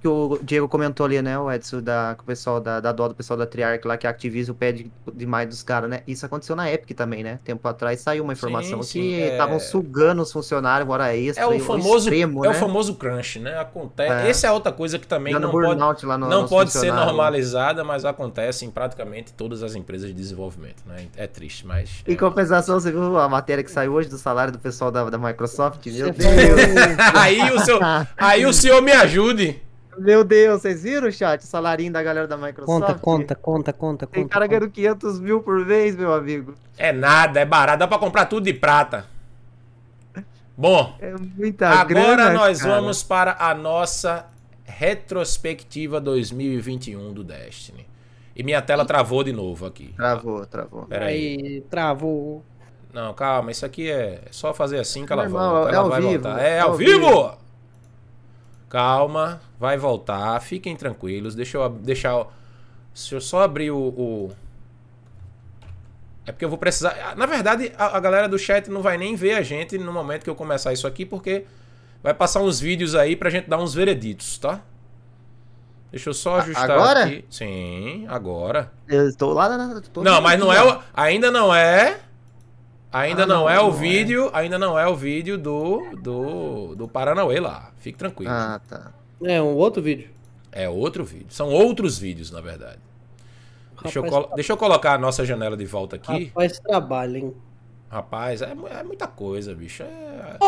Que 0.01 0.09
o 0.09 0.39
Diego 0.43 0.69
comentou 0.69 1.07
ali, 1.07 1.21
né, 1.23 1.39
o 1.39 1.51
Edson, 1.51 1.81
da, 1.81 2.15
com 2.17 2.23
o 2.23 2.27
pessoal 2.27 2.61
da, 2.61 2.81
da 2.81 2.93
dó 2.93 3.09
do 3.09 3.15
pessoal 3.15 3.37
da 3.37 3.47
Triarch 3.47 3.87
lá, 3.87 3.97
que 3.97 4.07
a 4.07 4.11
Activision 4.11 4.57
pede 4.57 4.91
demais 5.13 5.49
dos 5.49 5.63
caras, 5.63 5.89
né? 5.89 6.03
Isso 6.07 6.25
aconteceu 6.25 6.55
na 6.55 6.71
Epic 6.71 6.97
também, 6.97 7.23
né? 7.23 7.39
Tempo 7.45 7.67
atrás 7.67 8.01
saiu 8.01 8.25
uma 8.25 8.33
informação 8.33 8.83
sim, 8.83 9.01
que 9.01 9.21
é. 9.21 9.33
estavam 9.33 9.59
sugando 9.59 10.23
os 10.23 10.33
funcionários, 10.33 10.89
hora 10.89 11.17
extra. 11.17 11.45
É 11.45 11.47
o 11.47 11.59
famoso, 11.61 12.09
extremo, 12.09 12.45
é 12.45 12.49
né? 12.49 12.55
o 12.55 12.59
famoso 12.59 12.95
crunch, 12.95 13.39
né? 13.39 13.59
Acontece. 13.59 14.27
É. 14.27 14.31
Essa 14.31 14.47
é 14.49 14.53
outra 14.53 14.73
coisa 14.73 14.99
que 14.99 15.07
também 15.07 15.33
Dando 15.33 15.45
não 15.45 15.51
pode, 15.53 16.07
no, 16.07 16.19
não 16.19 16.47
pode 16.47 16.73
ser 16.73 16.93
normalizada, 16.93 17.83
mas 17.85 18.05
acontece 18.05 18.65
em 18.65 18.71
praticamente 18.71 19.33
todas 19.33 19.63
as 19.63 19.75
empresas 19.75 20.09
de 20.09 20.15
desenvolvimento, 20.15 20.83
né? 20.87 21.07
É 21.17 21.27
triste, 21.27 21.67
mas 21.67 22.03
Em 22.07 22.13
é. 22.13 22.17
compensação, 22.17 22.79
você 22.79 22.91
viu 22.91 23.19
a 23.19 23.29
matéria 23.29 23.63
que 23.63 23.71
saiu 23.71 23.93
hoje 23.93 24.09
do 24.09 24.19
salário 24.19 24.53
do 24.53 24.59
pessoal 24.59 24.91
da, 24.91 25.09
da 25.09 25.19
Microsoft? 25.19 25.85
Meu 25.87 26.13
Deus! 26.13 26.27
aí 27.15 27.51
o 27.51 27.61
seu, 27.61 27.79
aí 28.17 28.47
o 28.47 28.53
senhor 28.53 28.83
me 28.83 28.93
ajude. 28.93 29.66
Meu 29.99 30.23
Deus, 30.25 30.63
vocês 30.63 30.83
viram, 30.83 31.11
chat? 31.11 31.41
O 31.43 31.47
salarinho 31.47 31.93
da 31.93 32.03
galera 32.03 32.27
da 32.27 32.37
Microsoft? 32.37 32.67
Conta, 32.67 32.95
conta, 32.95 33.35
conta, 33.35 33.73
conta, 33.73 34.07
Tem 34.07 34.23
conta. 34.23 34.33
cara 34.33 34.47
ganhando 34.47 34.71
500 34.71 35.21
mil 35.21 35.43
por 35.43 35.65
mês, 35.65 35.97
meu 35.97 36.13
amigo. 36.13 36.55
É 36.77 36.93
nada, 36.93 37.41
é 37.41 37.45
barato, 37.45 37.79
dá 37.79 37.89
pra 37.89 37.99
comprar 37.99 38.27
tudo 38.27 38.45
de 38.45 38.53
prata. 38.55 39.07
Bom, 40.57 40.95
É 41.01 41.15
muita 41.37 41.69
Agora 41.69 41.85
grana, 42.17 42.31
nós 42.33 42.63
cara. 42.63 42.75
vamos 42.81 43.03
para 43.03 43.37
a 43.39 43.55
nossa 43.55 44.27
retrospectiva 44.65 46.01
2021 46.01 47.13
do 47.13 47.23
Destiny. 47.23 47.87
E 48.35 48.43
minha 48.43 48.61
tela 48.63 48.85
travou 48.85 49.23
de 49.23 49.33
novo 49.33 49.67
aqui. 49.67 49.93
Travou, 49.97 50.47
travou. 50.47 50.87
Pera 50.87 51.07
aí. 51.07 51.63
Travou. 51.71 52.43
Não, 52.93 53.13
calma, 53.15 53.51
isso 53.51 53.65
aqui 53.67 53.91
é 53.91 54.23
é 54.27 54.29
só 54.31 54.55
fazer 54.55 54.79
assim 54.79 55.05
que 55.05 55.13
ela 55.13 55.25
Normal, 55.29 55.55
volta. 55.57 55.71
é 55.71 55.75
Ela 55.75 55.83
ao 55.85 55.89
vai 55.91 56.01
vivo, 56.01 56.13
voltar. 56.23 56.41
É 56.43 56.49
é 56.57 56.61
ao 56.61 56.71
ao 56.71 56.77
vivo! 56.77 57.39
Calma, 58.69 59.41
vai 59.59 59.77
voltar. 59.77 60.41
Fiquem 60.41 60.75
tranquilos. 60.77 61.35
Deixa 61.35 61.57
eu 61.59 61.69
deixar. 61.69 62.17
o- 62.17 62.27
Deixa 62.95 63.15
eu 63.17 63.21
só 63.21 63.43
abrir 63.43 63.71
o. 63.71 63.77
o- 63.79 64.33
É 66.27 66.33
porque 66.33 66.45
eu 66.45 66.49
vou 66.49 66.59
precisar. 66.59 67.15
Na 67.17 67.27
verdade, 67.27 67.73
a, 67.79 67.97
a 67.97 68.01
galera 68.01 68.29
do 68.29 68.39
chat 68.39 68.69
não 68.71 68.83
vai 68.83 68.97
nem 68.99 69.15
ver 69.15 69.35
a 69.35 69.43
gente 69.43 69.79
no 69.79 69.93
momento 69.93 70.25
que 70.25 70.31
eu 70.31 70.35
começar 70.35 70.73
isso 70.73 70.87
aqui, 70.87 71.07
porque 71.07 71.45
vai 72.03 72.13
passar 72.13 72.41
uns 72.43 72.59
vídeos 72.59 72.95
aí 72.97 73.15
pra 73.15 73.31
gente 73.31 73.49
dar 73.49 73.59
uns 73.59 73.75
vereditos, 73.75 74.37
tá? 74.39 74.61
Deixa 75.91 76.11
eu 76.11 76.15
só 76.15 76.41
ajustar 76.41 76.69
agora? 76.71 77.05
aqui. 77.05 77.25
Sim, 77.31 78.07
agora. 78.09 78.73
Eu 78.89 79.09
estou 79.09 79.33
lá 79.33 79.49
na. 79.57 79.81
tô 79.81 80.03
Não, 80.03 80.21
mas 80.21 80.39
não 80.41 80.53
é 80.53 80.63
o, 80.65 80.81
ainda 80.93 81.31
não 81.31 81.55
é. 81.55 82.01
Ainda 82.99 83.23
Ah, 83.25 83.27
não, 83.27 83.41
não, 83.43 83.51
é 83.51 83.61
o 83.61 83.65
não 83.69 83.69
é. 83.77 83.77
vídeo, 83.81 84.31
ainda 84.33 84.59
não 84.59 84.79
é 84.79 84.87
o 84.87 84.95
vídeo 84.95 85.37
do 85.37 85.83
do 86.03 86.75
do 86.75 86.89
Paranauê 86.89 87.39
lá. 87.41 87.71
Fique 87.79 87.99
tranquilo. 87.99 88.31
Ah, 88.33 88.61
tá. 88.69 88.93
É, 89.25 89.41
um 89.41 89.55
outro 89.55 89.83
vídeo. 89.83 90.11
É 90.53 90.69
outro 90.69 91.05
vídeo. 91.05 91.27
São 91.31 91.49
outros 91.51 91.99
vídeos, 91.99 92.31
na 92.31 92.41
verdade. 92.41 92.79
Deixa 93.83 93.99
eu, 93.99 94.03
Rapaz, 94.05 94.25
colo- 94.25 94.35
deixa 94.37 94.53
eu 94.53 94.57
colocar 94.57 94.95
a 94.95 94.99
nossa 94.99 95.25
janela 95.25 95.57
de 95.57 95.67
volta 95.67 95.97
aqui. 95.97 96.25
Rapaz, 96.27 96.59
trabalho, 96.59 97.17
hein? 97.17 97.35
Rapaz, 97.91 98.41
é, 98.43 98.51
é 98.81 98.83
muita 98.83 99.07
coisa, 99.07 99.55
bicho. 99.55 99.83
É- 99.83 100.37
Ô, 100.41 100.47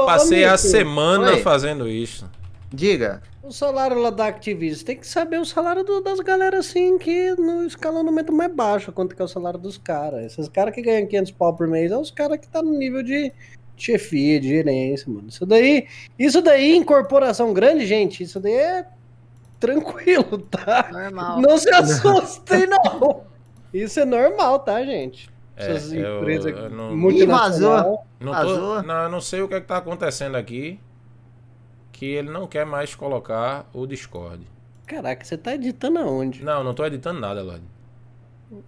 Eu 0.00 0.06
passei 0.06 0.44
a 0.44 0.50
amigo, 0.54 0.58
semana 0.68 1.30
Oi. 1.32 1.42
fazendo 1.42 1.88
isso. 1.88 2.30
Diga. 2.72 3.20
O 3.42 3.50
salário 3.52 3.98
lá 3.98 4.10
da 4.10 4.26
Activision, 4.26 4.84
tem 4.86 4.96
que 4.96 5.06
saber 5.06 5.40
o 5.40 5.44
salário 5.44 5.82
do- 5.82 6.00
das 6.00 6.20
galera 6.20 6.58
assim, 6.58 6.98
que 6.98 7.34
no 7.34 7.64
escalonamento 7.64 8.32
mais 8.32 8.52
baixo, 8.54 8.92
quanto 8.92 9.16
que 9.16 9.20
é 9.20 9.24
o 9.24 9.28
salário 9.28 9.58
dos 9.58 9.76
caras. 9.76 10.24
Esses 10.24 10.48
caras 10.48 10.74
que 10.74 10.82
ganham 10.82 11.06
500 11.08 11.32
pau 11.32 11.54
por 11.56 11.66
mês, 11.66 11.90
é 11.90 11.96
os 11.96 12.10
caras 12.10 12.38
que 12.38 12.46
tá 12.46 12.62
no 12.62 12.70
nível 12.78 13.02
de 13.02 13.32
chefia, 13.76 14.38
de 14.38 14.48
gerência, 14.48 15.10
mano. 15.10 15.28
Isso 15.28 15.44
daí, 15.46 15.88
isso 16.18 16.40
daí 16.42 16.76
em 16.76 16.84
corporação 16.84 17.52
grande, 17.52 17.86
gente, 17.86 18.22
isso 18.22 18.38
daí 18.38 18.52
é 18.54 18.86
tranquilo, 19.58 20.38
tá? 20.50 20.88
Normal. 20.92 21.40
Não 21.40 21.58
se 21.58 21.70
assustem, 21.70 22.66
não. 22.68 23.22
Isso 23.74 23.98
é 24.00 24.04
normal, 24.04 24.60
tá, 24.60 24.82
gente? 24.84 25.28
É, 25.56 25.72
Essas 25.76 25.92
eu- 25.92 26.18
empresas 26.20 26.52
eu 26.56 26.70
não- 26.70 26.96
multinacional. 26.96 28.06
Não, 28.20 28.32
tô, 28.32 28.38
Vazou? 28.38 28.82
não, 28.82 29.02
eu 29.04 29.08
não 29.08 29.20
sei 29.20 29.40
o 29.42 29.48
que, 29.48 29.54
é 29.54 29.60
que 29.60 29.66
tá 29.66 29.78
acontecendo 29.78 30.36
aqui. 30.36 30.78
Que 32.00 32.06
ele 32.06 32.30
não 32.30 32.46
quer 32.46 32.64
mais 32.64 32.94
colocar 32.94 33.68
o 33.74 33.86
Discord. 33.86 34.42
Caraca, 34.86 35.22
você 35.22 35.36
tá 35.36 35.54
editando 35.54 35.98
aonde? 35.98 36.42
Não, 36.42 36.64
não 36.64 36.72
tô 36.72 36.82
editando 36.86 37.20
nada, 37.20 37.42
Lorde. 37.42 37.64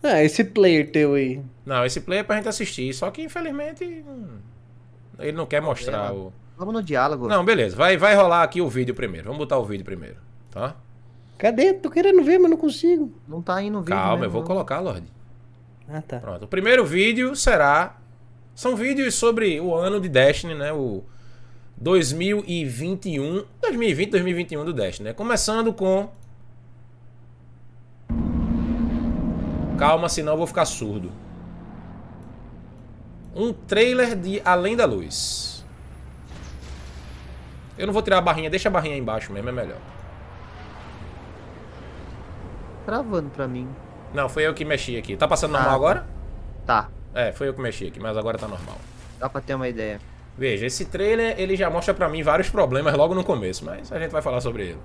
Ah, 0.02 0.22
esse 0.22 0.44
player 0.44 0.92
teu 0.92 1.14
aí. 1.14 1.40
Não, 1.64 1.82
esse 1.82 2.02
play 2.02 2.18
é 2.18 2.22
pra 2.22 2.36
gente 2.36 2.50
assistir, 2.50 2.92
só 2.92 3.10
que 3.10 3.22
infelizmente 3.22 4.04
hum, 4.06 4.36
ele 5.18 5.32
não 5.32 5.46
quer 5.46 5.62
mostrar 5.62 6.12
o. 6.12 6.30
Vamos 6.58 6.74
no 6.74 6.82
diálogo. 6.82 7.26
Não, 7.26 7.42
beleza, 7.42 7.74
vai, 7.74 7.96
vai 7.96 8.14
rolar 8.14 8.42
aqui 8.42 8.60
o 8.60 8.68
vídeo 8.68 8.94
primeiro. 8.94 9.28
Vamos 9.28 9.38
botar 9.38 9.56
o 9.56 9.64
vídeo 9.64 9.82
primeiro, 9.86 10.16
tá? 10.50 10.76
Cadê? 11.38 11.72
Tô 11.72 11.88
querendo 11.88 12.22
ver, 12.22 12.36
mas 12.36 12.50
não 12.50 12.58
consigo. 12.58 13.10
Não 13.26 13.40
tá 13.40 13.62
indo 13.62 13.78
no 13.78 13.80
vídeo. 13.80 13.96
Calma, 13.96 14.20
né? 14.20 14.26
eu 14.26 14.30
vou 14.30 14.42
Não. 14.42 14.46
colocar, 14.46 14.78
Lorde. 14.78 15.06
Ah, 15.88 16.02
tá. 16.02 16.18
Pronto. 16.18 16.44
O 16.44 16.48
primeiro 16.48 16.84
vídeo 16.84 17.34
será. 17.34 17.96
São 18.54 18.76
vídeos 18.76 19.14
sobre 19.14 19.58
o 19.58 19.74
ano 19.74 19.98
de 19.98 20.10
Destiny, 20.10 20.54
né? 20.54 20.70
O 20.70 21.02
2021. 21.76 23.44
2020, 23.60 24.10
2021 24.10 24.64
do 24.64 24.72
Destiny, 24.72 25.08
né? 25.08 25.14
Começando 25.14 25.72
com. 25.72 26.10
Calma, 29.78 30.08
senão 30.08 30.32
eu 30.34 30.38
vou 30.38 30.46
ficar 30.46 30.64
surdo. 30.64 31.10
Um 33.34 33.52
trailer 33.52 34.14
de 34.14 34.40
Além 34.44 34.76
da 34.76 34.84
Luz. 34.84 35.64
Eu 37.78 37.86
não 37.86 37.92
vou 37.92 38.02
tirar 38.02 38.18
a 38.18 38.20
barrinha, 38.20 38.50
deixa 38.50 38.68
a 38.68 38.72
barrinha 38.72 38.94
aí 38.94 39.00
embaixo 39.00 39.32
mesmo, 39.32 39.48
é 39.48 39.52
melhor. 39.52 39.78
Travando 42.84 43.30
pra 43.30 43.48
mim. 43.48 43.66
Não, 44.12 44.28
foi 44.28 44.46
eu 44.46 44.52
que 44.54 44.64
mexi 44.64 44.96
aqui. 44.96 45.16
Tá 45.16 45.26
passando 45.26 45.52
normal 45.52 45.70
Ah, 45.70 45.74
agora? 45.74 46.06
Tá. 46.66 46.88
É, 47.14 47.32
foi 47.32 47.48
eu 47.48 47.54
que 47.54 47.60
mexi 47.60 47.86
aqui, 47.86 47.98
mas 47.98 48.16
agora 48.16 48.38
tá 48.38 48.46
normal. 48.46 48.76
Dá 49.18 49.28
pra 49.28 49.40
ter 49.40 49.54
uma 49.54 49.68
ideia. 49.68 50.00
Veja, 50.36 50.66
esse 50.66 50.86
trailer 50.86 51.38
ele 51.38 51.56
já 51.56 51.68
mostra 51.70 51.94
pra 51.94 52.08
mim 52.08 52.22
vários 52.22 52.48
problemas 52.50 52.94
logo 52.94 53.14
no 53.14 53.22
começo, 53.24 53.64
mas 53.64 53.92
a 53.92 53.98
gente 53.98 54.10
vai 54.10 54.22
falar 54.22 54.40
sobre 54.40 54.64
ele. 54.70 54.78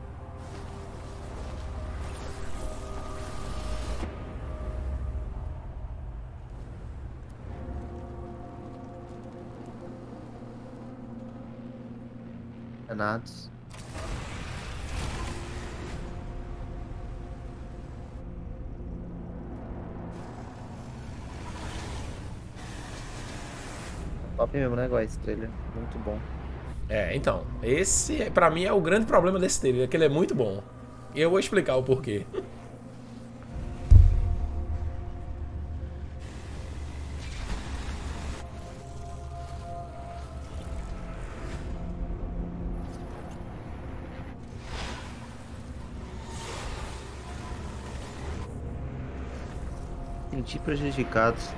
Danados. 12.87 13.56
Top 24.37 24.55
mesmo, 24.55 24.75
né, 24.75 24.85
igual 24.85 25.01
esse 25.01 25.17
trailer. 25.19 25.49
Muito 25.75 25.97
bom. 25.99 26.19
É, 26.87 27.15
então, 27.15 27.43
esse 27.61 28.29
pra 28.29 28.49
mim 28.49 28.63
é 28.63 28.71
o 28.71 28.79
grande 28.79 29.07
problema 29.07 29.39
desse 29.39 29.59
trailer, 29.59 29.83
é 29.83 29.87
que 29.87 29.97
ele 29.97 30.05
é 30.05 30.09
muito 30.09 30.35
bom. 30.35 30.63
E 31.15 31.19
eu 31.19 31.29
vou 31.29 31.39
explicar 31.39 31.75
o 31.75 31.83
porquê. 31.83 32.23
Senti 50.29 50.59
prejudicados. 50.59 51.49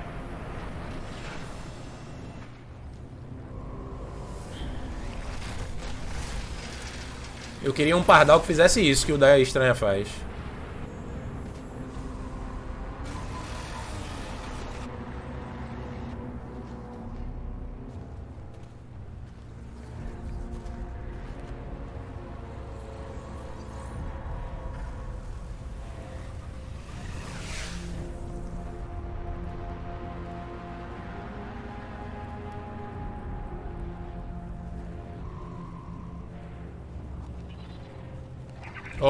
Eu 7.62 7.72
queria 7.72 7.96
um 7.96 8.02
pardal 8.02 8.40
que 8.40 8.46
fizesse 8.46 8.80
isso 8.80 9.04
que 9.04 9.12
o 9.12 9.18
da 9.18 9.38
Estranha 9.38 9.74
faz. 9.74 10.08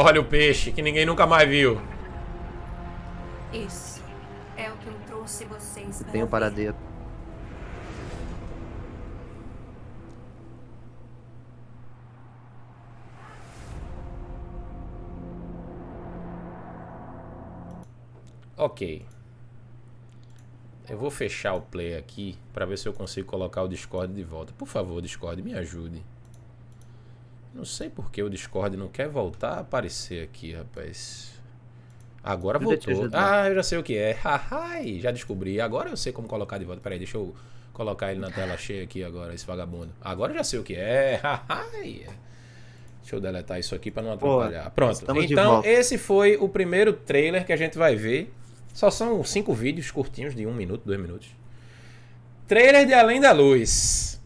Olha 0.03 0.19
o 0.21 0.25
peixe, 0.25 0.73
que 0.73 0.81
ninguém 0.81 1.05
nunca 1.05 1.27
mais 1.27 1.47
viu. 1.49 1.79
Isso 3.53 4.03
é 4.57 4.71
o 4.71 4.77
que 4.77 4.87
eu 4.89 4.95
trouxe 5.07 5.45
vocês 5.45 6.03
para 6.03 6.11
Tem 6.13 6.23
o 6.23 6.25
ver. 6.25 6.31
paradeiro. 6.31 6.75
Ok. 18.57 19.05
Eu 20.89 20.99
vou 20.99 21.11
fechar 21.11 21.55
o 21.55 21.61
play 21.63 21.97
aqui 21.97 22.37
pra 22.53 22.67
ver 22.67 22.77
se 22.77 22.89
eu 22.89 22.93
consigo 22.93 23.29
colocar 23.29 23.63
o 23.63 23.69
Discord 23.69 24.13
de 24.13 24.23
volta. 24.25 24.53
Por 24.53 24.67
favor, 24.67 25.01
Discord, 25.01 25.41
me 25.43 25.55
ajude. 25.55 26.03
Não 27.55 27.65
sei 27.65 27.89
por 27.89 28.11
que 28.11 28.23
o 28.23 28.31
Discord 28.31 28.77
não 28.77 28.89
quer 28.89 29.09
voltar 29.09 29.55
a 29.55 29.61
aparecer 29.61 30.23
aqui, 30.23 30.53
rapaz. 30.53 31.33
Agora 32.23 32.59
te 32.59 32.93
voltou. 32.93 33.11
Ah, 33.13 33.49
eu 33.49 33.55
já 33.55 33.63
sei 33.63 33.79
o 33.79 33.83
que 33.83 33.97
é. 33.97 34.19
Ai, 34.25 35.01
já 35.01 35.11
descobri. 35.11 35.61
Agora 35.61 35.89
eu 35.91 35.97
sei 35.97 36.13
como 36.13 36.29
colocar 36.29 36.59
de 36.59 36.65
volta. 36.65 36.81
Peraí, 36.81 36.99
deixa 36.99 37.17
eu 37.17 37.35
colocar 37.73 38.11
ele 38.11 38.21
na 38.21 38.31
tela 38.31 38.57
cheia 38.57 38.85
aqui 38.85 39.03
agora, 39.03 39.35
esse 39.35 39.47
vagabundo. 39.47 39.91
Agora 40.01 40.33
eu 40.33 40.37
já 40.37 40.45
sei 40.45 40.59
o 40.59 40.63
que 40.63 40.75
é. 40.75 41.21
Ai. 41.49 42.07
Deixa 43.01 43.17
eu 43.17 43.21
deletar 43.21 43.59
isso 43.59 43.75
aqui 43.75 43.91
pra 43.91 44.03
não 44.03 44.17
Boa. 44.17 44.47
atrapalhar. 44.47 44.71
Pronto. 44.71 45.05
Então, 45.23 45.65
esse 45.65 45.99
foi 45.99 46.37
o 46.37 46.49
primeiro 46.49 46.93
trailer 46.93 47.45
que 47.45 47.53
a 47.53 47.57
gente 47.57 47.77
vai 47.77 47.97
ver. 47.97 48.33
Só 48.73 48.91
são 48.91 49.25
cinco 49.25 49.53
vídeos 49.53 49.91
curtinhos, 49.91 50.35
de 50.35 50.47
um 50.47 50.55
minuto, 50.55 50.83
dois 50.85 51.01
minutos. 51.01 51.29
Trailer 52.47 52.87
de 52.87 52.93
Além 52.93 53.21
da 53.21 53.33
Luz. 53.33 54.21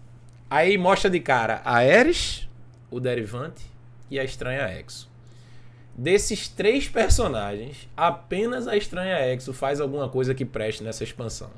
Aí 0.50 0.76
mostra 0.76 1.08
de 1.08 1.20
cara 1.20 1.62
a 1.64 1.76
Ares, 1.76 2.43
o 2.94 3.00
Derivante 3.00 3.64
e 4.08 4.20
a 4.20 4.24
Estranha 4.24 4.68
Exo. 4.78 5.10
Desses 5.96 6.48
três 6.48 6.88
personagens, 6.88 7.88
apenas 7.96 8.68
a 8.68 8.76
Estranha 8.76 9.18
Exo 9.32 9.52
faz 9.52 9.80
alguma 9.80 10.08
coisa 10.08 10.32
que 10.32 10.44
preste 10.44 10.84
nessa 10.84 11.02
expansão. 11.02 11.50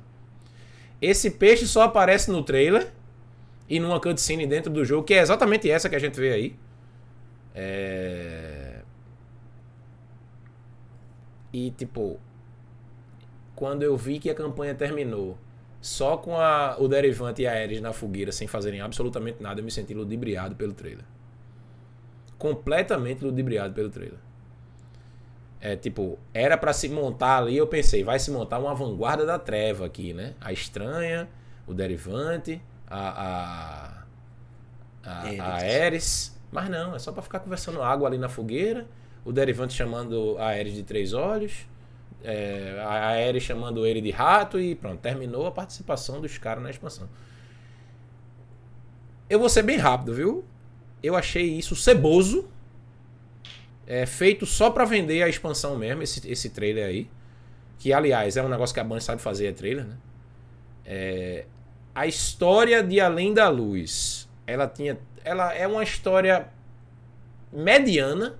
Esse 1.00 1.30
peixe 1.30 1.66
só 1.66 1.82
aparece 1.82 2.30
no 2.30 2.42
trailer 2.42 2.90
e 3.68 3.78
numa 3.78 4.00
cutscene 4.00 4.46
dentro 4.46 4.72
do 4.72 4.82
jogo, 4.82 5.04
que 5.04 5.12
é 5.12 5.18
exatamente 5.18 5.70
essa 5.70 5.90
que 5.90 5.96
a 5.96 5.98
gente 5.98 6.18
vê 6.18 6.32
aí. 6.32 6.56
É... 7.54 8.80
E 11.52 11.70
tipo, 11.72 12.18
quando 13.54 13.82
eu 13.82 13.94
vi 13.94 14.18
que 14.18 14.30
a 14.30 14.34
campanha 14.34 14.74
terminou 14.74 15.36
só 15.82 16.16
com 16.16 16.38
a, 16.38 16.76
o 16.78 16.88
Derivante 16.88 17.42
e 17.42 17.46
a 17.46 17.52
Ares 17.52 17.82
na 17.82 17.92
fogueira 17.92 18.32
sem 18.32 18.48
fazerem 18.48 18.80
absolutamente 18.80 19.42
nada, 19.42 19.60
eu 19.60 19.64
me 19.64 19.70
senti 19.70 19.92
ludibriado 19.92 20.54
pelo 20.56 20.72
trailer. 20.72 21.04
Completamente 22.38 23.24
ludibriado 23.24 23.72
pelo 23.74 23.88
trailer. 23.90 24.18
É 25.60 25.74
tipo, 25.74 26.18
era 26.34 26.56
pra 26.56 26.72
se 26.72 26.88
montar 26.88 27.38
ali, 27.38 27.56
eu 27.56 27.66
pensei, 27.66 28.04
vai 28.04 28.18
se 28.18 28.30
montar 28.30 28.58
uma 28.58 28.74
vanguarda 28.74 29.24
da 29.24 29.38
treva 29.38 29.86
aqui, 29.86 30.12
né? 30.12 30.34
A 30.40 30.52
estranha, 30.52 31.28
o 31.66 31.74
Derivante, 31.74 32.60
a. 32.86 34.04
a, 35.02 35.10
a, 35.10 35.42
a 35.42 35.54
Ares. 35.54 36.38
Mas 36.52 36.68
não, 36.68 36.94
é 36.94 36.98
só 36.98 37.10
pra 37.10 37.22
ficar 37.22 37.40
conversando 37.40 37.82
água 37.82 38.08
ali 38.08 38.18
na 38.18 38.28
fogueira. 38.28 38.86
O 39.24 39.32
Derivante 39.32 39.74
chamando 39.74 40.36
a 40.38 40.46
Ares 40.46 40.74
de 40.74 40.82
três 40.82 41.12
olhos. 41.12 41.66
É, 42.22 42.80
a 42.84 43.08
Ares 43.08 43.42
chamando 43.42 43.86
ele 43.86 44.00
de 44.00 44.10
rato 44.10 44.60
e 44.60 44.74
pronto, 44.74 45.00
terminou 45.00 45.46
a 45.46 45.52
participação 45.52 46.20
dos 46.20 46.38
caras 46.38 46.62
na 46.62 46.70
expansão. 46.70 47.08
Eu 49.28 49.38
vou 49.40 49.48
ser 49.48 49.62
bem 49.62 49.76
rápido, 49.78 50.14
viu? 50.14 50.44
Eu 51.06 51.16
achei 51.16 51.44
isso 51.44 51.76
ceboso. 51.76 52.48
É 53.86 54.04
feito 54.04 54.44
só 54.44 54.70
pra 54.70 54.84
vender 54.84 55.22
a 55.22 55.28
expansão 55.28 55.76
mesmo, 55.76 56.02
esse, 56.02 56.28
esse 56.30 56.50
trailer 56.50 56.86
aí. 56.86 57.08
Que, 57.78 57.92
aliás, 57.92 58.36
é 58.36 58.42
um 58.42 58.48
negócio 58.48 58.74
que 58.74 58.80
a 58.80 58.84
Band 58.84 59.00
sabe 59.00 59.22
fazer, 59.22 59.46
é 59.46 59.52
trailer, 59.52 59.84
né? 59.84 59.96
É, 60.84 61.44
a 61.94 62.06
história 62.06 62.82
de 62.82 63.00
Além 63.00 63.32
da 63.32 63.48
Luz. 63.48 64.28
Ela 64.46 64.66
tinha. 64.66 64.98
Ela 65.24 65.54
é 65.54 65.66
uma 65.66 65.82
história 65.82 66.48
mediana. 67.52 68.36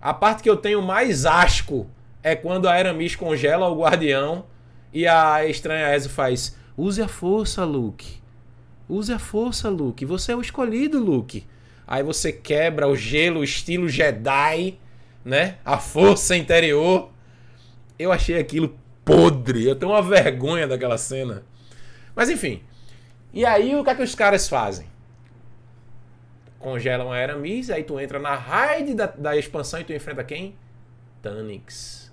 A 0.00 0.14
parte 0.14 0.42
que 0.42 0.48
eu 0.48 0.56
tenho 0.56 0.80
mais 0.80 1.26
asco 1.26 1.86
é 2.22 2.34
quando 2.34 2.68
a 2.68 2.72
Aramis 2.72 3.14
congela 3.16 3.68
o 3.68 3.78
guardião 3.78 4.46
e 4.92 5.06
a 5.06 5.44
estranha 5.46 5.94
Ezio 5.94 6.10
faz: 6.10 6.56
Use 6.76 7.02
a 7.02 7.08
força, 7.08 7.64
Luke. 7.64 8.18
Use 8.88 9.12
a 9.12 9.18
força, 9.18 9.68
Luke. 9.68 10.04
Você 10.04 10.32
é 10.32 10.36
o 10.36 10.40
escolhido, 10.40 10.98
Luke. 10.98 11.46
Aí 11.88 12.02
você 12.02 12.30
quebra 12.30 12.86
o 12.86 12.94
gelo, 12.94 13.42
estilo 13.42 13.88
Jedi, 13.88 14.78
né? 15.24 15.56
A 15.64 15.78
força 15.78 16.36
interior. 16.36 17.10
Eu 17.98 18.12
achei 18.12 18.38
aquilo 18.38 18.78
podre. 19.02 19.66
Eu 19.66 19.74
tenho 19.74 19.92
uma 19.92 20.02
vergonha 20.02 20.68
daquela 20.68 20.98
cena. 20.98 21.42
Mas 22.14 22.28
enfim. 22.28 22.62
E 23.32 23.46
aí 23.46 23.74
o 23.74 23.82
que 23.82 23.88
é 23.88 23.94
que 23.94 24.02
os 24.02 24.14
caras 24.14 24.46
fazem? 24.46 24.86
Congelam 26.58 27.10
a 27.10 27.16
Aramis, 27.16 27.70
aí 27.70 27.82
tu 27.82 27.98
entra 27.98 28.18
na 28.18 28.34
raid 28.34 28.92
da, 28.92 29.06
da 29.06 29.34
expansão 29.34 29.80
e 29.80 29.84
tu 29.84 29.92
enfrenta 29.94 30.22
quem? 30.22 30.54
Tanix. 31.22 32.12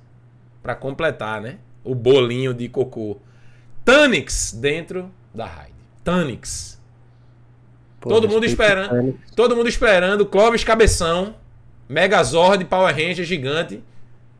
Pra 0.63 0.73
completar, 0.73 1.41
né? 1.41 1.57
O 1.83 1.93
bolinho 1.93 2.53
de 2.53 2.69
cocô. 2.69 3.17
Tanix 3.83 4.53
dentro 4.53 5.11
da 5.33 5.45
raid. 5.45 5.75
Tanix. 6.01 6.74
Todo 8.07 8.29
mundo 8.29 8.45
esperando. 8.45 9.19
Todo 9.35 9.55
mundo 9.55 9.69
esperando. 9.69 10.25
Clóvis 10.25 10.63
Cabeção. 10.63 11.35
Megazord, 11.87 12.65
Power 12.65 12.93
Ranger 12.93 13.25
gigante. 13.25 13.83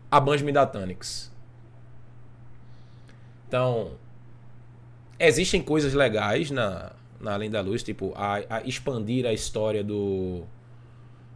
A 0.10 0.20
Band 0.20 0.38
me 0.38 0.52
dá 0.52 0.66
Tanix. 0.66 1.32
Então. 3.48 3.92
Existem 5.18 5.62
coisas 5.62 5.94
legais 5.94 6.52
na, 6.52 6.92
na 7.22 7.34
Além 7.34 7.50
da 7.50 7.62
Luz, 7.62 7.82
tipo, 7.82 8.14
a, 8.16 8.42
a 8.50 8.62
expandir 8.66 9.26
a 9.26 9.32
história 9.32 9.82
do, 9.82 10.44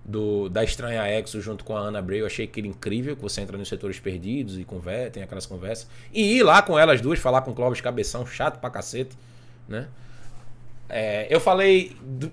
do 0.04 0.50
da 0.50 0.64
Estranha 0.64 1.08
Exo 1.08 1.40
junto 1.42 1.64
com 1.64 1.78
a 1.78 1.80
Ana 1.80 2.02
Bray. 2.02 2.20
Eu 2.20 2.26
achei 2.26 2.44
aquilo 2.46 2.68
incrível, 2.68 3.16
que 3.16 3.22
você 3.22 3.40
entra 3.40 3.58
nos 3.58 3.70
setores 3.70 3.98
perdidos 4.00 4.60
e 4.60 4.66
conversa, 4.66 5.12
tem 5.12 5.24
aquelas 5.24 5.46
conversas. 5.46 5.88
E 6.12 6.38
ir 6.38 6.44
lá 6.44 6.62
com 6.62 6.78
elas 6.78 7.00
duas, 7.00 7.20
falar 7.20 7.42
com 7.42 7.54
Clóvis 7.54 7.80
Cabeção, 7.80 8.26
chato 8.26 8.60
pra 8.60 8.70
cacete, 8.70 9.18
né? 9.68 9.88
É, 10.90 11.28
eu 11.30 11.40
falei. 11.40 11.96
do- 12.02 12.32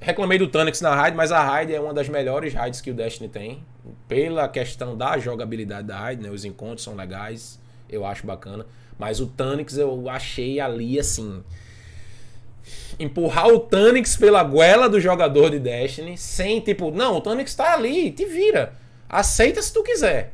reclamei 0.00 0.38
do 0.38 0.48
Tanix 0.48 0.80
na 0.80 0.94
raid, 0.94 1.16
mas 1.16 1.30
a 1.30 1.42
raid 1.42 1.72
é 1.74 1.80
uma 1.80 1.92
das 1.94 2.08
melhores 2.08 2.52
raids 2.54 2.80
que 2.80 2.90
o 2.90 2.94
Destiny 2.94 3.28
tem. 3.28 3.62
Pela 4.08 4.48
questão 4.48 4.96
da 4.96 5.18
jogabilidade 5.18 5.86
da 5.86 5.98
raid, 5.98 6.22
né? 6.22 6.30
Os 6.30 6.44
encontros 6.44 6.82
são 6.82 6.94
legais, 6.94 7.60
eu 7.88 8.04
acho 8.06 8.26
bacana. 8.26 8.66
Mas 8.98 9.20
o 9.20 9.26
Tanix 9.26 9.76
eu 9.76 10.08
achei 10.08 10.58
ali 10.60 10.98
assim. 10.98 11.42
Empurrar 12.98 13.48
o 13.48 13.58
Tanix 13.60 14.16
pela 14.16 14.42
goela 14.42 14.88
do 14.88 15.00
jogador 15.00 15.50
de 15.50 15.58
Destiny, 15.58 16.16
sem 16.16 16.60
tipo, 16.60 16.90
não, 16.90 17.16
o 17.16 17.20
Tanix 17.20 17.54
tá 17.54 17.74
ali, 17.74 18.10
te 18.10 18.24
vira. 18.24 18.72
Aceita 19.08 19.60
se 19.60 19.72
tu 19.72 19.82
quiser. 19.82 20.32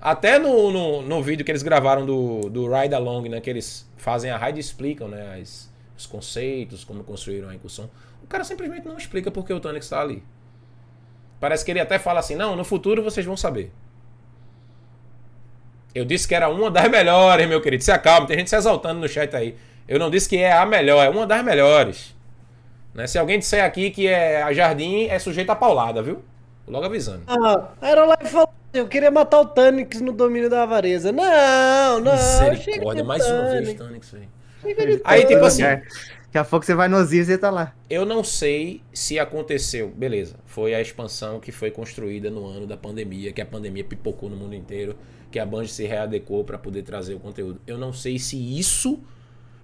Até 0.00 0.38
no, 0.38 0.70
no, 0.70 1.02
no 1.02 1.22
vídeo 1.22 1.44
que 1.44 1.50
eles 1.50 1.62
gravaram 1.62 2.04
do, 2.06 2.48
do 2.50 2.68
Ride 2.72 2.94
Along, 2.94 3.28
né? 3.28 3.40
Que 3.40 3.50
eles 3.50 3.90
fazem 3.96 4.30
a 4.30 4.36
raid 4.36 4.58
e 4.58 4.60
explicam, 4.60 5.08
né? 5.08 5.40
As, 5.40 5.68
os 5.96 6.06
conceitos, 6.06 6.84
como 6.84 7.02
construíram 7.02 7.48
a 7.48 7.54
incursão. 7.54 7.90
O 8.22 8.26
cara 8.26 8.44
simplesmente 8.44 8.86
não 8.86 8.96
explica 8.96 9.30
porque 9.30 9.52
o 9.52 9.60
Tanix 9.60 9.86
está 9.86 10.00
ali. 10.00 10.22
Parece 11.40 11.64
que 11.64 11.70
ele 11.70 11.80
até 11.80 11.98
fala 11.98 12.20
assim: 12.20 12.34
não, 12.34 12.56
no 12.56 12.64
futuro 12.64 13.02
vocês 13.02 13.24
vão 13.24 13.36
saber. 13.36 13.72
Eu 15.94 16.04
disse 16.04 16.28
que 16.28 16.34
era 16.34 16.48
uma 16.48 16.70
das 16.70 16.88
melhores, 16.90 17.48
meu 17.48 17.60
querido. 17.60 17.82
Se 17.82 17.90
acalme, 17.90 18.26
tem 18.26 18.38
gente 18.38 18.50
se 18.50 18.56
exaltando 18.56 19.00
no 19.00 19.08
chat 19.08 19.34
aí. 19.34 19.56
Eu 19.88 19.98
não 19.98 20.10
disse 20.10 20.28
que 20.28 20.36
é 20.36 20.52
a 20.52 20.66
melhor, 20.66 21.04
é 21.04 21.08
uma 21.08 21.26
das 21.26 21.44
melhores. 21.44 22.14
Né? 22.92 23.06
Se 23.06 23.18
alguém 23.18 23.38
disser 23.38 23.64
aqui 23.64 23.90
que 23.90 24.06
é 24.06 24.42
a 24.42 24.52
Jardim, 24.52 25.06
é 25.06 25.18
sujeito 25.18 25.50
a 25.50 25.56
paulada, 25.56 26.02
viu? 26.02 26.22
Logo 26.66 26.84
avisando. 26.84 27.22
Ah, 27.26 27.68
a 27.80 27.86
Aerolife 27.86 28.26
falou 28.26 28.48
assim, 28.48 28.80
eu 28.80 28.88
queria 28.88 29.10
matar 29.10 29.40
o 29.40 29.46
Tanix 29.46 30.00
no 30.00 30.12
domínio 30.12 30.50
da 30.50 30.64
avareza. 30.64 31.12
Não, 31.12 32.00
não. 32.00 32.12
Misericórdia, 32.12 33.04
mais 33.04 33.24
uma 33.24 33.42
vez 33.50 33.62
Tanix, 33.62 33.78
Tanix, 33.78 34.10
velho. 34.10 34.35
Aí, 35.04 35.20
tipo 35.26 35.40
Tanix. 35.40 35.46
assim, 35.46 35.62
Daqui 36.36 36.38
a 36.38 36.44
pouco 36.44 36.66
você 36.66 36.74
vai 36.74 36.86
no 36.86 36.98
Osiris 36.98 37.30
e 37.30 37.38
tá 37.38 37.50
lá. 37.50 37.74
Eu 37.88 38.04
não 38.04 38.22
sei 38.22 38.82
se 38.92 39.18
aconteceu. 39.18 39.88
Beleza, 39.88 40.36
foi 40.44 40.74
a 40.74 40.80
expansão 40.82 41.40
que 41.40 41.50
foi 41.50 41.70
construída 41.70 42.30
no 42.30 42.46
ano 42.46 42.66
da 42.66 42.76
pandemia, 42.76 43.32
que 43.32 43.40
a 43.40 43.46
pandemia 43.46 43.82
pipocou 43.82 44.28
no 44.28 44.36
mundo 44.36 44.54
inteiro, 44.54 44.96
que 45.30 45.38
a 45.38 45.46
Band 45.46 45.66
se 45.66 45.86
readequou 45.86 46.44
para 46.44 46.58
poder 46.58 46.82
trazer 46.82 47.14
o 47.14 47.18
conteúdo. 47.20 47.58
Eu 47.66 47.78
não 47.78 47.90
sei 47.90 48.18
se 48.18 48.36
isso 48.36 49.00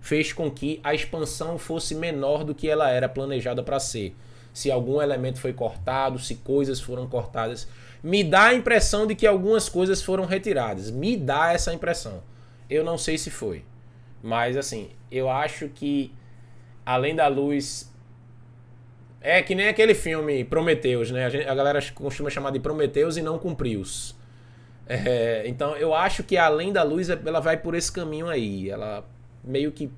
fez 0.01 0.33
com 0.33 0.51
que 0.51 0.81
a 0.83 0.95
expansão 0.95 1.59
fosse 1.59 1.95
menor 1.95 2.43
do 2.43 2.55
que 2.55 2.69
ela 2.69 2.89
era 2.89 3.09
planejada 3.09 3.63
para 3.63 3.79
ser. 3.79 4.17
Se 4.55 4.71
algum 4.71 5.03
elemento 5.03 5.41
foi 5.41 5.53
cortado, 5.53 6.19
se 6.19 6.37
coisas 6.37 6.81
foram 6.81 7.07
cortadas. 7.07 7.69
Me 8.03 8.25
dá 8.25 8.47
a 8.47 8.55
impressão 8.55 9.07
de 9.07 9.15
que 9.15 9.27
algumas 9.27 9.69
coisas 9.69 10.03
foram 10.03 10.25
retiradas. 10.25 10.91
Me 10.91 11.19
dá 11.19 11.53
essa 11.53 11.73
impressão. 11.75 12.23
Eu 12.71 12.83
não 12.83 12.97
sei 12.97 13.19
se 13.19 13.31
foi. 13.31 13.63
Mas 14.23 14.57
assim, 14.57 14.91
eu 15.11 15.29
acho 15.31 15.69
que 15.69 16.13
além 16.87 17.15
da 17.15 17.27
luz 17.29 17.91
É 19.21 19.41
que 19.43 19.55
nem 19.55 19.69
aquele 19.69 19.95
filme 19.95 20.45
Prometeus, 20.45 21.11
né? 21.11 21.25
A, 21.27 21.31
gente- 21.31 21.49
a 21.49 21.55
galera 21.55 21.79
costuma 21.95 22.29
chamar 22.29 22.51
de 22.51 22.59
Prometeus 22.59 23.17
e 23.17 23.23
não 23.23 23.39
cumpriu-os. 23.39 24.17
É, 24.87 25.45
então 25.47 25.77
eu 25.77 25.95
acho 25.95 26.25
que 26.25 26.37
além 26.37 26.73
da 26.73 26.83
luz, 26.83 27.09
ela 27.09 27.41
vai 27.41 27.57
por 27.57 27.75
esse 27.75 27.91
caminho 27.91 28.29
aí. 28.29 28.69
Ela 28.69 29.05
meio 29.45 29.71
que 29.71 29.91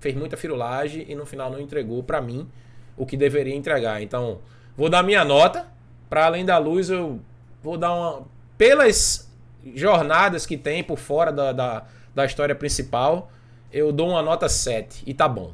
fez 0.00 0.14
muita 0.14 0.36
firulagem 0.36 1.06
e 1.08 1.14
no 1.14 1.24
final 1.26 1.50
não 1.50 1.60
entregou 1.60 2.02
pra 2.02 2.20
mim 2.20 2.48
o 2.96 3.06
que 3.06 3.16
deveria 3.16 3.54
entregar. 3.54 4.02
Então, 4.02 4.40
vou 4.76 4.88
dar 4.90 5.02
minha 5.02 5.24
nota. 5.24 5.66
Pra 6.10 6.26
além 6.26 6.44
da 6.44 6.58
luz, 6.58 6.90
eu 6.90 7.20
vou 7.62 7.78
dar 7.78 7.92
uma. 7.94 8.26
Pelas 8.58 9.30
jornadas 9.74 10.46
que 10.46 10.56
tem 10.56 10.84
por 10.84 10.98
fora 10.98 11.32
da, 11.32 11.52
da, 11.52 11.84
da 12.16 12.24
história 12.24 12.54
principal, 12.54 13.30
eu 13.70 13.92
dou 13.92 14.08
uma 14.08 14.22
nota 14.22 14.48
7. 14.48 15.04
E 15.06 15.12
tá 15.12 15.28
bom. 15.28 15.52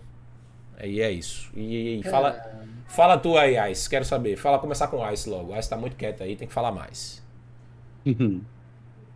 Aí 0.78 1.00
é 1.00 1.10
isso. 1.10 1.50
E, 1.56 1.98
e 1.98 2.02
fala, 2.04 2.40
fala 2.86 3.18
tu 3.18 3.36
aí, 3.36 3.72
Ice. 3.72 3.90
Quero 3.90 4.04
saber. 4.04 4.36
Fala 4.36 4.60
começar 4.60 4.86
com 4.86 4.98
o 4.98 5.10
Ice 5.10 5.28
logo. 5.28 5.58
Ice 5.58 5.68
tá 5.68 5.76
muito 5.76 5.96
quieto 5.96 6.22
aí, 6.22 6.36
tem 6.36 6.46
que 6.46 6.54
falar 6.54 6.70
mais. 6.70 7.20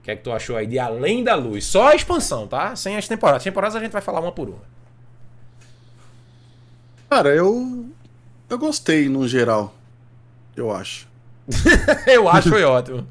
O 0.01 0.03
que 0.03 0.11
é 0.11 0.17
que 0.17 0.23
tu 0.23 0.33
achou 0.33 0.57
aí 0.57 0.67
de 0.67 0.77
Além 0.79 1.23
da 1.23 1.37
Luz? 1.37 1.65
Só 1.65 1.89
a 1.89 1.95
expansão, 1.95 2.49
tá? 2.49 2.75
Sem 2.75 2.97
as 2.97 3.07
temporadas. 3.07 3.39
As 3.39 3.45
temporadas 3.45 3.77
a 3.77 3.81
gente 3.81 3.93
vai 3.93 4.03
falar 4.03 4.21
uma 4.21 4.33
por 4.33 4.49
uma. 4.49 4.63
Cara, 7.09 7.29
eu. 7.29 7.87
Eu 8.51 8.59
gostei 8.59 9.09
no 9.09 9.27
geral. 9.29 9.73
Eu 10.57 10.73
acho. 10.73 11.07
eu 12.07 12.29
acho 12.29 12.49
foi 12.49 12.65
ótimo. 12.65 13.07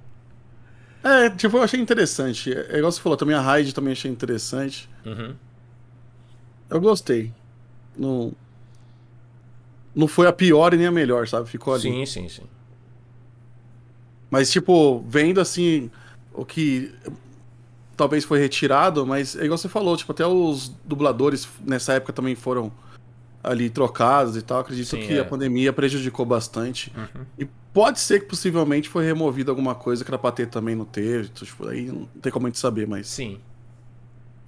É, 1.05 1.29
tipo, 1.29 1.57
eu 1.57 1.61
achei 1.61 1.79
interessante. 1.79 2.51
É 2.51 2.77
igual 2.79 2.91
você 2.91 2.99
falou, 2.99 3.15
também 3.15 3.35
a 3.35 3.39
Raid 3.39 3.75
também 3.75 3.91
achei 3.91 4.09
interessante. 4.09 4.89
Uhum. 5.05 5.35
Eu 6.67 6.81
gostei. 6.81 7.31
Não. 7.95 8.33
Não 9.93 10.07
foi 10.07 10.25
a 10.25 10.33
pior 10.33 10.73
e 10.73 10.77
nem 10.77 10.87
a 10.87 10.91
melhor, 10.91 11.27
sabe? 11.27 11.47
Ficou 11.47 11.75
ali. 11.75 11.83
Sim, 11.83 12.05
sim, 12.07 12.27
sim. 12.27 12.43
Mas, 14.31 14.51
tipo, 14.51 15.05
vendo 15.07 15.39
assim, 15.39 15.91
o 16.33 16.43
que 16.43 16.91
talvez 17.95 18.25
foi 18.25 18.39
retirado, 18.39 19.05
mas 19.05 19.35
é 19.35 19.45
igual 19.45 19.59
você 19.59 19.69
falou, 19.69 19.95
tipo, 19.95 20.11
até 20.11 20.25
os 20.25 20.69
dubladores 20.83 21.47
nessa 21.63 21.93
época 21.93 22.13
também 22.13 22.33
foram 22.33 22.71
ali 23.45 23.69
trocados 23.69 24.35
e 24.35 24.41
tal. 24.41 24.59
Acredito 24.59 24.89
Sim, 24.89 25.01
que 25.01 25.13
é. 25.13 25.19
a 25.19 25.25
pandemia 25.25 25.71
prejudicou 25.71 26.25
bastante. 26.25 26.91
Uhum. 26.95 27.25
E 27.37 27.45
pode 27.73 27.99
ser 27.99 28.21
que 28.21 28.25
possivelmente 28.25 28.89
foi 28.89 29.05
removido 29.05 29.51
alguma 29.51 29.75
coisa 29.75 30.03
que 30.03 30.09
era 30.09 30.17
pra 30.17 30.31
ter 30.31 30.47
também 30.47 30.75
no 30.75 30.85
texto. 30.85 31.45
Tipo, 31.45 31.67
aí 31.67 31.85
não 31.85 32.05
tem 32.21 32.31
como 32.31 32.47
a 32.47 32.49
gente 32.49 32.59
saber, 32.59 32.87
mas. 32.87 33.07
Sim. 33.07 33.39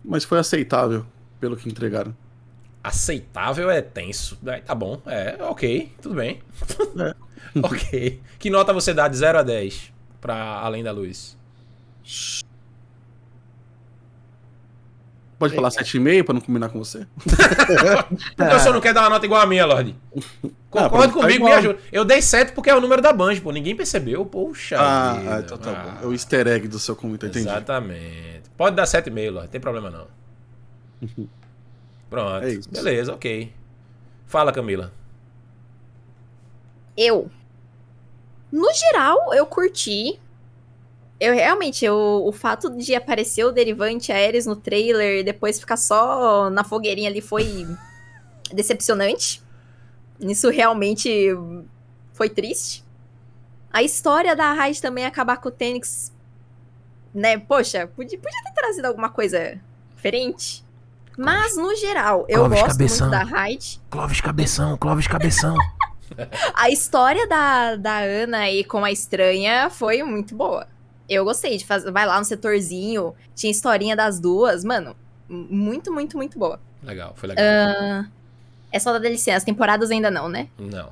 Mas 0.04 0.24
foi 0.24 0.40
aceitável 0.40 1.06
pelo 1.40 1.56
que 1.56 1.70
entregaram. 1.70 2.16
Aceitável 2.84 3.70
é 3.70 3.82
tenso. 3.82 4.38
É, 4.46 4.60
Tá 4.60 4.74
bom. 4.74 5.02
É, 5.06 5.38
ok. 5.42 5.94
Tudo 6.02 6.16
bem. 6.16 6.42
É. 7.00 7.16
ok. 7.62 8.22
Que 8.40 8.50
nota 8.50 8.74
você 8.74 8.94
dá 8.94 9.08
de 9.08 9.18
0 9.18 9.40
a 9.40 9.44
10 9.44 9.94
pra 10.20 10.60
Além 10.60 10.84
da 10.84 10.92
Luz? 10.92 11.38
Pode 15.40 15.54
falar 15.54 15.70
7,5 15.70 16.24
pra 16.24 16.34
não 16.34 16.42
combinar 16.42 16.70
com 16.70 16.80
você? 16.80 17.06
Porque 18.36 18.56
o 18.56 18.60
senhor 18.60 18.74
não 18.74 18.82
quer 18.82 18.92
dar 18.94 19.02
uma 19.02 19.10
nota 19.12 19.26
igual 19.26 19.40
a 19.40 19.46
minha, 19.46 19.66
Lorde? 19.68 19.96
Concorda 20.70 20.90
pode 20.90 21.08
ficar 21.14 21.22
comigo, 21.22 21.46
me 21.46 21.52
igual. 21.52 21.54
ajuda. 21.60 21.80
Eu 21.92 22.04
dei 22.04 22.22
7 22.22 22.54
porque 22.54 22.70
é 22.72 22.76
o 22.76 22.82
número 22.82 23.02
da 23.04 23.14
Banjo, 23.14 23.42
pô. 23.42 23.52
Ninguém 23.52 23.76
percebeu. 23.76 24.26
Poxa 24.26 24.78
Ah, 24.80 25.14
vida. 25.14 25.36
ah, 25.36 25.40
então 25.40 25.58
tá 25.58 25.72
Ah, 25.72 25.76
bom. 26.00 26.04
É 26.04 26.08
o 26.08 26.12
easter 26.14 26.48
egg 26.48 26.68
do 26.68 26.80
seu 26.80 26.96
comentário, 26.96 27.30
entendi. 27.32 27.48
Exatamente. 27.48 28.50
Pode 28.58 28.76
dar 28.76 28.86
7,5, 28.86 29.30
Lorde. 29.32 29.50
Tem 29.50 29.62
problema 29.62 29.90
não. 29.92 30.08
Pronto. 32.10 32.44
É 32.46 32.50
isso. 32.54 32.70
Beleza, 32.72 33.14
ok. 33.14 33.54
Fala, 34.26 34.52
Camila. 34.52 34.92
Eu. 36.98 37.30
No 38.52 38.74
geral, 38.74 39.34
eu 39.34 39.46
curti. 39.46 40.20
Eu 41.20 41.34
realmente, 41.34 41.84
eu, 41.84 41.96
o 42.26 42.32
fato 42.32 42.70
de 42.70 42.94
aparecer 42.94 43.44
o 43.44 43.52
Derivante 43.52 44.12
Ares 44.12 44.46
no 44.46 44.56
trailer 44.56 45.22
e 45.22 45.24
depois 45.24 45.60
ficar 45.60 45.78
só 45.78 46.50
na 46.50 46.64
fogueirinha 46.64 47.10
ali 47.10 47.22
foi 47.22 47.68
decepcionante. 48.54 49.42
Isso 50.20 50.50
realmente 50.50 51.36
foi 52.14 52.30
triste. 52.30 52.84
A 53.72 53.84
história 53.84 54.36
da 54.36 54.54
Raid 54.54 54.82
também 54.82 55.06
acabar 55.06 55.38
com 55.38 55.50
o 55.50 55.52
Tênix, 55.52 56.12
né? 57.14 57.38
Poxa, 57.38 57.88
podia, 57.88 58.18
podia 58.18 58.44
ter 58.44 58.54
trazido 58.54 58.88
alguma 58.88 59.10
coisa 59.10 59.60
diferente. 59.96 60.66
Mas, 61.18 61.58
no 61.58 61.76
geral, 61.76 62.26
eu 62.30 62.42
Clóvis 62.42 62.60
gosto 62.60 62.72
Cabeção. 62.74 63.10
muito 63.10 63.20
da 63.20 63.26
Raid. 63.26 63.82
Clóvis 63.90 64.22
Cabeção, 64.22 64.78
Clóvis 64.78 65.08
Cabeção. 65.08 65.56
A 66.54 66.70
história 66.70 67.28
da, 67.28 67.76
da 67.76 67.98
Ana 68.00 68.40
aí 68.40 68.64
com 68.64 68.84
a 68.84 68.92
estranha 68.92 69.70
foi 69.70 70.02
muito 70.04 70.36
boa. 70.36 70.68
Eu 71.10 71.24
gostei 71.24 71.58
de 71.58 71.66
fazer. 71.66 71.92
Vai 71.92 72.06
lá 72.06 72.18
no 72.20 72.26
setorzinho, 72.26 73.14
tinha 73.36 73.52
historinha 73.52 73.96
das 73.96 74.20
duas. 74.20 74.64
Mano, 74.64 74.96
muito, 75.30 75.92
muito, 75.92 76.18
muito 76.18 76.38
boa. 76.38 76.60
legal, 76.84 77.14
foi 77.16 77.30
legal. 77.30 77.46
Ah, 77.46 78.06
é 78.72 78.80
só 78.80 78.92
da 78.92 79.00
DLC, 79.00 79.32
as 79.32 79.44
temporadas 79.44 79.90
ainda 79.92 80.12
não, 80.12 80.28
né? 80.28 80.50
Não. 80.58 80.92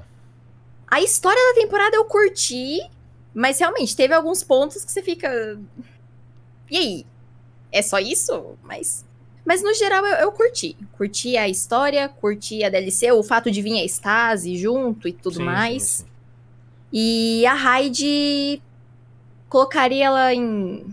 A 0.87 1.01
história 1.01 1.41
da 1.53 1.61
temporada 1.61 1.95
eu 1.95 2.05
curti, 2.05 2.79
mas 3.33 3.59
realmente 3.59 3.95
teve 3.95 4.13
alguns 4.13 4.43
pontos 4.43 4.85
que 4.85 4.91
você 4.91 5.01
fica. 5.01 5.59
E 6.69 6.77
aí? 6.77 7.05
É 7.71 7.81
só 7.81 7.99
isso? 7.99 8.57
Mas. 8.63 9.03
Mas 9.45 9.61
no 9.61 9.73
geral 9.73 10.05
eu, 10.05 10.15
eu 10.15 10.31
curti. 10.31 10.75
Curti 10.97 11.37
a 11.37 11.47
história, 11.47 12.07
curti 12.07 12.63
a 12.63 12.69
DLC, 12.69 13.11
o 13.11 13.21
fato 13.21 13.51
de 13.51 13.61
vir 13.61 13.79
a 13.81 13.85
Stasi 13.85 14.57
junto 14.57 15.07
e 15.07 15.13
tudo 15.13 15.33
Sim, 15.33 15.39
sim, 15.39 15.45
mais. 15.45 15.83
sim. 15.83 16.05
E 16.93 17.45
a 17.45 17.53
Raid 17.53 18.61
colocaria 19.55 20.05
ela 20.07 20.33
em 20.33 20.85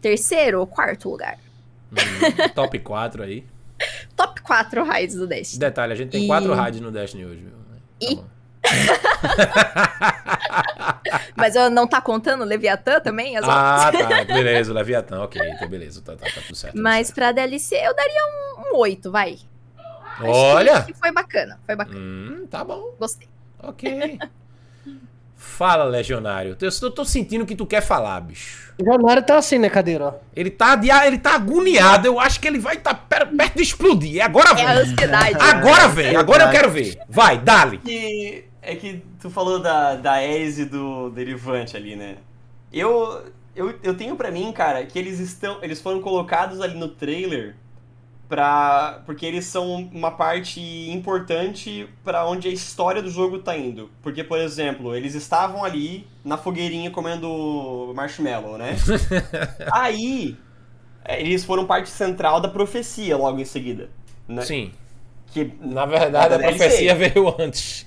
terceiro 0.00 0.58
ou 0.58 0.66
quarto 0.66 1.08
lugar. 1.08 1.38
Hum, 1.92 2.48
top 2.52 2.76
4 2.80 3.22
aí. 3.22 3.46
Top 4.16 4.40
4 4.40 4.84
raids 4.84 5.14
do 5.16 5.26
Destiny. 5.26 5.60
Detalhe, 5.60 5.92
a 5.92 5.96
gente 5.96 6.10
tem 6.10 6.24
E- 6.24 6.26
4 6.26 6.52
raids 6.54 6.80
no 6.80 6.90
Destiny 6.90 7.24
hoje, 7.24 7.40
viu? 7.40 7.52
Tá 7.52 7.76
E-. 8.00 8.24
Mas 11.36 11.54
eu 11.54 11.70
não 11.70 11.86
tá 11.86 12.00
contando 12.00 12.44
Leviatã 12.44 12.98
também? 13.00 13.36
As 13.36 13.44
ah, 13.46 13.86
outras? 13.86 14.08
tá. 14.08 14.24
Beleza, 14.32 14.72
Leviatã, 14.72 15.22
ok. 15.22 15.40
Então, 15.50 15.68
beleza. 15.68 16.00
Tá, 16.02 16.16
tá, 16.16 16.26
tá 16.26 16.40
tudo 16.46 16.56
certo. 16.56 16.72
tudo 16.74 16.82
Mas 16.82 17.08
certo. 17.08 17.16
pra 17.16 17.32
DLC 17.32 17.76
eu 17.76 17.94
daria 17.94 18.22
um, 18.26 18.74
um 18.74 18.78
8, 18.78 19.10
vai. 19.10 19.32
Acho 19.32 19.46
que- 20.20 20.26
Olha! 20.26 20.82
que 20.82 20.94
foi 20.94 21.12
bacana, 21.12 21.60
foi 21.66 21.76
bacana. 21.76 21.98
Hum, 21.98 22.46
tá 22.50 22.64
bom. 22.64 22.94
Gostei. 22.98 23.28
Ok. 23.60 24.18
Fala, 25.36 25.84
Legionário. 25.84 26.56
Eu 26.60 26.70
tô, 26.80 26.90
tô 26.90 27.04
sentindo 27.04 27.44
que 27.46 27.54
tu 27.54 27.66
quer 27.66 27.80
falar, 27.80 28.20
bicho. 28.20 28.72
O 28.80 28.84
Januário 28.84 29.22
tá 29.22 29.36
assim, 29.36 29.58
né, 29.58 29.68
cadeira? 29.68 30.06
Ó. 30.06 30.12
Ele 30.34 30.50
tá, 30.50 30.80
ele 31.06 31.18
tá 31.18 31.34
agoniado. 31.34 32.06
Eu 32.06 32.18
acho 32.18 32.40
que 32.40 32.48
ele 32.48 32.58
vai 32.58 32.76
estar 32.76 32.94
perto 32.94 33.56
de 33.56 33.62
explodir. 33.62 34.24
Agora 34.24 34.48
É 34.48 34.52
a 34.52 34.54
vem. 34.54 34.66
ansiedade. 34.92 35.36
Agora 35.38 35.88
vem. 35.88 36.16
Agora 36.16 36.44
eu 36.44 36.50
quero 36.50 36.70
ver. 36.70 36.98
Vai, 37.08 37.38
dale. 37.38 37.78
que 37.78 38.44
é 38.62 38.74
que 38.74 39.02
tu 39.20 39.30
falou 39.30 39.60
da, 39.60 39.94
da 39.94 40.12
Ares 40.12 40.58
e 40.58 40.64
do 40.64 41.10
Derivante 41.10 41.76
ali, 41.76 41.94
né? 41.94 42.16
Eu, 42.72 43.22
eu, 43.54 43.78
eu 43.82 43.94
tenho 43.96 44.16
pra 44.16 44.30
mim, 44.30 44.50
cara, 44.50 44.84
que 44.86 44.98
eles 44.98 45.20
estão. 45.20 45.58
Eles 45.62 45.80
foram 45.80 46.00
colocados 46.00 46.60
ali 46.60 46.76
no 46.76 46.88
trailer 46.88 47.54
pra. 48.28 49.02
Porque 49.06 49.26
eles 49.26 49.46
são 49.46 49.74
uma 49.92 50.10
parte 50.10 50.60
importante 50.90 51.88
pra 52.04 52.26
onde 52.26 52.48
a 52.48 52.50
história 52.52 53.02
do 53.02 53.10
jogo 53.10 53.38
tá 53.38 53.56
indo. 53.56 53.90
Porque, 54.02 54.24
por 54.24 54.38
exemplo, 54.38 54.94
eles 54.94 55.14
estavam 55.14 55.64
ali 55.64 56.06
na 56.24 56.36
fogueirinha 56.36 56.90
comendo 56.90 57.92
marshmallow, 57.94 58.58
né? 58.58 58.76
Aí. 59.72 60.36
é, 61.04 61.20
Eles 61.20 61.44
foram 61.44 61.66
parte 61.66 61.88
central 61.90 62.40
da 62.40 62.48
profecia 62.48 63.16
logo 63.16 63.40
em 63.40 63.44
seguida. 63.44 63.90
Né? 64.28 64.42
Sim. 64.42 64.72
Que 65.26 65.52
Na 65.60 65.86
verdade, 65.86 66.34
a 66.34 66.38
profecia 66.38 66.94
veio 66.94 67.34
antes. 67.38 67.86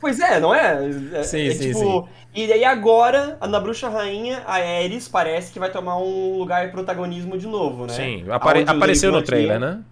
Pois 0.00 0.20
é, 0.20 0.40
não 0.40 0.54
é? 0.54 0.88
É, 1.14 1.22
Sim, 1.22 1.46
é 1.46 1.50
sim, 1.50 1.68
tipo, 1.68 2.08
E 2.34 2.46
daí 2.46 2.64
agora, 2.64 3.38
na 3.48 3.60
Bruxa 3.60 3.88
Rainha, 3.88 4.42
a 4.46 4.54
Ares 4.54 5.08
parece 5.08 5.52
que 5.52 5.58
vai 5.58 5.70
tomar 5.70 5.98
um 5.98 6.38
lugar 6.38 6.66
e 6.66 6.70
protagonismo 6.70 7.38
de 7.38 7.46
novo, 7.46 7.86
né? 7.86 7.92
Sim, 7.94 8.24
apare- 8.30 8.60
Aonde 8.60 8.70
apareceu 8.70 9.12
no 9.12 9.22
trailer, 9.22 9.58
né? 9.58 9.82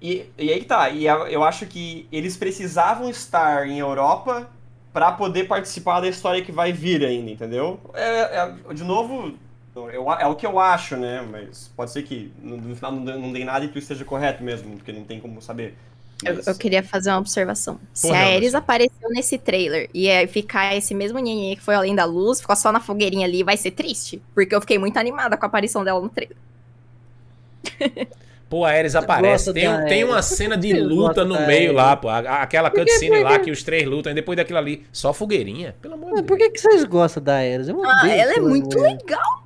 E, 0.00 0.26
e 0.36 0.52
aí 0.52 0.60
que 0.60 0.66
tá, 0.66 0.90
e 0.90 1.06
eu 1.06 1.42
acho 1.42 1.66
que 1.66 2.06
eles 2.12 2.36
precisavam 2.36 3.08
estar 3.08 3.66
em 3.66 3.78
Europa 3.78 4.46
pra 4.92 5.12
poder 5.12 5.46
participar 5.46 6.00
da 6.00 6.08
história 6.08 6.42
que 6.42 6.52
vai 6.52 6.72
vir 6.72 7.04
ainda, 7.04 7.30
entendeu? 7.30 7.80
É, 7.94 8.38
é- 8.70 8.74
de 8.74 8.84
novo, 8.84 9.32
eu- 9.74 10.10
é 10.12 10.26
o 10.26 10.34
que 10.34 10.46
eu 10.46 10.58
acho, 10.58 10.96
né? 10.96 11.22
Mas 11.30 11.70
pode 11.76 11.90
ser 11.90 12.02
que 12.02 12.32
no, 12.42 12.56
no 12.56 12.74
final 12.76 12.92
não, 12.92 13.18
não 13.20 13.32
dê 13.32 13.44
nada 13.44 13.64
e 13.64 13.68
tu 13.68 13.78
esteja 13.78 14.04
correto 14.04 14.42
mesmo, 14.42 14.76
porque 14.76 14.92
não 14.92 15.04
tem 15.04 15.20
como 15.20 15.40
saber. 15.40 15.76
Eu, 16.24 16.34
Mas- 16.36 16.46
eu 16.46 16.54
queria 16.56 16.82
fazer 16.82 17.10
uma 17.10 17.18
observação. 17.18 17.78
Se 17.92 18.08
Porra, 18.08 18.20
a 18.20 18.34
Ares 18.34 18.54
apareceu 18.54 19.10
nesse 19.10 19.36
trailer 19.36 19.90
e 19.92 20.08
é 20.08 20.26
ficar 20.26 20.74
esse 20.74 20.94
mesmo 20.94 21.18
nhenhenhê 21.18 21.56
que 21.56 21.62
foi 21.62 21.74
além 21.74 21.94
da 21.94 22.04
luz, 22.06 22.40
ficou 22.40 22.56
só 22.56 22.72
na 22.72 22.80
fogueirinha 22.80 23.26
ali, 23.26 23.42
vai 23.42 23.56
ser 23.56 23.72
triste. 23.72 24.22
Porque 24.34 24.54
eu 24.54 24.60
fiquei 24.62 24.78
muito 24.78 24.96
animada 24.98 25.36
com 25.36 25.44
a 25.44 25.48
aparição 25.48 25.84
dela 25.84 26.00
no 26.00 26.08
trailer. 26.08 26.36
Pô, 28.48 28.64
a 28.64 28.70
Ares 28.70 28.94
aparece. 28.94 29.52
Tem, 29.52 29.64
da 29.64 29.84
tem 29.86 30.04
uma 30.04 30.22
cena 30.22 30.56
de 30.56 30.72
luta 30.72 31.24
no 31.24 31.38
meio 31.46 31.72
lá, 31.72 31.96
pô. 31.96 32.08
Aquela 32.08 32.70
cutscene 32.70 33.20
lá 33.22 33.38
que- 33.40 33.50
os 33.50 33.62
três 33.62 33.84
lutam. 33.86 34.12
E 34.12 34.14
depois 34.14 34.36
daquilo 34.36 34.58
ali, 34.58 34.86
só 34.92 35.12
fogueirinha. 35.12 35.74
Pelo 35.82 35.94
amor 35.94 36.06
de 36.06 36.10
Mas 36.12 36.20
Deus. 36.22 36.28
por 36.28 36.38
que, 36.38 36.50
que 36.50 36.60
vocês 36.60 36.84
gostam 36.84 37.22
da 37.22 37.34
Ares? 37.38 37.68
Eu 37.68 37.82
Ah, 37.84 38.08
ela 38.08 38.32
é 38.34 38.40
muito 38.40 38.78
mulher. 38.78 38.96
legal. 38.96 39.42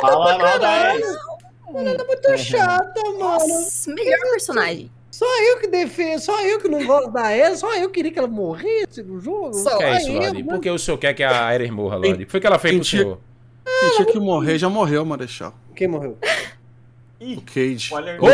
Fala 0.00 0.38
mal 0.38 0.58
da 0.60 0.68
Ares. 0.68 1.06
Ela 1.74 1.90
é 1.90 2.04
muito 2.04 2.38
chata, 2.38 3.02
mano. 3.04 3.18
Nossa, 3.18 3.92
melhor 3.92 4.20
personagem. 4.30 4.90
Só 5.10 5.26
eu 5.42 5.58
que 5.58 5.66
defendo, 5.66 6.20
só 6.20 6.40
eu 6.46 6.60
que 6.60 6.68
não 6.68 6.86
gosto 6.86 7.10
da 7.10 7.22
Ares, 7.22 7.58
só 7.58 7.74
eu 7.76 7.90
queria 7.90 8.12
que 8.12 8.18
ela 8.18 8.28
morresse 8.28 9.02
no 9.02 9.18
jogo. 9.20 9.52
Só 9.54 9.70
Por 9.70 9.78
que 9.78 9.84
é 9.84 9.96
isso, 9.98 10.12
mano. 10.12 10.44
Por 10.44 10.60
que 10.60 10.70
o 10.70 10.78
senhor 10.78 10.98
quer 10.98 11.14
que 11.14 11.22
a 11.24 11.42
Ares 11.44 11.70
morra, 11.70 11.96
Lorde? 11.96 12.22
O 12.22 12.26
que 12.26 12.30
foi 12.30 12.40
que 12.40 12.46
ela 12.46 12.58
fez 12.58 12.74
pro 12.76 12.84
Senti- 12.84 12.98
senhor? 13.02 13.18
Quem 13.80 13.90
tinha 13.96 14.06
que 14.06 14.18
morrer 14.20 14.58
já 14.58 14.68
morreu, 14.68 15.04
Marechal. 15.04 15.52
Quem 15.74 15.88
morreu? 15.88 16.16
O 17.20 17.40
Cage. 17.42 17.90
Ô! 17.94 18.28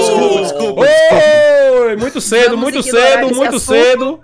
Desculpa, 0.00 0.40
desculpa, 0.42 0.80
Oi! 0.80 1.96
Muito 1.96 2.20
cedo, 2.20 2.56
muito 2.56 2.82
cedo, 2.82 3.34
muito 3.34 3.56
assunto. 3.56 3.60
cedo. 3.60 4.20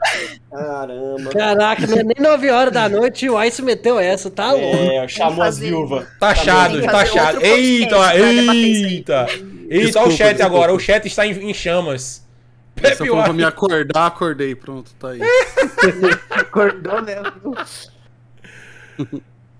Caramba. 0.51 1.31
Caraca, 1.31 1.87
não 1.87 1.99
é 1.99 2.03
nem 2.05 2.17
9 2.19 2.51
horas 2.51 2.73
da 2.73 2.89
noite 2.89 3.29
o 3.29 3.43
Ice 3.45 3.61
meteu 3.61 3.99
essa, 3.99 4.31
tá 4.31 4.53
louco. 4.53 4.77
É, 4.77 5.07
chamou 5.09 5.43
as 5.43 5.59
viúvas. 5.59 6.07
Taxado, 6.19 6.81
taxado. 6.83 7.37
outro 7.37 7.41
podcast 7.41 7.45
Eita, 7.45 8.17
eita. 8.17 9.27
Eita, 9.69 10.01
olha 10.01 10.09
o 10.09 10.11
chat 10.13 10.37
desculpa. 10.37 10.45
agora. 10.57 10.73
O 10.75 10.79
chat 10.79 11.07
está 11.07 11.27
em, 11.27 11.51
em 11.51 11.55
chamas. 11.55 12.27
Pepe 12.75 12.97
pra 13.09 13.23
White. 13.23 13.33
me 13.33 13.45
acordar, 13.45 14.07
acordei. 14.07 14.55
Pronto, 14.55 14.93
tá 14.99 15.09
aí. 15.11 15.21
Acordou 16.31 17.03
mesmo. 17.03 17.55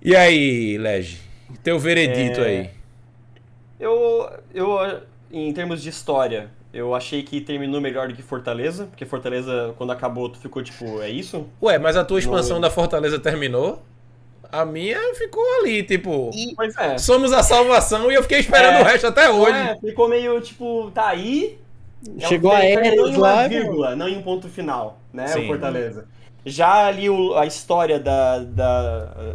E 0.01 0.15
aí, 0.15 0.79
Lege? 0.79 1.19
Teu 1.63 1.79
veredito 1.79 2.41
É. 2.41 2.45
aí. 2.47 2.71
Eu, 3.81 4.29
eu, 4.55 5.03
em 5.33 5.53
termos 5.53 5.83
de 5.83 5.89
história, 5.89 6.51
eu 6.73 6.95
achei 6.95 7.23
que 7.23 7.41
terminou 7.41 7.81
melhor 7.81 8.09
do 8.09 8.15
que 8.15 8.23
Fortaleza, 8.23 8.87
porque 8.87 9.05
Fortaleza, 9.05 9.75
quando 9.77 9.91
acabou, 9.93 10.29
tu 10.29 10.39
ficou 10.39 10.63
tipo, 10.63 11.01
é 11.01 11.09
isso? 11.11 11.47
Ué, 11.63 11.79
mas 11.79 11.97
a 11.97 12.05
tua 12.05 12.19
expansão 12.19 12.57
Não. 12.57 12.61
da 12.63 12.71
Fortaleza 12.71 13.19
terminou? 13.19 13.83
A 14.51 14.65
minha 14.65 14.99
ficou 15.15 15.43
ali, 15.61 15.83
tipo. 15.83 16.31
Pois 16.57 16.77
é. 16.77 16.97
Somos 16.99 17.33
a 17.33 17.43
salvação 17.43 18.11
e 18.11 18.15
eu 18.15 18.23
fiquei 18.23 18.39
esperando 18.41 18.77
É. 18.79 18.81
o 18.81 18.85
resto 18.85 19.07
até 19.07 19.31
hoje. 19.31 19.57
É, 19.59 19.77
ficou 19.79 20.09
meio 20.09 20.41
tipo, 20.41 20.91
tá 20.93 21.09
aí. 21.09 21.59
Chegou 22.21 22.53
a 22.53 22.59
Ares 22.59 22.93
em 22.95 23.17
uma 23.17 23.49
vírgula, 23.49 23.97
não 23.97 24.09
em 24.09 24.17
um 24.17 24.23
ponto 24.23 24.49
final, 24.49 24.99
né? 25.13 25.27
Sim. 25.29 25.45
O 25.45 25.47
Fortaleza. 25.49 26.07
Já 26.47 26.87
ali 26.87 27.11
o- 27.11 27.35
a 27.37 27.45
história 27.45 27.99
da, 27.99 28.39
da 28.39 29.35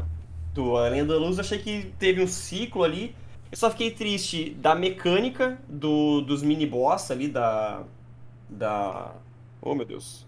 do 0.53 0.77
Além 0.77 1.05
da 1.05 1.15
Luz, 1.15 1.37
achei 1.39 1.59
que 1.59 1.91
teve 1.99 2.21
um 2.23 2.27
ciclo 2.27 2.83
ali. 2.83 3.15
Eu 3.51 3.57
só 3.57 3.69
fiquei 3.69 3.91
triste 3.91 4.51
da 4.51 4.73
mecânica 4.73 5.57
do, 5.67 6.21
dos 6.21 6.41
mini 6.41 6.65
boss 6.65 7.11
ali 7.11 7.27
da 7.27 7.83
da 8.49 9.11
oh 9.61 9.75
meu 9.75 9.85
Deus. 9.85 10.25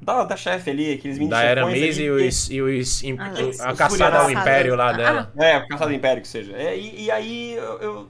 Da, 0.00 0.24
da 0.24 0.36
chefe 0.36 0.70
ali, 0.70 0.92
aqueles 0.92 1.18
mini 1.18 1.30
Da 1.30 1.38
Aramis 1.38 1.98
ali 1.98 2.02
e 2.04 2.10
os. 2.10 2.50
E 2.50 2.60
os 2.62 3.02
Ah, 3.18 3.32
os 3.48 3.60
a 3.60 3.74
caçada 3.74 4.18
ao 4.18 4.30
império 4.30 4.76
lá 4.76 4.90
Ah, 4.90 4.92
dela. 4.92 5.32
É, 5.38 5.58
o 5.58 5.68
Caçado 5.68 5.90
do 5.90 5.96
Império 5.96 6.22
que 6.22 6.28
seja. 6.28 6.52
É, 6.56 6.76
e, 6.76 7.04
e 7.04 7.10
aí 7.10 7.54
eu, 7.54 7.80
eu 7.80 8.08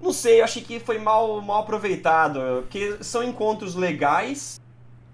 não 0.00 0.12
sei, 0.12 0.40
eu 0.40 0.44
achei 0.44 0.62
que 0.62 0.78
foi 0.78 0.98
mal, 0.98 1.40
mal 1.40 1.62
aproveitado. 1.62 2.62
Porque 2.62 2.98
são 3.00 3.22
encontros 3.22 3.74
legais, 3.74 4.60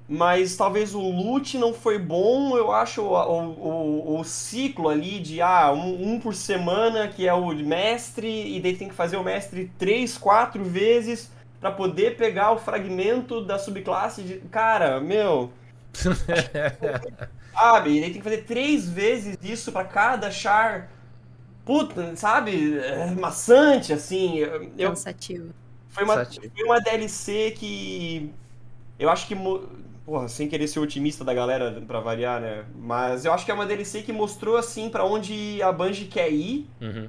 mas 0.09 0.57
talvez 0.57 0.95
o 0.95 1.01
loot 1.01 1.57
não 1.57 1.73
foi 1.73 1.99
bom. 1.99 2.57
Eu 2.57 2.71
acho 2.73 3.03
o, 3.03 3.15
o, 3.15 4.17
o, 4.17 4.21
o 4.21 4.25
ciclo 4.25 4.89
ali 4.89 5.21
de 5.21 5.41
ah, 5.41 5.73
um, 5.73 6.13
um 6.15 6.21
por 6.21 6.35
semana, 6.35 7.09
que 7.09 7.27
é 7.27 7.33
o 7.33 7.49
mestre, 7.55 8.57
e 8.57 8.61
daí 8.61 8.77
tem 8.77 8.89
que 8.89 8.95
fazer 8.95 9.17
o 9.17 9.25
mestre 9.25 9.71
três, 9.79 10.19
quatro 10.19 10.63
vezes 10.65 11.31
pra 11.61 11.71
poder 11.71 12.17
pegar 12.17 12.53
o 12.53 12.59
fragmento 12.59 13.41
da 13.41 13.59
subclasse 13.59 14.23
de. 14.23 14.35
Cara, 14.51 15.01
meu. 15.01 15.51
Sabe? 17.53 17.91
E 17.97 18.01
daí 18.01 18.11
tem 18.11 18.19
que 18.19 18.23
fazer 18.23 18.45
três 18.45 18.89
vezes 18.89 19.37
isso 19.43 19.73
pra 19.73 19.85
cada 19.85 20.31
char. 20.31 20.91
Puta, 21.65 22.17
sabe? 22.17 22.79
É 22.79 23.11
maçante, 23.11 23.93
assim. 23.93 24.39
Eu, 24.79 24.91
Cansativo. 24.91 25.53
foi, 25.89 26.05
uma, 26.05 26.17
Cansativo. 26.17 26.53
foi 26.55 26.65
uma 26.65 26.81
DLC 26.81 27.53
que. 27.57 28.33
Eu 28.99 29.11
acho 29.11 29.27
que. 29.27 29.37
Porra, 30.07 30.27
sem 30.29 30.49
querer 30.49 30.67
ser 30.67 30.81
otimista 30.81 31.23
da 31.23 31.33
galera 31.35 31.81
pra 31.87 32.01
variar, 32.01 32.41
né? 32.41 32.65
Mas 32.75 33.25
eu 33.25 33.33
acho 33.33 33.45
que 33.45 33.51
é 33.51 33.55
uma 33.55 33.67
DLC 33.67 34.03
que 34.03 34.13
mostrou, 34.13 34.57
assim, 34.57 34.89
pra 34.89 35.05
onde 35.05 35.63
a 35.63 35.71
Bungie 35.71 36.07
quer 36.07 36.33
ir, 36.33 36.69
Uhum. 36.81 37.09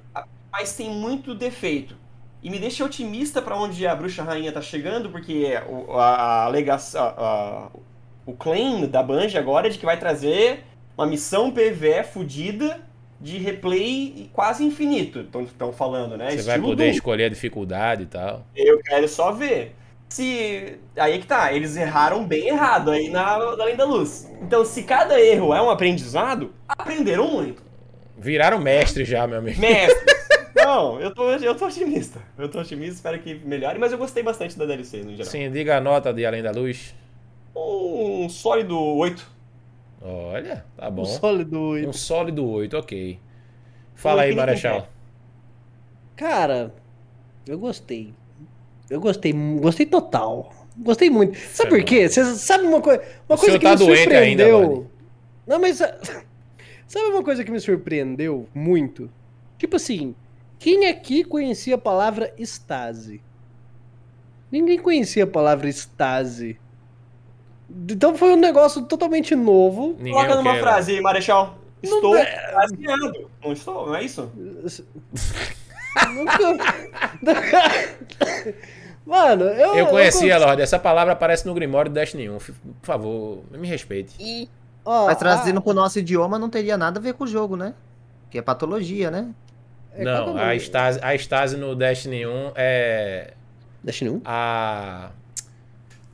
mas 0.52 0.76
tem 0.76 0.90
muito 0.90 1.34
defeito. 1.34 1.96
E 2.44 2.50
me 2.50 2.60
deixa 2.60 2.84
otimista 2.84 3.42
pra 3.42 3.56
onde 3.56 3.88
a 3.88 3.96
Bruxa 3.96 4.22
Rainha 4.24 4.52
tá 4.52 4.62
chegando, 4.62 5.10
porque 5.10 5.54
a, 5.98 6.44
alegação. 6.46 7.02
a- 7.02 7.14
a- 7.18 7.70
o 8.26 8.34
claim 8.34 8.88
da 8.88 9.02
Bungie 9.02 9.38
agora 9.38 9.68
é 9.68 9.70
de 9.70 9.78
que 9.78 9.86
vai 9.86 9.98
trazer 9.98 10.64
uma 10.98 11.08
missão 11.08 11.52
PVE 11.52 12.04
fodida 12.04 12.80
de 13.20 13.38
replay 13.38 14.30
quase 14.34 14.64
infinito. 14.64 15.28
Estão 15.46 15.72
falando, 15.72 16.18
né? 16.18 16.32
Você 16.32 16.38
vai 16.38 16.56
Estilo 16.56 16.68
poder 16.68 16.86
Doom. 16.86 16.92
escolher 16.92 17.26
a 17.26 17.30
dificuldade 17.30 18.04
e 18.04 18.06
tal. 18.08 18.46
Eu 18.56 18.80
quero 18.80 19.08
só 19.08 19.32
ver. 19.32 19.76
Se. 20.10 20.78
Aí 20.98 21.14
é 21.14 21.18
que 21.20 21.28
tá, 21.28 21.54
eles 21.54 21.78
erraram 21.78 22.26
bem 22.26 22.50
errado 22.50 22.92
aí 22.92 23.10
na, 23.10 23.38
na 23.38 23.64
Além 23.64 23.76
da 23.76 23.86
Luz. 23.86 24.30
Então, 24.42 24.66
se 24.66 24.84
cada 24.84 25.20
erro 25.20 25.54
é 25.54 25.62
um 25.62 25.70
aprendizado, 25.70 26.52
aprenderam 26.68 27.32
muito. 27.32 27.64
Viraram 28.18 28.60
mestre 28.60 29.06
já, 29.06 29.26
meu 29.26 29.38
amigo. 29.40 29.60
Mestres. 29.60 30.22
Não, 30.54 31.00
eu 31.00 31.14
tô, 31.14 31.32
eu 31.32 31.56
tô 31.56 31.66
otimista. 31.66 32.20
Eu 32.38 32.50
tô 32.50 32.60
otimista, 32.60 32.96
espero 32.96 33.20
que 33.20 33.36
melhore, 33.36 33.80
mas 33.80 33.92
eu 33.94 33.98
gostei 33.98 34.22
bastante 34.22 34.58
da 34.58 34.66
DLC 34.66 34.98
no 34.98 35.12
geral. 35.12 35.26
Sim, 35.26 35.50
diga 35.50 35.78
a 35.78 35.82
nota 35.82 36.14
de 36.14 36.26
Além 36.26 36.44
da 36.44 36.52
Luz. 36.52 36.94
Um 37.56 38.30
sólido 38.30 38.78
8. 38.80 39.26
Olha, 40.02 40.66
tá 40.76 40.90
bom. 40.90 41.02
Um 41.04 41.06
sólido 41.06 41.58
Um 41.60 41.70
oito. 41.70 41.94
sólido 41.94 42.48
8, 42.50 42.78
ok. 42.78 43.20
Fala 43.94 44.24
aí, 44.24 44.36
Marechal. 44.36 44.88
Cara, 46.16 46.74
eu 47.48 47.58
gostei. 47.60 48.14
Eu 48.90 49.00
gostei, 49.00 49.34
gostei 49.60 49.86
total. 49.86 50.52
Gostei 50.78 51.10
muito. 51.10 51.38
Sabe 51.38 51.70
por 51.70 51.84
quê? 51.84 52.08
Você 52.10 52.24
sabe 52.36 52.66
uma, 52.66 52.82
coi 52.82 52.98
uma 53.30 53.36
O 53.36 53.38
coisa 53.38 53.60
que 53.60 53.64
tá 53.64 53.76
me 53.76 53.84
ainda, 53.84 53.96
surpreendeu? 53.96 54.60
Lorde. 54.62 54.90
Não, 55.46 55.60
mas 55.60 55.78
sa- 55.78 55.98
sabe 56.88 57.06
uma 57.08 57.24
coisa 57.24 57.44
que 57.44 57.52
me 57.52 57.60
surpreendeu 57.60 58.48
muito? 58.54 59.10
Tipo 59.58 59.76
assim, 59.76 60.16
quem 60.60 60.88
aqui 60.88 61.24
conhecia 61.24 61.76
a 61.76 61.78
palavra 61.78 62.34
estase? 62.38 63.22
Ninguém 64.52 64.80
conhecia 64.80 65.24
a 65.24 65.28
palavra 65.28 65.70
estase. 65.70 66.60
Então 67.90 68.16
foi 68.16 68.34
um 68.34 68.38
negócio 68.38 68.82
totalmente 68.84 69.36
novo. 69.36 69.96
Ninguém 69.98 70.14
Coloca 70.14 70.36
numa 70.36 70.54
quê, 70.54 70.60
frase, 70.60 71.02
Marechal. 71.02 71.58
Não 71.84 71.96
Estou 71.96 72.14
dá- 72.14 72.24
extasiado. 72.24 73.30
Não 73.44 73.54
estou, 73.54 73.88
não 73.88 73.96
é 73.96 74.04
isso? 74.04 74.30
Nunca- 76.14 76.38
Mano, 79.06 79.44
eu. 79.46 79.76
Eu 79.76 79.88
conhecia, 79.88 80.36
eu, 80.36 80.40
Lorde. 80.40 80.62
Essa 80.62 80.78
palavra 80.80 81.14
aparece 81.14 81.46
no 81.48 81.54
Grimório 81.54 81.90
do 81.90 81.94
Destiny 81.96 82.30
1. 82.30 82.36
F- 82.40 82.54
Por 82.54 82.86
favor, 82.86 83.44
me 83.52 83.68
respeite. 83.68 84.14
E 84.20 84.48
ó, 84.86 85.08
Mas 85.08 85.18
trazendo 85.18 85.58
a- 85.58 85.62
pro 85.62 85.74
nosso 85.74 85.98
idioma 86.00 86.38
não 86.38 86.50
teria 86.50 86.78
nada 86.78 87.00
a 87.00 87.02
ver 87.02 87.14
com 87.14 87.24
o 87.24 87.28
jogo, 87.28 87.56
né? 87.56 87.74
Que 88.30 88.38
é 88.38 88.42
patologia, 88.42 89.10
né? 89.12 89.30
é, 89.94 90.04
Não, 90.04 90.38
é 90.38 90.46
a 90.46 90.56
estase, 90.56 91.00
a 91.02 91.14
estase 91.16 91.58
no 91.58 91.76
Destiny 91.76 92.26
1 92.26 92.52
é. 92.56 93.34
Destiny 93.84 94.12
1? 94.12 94.22
A. 94.24 95.10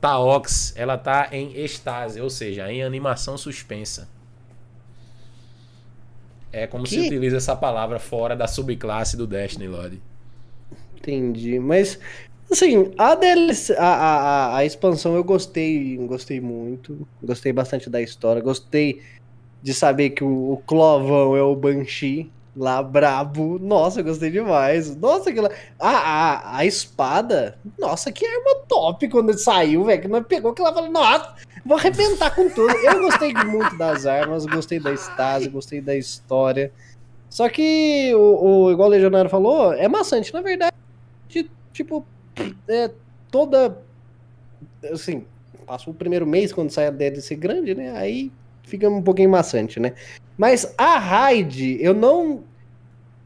Taox, 0.00 0.72
ela 0.76 0.96
tá 0.98 1.28
em 1.32 1.52
estase, 1.64 2.20
ou 2.20 2.30
seja, 2.30 2.70
em 2.72 2.82
animação 2.82 3.36
suspensa. 3.38 4.08
É 6.52 6.66
como 6.66 6.86
se 6.86 7.00
Que? 7.00 7.00
utiliza 7.00 7.36
essa 7.38 7.56
palavra 7.56 7.98
fora 7.98 8.36
da 8.36 8.46
subclasse 8.46 9.16
do 9.16 9.26
Destiny, 9.26 9.68
Lorde. 9.68 10.02
Entendi. 10.96 11.58
Mas, 11.58 11.98
assim, 12.50 12.92
a 12.98 13.14
DLC, 13.14 13.74
a, 13.76 13.84
a, 13.84 14.16
a, 14.54 14.56
a 14.58 14.64
expansão 14.64 15.14
eu 15.14 15.24
gostei, 15.24 15.96
gostei 16.06 16.40
muito. 16.40 17.08
Gostei 17.22 17.52
bastante 17.52 17.88
da 17.90 18.00
história. 18.02 18.42
Gostei 18.42 19.02
de 19.62 19.74
saber 19.74 20.10
que 20.10 20.24
o, 20.24 20.52
o 20.52 20.58
Clovão 20.58 21.36
é 21.36 21.42
o 21.42 21.56
Banshee 21.56 22.32
lá, 22.56 22.82
brabo. 22.82 23.58
Nossa, 23.58 24.02
gostei 24.02 24.30
demais. 24.30 24.94
Nossa, 24.96 25.30
aquela. 25.30 25.50
A, 25.78 25.90
a, 25.90 26.56
a 26.58 26.64
espada. 26.66 27.58
Nossa, 27.78 28.10
que 28.12 28.26
arma 28.26 28.62
top 28.66 29.08
quando 29.08 29.36
saiu, 29.38 29.84
velho. 29.84 30.02
Que 30.02 30.08
nós 30.08 30.26
pegou 30.26 30.52
que 30.52 30.60
ela 30.60 30.72
falou, 30.72 30.90
nossa, 30.90 31.34
vou 31.64 31.78
arrebentar 31.78 32.34
com 32.34 32.48
tudo. 32.48 32.72
Eu 32.76 33.00
gostei 33.00 33.32
muito 33.32 33.76
das 33.76 34.06
armas, 34.06 34.46
gostei 34.46 34.80
da 34.80 34.92
estase, 34.92 35.48
gostei 35.48 35.80
da 35.80 35.96
história. 35.96 36.72
Só 37.30 37.48
que, 37.48 38.12
o, 38.14 38.64
o, 38.66 38.72
igual 38.72 38.88
o 38.88 38.92
Legionário 38.92 39.30
falou, 39.30 39.72
é 39.72 39.86
maçante. 39.86 40.32
Na 40.32 40.40
verdade, 40.40 40.74
tipo, 41.72 42.04
é 42.66 42.90
toda. 43.30 43.78
Assim, 44.90 45.24
passou 45.66 45.92
o 45.92 45.96
primeiro 45.96 46.26
mês 46.26 46.52
quando 46.52 46.70
sai 46.70 46.86
a 46.86 46.90
DLC 46.90 47.34
grande, 47.36 47.74
né? 47.74 47.96
Aí 47.96 48.32
fica 48.62 48.88
um 48.88 49.02
pouquinho 49.02 49.30
maçante, 49.30 49.78
né? 49.78 49.94
Mas 50.38 50.72
a 50.78 50.98
raid, 50.98 51.76
eu 51.82 51.92
não. 51.92 52.44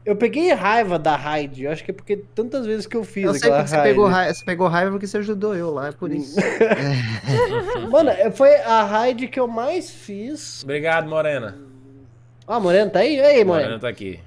Eu 0.05 0.15
peguei 0.17 0.51
raiva 0.51 0.99
da 0.99 1.15
raid. 1.15 1.63
Eu 1.63 1.71
acho 1.71 1.81
que 1.85 1.91
é 1.91 1.93
porque 1.93 2.17
tantas 2.17 2.65
vezes 2.65 2.85
que 2.85 2.97
eu 2.97 3.05
fiz 3.05 3.23
Eu 3.23 3.33
sei 3.35 3.41
aquela 3.49 3.57
porque 3.59 3.69
você 3.69 3.75
raid. 3.77 3.89
pegou, 3.89 4.07
raiva, 4.07 4.33
você 4.33 4.45
pegou 4.45 4.67
raiva 4.67 4.91
porque 4.91 5.07
você 5.07 5.17
ajudou 5.19 5.55
eu 5.55 5.71
lá, 5.73 5.87
é 5.87 5.91
por 5.93 6.11
isso. 6.11 6.35
Mano, 7.89 8.09
é- 8.09 8.31
foi 8.31 8.55
a 8.57 8.83
raid 8.83 9.27
que 9.27 9.39
eu 9.39 9.47
mais 9.47 9.89
fiz. 9.89 10.61
Obrigado, 10.63 11.07
Morena. 11.07 11.57
Ah, 12.45 12.59
Moreno, 12.59 12.91
tá 12.91 12.99
aí? 12.99 13.19
Aí, 13.21 13.45
Moreno. 13.45 13.65
Morena 13.67 13.79
tá 13.79 13.87
aqui. 13.87 14.19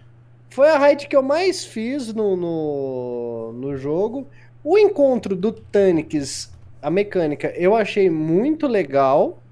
Foi 0.48 0.70
a 0.70 0.78
raid 0.78 1.06
que 1.08 1.14
eu 1.16 1.22
mais 1.22 1.64
fiz 1.66 2.14
no, 2.14 2.34
no, 2.36 3.52
no 3.52 3.76
jogo. 3.76 4.26
O 4.64 4.78
encontro 4.78 5.36
do 5.36 5.52
Tanix, 5.52 6.50
a 6.80 6.90
mecânica, 6.90 7.52
eu 7.56 7.76
achei 7.76 8.08
muito 8.08 8.66
legal. 8.66 9.42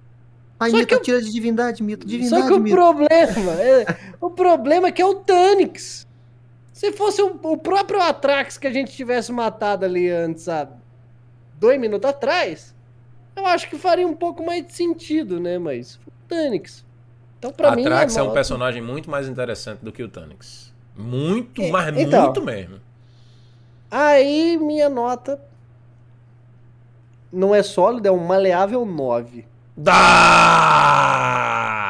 Ai, 0.58 0.70
Só 0.70 0.76
mito, 0.76 0.88
que 0.88 0.94
eu- 0.94 1.02
tira 1.02 1.20
de 1.20 1.30
divindade, 1.32 1.82
mito, 1.82 2.06
divindade, 2.06 2.42
Só 2.42 2.48
que 2.48 2.54
o 2.54 2.60
mito. 2.60 2.74
problema, 2.76 3.52
é, 3.60 3.84
o 4.20 4.30
problema 4.30 4.88
é 4.88 4.92
que 4.92 5.02
é 5.02 5.06
o 5.06 5.16
Tanix. 5.16 6.06
Se 6.72 6.92
fosse 6.92 7.20
o, 7.22 7.38
o 7.42 7.56
próprio 7.56 8.00
Atrax 8.00 8.56
que 8.58 8.66
a 8.66 8.72
gente 8.72 8.92
tivesse 8.92 9.30
matado 9.32 9.84
ali 9.84 10.08
antes, 10.10 10.48
há 10.48 10.68
dois 11.58 11.78
minutos 11.80 12.08
atrás, 12.08 12.74
eu 13.36 13.46
acho 13.46 13.68
que 13.68 13.76
faria 13.78 14.06
um 14.06 14.14
pouco 14.14 14.44
mais 14.44 14.64
de 14.66 14.72
sentido, 14.74 15.38
né? 15.40 15.58
Mas 15.58 15.96
o 16.06 16.10
Tanix. 16.28 16.84
Então, 17.38 17.52
pra 17.52 17.72
a 17.72 17.76
mim. 17.76 17.82
Trax 17.84 18.16
é 18.16 18.22
um 18.22 18.26
nota- 18.26 18.34
personagem 18.34 18.80
muito 18.82 19.10
mais 19.10 19.28
interessante 19.28 19.80
do 19.80 19.92
que 19.92 20.02
o 20.02 20.08
Tanix. 20.08 20.72
Muito, 20.96 21.60
É, 21.62 21.70
mas 21.70 21.96
então. 21.98 22.24
muito 22.26 22.42
mesmo. 22.42 22.80
Aí, 23.90 24.56
minha 24.56 24.88
nota. 24.88 25.40
Não 27.32 27.54
é 27.54 27.62
sólida, 27.62 28.08
é 28.08 28.12
um 28.12 28.24
maleável 28.24 28.84
9. 28.86 29.44
Dá! 29.76 29.94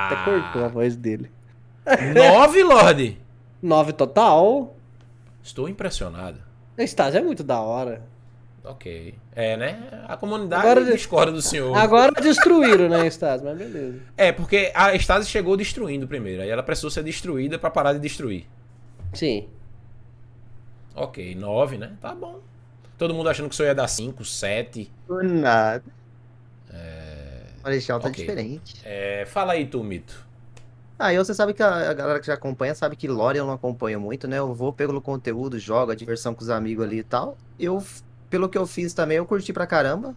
Até 0.06 0.16
cortou 0.24 0.64
a 0.64 0.68
voz 0.68 0.96
dele. 0.96 1.30
Nove, 2.14 2.62
Lorde? 2.62 3.18
9 3.62 3.92
total. 3.92 4.74
Estou 5.42 5.68
impressionado. 5.68 6.38
A 6.78 6.82
Stasi 6.82 7.18
é 7.18 7.22
muito 7.22 7.44
da 7.44 7.60
hora. 7.60 8.02
Ok. 8.64 9.14
É, 9.36 9.56
né? 9.58 10.04
A 10.08 10.16
comunidade 10.16 10.66
Agora- 10.66 10.84
discorda 10.92 11.30
do 11.32 11.42
senhor. 11.42 11.76
Agora 11.76 12.10
destruíram, 12.20 12.88
né, 12.88 13.06
Stasi? 13.06 13.44
Mas 13.44 13.58
beleza. 13.58 14.00
É, 14.16 14.32
porque 14.32 14.72
a 14.74 14.94
Stasi 14.96 15.28
chegou 15.28 15.54
destruindo 15.56 16.08
primeiro. 16.08 16.40
Aí 16.42 16.48
ela 16.48 16.62
precisou 16.62 16.90
ser 16.90 17.02
destruída 17.02 17.58
pra 17.58 17.70
parar 17.70 17.92
de 17.92 17.98
destruir. 17.98 18.46
Sim. 19.12 19.46
Ok, 20.94 21.34
nove, 21.34 21.76
né? 21.76 21.92
Tá 22.00 22.14
bom. 22.14 22.40
Todo 22.96 23.12
mundo 23.12 23.28
achando 23.28 23.48
que 23.48 23.54
isso 23.54 23.64
ia 23.64 23.74
dar 23.74 23.88
cinco, 23.88 24.24
sete. 24.24 24.90
Por 25.06 25.22
nada. 25.24 25.82
Marechal 27.64 27.98
tá 27.98 28.08
ok. 28.08 28.24
diferente. 28.24 28.80
É, 28.84 29.24
fala 29.26 29.54
aí, 29.54 29.66
tu, 29.66 29.82
Mito. 29.82 30.26
Ah, 30.98 31.12
e 31.12 31.18
você 31.18 31.34
sabe 31.34 31.54
que 31.54 31.62
a, 31.62 31.90
a 31.90 31.94
galera 31.94 32.20
que 32.20 32.26
já 32.26 32.34
acompanha 32.34 32.74
sabe 32.74 32.94
que 32.94 33.08
lore 33.08 33.38
eu 33.38 33.46
não 33.46 33.54
acompanho 33.54 34.00
muito, 34.00 34.28
né? 34.28 34.38
Eu 34.38 34.54
vou 34.54 34.72
pelo 34.72 35.00
conteúdo, 35.00 35.58
jogo, 35.58 35.90
a 35.90 35.94
diversão 35.94 36.34
com 36.34 36.42
os 36.42 36.50
amigos 36.50 36.84
ali 36.84 36.98
e 36.98 37.02
tal. 37.02 37.36
Eu, 37.58 37.82
pelo 38.30 38.48
que 38.48 38.56
eu 38.56 38.66
fiz 38.66 38.92
também, 38.92 39.16
eu 39.16 39.26
curti 39.26 39.52
pra 39.52 39.66
caramba. 39.66 40.14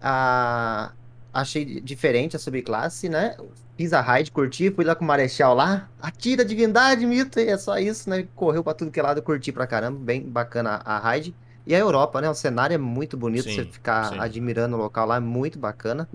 Ah, 0.00 0.92
achei 1.32 1.80
diferente 1.80 2.36
a 2.36 2.38
subclasse, 2.38 3.08
né? 3.08 3.36
Fiz 3.76 3.92
a 3.92 4.00
raid, 4.00 4.30
curti, 4.30 4.70
fui 4.70 4.84
lá 4.84 4.94
com 4.94 5.04
o 5.04 5.08
Marechal 5.08 5.54
lá. 5.54 5.88
Atira 6.00 6.42
a 6.42 6.46
divindade, 6.46 7.04
mito, 7.06 7.40
e 7.40 7.48
é 7.48 7.56
só 7.58 7.78
isso, 7.78 8.08
né? 8.08 8.28
Correu 8.36 8.62
pra 8.62 8.74
tudo 8.74 8.90
que 8.90 9.00
é 9.00 9.02
lado, 9.02 9.22
curti 9.22 9.50
pra 9.50 9.66
caramba. 9.66 9.98
Bem 9.98 10.22
bacana 10.22 10.82
a 10.84 10.98
raid. 10.98 11.34
E 11.66 11.74
a 11.74 11.78
Europa, 11.78 12.20
né? 12.20 12.28
O 12.28 12.34
cenário 12.34 12.74
é 12.74 12.78
muito 12.78 13.16
bonito, 13.16 13.44
Sim, 13.44 13.54
você 13.54 13.64
ficar 13.64 14.10
sim. 14.10 14.18
admirando 14.18 14.76
o 14.76 14.78
local 14.78 15.06
lá, 15.06 15.16
é 15.16 15.20
muito 15.20 15.58
bacana. 15.58 16.08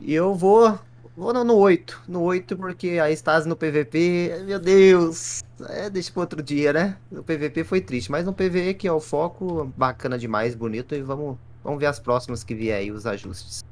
E 0.00 0.14
eu 0.14 0.34
vou 0.34 0.78
Vou 1.18 1.32
no, 1.32 1.42
no 1.42 1.56
8. 1.56 2.02
No 2.06 2.22
8, 2.22 2.56
porque 2.56 2.90
a 3.02 3.10
Stasi 3.10 3.48
no 3.48 3.56
PVP, 3.56 4.44
meu 4.46 4.60
Deus. 4.60 5.42
É, 5.68 5.90
deixa 5.90 6.12
pro 6.12 6.20
outro 6.20 6.40
dia, 6.40 6.72
né? 6.72 6.96
No 7.10 7.24
PVP 7.24 7.64
foi 7.64 7.80
triste, 7.80 8.08
mas 8.08 8.24
no 8.24 8.32
PVE, 8.32 8.74
que 8.74 8.86
é 8.86 8.92
o 8.92 9.00
foco, 9.00 9.64
bacana 9.76 10.16
demais, 10.16 10.54
bonito. 10.54 10.94
E 10.94 11.02
vamos, 11.02 11.36
vamos 11.64 11.80
ver 11.80 11.86
as 11.86 11.98
próximas 11.98 12.44
que 12.44 12.54
vier 12.54 12.78
aí, 12.78 12.92
os 12.92 13.04
ajustes. 13.04 13.64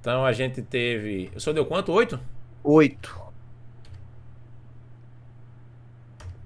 Então 0.00 0.26
a 0.26 0.32
gente 0.32 0.60
teve. 0.62 1.30
O 1.32 1.38
senhor 1.38 1.54
deu 1.54 1.64
quanto? 1.64 1.92
Oito? 1.92 2.18
8. 2.64 3.21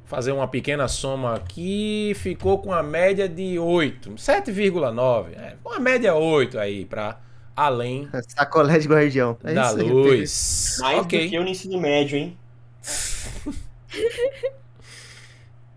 Fazer 0.07 0.33
uma 0.33 0.47
pequena 0.49 0.87
soma 0.89 1.35
aqui. 1.35 2.13
Ficou 2.17 2.59
com 2.59 2.73
a 2.73 2.83
média 2.83 3.29
de 3.29 3.59
8. 3.59 4.11
7,9. 4.13 5.33
É, 5.35 5.57
uma 5.65 5.79
média 5.81 6.15
8 6.15 6.59
aí, 6.59 6.85
pra 6.85 7.19
além 7.57 8.09
Sacolé 8.29 8.79
de 8.79 8.87
guardião. 8.89 9.37
É 9.43 9.53
da 9.55 9.67
isso 9.67 9.77
aí, 9.81 9.89
luz. 9.91 10.79
Mais 10.81 10.99
ok. 11.01 11.25
do 11.25 11.29
que 11.31 11.35
eu 11.35 11.43
no 11.43 11.49
ensino 11.49 11.81
médio, 11.81 12.17
hein? 12.19 12.37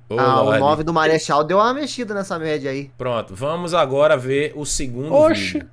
Ô, 0.10 0.20
Ah, 0.20 0.42
o 0.42 0.46
Lorde. 0.46 0.60
9 0.60 0.84
do 0.84 0.94
Marechal 0.94 1.44
deu 1.44 1.58
uma 1.58 1.74
mexida 1.74 2.14
nessa 2.14 2.38
média 2.40 2.72
aí. 2.72 2.90
Pronto, 2.98 3.36
vamos 3.36 3.74
agora 3.76 4.18
ver 4.18 4.54
o 4.56 4.66
segundo 4.66 5.14
Oxe. 5.14 5.54
vídeo. 5.54 5.70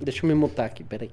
Deixa 0.00 0.24
eu 0.24 0.28
me 0.28 0.34
mutar 0.34 0.66
aqui, 0.66 0.82
peraí. 0.82 1.10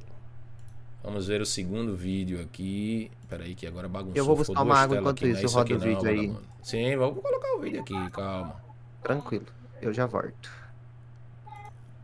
Vamos 1.03 1.27
ver 1.27 1.41
o 1.41 1.45
segundo 1.45 1.95
vídeo 1.95 2.41
aqui. 2.41 3.11
Peraí 3.27 3.55
que 3.55 3.65
agora 3.65 3.87
bagunçou. 3.87 4.17
Eu 4.17 4.25
vou 4.25 4.35
buscar 4.35 4.61
uma 4.61 4.77
água 4.77 4.97
enquanto 4.97 5.17
aqui, 5.17 5.31
não 5.31 5.39
é 5.39 5.43
isso, 5.43 5.55
roda 5.55 5.75
o 5.75 5.79
vídeo 5.79 6.03
não, 6.03 6.09
aí. 6.09 6.17
vagabundo. 6.17 6.47
Sim, 6.61 6.97
vamos 6.97 7.21
colocar 7.21 7.55
o 7.55 7.59
vídeo 7.59 7.81
aqui, 7.81 8.11
calma. 8.11 8.55
Tranquilo. 9.01 9.45
Eu 9.81 9.93
já 9.93 10.05
volto. 10.05 10.51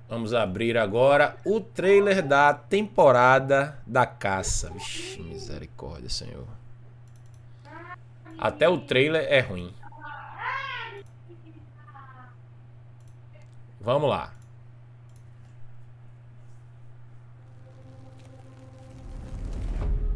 Vamos 0.07 0.33
abrir 0.33 0.77
agora 0.77 1.35
o 1.43 1.59
trailer 1.59 2.25
da 2.25 2.53
temporada 2.53 3.79
da 3.85 4.05
caça. 4.05 4.69
Vixe, 4.69 5.19
misericórdia, 5.21 6.09
senhor. 6.09 6.45
Até 8.37 8.69
o 8.69 8.79
trailer 8.79 9.25
é 9.29 9.39
ruim. 9.39 9.73
Vamos 13.81 14.09
lá. 14.09 14.33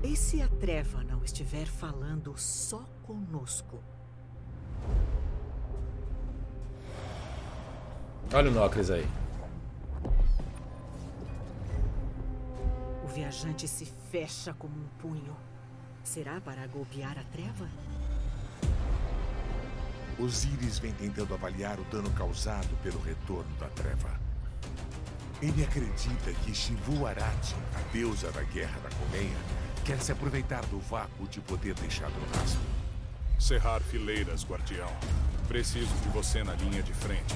E 0.01 0.15
se 0.15 0.41
a 0.41 0.47
treva 0.47 1.03
não 1.03 1.21
estiver 1.26 1.65
falando 1.65 2.34
só 2.38 2.85
conosco? 3.03 3.84
Olha 8.34 8.49
o 8.49 8.53
Nócris 8.53 8.89
aí. 8.89 9.05
O 13.03 13.07
viajante 13.07 13.67
se 13.67 13.85
fecha 14.09 14.53
como 14.53 14.73
um 14.73 14.88
punho. 15.01 15.35
Será 16.01 16.39
para 16.39 16.65
golpear 16.67 17.17
a 17.19 17.23
treva? 17.26 17.67
Osiris 20.17 20.80
vem 20.80 20.93
tentando 20.93 21.34
avaliar 21.34 21.77
o 21.77 21.84
dano 21.85 22.09
causado 22.11 22.69
pelo 22.81 23.01
retorno 23.01 23.53
da 23.57 23.67
treva. 23.69 24.17
Ele 25.41 25.63
acredita 25.63 26.31
que 26.43 26.53
Shivu 26.53 27.05
Arati, 27.05 27.55
a 27.76 27.91
deusa 27.91 28.31
da 28.31 28.43
guerra 28.43 28.80
da 28.80 28.89
colmeia, 28.95 29.59
quer 29.85 29.99
se 30.01 30.11
aproveitar 30.11 30.65
do 30.68 30.80
vácuo 30.80 31.27
de 31.27 31.41
poder 31.41 31.73
deixado 31.76 32.14
no 32.14 32.39
rastro. 32.39 32.61
Cerrar 33.39 33.81
fileiras, 33.81 34.43
guardião. 34.43 34.89
Preciso 35.47 35.93
de 36.03 36.10
você 36.10 36.43
na 36.43 36.53
linha 36.53 36.84
de 36.84 36.93
frente. 36.93 37.35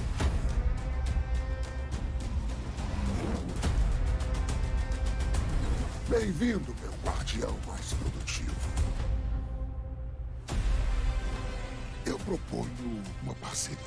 Bem-vindo, 6.09 6.75
meu 6.81 6.91
guardião 7.03 7.57
mais 7.65 7.93
produtivo. 7.93 8.53
Eu 12.05 12.19
proponho 12.19 13.01
uma 13.23 13.33
parceria. 13.35 13.79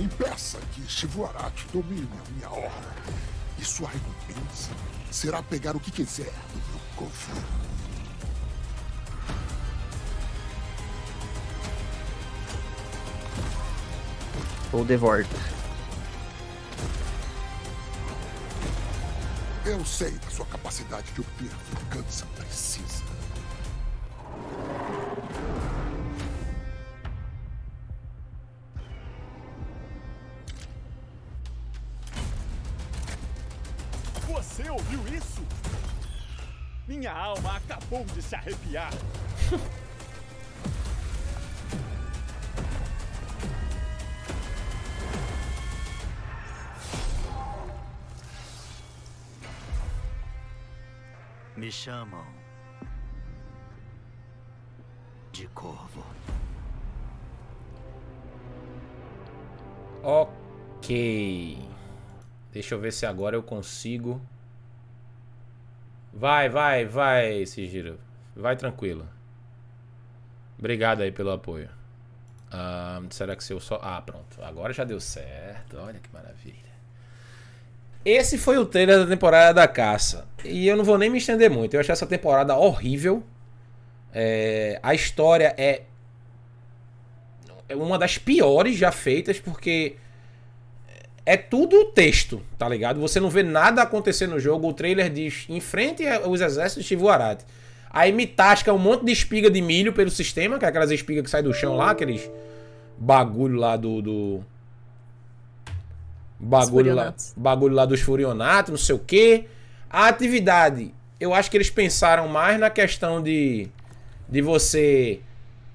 Impeça 0.00 0.58
que 0.72 0.82
Shivuarati 0.88 1.66
domine 1.72 2.08
a 2.18 2.30
minha 2.32 2.50
obra. 2.50 2.94
E 3.58 3.64
sua 3.64 3.88
recompensa 3.88 4.70
será 5.10 5.40
pegar 5.40 5.76
o 5.76 5.80
que 5.80 5.92
quiser 5.92 6.32
do 6.52 6.58
meu 6.70 6.80
cofre. 6.96 7.40
Ou 14.72 14.84
de 14.84 14.96
volta. 14.96 15.36
Eu 19.64 19.84
sei 19.84 20.10
da 20.10 20.30
sua 20.30 20.46
capacidade 20.46 21.12
de 21.12 21.20
obter 21.20 21.50
vingança 21.70 22.26
precisa. 22.34 23.13
Acabou 37.84 38.04
de 38.06 38.22
se 38.22 38.34
arrepiar. 38.34 38.90
Me 51.56 51.70
chamam 51.70 52.26
de 55.32 55.46
Corvo. 55.48 56.04
Ok. 60.02 61.58
Deixa 62.52 62.74
eu 62.74 62.80
ver 62.80 62.92
se 62.92 63.06
agora 63.06 63.36
eu 63.36 63.42
consigo. 63.42 64.20
Vai, 66.14 66.48
vai, 66.48 66.84
vai, 66.86 67.44
Sigiro. 67.44 67.98
Vai 68.36 68.56
tranquilo. 68.56 69.08
Obrigado 70.56 71.02
aí 71.02 71.10
pelo 71.10 71.32
apoio. 71.32 71.68
Ah, 72.50 73.02
será 73.10 73.34
que 73.34 73.42
se 73.42 73.52
eu 73.52 73.58
só. 73.58 73.80
Ah, 73.82 74.00
pronto. 74.00 74.40
Agora 74.42 74.72
já 74.72 74.84
deu 74.84 75.00
certo. 75.00 75.76
Olha 75.76 75.98
que 75.98 76.08
maravilha. 76.12 76.54
Esse 78.04 78.38
foi 78.38 78.58
o 78.58 78.66
trailer 78.66 79.00
da 79.00 79.06
temporada 79.06 79.54
da 79.54 79.66
caça. 79.66 80.26
E 80.44 80.68
eu 80.68 80.76
não 80.76 80.84
vou 80.84 80.96
nem 80.96 81.10
me 81.10 81.18
estender 81.18 81.50
muito. 81.50 81.74
Eu 81.74 81.80
achei 81.80 81.92
essa 81.92 82.06
temporada 82.06 82.54
horrível. 82.54 83.24
É, 84.12 84.78
a 84.82 84.94
história 84.94 85.52
é 85.58 85.82
é 87.68 87.74
uma 87.74 87.98
das 87.98 88.18
piores 88.18 88.76
já 88.76 88.92
feitas, 88.92 89.40
porque 89.40 89.96
é 91.26 91.36
tudo 91.36 91.86
texto, 91.86 92.42
tá 92.58 92.68
ligado? 92.68 93.00
Você 93.00 93.18
não 93.18 93.30
vê 93.30 93.42
nada 93.42 93.82
acontecer 93.82 94.26
no 94.26 94.38
jogo. 94.38 94.68
O 94.68 94.72
trailer 94.74 95.10
diz: 95.10 95.46
enfrente 95.48 96.04
os 96.26 96.40
exércitos 96.40 96.82
de 96.82 96.88
Shivuarat. 96.88 97.42
Aí 97.90 98.12
me 98.12 98.26
tasca 98.26 98.72
um 98.72 98.78
monte 98.78 99.04
de 99.04 99.12
espiga 99.12 99.50
de 99.50 99.62
milho 99.62 99.92
pelo 99.92 100.10
sistema, 100.10 100.58
que 100.58 100.64
é 100.64 100.68
aquelas 100.68 100.90
espigas 100.90 101.24
que 101.24 101.30
saem 101.30 101.44
do 101.44 101.54
chão 101.54 101.76
lá, 101.76 101.90
aqueles 101.90 102.28
bagulho 102.98 103.56
lá 103.56 103.76
do. 103.76 104.02
do... 104.02 104.40
Bagulho 106.38 106.94
lá, 106.94 107.14
bagulho 107.36 107.74
lá 107.74 107.86
dos 107.86 108.00
furionatos, 108.00 108.70
não 108.70 108.78
sei 108.78 108.94
o 108.94 108.98
que. 108.98 109.44
A 109.88 110.08
atividade, 110.08 110.92
eu 111.18 111.32
acho 111.32 111.50
que 111.50 111.56
eles 111.56 111.70
pensaram 111.70 112.28
mais 112.28 112.58
na 112.58 112.68
questão 112.68 113.22
de, 113.22 113.68
de 114.28 114.42
você 114.42 115.20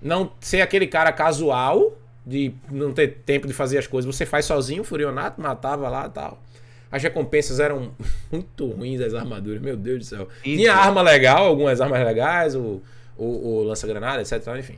não 0.01 0.31
ser 0.39 0.61
aquele 0.61 0.85
cara 0.85 1.11
casual, 1.11 1.93
de 2.29 2.53
não 2.71 2.93
ter 2.93 3.07
tempo 3.25 3.47
de 3.47 3.53
fazer 3.53 3.77
as 3.79 3.87
coisas. 3.87 4.13
Você 4.15 4.25
faz 4.25 4.45
sozinho, 4.45 4.81
o 4.81 4.85
furionato 4.85 5.41
matava 5.41 5.89
lá 5.89 6.05
e 6.05 6.09
tal. 6.11 6.41
As 6.91 7.01
recompensas 7.03 7.59
eram 7.59 7.91
muito 8.31 8.67
ruins 8.67 9.01
as 9.01 9.13
armaduras, 9.13 9.61
meu 9.61 9.75
Deus 9.75 9.99
do 9.99 10.05
céu. 10.05 10.27
Isso. 10.45 10.57
Tinha 10.57 10.73
arma 10.73 11.01
legal, 11.01 11.45
algumas 11.47 11.81
armas 11.81 12.03
legais, 12.05 12.55
o, 12.55 12.81
o, 13.17 13.25
o 13.25 13.63
lança-granada, 13.63 14.21
etc. 14.21 14.45
Enfim. 14.57 14.75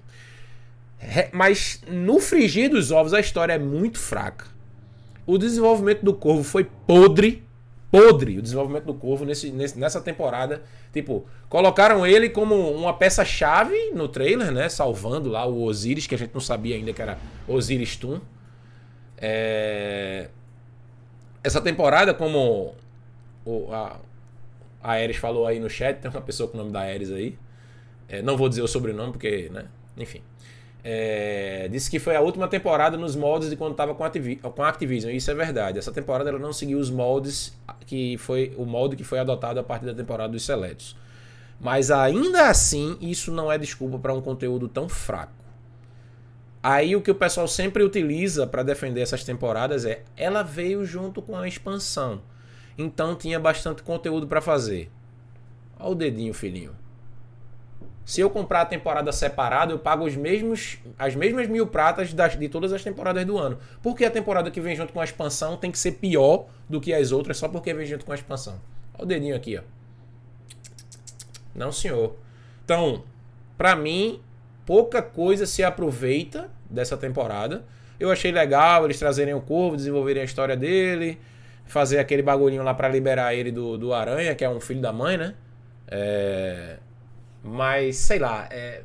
Re- 0.98 1.30
Mas 1.32 1.82
no 1.88 2.20
frigir 2.20 2.70
dos 2.70 2.92
ovos 2.92 3.14
a 3.14 3.20
história 3.20 3.54
é 3.54 3.60
muito 3.60 3.98
fraca. 4.00 4.46
O 5.26 5.38
desenvolvimento 5.38 6.04
do 6.04 6.14
Corvo 6.14 6.44
foi 6.44 6.64
podre. 6.88 7.44
Podre 7.92 8.40
o 8.40 8.42
desenvolvimento 8.42 8.86
do 8.86 8.94
Corvo 8.94 9.26
nesse, 9.26 9.52
nesse- 9.52 9.78
nessa 9.78 10.00
temporada. 10.00 10.64
Tipo, 10.94 11.26
colocaram 11.50 12.08
ele 12.08 12.30
como 12.30 12.56
uma 12.72 12.94
peça-chave 12.94 13.92
no 13.94 14.08
trailer, 14.08 14.52
né? 14.52 14.70
Salvando 14.70 15.30
lá 15.30 15.46
o 15.46 15.62
Osiris, 15.64 16.08
que 16.08 16.16
a 16.16 16.18
gente 16.18 16.34
não 16.34 16.40
sabia 16.42 16.76
ainda 16.76 16.94
que 16.94 17.02
era 17.02 17.18
Osiris 17.48 17.98
Toon. 17.98 18.20
É... 19.18 20.30
Essa 21.44 21.60
temporada, 21.60 22.14
como 22.14 22.74
o, 23.44 23.68
a, 23.74 24.00
a 24.82 24.92
Ares 24.94 25.18
falou 25.18 25.46
aí 25.46 25.60
no 25.60 25.70
chat, 25.70 26.00
tem 26.00 26.10
uma 26.10 26.22
pessoa 26.22 26.48
com 26.48 26.56
o 26.56 26.62
nome 26.62 26.72
da 26.72 26.82
Ares 26.82 27.12
aí. 27.12 27.38
É, 28.08 28.22
não 28.22 28.38
vou 28.38 28.48
dizer 28.48 28.62
o 28.62 28.68
sobrenome, 28.68 29.12
porque, 29.12 29.50
né? 29.52 29.66
Enfim. 29.98 30.22
É, 30.84 31.68
disse 31.72 31.92
que 31.92 32.00
foi 32.00 32.16
a 32.16 32.22
última 32.22 32.48
temporada 32.48 32.98
nos 32.98 33.16
moldes 33.16 33.50
de 33.50 33.56
quando 33.56 33.72
estava 33.72 33.94
com, 33.94 34.04
com 34.52 34.64
a 34.64 34.70
Activision. 34.70 35.14
Isso 35.14 35.30
é 35.30 35.34
verdade. 35.36 35.78
Essa 35.78 35.92
temporada 35.92 36.30
ela 36.30 36.40
não 36.40 36.52
seguiu 36.52 36.80
os 36.80 36.90
moldes 36.90 37.56
que 37.86 38.18
foi 38.18 38.54
o 38.58 38.66
molde 38.66 38.96
que 38.96 39.04
foi 39.04 39.20
adotado 39.20 39.60
a 39.60 39.64
partir 39.64 39.86
da 39.86 39.94
temporada 39.94 40.32
dos 40.32 40.44
seletos. 40.44 40.96
Mas 41.60 41.92
ainda 41.92 42.50
assim, 42.50 42.98
isso 43.00 43.32
não 43.32 43.52
é 43.52 43.58
desculpa 43.58 44.00
para 44.00 44.14
um 44.14 44.22
conteúdo 44.22 44.68
tão 44.68 44.90
fraco. 44.90 45.34
Aí 46.64 46.96
o 46.96 47.02
que 47.02 47.12
o 47.12 47.16
pessoal 47.16 47.48
sempre 47.48 47.84
utiliza 47.84 48.48
para 48.48 48.64
defender 48.64 49.02
essas 49.02 49.24
temporadas 49.24 49.86
é 49.86 50.04
ela 50.16 50.44
veio 50.44 50.86
junto 50.86 51.22
com 51.22 51.38
a 51.38 51.48
expansão. 51.48 52.22
Então 52.78 53.16
tinha 53.16 53.40
bastante 53.40 53.84
conteúdo 53.84 54.28
para 54.28 54.42
fazer. 54.42 54.92
Olha 55.80 55.92
o 55.92 55.96
dedinho, 55.96 56.34
filhinho. 56.34 56.81
Se 58.04 58.20
eu 58.20 58.30
comprar 58.30 58.62
a 58.62 58.66
temporada 58.66 59.12
separada, 59.12 59.72
eu 59.72 59.80
pago 59.80 60.06
os 60.06 60.16
mesmos, 60.16 60.80
as 60.98 61.16
mesmas 61.16 61.48
mil 61.48 61.68
pratas 61.68 62.14
das, 62.14 62.38
de 62.38 62.50
todas 62.50 62.74
as 62.74 62.84
temporadas 62.84 63.26
do 63.26 63.38
ano. 63.38 63.58
Por 63.82 63.96
que 63.96 64.04
a 64.04 64.12
temporada 64.12 64.50
que 64.50 64.60
vem 64.60 64.76
junto 64.76 64.92
com 64.92 65.00
a 65.00 65.04
expansão 65.04 65.56
tem 65.56 65.72
que 65.72 65.78
ser 65.78 65.94
pior 65.94 66.48
do 66.68 66.82
que 66.82 66.94
as 66.94 67.12
outras 67.12 67.38
só 67.38 67.48
porque 67.48 67.74
vem 67.74 67.86
junto 67.86 68.06
com 68.06 68.12
a 68.12 68.16
expansão? 68.16 68.60
Olha 68.96 69.04
o 69.04 69.06
dedinho 69.06 69.36
aqui, 69.36 69.58
ó. 69.58 69.62
Não, 71.54 71.72
senhor. 71.72 72.16
Então, 72.64 73.04
pra 73.58 73.76
mim, 73.76 74.22
pouca 74.66 75.02
coisa 75.02 75.46
se 75.46 75.64
aproveita 75.64 76.50
dessa 76.70 76.98
temporada. 76.98 77.64
Eu 78.00 78.10
achei 78.10 78.32
legal 78.32 78.86
eles 78.86 78.98
trazerem 78.98 79.34
o 79.34 79.42
Corvo, 79.42 79.76
desenvolverem 79.76 80.22
a 80.22 80.26
história 80.26 80.58
dele, 80.58 81.20
fazer 81.66 82.00
aquele 82.00 82.22
bagulhinho 82.22 82.64
lá 82.64 82.74
pra 82.74 82.88
liberar 82.90 83.36
ele 83.36 83.52
do, 83.52 83.78
do 83.78 83.94
Aranha, 83.94 84.34
que 84.34 84.44
é 84.44 84.50
um 84.50 84.60
filho 84.60 84.82
da 84.82 84.92
mãe, 84.92 85.18
né? 85.18 85.36
É... 85.88 86.78
Mas, 87.44 87.98
sei 87.98 88.20
lá, 88.20 88.48
é... 88.52 88.84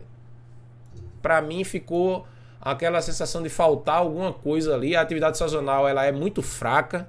pra 1.21 1.41
mim 1.43 1.65
ficou 1.65 2.27
aquela 2.61 3.01
sensação 3.01 3.43
de 3.43 3.49
faltar 3.49 3.99
alguma 3.99 4.33
coisa 4.33 4.75
ali. 4.75 4.97
A 4.97 5.01
atividade 5.01 5.39
sazonal 5.39 5.89
ela 5.89 6.05
é 6.05 6.13
muito 6.13 6.43
fraca. 6.43 7.09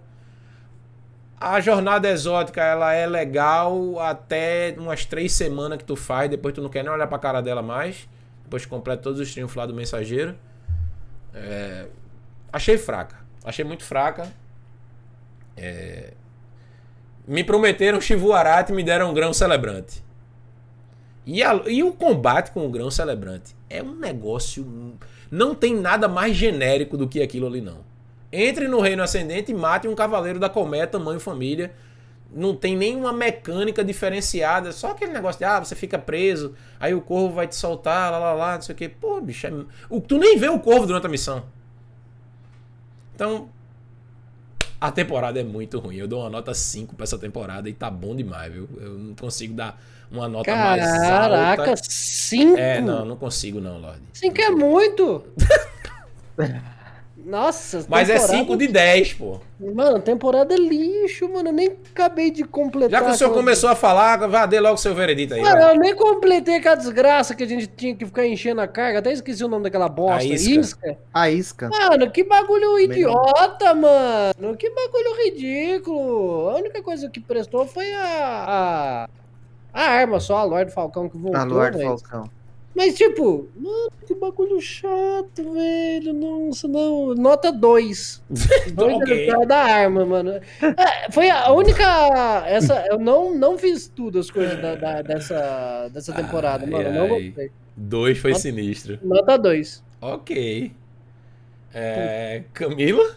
A 1.39 1.59
jornada 1.59 2.09
exótica 2.09 2.63
ela 2.63 2.93
é 2.93 3.05
legal 3.05 3.99
até 3.99 4.75
umas 4.77 5.05
três 5.05 5.31
semanas 5.33 5.77
que 5.77 5.83
tu 5.83 5.95
faz, 5.95 6.29
depois 6.29 6.53
tu 6.53 6.61
não 6.61 6.69
quer 6.69 6.83
nem 6.83 6.91
olhar 6.91 7.07
pra 7.07 7.19
cara 7.19 7.41
dela 7.41 7.61
mais. 7.61 8.09
Depois 8.43 8.65
completa 8.65 9.03
todos 9.03 9.19
os 9.19 9.31
triunfos 9.31 9.55
lá 9.55 9.65
do 9.65 9.73
mensageiro. 9.73 10.35
É, 11.33 11.85
Achei 12.51 12.77
fraca. 12.77 13.17
Achei 13.43 13.63
muito 13.63 13.83
fraca. 13.83 14.31
É, 15.55 16.13
Me 17.27 17.43
prometeram 17.43 17.99
Chivuarate 17.99 18.71
e 18.71 18.75
me 18.75 18.83
deram 18.83 19.11
um 19.11 19.13
grão 19.13 19.33
celebrante. 19.33 20.03
E, 21.27 21.43
a- 21.43 21.61
e 21.67 21.83
o 21.83 21.91
combate 21.91 22.51
com 22.51 22.65
o 22.65 22.69
grão 22.69 22.89
celebrante 22.89 23.53
é 23.69 23.83
um 23.83 23.93
negócio. 23.93 24.65
Não 25.29 25.53
tem 25.53 25.75
nada 25.75 26.07
mais 26.07 26.33
genérico 26.35 26.95
do 26.95 27.05
que 27.07 27.21
aquilo 27.21 27.45
ali, 27.45 27.59
não. 27.59 27.79
Entre 28.31 28.65
no 28.69 28.79
Reino 28.79 29.03
Ascendente 29.03 29.51
e 29.51 29.53
mate 29.53 29.89
um 29.89 29.93
cavaleiro 29.95 30.39
da 30.39 30.49
colmeia, 30.49 30.87
tamanho 30.87 31.19
família. 31.19 31.73
Não 32.33 32.55
tem 32.55 32.77
nenhuma 32.77 33.11
mecânica 33.11 33.83
diferenciada. 33.83 34.71
Só 34.71 34.91
aquele 34.91 35.11
negócio 35.11 35.39
de, 35.39 35.45
ah, 35.45 35.59
você 35.59 35.75
fica 35.75 35.99
preso, 35.99 36.55
aí 36.79 36.93
o 36.93 37.01
corvo 37.01 37.35
vai 37.35 37.47
te 37.47 37.55
soltar, 37.55 38.09
lá, 38.11 38.19
lá, 38.19 38.33
lá, 38.33 38.55
não 38.55 38.61
sei 38.61 38.73
o 38.73 38.77
quê. 38.77 38.87
Pô, 38.89 39.19
bicho, 39.19 39.47
é... 39.47 39.51
o, 39.89 39.99
tu 39.99 40.17
nem 40.17 40.37
vê 40.37 40.47
o 40.47 40.59
corvo 40.59 40.85
durante 40.87 41.05
a 41.07 41.09
missão. 41.09 41.43
Então, 43.15 43.49
a 44.79 44.91
temporada 44.91 45.39
é 45.39 45.43
muito 45.43 45.79
ruim. 45.79 45.95
Eu 45.97 46.07
dou 46.07 46.21
uma 46.21 46.29
nota 46.29 46.53
5 46.53 46.95
pra 46.95 47.03
essa 47.03 47.17
temporada 47.17 47.69
e 47.69 47.73
tá 47.73 47.89
bom 47.89 48.15
demais, 48.15 48.51
viu? 48.51 48.67
Eu 48.77 48.91
não 48.91 49.15
consigo 49.15 49.53
dar 49.53 49.81
uma 50.11 50.27
nota 50.27 50.55
mais 50.55 50.81
Caraca, 50.81 51.69
alta. 51.69 51.81
cinco? 51.83 52.57
É, 52.57 52.79
não, 52.79 53.03
não 53.03 53.15
consigo 53.17 53.59
não, 53.59 53.79
Lorde. 53.79 54.01
Cinco 54.13 54.39
é 54.39 54.49
muito. 54.49 55.25
Nossa, 57.27 57.85
Mas 57.89 58.09
é 58.09 58.13
temporada- 58.13 58.37
5 58.39 58.55
de 58.55 58.67
10, 58.67 59.13
pô. 59.15 59.39
Mano, 59.59 59.99
temporada 59.99 60.53
é 60.53 60.57
lixo, 60.57 61.27
mano. 61.27 61.49
Eu 61.49 61.53
nem 61.53 61.75
acabei 61.93 62.31
de 62.31 62.45
completar. 62.45 62.89
Já 63.01 63.05
que 63.05 63.11
o 63.11 63.17
senhor 63.17 63.33
começou 63.33 63.69
a 63.69 63.75
falar, 63.75 64.15
vá, 64.29 64.45
dê 64.45 64.61
logo 64.61 64.77
seu 64.77 64.95
veredito 64.95 65.33
aí. 65.33 65.41
Mano, 65.41 65.61
vai. 65.61 65.75
eu 65.75 65.77
nem 65.77 65.93
completei 65.93 66.55
aquela 66.55 66.75
desgraça 66.75 67.35
que 67.35 67.43
a 67.43 67.47
gente 67.47 67.67
tinha 67.67 67.93
que 67.93 68.05
ficar 68.05 68.25
enchendo 68.25 68.61
a 68.61 68.67
carga. 68.67 68.99
Até 68.99 69.11
esqueci 69.11 69.43
o 69.43 69.49
nome 69.49 69.63
daquela 69.65 69.89
bosta. 69.89 70.21
A 70.21 70.23
isca. 70.23 70.49
isca. 70.61 70.97
A 71.13 71.29
isca. 71.29 71.69
Mano, 71.69 72.09
que 72.09 72.23
bagulho 72.23 72.79
idiota, 72.79 73.73
mano. 73.75 74.55
Que 74.57 74.69
bagulho 74.69 75.17
ridículo. 75.25 76.49
A 76.51 76.55
única 76.55 76.81
coisa 76.81 77.09
que 77.09 77.19
prestou 77.19 77.67
foi 77.67 77.91
a. 77.93 78.07
A, 78.47 79.09
a 79.73 79.81
arma 79.83 80.21
só, 80.21 80.37
a 80.37 80.43
Lorde 80.45 80.71
Falcão 80.71 81.09
que 81.09 81.17
voltou. 81.17 81.41
A 81.41 81.43
Lorde 81.43 81.83
mas- 81.83 82.01
Falcão. 82.01 82.36
Mas, 82.77 82.93
tipo, 82.93 83.49
mano, 83.55 83.89
que 84.05 84.13
bagulho 84.13 84.61
chato, 84.61 85.51
velho. 85.51 86.13
Nossa, 86.13 86.67
não. 86.67 87.15
Nota 87.15 87.51
2. 87.51 88.21
2 88.71 88.93
Ok. 89.01 89.45
da 89.47 89.57
arma, 89.57 90.05
mano. 90.05 90.29
É, 90.61 91.11
foi 91.11 91.27
a 91.27 91.51
única. 91.51 91.83
Essa, 92.45 92.85
eu 92.87 92.99
não, 92.99 93.33
não 93.33 93.57
fiz 93.57 93.87
tudo 93.87 94.19
as 94.19 94.29
coisas 94.29 94.61
da, 94.61 94.75
da- 94.75 95.01
dessa, 95.01 95.89
dessa 95.91 96.13
temporada, 96.13 96.65
Ai, 96.65 96.69
mano. 96.71 96.91
Não 96.93 97.15
ai. 97.15 97.23
gostei. 97.29 97.51
Dois 97.75 98.19
foi 98.19 98.29
Nota- 98.31 98.41
sinistro. 98.43 98.99
Nota 99.01 99.37
2. 99.39 99.83
Ok. 99.99 100.71
É, 101.73 102.43
Camila? 102.53 103.15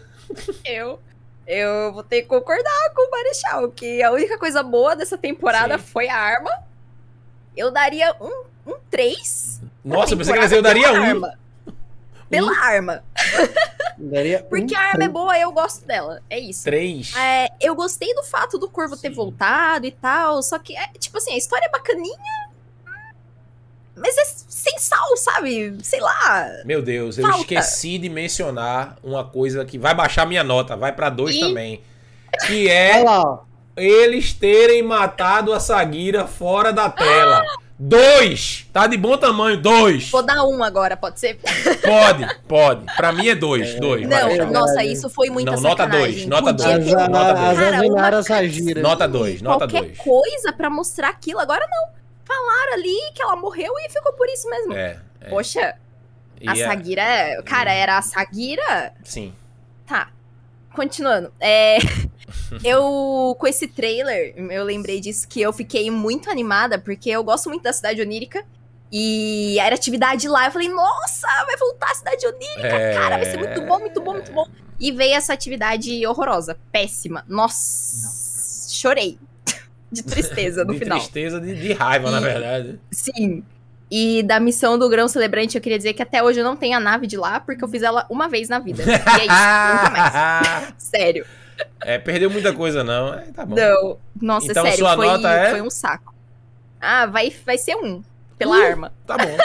Eu. 0.64 0.98
Eu 1.46 1.92
vou 1.92 2.02
ter 2.02 2.22
que 2.22 2.28
concordar 2.28 2.94
com 2.94 3.06
o 3.06 3.10
Marechal, 3.10 3.68
que 3.72 4.02
a 4.02 4.10
única 4.10 4.38
coisa 4.38 4.62
boa 4.62 4.96
dessa 4.96 5.18
temporada 5.18 5.76
Sim. 5.76 5.84
foi 5.84 6.08
a 6.08 6.16
arma. 6.16 6.50
Eu 7.56 7.70
daria 7.70 8.14
um, 8.20 8.44
um 8.74 8.80
3. 8.90 9.60
Nossa, 9.84 10.14
eu 10.14 10.18
pensei 10.18 10.34
que 10.34 10.54
eu 10.54 10.62
daria 10.62 10.92
um. 10.92 11.22
pela 12.28 12.56
arma. 12.58 13.02
Daria 13.98 14.42
Porque 14.48 14.74
um 14.74 14.78
a 14.78 14.82
arma 14.82 15.04
é 15.04 15.08
boa, 15.08 15.38
eu 15.38 15.52
gosto 15.52 15.86
dela. 15.86 16.22
É 16.28 16.38
isso. 16.38 16.64
Três. 16.64 17.14
É, 17.16 17.48
eu 17.60 17.74
gostei 17.74 18.14
do 18.14 18.22
fato 18.22 18.58
do 18.58 18.68
Corvo 18.68 18.96
ter 18.96 19.10
voltado 19.10 19.86
e 19.86 19.90
tal, 19.90 20.42
só 20.42 20.58
que, 20.58 20.76
é, 20.76 20.86
tipo 20.98 21.18
assim, 21.18 21.32
a 21.32 21.36
história 21.36 21.66
é 21.66 21.70
bacaninha, 21.70 22.16
mas 24.00 24.16
é 24.16 24.24
sem 24.24 24.78
sal, 24.78 25.16
sabe? 25.16 25.76
Sei 25.82 26.00
lá. 26.00 26.48
Meu 26.64 26.80
Deus, 26.80 27.18
eu 27.18 27.24
Falta. 27.24 27.40
esqueci 27.40 27.98
de 27.98 28.08
mencionar 28.08 28.96
uma 29.02 29.24
coisa 29.24 29.64
que 29.64 29.78
vai 29.78 29.94
baixar 29.94 30.26
minha 30.26 30.42
nota, 30.42 30.76
vai 30.76 30.92
pra 30.92 31.10
dois 31.10 31.34
Ih. 31.36 31.40
também. 31.40 31.82
Que 32.46 32.68
é 32.68 32.94
Olha 32.94 33.04
lá, 33.04 33.22
ó. 33.22 33.38
eles 33.76 34.32
terem 34.32 34.82
matado 34.82 35.52
a 35.52 35.60
Sagira 35.60 36.26
fora 36.26 36.72
da 36.72 36.88
tela. 36.88 37.44
Dois! 37.82 38.66
Tá 38.74 38.86
de 38.86 38.98
bom 38.98 39.16
tamanho, 39.16 39.56
dois! 39.56 40.10
Vou 40.10 40.22
dar 40.22 40.44
um 40.44 40.62
agora, 40.62 40.98
pode 40.98 41.18
ser? 41.18 41.38
Pode, 41.82 42.28
pode. 42.46 42.84
Pra 42.94 43.10
mim 43.10 43.26
é 43.26 43.34
dois, 43.34 43.74
dois. 43.80 44.06
vai 44.06 44.20
Não, 44.20 44.28
deixar. 44.28 44.50
nossa, 44.50 44.84
isso 44.84 45.08
foi 45.08 45.30
muita 45.30 45.52
Não, 45.52 45.60
nota 45.62 45.86
dois, 45.86 46.26
nota 46.26 46.52
Podia 46.52 46.78
dois. 46.78 46.84
ter 46.86 46.98
As, 47.00 47.08
Nota 47.08 47.32
dois. 47.32 48.76
Nota 48.82 49.08
dois, 49.08 49.40
nota 49.42 49.58
qualquer 49.66 49.82
dois. 49.86 49.96
coisa 49.98 50.52
pra 50.52 50.68
mostrar 50.68 51.08
aquilo. 51.08 51.40
Agora 51.40 51.66
não. 51.70 51.88
Falaram 52.22 52.74
ali 52.74 53.12
que 53.14 53.22
ela 53.22 53.34
morreu 53.34 53.72
e 53.78 53.88
ficou 53.90 54.12
por 54.12 54.28
isso 54.28 54.48
mesmo. 54.50 54.74
É, 54.74 54.98
é. 55.22 55.28
Poxa, 55.30 55.74
E 56.38 56.48
a 56.48 56.52
é- 56.52 56.56
Sagira. 56.68 57.42
Cara, 57.46 57.72
era 57.72 57.96
a 57.96 58.02
Sagira. 58.02 58.92
Sim. 59.02 59.32
Tá. 59.86 60.08
Continuando. 60.76 61.32
É. 61.40 61.78
eu, 62.64 63.36
com 63.38 63.46
esse 63.46 63.66
trailer, 63.68 64.34
eu 64.36 64.64
lembrei 64.64 65.00
disso 65.00 65.26
que 65.28 65.40
eu 65.40 65.52
fiquei 65.52 65.90
muito 65.90 66.30
animada, 66.30 66.78
porque 66.78 67.10
eu 67.10 67.22
gosto 67.24 67.48
muito 67.48 67.62
da 67.62 67.72
cidade 67.72 68.00
onírica. 68.00 68.44
E 68.92 69.56
era 69.60 69.76
atividade 69.76 70.26
lá. 70.28 70.46
Eu 70.46 70.50
falei, 70.50 70.68
nossa, 70.68 71.26
vai 71.46 71.56
voltar 71.56 71.92
a 71.92 71.94
cidade 71.94 72.26
onírica, 72.26 72.66
É. 72.66 72.92
cara, 72.94 73.16
vai 73.18 73.24
ser 73.24 73.36
muito 73.38 73.60
bom, 73.62 73.78
muito 73.78 74.00
bom, 74.00 74.12
muito 74.14 74.32
bom. 74.32 74.46
E 74.80 74.90
veio 74.90 75.14
essa 75.14 75.32
atividade 75.32 76.04
horrorosa, 76.06 76.58
péssima. 76.72 77.24
Nossa, 77.28 78.68
chorei. 78.74 79.18
De 79.92 80.02
tristeza 80.02 80.64
no 80.64 80.72
de 80.72 80.78
final. 80.78 80.98
tristeza, 80.98 81.40
de, 81.40 81.54
de 81.54 81.72
raiva, 81.72 82.10
na 82.12 82.18
E- 82.20 82.24
verdade. 82.24 82.80
Sim. 82.92 83.44
E 83.90 84.22
da 84.22 84.38
missão 84.38 84.78
do 84.78 84.88
Grão 84.88 85.08
Celebrante, 85.08 85.56
eu 85.56 85.60
queria 85.60 85.76
dizer 85.76 85.94
que 85.94 86.02
até 86.02 86.22
hoje 86.22 86.38
eu 86.38 86.44
não 86.44 86.56
tenho 86.56 86.76
a 86.76 86.80
nave 86.80 87.08
de 87.08 87.16
lá, 87.16 87.40
porque 87.40 87.62
eu 87.64 87.68
fiz 87.68 87.82
ela 87.82 88.06
uma 88.08 88.28
vez 88.28 88.48
na 88.48 88.60
vida. 88.60 88.84
E 88.84 88.88
é 88.88 88.94
isso, 88.96 89.72
nunca 89.72 89.90
mais. 89.90 90.74
Sério. 90.78 91.26
É, 91.82 91.98
perdeu 91.98 92.30
muita 92.30 92.52
coisa, 92.52 92.82
não. 92.84 93.14
É, 93.14 93.22
tá 93.34 93.44
bom. 93.46 93.54
Não. 93.54 93.98
Nossa, 94.20 94.46
Então, 94.50 94.62
sério, 94.64 94.78
sua 94.78 94.94
foi, 94.96 95.06
nota 95.06 95.28
é? 95.30 95.50
foi 95.50 95.62
um 95.62 95.70
saco. 95.70 96.14
Ah, 96.80 97.06
vai, 97.06 97.32
vai 97.44 97.58
ser 97.58 97.74
um. 97.76 98.02
Pela 98.38 98.56
Uh, 98.58 98.62
arma. 98.62 98.92
Tá 99.06 99.16
bom. 99.18 99.36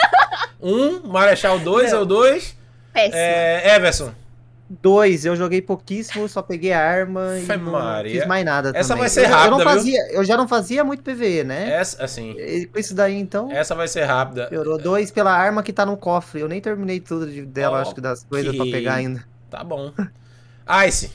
Um, 0.60 1.06
Marechal 1.08 1.58
2 1.58 1.92
é 1.92 1.98
o 1.98 2.04
2. 2.04 2.56
Péssimo. 2.92 3.14
É, 3.16 3.74
Everson. 3.76 4.12
Dois, 4.68 5.24
eu 5.24 5.36
joguei 5.36 5.62
pouquíssimo, 5.62 6.28
só 6.28 6.42
peguei 6.42 6.72
a 6.72 6.80
arma 6.80 7.36
Fé 7.46 7.54
e 7.54 7.56
não 7.58 7.70
Maria. 7.72 8.18
fiz 8.20 8.26
mais 8.26 8.44
nada 8.44 8.72
Essa 8.74 8.88
também. 8.88 9.02
vai 9.02 9.08
ser 9.10 9.20
Eu- 9.20 9.24
eu, 9.26 9.30
rápida, 9.30 9.50
não 9.50 9.58
viu? 9.58 9.66
fazia, 9.66 10.00
Eu 10.12 10.24
já 10.24 10.36
não 10.36 10.48
fazia 10.48 10.82
muito 10.82 11.02
PVE, 11.04 11.44
né? 11.44 11.70
Essa, 11.70 12.02
assim. 12.02 12.32
E 12.32 12.66
com 12.66 12.76
isso 12.76 12.92
daí, 12.92 13.14
então, 13.14 13.48
Essa 13.52 13.76
vai 13.76 13.86
ser 13.86 14.02
rápida. 14.04 14.48
piorou. 14.48 14.76
Dois 14.76 15.12
pela 15.12 15.30
arma 15.30 15.62
que 15.62 15.72
tá 15.72 15.86
no 15.86 15.96
cofre. 15.96 16.40
Eu 16.40 16.48
nem 16.48 16.60
terminei 16.60 16.98
tudo 16.98 17.28
de- 17.30 17.46
dela, 17.46 17.80
acho 17.80 17.94
que 17.94 18.00
das 18.00 18.24
coisas 18.24 18.56
pra 18.56 18.64
pegar 18.64 18.94
ainda. 18.94 19.22
Tá 19.48 19.62
bom. 19.62 19.92
Ice. 20.88 21.12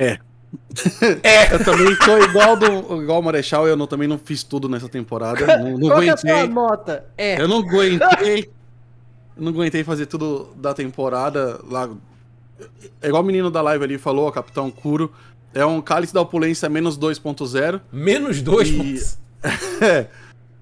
É. 0.00 0.18
É. 1.22 1.54
Eu 1.54 1.64
também 1.64 1.94
tô 1.96 2.18
igual, 2.18 2.56
do, 2.56 3.02
igual 3.02 3.20
o 3.20 3.22
Marechal, 3.22 3.68
eu 3.68 3.76
não, 3.76 3.86
também 3.86 4.08
não 4.08 4.18
fiz 4.18 4.42
tudo 4.42 4.68
nessa 4.68 4.88
temporada. 4.88 5.58
Não, 5.58 5.78
não 5.78 5.88
Qual 5.88 6.00
que 6.00 6.08
é 6.08 6.12
aguentei. 6.12 6.48
nota? 6.48 7.04
É. 7.16 7.40
Eu 7.40 7.46
não 7.46 7.58
aguentei. 7.58 8.50
Eu 9.36 9.42
não 9.42 9.52
aguentei 9.52 9.84
fazer 9.84 10.06
tudo 10.06 10.52
da 10.56 10.74
temporada 10.74 11.60
lá. 11.68 11.88
É 13.00 13.08
igual 13.08 13.22
o 13.22 13.26
menino 13.26 13.50
da 13.50 13.62
live 13.62 13.84
ali 13.84 13.98
falou, 13.98 14.28
o 14.28 14.32
Capitão 14.32 14.70
Kuro. 14.70 15.12
É 15.54 15.64
um 15.64 15.80
cálice 15.80 16.14
da 16.14 16.20
opulência 16.20 16.68
menos 16.68 16.96
2.0. 16.98 17.80
Menos 17.92 18.40
2 18.42 18.68
E-. 18.68 19.00
É. 19.84 20.06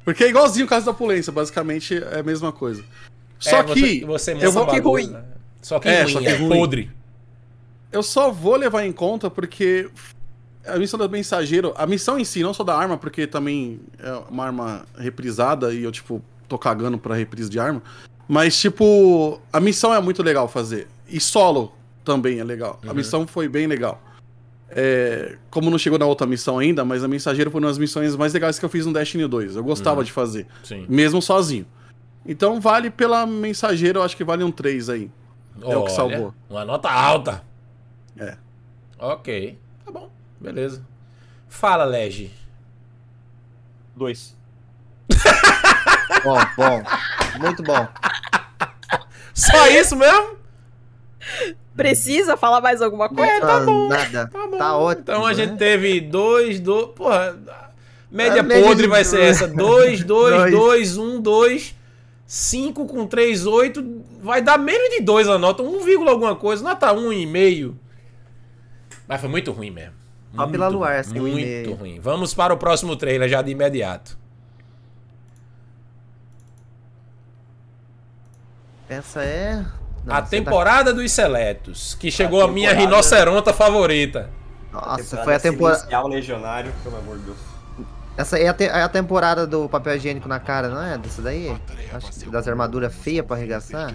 Porque 0.04 0.24
é 0.24 0.28
igualzinho 0.28 0.64
o 0.66 0.68
cálice 0.68 0.86
da 0.86 0.92
opulência, 0.92 1.30
basicamente 1.32 1.96
é 2.02 2.20
a 2.20 2.22
mesma 2.22 2.50
coisa. 2.52 2.82
Só 3.38 3.58
É, 3.58 3.64
que. 3.64 4.04
Você, 4.04 4.34
você 4.34 4.46
eu 4.46 4.52
monta 4.52 4.52
vou- 4.52 4.62
um 4.62 4.66
bagulho, 4.98 5.10
né? 5.10 5.22
Só 5.60 5.78
que 5.78 5.88
É, 5.88 6.02
ruim, 6.02 6.12
só 6.12 6.20
que 6.20 6.26
é 6.26 6.34
ruim. 6.36 6.48
podre. 6.48 6.90
Eu 7.90 8.02
só 8.02 8.30
vou 8.30 8.56
levar 8.56 8.84
em 8.84 8.92
conta 8.92 9.30
porque 9.30 9.88
a 10.66 10.76
missão 10.78 10.98
do 10.98 11.08
mensageiro, 11.08 11.72
a 11.76 11.86
missão 11.86 12.18
em 12.18 12.24
si, 12.24 12.42
não 12.42 12.52
só 12.52 12.62
da 12.62 12.76
arma, 12.76 12.96
porque 12.98 13.26
também 13.26 13.80
é 13.98 14.12
uma 14.30 14.44
arma 14.44 14.86
reprisada 14.98 15.72
e 15.72 15.82
eu, 15.82 15.90
tipo, 15.92 16.22
tô 16.46 16.58
cagando 16.58 16.98
pra 16.98 17.14
reprise 17.14 17.48
de 17.48 17.58
arma. 17.58 17.82
Mas, 18.28 18.58
tipo, 18.60 19.40
a 19.50 19.58
missão 19.58 19.94
é 19.94 20.00
muito 20.00 20.22
legal 20.22 20.46
fazer. 20.48 20.86
E 21.08 21.18
solo 21.18 21.72
também 22.04 22.38
é 22.40 22.44
legal. 22.44 22.78
A 22.84 22.88
Uhum. 22.88 22.94
missão 22.94 23.26
foi 23.26 23.48
bem 23.48 23.66
legal. 23.66 24.02
É, 24.70 25.36
como 25.50 25.70
não 25.70 25.78
chegou 25.78 25.98
na 25.98 26.04
outra 26.04 26.26
missão 26.26 26.58
ainda, 26.58 26.84
mas 26.84 27.02
a 27.02 27.08
mensageiro 27.08 27.50
foi 27.50 27.58
uma 27.58 27.68
das 27.68 27.78
missões 27.78 28.14
mais 28.16 28.34
legais 28.34 28.58
que 28.58 28.64
eu 28.66 28.68
fiz 28.68 28.84
no 28.84 28.92
Destiny 28.92 29.26
2. 29.26 29.56
Eu 29.56 29.64
gostava 29.64 30.00
Uhum. 30.00 30.04
de 30.04 30.12
fazer, 30.12 30.46
Sim. 30.62 30.84
mesmo 30.90 31.22
sozinho. 31.22 31.64
Então 32.26 32.60
vale 32.60 32.90
pela 32.90 33.24
mensageiro, 33.26 34.00
eu 34.00 34.02
acho 34.02 34.14
que 34.14 34.22
vale 34.24 34.44
um 34.44 34.50
3 34.52 34.90
aí. 34.90 35.10
É 35.62 35.64
o 35.64 35.84
que 35.84 35.90
Olha, 35.90 35.90
salvou. 35.90 36.34
Uma 36.50 36.66
nota 36.66 36.90
alta. 36.90 37.42
É. 38.18 38.36
Ok. 38.98 39.58
Tá 39.84 39.92
bom. 39.92 40.10
Beleza. 40.40 40.84
Fala, 41.48 41.84
Lege. 41.84 42.30
Dois. 43.96 44.36
Bom, 46.24 46.36
bom. 46.56 46.82
Muito 47.40 47.62
bom. 47.62 47.86
Só 49.32 49.66
isso 49.68 49.94
mesmo? 49.96 50.36
Precisa 51.76 52.36
falar 52.36 52.60
mais 52.60 52.82
alguma 52.82 53.08
coisa? 53.08 53.30
É, 53.32 53.40
tá 53.40 53.60
bom. 53.60 53.88
Nada. 53.88 54.26
Tá 54.26 54.46
bom. 54.48 54.58
Tá 54.58 54.76
ótimo, 54.76 55.02
Então 55.02 55.24
a 55.24 55.28
né? 55.28 55.34
gente 55.34 55.56
teve 55.56 56.00
dois, 56.00 56.58
dois. 56.58 56.88
Porra. 56.88 57.38
Média 58.10 58.40
A 58.40 58.42
média 58.42 58.64
podre 58.66 58.82
de 58.84 58.88
vai 58.88 59.04
ser 59.04 59.18
dois. 59.18 59.30
essa. 59.42 59.48
2, 59.48 60.04
2, 60.04 60.04
Dois. 60.04 60.50
2, 60.52 60.96
1, 60.98 61.20
2. 61.20 61.74
5 62.26 62.86
com 62.86 63.06
3, 63.06 63.46
8. 63.46 64.02
Vai 64.20 64.42
dar 64.42 64.58
menos 64.58 64.88
de 64.96 65.00
2 65.02 65.28
a 65.28 65.38
nota. 65.38 65.62
1, 65.62 65.80
vírgula 65.84 66.10
alguma 66.10 66.34
coisa. 66.34 66.64
Nota 66.64 66.92
1,5. 66.92 67.74
Mas 69.08 69.20
foi 69.20 69.28
muito 69.30 69.50
ruim 69.52 69.70
mesmo. 69.70 69.94
Só 70.34 70.42
Muito 70.42 70.52
pela 70.52 70.68
luar, 70.68 70.90
ruim, 70.90 70.98
assim, 71.00 71.18
Muito 71.20 71.72
ruim. 71.74 72.00
Vamos 72.00 72.34
para 72.34 72.52
o 72.52 72.58
próximo 72.58 72.94
trailer 72.94 73.28
já 73.28 73.40
de 73.40 73.50
imediato. 73.50 74.18
Essa 78.88 79.22
é. 79.22 79.64
Não, 80.04 80.14
a 80.14 80.22
você 80.24 80.30
temporada 80.30 80.92
dos 80.94 81.10
seletos, 81.12 81.94
que 81.94 82.10
chegou 82.10 82.42
a, 82.42 82.48
minha 82.48 82.70
temporada- 82.70 82.90
rinoceronta 82.96 83.52
favorita. 83.52 84.30
Tá... 84.70 84.80
Nossa, 84.80 84.96
Temporada 85.02 85.24
foi 85.24 85.34
a 85.34 85.40
temporada. 85.40 86.08
Legionário, 86.08 86.72
pelo 86.82 86.96
amor 86.98 87.18
de 87.18 87.24
Deus. 87.24 87.38
Essa 88.16 88.38
é 88.38 88.48
a, 88.48 88.54
te- 88.54 88.64
é 88.64 88.82
a 88.82 88.88
temporada 88.88 89.46
do 89.46 89.68
papel 89.68 89.96
higiênico 89.96 90.28
na 90.28 90.40
cara, 90.40 90.68
não 90.68 90.82
é? 90.82 90.98
Dessa 90.98 91.22
daí? 91.22 91.56
Acho 91.92 92.12
que 92.12 92.30
das 92.30 92.48
armaduras 92.48 92.94
feias 92.94 93.24
pra 93.24 93.36
arregaçar. 93.36 93.94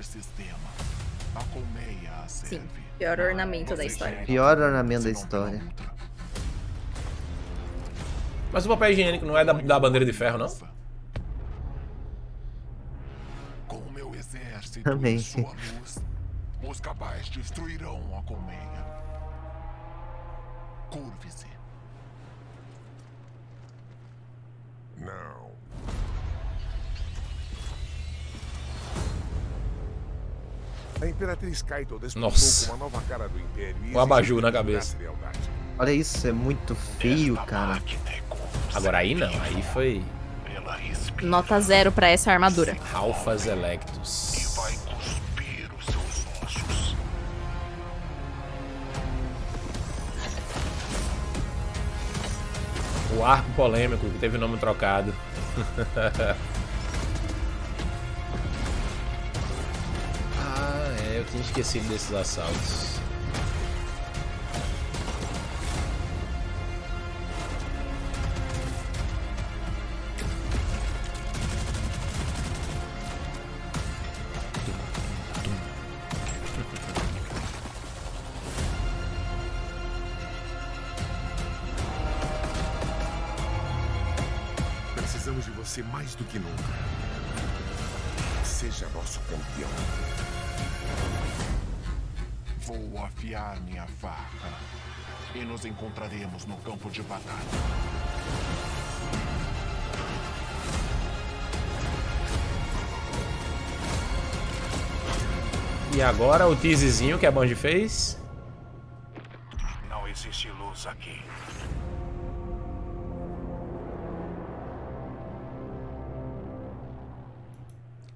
Sim, 2.27 2.61
pior 2.97 3.19
ornamento 3.19 3.75
da 3.75 3.85
história. 3.85 4.23
Pior 4.25 4.57
ornamento 4.57 5.03
da 5.03 5.09
história. 5.09 5.61
Mas 8.51 8.65
o 8.65 8.69
papel 8.69 8.91
higiênico 8.91 9.25
não 9.25 9.37
é 9.37 9.43
da, 9.43 9.53
da 9.53 9.79
bandeira 9.79 10.05
de 10.05 10.13
ferro, 10.13 10.37
não? 10.37 10.47
Com 13.67 13.77
o 13.77 13.91
meu 13.91 14.13
exército 14.13 14.83
Também. 14.83 15.15
e 15.15 15.19
sua 15.19 15.49
luz, 15.49 15.97
os 16.63 16.79
cabais 16.79 17.27
destruirão 17.29 17.99
a 18.17 18.21
colmeia. 18.23 18.83
Curve-se. 20.91 21.47
Não. 24.97 25.52
A 31.03 31.09
Imperatriz 31.09 31.61
Kaito 31.61 31.99
despontou 31.99 32.29
Nossa. 32.31 32.67
com 32.67 32.75
uma 32.75 32.85
nova 32.85 33.01
cara 33.09 33.27
do 33.27 33.37
Império 33.37 33.75
e 33.83 33.93
O 33.93 33.99
abajur 33.99 34.41
na 34.41 34.53
cabeça. 34.53 34.97
Olha 35.77 35.91
isso, 35.91 36.25
é 36.25 36.31
muito 36.31 36.73
feio, 36.75 37.35
cara. 37.45 37.81
Agora 38.73 38.99
aí 38.99 39.13
não, 39.13 39.27
aí 39.41 39.61
foi 39.73 40.01
Nota 41.21 41.59
zero 41.59 41.91
pra 41.91 42.07
essa 42.07 42.31
armadura. 42.31 42.77
Alphas 42.93 43.45
Electus. 43.45 44.53
Vai 44.55 44.71
cuspir 44.77 45.69
os 45.77 45.85
seus 45.87 46.25
ossos. 46.41 46.95
O 53.17 53.25
arco 53.25 53.51
polêmico 53.57 54.09
que 54.09 54.19
teve 54.19 54.37
o 54.37 54.39
nome 54.39 54.57
trocado. 54.57 55.13
eu 61.17 61.25
tinha 61.25 61.41
esquecido 61.41 61.87
desses 61.89 62.13
assaltos. 62.13 62.92
Encontraremos 96.43 96.47
no 96.47 96.57
campo 96.57 96.89
de 96.89 97.01
batalha. 97.03 97.73
E 105.95 106.01
agora 106.01 106.47
o 106.47 106.55
teaserzinho 106.55 107.19
que 107.19 107.25
a 107.25 107.31
Band 107.31 107.49
fez. 107.55 108.17
Não 109.89 110.07
existe 110.07 110.49
luz 110.51 110.87
aqui. 110.87 111.21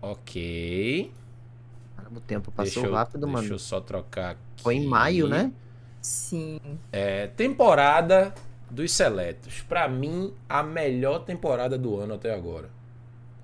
Ok. 0.01 1.11
O 2.15 2.19
tempo 2.21 2.51
passou 2.51 2.73
Deixa 2.83 2.87
eu- 2.87 2.93
rápido, 2.93 3.21
Deixa 3.25 3.33
mano. 3.41 3.53
eu 3.53 3.59
só 3.59 3.81
trocar 3.81 4.31
aqui. 4.31 4.41
Foi 4.63 4.75
em 4.75 4.87
maio, 4.87 5.27
né? 5.27 5.51
Sim. 6.07 6.61
É, 6.89 7.27
temporada 7.27 8.33
dos 8.71 8.93
seletos. 8.93 9.61
Pra 9.67 9.89
mim, 9.89 10.33
a 10.47 10.63
melhor 10.63 11.19
temporada 11.19 11.77
do 11.77 11.99
ano 11.99 12.13
até 12.13 12.33
agora. 12.33 12.69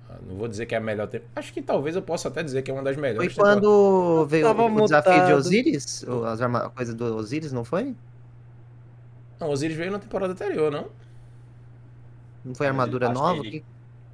Ah, 0.08 0.16
Não 0.26 0.34
vou 0.34 0.48
dizer 0.48 0.64
que 0.64 0.74
é 0.74 0.78
a 0.78 0.80
melhor 0.80 1.06
temporada. 1.06 1.32
Acho 1.36 1.52
que 1.52 1.60
talvez 1.60 1.94
eu 1.94 2.00
possa 2.00 2.28
até 2.28 2.42
dizer 2.42 2.62
que 2.62 2.70
é 2.70 2.74
uma 2.74 2.82
das 2.82 2.94
Foi 2.94 3.02
melhores 3.02 3.34
quando 3.34 4.24
veio 4.26 4.48
o 4.48 4.80
desafio 4.82 5.26
de. 5.26 5.32
Osiris? 5.34 6.04
As 6.26 6.40
arma... 6.40 6.60
a 6.60 6.70
coisa 6.70 6.94
do 6.94 7.16
Osiris, 7.16 7.52
não 7.52 7.64
foi? 7.64 7.94
Não, 9.38 9.50
Osiris 9.50 9.76
veio 9.76 9.92
na 9.92 9.98
temporada 9.98 10.32
anterior, 10.32 10.72
não? 10.72 10.86
Não 12.42 12.54
foi 12.54 12.66
armadura 12.66 13.10
Acho 13.10 13.42
que 13.42 13.64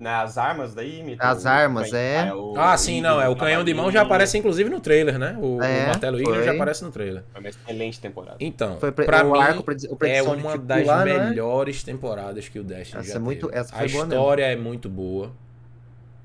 Que- 0.01 0.05
Nas 0.05 0.39
armas 0.39 0.75
daí, 0.75 1.03
Mito? 1.03 1.23
As 1.23 1.45
O 1.45 1.49
armas, 1.49 1.91
canhão- 1.91 2.27
é. 2.27 2.35
o- 2.35 2.55
Ah, 2.57 2.75
sim, 2.79 3.03
não. 3.03 3.21
É 3.21 3.29
o 3.29 3.37
canhão 3.37 3.63
de 3.63 3.75
mão 3.75 3.93
já 3.93 4.01
aparece 4.01 4.39
inclusive 4.39 4.71
no 4.71 4.81
trailer, 4.81 5.19
né? 5.19 5.37
O, 5.39 5.59
o 5.59 5.63
É, 5.63 5.87
martelo 5.89 6.19
Eagle 6.19 6.43
já 6.43 6.53
aparece 6.53 6.83
no 6.83 6.91
trailer. 6.91 7.23
Foi 7.31 7.41
uma 7.41 7.49
excelente 7.51 8.01
temporada. 8.01 8.37
Então, 8.41 8.79
Foi 8.81 8.91
pra 8.91 9.25
o 9.25 9.33
mim, 9.33 9.39
arco 9.39 9.63
o 9.71 10.05
é 10.07 10.23
uma 10.23 10.57
das 10.57 10.87
lá, 10.87 11.05
não 11.05 11.13
é? 11.13 11.29
melhores 11.29 11.83
temporadas 11.83 12.49
que 12.49 12.59
o 12.59 12.65
Destiny 12.65 13.01
Essa 13.03 13.11
já 13.11 13.17
é 13.17 13.19
muito- 13.19 13.47
teve. 13.49 13.59
essa 13.59 13.75
a 13.75 13.79
foi 13.79 13.87
mesmo. 13.89 14.03
história 14.05 14.45
é 14.45 14.57
muito 14.57 14.89
boa. 14.89 15.31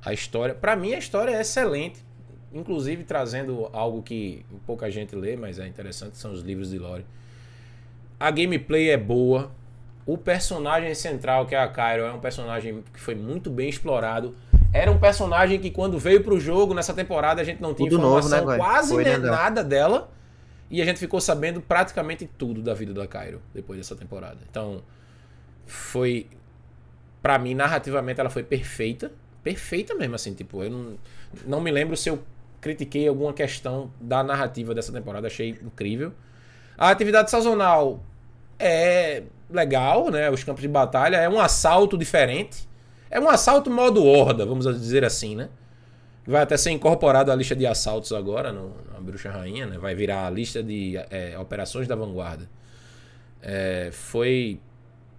A 0.05 0.13
história, 0.13 0.55
pra 0.55 0.75
mim 0.77 0.93
a 0.93 0.97
história 0.97 1.31
é 1.35 1.41
excelente, 1.41 1.99
inclusive 2.53 3.03
trazendo 3.03 3.69
algo 3.73 4.01
que 4.01 4.45
pouca 4.65 4.89
gente 4.89 5.15
lê, 5.15 5.35
mas 5.35 5.59
é 5.59 5.67
interessante, 5.67 6.17
são 6.17 6.31
os 6.31 6.41
livros 6.41 6.69
de 6.69 6.79
lore. 6.79 7.05
A 8.17 8.31
gameplay 8.31 8.89
é 8.91 8.97
boa. 8.97 9.51
O 10.05 10.17
personagem 10.17 10.93
central, 10.93 11.47
que 11.47 11.55
é 11.55 11.59
a 11.59 11.67
Cairo, 11.67 12.03
é 12.03 12.13
um 12.13 12.19
personagem 12.19 12.83
que 12.93 12.99
foi 12.99 13.15
muito 13.15 13.49
bem 13.49 13.67
explorado. 13.67 14.35
Era 14.71 14.91
um 14.91 14.99
personagem 14.99 15.59
que 15.59 15.71
quando 15.71 15.97
veio 15.97 16.23
pro 16.23 16.39
jogo 16.39 16.73
nessa 16.73 16.93
temporada 16.93 17.41
a 17.41 17.43
gente 17.43 17.61
não 17.61 17.73
tinha 17.73 17.89
Tudo 17.89 18.01
novo, 18.01 18.19
informação 18.19 18.45
né, 18.45 18.57
Goy? 18.57 18.57
quase 18.57 18.93
Foi, 18.93 19.03
né, 19.03 19.17
nada 19.17 19.63
dela. 19.63 20.11
E 20.69 20.81
a 20.81 20.85
gente 20.85 20.99
ficou 20.99 21.21
sabendo 21.21 21.61
praticamente 21.61 22.29
tudo 22.37 22.61
da 22.61 22.73
vida 22.73 22.93
da 22.93 23.07
Cairo 23.07 23.41
depois 23.53 23.79
dessa 23.79 23.95
temporada. 23.95 24.37
Então, 24.49 24.83
foi. 25.65 26.27
Pra 27.21 27.39
mim, 27.39 27.55
narrativamente, 27.55 28.19
ela 28.19 28.29
foi 28.29 28.43
perfeita. 28.43 29.11
Perfeita 29.43 29.95
mesmo, 29.95 30.15
assim. 30.15 30.33
Tipo, 30.33 30.63
eu 30.63 30.69
não, 30.69 30.97
não 31.45 31.61
me 31.61 31.71
lembro 31.71 31.95
se 31.95 32.09
eu 32.09 32.21
critiquei 32.61 33.07
alguma 33.07 33.33
questão 33.33 33.91
da 33.99 34.23
narrativa 34.23 34.73
dessa 34.75 34.91
temporada. 34.91 35.27
Achei 35.27 35.49
incrível. 35.49 36.13
A 36.77 36.89
atividade 36.89 37.31
sazonal 37.31 38.03
é 38.59 39.23
legal, 39.49 40.09
né? 40.09 40.29
Os 40.29 40.43
campos 40.43 40.61
de 40.61 40.67
batalha. 40.67 41.17
É 41.17 41.29
um 41.29 41.39
assalto 41.39 41.97
diferente. 41.97 42.67
É 43.09 43.19
um 43.19 43.29
assalto 43.29 43.69
modo 43.69 44.03
horda, 44.03 44.45
vamos 44.45 44.65
dizer 44.65 45.05
assim, 45.05 45.35
né? 45.35 45.49
Vai 46.27 46.41
até 46.41 46.57
ser 46.57 46.71
incorporado 46.71 47.31
à 47.31 47.35
lista 47.35 47.55
de 47.55 47.67
assaltos 47.67 48.11
agora, 48.11 48.51
no, 48.51 48.73
na 48.91 48.99
Bruxa 48.99 49.29
Rainha, 49.29 49.67
né? 49.67 49.77
Vai 49.77 49.93
virar 49.93 50.25
a 50.25 50.29
lista 50.29 50.63
de 50.63 50.97
é, 51.11 51.37
operações 51.37 51.87
da 51.87 51.95
vanguarda. 51.95 52.49
É, 53.41 53.89
foi 53.91 54.59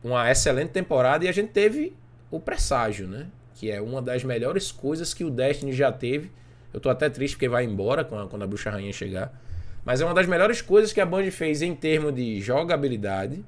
uma 0.03 0.31
excelente 0.31 0.71
temporada 0.71 1.25
e 1.25 1.29
a 1.29 1.33
gente 1.33 1.51
teve 1.51 1.95
o 2.31 2.41
presságio, 2.41 3.07
né? 3.07 3.29
Que 3.55 3.71
é 3.71 3.81
uma 3.81 4.03
das 4.03 4.25
melhores 4.25 4.73
coisas 4.73 5.15
que 5.15 5.25
o 5.25 5.31
Destiny 5.31 5.73
já 5.73 5.93
teve. 5.93 6.31
Eu 6.75 6.81
tô 6.81 6.91
até 6.91 7.09
triste 7.09 7.35
porque 7.35 7.49
vai 7.49 7.65
embora 7.65 8.05
quando 8.05 8.43
a, 8.43 8.47
Bruxa 8.47 8.71
Rainha 8.71 8.93
chegar. 8.93 9.33
Mas 9.85 10.01
é 10.01 10.05
uma 10.05 10.13
das 10.13 10.27
melhores 10.27 10.61
coisas 10.61 10.93
que 10.93 11.01
a 11.01 11.07
Band 11.07 11.31
fez 11.31 11.63
em 11.63 11.75
termos 11.75 12.15
de 12.15 12.41
jogabilidade, 12.41 13.45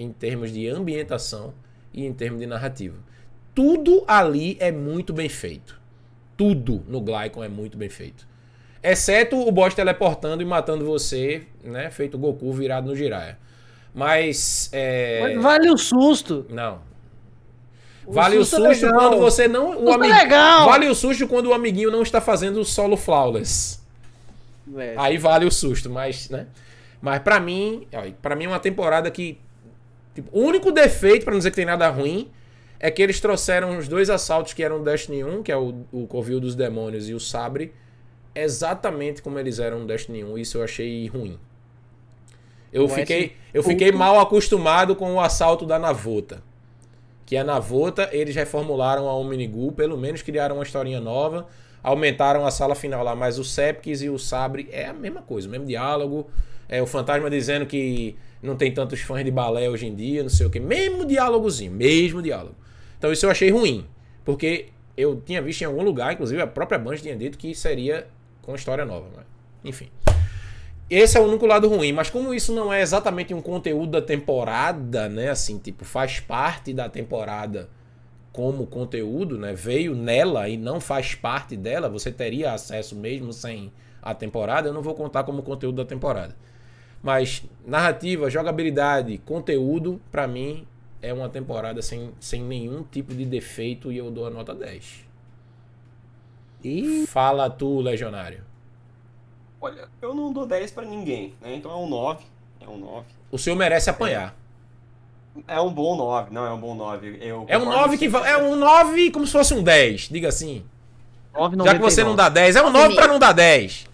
em 0.00 0.12
termos 0.12 0.52
de 0.52 0.68
ambientação 0.68 1.52
e 1.92 2.04
em 2.06 2.12
termos 2.12 2.40
de 2.40 2.46
narrativa. 2.46 2.96
Tudo 3.54 4.04
ali 4.06 4.56
é 4.60 4.70
muito 4.72 5.12
bem 5.12 5.28
feito. 5.28 5.78
Tudo 6.36 6.82
no 6.88 7.00
Glycon 7.00 7.44
é 7.44 7.48
muito 7.48 7.76
bem 7.76 7.88
feito. 7.88 8.26
Exceto 8.82 9.36
o 9.36 9.52
boss 9.52 9.74
teleportando 9.74 10.42
e 10.42 10.46
matando 10.46 10.84
você, 10.86 11.42
né? 11.62 11.90
Feito 11.90 12.16
Goku 12.16 12.52
virado 12.52 12.88
no 12.88 12.96
Jiraiya. 12.96 13.38
Mas. 13.94 14.70
É... 14.72 15.20
Mas 15.34 15.42
vale 15.42 15.70
o 15.70 15.76
susto. 15.76 16.46
Não. 16.48 16.80
O 18.06 18.12
Vale 18.12 18.38
o 18.38 18.44
susto 18.44 18.66
é 18.66 18.70
susto 18.70 18.86
legal. 18.86 19.00
quando 19.00 19.20
você 19.20 19.46
não. 19.46 19.70
O 19.70 19.92
Susto 19.92 20.04
é. 20.04 20.28
Vale 20.64 20.88
o 20.88 20.94
susto 20.94 21.28
quando 21.28 21.46
o 21.46 21.52
amiguinho 21.54 21.90
não 21.90 22.02
está 22.02 22.20
fazendo 22.20 22.60
o 22.60 22.64
solo 22.64 22.96
flawless. 22.96 23.80
É. 24.76 24.94
Aí 24.96 25.18
vale 25.18 25.44
o 25.44 25.50
susto, 25.50 25.90
mas, 25.90 26.30
né? 26.30 26.46
Mas 27.00 27.20
pra 27.20 27.38
mim, 27.40 27.86
ó, 27.92 28.02
pra 28.22 28.34
mim 28.34 28.44
é 28.44 28.48
uma 28.48 28.58
temporada 28.60 29.10
que. 29.10 29.38
Tipo, 30.14 30.28
o 30.36 30.42
único 30.42 30.72
defeito, 30.72 31.24
pra 31.24 31.32
não 31.32 31.38
dizer 31.38 31.50
que 31.50 31.56
tem 31.56 31.64
nada 31.64 31.88
ruim, 31.88 32.30
é 32.78 32.90
que 32.90 33.02
eles 33.02 33.20
trouxeram 33.20 33.76
os 33.76 33.86
dois 33.86 34.08
assaltos 34.08 34.54
que 34.54 34.62
eram 34.62 34.80
o 34.80 34.84
Destiny 34.84 35.22
1, 35.22 35.42
que 35.42 35.52
é 35.52 35.56
o, 35.56 35.84
o 35.92 36.06
Covil 36.06 36.40
dos 36.40 36.54
Demônios 36.54 37.08
e 37.08 37.14
o 37.14 37.20
Sabre, 37.20 37.74
exatamente 38.34 39.20
como 39.20 39.38
eles 39.38 39.58
eram 39.58 39.80
no 39.80 39.86
Destiny 39.86 40.24
1. 40.24 40.38
Isso 40.38 40.58
eu 40.58 40.64
achei 40.64 41.06
ruim. 41.06 41.38
Eu 42.72 42.88
fiquei, 42.88 43.36
eu 43.52 43.62
fiquei 43.62 43.90
mal 43.90 44.18
acostumado 44.20 44.94
com 44.94 45.14
o 45.14 45.20
assalto 45.20 45.66
da 45.66 45.78
Navota. 45.78 46.42
Que 47.26 47.36
a 47.36 47.44
Navota, 47.44 48.08
eles 48.12 48.34
reformularam 48.34 49.08
a 49.08 49.16
Omnigul, 49.16 49.72
pelo 49.72 49.98
menos 49.98 50.22
criaram 50.22 50.56
uma 50.56 50.64
historinha 50.64 51.00
nova, 51.00 51.46
aumentaram 51.82 52.46
a 52.46 52.50
sala 52.50 52.74
final 52.74 53.02
lá, 53.04 53.14
mas 53.14 53.38
o 53.38 53.44
Sepkis 53.44 54.02
e 54.02 54.08
o 54.08 54.18
Sabre 54.18 54.68
é 54.72 54.86
a 54.86 54.92
mesma 54.92 55.22
coisa, 55.22 55.48
o 55.48 55.50
mesmo 55.50 55.66
diálogo. 55.66 56.30
É 56.68 56.80
o 56.80 56.86
fantasma 56.86 57.28
dizendo 57.28 57.66
que 57.66 58.16
não 58.42 58.56
tem 58.56 58.72
tantos 58.72 59.00
fãs 59.00 59.24
de 59.24 59.30
balé 59.30 59.68
hoje 59.68 59.86
em 59.86 59.94
dia, 59.94 60.22
não 60.22 60.30
sei 60.30 60.46
o 60.46 60.50
que. 60.50 60.58
Mesmo 60.58 61.04
diálogozinho, 61.04 61.72
mesmo 61.72 62.22
diálogo. 62.22 62.54
Então 62.98 63.12
isso 63.12 63.26
eu 63.26 63.30
achei 63.30 63.50
ruim, 63.50 63.86
porque 64.24 64.68
eu 64.96 65.20
tinha 65.24 65.40
visto 65.40 65.62
em 65.62 65.64
algum 65.64 65.82
lugar, 65.82 66.12
inclusive 66.12 66.40
a 66.40 66.46
própria 66.46 66.78
Band 66.78 66.96
tinha 66.96 67.16
dito 67.16 67.38
que 67.38 67.54
seria 67.54 68.06
com 68.42 68.54
história 68.54 68.84
nova, 68.84 69.06
enfim. 69.64 69.88
Esse 70.88 71.16
é 71.16 71.20
o 71.20 71.24
único 71.24 71.46
lado 71.46 71.68
ruim, 71.68 71.92
mas 71.92 72.10
como 72.10 72.34
isso 72.34 72.52
não 72.52 72.72
é 72.72 72.80
exatamente 72.80 73.32
um 73.32 73.40
conteúdo 73.40 73.92
da 73.92 74.02
temporada, 74.02 75.08
né? 75.08 75.30
Assim, 75.30 75.56
tipo, 75.56 75.84
faz 75.84 76.18
parte 76.18 76.72
da 76.72 76.88
temporada 76.88 77.68
como 78.32 78.66
conteúdo, 78.66 79.38
né? 79.38 79.54
Veio 79.54 79.94
nela 79.94 80.48
e 80.48 80.56
não 80.56 80.80
faz 80.80 81.14
parte 81.14 81.56
dela, 81.56 81.88
você 81.88 82.10
teria 82.10 82.52
acesso 82.52 82.96
mesmo 82.96 83.32
sem 83.32 83.72
a 84.02 84.14
temporada, 84.14 84.68
eu 84.68 84.72
não 84.72 84.82
vou 84.82 84.94
contar 84.94 85.22
como 85.22 85.42
conteúdo 85.42 85.76
da 85.76 85.84
temporada. 85.84 86.34
Mas 87.02 87.42
narrativa, 87.66 88.28
jogabilidade, 88.28 89.18
conteúdo, 89.18 90.00
pra 90.10 90.28
mim 90.28 90.66
é 91.00 91.12
uma 91.12 91.28
temporada 91.28 91.80
sem, 91.80 92.12
sem 92.20 92.42
nenhum 92.42 92.82
tipo 92.82 93.14
de 93.14 93.24
defeito 93.24 93.90
e 93.90 93.96
eu 93.96 94.10
dou 94.10 94.26
a 94.26 94.30
nota 94.30 94.54
10. 94.54 95.06
E 96.62 97.06
Fala 97.06 97.48
tu, 97.48 97.80
Legionário. 97.80 98.44
Olha, 99.60 99.88
eu 100.00 100.14
não 100.14 100.32
dou 100.32 100.46
10 100.46 100.70
pra 100.72 100.84
ninguém, 100.84 101.34
né? 101.40 101.54
Então 101.54 101.70
é 101.70 101.76
um 101.76 101.88
9. 101.88 102.24
É 102.60 102.68
um 102.68 102.78
9. 102.78 103.06
O 103.30 103.38
senhor 103.38 103.56
merece 103.56 103.88
apanhar. 103.88 104.34
É 105.46 105.60
um 105.60 105.72
bom 105.72 105.96
9, 105.96 106.34
não 106.34 106.44
é 106.44 106.52
um 106.52 106.58
bom 106.58 106.74
9. 106.74 107.18
Eu 107.20 107.44
É 107.48 107.56
um 107.56 107.60
concordo 107.60 107.82
9 107.82 107.98
que 107.98 108.06
é 108.06 108.36
um 108.36 108.56
9 108.56 109.10
como 109.10 109.26
se 109.26 109.32
fosse 109.32 109.54
um 109.54 109.62
10, 109.62 110.08
diga 110.10 110.28
assim. 110.28 110.64
9,99. 111.34 111.64
Já 111.64 111.74
que 111.74 111.80
você 111.80 112.04
não 112.04 112.16
dá 112.16 112.28
10, 112.28 112.56
é 112.56 112.62
um 112.62 112.70
9 112.70 112.94
pra 112.94 113.06
não 113.06 113.18
dar 113.18 113.32
10. 113.32 113.86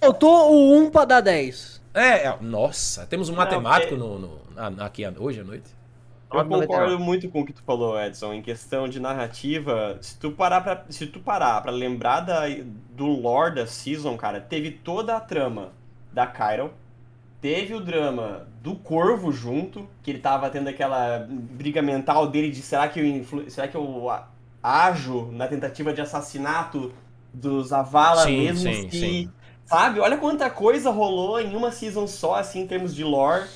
Faltou 0.00 0.52
o 0.52 0.76
1 0.78 0.90
pra 0.90 1.04
dar 1.04 1.20
10. 1.20 1.79
É, 1.94 2.26
é- 2.26 2.38
nossa, 2.40 3.06
temos 3.06 3.28
um 3.28 3.32
Não, 3.32 3.38
matemático 3.38 3.94
é- 3.94 3.96
no, 3.96 4.18
no- 4.18 4.40
ah, 4.56 4.68
aqui 4.86 5.02
hoje 5.18 5.40
à 5.40 5.44
noite. 5.44 5.70
Eu 6.32 6.44
9,99. 6.44 6.46
concordo 6.46 6.98
muito 6.98 7.28
com 7.28 7.40
o 7.40 7.44
que 7.46 7.52
tu 7.52 7.62
falou, 7.64 7.98
Edson, 8.00 8.32
em 8.32 8.42
questão 8.42 8.88
de 8.88 9.00
narrativa. 9.00 9.98
Se 10.00 10.16
tu 10.18 10.30
parar 10.32 10.60
pra, 10.60 10.84
se 10.88 11.06
tu 11.06 11.20
parar 11.20 11.60
pra 11.60 11.72
lembrar 11.72 12.20
da, 12.20 12.42
do 12.90 13.06
lore 13.06 13.56
da 13.56 13.66
season, 13.66 14.16
cara, 14.16 14.40
teve 14.40 14.70
toda 14.70 15.16
a 15.16 15.20
trama 15.20 15.72
da 16.12 16.26
Cairo, 16.26 16.72
teve 17.40 17.74
o 17.74 17.80
drama 17.80 18.46
do 18.62 18.76
Corvo 18.76 19.32
junto, 19.32 19.88
que 20.02 20.10
ele 20.10 20.20
tava 20.20 20.50
tendo 20.50 20.68
aquela 20.68 21.26
briga 21.30 21.82
mental 21.82 22.28
dele 22.28 22.50
de 22.50 22.62
será 22.62 22.88
que 22.88 23.00
eu, 23.00 23.06
influ- 23.06 23.50
será 23.50 23.68
que 23.68 23.76
eu 23.76 24.10
ajo 24.62 25.30
na 25.32 25.48
tentativa 25.48 25.92
de 25.92 26.00
assassinato 26.00 26.92
dos 27.32 27.72
Avala 27.72 28.26
Sim, 28.26 28.38
mesmo 28.38 28.74
sim, 28.74 28.88
que, 28.88 28.96
sim. 28.98 29.32
Sabe? 29.70 30.00
Olha 30.00 30.18
quanta 30.18 30.50
coisa 30.50 30.90
rolou 30.90 31.40
em 31.40 31.54
uma 31.56 31.70
season 31.72 32.06
só, 32.06 32.34
assim, 32.36 32.60
em 32.60 32.66
termos 32.66 32.94
de 32.94 33.04
lore. 33.04 33.48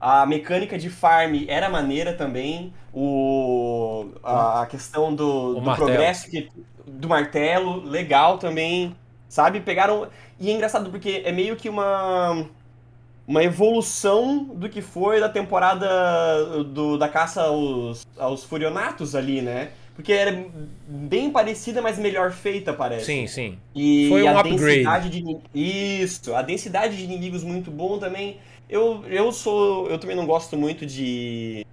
A 0.00 0.26
mecânica 0.26 0.78
de 0.78 0.90
farm 0.90 1.44
era 1.48 1.68
maneira 1.68 2.14
também. 2.14 2.72
O, 2.92 4.08
a, 4.22 4.62
a 4.62 4.66
questão 4.66 5.14
do, 5.14 5.56
do 5.56 5.72
progresso 5.76 6.30
que- 6.30 6.50
do 6.86 7.08
martelo, 7.08 7.82
legal 7.84 8.38
também. 8.38 8.96
Sabe? 9.28 9.60
Pegaram. 9.60 10.08
E 10.38 10.50
é 10.50 10.54
engraçado 10.54 10.90
porque 10.90 11.22
é 11.24 11.32
meio 11.32 11.56
que 11.56 11.68
uma. 11.68 12.46
Uma 13.26 13.44
evolução 13.44 14.44
do 14.44 14.68
que 14.68 14.82
foi 14.82 15.20
da 15.20 15.28
temporada 15.28 16.64
do, 16.64 16.98
da 16.98 17.08
caça 17.08 17.42
aos, 17.42 18.02
aos 18.18 18.42
Furionatos 18.44 19.14
ali, 19.14 19.40
né? 19.40 19.70
Porque 20.00 20.14
era 20.14 20.46
bem 20.88 21.30
parecida, 21.30 21.82
mas 21.82 21.98
melhor 21.98 22.32
feita, 22.32 22.72
parece. 22.72 23.04
Sim, 23.04 23.26
sim. 23.26 23.58
E 23.74 24.08
Foi 24.08 24.22
um 24.22 24.36
a 24.36 24.40
upgrade. 24.40 24.66
densidade 24.66 25.10
de 25.10 25.22
isso, 25.54 26.34
a 26.34 26.40
densidade 26.40 26.96
de 26.96 27.04
inimigos 27.04 27.44
muito 27.44 27.70
bom 27.70 27.98
também. 27.98 28.38
Eu, 28.66 29.04
eu 29.06 29.30
sou, 29.30 29.90
eu 29.90 29.98
também 29.98 30.16
não 30.16 30.26
gosto 30.26 30.56
muito 30.56 30.86
de 30.86 31.66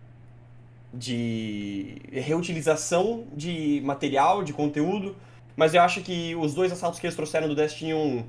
de 0.93 2.01
reutilização 2.11 3.25
de 3.33 3.81
material, 3.83 4.43
de 4.43 4.53
conteúdo, 4.53 5.15
mas 5.55 5.73
eu 5.73 5.81
acho 5.81 6.01
que 6.01 6.35
os 6.35 6.53
dois 6.53 6.71
assaltos 6.71 6.99
que 6.99 7.05
eles 7.05 7.15
trouxeram 7.15 7.47
do 7.47 7.55
Destiny 7.55 7.93
1, 7.93 8.25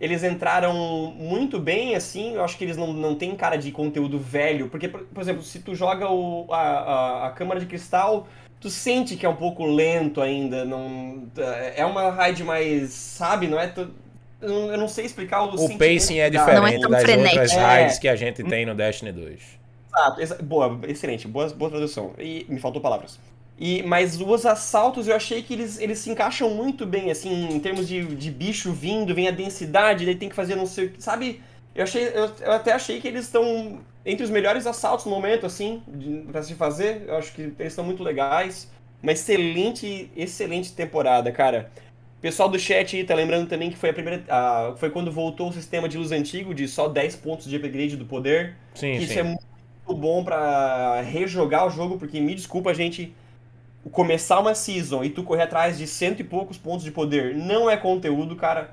eles 0.00 0.24
entraram 0.24 0.74
muito 1.16 1.60
bem, 1.60 1.94
assim, 1.94 2.34
eu 2.34 2.42
acho 2.42 2.58
que 2.58 2.64
eles 2.64 2.76
não, 2.76 2.92
não 2.92 3.14
têm 3.14 3.36
cara 3.36 3.56
de 3.56 3.70
conteúdo 3.70 4.18
velho, 4.18 4.68
porque, 4.68 4.88
por, 4.88 5.00
por 5.04 5.20
exemplo, 5.20 5.42
se 5.42 5.60
tu 5.60 5.74
joga 5.74 6.10
o, 6.10 6.46
a, 6.52 6.58
a, 6.58 7.26
a 7.28 7.30
Câmara 7.30 7.60
de 7.60 7.66
Cristal, 7.66 8.26
tu 8.62 8.70
sente 8.70 9.16
que 9.16 9.26
é 9.26 9.28
um 9.28 9.36
pouco 9.36 9.66
lento 9.66 10.22
ainda, 10.22 10.64
não 10.64 11.24
é 11.76 11.84
uma 11.84 12.10
raid 12.10 12.42
mais, 12.44 12.90
sabe, 12.92 13.46
não 13.48 13.58
é... 13.60 13.66
tu- 13.66 13.90
eu 14.40 14.48
não- 14.48 14.76
não 14.76 14.88
sei 14.88 15.04
explicar 15.04 15.42
o 15.42 15.54
O 15.54 15.78
pacing 15.78 16.18
é 16.18 16.30
que 16.30 16.36
dá. 16.36 16.44
diferente 16.44 16.80
das 16.88 17.02
outras 17.08 17.52
É. 17.52 17.60
raids 17.60 17.98
que 17.98 18.08
a 18.08 18.16
gente 18.16 18.42
tem 18.42 18.64
no 18.66 18.74
Destiny 18.74 19.12
2. 19.12 19.42
Exato, 19.94 20.20
exa- 20.20 20.38
boa, 20.42 20.80
excelente, 20.88 21.28
boa, 21.28 21.48
boa 21.50 21.70
tradução. 21.70 22.12
E 22.18 22.46
me 22.48 22.58
faltou 22.58 22.80
palavras. 22.80 23.20
E, 23.58 23.82
mas 23.84 24.20
os 24.20 24.46
assaltos 24.46 25.06
eu 25.06 25.14
achei 25.14 25.42
que 25.42 25.52
eles, 25.52 25.78
eles 25.78 25.98
se 25.98 26.10
encaixam 26.10 26.50
muito 26.50 26.84
bem, 26.86 27.10
assim, 27.10 27.48
em 27.52 27.60
termos 27.60 27.86
de, 27.86 28.02
de 28.16 28.30
bicho 28.30 28.72
vindo, 28.72 29.14
vem 29.14 29.28
a 29.28 29.30
densidade, 29.30 30.04
daí 30.06 30.14
tem 30.16 30.28
que 30.28 30.34
fazer 30.34 30.56
não 30.56 30.66
sei 30.66 30.86
o 30.86 30.90
que. 30.90 31.02
Sabe? 31.02 31.40
Eu, 31.74 31.84
achei, 31.84 32.08
eu, 32.08 32.30
eu 32.40 32.52
até 32.52 32.72
achei 32.72 33.00
que 33.00 33.08
eles 33.08 33.24
estão 33.24 33.80
entre 34.04 34.24
os 34.24 34.30
melhores 34.30 34.66
assaltos 34.66 35.06
no 35.06 35.10
momento, 35.12 35.46
assim, 35.46 35.82
pra 36.30 36.42
se 36.42 36.54
fazer. 36.54 37.04
Eu 37.06 37.16
acho 37.16 37.32
que 37.32 37.42
eles 37.42 37.72
estão 37.72 37.84
muito 37.84 38.02
legais. 38.02 38.70
Uma 39.02 39.12
excelente, 39.12 40.10
excelente 40.16 40.72
temporada, 40.72 41.32
cara. 41.32 41.70
Pessoal 42.20 42.48
do 42.48 42.56
chat 42.58 42.96
aí 42.96 43.02
tá 43.02 43.16
lembrando 43.16 43.48
também 43.48 43.68
que 43.68 43.76
foi 43.76 43.90
a 43.90 43.92
primeira. 43.92 44.22
ah, 44.28 44.74
foi 44.76 44.90
quando 44.90 45.10
voltou 45.10 45.48
o 45.48 45.52
sistema 45.52 45.88
de 45.88 45.98
luz 45.98 46.12
antigo, 46.12 46.54
de 46.54 46.68
só 46.68 46.88
10 46.88 47.16
pontos 47.16 47.46
de 47.46 47.56
upgrade 47.56 47.96
do 47.96 48.04
poder. 48.04 48.54
Sim, 48.74 48.96
que 48.96 49.04
isso 49.04 49.14
sim. 49.14 49.18
é 49.18 49.22
muito 49.24 49.94
bom 49.94 50.22
pra 50.22 51.00
rejogar 51.00 51.66
o 51.66 51.70
jogo, 51.70 51.98
porque 51.98 52.20
me 52.20 52.34
desculpa, 52.34 52.72
gente. 52.72 53.12
Começar 53.90 54.38
uma 54.38 54.54
season 54.54 55.02
e 55.02 55.10
tu 55.10 55.24
correr 55.24 55.42
atrás 55.42 55.76
de 55.76 55.88
cento 55.88 56.20
e 56.20 56.24
poucos 56.24 56.56
pontos 56.56 56.84
de 56.84 56.92
poder 56.92 57.34
não 57.34 57.68
é 57.68 57.76
conteúdo, 57.76 58.36
cara. 58.36 58.72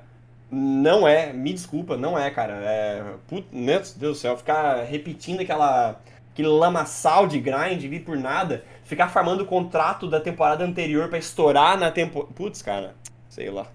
Não 0.50 1.06
é, 1.06 1.32
me 1.32 1.52
desculpa, 1.52 1.96
não 1.96 2.18
é, 2.18 2.30
cara. 2.30 2.54
É. 2.54 3.04
Put... 3.28 3.46
Meu 3.52 3.78
Deus 3.78 3.94
do 3.94 4.14
céu, 4.14 4.36
ficar 4.36 4.82
repetindo 4.84 5.40
aquela. 5.40 6.00
aquele 6.32 6.48
lamaçal 6.48 7.26
de 7.26 7.38
grind 7.38 7.84
ali 7.84 8.00
por 8.00 8.16
nada. 8.16 8.64
Ficar 8.84 9.08
farmando 9.08 9.44
o 9.44 9.46
contrato 9.46 10.08
da 10.08 10.20
temporada 10.20 10.64
anterior 10.64 11.08
pra 11.08 11.18
estourar 11.18 11.78
na 11.78 11.90
temporada. 11.90 12.32
Putz, 12.34 12.62
cara, 12.62 12.94
sei 13.28 13.50
lá. 13.50 13.66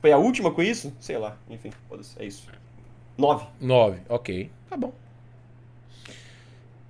Foi 0.00 0.12
a 0.12 0.18
última 0.18 0.52
com 0.52 0.62
isso? 0.62 0.92
Sei 1.00 1.16
lá, 1.16 1.36
enfim, 1.48 1.70
foda-se, 1.88 2.20
é 2.20 2.24
isso. 2.24 2.48
Nove. 3.16 3.46
9, 3.60 4.00
ok. 4.08 4.50
Tá 4.68 4.76
bom. 4.76 4.92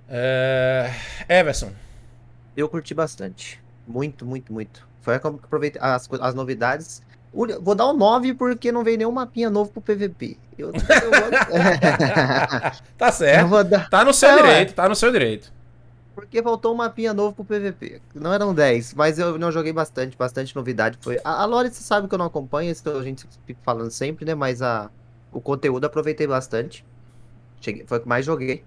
É... 0.09 0.90
Everson. 1.28 1.72
Eu 2.56 2.68
curti 2.68 2.94
bastante. 2.94 3.60
Muito, 3.86 4.24
muito, 4.24 4.52
muito. 4.52 4.86
Foi 5.00 5.14
a 5.14 5.18
que 5.18 5.26
eu 5.26 5.40
aproveitei 5.42 5.80
as, 5.82 6.09
as 6.20 6.34
novidades. 6.34 7.02
Vou 7.32 7.74
dar 7.74 7.88
um 7.88 7.96
9 7.96 8.34
porque 8.34 8.70
não 8.70 8.84
veio 8.84 8.98
nenhum 8.98 9.12
mapinha 9.12 9.48
novo 9.48 9.70
pro 9.70 9.80
PVP. 9.80 10.36
Eu, 10.59 10.68
eu 10.68 10.72
vou- 10.72 10.82
Tá 12.98 13.10
certo. 13.12 13.64
Dar- 13.64 13.88
Tá 13.88 14.04
no 14.04 14.12
seu 14.12 14.28
é. 14.30 14.36
direito, 14.36 14.74
tá 14.74 14.88
no 14.88 14.94
seu 14.94 15.10
direito. 15.10 15.52
Porque 16.14 16.42
faltou 16.42 16.74
um 16.74 16.76
mapinha 16.76 17.14
novo 17.14 17.34
pro 17.34 17.44
PVP. 17.44 18.02
Não 18.14 18.34
eram 18.34 18.54
10, 18.54 18.92
mas 18.92 19.18
eu 19.18 19.38
não 19.38 19.50
joguei 19.50 19.72
bastante, 19.72 20.14
bastante 20.16 20.54
novidade. 20.54 20.98
Foi... 21.00 21.18
A, 21.24 21.42
a 21.42 21.44
Lore, 21.46 21.70
você 21.70 21.82
sabe 21.82 22.06
que 22.06 22.14
eu 22.14 22.18
não 22.18 22.26
acompanho, 22.26 22.70
isso 22.70 22.86
a 22.90 23.02
gente 23.02 23.24
fica 23.46 23.60
falando 23.64 23.90
sempre, 23.90 24.26
né? 24.26 24.34
Mas 24.34 24.60
a, 24.60 24.90
o 25.32 25.40
conteúdo 25.40 25.86
aproveitei 25.86 26.26
bastante. 26.26 26.84
Cheguei, 27.62 27.84
foi 27.86 27.96
o 27.96 28.00
que 28.02 28.09
mais 28.09 28.26
joguei. 28.26 28.62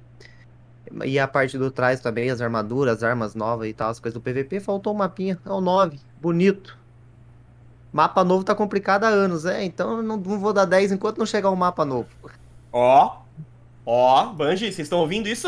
E 1.04 1.20
a 1.20 1.28
parte 1.28 1.56
do 1.58 1.70
trás 1.70 2.00
também, 2.00 2.32
as 2.32 2.42
armaduras, 2.42 2.98
as 2.98 3.04
armas 3.04 3.36
novas 3.36 3.68
e 3.68 3.74
tal, 3.74 3.92
as 3.92 4.00
coisas 4.00 4.20
do 4.20 4.22
PVP, 4.22 4.60
faltou 4.60 4.94
um 4.94 4.98
mapinha. 4.98 5.38
É 5.46 5.50
o 5.52 5.62
9, 5.62 6.00
bonito. 6.20 6.76
Mapa 7.96 8.26
novo 8.26 8.44
tá 8.44 8.54
complicado 8.54 9.06
há 9.06 9.08
anos, 9.08 9.46
é? 9.46 9.64
Então 9.64 9.96
eu 9.96 10.04
não, 10.04 10.18
não 10.18 10.38
vou 10.38 10.52
dar 10.52 10.66
10 10.66 10.92
enquanto 10.92 11.18
não 11.18 11.26
chegar 11.26 11.50
um 11.50 11.56
mapa 11.56 11.86
novo. 11.86 12.10
Ó, 12.70 13.20
ó, 13.86 14.26
Bungie, 14.34 14.66
vocês 14.70 14.80
estão 14.80 15.00
ouvindo 15.00 15.30
isso? 15.30 15.48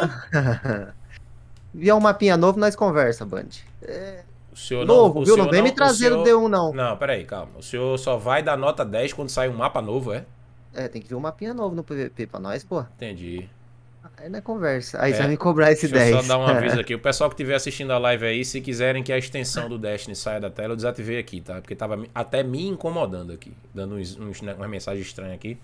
Vier 1.76 1.94
um 1.94 2.00
mapinha 2.00 2.38
novo, 2.38 2.58
nós 2.58 2.74
conversa, 2.74 3.26
Band. 3.26 3.50
O 4.50 4.56
senhor 4.56 4.86
Novo, 4.86 5.20
o 5.20 5.26
viu? 5.26 5.34
senhor 5.34 5.44
Não 5.46 5.52
vem 5.52 5.62
me 5.62 5.74
trazer 5.74 6.14
o 6.14 6.24
senhor- 6.24 6.42
D1 6.46 6.48
não. 6.48 6.72
Não, 6.74 6.96
peraí, 6.96 7.26
calma. 7.26 7.52
O 7.60 7.62
senhor 7.62 8.00
só 8.00 8.16
vai 8.16 8.42
dar 8.42 8.56
nota 8.58 8.86
10 8.86 9.12
quando 9.12 9.28
sai 9.28 9.50
um 9.50 9.54
mapa 9.58 9.82
novo, 9.82 10.14
é? 10.14 10.24
É, 10.74 10.88
tem 10.88 11.02
que 11.02 11.10
vir 11.10 11.16
um 11.16 11.20
mapinha 11.20 11.54
novo 11.54 11.76
no 11.76 11.84
PVP 11.84 12.28
pra 12.28 12.40
nós, 12.40 12.64
pô. 12.64 12.80
Entendi. 12.96 13.50
Aí 14.18 14.30
não 14.30 14.40
é 14.40 14.42
conversa. 14.42 15.02
Aí 15.02 15.12
É. 15.12 15.16
você 15.16 15.22
vai 15.22 15.32
me 15.32 15.38
cobrar 15.38 15.72
esse 15.72 15.88
Deixa 15.88 16.06
10. 16.06 16.16
eu 16.16 16.22
só 16.24 16.28
dar 16.28 16.38
um 16.38 16.48
aviso 16.48 16.80
aqui. 16.82 16.96
O 16.96 17.00
pessoal 17.00 17.30
que 17.30 17.36
estiver 17.36 17.56
assistindo 17.56 17.92
a 17.92 17.98
live 17.98 18.26
aí, 18.26 18.46
se 18.46 18.62
quiserem 18.62 19.04
que 19.04 19.12
a 19.12 19.18
extensão 19.18 19.68
do 19.68 19.78
Destiny 19.78 20.16
saia 20.16 20.40
da 20.40 20.50
tela, 20.50 20.74
eu 20.74 20.76
desativei 20.76 21.18
aqui, 21.20 21.42
tá? 21.42 21.56
Porque 21.62 21.76
tava 21.76 22.04
até 22.14 22.44
me 22.44 22.68
incomodando 22.68 23.34
aqui, 23.34 23.54
dando 23.74 23.96
uns, 23.96 24.18
uns, 24.18 24.42
né, 24.42 24.54
umas 24.54 24.70
mensagens 24.70 25.06
estranhas 25.06 25.34
aqui. 25.36 25.58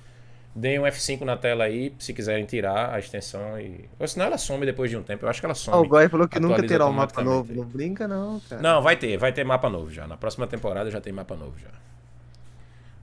Deem 0.56 0.78
um 0.80 0.84
F5 0.84 1.22
na 1.22 1.36
tela 1.36 1.64
aí, 1.64 1.96
se 1.98 2.14
quiserem 2.14 2.46
tirar 2.46 2.94
a 2.94 3.00
extensão 3.00 3.60
e... 3.60 3.90
Ou 3.98 4.08
senão 4.08 4.28
ela 4.28 4.38
some 4.38 4.64
depois 4.66 4.92
de 4.92 4.96
um 4.96 5.02
tempo. 5.02 5.26
Eu 5.26 5.30
acho 5.30 5.40
que 5.40 5.46
ela 5.48 5.56
some. 5.56 5.76
O 5.78 5.88
Goy 5.90 6.08
falou 6.08 6.28
que 6.28 6.40
nunca 6.40 6.62
terá 6.68 6.86
um 6.86 6.92
mapa 6.94 7.24
novo. 7.24 7.52
Não 7.52 7.66
brinca, 7.66 8.08
não, 8.08 8.40
cara. 8.48 8.62
Não, 8.62 8.80
vai 8.80 8.96
ter, 8.96 9.18
vai 9.18 9.34
ter 9.34 9.44
mapa 9.44 9.68
novo 9.68 9.90
já. 9.92 10.06
Na 10.06 10.16
próxima 10.16 10.46
temporada 10.46 10.92
já 10.92 11.02
tem 11.02 11.12
mapa 11.12 11.36
novo 11.36 11.54
já. 11.58 11.70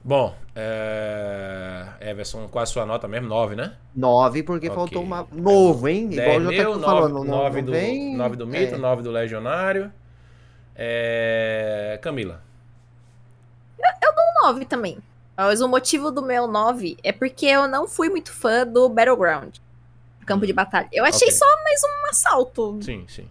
Bom, 0.03 0.35
é... 0.55 1.85
Everson, 2.01 2.47
qual 2.47 2.63
a 2.63 2.65
sua 2.65 2.85
nota 2.85 3.07
mesmo? 3.07 3.27
9, 3.27 3.55
né? 3.55 3.75
9, 3.95 4.43
porque 4.43 4.67
Ok. 4.67 4.75
faltou 4.75 5.03
um 5.03 5.05
mapa 5.05 5.35
novo, 5.35 5.87
hein? 5.87 6.09
Igual 6.11 6.25
10 6.25 6.37
o 6.37 6.47
meu, 6.47 6.73
Jota 6.73 6.85
falou. 6.85 7.09
Não, 7.09 7.23
9 7.23 7.61
não 7.61 7.65
do, 7.67 7.71
vem... 7.71 8.17
9 8.17 8.35
do 8.35 8.47
Mito, 8.47 8.75
é. 8.75 8.77
9 8.77 9.03
do 9.03 9.11
Legionário. 9.11 9.93
É... 10.75 11.99
Camila. 12.01 12.41
Eu 13.79 14.13
dou 14.15 14.23
um 14.23 14.47
9 14.47 14.65
também. 14.65 14.97
Mas 15.37 15.61
o 15.61 15.67
motivo 15.67 16.11
do 16.11 16.21
meu 16.21 16.47
9 16.47 16.97
é 17.03 17.11
porque 17.11 17.45
eu 17.45 17.67
não 17.67 17.87
fui 17.87 18.09
muito 18.09 18.31
fã 18.33 18.65
do 18.65 18.89
Battleground. 18.89 19.57
Campo 20.25 20.45
de 20.45 20.53
batalha. 20.53 20.87
Eu 20.91 21.03
achei 21.03 21.27
Ok. 21.27 21.31
só 21.37 21.45
mais 21.63 21.81
um 21.83 22.09
assalto. 22.09 22.79
Sim, 22.81 23.05
sim. 23.07 23.27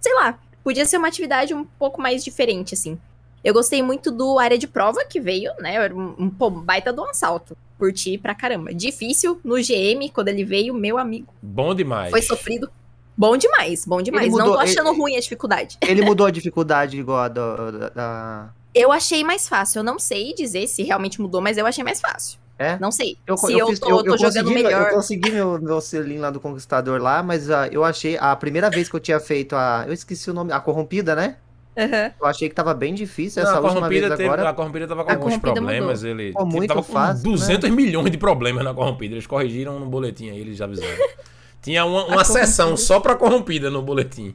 Sei 0.00 0.14
lá. 0.14 0.38
Podia 0.62 0.84
ser 0.84 0.98
uma 0.98 1.08
atividade 1.08 1.54
um 1.54 1.64
pouco 1.64 2.00
mais 2.00 2.22
diferente, 2.22 2.74
assim. 2.74 2.98
Eu 3.42 3.54
gostei 3.54 3.82
muito 3.82 4.10
do 4.10 4.38
área 4.38 4.58
de 4.58 4.66
prova 4.66 5.04
que 5.04 5.20
veio, 5.20 5.50
né? 5.60 5.74
Era 5.76 5.94
um, 5.94 6.14
um 6.18 6.30
pô, 6.30 6.50
baita 6.50 6.92
do 6.92 7.02
assalto. 7.04 7.56
Curti 7.78 8.18
pra 8.18 8.34
caramba. 8.34 8.74
Difícil 8.74 9.40
no 9.42 9.54
GM, 9.56 10.10
quando 10.12 10.28
ele 10.28 10.44
veio, 10.44 10.74
meu 10.74 10.98
amigo. 10.98 11.32
Bom 11.42 11.74
demais. 11.74 12.10
Foi 12.10 12.20
sofrido. 12.20 12.68
Bom 13.16 13.36
demais, 13.36 13.84
bom 13.86 14.00
demais. 14.02 14.26
Ele 14.26 14.36
não 14.36 14.46
mudou- 14.46 14.54
tô 14.54 14.60
achando 14.62 14.90
ele- 14.90 14.98
ruim 14.98 15.16
a 15.16 15.20
dificuldade. 15.20 15.78
Ele 15.80 16.02
mudou 16.02 16.26
a 16.26 16.30
dificuldade 16.32 16.98
igual 16.98 17.18
a 17.18 17.28
da... 17.28 17.70
da- 17.70 17.88
da- 17.90 18.50
Eu 18.74 18.92
achei 18.92 19.24
mais 19.24 19.48
fácil. 19.48 19.80
Eu 19.80 19.84
não 19.84 19.98
sei 19.98 20.34
dizer 20.34 20.66
se 20.66 20.82
realmente 20.82 21.20
mudou, 21.20 21.40
mas 21.40 21.56
eu 21.58 21.66
achei 21.66 21.82
mais 21.84 22.00
fácil. 22.00 22.38
É? 22.58 22.78
Não 22.78 22.92
sei. 22.92 23.16
Eu, 23.26 23.38
se 23.38 23.52
eu, 23.52 23.58
eu, 23.60 23.66
fiz- 23.68 23.78
tô, 23.80 23.88
eu- 23.88 24.04
tô 24.04 24.10
eu 24.12 24.18
jogando 24.18 24.44
consegui, 24.48 24.62
melhor. 24.62 24.88
Eu 24.88 24.94
consegui 24.94 25.30
meu, 25.30 25.60
meu 25.60 25.80
selinho 25.80 26.20
lá 26.20 26.30
do 26.30 26.38
Conquistador 26.40 27.00
lá, 27.00 27.22
mas 27.22 27.50
ah, 27.50 27.66
eu 27.72 27.82
achei... 27.82 28.18
A 28.18 28.36
primeira 28.36 28.68
vez 28.68 28.88
que 28.88 28.94
eu 28.96 29.00
tinha 29.00 29.18
feito 29.18 29.56
a... 29.56 29.84
Eu 29.86 29.94
esqueci 29.94 30.30
o 30.30 30.34
nome. 30.34 30.52
A 30.52 30.60
Corrompida, 30.60 31.14
né? 31.16 31.36
Aham. 31.80 32.12
Eu 32.20 32.26
achei 32.26 32.48
que 32.48 32.54
tava 32.54 32.74
bem 32.74 32.94
difícil. 32.94 33.42
Não, 33.42 33.50
Essa 33.50 33.58
a 33.58 33.62
última 33.62 33.80
corrompida, 33.80 34.06
vez 34.08 34.16
teve, 34.18 34.28
agora... 34.28 34.50
a 34.50 34.52
corrompida 34.52 34.88
tava 34.88 35.04
com 35.04 35.10
A 35.10 35.14
alguns 35.14 35.28
corrompida 35.36 35.54
problemas. 35.54 36.02
mudou. 36.02 36.20
Ele 36.20 36.32
tipo, 36.32 36.66
tava 36.66 36.82
com 36.82 36.92
fácil, 36.92 37.30
né? 37.30 37.36
200 37.36 37.70
milhões 37.70 38.10
de 38.10 38.18
problemas 38.18 38.64
na 38.64 38.74
corrompida. 38.74 39.14
Eles 39.14 39.26
corrigiram 39.26 39.78
no 39.80 39.86
boletim 39.86 40.28
aí, 40.30 40.40
eles 40.40 40.56
já 40.58 40.64
avisaram. 40.66 40.94
Tinha 41.62 41.84
uma, 41.84 42.06
uma 42.06 42.24
corrompida. 42.24 42.76
só 42.76 43.00
pra 43.00 43.14
corrompida 43.14 43.70
no 43.70 43.82
boletim. 43.82 44.34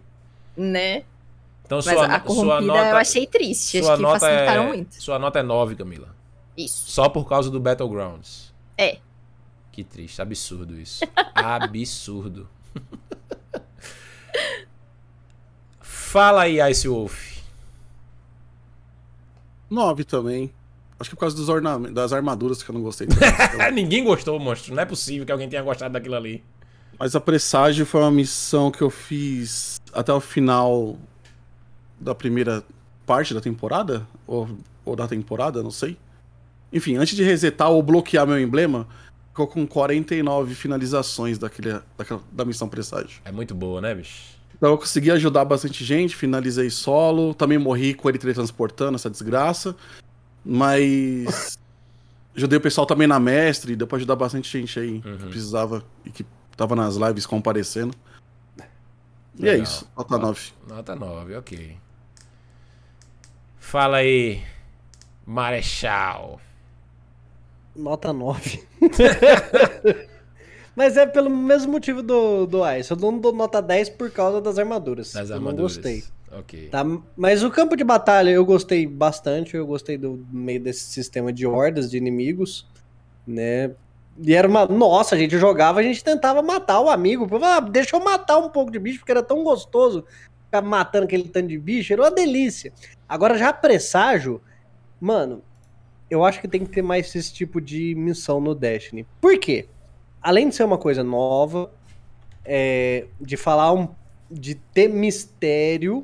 Né? 0.58 1.04
Então 1.66 1.80
Mas 1.84 1.86
sua, 1.86 2.06
a 2.06 2.08
no- 2.08 2.14
sua 2.14 2.20
corrompida 2.22 2.62
nota, 2.74 2.90
eu 2.90 2.98
achei 2.98 3.28
triste. 3.28 3.82
sua 3.82 3.94
Acho 3.94 3.98
que 3.98 4.02
nota 4.04 4.20
facilitaram 4.20 4.64
é, 4.64 4.68
muito. 4.68 5.02
Sua 5.02 5.20
nota 5.20 5.40
é 5.40 5.44
9, 5.44 5.76
Camila. 5.76 6.16
Isso. 6.56 6.90
Só 6.92 7.10
por 7.10 7.28
causa 7.28 7.50
do 7.50 7.60
Battlegrounds. 7.60 8.54
É. 8.78 8.98
Que 9.72 9.84
triste, 9.84 10.22
absurdo 10.22 10.80
isso. 10.80 11.04
absurdo. 11.36 12.48
Fala 15.82 16.44
aí, 16.44 16.62
Ice 16.72 16.88
Wolf. 16.88 17.35
9 19.70 20.04
também. 20.04 20.52
Acho 21.00 21.10
que 21.10 21.16
por 21.16 21.22
causa 21.22 21.36
dos 21.36 21.50
ornamentos, 21.50 21.94
das 21.94 22.14
armaduras 22.14 22.64
que 22.64 22.70
eu 22.70 22.74
não 22.74 22.82
gostei. 22.82 23.08
Ninguém 23.74 24.04
gostou, 24.04 24.40
monstro. 24.40 24.74
Não 24.74 24.82
é 24.82 24.86
possível 24.86 25.26
que 25.26 25.32
alguém 25.32 25.50
tenha 25.50 25.62
gostado 25.62 25.94
daquilo 25.94 26.16
ali. 26.16 26.44
Mas 26.98 27.16
a 27.16 27.20
Presságio 27.20 27.86
foi 27.86 28.02
uma 28.02 28.12
missão 28.12 28.72
que 28.72 28.82
eu 28.82 28.90
fiz 28.90 29.82
até 29.92 30.14
o 30.14 30.22
final 30.22 30.98
da 32.00 32.16
primeira 32.16 32.64
parte 33.06 33.34
da 33.34 33.42
temporada? 33.42 34.08
Ou, 34.26 34.50
ou 34.86 34.96
da 34.96 35.08
temporada, 35.08 35.62
não 35.62 35.72
sei. 35.72 35.98
Enfim, 36.72 36.96
antes 36.96 37.16
de 37.16 37.24
resetar 37.24 37.70
ou 37.70 37.84
bloquear 37.84 38.26
meu 38.26 38.40
emblema, 38.40 38.88
ficou 39.30 39.48
com 39.48 39.68
49 39.68 40.56
finalizações 40.56 41.38
daquele, 41.38 41.80
daquela, 41.98 42.22
da 42.32 42.46
missão 42.46 42.70
Presságio. 42.70 43.22
É 43.26 43.32
muito 43.32 43.54
boa, 43.54 43.82
né, 43.82 43.94
bicho? 43.94 44.35
Então 44.56 44.72
eu 44.72 44.78
consegui 44.78 45.12
ajudar 45.12 45.44
bastante 45.44 45.84
gente, 45.84 46.16
finalizei 46.16 46.70
solo, 46.70 47.34
também 47.34 47.58
morri 47.58 47.94
com 47.94 48.08
ele 48.08 48.18
teletransportando, 48.18 48.96
essa 48.96 49.10
desgraça. 49.10 49.76
Mas 50.44 51.58
ajudei 52.36 52.58
o 52.58 52.62
pessoal 52.62 52.88
também 52.88 53.08
na 53.08 53.20
mestre, 53.20 53.76
deu 53.76 53.86
pra 53.86 53.98
ajudar 53.98 54.16
bastante 54.16 54.50
gente 54.50 54.80
aí 54.80 55.02
que 55.02 55.26
precisava 55.26 55.84
e 56.06 56.10
que 56.10 56.26
tava 56.56 56.76
nas 56.76 56.96
lives 56.96 57.26
comparecendo. 57.26 57.94
E 59.38 59.48
é 59.48 59.52
Legal. 59.52 59.64
isso, 59.64 59.88
nota 59.98 60.18
9. 60.18 60.52
Nota 60.68 60.96
9, 60.96 61.36
ok. 61.36 61.78
Fala 63.60 63.98
aí, 63.98 64.42
Marechal. 65.26 66.40
Nota 67.76 68.14
9. 68.14 68.64
Mas 70.76 70.98
é 70.98 71.06
pelo 71.06 71.30
mesmo 71.30 71.72
motivo 71.72 72.04
do, 72.04 72.46
do 72.46 72.70
Ice. 72.74 72.92
Eu 72.92 72.98
não 72.98 73.18
dou 73.18 73.32
nota 73.32 73.62
10 73.62 73.90
por 73.92 74.12
causa 74.12 74.42
das 74.42 74.60
armaduras. 74.60 75.14
Das 75.14 75.30
eu 75.30 75.38
armaduras. 75.38 75.78
não 75.78 75.84
gostei. 75.84 76.04
Ok. 76.32 76.68
Tá? 76.70 76.84
Mas 77.16 77.44
o 77.44 77.50
campo 77.50 77.78
de 77.78 77.84
batalha 77.84 78.30
eu 78.30 78.44
gostei 78.46 78.86
bastante. 78.86 79.56
Eu 79.56 79.66
gostei 79.66 79.98
do 79.98 80.26
meio 80.32 80.60
desse 80.60 80.86
sistema 80.92 81.32
de 81.32 81.48
hordas 81.48 81.90
de 81.90 81.98
inimigos, 81.98 82.68
né? 83.26 83.72
E 84.22 84.34
era 84.34 84.48
uma. 84.48 84.66
Nossa, 84.66 85.16
a 85.16 85.18
gente 85.18 85.38
jogava, 85.38 85.80
a 85.80 85.84
gente 85.84 86.04
tentava 86.04 86.42
matar 86.42 86.82
o 86.82 86.90
amigo. 86.90 87.28
Ah, 87.42 87.60
deixa 87.62 87.96
eu 87.96 88.04
matar 88.04 88.38
um 88.38 88.50
pouco 88.50 88.72
de 88.72 88.80
bicho, 88.80 89.00
porque 89.00 89.12
era 89.12 89.24
tão 89.24 89.44
gostoso 89.44 90.06
ficar 90.46 90.62
matando 90.62 91.06
aquele 91.06 91.28
tanto 91.30 91.48
de 91.48 91.58
bicho. 91.58 91.94
Era 91.94 92.02
uma 92.02 92.12
delícia. 92.12 92.74
Agora, 93.08 93.38
já 93.38 93.52
presságio, 93.52 94.42
mano, 95.00 95.42
eu 96.10 96.24
acho 96.24 96.40
que 96.40 96.48
tem 96.48 96.66
que 96.66 96.72
ter 96.72 96.82
mais 96.82 97.14
esse 97.14 97.34
tipo 97.34 97.60
de 97.60 97.94
missão 97.96 98.40
no 98.40 98.56
Destiny. 98.56 99.06
Por 99.20 99.38
quê? 99.38 99.68
Além 100.26 100.50
de 100.50 100.56
ser 100.56 100.64
uma 100.64 100.80
coisa 100.80 101.04
nova, 101.04 101.72
é, 102.44 103.06
de 103.22 103.38
falar 103.38 103.72
um. 103.74 103.88
de 104.30 104.56
ter 104.56 104.88
mistério, 104.88 106.04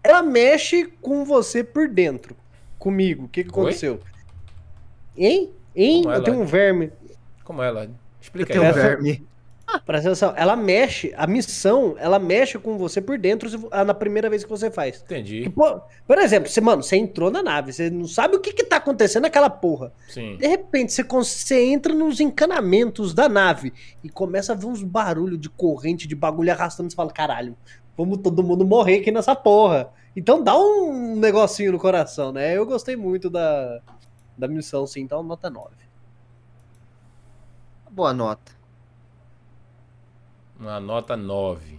ela 0.00 0.22
mexe 0.22 0.86
com 1.02 1.24
você 1.24 1.64
por 1.64 1.88
dentro. 1.88 2.36
Comigo. 2.78 3.24
O 3.24 3.28
que, 3.28 3.42
que 3.42 3.50
Oi? 3.50 3.52
aconteceu? 3.52 3.98
Hein? 5.16 5.50
Hein? 5.74 6.02
Como 6.04 6.14
é, 6.14 6.18
eu 6.18 6.22
tenho 6.22 6.36
um 6.36 6.40
Lloyd? 6.40 6.52
verme. 6.52 6.92
Como 7.42 7.60
é, 7.60 7.68
Lloyd? 7.68 7.92
Explica 8.20 8.54
Eu 8.54 8.62
aí. 8.62 8.72
tenho 8.72 8.84
um 8.84 8.88
verme. 8.88 9.26
Ah, 9.70 9.78
presta 9.78 10.08
atenção. 10.08 10.32
Ela 10.34 10.56
mexe, 10.56 11.12
a 11.14 11.26
missão, 11.26 11.94
ela 11.98 12.18
mexe 12.18 12.58
com 12.58 12.78
você 12.78 13.02
por 13.02 13.18
dentro 13.18 13.68
ah, 13.70 13.84
na 13.84 13.92
primeira 13.92 14.30
vez 14.30 14.42
que 14.42 14.48
você 14.48 14.70
faz. 14.70 15.02
Entendi. 15.02 15.50
Pô, 15.50 15.82
por 16.06 16.18
exemplo, 16.18 16.48
você, 16.48 16.58
mano, 16.58 16.82
você 16.82 16.96
entrou 16.96 17.30
na 17.30 17.42
nave, 17.42 17.74
você 17.74 17.90
não 17.90 18.06
sabe 18.06 18.34
o 18.34 18.40
que 18.40 18.54
que 18.54 18.64
tá 18.64 18.78
acontecendo 18.78 19.24
naquela 19.24 19.50
porra. 19.50 19.92
Sim. 20.08 20.38
De 20.38 20.46
repente, 20.46 20.90
você, 20.90 21.02
você 21.02 21.62
entra 21.66 21.92
nos 21.92 22.18
encanamentos 22.18 23.12
da 23.12 23.28
nave 23.28 23.74
e 24.02 24.08
começa 24.08 24.54
a 24.54 24.56
ver 24.56 24.64
uns 24.64 24.82
barulhos 24.82 25.38
de 25.38 25.50
corrente, 25.50 26.08
de 26.08 26.14
bagulho 26.14 26.50
arrastando. 26.50 26.88
Você 26.88 26.96
fala, 26.96 27.12
caralho, 27.12 27.54
vamos 27.94 28.20
todo 28.22 28.42
mundo 28.42 28.64
morrer 28.64 29.00
aqui 29.00 29.10
nessa 29.10 29.36
porra. 29.36 29.92
Então 30.16 30.42
dá 30.42 30.58
um 30.58 31.14
negocinho 31.16 31.72
no 31.72 31.78
coração, 31.78 32.32
né? 32.32 32.56
Eu 32.56 32.64
gostei 32.64 32.96
muito 32.96 33.28
da, 33.28 33.82
da 34.36 34.48
missão, 34.48 34.86
sim. 34.86 35.02
Então, 35.02 35.22
nota 35.22 35.50
9. 35.50 35.68
Boa 37.90 38.14
nota. 38.14 38.57
Uma 40.58 40.80
nota 40.80 41.16
9. 41.16 41.78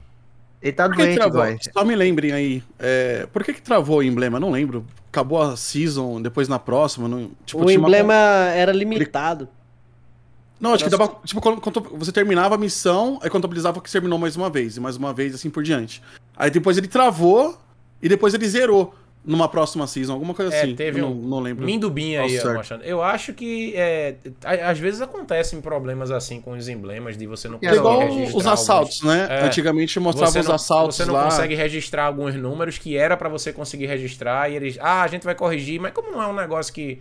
Ele 0.62 0.74
tá 0.74 0.88
doente? 0.88 1.20
Góis. 1.30 1.60
Só 1.74 1.86
me 1.86 1.96
lembrem 1.96 2.32
aí. 2.32 2.64
é, 2.78 3.26
por 3.32 3.44
que 3.44 3.54
que 3.54 3.62
travou 3.62 4.00
o 4.00 4.04
emblema? 4.04 4.40
Não 4.40 4.52
lembro. 4.52 4.86
Acabou 5.10 5.42
a 5.42 5.56
season, 5.56 6.22
depois 6.22 6.48
na 6.48 6.60
próxima. 6.60 7.08
Não, 7.08 7.32
tipo, 7.46 7.62
o 7.62 7.66
tinha 7.66 7.80
uma- 7.80 7.88
emblema 7.88 8.14
era 8.14 8.72
limitado. 8.72 9.48
Não, 10.60 10.74
acho 10.74 10.84
que 10.84 10.90
dava. 10.90 11.16
Tipo, 11.24 11.40
quando, 11.40 11.62
quando 11.62 11.82
você 11.98 12.12
terminava 12.12 12.56
a 12.56 12.58
missão, 12.58 13.18
aí 13.24 13.30
contabilizava 13.30 13.80
que 13.80 13.90
terminou 13.90 14.20
mais 14.20 14.36
uma 14.36 14.50
vez, 14.50 14.76
e 14.76 14.80
mais 14.82 14.98
uma 14.98 15.14
vez, 15.14 15.34
assim 15.34 15.50
por 15.50 15.64
diante. 15.64 16.02
Aí 16.36 16.52
depois 16.52 16.78
ele 16.78 16.88
travou 16.88 17.58
e 18.02 18.10
depois 18.10 18.34
ele 18.34 18.48
zerou 18.48 18.94
numa 19.26 19.48
próxima 19.50 19.86
season, 19.86 20.14
alguma 20.14 20.34
coisa 20.34 20.54
É, 20.56 20.62
assim. 20.62 20.76
teve 20.76 21.02
Eu 21.02 21.08
um 21.08 21.10
não, 21.14 21.16
não 21.30 21.40
lembro. 21.42 21.66
Mindubinha 21.66 22.22
aí, 22.22 22.40
certo. 22.40 22.56
mostrando. 22.56 22.84
Eu 22.84 23.04
acho 23.04 23.34
que 23.34 23.74
é, 23.76 24.16
às 24.66 24.80
vezes 24.80 25.02
acontecem 25.02 25.60
problemas 25.62 26.10
assim 26.10 26.40
com 26.42 26.52
os 26.52 26.68
emblemas 26.70 27.18
de 27.18 27.28
você 27.28 27.48
não 27.48 27.56
É 27.58 27.60
conseguir 27.60 27.78
igual 27.78 28.00
registrar. 28.00 28.38
os 28.38 28.48
assaltos, 28.48 29.04
alguns- 29.04 29.18
né? 29.18 29.28
É. 29.30 29.46
Antigamente 29.46 30.00
mostrava 30.00 30.32
Você 30.32 30.40
os 30.40 30.48
não- 30.48 30.56
assaltos 30.56 30.96
Você 30.96 31.06
não 31.06 31.14
lá. 31.14 31.26
consegue 31.26 31.54
registrar 31.54 32.06
alguns 32.06 32.34
números 32.36 32.78
que 32.78 32.96
era 32.98 33.16
pra 33.18 33.28
você 33.30 33.52
conseguir 33.52 33.86
registrar 33.88 34.50
e 34.50 34.56
eles, 34.56 34.78
ah, 34.80 35.04
a 35.04 35.08
gente 35.08 35.24
vai 35.24 35.36
corrigir, 35.36 35.80
mas 35.82 35.92
como 35.94 36.12
não 36.12 36.24
é 36.24 36.28
um 36.28 36.34
negócio 36.36 36.74
que 36.74 37.00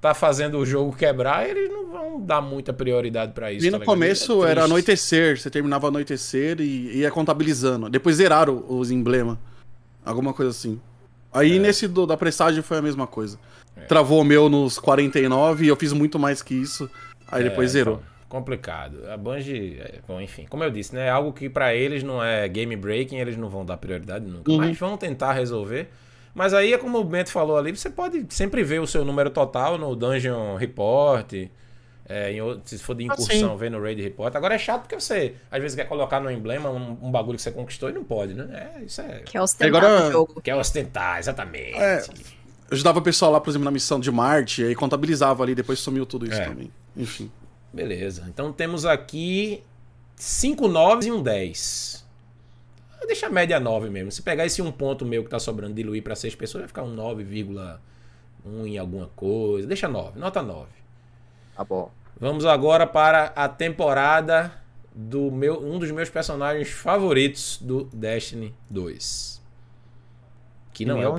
tá 0.00 0.12
fazendo 0.12 0.58
o 0.58 0.66
jogo 0.66 0.92
quebrar, 0.96 1.48
eles 1.48 1.70
não 1.70 1.86
vão 1.92 2.20
dar 2.20 2.40
muita 2.42 2.72
prioridade 2.72 3.32
pra 3.32 3.52
isso. 3.52 3.64
E 3.64 3.70
tá 3.70 3.76
no 3.76 3.82
ligado? 3.82 3.86
começo 3.94 4.44
É 4.44 4.50
era 4.50 4.64
anoitecer, 4.64 5.38
você 5.38 5.48
terminava 5.48 5.86
anoitecer 5.86 6.60
e 6.60 6.98
ia 6.98 7.10
contabilizando. 7.12 7.88
Depois 7.88 8.16
zeraram 8.16 8.64
os 8.68 8.90
emblemas. 8.90 9.38
Alguma 10.04 10.32
coisa 10.34 10.50
assim. 10.50 10.80
Aí 11.32 11.58
nesse 11.58 11.88
do- 11.88 12.06
da 12.06 12.16
presságio 12.16 12.62
foi 12.62 12.78
a 12.78 12.82
mesma 12.82 13.06
coisa. 13.06 13.38
Travou 13.88 14.20
o 14.20 14.24
meu 14.24 14.48
nos 14.48 14.78
49 14.78 15.64
e 15.64 15.68
eu 15.68 15.76
fiz 15.76 15.92
muito 15.92 16.18
mais 16.18 16.42
que 16.42 16.54
isso. 16.54 16.90
Aí 17.30 17.42
depois 17.44 17.70
É, 17.70 17.72
zerou. 17.72 17.94
então, 17.94 18.06
complicado. 18.28 19.08
A 19.10 19.16
Bungie, 19.16 19.78
é, 19.80 19.94
bom, 20.06 20.20
enfim, 20.20 20.46
como 20.48 20.62
eu 20.62 20.70
disse, 20.70 20.94
né, 20.94 21.06
é 21.06 21.10
algo 21.10 21.32
que 21.32 21.48
pra 21.48 21.74
eles 21.74 22.02
não 22.02 22.22
é 22.22 22.46
game 22.48 22.76
breaking, 22.76 23.16
eles 23.18 23.36
não 23.36 23.48
vão 23.48 23.64
dar 23.64 23.76
prioridade 23.78 24.26
nunca, 24.26 24.50
Uhum. 24.50 24.58
mas 24.58 24.78
vão 24.78 24.96
tentar 24.96 25.32
resolver. 25.32 25.88
Mas 26.34 26.54
aí 26.54 26.72
é 26.72 26.78
como 26.78 26.98
o 26.98 27.04
Bento 27.04 27.30
falou 27.30 27.56
ali, 27.58 27.74
você 27.76 27.90
pode 27.90 28.24
sempre 28.30 28.62
ver 28.62 28.80
o 28.80 28.86
seu 28.86 29.04
número 29.04 29.28
total 29.30 29.76
no 29.78 29.94
Dungeon 29.96 30.56
Report, 30.56 31.32
é, 32.08 32.32
em 32.32 32.40
outro- 32.42 32.62
se 32.68 32.78
for 32.78 32.94
de 32.94 33.04
Ah, 33.04 33.06
incursão, 33.06 33.56
ver 33.56 33.70
no 33.70 33.80
Raid 33.80 34.02
Report. 34.02 34.34
Agora 34.34 34.54
é 34.54 34.58
chato 34.58 34.82
porque 34.82 34.94
você, 34.98 35.34
às 35.50 35.60
vezes, 35.60 35.74
quer 35.76 35.84
colocar 35.88 36.20
no 36.20 36.30
emblema 36.30 36.68
um, 36.70 36.98
um 37.02 37.10
bagulho 37.10 37.36
que 37.36 37.42
você 37.42 37.50
conquistou 37.52 37.88
e 37.90 37.92
não 37.92 38.04
pode, 38.04 38.34
né? 38.34 38.72
É, 38.80 38.84
isso 38.84 39.00
é... 39.00 39.20
Quer 39.20 39.40
ostentar 39.40 39.82
Agora- 39.84 40.04
no 40.06 40.12
jogo. 40.12 40.40
Quer 40.40 40.54
ostentar, 40.56 41.18
exatamente. 41.18 41.74
É, 41.78 42.00
eu 42.00 42.04
ajudava 42.72 42.98
o 42.98 43.02
pessoal 43.02 43.30
lá, 43.32 43.40
por 43.40 43.50
exemplo, 43.50 43.64
na 43.64 43.70
missão 43.70 44.00
de 44.00 44.10
Marte, 44.10 44.64
aí 44.64 44.74
contabilizava 44.74 45.42
ali, 45.42 45.54
depois 45.54 45.78
sumiu 45.78 46.04
tudo 46.06 46.26
isso 46.26 46.40
É. 46.40 46.44
também. 46.46 46.70
Enfim. 46.96 47.30
Beleza. 47.72 48.24
Então 48.28 48.52
temos 48.52 48.84
aqui 48.84 49.62
5 50.16 50.68
9 50.68 51.06
e 51.08 51.12
um 51.12 51.22
10. 51.22 52.02
Deixa 53.06 53.26
a 53.26 53.30
média 53.30 53.58
9 53.58 53.90
mesmo. 53.90 54.12
Se 54.12 54.22
pegar 54.22 54.46
esse 54.46 54.62
um 54.62 54.70
ponto 54.70 55.04
meu 55.04 55.24
que 55.24 55.30
tá 55.30 55.38
sobrando, 55.38 55.74
diluir 55.74 56.02
pra 56.02 56.14
6 56.14 56.34
pessoas, 56.34 56.62
vai 56.62 56.68
ficar 56.68 56.82
um 56.82 56.94
9,1 56.94 58.66
em 58.66 58.78
alguma 58.78 59.08
coisa. 59.16 59.66
Deixa 59.66 59.88
9, 59.88 60.18
nota 60.18 60.42
9. 60.42 60.68
Tá 61.54 61.64
bom. 61.64 61.90
Vamos 62.18 62.44
agora 62.46 62.86
para 62.86 63.32
a 63.34 63.48
temporada 63.48 64.52
do 64.94 65.30
meu 65.30 65.62
um 65.62 65.78
dos 65.78 65.90
meus 65.90 66.10
personagens 66.10 66.70
favoritos 66.70 67.58
do 67.60 67.84
Destiny 67.84 68.54
2. 68.70 69.42
Que 70.72 70.84
não 70.84 71.02
é 71.02 71.08
o 71.08 71.12
Leon? 71.12 71.18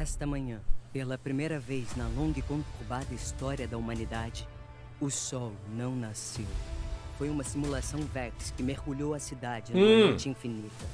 Esta 0.00 0.24
manhã, 0.24 0.60
pela 0.92 1.18
primeira 1.18 1.58
vez 1.58 1.96
na 1.96 2.06
longa 2.06 2.38
e 2.38 2.42
conturbada 2.42 3.12
história 3.12 3.66
da 3.66 3.76
humanidade, 3.76 4.46
o 5.00 5.10
Sol 5.10 5.52
não 5.76 5.96
nasceu. 5.96 6.46
Foi 7.18 7.28
uma 7.28 7.42
simulação 7.42 7.98
Vex 8.02 8.52
que 8.56 8.62
mergulhou 8.62 9.12
a 9.12 9.18
cidade 9.18 9.72
numa 9.72 9.84
Hum. 9.84 10.06
noite 10.10 10.28
infinita. 10.28 10.86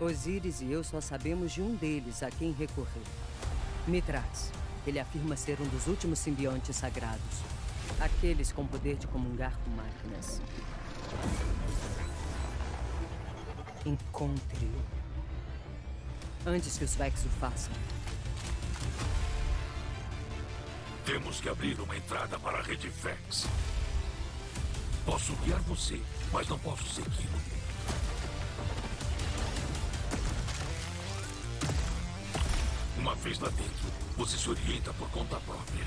Osíris 0.00 0.62
e 0.62 0.72
eu 0.72 0.82
só 0.82 0.98
sabemos 0.98 1.52
de 1.52 1.60
um 1.60 1.74
deles 1.74 2.22
a 2.22 2.30
quem 2.30 2.52
recorrer. 2.52 3.04
Mitraz. 3.86 4.50
Ele 4.86 4.98
afirma 4.98 5.36
ser 5.36 5.60
um 5.60 5.68
dos 5.68 5.86
últimos 5.86 6.18
simbiontes 6.18 6.74
sagrados. 6.74 7.42
Aqueles 8.00 8.50
com 8.50 8.66
poder 8.66 8.96
de 8.96 9.06
comungar 9.08 9.52
com 9.62 9.70
máquinas. 9.72 10.40
Encontre-o. 13.84 15.06
Antes 16.46 16.78
que 16.78 16.84
os 16.84 16.94
Vex 16.94 17.26
o 17.26 17.28
façam. 17.28 17.74
Temos 21.06 21.40
que 21.40 21.48
abrir 21.48 21.80
uma 21.80 21.96
entrada 21.96 22.36
para 22.36 22.58
a 22.58 22.62
rede 22.62 22.88
Vex. 22.88 23.46
Posso 25.04 25.32
guiar 25.36 25.60
você, 25.60 26.02
mas 26.32 26.48
não 26.48 26.58
posso 26.58 26.84
segui-lo. 26.88 27.40
Uma 32.98 33.14
vez 33.14 33.38
lá 33.38 33.48
dentro, 33.50 33.86
você 34.16 34.36
se 34.36 34.50
orienta 34.50 34.92
por 34.94 35.08
conta 35.10 35.36
própria. 35.36 35.84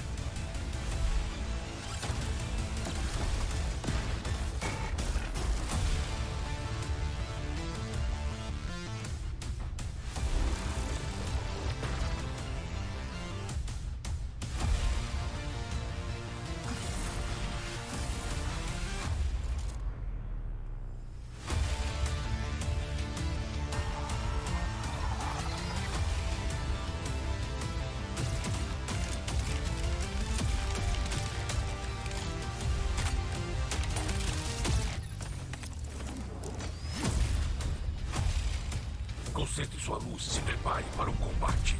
Concentre 39.59 39.79
sua 39.81 39.97
luz 39.97 40.25
e 40.25 40.29
se 40.35 40.41
prepare 40.41 40.85
para 40.95 41.09
o 41.09 41.13
combate. 41.15 41.75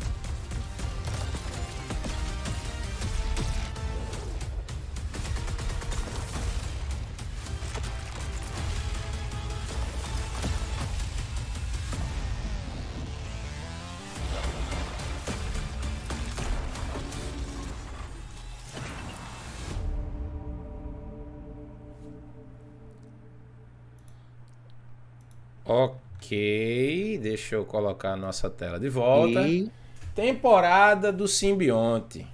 Ok, 25.65 26.99
deixa 27.20 27.56
eu 27.56 27.66
colocar 27.66 28.14
a 28.14 28.16
nossa 28.16 28.50
tela 28.50 28.80
de 28.80 28.90
volta. 28.90 29.48
E- 29.48 29.70
Temporada 30.16 31.12
do 31.12 31.28
Simbionte. 31.28 32.28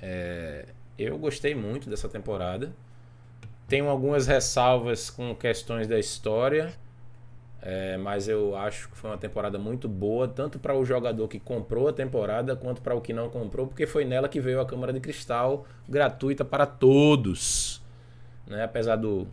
É, 0.00 0.66
eu 0.98 1.18
gostei 1.18 1.54
muito 1.54 1.90
dessa 1.90 2.08
temporada. 2.08 2.72
Tenho 3.68 3.88
algumas 3.88 4.26
ressalvas 4.26 5.10
com 5.10 5.34
questões 5.34 5.86
da 5.86 5.98
história, 5.98 6.72
é, 7.62 7.96
mas 7.98 8.26
eu 8.26 8.56
acho 8.56 8.88
que 8.88 8.96
foi 8.96 9.10
uma 9.10 9.18
temporada 9.18 9.58
muito 9.58 9.88
boa, 9.88 10.26
tanto 10.26 10.58
para 10.58 10.74
o 10.74 10.84
jogador 10.84 11.28
que 11.28 11.38
comprou 11.38 11.88
a 11.88 11.92
temporada, 11.92 12.56
quanto 12.56 12.80
para 12.80 12.94
o 12.94 13.00
que 13.00 13.12
não 13.12 13.28
comprou, 13.28 13.66
porque 13.66 13.86
foi 13.86 14.04
nela 14.04 14.28
que 14.28 14.40
veio 14.40 14.60
a 14.60 14.66
Câmara 14.66 14.92
de 14.92 15.00
Cristal 15.00 15.66
gratuita 15.88 16.44
para 16.44 16.66
todos. 16.66 17.82
Né? 18.46 18.64
Apesar 18.64 18.96
do, 18.96 19.26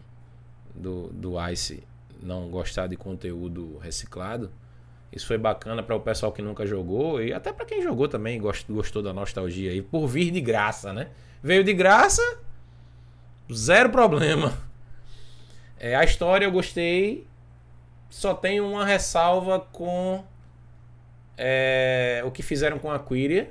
do, 0.75 1.07
do 1.07 1.49
Ice 1.49 1.83
não 2.21 2.49
gostar 2.49 2.87
de 2.87 2.95
conteúdo 2.95 3.77
reciclado. 3.77 4.51
Isso 5.11 5.25
foi 5.25 5.37
bacana 5.37 5.81
para 5.81 5.95
o 5.95 5.99
pessoal 5.99 6.31
que 6.31 6.41
nunca 6.41 6.65
jogou 6.65 7.21
e 7.21 7.33
até 7.33 7.51
para 7.53 7.65
quem 7.65 7.81
jogou 7.81 8.07
também 8.07 8.39
gost- 8.39 8.69
gostou 8.69 9.01
da 9.01 9.13
nostalgia 9.13 9.71
aí, 9.71 9.81
por 9.81 10.07
vir 10.07 10.31
de 10.31 10.41
graça, 10.41 10.91
né? 10.93 11.07
Veio 11.41 11.63
de 11.63 11.73
graça, 11.73 12.21
zero 13.51 13.89
problema. 13.89 14.53
É, 15.79 15.95
a 15.95 16.03
história 16.03 16.45
eu 16.45 16.51
gostei, 16.51 17.25
só 18.09 18.33
tenho 18.33 18.67
uma 18.67 18.85
ressalva 18.85 19.59
com 19.59 20.23
é, 21.37 22.21
o 22.25 22.31
que 22.31 22.41
fizeram 22.43 22.79
com 22.79 22.91
a 22.91 22.99
Quiria. 22.99 23.49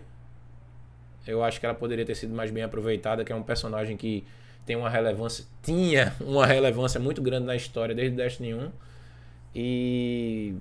Eu 1.26 1.42
acho 1.42 1.58
que 1.58 1.66
ela 1.66 1.74
poderia 1.74 2.04
ter 2.04 2.14
sido 2.14 2.34
mais 2.34 2.50
bem 2.50 2.62
aproveitada, 2.62 3.24
que 3.24 3.32
é 3.32 3.36
um 3.36 3.42
personagem 3.42 3.96
que 3.96 4.24
tem 4.64 4.76
uma 4.76 4.90
relevância, 4.90 5.44
tinha 5.62 6.14
uma 6.20 6.46
relevância 6.46 7.00
muito 7.00 7.22
grande 7.22 7.46
na 7.46 7.56
história 7.56 7.94
desde 7.94 8.14
o 8.14 8.16
Destiny 8.16 8.54
1. 8.54 8.70
E 9.54 10.54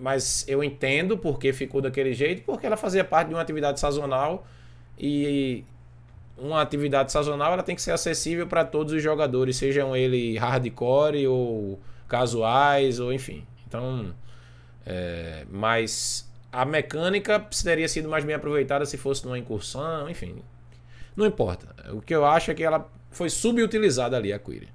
mas 0.00 0.44
eu 0.48 0.62
entendo 0.64 1.16
porque 1.16 1.52
ficou 1.52 1.80
daquele 1.80 2.12
jeito, 2.12 2.42
porque 2.42 2.66
ela 2.66 2.76
fazia 2.76 3.04
parte 3.04 3.28
de 3.28 3.34
uma 3.34 3.42
atividade 3.42 3.78
sazonal 3.78 4.46
e 4.98 5.64
uma 6.36 6.62
atividade 6.62 7.12
sazonal 7.12 7.52
ela 7.52 7.62
tem 7.62 7.74
que 7.74 7.82
ser 7.82 7.92
acessível 7.92 8.46
para 8.46 8.64
todos 8.64 8.92
os 8.92 9.02
jogadores, 9.02 9.56
sejam 9.56 9.94
ele 9.94 10.38
hardcore 10.38 11.26
ou 11.26 11.78
casuais 12.08 12.98
ou 12.98 13.12
enfim. 13.12 13.46
Então, 13.66 14.14
é, 14.84 15.44
mas 15.50 16.28
a 16.52 16.64
mecânica 16.64 17.38
teria 17.62 17.88
sido 17.88 18.08
mais 18.08 18.24
bem 18.24 18.34
aproveitada 18.34 18.84
se 18.84 18.96
fosse 18.96 19.24
numa 19.24 19.38
incursão, 19.38 20.08
enfim. 20.10 20.42
Não 21.14 21.26
importa. 21.26 21.68
O 21.92 22.00
que 22.00 22.14
eu 22.14 22.24
acho 22.24 22.50
é 22.50 22.54
que 22.54 22.64
ela 22.64 22.90
foi 23.10 23.28
subutilizada 23.28 24.16
ali, 24.16 24.32
a 24.32 24.38
Query. 24.38 24.68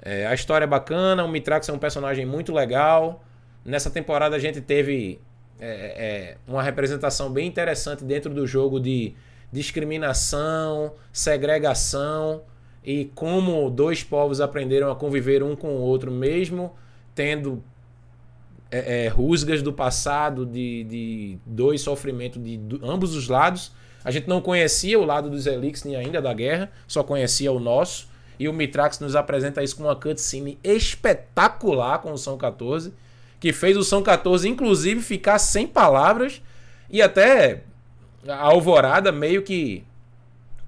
É, 0.00 0.26
a 0.26 0.34
história 0.34 0.64
é 0.64 0.68
bacana, 0.68 1.24
o 1.24 1.28
Mitrax 1.28 1.68
é 1.68 1.72
um 1.72 1.78
personagem 1.78 2.24
muito 2.24 2.52
legal. 2.52 3.24
Nessa 3.66 3.90
temporada 3.90 4.36
a 4.36 4.38
gente 4.38 4.60
teve 4.60 5.20
é, 5.60 5.66
é, 5.66 6.36
uma 6.46 6.62
representação 6.62 7.30
bem 7.30 7.48
interessante 7.48 8.04
dentro 8.04 8.32
do 8.32 8.46
jogo 8.46 8.78
de 8.78 9.12
discriminação, 9.50 10.92
segregação 11.12 12.42
e 12.84 13.06
como 13.14 13.68
dois 13.68 14.04
povos 14.04 14.40
aprenderam 14.40 14.90
a 14.90 14.94
conviver 14.94 15.42
um 15.42 15.56
com 15.56 15.68
o 15.68 15.80
outro, 15.80 16.12
mesmo 16.12 16.72
tendo 17.14 17.60
é, 18.70 19.06
é, 19.06 19.08
rusgas 19.08 19.62
do 19.62 19.72
passado, 19.72 20.46
de, 20.46 20.84
de 20.84 21.38
dois 21.44 21.80
sofrimentos 21.80 22.42
de 22.42 22.56
do- 22.56 22.88
ambos 22.88 23.16
os 23.16 23.28
lados. 23.28 23.72
A 24.04 24.12
gente 24.12 24.28
não 24.28 24.40
conhecia 24.40 24.98
o 24.98 25.04
lado 25.04 25.28
dos 25.28 25.46
Elixir 25.46 25.98
ainda 25.98 26.22
da 26.22 26.32
guerra, 26.32 26.70
só 26.86 27.02
conhecia 27.02 27.50
o 27.50 27.58
nosso. 27.58 28.08
E 28.38 28.48
o 28.48 28.52
Mitrax 28.52 29.00
nos 29.00 29.16
apresenta 29.16 29.62
isso 29.64 29.74
com 29.76 29.84
uma 29.84 29.96
cutscene 29.96 30.58
espetacular 30.62 31.98
com 31.98 32.12
o 32.12 32.18
São 32.18 32.36
14, 32.36 32.92
que 33.38 33.52
fez 33.52 33.76
o 33.76 33.84
São 33.84 34.02
14, 34.02 34.48
inclusive, 34.48 35.00
ficar 35.00 35.38
sem 35.38 35.66
palavras. 35.66 36.42
E 36.88 37.02
até 37.02 37.62
a 38.26 38.36
Alvorada 38.46 39.12
meio 39.12 39.42
que 39.42 39.84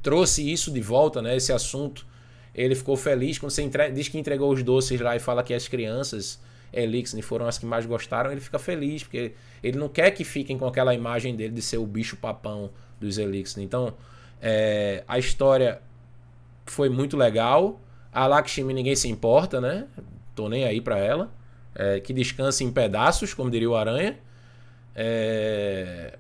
trouxe 0.03 0.51
isso 0.51 0.71
de 0.71 0.81
volta, 0.81 1.21
né? 1.23 1.37
Esse 1.37 1.53
assunto. 1.53 2.07
Ele 2.55 2.75
ficou 2.75 2.97
feliz 2.97 3.39
quando 3.39 3.53
você 3.53 3.63
entre... 3.63 3.91
diz 3.91 4.09
que 4.09 4.19
entregou 4.19 4.53
os 4.53 4.63
doces 4.63 5.01
lá 5.01 5.15
e 5.15 5.21
fala 5.21 5.45
que 5.45 5.55
as 5.55 5.69
crianças 5.69 6.41
Elixir 6.73 7.23
foram 7.23 7.47
as 7.47 7.59
que 7.59 7.67
mais 7.67 7.87
gostaram. 7.87 8.31
Ele 8.31 8.41
fica 8.41 8.59
feliz, 8.59 9.03
porque 9.03 9.33
ele 9.63 9.79
não 9.79 9.89
quer 9.89 10.11
que 10.11 10.25
fiquem 10.25 10.59
com 10.59 10.67
aquela 10.67 10.95
imagem 10.95 11.37
dele 11.37 11.55
de 11.55 11.63
ser 11.63 11.79
o 11.79 11.87
bicho 11.87 12.17
papão 12.17 12.71
dos 13.01 13.17
Elixir. 13.19 13.63
Então, 13.63 13.95
é, 14.41 15.05
a 15.07 15.19
história 15.19 15.81
foi 16.67 16.89
muito 16.89 17.17
legal. 17.17 17.81
A 18.13 18.27
Lakshmi 18.27 18.75
ninguém 18.75 18.97
se 18.97 19.09
importa, 19.09 19.61
né? 19.61 19.87
Tô 20.35 20.49
nem 20.49 20.65
aí 20.65 20.81
pra 20.81 20.99
ela. 20.99 21.31
É, 21.81 22.01
que 22.01 22.13
descanse 22.13 22.65
em 22.65 22.73
pedaços, 22.73 23.33
como 23.33 23.49
diria 23.49 23.71
o 23.71 23.77
Aranha. 23.77 24.19
É, 24.97 26.19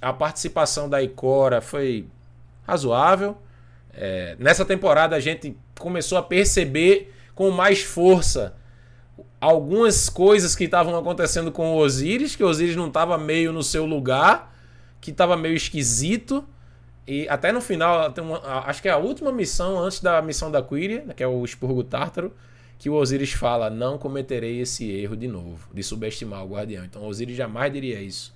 a 0.00 0.12
participação 0.14 0.88
da 0.88 1.02
Ikora 1.02 1.60
foi 1.60 2.06
razoável. 2.66 3.36
É, 3.92 4.36
nessa 4.38 4.64
temporada 4.64 5.14
a 5.14 5.20
gente 5.20 5.54
começou 5.78 6.16
a 6.16 6.22
perceber 6.22 7.12
com 7.34 7.50
mais 7.50 7.82
força 7.82 8.56
algumas 9.38 10.08
coisas 10.08 10.56
que 10.56 10.64
estavam 10.64 10.96
acontecendo 10.96 11.52
com 11.52 11.74
o 11.74 11.76
Osiris, 11.76 12.34
que 12.34 12.42
o 12.42 12.48
Osiris 12.48 12.76
não 12.76 12.88
estava 12.88 13.18
meio 13.18 13.52
no 13.52 13.62
seu 13.62 13.84
lugar, 13.84 14.54
que 15.00 15.10
estava 15.10 15.36
meio 15.36 15.54
esquisito. 15.54 16.44
E 17.06 17.28
até 17.28 17.50
no 17.52 17.60
final, 17.60 18.12
uma- 18.20 18.40
acho 18.66 18.80
que 18.80 18.88
é 18.88 18.92
a 18.92 18.96
última 18.98 19.32
missão 19.32 19.78
antes 19.78 20.00
da 20.00 20.22
missão 20.22 20.50
da 20.50 20.62
Quiria, 20.62 21.04
que 21.14 21.22
é 21.22 21.26
o 21.26 21.44
Expurgo 21.44 21.82
Tártaro, 21.84 22.32
que 22.80 22.88
o 22.88 22.94
Osiris 22.94 23.32
fala: 23.32 23.68
Não 23.68 23.98
cometerei 23.98 24.60
esse 24.60 24.90
erro 24.90 25.14
de 25.14 25.28
novo, 25.28 25.68
de 25.72 25.82
subestimar 25.82 26.42
o 26.42 26.48
guardião. 26.48 26.82
Então 26.82 27.02
o 27.02 27.06
Osiris 27.06 27.36
jamais 27.36 27.70
diria 27.70 28.00
isso. 28.00 28.34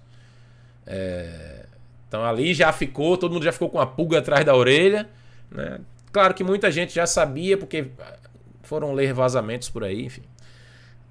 É, 0.86 1.64
Então 2.06 2.22
ali 2.22 2.52
já 2.52 2.70
ficou, 2.70 3.16
todo 3.16 3.32
mundo 3.32 3.42
já 3.42 3.52
ficou 3.52 3.70
com 3.70 3.80
a 3.80 3.86
pulga 3.86 4.18
atrás 4.18 4.44
da 4.44 4.54
orelha. 4.54 5.08
Né? 5.50 5.80
Claro 6.12 6.34
que 6.34 6.44
muita 6.44 6.70
gente 6.70 6.94
já 6.94 7.06
sabia, 7.06 7.56
porque 7.56 7.90
foram 8.62 8.92
ler 8.92 9.14
vazamentos 9.14 9.70
por 9.70 9.82
aí, 9.82 10.04
enfim. 10.04 10.22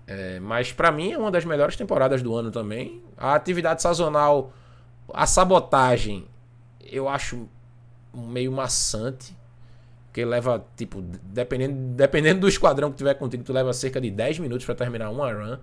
É, 0.05 0.39
mas 0.39 0.71
pra 0.71 0.91
mim 0.91 1.11
é 1.11 1.17
uma 1.17 1.31
das 1.31 1.43
melhores 1.43 1.75
temporadas 1.75 2.21
do 2.21 2.35
ano 2.35 2.51
também. 2.51 3.01
A 3.17 3.33
atividade 3.33 3.81
sazonal, 3.81 4.53
a 5.11 5.25
sabotagem, 5.25 6.27
eu 6.85 7.09
acho 7.09 7.49
meio 8.13 8.51
maçante. 8.51 9.35
Porque 10.13 10.23
leva, 10.23 10.63
tipo, 10.77 11.01
dependendo, 11.01 11.95
dependendo 11.95 12.41
do 12.41 12.47
esquadrão 12.47 12.91
que 12.91 12.97
tiver 12.97 13.15
contigo, 13.15 13.43
tu 13.43 13.51
leva 13.51 13.73
cerca 13.73 13.99
de 13.99 14.11
10 14.11 14.37
minutos 14.37 14.63
pra 14.63 14.75
terminar 14.75 15.09
uma 15.09 15.33
run. 15.33 15.57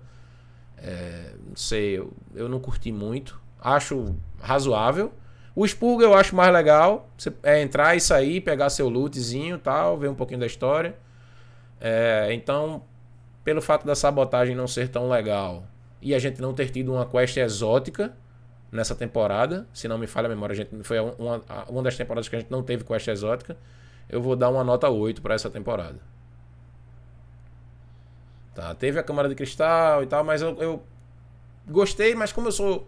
É, 0.77 1.35
não 1.47 1.55
sei, 1.55 1.97
eu, 1.97 2.11
eu 2.35 2.49
não 2.49 2.59
curti 2.59 2.91
muito. 2.91 3.39
Acho 3.61 4.13
razoável. 4.41 5.13
O 5.55 5.65
Spurgo 5.65 6.01
eu 6.03 6.13
acho 6.13 6.35
mais 6.35 6.51
legal. 6.51 7.09
Você 7.17 7.31
é 7.43 7.61
entrar 7.61 7.95
e 7.95 8.01
sair, 8.01 8.41
pegar 8.41 8.69
seu 8.69 8.89
lootzinho 8.89 9.55
e 9.55 9.59
tal, 9.59 9.97
ver 9.97 10.09
um 10.09 10.15
pouquinho 10.15 10.41
da 10.41 10.45
história. 10.45 10.97
É, 11.79 12.27
então, 12.33 12.83
pelo 13.45 13.61
fato 13.61 13.87
da 13.87 13.95
sabotagem 13.95 14.53
não 14.53 14.67
ser 14.67 14.89
tão 14.89 15.07
legal 15.07 15.63
e 16.01 16.13
a 16.13 16.19
gente 16.19 16.41
não 16.41 16.53
ter 16.53 16.69
tido 16.71 16.91
uma 16.91 17.05
quest 17.05 17.37
exótica 17.37 18.13
nessa 18.69 18.95
temporada, 18.95 19.65
se 19.73 19.87
não 19.87 19.97
me 19.97 20.07
falha 20.07 20.25
a 20.25 20.29
memória, 20.29 20.51
a 20.51 20.57
gente 20.57 20.83
foi 20.83 20.99
uma, 20.99 21.41
uma 21.69 21.83
das 21.83 21.95
temporadas 21.95 22.27
que 22.27 22.35
a 22.35 22.39
gente 22.39 22.51
não 22.51 22.61
teve 22.61 22.83
quest 22.83 23.07
exótica, 23.07 23.55
eu 24.11 24.21
vou 24.21 24.35
dar 24.35 24.49
uma 24.49 24.63
nota 24.63 24.89
8 24.89 25.21
para 25.21 25.35
essa 25.35 25.49
temporada. 25.49 25.99
Tá, 28.53 28.75
teve 28.75 28.99
a 28.99 29.03
Câmara 29.03 29.29
de 29.29 29.35
Cristal 29.35 30.03
e 30.03 30.07
tal, 30.07 30.23
mas 30.25 30.41
eu, 30.41 30.55
eu 30.59 30.83
gostei, 31.69 32.15
mas 32.15 32.33
como 32.33 32.47
eu 32.49 32.51
sou 32.51 32.87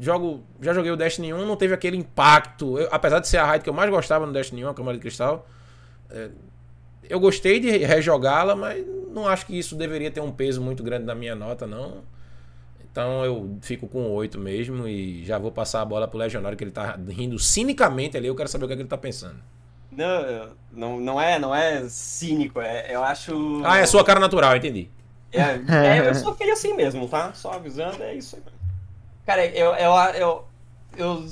jogo, 0.00 0.44
já 0.62 0.74
joguei 0.74 0.92
o 0.92 0.96
Destiny 0.96 1.34
1, 1.34 1.46
não 1.46 1.56
teve 1.56 1.74
aquele 1.74 1.96
impacto. 1.96 2.78
Eu- 2.78 2.88
apesar 2.92 3.20
de 3.20 3.28
ser 3.28 3.38
a 3.38 3.46
raid 3.46 3.64
que 3.64 3.70
eu 3.70 3.74
mais 3.74 3.90
gostava 3.90 4.26
no 4.26 4.32
Destiny 4.32 4.64
1, 4.64 4.70
a 4.70 4.74
Câmara 4.74 4.96
de 4.96 5.02
Cristal, 5.02 5.48
é, 6.10 6.30
eu 7.08 7.20
gostei 7.20 7.60
de 7.60 7.70
rejogá-la, 7.78 8.56
mas 8.56 8.84
não 9.12 9.28
acho 9.28 9.46
que 9.46 9.58
isso 9.58 9.76
deveria 9.76 10.10
ter 10.10 10.20
um 10.20 10.32
peso 10.32 10.62
muito 10.62 10.82
grande 10.82 11.06
na 11.06 11.14
minha 11.14 11.34
nota, 11.34 11.66
não. 11.66 12.02
Então 12.90 13.24
eu 13.24 13.58
fico 13.62 13.88
com 13.88 14.10
8 14.12 14.38
mesmo 14.38 14.88
e 14.88 15.24
já 15.24 15.38
vou 15.38 15.52
passar 15.52 15.82
a 15.82 15.84
bola 15.84 16.08
pro 16.08 16.18
Legionário, 16.18 16.58
que 16.58 16.64
ele 16.64 16.70
tá 16.72 16.98
rindo 17.08 17.38
cinicamente 17.38 18.16
ali. 18.16 18.28
Eu 18.28 18.34
quero 18.36 18.48
saber 18.48 18.64
o 18.66 18.68
que, 18.68 18.74
é 18.74 18.76
que 18.76 18.82
ele 18.82 18.88
tá 18.88 18.98
pensando. 18.98 19.38
Não, 19.98 20.50
não, 20.72 21.00
não 21.00 21.20
é, 21.20 21.38
não 21.38 21.54
é 21.54 21.88
cínico, 21.88 22.60
é, 22.60 22.94
eu 22.94 23.02
acho. 23.02 23.62
Ah, 23.64 23.78
é 23.78 23.86
sua 23.86 24.04
cara 24.04 24.20
natural, 24.20 24.56
entendi. 24.56 24.88
É, 25.32 25.40
é, 25.98 26.08
eu 26.08 26.14
sou 26.14 26.34
feio 26.34 26.52
assim 26.52 26.74
mesmo, 26.74 27.08
tá? 27.08 27.32
Só 27.34 27.52
avisando, 27.52 28.02
é 28.02 28.14
isso 28.14 28.36
aí. 28.36 28.42
Cara, 29.26 29.44
eu. 29.46 29.74
eu, 29.74 29.92
eu, 30.14 30.44
eu 30.96 31.26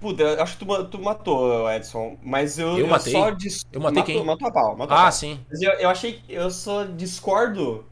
Puta, 0.00 0.22
eu 0.22 0.42
acho 0.42 0.58
que 0.58 0.64
tu, 0.66 0.84
tu 0.86 0.98
matou, 1.00 1.70
Edson. 1.72 2.18
Mas 2.22 2.58
eu, 2.58 2.78
Eu 2.78 2.86
matei? 2.86 3.12
só. 3.12 3.30
dis- 3.30 3.64
Eu 3.72 3.80
matei 3.80 4.02
matou, 4.02 4.14
quem? 4.16 4.24
Matou 4.24 4.48
a 4.48 4.52
pau. 4.52 4.76
Matou 4.76 4.96
a 4.96 5.00
Ah, 5.00 5.02
pau. 5.04 5.12
sim. 5.12 5.40
Mas 5.50 5.62
eu, 5.62 5.72
eu 5.74 5.88
achei. 5.88 6.14
que- 6.20 6.32
Eu 6.34 6.50
só 6.50 6.84
discordo 6.84 7.84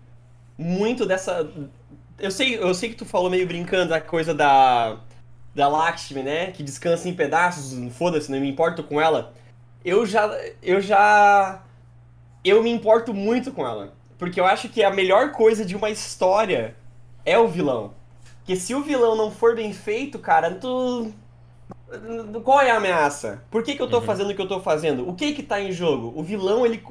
muito 0.59 1.07
dessa. 1.07 1.51
Eu 2.19 2.31
sei, 2.31 2.57
eu 2.59 2.75
sei 2.75 2.91
que 2.91 2.97
tu 2.97 3.07
falou 3.07 3.31
meio 3.31 3.47
brincando 3.47 3.91
da 3.91 4.01
coisa 4.01 4.35
da. 4.35 4.99
Da 5.55 5.69
Lakshmi, 5.69 6.23
né? 6.23 6.51
Que 6.53 6.63
descansa 6.63 7.09
em 7.09 7.15
pedaços, 7.15 7.75
foda-se, 7.95 8.31
não 8.31 8.41
me 8.41 8.49
importo 8.49 8.83
com 8.83 9.01
ela. 9.01 9.35
Eu 9.85 10.07
já. 10.07 10.27
Eu 10.63 10.81
já. 10.81 11.63
Eu 12.45 12.63
me 12.63 12.71
importo 12.71 13.13
muito 13.13 13.53
com 13.53 13.67
ela. 13.67 13.95
Porque 14.19 14.41
eu 14.41 14.45
acho 14.45 14.69
que 14.69 14.83
a 14.83 14.91
melhor 14.91 15.33
coisa 15.33 15.65
de 15.65 15.75
uma 15.75 15.91
história 15.91 16.77
é 17.25 17.39
o 17.39 17.49
vilão. 17.49 17.95
Porque 18.39 18.57
se 18.57 18.75
o 18.75 18.83
vilão 18.83 19.17
não 19.17 19.31
for 19.31 19.55
bem 19.55 19.73
feito, 19.73 20.19
cara, 20.19 20.55
tu. 20.55 21.13
Qual 22.43 22.61
é 22.61 22.71
a 22.71 22.77
ameaça? 22.77 23.45
Por 23.51 23.63
que, 23.63 23.75
que 23.75 23.83
eu 23.83 23.89
tô 23.89 24.01
fazendo 24.01 24.31
o 24.31 24.35
que 24.35 24.41
eu 24.41 24.49
tô 24.49 24.61
fazendo? 24.61 25.09
O 25.09 25.15
que 25.15 25.33
que 25.33 25.43
tá 25.43 25.61
em 25.61 25.73
jogo? 25.73 26.13
O 26.17 26.23
vilão, 26.23 26.65
ele, 26.65 26.83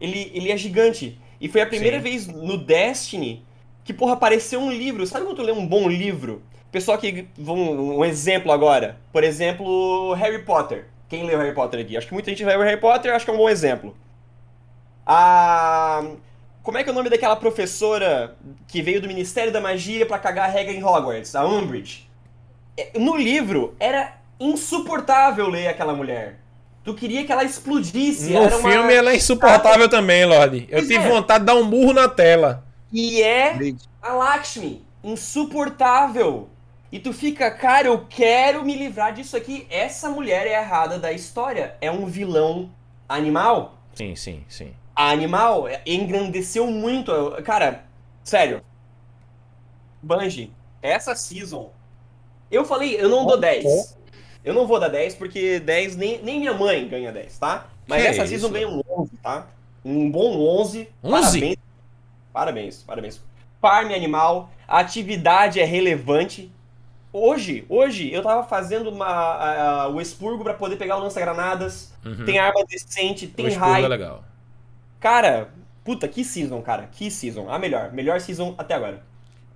ele, 0.00 0.30
ele 0.34 0.50
é 0.50 0.56
gigante. 0.56 1.20
E 1.40 1.48
foi 1.48 1.60
a 1.60 1.66
primeira 1.66 1.98
Sim. 1.98 2.02
vez 2.02 2.26
no 2.26 2.58
Destiny 2.58 3.44
que, 3.84 3.92
porra, 3.92 4.14
apareceu 4.14 4.60
um 4.60 4.70
livro. 4.70 5.06
Sabe 5.06 5.24
quando 5.24 5.36
tu 5.36 5.42
lê 5.42 5.52
um 5.52 5.66
bom 5.66 5.88
livro? 5.88 6.42
Pessoal 6.70 6.98
que. 6.98 7.26
Um 7.38 8.04
exemplo 8.04 8.52
agora. 8.52 8.98
Por 9.12 9.24
exemplo, 9.24 10.12
Harry 10.14 10.44
Potter. 10.44 10.86
Quem 11.12 11.24
leu 11.24 11.38
Harry 11.38 11.52
Potter 11.52 11.78
aqui? 11.78 11.94
Acho 11.94 12.06
que 12.06 12.14
muita 12.14 12.30
gente 12.30 12.42
leu 12.42 12.58
Harry 12.60 12.80
Potter, 12.80 13.14
acho 13.14 13.26
que 13.26 13.30
é 13.30 13.34
um 13.34 13.36
bom 13.36 13.50
exemplo. 13.50 13.94
A. 15.04 16.02
Como 16.62 16.78
é 16.78 16.82
que 16.82 16.88
é 16.88 16.92
o 16.92 16.94
nome 16.94 17.10
daquela 17.10 17.36
professora 17.36 18.34
que 18.66 18.80
veio 18.80 18.98
do 18.98 19.06
Ministério 19.08 19.52
da 19.52 19.60
Magia 19.60 20.06
pra 20.06 20.18
cagar 20.18 20.48
a 20.48 20.50
regra 20.50 20.72
em 20.72 20.82
Hogwarts? 20.82 21.36
A 21.36 21.44
Umbridge. 21.44 22.08
É, 22.78 22.98
No 22.98 23.14
livro, 23.14 23.76
era 23.78 24.14
insuportável 24.40 25.50
ler 25.50 25.66
aquela 25.66 25.92
mulher. 25.92 26.38
Tu 26.82 26.94
queria 26.94 27.26
que 27.26 27.30
ela 27.30 27.44
explodisse. 27.44 28.32
No 28.32 28.44
era 28.44 28.56
uma- 28.56 28.70
filme 28.70 28.94
ela 28.94 29.10
é 29.10 29.16
insuportável 29.16 29.90
também, 29.90 30.24
Lorde. 30.24 30.66
Eu 30.70 30.80
tive 30.80 30.94
é. 30.94 31.08
vontade 31.10 31.40
de 31.40 31.46
dar 31.46 31.56
um 31.56 31.68
burro 31.68 31.92
na 31.92 32.08
tela. 32.08 32.64
E 32.90 33.20
é 33.20 33.54
a 34.00 34.14
Lakshmi. 34.14 34.82
Insuportável. 35.04 36.48
E 36.92 37.00
tu 37.00 37.10
fica, 37.12 37.50
cara, 37.50 37.88
eu 37.88 38.06
quero 38.06 38.62
me 38.64 38.76
livrar 38.76 39.14
disso 39.14 39.34
aqui. 39.34 39.66
Essa 39.70 40.10
mulher 40.10 40.46
é 40.46 40.52
errada 40.60 40.98
da 40.98 41.10
história. 41.10 41.74
É 41.80 41.90
um 41.90 42.04
vilão 42.04 42.70
animal. 43.08 43.78
Sim, 43.94 44.14
sim, 44.14 44.44
sim. 44.46 44.74
A 44.94 45.10
animal 45.10 45.64
engrandeceu 45.86 46.66
muito. 46.66 47.10
Cara, 47.44 47.84
sério. 48.22 48.60
Bungie, 50.02 50.52
essa 50.82 51.14
season. 51.14 51.70
Eu 52.50 52.64
falei, 52.64 53.00
eu 53.00 53.08
não 53.08 53.24
dou 53.24 53.40
10. 53.40 53.96
Eu 54.44 54.52
não 54.52 54.66
vou 54.66 54.78
dar 54.78 54.88
10 54.88 55.14
porque 55.14 55.60
10 55.60 55.96
nem, 55.96 56.22
nem 56.22 56.40
minha 56.40 56.52
mãe 56.52 56.86
ganha 56.88 57.10
10, 57.10 57.38
tá? 57.38 57.68
Mas 57.86 58.02
Que 58.02 58.08
essa 58.08 58.24
isso? 58.24 58.28
season 58.32 58.50
ganha 58.50 58.68
um 58.68 58.82
11, 58.98 59.10
tá? 59.22 59.46
Um 59.82 60.10
bom 60.10 60.36
11. 60.60 60.88
11? 61.02 61.40
Parabéns. 61.40 61.56
Parabéns, 62.32 62.82
parabéns. 62.82 63.20
Farm 63.60 63.92
animal, 63.92 64.50
a 64.66 64.80
atividade 64.80 65.60
é 65.60 65.64
relevante. 65.64 66.52
Hoje, 67.12 67.64
hoje 67.68 68.10
eu 68.12 68.22
tava 68.22 68.42
fazendo 68.44 68.88
uma, 68.88 69.04
a- 69.06 69.82
a- 69.82 69.88
o 69.88 70.00
expurgo 70.00 70.42
pra 70.42 70.54
poder 70.54 70.76
pegar 70.76 70.96
o 70.96 71.00
lança-granadas. 71.00 71.92
Uhum. 72.04 72.24
Tem 72.24 72.38
arma 72.38 72.64
decente, 72.68 73.26
tem 73.26 73.50
raio. 73.50 73.84
é 73.84 73.88
legal. 73.88 74.24
Cara, 74.98 75.48
puta, 75.84 76.08
que 76.08 76.24
season, 76.24 76.62
cara. 76.62 76.88
Que 76.90 77.10
season. 77.10 77.50
A 77.50 77.58
melhor. 77.58 77.92
Melhor 77.92 78.20
season 78.20 78.54
até 78.56 78.74
agora. 78.74 79.02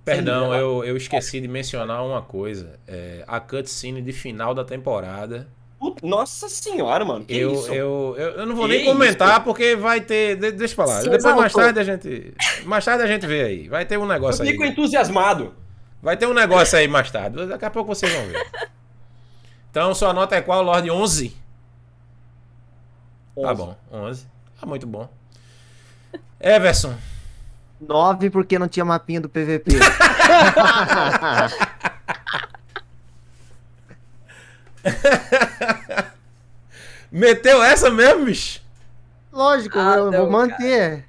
Perdão, 0.05 0.53
eu, 0.53 0.83
eu 0.85 0.95
esqueci 0.95 1.41
de 1.41 1.47
mencionar 1.47 2.05
uma 2.05 2.21
coisa. 2.21 2.79
É, 2.87 3.23
a 3.27 3.39
cutscene 3.39 4.01
de 4.01 4.13
final 4.13 4.53
da 4.53 4.63
temporada. 4.63 5.47
Puta, 5.79 6.05
nossa 6.07 6.47
senhora, 6.49 7.03
mano. 7.03 7.25
Que 7.25 7.37
Eu, 7.37 7.53
isso? 7.53 7.73
eu, 7.73 8.15
eu, 8.17 8.29
eu 8.31 8.45
não 8.45 8.55
vou 8.55 8.67
Que 8.67 8.75
nem 8.77 8.85
comentar 8.85 9.31
isso? 9.33 9.41
porque 9.41 9.75
vai 9.75 9.99
ter. 10.01 10.35
de- 10.37 10.51
deixa 10.51 10.73
eu 10.73 10.75
falar. 10.75 11.01
Depois 11.01 11.23
mais 11.35 11.53
tarde 11.53 11.79
a 11.79 11.83
gente. 11.83 12.33
Mais 12.65 12.85
tarde 12.85 13.03
a 13.03 13.07
gente 13.07 13.25
vê 13.27 13.43
aí. 13.43 13.67
Vai 13.67 13.85
ter 13.85 13.97
um 13.97 14.03
Eu 14.03 14.07
negócio 14.07 14.43
aí. 14.43 14.51
fico 14.51 14.63
entusiasmado. 14.63 15.53
Vai 16.01 16.15
ter 16.17 16.25
um 16.27 16.33
negócio 16.33 16.77
aí 16.77 16.87
mais 16.87 17.09
tarde. 17.11 17.45
Daqui 17.47 17.65
a 17.65 17.69
pouco 17.69 17.93
vocês 17.93 18.11
vão 18.13 18.27
ver. 18.27 18.45
Então, 19.71 19.93
sua 19.93 20.13
nota 20.13 20.35
é 20.35 20.41
qual, 20.41 20.63
Lorde? 20.63 20.89
11? 20.89 21.29
Tá 23.35 23.51
11. 23.51 23.55
bom, 23.55 23.77
11. 23.91 24.27
Tá 24.59 24.65
muito 24.65 24.87
bom. 24.87 25.09
Everson. 26.39 26.95
9 27.79 28.29
porque 28.31 28.57
não 28.57 28.67
tinha 28.67 28.85
mapinha 28.85 29.21
do 29.21 29.29
PVP. 29.29 29.71
Meteu 37.11 37.63
essa 37.63 37.89
mesmo, 37.89 38.25
bicho? 38.25 38.61
Lógico, 39.31 39.77
Ah, 39.79 39.95
eu 39.97 40.11
não, 40.11 40.19
vou 40.19 40.31
manter. 40.31 40.97
Mas, 40.97 41.03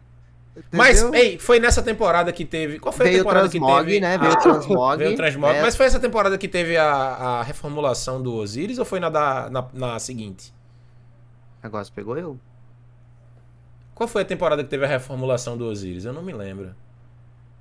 Entendeu? 0.73 1.15
ei, 1.15 1.39
foi 1.39 1.59
nessa 1.61 1.83
temporada 1.83 2.33
que 2.33 2.45
teve. 2.45 2.79
Qual 2.79 2.93
foi 2.93 3.07
Veio 3.07 3.17
a 3.17 3.21
temporada 3.21 3.49
que 3.49 3.59
Transmog, 3.59 3.85
teve? 3.87 4.01
né? 4.01 4.19
Veio 4.19 4.31
o 4.31 4.35
Ah, 4.35 4.39
Transmog, 4.43 4.99
Veio 4.99 5.13
o 5.13 5.17
Transmog. 5.17 5.53
né? 5.53 5.63
Mas 5.63 5.77
foi 5.77 5.87
essa 5.87 6.01
temporada 6.01 6.37
que 6.39 6.49
teve 6.49 6.77
a, 6.77 6.85
a 6.93 7.43
reformulação 7.43 8.23
do 8.23 8.35
Osiris 8.35 8.79
ou 8.79 8.85
foi 8.85 9.01
na, 9.01 9.09
da, 9.09 9.49
na, 9.51 9.67
na 9.73 9.99
seguinte? 9.99 10.53
Agora 11.63 11.85
você 11.85 11.91
pegou 11.95 12.17
eu? 12.19 12.39
Qual 13.95 14.09
foi 14.09 14.23
a 14.23 14.25
temporada 14.25 14.63
que 14.63 14.71
teve 14.71 14.85
a 14.85 14.89
reformulação 14.89 15.57
do 15.57 15.65
Osiris? 15.67 16.05
Eu 16.05 16.13
não 16.13 16.23
me 16.23 16.33
lembro. 16.33 16.75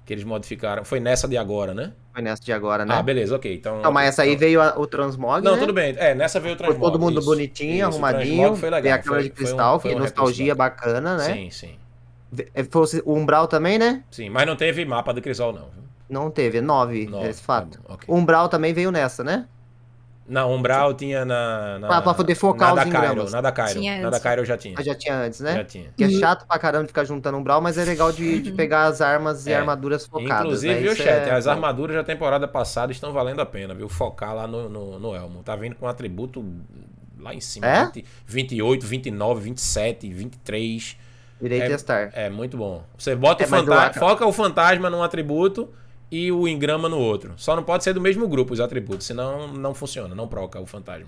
Que 0.06 0.14
eles 0.14 0.24
modificaram. 0.24 0.86
Foi 0.86 1.00
nessa 1.02 1.28
de 1.28 1.36
agora, 1.36 1.74
né? 1.74 1.92
Foi 2.14 2.22
nessa 2.22 2.42
de 2.42 2.54
agora, 2.54 2.86
né? 2.86 2.96
Ah, 2.96 3.04
beleza, 3.04 3.36
ok. 3.36 3.54
Então. 3.54 3.82
Não, 3.82 3.92
mas 3.92 4.08
essa 4.10 4.22
aí 4.24 4.30
então- 4.30 4.40
veio 4.40 4.62
a- 4.62 4.74
o 4.80 4.88
Transmog, 4.88 5.44
Não, 5.44 5.54
né? 5.56 5.60
tudo 5.60 5.74
bem. 5.74 5.96
É, 5.98 6.16
nessa 6.16 6.40
veio 6.40 6.54
o 6.54 6.58
Transmog. 6.58 6.80
todo 6.80 6.98
mundo 7.00 7.20
isso. 7.20 7.28
bonitinho, 7.28 7.74
Isso, 7.74 7.86
arrumadinho. 7.86 8.56
Foi 8.56 8.70
legal. 8.70 8.82
Veio 8.84 8.96
a 8.96 9.00
câmera 9.00 9.22
foi- 9.22 9.30
de 9.30 9.36
foi 9.36 9.44
um- 9.44 9.48
cristal, 9.48 9.80
foi 9.82 9.92
que 9.94 10.00
nostalgia 10.00 10.56
bacana, 10.56 11.18
né? 11.18 11.24
Sim, 11.34 11.50
sim. 11.50 11.76
É, 12.54 12.64
Fosse 12.66 13.02
o 13.06 13.14
Umbral 13.16 13.48
também, 13.48 13.78
né? 13.80 14.04
Sim, 14.12 14.30
mas 14.30 14.46
não 14.46 14.56
teve 14.56 14.84
mapa 14.86 15.14
do 15.14 15.22
Crisol, 15.22 15.54
não. 15.54 15.62
viu? 15.70 15.84
Não 16.10 16.32
teve, 16.32 16.62
9, 16.62 17.06
Nove, 17.08 17.28
esse 17.28 17.42
fato. 17.42 17.78
tá 17.78 17.80
bom, 17.88 17.94
ok. 17.96 18.06
O 18.08 18.18
Umbral 18.18 18.48
também 18.50 18.74
veio 18.74 18.92
nessa, 18.92 19.24
né? 19.24 19.46
Não, 20.30 20.54
Umbral 20.54 20.94
tinha 20.94 21.24
na. 21.24 21.80
na 21.80 21.88
Pra- 21.88 22.02
pra 22.02 22.14
poder 22.14 22.36
focar 22.36 22.76
na 22.76 22.82
os 22.82 22.86
da 22.86 22.92
Cairo, 22.92 23.12
engramas. 23.14 23.32
Na 23.32 23.40
da 23.40 23.50
Cairo. 23.52 23.80
Tinha 23.80 23.96
Na 23.96 24.02
da 24.02 24.08
antes. 24.10 24.20
Cairo 24.20 24.44
já 24.46 24.58
tinha. 24.58 24.74
Mas 24.76 24.86
já 24.86 24.94
tinha 24.94 25.16
antes, 25.16 25.40
né? 25.40 25.54
Já 25.56 25.64
tinha. 25.64 25.90
Que 25.96 26.04
é 26.04 26.10
chato 26.10 26.46
pra 26.46 26.60
caramba 26.60 26.84
de 26.84 26.88
ficar 26.90 27.06
juntando 27.06 27.38
Umbral, 27.38 27.62
mas 27.62 27.78
é 27.78 27.86
legal 27.86 28.12
de, 28.12 28.42
de 28.42 28.52
pegar 28.56 28.88
as 28.88 29.00
armas 29.00 29.48
e 29.48 29.54
É. 29.54 29.56
armaduras 29.56 30.06
focadas. 30.06 30.42
Inclusive, 30.46 30.74
né? 30.74 30.80
viu, 30.82 30.92
Isso 30.92 31.02
chat? 31.02 31.30
é 31.30 31.32
As 31.32 31.48
armaduras 31.48 31.96
da 31.96 32.04
temporada 32.04 32.46
passada 32.46 32.92
estão 32.92 33.14
valendo 33.14 33.40
a 33.40 33.46
pena, 33.46 33.74
viu? 33.74 33.88
Focar 33.88 34.36
lá 34.36 34.46
no, 34.46 34.68
no, 34.68 35.00
no 35.00 35.16
Elmo. 35.16 35.42
Tá 35.44 35.56
vindo 35.56 35.78
com 35.78 35.88
atributo 35.88 36.44
lá 37.18 37.34
em 37.34 37.40
cima. 37.40 37.66
É? 37.66 37.86
20, 37.86 38.06
28, 38.26 38.86
29, 38.86 39.42
27, 39.42 40.10
23. 40.12 40.98
Irei 41.42 41.62
é, 41.62 41.68
testar. 41.68 42.14
É 42.14 42.30
muito 42.30 42.58
bom. 42.58 42.84
Você 42.98 43.16
bota 43.16 43.44
É, 43.44 43.46
o 43.46 43.48
fantasma, 43.48 43.94
foca 43.94 44.26
o 44.26 44.34
fantasma 44.34 44.90
num 44.90 45.04
atributo 45.04 45.74
e 46.12 46.32
o 46.32 46.48
engrama 46.48 46.90
no 46.90 46.98
outro. 47.00 47.34
Só 47.38 47.56
não 47.56 47.64
pode 47.64 47.84
ser 47.84 47.94
do 47.94 48.02
mesmo 48.02 48.28
grupo 48.28 48.54
os 48.54 48.60
atributos, 48.60 49.06
senão 49.08 49.48
não 49.48 49.74
funciona, 49.74 50.16
não 50.16 50.28
proca 50.28 50.60
o 50.60 50.66
fantasma. 50.66 51.08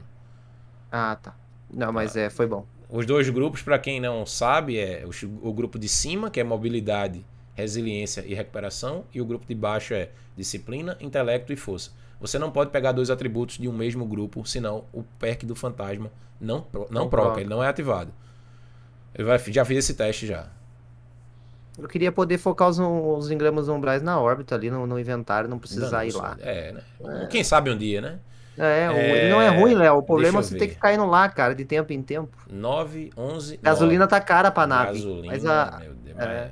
Ah, 0.92 1.16
tá. 1.16 1.36
Não, 1.70 1.92
mas 1.92 2.16
é, 2.16 2.30
foi 2.30 2.48
bom. 2.48 2.68
Os 2.90 3.06
dois 3.06 3.30
grupos, 3.30 3.62
para 3.62 3.78
quem 3.78 4.00
não 4.00 4.26
sabe, 4.26 4.78
é 4.78 5.06
o, 5.06 5.50
o 5.50 5.54
grupo 5.54 5.78
de 5.78 5.88
cima, 5.88 6.30
que 6.32 6.40
é 6.40 6.44
mobilidade, 6.44 7.26
resiliência 7.54 8.24
e 8.26 8.34
recuperação, 8.34 9.06
e 9.14 9.22
o 9.22 9.26
grupo 9.26 9.46
de 9.46 9.54
baixo 9.56 9.94
é 9.94 10.10
disciplina, 10.36 10.98
intelecto 11.00 11.54
e 11.54 11.56
força. 11.56 11.92
Você 12.20 12.40
não 12.40 12.52
pode 12.52 12.72
pegar 12.72 12.92
dois 12.92 13.10
atributos 13.10 13.58
de 13.58 13.68
um 13.68 13.74
mesmo 13.74 14.06
grupo, 14.06 14.46
senão 14.46 14.86
o 14.92 15.04
perk 15.04 15.46
do 15.46 15.56
fantasma 15.56 16.12
não, 16.42 16.66
não, 16.74 16.88
Não 16.90 17.08
proca, 17.08 17.10
proca. 17.10 17.42
ele 17.42 17.50
não 17.50 17.64
é 17.64 17.68
ativado. 17.68 18.12
Eu 19.14 19.26
já 19.48 19.66
fiz 19.66 19.78
esse 19.78 19.94
teste 19.94 20.28
já. 20.28 20.48
Eu 21.78 21.88
queria 21.88 22.12
poder 22.12 22.38
focar 22.38 22.68
os, 22.68 22.78
os 22.80 23.32
engramas 23.32 23.70
umbrais 23.70 24.02
na 24.02 24.20
órbita 24.20 24.56
ali, 24.56 24.70
no, 24.70 24.86
no 24.86 25.00
inventário, 25.00 25.50
não 25.50 25.58
precisar 25.58 26.06
ir 26.06 26.14
lá. 26.14 26.38
É, 26.42 26.74
né? 26.74 27.28
Quem 27.30 27.44
sabe 27.44 27.70
um 27.70 27.78
dia, 27.78 28.02
né? 28.02 28.20
É, 28.58 28.84
É, 28.84 29.30
não 29.30 29.42
é 29.42 29.48
ruim, 29.48 29.74
Léo. 29.74 29.98
O 29.98 30.04
problema 30.04 30.40
é 30.40 30.44
você 30.44 30.58
ter 30.58 30.68
que 30.68 30.74
ficar 30.74 30.94
indo 30.94 31.06
lá, 31.06 31.30
cara, 31.30 31.56
de 31.56 31.64
tempo 31.64 31.94
em 31.94 32.02
tempo. 32.02 32.36
9, 32.52 33.12
11. 33.16 33.58
Gasolina 33.58 34.06
9. 34.06 34.10
tá 34.10 34.20
cara 34.20 34.52
pra 34.52 34.68
nave. 34.68 35.00
Gasolina, 35.00 35.28
mas 35.28 35.46
a, 35.46 35.80
meu 35.80 35.94
Deus, 35.94 36.20
é. 36.20 36.24
é 36.24 36.52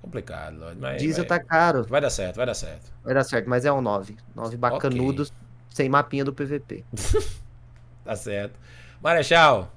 complicado. 0.00 0.56
Mas, 0.80 1.02
diesel 1.02 1.26
vai, 1.26 1.38
tá 1.38 1.44
caro. 1.44 1.84
vai 1.84 2.00
dar 2.00 2.10
certo, 2.10 2.36
vai 2.36 2.46
dar 2.46 2.54
certo. 2.54 2.90
Vai 3.02 3.12
dar 3.12 3.24
certo, 3.24 3.50
mas 3.50 3.66
é 3.66 3.72
um 3.72 3.82
9. 3.82 4.16
9 4.34 4.56
bacanudos, 4.56 5.30
sem 5.68 5.88
mapinha 5.88 6.24
do 6.24 6.32
PVP. 6.32 6.84
Tá 8.04 8.14
certo. 8.14 8.60
Marechal. 9.02 9.73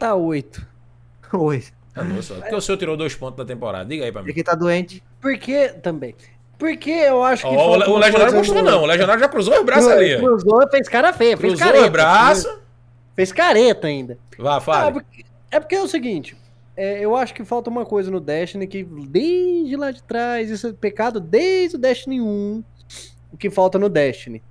Tá 0.00 0.14
8. 0.14 0.66
Oi. 1.34 1.62
Ah, 1.94 2.02
nossa, 2.04 2.34
por 2.34 2.44
que 2.48 2.54
o 2.54 2.60
senhor 2.60 2.78
tirou 2.78 2.96
dois 2.96 3.14
pontos 3.14 3.36
da 3.36 3.44
temporada? 3.44 3.84
Diga 3.84 4.04
aí 4.04 4.10
pra 4.10 4.22
mim. 4.22 4.28
Porque 4.28 4.42
tá 4.42 4.54
doente. 4.54 5.02
Por 5.20 5.36
que 5.38 5.68
também? 5.82 6.14
Porque 6.58 6.90
eu 6.90 7.22
acho 7.22 7.42
que. 7.46 7.54
Ó, 7.54 7.76
o, 7.76 7.90
o 7.92 7.98
Legionário 7.98 8.42
no- 8.54 8.62
não. 8.62 8.82
O 8.82 8.86
Legionário 8.86 9.20
já 9.20 9.28
cruzou 9.28 9.58
os 9.58 9.64
braços 9.64 9.88
ali. 9.90 10.16
Cruzou, 10.18 10.68
fez 10.70 10.88
cara 10.88 11.12
feia, 11.12 11.36
fez 11.36 11.52
Cruzou 11.52 11.66
careta. 11.66 11.86
o 11.86 11.90
braço. 11.90 12.60
Fez 13.14 13.30
careta 13.32 13.86
ainda. 13.88 14.18
Vá, 14.38 14.56
Ah, 14.56 14.60
fale. 14.60 14.92
porque- 14.92 15.24
é 15.50 15.60
porque 15.60 15.74
é 15.74 15.82
o 15.82 15.86
seguinte. 15.88 16.36
é, 16.76 17.00
eu 17.04 17.14
acho 17.14 17.34
que 17.34 17.44
falta 17.44 17.68
uma 17.68 17.84
coisa 17.84 18.10
no 18.10 18.20
Destiny 18.20 18.66
que 18.66 18.82
desde 18.84 19.76
lá 19.76 19.90
de 19.90 20.02
trás, 20.02 20.48
isso 20.48 20.68
é 20.68 20.72
pecado 20.72 21.20
desde 21.20 21.76
o 21.76 21.78
Destiny 21.78 22.20
1, 22.22 22.64
o 23.32 23.36
que 23.36 23.50
falta 23.50 23.78
no 23.78 23.88
Destiny. 23.90 24.42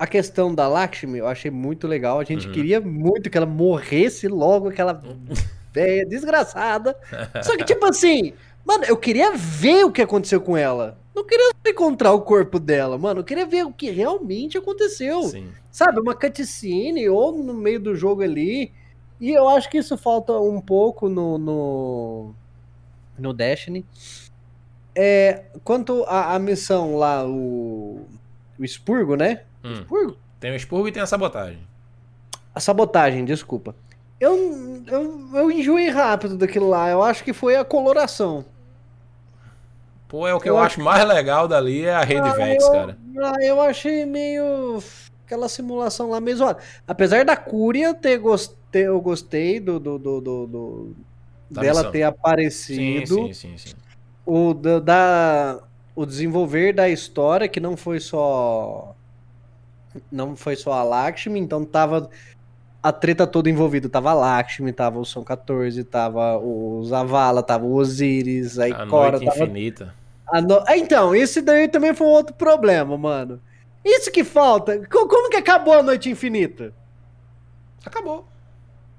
A 0.00 0.06
questão 0.06 0.54
da 0.54 0.66
Lakshmi 0.66 1.18
eu 1.18 1.26
achei 1.28 1.50
muito 1.50 1.86
legal. 1.86 2.18
A 2.18 2.24
gente 2.24 2.46
Uhum. 2.46 2.52
queria 2.54 2.80
muito 2.80 3.28
que 3.28 3.36
ela 3.36 3.46
morresse 3.46 4.26
logo, 4.28 4.68
aquela 4.70 5.00
velha 5.72 6.06
desgraçada. 6.08 6.96
Só 7.42 7.54
que, 7.56 7.64
tipo 7.68 7.84
assim, 7.84 8.32
mano, 8.64 8.84
eu 8.86 8.96
queria 8.96 9.32
ver 9.36 9.84
o 9.84 9.92
que 9.92 10.00
aconteceu 10.02 10.40
com 10.40 10.56
ela. 10.56 10.98
Não 11.14 11.24
queria 11.26 11.50
encontrar 11.66 12.12
o 12.12 12.22
corpo 12.22 12.58
dela, 12.58 12.96
mano. 12.96 13.20
Eu 13.20 13.24
queria 13.24 13.44
ver 13.44 13.66
o 13.66 13.72
que 13.72 13.90
realmente 13.90 14.56
aconteceu. 14.56 15.22
Sim. 15.24 15.48
Sabe, 15.70 16.00
uma 16.00 16.14
cutscene 16.14 17.06
ou 17.08 17.32
no 17.36 17.52
meio 17.52 17.78
do 17.78 17.94
jogo 17.94 18.22
ali. 18.22 18.72
E 19.20 19.30
eu 19.32 19.48
acho 19.50 19.68
que 19.68 19.76
isso 19.78 19.98
falta 19.98 20.32
um 20.40 20.62
pouco 20.62 21.10
no, 21.10 21.36
no, 21.36 22.34
no 23.18 23.34
Destiny. 23.34 23.84
É, 24.94 25.44
quanto 25.62 26.04
à 26.08 26.34
à 26.34 26.38
missão 26.38 26.96
lá, 26.96 27.26
o, 27.26 28.06
o 28.58 28.64
Expurgo, 28.64 29.14
né? 29.14 29.42
Hum. 29.64 29.72
Expurgo? 29.72 30.16
Tem 30.38 30.52
o 30.52 30.56
expurgo 30.56 30.88
e 30.88 30.92
tem 30.92 31.02
a 31.02 31.06
sabotagem. 31.06 31.58
A 32.54 32.60
sabotagem, 32.60 33.24
desculpa. 33.24 33.74
Eu, 34.18 34.82
eu, 34.86 35.28
eu 35.34 35.50
enjoei 35.50 35.88
rápido 35.88 36.36
daquilo 36.36 36.68
lá. 36.68 36.88
Eu 36.88 37.02
acho 37.02 37.22
que 37.24 37.32
foi 37.32 37.56
a 37.56 37.64
coloração. 37.64 38.44
Pô, 40.08 40.26
é 40.26 40.34
o 40.34 40.40
que 40.40 40.48
eu, 40.48 40.54
Eu 40.56 40.58
acho 40.62 40.80
mais 40.80 41.06
legal 41.06 41.46
dali 41.46 41.84
é 41.84 41.94
a 41.94 42.02
rede 42.02 42.28
Ah, 42.28 42.32
Vex, 42.34 42.64
eu, 42.64 42.72
cara. 42.72 42.98
ah, 43.22 43.34
eu 43.44 43.60
achei 43.60 44.04
meio. 44.04 44.82
Aquela 45.24 45.48
simulação 45.48 46.10
lá 46.10 46.20
meio 46.20 46.36
zoada. 46.36 46.58
Apesar 46.86 47.24
da 47.24 47.36
Cúria 47.36 47.94
ter 47.94 48.18
gostei, 48.18 48.88
eu 48.88 49.00
gostei 49.00 49.60
do, 49.60 49.78
do, 49.78 49.96
do, 49.98 50.20
do- 50.20 50.46
do- 50.48 50.96
dela 51.48 51.78
missão. 51.78 51.92
ter 51.92 51.98
Sim, 51.98 52.04
aparecido. 52.04 53.14
sim, 53.14 53.32
sim, 53.32 53.56
sim. 53.56 53.74
O, 54.26 54.52
da, 54.52 54.80
da- 54.80 55.60
o 55.94 56.04
desenvolver 56.04 56.72
da 56.72 56.88
história, 56.88 57.46
que 57.48 57.60
não 57.60 57.76
foi 57.76 58.00
só. 58.00 58.96
Não 60.10 60.36
foi 60.36 60.56
só 60.56 60.72
a 60.72 60.82
Lakshmi, 60.82 61.40
então 61.40 61.64
tava 61.64 62.08
a 62.82 62.92
treta 62.92 63.26
toda 63.26 63.50
envolvida. 63.50 63.88
Tava 63.88 64.10
a 64.10 64.14
Lakshmi, 64.14 64.72
tava 64.72 64.98
o 64.98 65.04
São 65.04 65.22
14, 65.24 65.82
tava 65.84 66.38
o 66.38 66.82
Zavala, 66.84 67.42
tava 67.42 67.64
o 67.66 67.74
Osiris, 67.74 68.58
aí 68.58 68.72
A 68.72 68.86
Cora 68.86 69.12
noite 69.18 69.26
tava. 69.26 69.44
infinita. 69.44 69.94
A 70.32 70.40
no- 70.40 70.62
Ah, 70.66 70.76
Então, 70.76 71.14
esse 71.14 71.40
daí 71.42 71.66
também 71.68 71.92
foi 71.92 72.06
um 72.06 72.10
outro 72.10 72.34
problema, 72.34 72.96
mano. 72.96 73.40
Isso 73.84 74.10
que 74.12 74.22
falta. 74.22 74.78
Co- 74.88 75.08
Como 75.08 75.28
que 75.30 75.36
acabou 75.38 75.74
a 75.74 75.82
Noite 75.82 76.08
Infinita? 76.10 76.72
Acabou. 77.84 78.26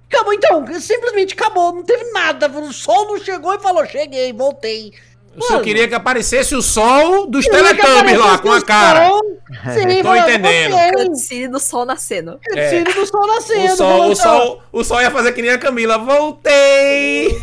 Acabou, 0.10 0.34
então. 0.34 0.66
Simplesmente 0.80 1.34
acabou. 1.36 1.74
Não 1.74 1.84
teve 1.84 2.12
nada. 2.12 2.48
O 2.50 2.74
sol 2.74 3.06
não 3.08 3.20
chegou 3.20 3.54
e 3.54 3.60
falou: 3.60 3.86
cheguei, 3.86 4.34
voltei. 4.34 4.92
Eu 5.36 5.42
só 5.44 5.62
queria 5.62 5.88
que 5.88 5.96
aparecesse 5.96 6.54
o 6.56 6.62
sol 6.62 7.26
dos 7.28 7.46
Teletubbies 7.46 8.18
lá, 8.18 8.38
com 8.38 8.52
a 8.52 8.62
cara. 8.62 9.08
sol. 9.08 9.22
Sim, 9.74 10.02
Tô 10.02 10.10
mano, 10.10 10.22
entendendo. 10.22 10.76
Cutscene 11.08 11.48
do 11.48 11.60
sol 11.60 11.86
nascendo. 11.86 12.40
Cutscene 12.44 12.94
do 12.94 13.06
sol 13.06 13.28
nascendo. 13.28 13.66
O 13.66 13.76
sol, 13.76 14.10
o, 14.10 14.16
sol, 14.16 14.64
o 14.72 14.84
sol 14.84 15.02
ia 15.02 15.12
fazer 15.12 15.32
que 15.32 15.42
nem 15.42 15.52
a 15.52 15.58
Camila. 15.58 15.98
Voltei! 15.98 17.42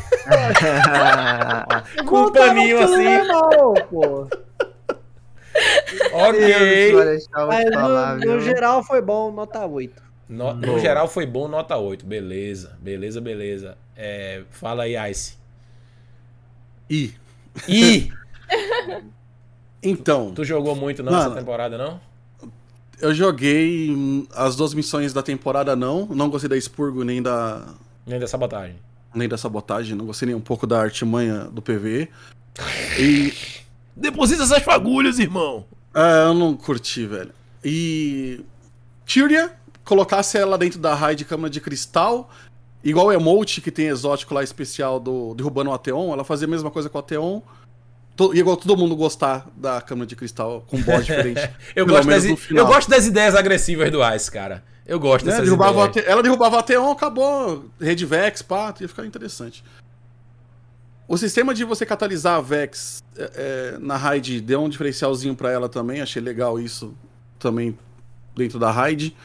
Com 2.07 2.25
um 2.25 2.33
paninho 2.33 2.79
assim. 2.81 3.05
normal, 3.05 3.75
pô. 3.91 4.29
Ok. 6.13 6.93
Mas 7.49 7.65
no, 7.71 8.35
no 8.35 8.41
geral 8.41 8.85
foi 8.85 9.03
bom, 9.03 9.33
nota 9.33 9.67
8. 9.67 10.03
No, 10.29 10.55
no 10.55 10.79
geral 10.79 11.09
foi 11.09 11.27
bom, 11.27 11.49
nota 11.49 11.77
8. 11.77 12.07
Beleza, 12.07 12.77
beleza, 12.81 13.21
beleza. 13.21 13.77
É, 13.97 14.43
fala 14.51 14.85
aí, 14.85 15.11
Ice. 15.11 15.37
I. 16.89 17.13
I! 17.69 18.13
Então. 19.83 20.33
Tu 20.35 20.45
jogou 20.45 20.75
muito 20.75 21.03
não 21.03 21.13
Mano, 21.13 21.31
essa 21.31 21.41
temporada, 21.41 21.79
não? 21.79 22.01
Eu 23.01 23.15
joguei 23.15 24.27
as 24.35 24.57
duas 24.57 24.75
missões 24.75 25.13
da 25.13 25.23
temporada, 25.23 25.77
não. 25.77 26.07
Não 26.07 26.29
gostei 26.29 26.49
da 26.49 26.57
Expurgo 26.57 27.05
nem 27.05 27.23
da. 27.23 27.65
Nem 28.05 28.19
da 28.19 28.27
sabotagem. 28.27 28.77
Nem 29.15 29.29
da 29.29 29.39
sabotagem. 29.39 29.95
Não 29.95 30.07
gostei 30.07 30.27
nem 30.27 30.35
um 30.35 30.41
pouco 30.41 30.67
da 30.67 30.81
artimanha 30.81 31.45
do 31.45 31.63
PV. 31.63 32.09
E. 32.99 33.33
Deposita 33.95 34.43
essas 34.43 34.63
fagulhas, 34.63 35.21
irmão. 35.21 35.65
É, 35.95 36.25
eu 36.25 36.35
não 36.35 36.57
curti, 36.57 37.07
velho. 37.07 37.31
E. 37.65 38.45
Tyria, 39.07 39.53
colocasse 39.85 40.37
ela 40.37 40.59
dentro 40.59 40.81
da 40.81 40.95
raid 40.95 41.19
de 41.19 41.25
câmara 41.25 41.49
de 41.49 41.61
cristal. 41.61 42.29
Igual 42.83 43.07
o 43.07 43.13
emote 43.13 43.61
que 43.61 43.71
tem 43.71 43.87
exótico 43.89 44.33
lá 44.35 44.43
especial 44.43 45.01
do 45.01 45.35
derrubando 45.35 45.71
o 45.71 45.73
Ateon, 45.75 46.13
ela 46.13 46.25
fazia 46.25 46.47
a 46.47 46.51
mesma 46.51 46.71
coisa 46.71 46.89
com 46.89 46.97
o 46.97 47.01
Ateon. 47.01 47.41
To- 48.17 48.35
Igual 48.35 48.57
todo 48.57 48.77
mundo 48.77 48.95
gostar 48.97 49.49
da 49.57 49.81
câmara 49.81 50.07
de 50.07 50.15
cristal 50.17 50.65
com 50.69 50.81
boss 50.83 51.05
diferente. 51.07 51.41
eu, 51.75 51.87
gosto 51.87 52.09
das, 52.09 52.25
eu 52.25 52.67
gosto 52.67 52.89
das 52.89 53.07
ideias 53.07 53.35
agressivas 53.35 53.91
do 53.91 53.99
Ice, 54.15 54.31
cara. 54.31 54.63
Eu 54.87 54.99
gosto 54.99 55.25
Né? 55.27 55.33
dessas 55.33 55.45
Derrubava 55.45 55.87
ideias. 55.87 56.07
Ela 56.09 56.23
derrubava 56.23 56.57
o 56.57 56.59
Ateon, 56.61 56.91
acabou. 56.93 57.67
Red 57.81 57.97
Vex, 58.05 58.43
pá, 58.43 58.73
ia 58.81 58.89
ficar 58.89 59.05
interessante. 59.05 59.63
O 61.07 61.17
sistema 61.17 61.55
de 61.55 61.65
você 61.65 61.87
catalisar 61.87 62.37
a 62.37 62.41
Vex 62.41 63.03
é, 63.17 63.31
é, 63.75 63.79
na 63.79 63.97
raid 63.97 64.41
deu 64.41 64.61
um 64.63 64.69
diferencialzinho 64.69 65.35
pra 65.35 65.51
ela 65.51 65.69
também, 65.69 66.01
achei 66.03 66.21
legal 66.21 66.61
isso 66.61 66.95
também 67.39 67.77
dentro 68.37 68.59
da 68.59 68.71
raid. 68.71 69.17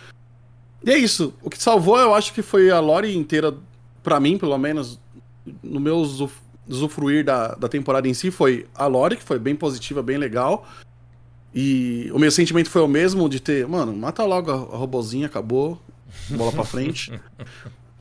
E 0.85 0.91
é 0.91 0.97
isso. 0.97 1.34
O 1.41 1.49
que 1.49 1.61
salvou, 1.61 1.97
eu 1.97 2.14
acho 2.14 2.34
que 2.34 2.41
foi 2.41 2.69
a 2.69 2.80
lore 2.80 3.15
inteira, 3.15 3.53
pra 4.01 4.19
mim, 4.19 4.38
pelo 4.38 4.57
menos, 4.57 4.99
no 5.61 5.80
meu 5.80 5.97
usuf- 5.97 6.41
usufruir 6.68 7.23
da, 7.23 7.55
da 7.55 7.68
temporada 7.69 8.07
em 8.07 8.14
si, 8.14 8.30
foi 8.31 8.65
a 8.76 8.85
lore, 8.88 9.15
que 9.18 9.23
foi 9.23 9.39
bem 9.39 9.55
positiva, 9.55 10.01
bem 10.03 10.18
legal. 10.18 10.68
E 11.55 12.10
o 12.14 12.18
meu 12.19 12.31
sentimento 12.31 12.69
foi 12.69 12.81
o 12.81 12.88
mesmo 12.88 13.30
de 13.30 13.39
ter, 13.39 13.68
mano, 13.68 13.95
mata 13.95 14.23
logo 14.26 14.49
a, 14.51 14.55
a 14.55 14.57
robozinha, 14.77 15.27
acabou, 15.27 15.80
bola 16.30 16.51
pra 16.51 16.64
frente. 16.64 17.11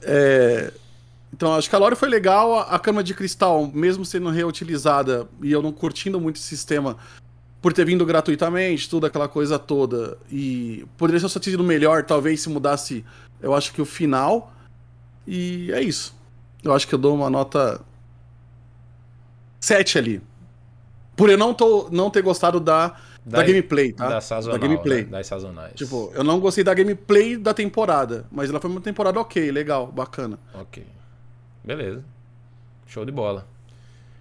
É, 0.04 0.72
então, 1.32 1.54
acho 1.54 1.70
que 1.70 1.76
a 1.76 1.78
lore 1.78 1.94
foi 1.94 2.08
legal. 2.08 2.58
A, 2.58 2.62
a 2.74 2.78
cama 2.80 3.04
de 3.04 3.14
cristal, 3.14 3.70
mesmo 3.72 4.04
sendo 4.04 4.30
reutilizada 4.30 5.28
e 5.40 5.52
eu 5.52 5.62
não 5.62 5.70
curtindo 5.70 6.20
muito 6.20 6.36
esse 6.38 6.46
sistema, 6.48 6.96
por 7.62 7.72
ter 7.72 7.86
vindo 7.86 8.04
gratuitamente, 8.04 8.90
tudo 8.90 9.06
aquela 9.06 9.28
coisa 9.28 9.58
toda. 9.58 10.18
E 10.30 10.84
poderia 10.98 11.20
ser 11.20 11.28
só 11.30 11.38
ter 11.40 11.50
sido 11.50 11.62
melhor, 11.64 12.02
talvez, 12.04 12.40
se 12.42 12.48
mudasse, 12.50 13.04
eu 13.40 13.54
acho 13.54 13.72
que 13.72 13.80
o 13.80 13.86
final. 13.86 14.52
E 15.26 15.70
é 15.72 15.80
isso. 15.80 16.14
Eu 16.62 16.74
acho 16.74 16.86
que 16.88 16.94
eu 16.94 16.98
dou 16.98 17.14
uma 17.14 17.30
nota 17.30 17.80
7 19.60 19.98
ali. 19.98 20.22
Por 21.16 21.28
eu 21.30 21.38
não, 21.38 21.54
tô, 21.54 21.88
não 21.92 22.10
ter 22.10 22.22
gostado 22.22 22.58
da, 22.58 22.88
da, 23.24 23.38
Da- 23.38 23.42
gameplay, 23.44 23.92
tá? 23.92 24.08
Da 24.08 24.20
sazonal, 24.20 24.58
da 24.58 24.66
gameplay. 24.66 25.04
né? 25.04 25.10
Das 25.10 25.26
sazonais. 25.26 25.72
Tipo, 25.74 26.10
eu 26.14 26.24
não 26.24 26.40
gostei 26.40 26.64
da 26.64 26.74
gameplay 26.74 27.36
da 27.36 27.54
temporada, 27.54 28.26
mas 28.30 28.50
ela 28.50 28.58
foi 28.60 28.70
uma 28.70 28.80
temporada 28.80 29.20
ok, 29.20 29.50
legal, 29.52 29.86
bacana. 29.86 30.38
Ok. 30.54 30.84
Beleza. 31.62 32.02
Show 32.86 33.04
de 33.04 33.12
bola. 33.12 33.46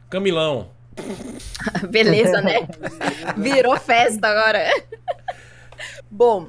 Camilão. 0.09 0.69
Beleza, 1.89 2.41
né? 2.41 2.67
Virou 3.37 3.77
festa 3.77 4.27
agora. 4.27 4.59
Bom, 6.09 6.47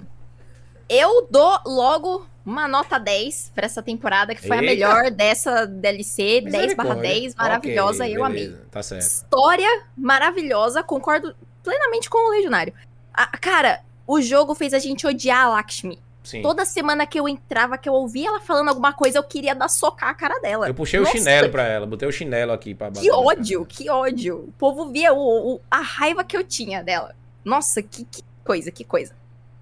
eu 0.89 1.27
dou 1.31 1.59
logo 1.67 2.27
uma 2.45 2.67
nota 2.67 2.99
10 2.99 3.53
pra 3.55 3.67
essa 3.67 3.83
temporada, 3.83 4.35
que 4.35 4.47
foi 4.47 4.57
a 4.57 4.61
Eita. 4.61 4.73
melhor 4.75 5.11
dessa 5.11 5.65
DLC, 5.67 6.41
10 6.41 6.75
barra 6.75 6.95
Misericórdia. 6.95 7.03
10, 7.21 7.35
maravilhosa, 7.37 8.05
Ok, 8.05 8.17
eu 8.17 8.25
amei. 8.25 8.45
beleza, 8.49 8.67
Tá 8.71 8.83
certo. 8.83 9.03
História 9.03 9.83
maravilhosa, 9.97 10.83
concordo 10.83 11.35
plenamente 11.63 12.11
com 12.11 12.19
o 12.29 12.31
Legionário. 12.33 12.75
Ah, 13.15 13.27
cara, 13.39 13.81
o 14.07 14.21
jogo 14.21 14.55
fez 14.55 14.75
a 14.75 14.79
gente 14.81 15.07
odiar 15.07 15.47
a 15.47 15.49
Lakshmi. 15.51 16.01
Sim. 16.23 16.41
Toda 16.43 16.65
semana 16.65 17.05
que 17.07 17.19
eu 17.19 17.29
entrava, 17.29 17.77
que 17.77 17.89
eu 17.89 17.93
ouvia 17.95 18.29
ela 18.29 18.41
falando 18.41 18.69
alguma 18.69 18.93
coisa, 18.93 19.19
eu 19.19 19.25
queria 19.25 19.55
dar 19.55 19.69
socar 19.69 20.11
a 20.11 20.15
cara 20.15 20.39
dela. 20.41 20.69
Eu 20.69 20.75
puxei 20.75 21.01
o 21.01 21.03
Nossa, 21.03 21.17
chinelo 21.19 21.49
pra 21.51 21.65
ela, 21.65 21.85
botei 21.87 22.09
o 22.09 22.13
chinelo 22.13 22.53
aqui 22.53 22.75
pra 22.75 22.89
bater. 22.91 23.01
Que 23.03 23.11
ódio, 23.11 23.67
que 23.67 23.91
ódio. 23.91 24.45
O 24.49 24.53
povo 24.53 24.91
via 24.93 25.13
o, 25.13 25.55
o- 25.55 25.61
a 25.71 25.81
raiva 25.81 26.23
que 26.23 26.37
eu 26.37 26.45
tinha 26.45 26.83
dela. 26.83 27.15
Nossa, 27.45 27.83
que, 27.83 28.05
que 28.05 28.23
coisa, 28.45 28.71
que 28.71 28.85
coisa. 28.85 29.15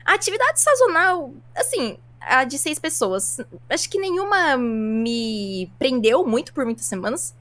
A 0.04 0.14
atividade 0.14 0.60
sazonal, 0.60 1.32
assim, 1.56 1.96
a 2.20 2.44
de 2.44 2.58
seis 2.58 2.78
pessoas, 2.78 3.40
acho 3.68 3.88
que 3.88 3.98
nenhuma 3.98 4.56
me 4.58 5.70
prendeu 5.78 6.26
muito 6.26 6.52
por 6.52 6.64
muitas 6.66 6.84
semanas. 6.86 7.34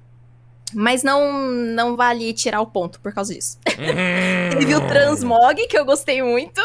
Mas 0.74 1.02
não, 1.02 1.34
não 1.52 1.96
vale 1.96 2.32
tirar 2.32 2.62
o 2.62 2.68
ponto 2.68 3.00
por 3.00 3.12
causa 3.12 3.34
disso. 3.34 3.58
Teve 3.66 4.76
o 4.76 4.88
Transmog, 4.88 5.66
que 5.68 5.78
eu 5.78 5.84
gostei 5.84 6.22
muito. 6.22 6.62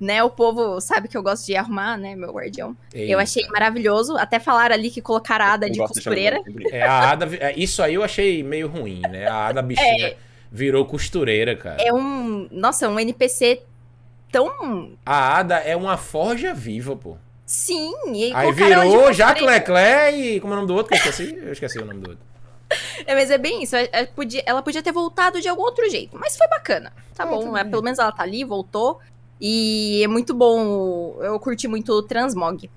Né, 0.00 0.22
o 0.24 0.30
povo 0.30 0.80
sabe 0.80 1.08
que 1.08 1.16
eu 1.16 1.22
gosto 1.22 1.44
de 1.44 1.54
arrumar, 1.54 1.98
né, 1.98 2.16
meu 2.16 2.32
guardião. 2.32 2.74
Eita. 2.94 3.12
Eu 3.12 3.18
achei 3.18 3.46
maravilhoso. 3.48 4.16
Até 4.16 4.40
falaram 4.40 4.74
ali 4.74 4.90
que 4.90 5.02
colocaram 5.02 5.44
a 5.44 5.52
Ada 5.52 5.68
de 5.68 5.78
costureira. 5.78 6.40
É, 6.72 6.82
a 6.82 7.10
Ada, 7.10 7.28
é, 7.36 7.52
isso 7.54 7.82
aí 7.82 7.94
eu 7.94 8.02
achei 8.02 8.42
meio 8.42 8.66
ruim, 8.66 9.02
né? 9.02 9.26
A 9.28 9.48
Ada 9.48 9.60
bichinha 9.60 10.06
É. 10.08 10.16
virou 10.50 10.86
costureira, 10.86 11.54
cara. 11.54 11.82
É 11.82 11.92
um. 11.92 12.48
Nossa, 12.50 12.88
um 12.88 12.98
NPC 12.98 13.60
tão. 14.32 14.92
A 15.04 15.36
Ada 15.38 15.56
é 15.56 15.76
uma 15.76 15.98
forja 15.98 16.54
viva, 16.54 16.96
pô. 16.96 17.18
Sim, 17.44 17.92
e 18.14 18.32
Aí 18.32 18.52
virou 18.52 19.10
de 19.10 19.18
Jacques 19.18 19.44
Leclerc 19.44 20.16
e. 20.18 20.40
Como 20.40 20.54
é 20.54 20.56
o 20.56 20.60
nome 20.60 20.68
do 20.68 20.74
outro 20.76 20.92
que 20.92 20.94
eu 20.94 21.10
esqueci? 21.10 21.34
Eu 21.42 21.52
esqueci 21.52 21.78
o 21.78 21.84
nome 21.84 22.00
do 22.00 22.10
outro. 22.12 22.24
É, 23.04 23.14
mas 23.14 23.30
é 23.30 23.36
bem 23.36 23.64
isso. 23.64 23.74
é- 23.76 23.88
é- 23.92 24.06
podia- 24.06 24.44
ela 24.46 24.62
podia 24.62 24.82
ter 24.82 24.92
voltado 24.92 25.40
de 25.42 25.48
algum 25.48 25.62
outro 25.62 25.86
jeito, 25.90 26.16
mas 26.18 26.36
foi 26.38 26.46
bacana. 26.48 26.90
Tá 27.14 27.26
bom, 27.26 27.54
é, 27.56 27.64
pelo 27.64 27.82
menos 27.82 27.98
ela 27.98 28.12
tá 28.12 28.22
ali, 28.22 28.44
voltou. 28.44 28.98
E 29.40 30.02
é 30.02 30.08
muito 30.08 30.34
bom. 30.34 31.16
Eu 31.20 31.38
curti 31.40 31.66
muito 31.66 31.92
o 31.92 32.02
Transmog. 32.02 32.70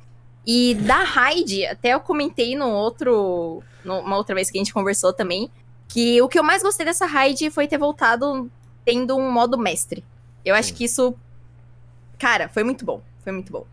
E 0.45 0.75
da 0.75 1.03
Raid, 1.03 1.65
até 1.65 1.93
eu 1.93 1.99
comentei 1.99 2.55
no 2.55 2.69
outro. 2.69 3.61
Numa 3.83 4.15
outra 4.15 4.33
vez 4.33 4.49
que 4.49 4.57
a 4.57 4.61
gente 4.61 4.73
conversou 4.73 5.11
também. 5.11 5.51
Que 5.87 6.21
o 6.21 6.27
que 6.27 6.39
eu 6.39 6.43
mais 6.43 6.63
gostei 6.63 6.85
dessa 6.85 7.05
Raid 7.05 7.49
foi 7.51 7.67
ter 7.67 7.77
voltado 7.77 8.49
tendo 8.85 9.15
um 9.17 9.31
modo 9.31 9.57
mestre. 9.57 10.03
Eu 10.43 10.55
acho 10.55 10.73
que 10.73 10.85
isso. 10.85 11.13
Cara, 12.17 12.47
foi 12.49 12.63
muito 12.63 12.85
bom. 12.85 13.01
Foi 13.23 13.31
muito 13.31 13.51
bom. 13.51 13.65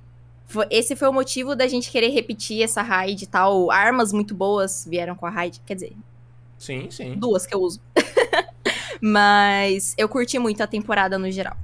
Esse 0.68 0.96
foi 0.96 1.08
o 1.08 1.12
motivo 1.12 1.54
da 1.54 1.68
gente 1.68 1.90
querer 1.90 2.08
repetir 2.08 2.62
essa 2.62 2.82
raid 2.82 3.22
e 3.22 3.26
tal. 3.26 3.70
Armas 3.70 4.12
muito 4.12 4.34
boas 4.34 4.84
vieram 4.88 5.14
com 5.14 5.24
a 5.24 5.30
raid. 5.30 5.60
Quer 5.64 5.74
dizer, 5.74 5.92
Sim, 6.58 6.90
sim. 6.90 7.14
duas 7.16 7.46
que 7.46 7.54
eu 7.54 7.60
uso. 7.60 7.80
Mas 9.00 9.94
eu 9.96 10.08
curti 10.08 10.38
muito 10.38 10.60
a 10.60 10.66
temporada 10.66 11.18
no 11.18 11.30
geral. 11.30 11.56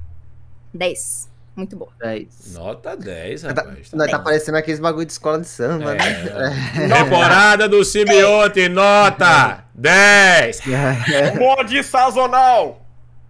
10. 0.76 1.28
Muito 1.56 1.74
boa. 1.74 1.90
10. 2.00 2.52
Nota 2.54 2.94
10, 2.96 3.42
Tá, 3.42 3.48
rapaz. 3.48 3.92
nós 3.92 4.10
tá 4.10 4.18
parecendo 4.18 4.58
aqueles 4.58 4.78
bagulho 4.78 5.06
de 5.06 5.12
escola 5.12 5.40
de 5.40 5.46
samba, 5.48 5.94
né? 5.94 5.98
Temporada 7.02 7.66
do 7.66 7.82
simbionte, 7.84 8.68
nota 8.68 9.64
10. 9.74 10.60
Mod 11.40 11.82
sazonal! 11.82 12.82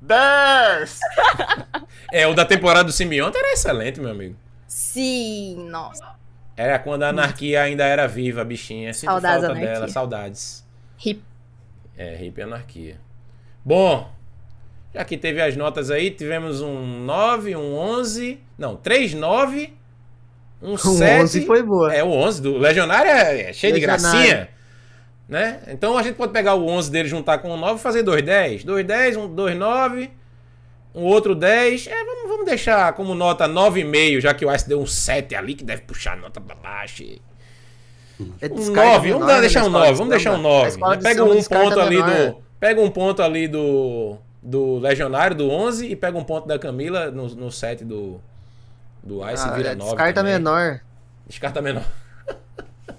10! 0.03 0.99
É, 2.13 2.27
o 2.27 2.35
da 2.35 2.45
temporada 2.45 2.85
do 2.85 2.93
simbionte 2.93 3.37
era 3.39 3.53
excelente, 3.53 4.01
meu 4.01 4.11
amigo. 4.11 4.37
Sim, 4.67 5.69
nossa. 5.71 6.15
Era 6.57 6.79
quando 6.79 7.03
a 7.05 7.09
anarquia 7.09 7.63
ainda 7.63 7.85
era 7.85 8.07
viva, 8.09 8.41
a 8.43 8.45
bichinha. 8.45 8.93
Sinto 8.93 9.11
Saudades 9.11 9.41
falta 9.41 9.47
da 9.49 9.53
anarquia. 9.53 9.73
dela, 9.75 9.89
saudades. 9.89 10.65
Hip. 11.05 11.23
É, 11.97 12.25
hip 12.25 12.41
anarquia. 12.43 12.99
Bom, 13.65 14.11
já 14.97 15.05
que 15.05 15.19
teve 15.19 15.43
as 15.43 15.55
notas 15.55 15.91
aí, 15.91 16.11
tivemos 16.11 16.63
um 16.63 17.05
9, 17.05 17.55
um 17.55 17.75
11. 17.75 18.41
Não, 18.57 18.77
3, 18.77 19.13
9. 19.13 19.75
Um 20.63 20.73
O 20.73 20.79
7. 20.79 21.23
11 21.23 21.47
foi 21.47 21.63
boa. 21.63 21.95
É, 21.95 22.03
o 22.03 22.09
11 22.09 22.41
do 22.41 22.57
Legionário 22.57 23.11
é, 23.11 23.53
cheio 23.53 23.75
de 23.75 23.81
Legionário. 23.81 24.11
gracinha. 24.11 24.49
Né? 25.29 25.61
Então 25.67 25.99
a 25.99 26.03
gente 26.03 26.15
pode 26.15 26.33
pegar 26.33 26.55
o 26.55 26.67
11 26.67 26.91
dele, 26.91 27.09
juntar 27.09 27.39
com 27.39 27.51
o 27.51 27.59
9 27.59 27.79
e 27.79 27.83
fazer 27.83 28.03
2, 28.03 28.23
10. 28.23 28.65
2, 28.65 28.87
10, 28.87 29.17
um 29.19 29.29
2, 29.29 29.55
9. 29.55 30.11
Um 30.95 31.03
outro 31.03 31.35
10. 31.35 31.89
É, 31.89 32.05
vamos, 32.05 32.31
vamos 32.31 32.47
deixar 32.47 32.91
como 32.95 33.15
nota 33.15 33.47
9,5, 33.47 34.21
já 34.21 34.33
que 34.33 34.47
o 34.47 34.55
Ice 34.55 34.67
deu 34.67 34.81
um 34.81 34.87
7 34.87 35.35
ali, 35.35 35.55
que 35.55 35.63
deve 35.65 35.83
puxar 35.83 36.15
a 36.15 36.17
nota 36.17 36.41
pra 36.41 36.55
baixo. 36.55 37.05
É 38.41 38.47
Um 38.47 38.55
descarga 38.55 38.93
9, 38.93 39.09
menor, 39.09 39.19
vamos 39.19 39.35
né, 39.35 39.41
deixar 39.43 39.61
um 39.61 39.67
escola 39.67 39.79
9, 39.79 39.93
de 39.93 39.99
vamos 39.99 40.11
deixar 40.11 40.31
um 40.31 40.37
samba. 40.37 40.49
A 40.49 40.53
9. 40.53 40.69
escola 40.71 40.97
de 40.97 41.03
Pega 41.03 41.23
um 41.23 41.43
ponto 41.43 41.81
ali 41.81 42.03
do. 42.03 42.43
Pega 42.59 42.81
um 42.81 42.91
ponto 42.91 43.23
ali 43.23 43.47
do. 43.47 44.19
Do 44.49 44.79
Legionário, 44.79 45.37
do 45.37 45.51
11, 45.51 45.87
e 45.87 45.97
pega 45.97 46.17
um 46.17 46.23
ponto 46.23 46.47
da 46.47 46.57
Camila 46.57 47.11
no, 47.11 47.27
no 47.35 47.51
7 47.51 47.85
do. 47.85 48.21
Do 49.03 49.29
Ice 49.31 49.45
Ah, 49.45 49.53
e 49.53 49.57
vira 49.57 49.71
é, 49.71 49.75
9. 49.75 49.91
descarta 49.91 50.15
também. 50.21 50.33
menor. 50.35 50.81
Descarta 51.27 51.61
menor. 51.63 51.85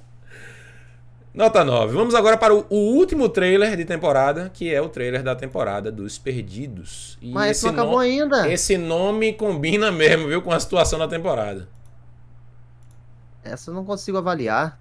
Nota 1.34 1.64
9. 1.64 1.94
Vamos 1.94 2.16
agora 2.16 2.36
para 2.38 2.54
o, 2.54 2.66
último 2.70 3.30
trailer 3.30 3.78
de 3.78 3.86
temporada, 3.86 4.50
que 4.54 4.74
é 4.74 4.82
o 4.82 4.90
trailer 4.90 5.22
da 5.24 5.36
temporada 5.36 5.92
dos 5.92 6.18
Perdidos. 6.18 7.18
E 7.22 7.32
Mas 7.32 7.52
esse 7.58 7.66
não 7.66 7.72
acabou 7.74 7.94
no- 7.94 8.00
ainda. 8.00 8.50
Esse 8.52 8.78
nome 8.78 9.34
combina 9.34 9.92
mesmo, 9.92 10.28
viu, 10.28 10.42
com 10.42 10.52
a 10.52 10.60
situação 10.60 10.98
da 10.98 11.08
temporada. 11.08 11.68
Essa 13.44 13.70
eu 13.70 13.76
não 13.76 13.86
consigo 13.86 14.18
avaliar. 14.18 14.80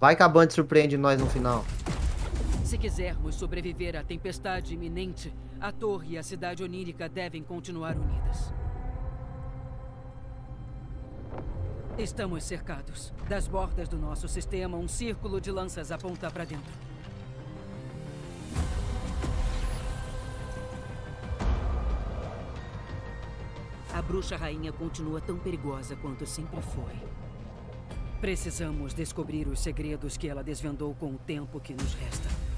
Vai 0.00 0.14
que 0.14 0.22
a 0.22 0.28
Band 0.28 0.50
surpreende 0.50 0.96
nós 0.96 1.18
no 1.18 1.26
final. 1.28 1.64
Se 2.72 2.78
quisermos 2.78 3.34
sobreviver 3.34 3.94
à 3.96 4.02
tempestade 4.02 4.72
iminente, 4.72 5.30
a 5.60 5.70
torre 5.70 6.12
e 6.12 6.16
a 6.16 6.22
cidade 6.22 6.64
onírica 6.64 7.06
devem 7.06 7.42
continuar 7.42 7.98
unidas. 7.98 8.50
Estamos 11.98 12.44
cercados. 12.44 13.12
Das 13.28 13.46
bordas 13.46 13.90
do 13.90 13.98
nosso 13.98 14.26
sistema, 14.26 14.78
um 14.78 14.88
círculo 14.88 15.38
de 15.38 15.50
lanças 15.50 15.92
aponta 15.92 16.30
para 16.30 16.46
dentro. 16.46 16.72
A 23.92 24.00
bruxa 24.00 24.38
rainha 24.38 24.72
continua 24.72 25.20
tão 25.20 25.38
perigosa 25.38 25.94
quanto 25.96 26.24
sempre 26.24 26.62
foi. 26.62 26.96
Precisamos 28.18 28.94
descobrir 28.94 29.46
os 29.46 29.60
segredos 29.60 30.16
que 30.16 30.26
ela 30.26 30.42
desvendou 30.42 30.94
com 30.94 31.10
o 31.10 31.18
tempo 31.18 31.60
que 31.60 31.74
nos 31.74 31.92
resta. 31.92 32.51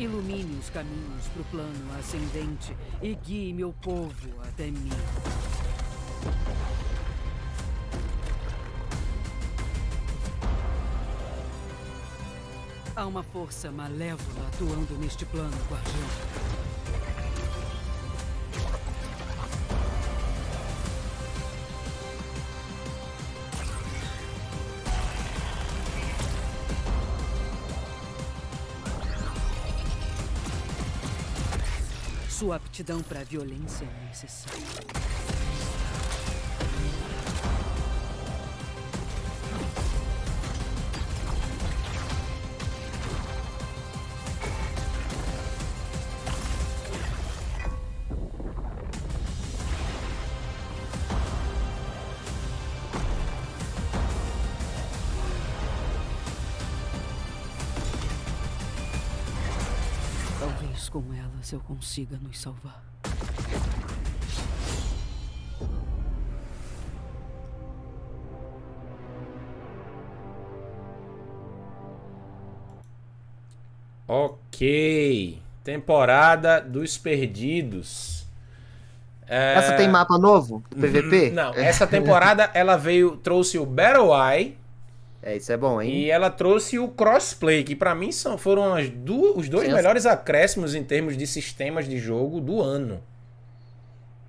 Ilumine 0.00 0.58
os 0.58 0.70
caminhos 0.70 1.28
para 1.28 1.42
o 1.42 1.44
plano 1.44 1.98
ascendente 1.98 2.74
e 3.02 3.14
guie 3.14 3.52
meu 3.52 3.70
povo 3.82 4.30
até 4.48 4.70
mim. 4.70 4.88
Há 12.96 13.06
uma 13.06 13.22
força 13.22 13.70
malévola 13.70 14.48
atuando 14.48 14.98
neste 14.98 15.26
plano, 15.26 15.54
guardião. 15.68 16.69
Sua 32.40 32.56
aptidão 32.56 33.02
para 33.02 33.20
a 33.20 33.22
violência 33.22 33.84
é 33.84 34.06
necessária. 34.06 35.49
Elas 61.40 61.52
eu 61.52 61.60
consiga 61.60 62.18
nos 62.18 62.38
salvar. 62.38 62.84
Ok. 74.06 75.40
Temporada 75.64 76.60
dos 76.60 76.98
Perdidos. 76.98 78.26
É, 79.26 79.54
Essa 79.54 79.76
tem 79.76 79.88
mapa 79.88 80.18
novo? 80.18 80.62
do 80.68 80.76
PVP? 80.76 81.30
Não, 81.30 81.54
essa 81.54 81.86
temporada 81.86 82.50
ela 82.52 82.76
veio, 82.76 83.16
trouxe 83.16 83.58
o 83.58 83.64
Battle 83.64 84.10
Eye. 84.12 84.58
É, 85.22 85.36
isso 85.36 85.52
é 85.52 85.56
bom, 85.56 85.80
hein? 85.82 85.90
E 85.92 86.10
ela 86.10 86.30
trouxe 86.30 86.78
o 86.78 86.88
crossplay, 86.88 87.62
que 87.62 87.76
pra 87.76 87.94
mim 87.94 88.10
são, 88.10 88.38
foram 88.38 88.74
as 88.74 88.88
du- 88.88 89.36
os 89.36 89.48
dois 89.50 89.66
Sim, 89.68 89.74
melhores 89.74 90.06
acréscimos 90.06 90.74
em 90.74 90.82
termos 90.82 91.16
de 91.16 91.26
sistemas 91.26 91.86
de 91.86 91.98
jogo 91.98 92.40
do 92.40 92.60
ano. 92.62 93.02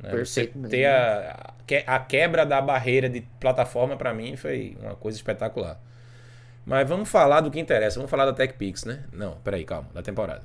Né? 0.04 0.12
Você 0.18 0.48
ter 0.48 0.86
a, 0.86 1.32
a 1.32 1.54
que- 1.66 1.84
a 1.88 2.00
quebra 2.00 2.46
da 2.46 2.60
barreira 2.62 3.08
de 3.10 3.22
plataforma 3.40 3.96
pra 3.96 4.14
mim 4.14 4.36
foi 4.36 4.76
uma 4.82 4.96
coisa 4.96 5.18
espetacular. 5.18 5.80
Mas 6.66 6.88
vamos 6.88 7.10
falar 7.10 7.42
do 7.42 7.50
que 7.50 7.60
interessa, 7.60 7.96
vamos 7.98 8.12
falar 8.12 8.26
da 8.26 8.34
TechPix, 8.34 8.84
né? 8.84 9.06
Não, 9.14 9.36
peraí, 9.44 9.64
calma, 9.64 9.88
da 9.94 10.02
temporada. 10.02 10.44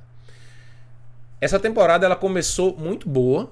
Essa 1.41 1.59
temporada 1.59 2.05
ela 2.05 2.15
começou 2.15 2.75
muito 2.77 3.07
boa. 3.09 3.51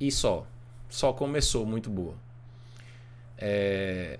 E 0.00 0.10
só. 0.10 0.46
Só 0.88 1.12
começou 1.12 1.64
muito 1.64 1.88
boa. 1.88 2.14
É, 3.38 4.18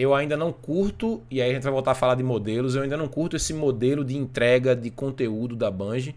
eu 0.00 0.14
ainda 0.14 0.36
não 0.36 0.50
curto, 0.52 1.22
e 1.30 1.42
aí 1.42 1.50
a 1.50 1.54
gente 1.54 1.62
vai 1.62 1.72
voltar 1.72 1.90
a 1.90 1.94
falar 1.94 2.14
de 2.14 2.22
modelos, 2.22 2.74
eu 2.74 2.82
ainda 2.82 2.96
não 2.96 3.06
curto 3.06 3.36
esse 3.36 3.52
modelo 3.52 4.02
de 4.02 4.16
entrega 4.16 4.74
de 4.74 4.90
conteúdo 4.90 5.54
da 5.54 5.70
Bungie. 5.70 6.16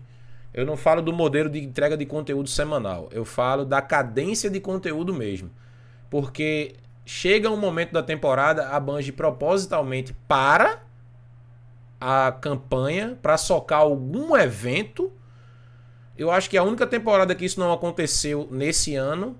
Eu 0.54 0.66
não 0.66 0.78
falo 0.78 1.02
do 1.02 1.12
modelo 1.12 1.50
de 1.50 1.60
entrega 1.62 1.98
de 1.98 2.06
conteúdo 2.06 2.50
semanal, 2.50 3.10
eu 3.12 3.26
falo 3.26 3.66
da 3.66 3.82
cadência 3.82 4.50
de 4.50 4.60
conteúdo 4.62 5.14
mesmo. 5.14 5.52
Porque 6.10 6.76
chega 7.06 7.50
um 7.50 7.58
momento 7.58 7.92
da 7.92 8.02
temporada, 8.04 8.70
a 8.70 8.80
Bungie 8.80 9.12
propositalmente 9.12 10.14
para 10.28 10.84
a 12.00 12.32
campanha 12.32 13.18
para 13.22 13.38
socar 13.38 13.80
algum 13.80 14.36
evento 14.36 15.12
Eu 16.18 16.30
acho 16.32 16.50
que 16.50 16.58
a 16.58 16.64
única 16.64 16.86
temporada 16.86 17.34
que 17.34 17.46
isso 17.46 17.60
não 17.60 17.74
aconteceu 17.74 18.48
nesse 18.52 18.96
ano. 18.96 19.36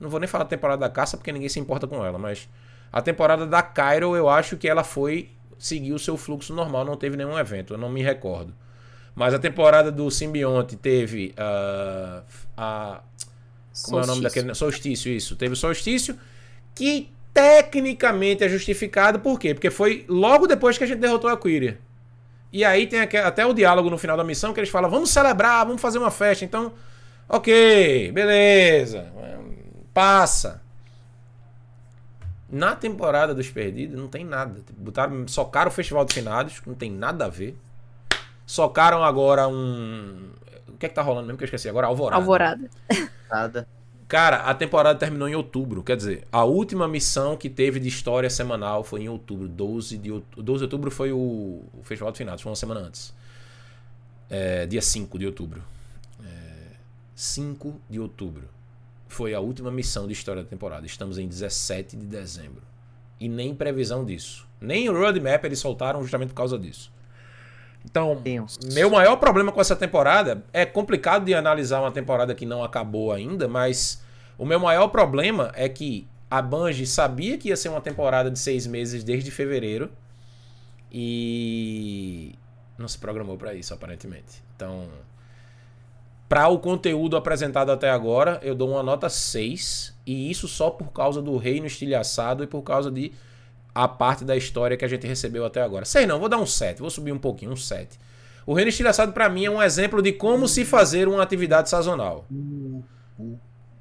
Não 0.00 0.08
vou 0.08 0.18
nem 0.18 0.28
falar 0.28 0.46
temporada 0.46 0.80
da 0.80 0.88
caça, 0.88 1.16
porque 1.16 1.30
ninguém 1.32 1.48
se 1.48 1.60
importa 1.60 1.86
com 1.86 2.04
ela, 2.04 2.18
mas. 2.18 2.48
A 2.94 3.02
temporada 3.02 3.44
da 3.44 3.60
Cairo, 3.60 4.14
eu 4.14 4.28
acho 4.28 4.56
que 4.56 4.68
ela 4.68 4.84
foi. 4.84 5.28
Seguiu 5.58 5.96
o 5.96 5.98
seu 5.98 6.16
fluxo 6.16 6.54
normal, 6.54 6.84
não 6.84 6.96
teve 6.96 7.16
nenhum 7.16 7.36
evento, 7.36 7.74
eu 7.74 7.78
não 7.78 7.88
me 7.88 8.00
recordo. 8.00 8.54
Mas 9.16 9.34
a 9.34 9.38
temporada 9.40 9.90
do 9.90 10.08
Simbionte 10.12 10.76
teve. 10.76 11.34
ah, 11.36 12.22
a. 12.56 13.00
Como 13.82 13.98
é 13.98 14.04
o 14.04 14.06
nome 14.06 14.20
Solstício. 14.20 14.22
daquele? 14.22 14.54
Solstício, 14.54 15.12
isso. 15.12 15.34
Teve 15.34 15.54
o 15.54 15.56
solstício, 15.56 16.16
que 16.72 17.10
tecnicamente 17.32 18.44
é 18.44 18.48
justificado, 18.48 19.18
por 19.18 19.40
quê? 19.40 19.54
Porque 19.54 19.72
foi 19.72 20.04
logo 20.08 20.46
depois 20.46 20.78
que 20.78 20.84
a 20.84 20.86
gente 20.86 21.00
derrotou 21.00 21.28
a 21.28 21.36
Quiria. 21.36 21.80
E 22.52 22.64
aí 22.64 22.86
tem 22.86 23.00
até 23.00 23.44
o 23.44 23.52
diálogo 23.52 23.90
no 23.90 23.98
final 23.98 24.16
da 24.16 24.22
missão 24.22 24.52
que 24.52 24.60
eles 24.60 24.70
falam: 24.70 24.88
vamos 24.88 25.10
celebrar, 25.10 25.66
vamos 25.66 25.82
fazer 25.82 25.98
uma 25.98 26.12
festa. 26.12 26.44
Então, 26.44 26.72
ok, 27.28 28.12
beleza, 28.12 29.12
passa. 29.92 30.62
Na 32.50 32.76
temporada 32.76 33.34
dos 33.34 33.48
Perdidos 33.48 33.98
não 33.98 34.08
tem 34.08 34.24
nada. 34.24 34.60
Botaram, 34.76 35.26
socaram 35.26 35.70
o 35.70 35.74
Festival 35.74 36.04
de 36.04 36.14
Finados, 36.14 36.60
não 36.66 36.74
tem 36.74 36.90
nada 36.90 37.26
a 37.26 37.28
ver. 37.28 37.56
Socaram 38.46 39.02
agora 39.02 39.48
um. 39.48 40.30
O 40.68 40.76
que 40.76 40.86
é 40.86 40.88
que 40.88 40.94
tá 40.94 41.02
rolando 41.02 41.26
mesmo 41.26 41.38
que 41.38 41.44
eu 41.44 41.46
esqueci? 41.46 41.68
Agora 41.68 41.86
Alvorada. 41.86 42.20
Alvorada. 42.20 42.70
Nada. 43.30 43.68
Cara, 44.06 44.42
a 44.42 44.54
temporada 44.54 44.98
terminou 44.98 45.28
em 45.28 45.34
outubro. 45.34 45.82
Quer 45.82 45.96
dizer, 45.96 46.28
a 46.30 46.44
última 46.44 46.86
missão 46.86 47.36
que 47.36 47.48
teve 47.48 47.80
de 47.80 47.88
história 47.88 48.28
semanal 48.28 48.84
foi 48.84 49.02
em 49.02 49.08
outubro. 49.08 49.48
12 49.48 49.96
de 49.96 50.12
outubro, 50.12 50.42
12 50.42 50.58
de 50.58 50.64
outubro 50.64 50.90
foi 50.90 51.12
o, 51.12 51.64
o 51.72 51.80
Festival 51.82 52.12
de 52.12 52.18
Finados, 52.18 52.42
foi 52.42 52.50
uma 52.50 52.56
semana 52.56 52.80
antes. 52.80 53.14
É, 54.28 54.66
dia 54.66 54.82
5 54.82 55.18
de 55.18 55.26
outubro. 55.26 55.62
É, 56.22 56.76
5 57.14 57.80
de 57.88 57.98
outubro. 57.98 58.48
Foi 59.14 59.32
a 59.32 59.38
última 59.38 59.70
missão 59.70 60.08
de 60.08 60.12
história 60.12 60.42
da 60.42 60.48
temporada. 60.48 60.84
Estamos 60.84 61.18
em 61.18 61.28
17 61.28 61.96
de 61.96 62.04
dezembro. 62.04 62.62
E 63.20 63.28
nem 63.28 63.54
previsão 63.54 64.04
disso. 64.04 64.44
Nem 64.60 64.88
o 64.88 64.92
roadmap 64.92 65.44
eles 65.44 65.60
soltaram 65.60 66.02
justamente 66.02 66.30
por 66.30 66.34
causa 66.34 66.58
disso. 66.58 66.92
Então, 67.84 68.20
meu 68.72 68.90
maior 68.90 69.14
problema 69.16 69.52
com 69.52 69.60
essa 69.60 69.76
temporada 69.76 70.42
é 70.52 70.66
complicado 70.66 71.26
de 71.26 71.32
analisar 71.32 71.80
uma 71.80 71.92
temporada 71.92 72.34
que 72.34 72.44
não 72.44 72.64
acabou 72.64 73.12
ainda, 73.12 73.46
mas 73.46 74.02
o 74.36 74.44
meu 74.44 74.58
maior 74.58 74.88
problema 74.88 75.52
é 75.54 75.68
que 75.68 76.08
a 76.28 76.42
Bungie 76.42 76.84
sabia 76.84 77.38
que 77.38 77.50
ia 77.50 77.56
ser 77.56 77.68
uma 77.68 77.80
temporada 77.80 78.28
de 78.32 78.38
seis 78.40 78.66
meses 78.66 79.04
desde 79.04 79.30
fevereiro 79.30 79.92
e 80.90 82.34
não 82.76 82.88
se 82.88 82.98
programou 82.98 83.36
para 83.38 83.54
isso, 83.54 83.72
aparentemente. 83.72 84.42
Então, 84.56 84.88
para 86.28 86.48
o 86.48 86.58
conteúdo 86.58 87.16
apresentado 87.16 87.70
até 87.70 87.90
agora, 87.90 88.40
eu 88.42 88.54
dou 88.54 88.70
uma 88.70 88.82
nota 88.82 89.08
6, 89.08 89.94
e 90.06 90.30
isso 90.30 90.48
só 90.48 90.70
por 90.70 90.92
causa 90.92 91.20
do 91.20 91.36
reino 91.36 91.66
estilhaçado 91.66 92.42
e 92.42 92.46
por 92.46 92.62
causa 92.62 92.90
de 92.90 93.12
a 93.74 93.88
parte 93.88 94.24
da 94.24 94.36
história 94.36 94.76
que 94.76 94.84
a 94.84 94.88
gente 94.88 95.06
recebeu 95.06 95.44
até 95.44 95.60
agora. 95.60 95.84
Sei 95.84 96.06
não, 96.06 96.20
vou 96.20 96.28
dar 96.28 96.38
um 96.38 96.46
7, 96.46 96.80
vou 96.80 96.90
subir 96.90 97.12
um 97.12 97.18
pouquinho, 97.18 97.52
um 97.52 97.56
7. 97.56 97.98
O 98.46 98.54
reino 98.54 98.68
estilhaçado 98.68 99.12
para 99.12 99.28
mim 99.28 99.44
é 99.46 99.50
um 99.50 99.62
exemplo 99.62 100.00
de 100.00 100.12
como 100.12 100.46
se 100.46 100.64
fazer 100.64 101.08
uma 101.08 101.22
atividade 101.22 101.68
sazonal. 101.68 102.24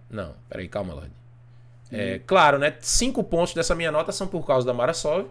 Não, 0.09 0.33
peraí, 0.49 0.67
calma, 0.67 0.93
Lorde. 0.93 1.11
É, 1.91 2.19
claro, 2.25 2.57
né? 2.57 2.75
Cinco 2.79 3.23
pontos 3.23 3.53
dessa 3.53 3.75
minha 3.75 3.91
nota 3.91 4.11
são 4.11 4.25
por 4.25 4.45
causa 4.47 4.65
da 4.65 4.73
Marasov. 4.73 5.27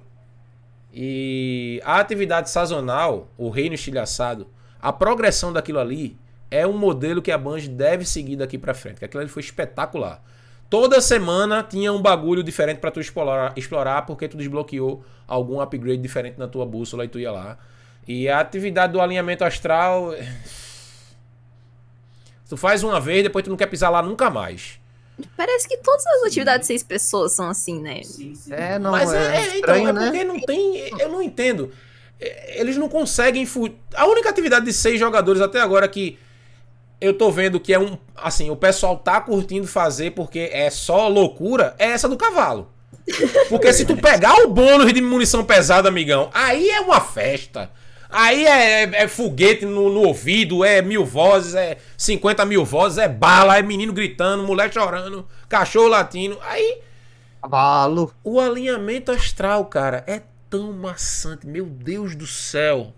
E 0.93 1.81
a 1.85 1.99
atividade 1.99 2.51
sazonal, 2.51 3.29
o 3.37 3.49
reino 3.49 3.75
estilhaçado, 3.75 4.47
a 4.81 4.93
progressão 4.93 5.53
daquilo 5.53 5.79
ali 5.79 6.17
é 6.53 6.67
um 6.67 6.73
modelo 6.77 7.23
que 7.23 7.31
a 7.33 7.39
Bungie 7.39 7.69
deve 7.69 8.05
seguir 8.05 8.37
daqui 8.37 8.59
pra 8.59 8.75
frente. 8.75 8.99
Que 8.99 9.05
aquilo 9.07 9.21
ali 9.23 9.31
foi 9.31 9.41
espetacular. 9.43 10.23
Toda 10.69 11.01
semana 11.01 11.63
tinha 11.63 11.93
um 11.93 12.01
bagulho 12.01 12.43
diferente 12.43 12.79
pra 12.79 12.91
tu 12.91 13.01
explorar, 13.01 13.53
explorar 13.57 14.03
porque 14.07 14.29
tu 14.29 14.37
desbloqueou 14.37 15.05
algum 15.27 15.61
upgrade 15.61 16.01
diferente 16.01 16.39
na 16.39 16.47
tua 16.49 16.65
bússola 16.65 17.05
e 17.05 17.09
tu 17.09 17.19
ia 17.19 17.31
lá. 17.33 17.59
E 18.07 18.29
a 18.29 18.41
atividade 18.41 18.93
do 18.93 19.01
alinhamento 19.01 19.45
astral. 19.45 20.15
Tu 22.49 22.57
faz 22.57 22.83
uma 22.83 23.01
vez, 23.01 23.23
depois 23.23 23.43
tu 23.45 23.49
não 23.51 23.57
quer 23.57 23.67
pisar 23.67 23.89
lá 23.89 24.03
nunca 24.03 24.29
mais. 24.29 24.79
Parece 25.37 25.67
que 25.69 25.77
todas 25.79 26.07
as 26.07 26.25
atividades 26.25 26.61
de 26.63 26.67
seis 26.67 26.83
pessoas 26.83 27.33
são 27.33 27.49
assim, 27.49 27.81
né? 27.81 28.01
É, 28.51 28.79
não, 28.79 28.91
Mas 28.91 29.13
é, 29.13 29.17
é, 29.17 29.37
é, 29.37 29.45
então, 29.45 29.55
estranho, 29.57 29.89
é 29.89 29.93
né? 29.93 30.05
porque 30.05 30.25
não 30.25 30.41
tem. 30.41 30.77
Eu 31.01 31.09
não 31.09 31.23
entendo. 31.23 31.71
É, 32.21 32.61
Eles 32.61 32.77
não 32.77 32.89
conseguem. 32.89 33.47
fu- 33.47 33.75
A 33.95 34.07
única 34.07 34.29
atividade 34.29 34.67
de 34.67 34.73
seis 34.73 34.99
jogadores 35.01 35.41
até 35.41 35.61
agora 35.61 35.89
que 35.89 36.19
eu 37.03 37.13
tô 37.15 37.31
vendo 37.31 37.59
que 37.59 37.75
é 37.75 37.79
um. 37.79 37.99
Assim, 38.15 38.49
o 38.51 38.57
pessoal 38.57 38.97
tá 38.97 39.21
curtindo 39.21 39.67
fazer 39.67 40.13
porque 40.13 40.49
é 40.53 40.71
só 40.71 41.09
loucura, 41.09 41.75
é 41.79 41.87
essa 41.87 42.09
do 42.09 42.17
cavalo. 42.17 42.71
Porque 43.49 43.73
se 43.73 43.85
tu 43.85 43.97
pegar 43.97 44.35
o 44.45 44.49
bônus 44.49 44.93
de 44.93 45.03
munição 45.03 45.45
pesada, 45.45 45.89
amigão, 45.89 46.31
aí 46.33 46.71
é 46.71 46.81
uma 46.81 47.01
festa. 47.01 47.71
Aí 48.09 48.45
é, 48.47 48.85
é- 48.85 49.03
é 49.05 49.09
foguete 49.09 49.65
no, 49.65 49.89
no 49.91 50.03
ouvido, 50.07 50.65
é 50.65 50.81
mil 50.81 51.05
vozes, 51.05 51.55
é 51.55 51.79
50 51.97 52.45
mil 52.45 52.65
vozes, 52.65 52.99
é 52.99 53.09
bala, 53.09 53.59
é 53.59 53.63
menino 53.63 53.93
gritando, 53.93 54.45
mulher 54.45 54.73
chorando, 54.73 55.27
cachorro 55.49 55.89
latindo. 55.89 56.39
Aí. 56.43 56.79
Cavalo. 57.43 58.15
O 58.23 58.39
alinhamento 58.39 59.11
astral, 59.11 59.65
cara, 59.65 60.05
é 60.07 60.23
tão 60.49 60.73
maçante. 60.73 61.47
Meu 61.47 61.65
Deus 61.67 62.15
do 62.15 62.27
céu. 62.27 62.93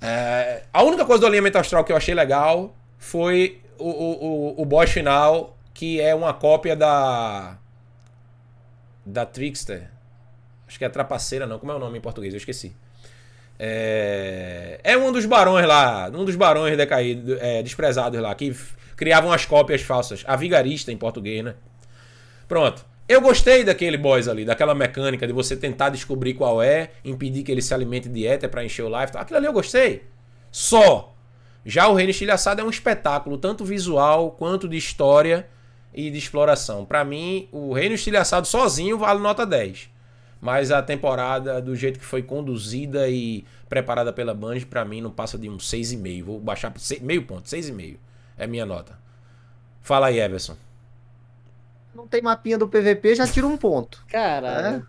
É, 0.00 0.62
a 0.72 0.82
única 0.82 1.04
coisa 1.04 1.20
do 1.22 1.26
alinhamento 1.26 1.58
astral 1.58 1.84
que 1.84 1.92
eu 1.92 1.96
achei 1.96 2.14
legal 2.14 2.74
foi 3.04 3.60
o, 3.78 3.88
o, 3.88 4.24
o, 4.56 4.62
o 4.62 4.64
boss 4.64 4.90
final, 4.90 5.58
que 5.74 6.00
é 6.00 6.14
uma 6.14 6.32
cópia 6.32 6.74
da. 6.74 7.58
Da 9.04 9.26
Trickster. 9.26 9.90
Acho 10.66 10.78
que 10.78 10.84
é 10.86 10.88
Trapaceira, 10.88 11.46
não. 11.46 11.58
Como 11.58 11.70
é 11.70 11.74
o 11.74 11.78
nome 11.78 11.98
em 11.98 12.00
português? 12.00 12.32
Eu 12.32 12.38
esqueci. 12.38 12.74
É, 13.58 14.80
é 14.82 14.96
um 14.96 15.12
dos 15.12 15.26
barões 15.26 15.66
lá, 15.66 16.10
um 16.12 16.24
dos 16.24 16.34
barões 16.34 16.76
decaídos, 16.76 17.36
é, 17.40 17.62
desprezados 17.62 18.20
lá, 18.20 18.34
que 18.34 18.56
criavam 18.96 19.30
as 19.30 19.44
cópias 19.44 19.82
falsas. 19.82 20.24
A 20.26 20.34
vigarista 20.34 20.90
em 20.90 20.96
português, 20.96 21.44
né? 21.44 21.54
Pronto. 22.48 22.86
Eu 23.06 23.20
gostei 23.20 23.64
daquele 23.64 23.98
boss 23.98 24.28
ali, 24.28 24.46
daquela 24.46 24.74
mecânica 24.74 25.26
de 25.26 25.32
você 25.34 25.54
tentar 25.54 25.90
descobrir 25.90 26.32
qual 26.32 26.62
é, 26.62 26.92
impedir 27.04 27.42
que 27.42 27.52
ele 27.52 27.60
se 27.60 27.74
alimente 27.74 28.08
de 28.08 28.26
éter 28.26 28.48
pra 28.48 28.64
encher 28.64 28.82
o 28.82 28.88
life. 28.88 29.14
Aquilo 29.14 29.36
ali 29.36 29.46
eu 29.46 29.52
gostei. 29.52 30.04
Só. 30.50 31.13
Já 31.64 31.88
o 31.88 31.94
Reino 31.94 32.10
Estilhaçado 32.10 32.60
é 32.60 32.64
um 32.64 32.70
espetáculo, 32.70 33.38
tanto 33.38 33.64
visual 33.64 34.32
quanto 34.32 34.68
de 34.68 34.76
história 34.76 35.48
e 35.92 36.10
de 36.10 36.18
exploração. 36.18 36.84
Pra 36.84 37.04
mim, 37.04 37.48
o 37.50 37.72
Reino 37.72 37.94
Estilhaçado 37.94 38.46
sozinho 38.46 38.98
vale 38.98 39.20
nota 39.20 39.46
10. 39.46 39.90
Mas 40.40 40.70
a 40.70 40.82
temporada, 40.82 41.62
do 41.62 41.74
jeito 41.74 41.98
que 41.98 42.04
foi 42.04 42.22
conduzida 42.22 43.08
e 43.08 43.46
preparada 43.66 44.12
pela 44.12 44.34
Bungie, 44.34 44.66
pra 44.66 44.84
mim 44.84 45.00
não 45.00 45.10
passa 45.10 45.38
de 45.38 45.48
um 45.48 45.56
6,5. 45.56 46.22
Vou 46.22 46.38
baixar 46.38 46.70
para 46.70 46.82
meio 47.00 47.24
ponto, 47.24 47.48
6,5. 47.48 47.96
É 48.36 48.46
minha 48.46 48.66
nota. 48.66 48.98
Fala 49.80 50.08
aí, 50.08 50.20
Everson. 50.20 50.56
Não 51.94 52.06
tem 52.06 52.20
mapinha 52.20 52.58
do 52.58 52.68
PVP, 52.68 53.14
já 53.14 53.26
tira 53.26 53.46
um 53.46 53.56
ponto. 53.56 54.04
Caralho. 54.08 54.86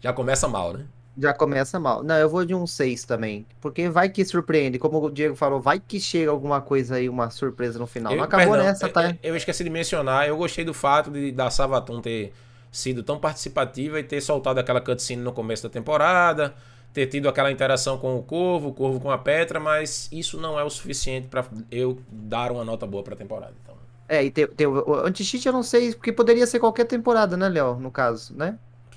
Já 0.00 0.12
começa 0.12 0.46
mal, 0.46 0.72
né? 0.72 0.86
Já 1.20 1.34
começa 1.34 1.78
mal. 1.78 2.02
Não, 2.02 2.14
eu 2.16 2.28
vou 2.28 2.44
de 2.44 2.54
um 2.54 2.66
6 2.66 3.04
também. 3.04 3.46
Porque 3.60 3.88
vai 3.90 4.08
que 4.08 4.24
surpreende. 4.24 4.78
Como 4.78 5.04
o 5.04 5.10
Diego 5.10 5.36
falou, 5.36 5.60
vai 5.60 5.78
que 5.78 6.00
chega 6.00 6.30
alguma 6.30 6.60
coisa 6.60 6.94
aí, 6.96 7.08
uma 7.08 7.28
surpresa 7.30 7.78
no 7.78 7.86
final. 7.86 8.14
Não 8.16 8.24
acabou 8.24 8.48
perdão, 8.54 8.66
nessa, 8.66 8.86
eu- 8.86 8.92
tá? 8.92 9.10
Eu, 9.10 9.16
eu 9.22 9.36
esqueci 9.36 9.62
de 9.62 9.70
mencionar, 9.70 10.26
eu 10.26 10.36
gostei 10.36 10.64
do 10.64 10.72
fato 10.72 11.10
de 11.10 11.30
da 11.32 11.50
Savatun 11.50 12.00
ter 12.00 12.32
sido 12.72 13.02
tão 13.02 13.18
participativa 13.18 13.98
e 14.00 14.04
ter 14.04 14.20
soltado 14.20 14.58
aquela 14.60 14.80
cutscene 14.80 15.20
no 15.20 15.32
começo 15.32 15.62
da 15.64 15.68
temporada, 15.68 16.54
ter 16.94 17.06
tido 17.06 17.28
aquela 17.28 17.50
interação 17.52 17.98
com 17.98 18.16
o 18.16 18.22
Corvo, 18.22 18.68
o 18.68 18.72
Corvo 18.72 18.98
com 19.00 19.10
a 19.10 19.18
Petra, 19.18 19.60
mas 19.60 20.08
isso 20.12 20.38
não 20.40 20.58
é 20.58 20.64
o 20.64 20.70
suficiente 20.70 21.26
pra 21.28 21.44
eu 21.70 21.98
dar 22.10 22.50
uma 22.52 22.64
nota 22.64 22.86
boa 22.86 23.02
pra 23.02 23.14
temporada. 23.16 23.52
Então, 23.62 23.74
É, 24.08 24.24
e 24.24 24.30
tem, 24.30 24.46
tem 24.46 24.66
o, 24.66 24.88
o 24.88 24.94
anti-cheat 25.06 25.46
eu 25.46 25.52
não 25.52 25.62
sei, 25.62 25.92
porque 25.94 26.12
poderia 26.12 26.46
ser 26.46 26.58
qualquer 26.60 26.84
temporada, 26.86 27.36
né, 27.36 27.48
Léo? 27.48 27.74
No 27.78 27.90
caso, 27.90 28.34
né? 28.36 28.56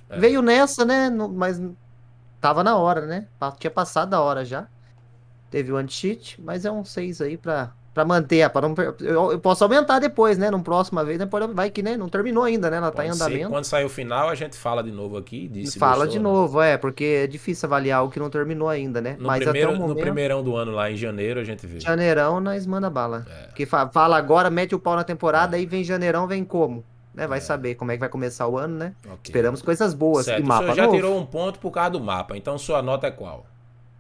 É. 0.10 0.20
Veio 0.20 0.42
nessa, 0.42 0.86
né? 0.86 1.10
no- 1.10 1.30
mas 1.30 1.60
tava 2.44 2.62
na 2.62 2.76
hora, 2.76 3.06
né? 3.06 3.26
Tinha 3.58 3.72
passado 3.72 4.14
a 4.14 4.20
hora 4.20 4.44
já. 4.44 4.68
Teve 5.50 5.72
o 5.72 5.78
anti-cheat, 5.78 6.42
mas 6.42 6.66
é 6.66 6.72
um 6.72 6.84
6 6.84 7.22
aí 7.22 7.38
pra, 7.38 7.72
pra 7.94 8.04
manter. 8.04 8.50
Pra 8.50 8.62
não, 8.68 8.74
eu, 9.00 9.32
eu 9.34 9.40
posso 9.40 9.64
aumentar 9.64 10.00
depois, 10.00 10.38
né? 10.38 10.52
Numa 10.52 10.64
próxima 10.64 11.06
vez, 11.06 11.18
né? 11.20 11.26
pode- 11.26 11.54
Vai 11.54 11.70
que 11.70 11.82
né? 11.82 11.96
não 11.96 12.10
terminou 12.10 12.44
ainda, 12.44 12.70
né? 12.70 12.78
Ela 12.78 12.92
tá 12.92 13.06
em 13.06 13.10
pode 13.10 13.18
ser 13.20 13.24
que 13.26 13.30
andamento. 13.34 13.50
quando 13.52 13.64
sair 13.66 13.86
o 13.86 13.90
final, 13.90 14.28
a 14.30 14.36
gente 14.36 14.58
fala 14.58 14.84
de 14.84 14.92
novo 14.92 15.16
aqui. 15.16 15.50
Se 15.68 15.78
Fala 15.80 15.98
gostou, 16.06 16.12
de 16.12 16.18
né? 16.18 16.24
novo, 16.24 16.60
é, 16.62 16.76
porque 16.78 17.22
é 17.24 17.28
difícil 17.28 17.68
avaliar 17.68 18.04
o 18.04 18.10
que 18.10 18.20
não 18.20 18.30
terminou 18.30 18.68
ainda, 18.68 19.00
né? 19.00 19.16
No, 19.20 19.28
mas 19.28 19.44
primeiro, 19.44 19.70
até 19.70 19.78
o 19.78 19.80
no 19.80 19.88
momento, 19.88 20.04
primeirão 20.04 20.44
do 20.44 20.56
ano, 20.56 20.72
lá 20.72 20.92
em 20.92 20.98
janeiro, 20.98 21.40
a 21.40 21.44
gente 21.44 21.66
vê. 21.66 21.80
janeirão, 21.80 22.40
nós 22.42 22.66
manda 22.66 22.90
bala. 22.90 23.26
É. 23.58 23.66
Fa- 23.66 23.88
fala 23.90 24.18
agora, 24.18 24.50
mete 24.50 24.74
o 24.76 24.80
pau 24.80 24.96
na 24.96 25.04
temporada, 25.04 25.56
aí 25.56 25.66
vem 25.66 25.84
janeirão, 25.84 26.28
vem 26.28 26.44
como? 26.44 26.84
Né? 27.14 27.28
Vai 27.28 27.40
saber 27.42 27.76
como 27.76 27.92
é 27.92 27.96
que 27.96 28.00
vai 28.00 28.10
começar 28.10 28.48
o 28.48 28.58
ano, 28.58 28.76
né? 28.78 28.94
Ok. 29.06 29.18
Esperamos 29.26 29.62
coisas 29.62 29.94
boas. 29.94 30.26
Certo, 30.26 30.40
E 30.40 30.44
o 30.44 30.48
mapa 30.48 30.64
senhor 30.64 30.76
já 30.76 30.84
novo. 30.86 30.96
tirou 30.96 31.18
um 31.20 31.26
ponto 31.26 31.60
por 31.60 31.70
causa 31.72 31.92
do 31.92 32.00
mapa, 32.00 32.36
então 32.36 32.58
sua 32.58 32.82
nota 32.82 33.06
é 33.08 33.12
qual? 33.12 33.46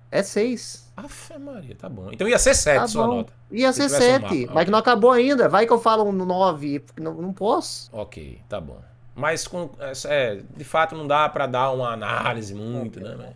É 0.09 0.21
6. 0.23 0.91
Afe 0.97 1.37
Maria, 1.39 1.75
tá 1.75 1.89
bom. 1.89 2.09
Então 2.11 2.27
ia 2.27 2.37
ser 2.39 2.53
7 2.55 2.79
Tá 2.79 2.87
sua 2.87 3.05
bom. 3.07 3.15
nota. 3.17 3.33
Ia 3.51 3.71
Se 3.73 3.81
ser 3.81 3.85
tivesse 3.87 4.03
um 4.05 4.11
7, 4.29 4.41
mapa. 4.41 4.53
mas 4.55 4.65
que 4.65 4.71
não 4.71 4.79
acabou 4.79 5.11
ainda. 5.11 5.49
Vai 5.49 5.65
que 5.65 5.73
eu 5.73 5.79
falo 5.79 6.03
um 6.05 6.11
9, 6.11 6.83
não, 6.99 7.13
não 7.15 7.33
posso. 7.33 7.89
Ok, 7.91 8.39
tá 8.49 8.59
bom. 8.61 8.79
Mas 9.15 9.47
com, 9.47 9.69
é, 10.05 10.41
de 10.55 10.63
fato 10.63 10.95
não 10.95 11.05
dá 11.07 11.29
pra 11.29 11.45
dar 11.45 11.71
uma 11.71 11.89
análise 11.93 12.53
muito, 12.55 12.99
né? 12.99 13.15
mas- 13.17 13.35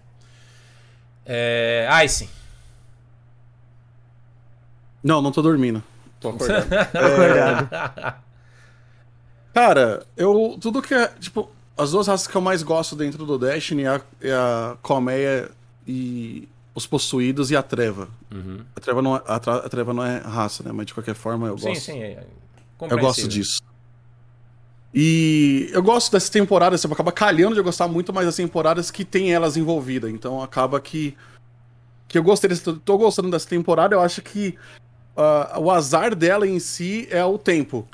É, 1.25 1.88
Ice. 2.06 2.30
Não, 5.03 5.22
não 5.22 5.31
tô 5.31 5.41
dormindo. 5.41 5.83
Tô 6.19 6.30
acordado. 6.30 6.67
acordado. 6.73 8.15
Cara, 9.57 10.05
eu. 10.15 10.55
Tudo 10.61 10.83
que 10.83 10.93
é. 10.93 11.07
Tipo, 11.19 11.49
as 11.75 11.89
duas 11.91 12.05
raças 12.05 12.27
que 12.27 12.35
eu 12.35 12.41
mais 12.41 12.61
gosto 12.61 12.95
dentro 12.95 13.25
do 13.25 13.39
Destiny 13.39 13.83
é 13.83 13.87
a, 13.87 14.01
é 14.21 14.31
a 14.31 14.77
Colmeia 14.83 15.49
e 15.87 16.47
os 16.75 16.85
possuídos 16.85 17.49
e 17.49 17.55
a 17.55 17.63
Treva. 17.63 18.07
Uhum. 18.31 18.59
A, 18.75 18.79
treva 18.79 19.01
não 19.01 19.15
é, 19.15 19.21
a, 19.25 19.39
tra- 19.39 19.55
a 19.57 19.67
Treva 19.69 19.93
não 19.95 20.03
é 20.05 20.19
raça, 20.19 20.61
né? 20.63 20.71
Mas 20.71 20.85
de 20.85 20.93
qualquer 20.93 21.15
forma 21.15 21.47
eu 21.47 21.57
Sim, 21.57 21.69
gosto. 21.69 21.83
sim, 21.85 21.99
é 22.03 22.19
eu 22.19 22.27
compreensível. 22.77 23.07
gosto 23.07 23.27
disso. 23.27 23.61
E 24.93 25.69
eu 25.73 25.81
gosto 25.81 26.11
dessas 26.11 26.29
temporadas, 26.29 26.79
você 26.81 26.87
acaba 26.87 27.11
calhando 27.11 27.53
de 27.53 27.59
eu 27.59 27.63
gostar 27.63 27.87
muito 27.87 28.13
mais 28.13 28.25
das 28.27 28.35
temporadas 28.35 28.91
que 28.91 29.03
tem 29.03 29.33
elas 29.33 29.57
envolvidas. 29.57 30.11
Então 30.11 30.41
acaba 30.41 30.79
que. 30.79 31.17
Que 32.07 32.17
eu 32.19 32.23
gostei 32.23 32.47
desse, 32.47 32.61
tô 32.61 32.97
gostando 32.97 33.31
dessa 33.31 33.49
temporada, 33.49 33.95
eu 33.95 33.99
acho 34.01 34.21
que 34.21 34.55
ah, 35.17 35.57
o 35.59 35.71
azar 35.71 36.15
dela 36.15 36.47
em 36.47 36.59
si 36.59 37.07
é 37.09 37.25
o 37.25 37.37
tempo. 37.39 37.87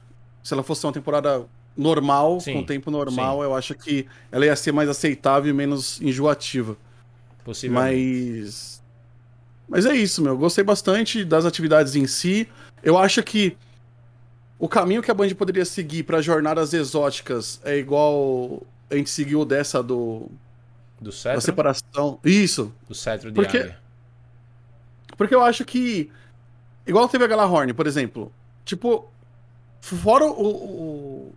Se 0.44 0.54
ela 0.54 0.62
fosse 0.64 0.86
uma 0.86 0.92
temporada 0.94 1.46
normal, 1.76 2.40
Sim, 2.40 2.54
com 2.54 2.64
tempo 2.64 2.92
normal, 2.92 3.42
eu 3.44 3.56
acho 3.56 3.74
que 3.74 4.06
ela 4.32 4.46
ia 4.46 4.56
ser 4.56 4.72
mais 4.72 4.90
aceitável 4.90 5.50
e 5.50 5.54
menos 5.54 6.00
enjoativa. 6.02 6.78
Possivelmente. 7.44 8.42
Mas. 8.42 8.84
Mas 9.68 9.86
é 9.86 9.96
isso, 9.96 10.22
meu. 10.22 10.38
Gostei 10.38 10.64
bastante 10.64 11.24
das 11.26 11.46
atividades 11.46 11.96
em 11.96 12.06
si. 12.06 12.48
Eu 12.84 12.98
acho 12.98 13.24
que 13.24 13.58
o 14.60 14.68
caminho 14.68 15.02
que 15.02 15.10
a 15.10 15.14
Band 15.14 15.30
poderia 15.30 15.66
seguir 15.66 16.04
para 16.04 16.22
jornadas 16.22 16.74
exóticas 16.74 17.60
é 17.64 17.78
igual 17.78 18.62
a 18.92 18.96
gente 18.96 19.10
seguiu 19.10 19.44
dessa 19.46 19.82
do. 19.82 20.30
Do 21.02 21.10
Da 21.10 21.16
cetro? 21.16 21.42
separação. 21.42 22.20
Isso. 22.24 22.72
Do 22.88 22.94
cetro 22.94 23.30
de 23.32 23.36
Porque- 23.36 23.58
águia. 23.58 23.80
Porque 25.18 25.34
eu 25.36 25.42
acho 25.42 25.64
que. 25.66 26.10
Igual 26.86 27.08
teve 27.10 27.24
a 27.24 27.28
Galahorn, 27.28 27.74
por 27.74 27.88
exemplo. 27.88 28.32
Tipo. 28.66 29.10
Fora 29.84 30.26
o, 30.26 30.48
o. 30.48 31.34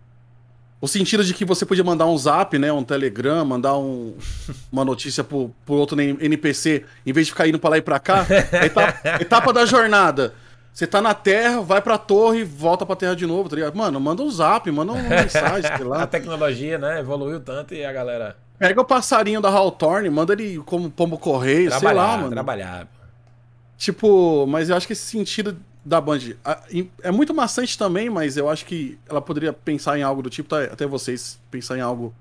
O 0.79 0.87
sentido 0.87 1.23
de 1.23 1.33
que 1.33 1.43
você 1.43 1.65
podia 1.65 1.83
mandar 1.83 2.05
um 2.05 2.15
zap, 2.17 2.57
né? 2.57 2.71
Um 2.71 2.83
telegram, 2.83 3.43
mandar 3.43 3.75
um, 3.77 4.15
uma 4.71 4.85
notícia 4.85 5.23
pro, 5.23 5.51
pro 5.65 5.75
outro 5.75 5.99
NPC, 5.99 6.85
em 7.03 7.11
vez 7.11 7.25
de 7.27 7.33
ficar 7.33 7.47
indo 7.47 7.57
pra 7.57 7.71
lá 7.71 7.77
e 7.79 7.81
pra 7.81 7.99
cá. 7.99 8.25
Etapa, 8.63 9.21
etapa 9.21 9.53
da 9.53 9.65
jornada. 9.65 10.33
Você 10.71 10.85
tá 10.85 11.01
na 11.01 11.15
Terra, 11.15 11.61
vai 11.61 11.81
pra 11.81 11.97
torre, 11.97 12.43
volta 12.43 12.85
pra 12.85 12.95
Terra 12.95 13.15
de 13.15 13.25
novo, 13.25 13.49
tá 13.49 13.55
ligado? 13.55 13.75
Mano, 13.75 13.99
manda 13.99 14.21
um 14.21 14.29
zap, 14.29 14.69
manda 14.69 14.91
uma 14.93 15.01
mensagem, 15.01 15.75
sei 15.75 15.85
lá. 15.85 16.03
A 16.03 16.07
tecnologia, 16.07 16.77
né, 16.77 16.99
evoluiu 16.99 17.39
tanto 17.39 17.73
e 17.73 17.83
a 17.83 17.91
galera 17.91 18.37
Pega 18.59 18.81
o 18.81 18.85
passarinho 18.85 19.41
da 19.41 19.49
Hawthorne, 19.49 20.09
manda 20.09 20.33
ele 20.33 20.59
como 20.59 20.89
pombo 20.89 21.17
correio, 21.17 21.71
sei 21.71 21.79
trabalhar, 21.79 22.01
lá, 22.01 22.17
mano. 22.17 22.31
trabalhar. 22.31 22.87
Tipo, 23.77 24.45
mas 24.47 24.69
eu 24.69 24.75
acho 24.77 24.87
que 24.87 24.93
esse 24.93 25.05
sentido 25.05 25.57
da 25.87 26.01
Band 26.01 26.19
é 27.01 27.11
muito 27.11 27.33
maçante 27.33 27.77
também, 27.77 28.09
mas 28.09 28.35
eu 28.35 28.49
acho 28.49 28.65
que 28.65 28.99
ela 29.07 29.21
poderia 29.21 29.53
pensar 29.53 29.97
em 29.97 30.03
algo 30.03 30.21
do 30.21 30.29
tipo, 30.29 30.49
tá, 30.49 30.63
até 30.65 30.85
vocês 30.85 31.39
pensar 31.49 31.77
em 31.77 31.81
algo 31.81 32.13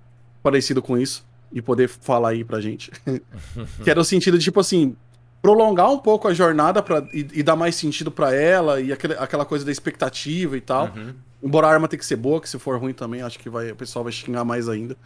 parecido 0.43 0.81
com 0.81 0.97
isso 0.97 1.25
e 1.53 1.61
poder 1.61 1.89
falar 1.89 2.29
aí 2.31 2.45
pra 2.45 2.61
gente. 2.61 2.93
que 3.83 3.91
era 3.91 4.01
o 4.01 4.05
sentido 4.05 4.39
de, 4.39 4.45
tipo 4.45 4.61
assim, 4.61 4.95
prolongar 5.43 5.91
um 5.91 5.99
pouco 5.99 6.29
a 6.29 6.35
jornada 6.35 6.81
pra, 6.81 7.05
e, 7.13 7.27
e 7.35 7.43
dar 7.43 7.57
mais 7.57 7.75
sentido 7.75 8.11
pra 8.11 8.33
ela 8.33 8.81
e 8.81 8.93
aquele- 8.93 9.15
aquela 9.15 9.45
coisa 9.45 9.65
da 9.65 9.73
expectativa 9.73 10.57
e 10.57 10.61
tal. 10.61 10.93
Uhum. 10.97 11.15
Embora 11.43 11.67
a 11.67 11.71
arma 11.71 11.89
tenha 11.89 11.99
que 11.99 12.07
ser 12.07 12.17
boa, 12.17 12.41
que 12.41 12.49
se 12.49 12.59
for 12.61 12.79
ruim 12.81 12.93
também, 12.95 13.21
acho 13.23 13.39
que 13.39 13.51
vai, 13.51 13.71
o 13.73 13.77
pessoal 13.77 14.05
vai 14.05 14.13
xingar 14.13 14.45
mais 14.45 14.69
ainda. 14.69 14.97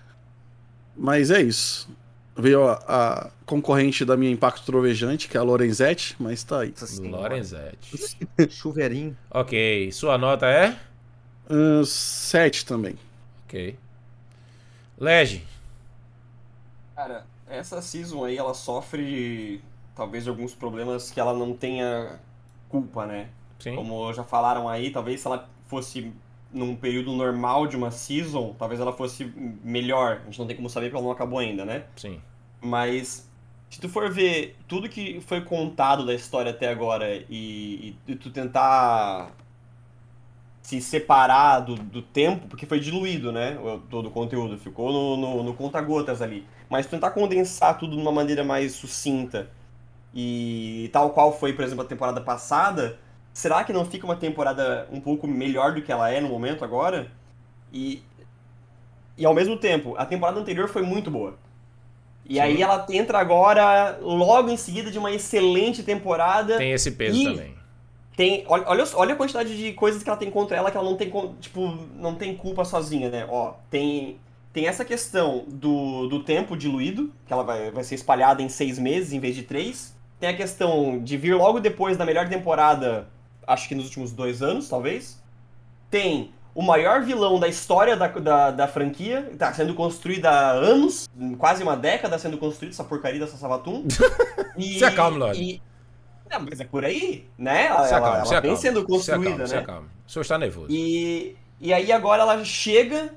Mas 0.97 1.31
é 1.31 1.41
isso. 1.41 1.89
Veio 2.41 2.69
a, 2.69 2.75
a 2.89 3.31
concorrente 3.45 4.05
da 4.05 4.17
minha 4.17 4.31
Impacto 4.31 4.65
Trovejante, 4.65 5.29
que 5.29 5.37
é 5.37 5.41
a 5.41 5.43
Lorenzetti, 5.43 6.17
mas 6.19 6.43
tá 6.43 6.61
aí. 6.61 6.75
Lorenzetti. 7.01 8.27
Chuveirinho. 8.51 9.17
Ok, 9.31 9.91
sua 9.93 10.17
nota 10.17 10.47
é? 10.47 10.79
Uh, 11.51 11.85
sete 11.85 12.65
também. 12.65 12.97
Ok. 13.45 13.77
Lege. 14.99 15.45
Cara, 16.95 17.27
essa 17.49 17.83
season 17.83 18.25
aí, 18.25 18.37
ela 18.37 18.55
sofre 18.55 19.61
talvez 19.95 20.29
alguns 20.29 20.55
problemas 20.55 21.11
que 21.11 21.19
ela 21.19 21.35
não 21.35 21.53
tenha 21.55 22.21
culpa, 22.69 23.07
né? 23.07 23.29
Sim. 23.59 23.75
Como 23.77 24.13
já 24.13 24.23
falaram 24.25 24.69
aí, 24.69 24.91
talvez 24.91 25.21
se 25.21 25.27
ela 25.27 25.49
fosse 25.67 26.13
num 26.53 26.75
período 26.75 27.13
normal 27.13 27.67
de 27.67 27.77
uma 27.77 27.91
season, 27.91 28.55
talvez 28.59 28.81
ela 28.81 28.93
fosse 28.93 29.25
melhor. 29.63 30.21
A 30.23 30.25
gente 30.25 30.39
não 30.39 30.47
tem 30.47 30.57
como 30.57 30.69
saber 30.69 30.87
porque 30.87 30.97
ela 30.97 31.05
não 31.05 31.13
acabou 31.13 31.39
ainda, 31.39 31.65
né? 31.65 31.85
Sim. 31.97 32.21
Mas 32.61 33.29
se 33.71 33.81
tu 33.81 33.89
for 33.89 34.11
ver 34.11 34.57
tudo 34.67 34.89
que 34.89 35.21
foi 35.21 35.41
contado 35.43 36.05
da 36.05 36.15
história 36.15 36.51
até 36.51 36.69
agora 36.69 37.25
e, 37.29 37.97
e 38.07 38.17
tu 38.17 38.31
tentar 38.31 39.33
se 40.63 40.81
separar 40.81 41.61
do, 41.61 41.75
do 41.75 42.03
tempo, 42.03 42.47
porque 42.49 42.67
foi 42.67 42.79
diluído, 42.81 43.33
né? 43.33 43.59
Todo 43.89 44.09
o 44.09 44.11
conteúdo, 44.11 44.59
ficou 44.59 44.93
no, 44.93 45.17
no, 45.17 45.43
no 45.43 45.55
conta-gotas 45.55 46.23
ali. 46.23 46.47
Mas 46.69 46.87
tentar 46.87 47.11
condensar 47.11 47.79
tudo 47.79 47.97
de 47.97 48.03
uma 48.03 48.13
maneira 48.13 48.45
mais 48.45 48.73
sucinta 48.73 49.51
e 50.15 50.91
tal 50.93 51.11
qual 51.11 51.37
foi, 51.37 51.53
por 51.53 51.65
exemplo, 51.65 51.85
a 51.85 51.87
temporada 51.89 52.21
passada, 52.21 52.99
será 53.33 53.65
que 53.65 53.73
não 53.73 53.85
fica 53.85 54.05
uma 54.05 54.17
temporada 54.17 54.89
um 54.93 55.01
pouco 55.01 55.27
melhor 55.27 55.75
do 55.75 55.83
que 55.83 55.93
ela 55.93 56.11
é 56.11 56.21
no 56.21 56.29
momento 56.29 56.65
agora? 56.65 57.11
E, 57.73 58.03
e 59.17 59.25
ao 59.25 59.35
mesmo 59.35 59.57
tempo, 59.57 59.95
a 59.97 60.05
temporada 60.05 60.41
anterior 60.41 60.69
foi 60.69 60.83
muito 60.83 61.11
boa. 61.11 61.39
E 62.31 62.35
Sim. 62.35 62.41
aí 62.41 62.63
ela 62.63 62.87
entra 62.91 63.19
agora, 63.19 63.99
logo 64.01 64.51
em 64.51 64.57
seguida 64.57 64.89
de 64.89 64.97
uma 64.97 65.11
excelente 65.11 65.83
temporada. 65.83 66.59
Tem 66.59 66.71
esse 66.71 66.93
peso 66.93 67.25
também. 67.25 67.57
Tem, 68.17 68.45
olha, 68.47 68.65
olha, 68.69 68.85
olha 68.95 69.15
a 69.15 69.17
quantidade 69.17 69.57
de 69.57 69.73
coisas 69.73 70.01
que 70.01 70.09
ela 70.09 70.17
tem 70.17 70.31
contra 70.31 70.57
ela 70.57 70.71
que 70.71 70.77
ela 70.77 70.89
não 70.89 70.97
tem, 70.97 71.11
tipo, 71.41 71.77
não 71.97 72.15
tem 72.15 72.37
culpa 72.37 72.65
sozinha, 72.65 73.11
né? 73.11 73.27
Ó, 73.29 73.55
tem, 73.69 74.17
tem 74.53 74.69
essa 74.69 74.85
questão 74.85 75.45
do, 75.49 76.07
do 76.07 76.23
tempo 76.23 76.57
diluído, 76.57 77.13
que 77.27 77.33
ela 77.33 77.43
vai, 77.43 77.73
vai 77.73 77.83
ser 77.83 77.97
espalhada 77.97 78.41
em 78.41 78.49
seis 78.49 78.79
meses 78.79 79.13
em 79.13 79.19
vez 79.19 79.35
de 79.35 79.43
três. 79.43 79.93
Tem 80.21 80.29
a 80.29 80.37
questão 80.37 81.01
de 81.03 81.17
vir 81.17 81.35
logo 81.35 81.59
depois 81.59 81.97
da 81.97 82.05
melhor 82.05 82.29
temporada, 82.29 83.09
acho 83.45 83.67
que 83.67 83.75
nos 83.75 83.87
últimos 83.87 84.13
dois 84.13 84.41
anos, 84.41 84.69
talvez. 84.69 85.21
Tem 85.91 86.31
o 86.55 86.63
maior 86.63 87.03
vilão 87.03 87.39
da 87.39 87.47
história 87.49 87.97
da, 87.97 88.09
da, 88.09 88.51
da 88.51 88.69
franquia, 88.69 89.31
tá 89.39 89.53
sendo 89.53 89.73
construído 89.75 90.27
há 90.27 90.51
anos, 90.51 91.09
quase 91.39 91.63
uma 91.63 91.77
década 91.77 92.19
sendo 92.19 92.37
construído, 92.39 92.73
essa 92.73 92.85
porcaria 92.85 93.21
dessa 93.21 93.37
Sabatum. 93.37 93.87
E, 94.57 94.79
Se 94.79 94.85
acalme, 94.85 95.17
Lorde. 95.19 95.41
e- 95.41 95.63
Não, 96.31 96.41
mas 96.41 96.61
é 96.61 96.65
por 96.65 96.85
aí, 96.85 97.27
né? 97.39 97.67
Ela, 97.67 97.87
Se 97.87 97.95
ela- 97.95 97.99
acalme, 98.09 98.17
ela 98.19 98.27
se 98.27 98.41
vem 98.41 98.57
sendo 98.57 98.81
Se 98.81 98.87
construída, 98.87 99.47
se 99.47 99.55
né? 99.55 99.61
acalme. 99.61 99.89
O 100.07 100.11
senhor 100.11 100.23
está 100.23 100.37
nervoso. 100.39 100.67
E, 100.71 101.35
e 101.61 101.73
aí 101.73 101.91
agora 101.93 102.23
ela 102.23 102.45
chega 102.45 103.11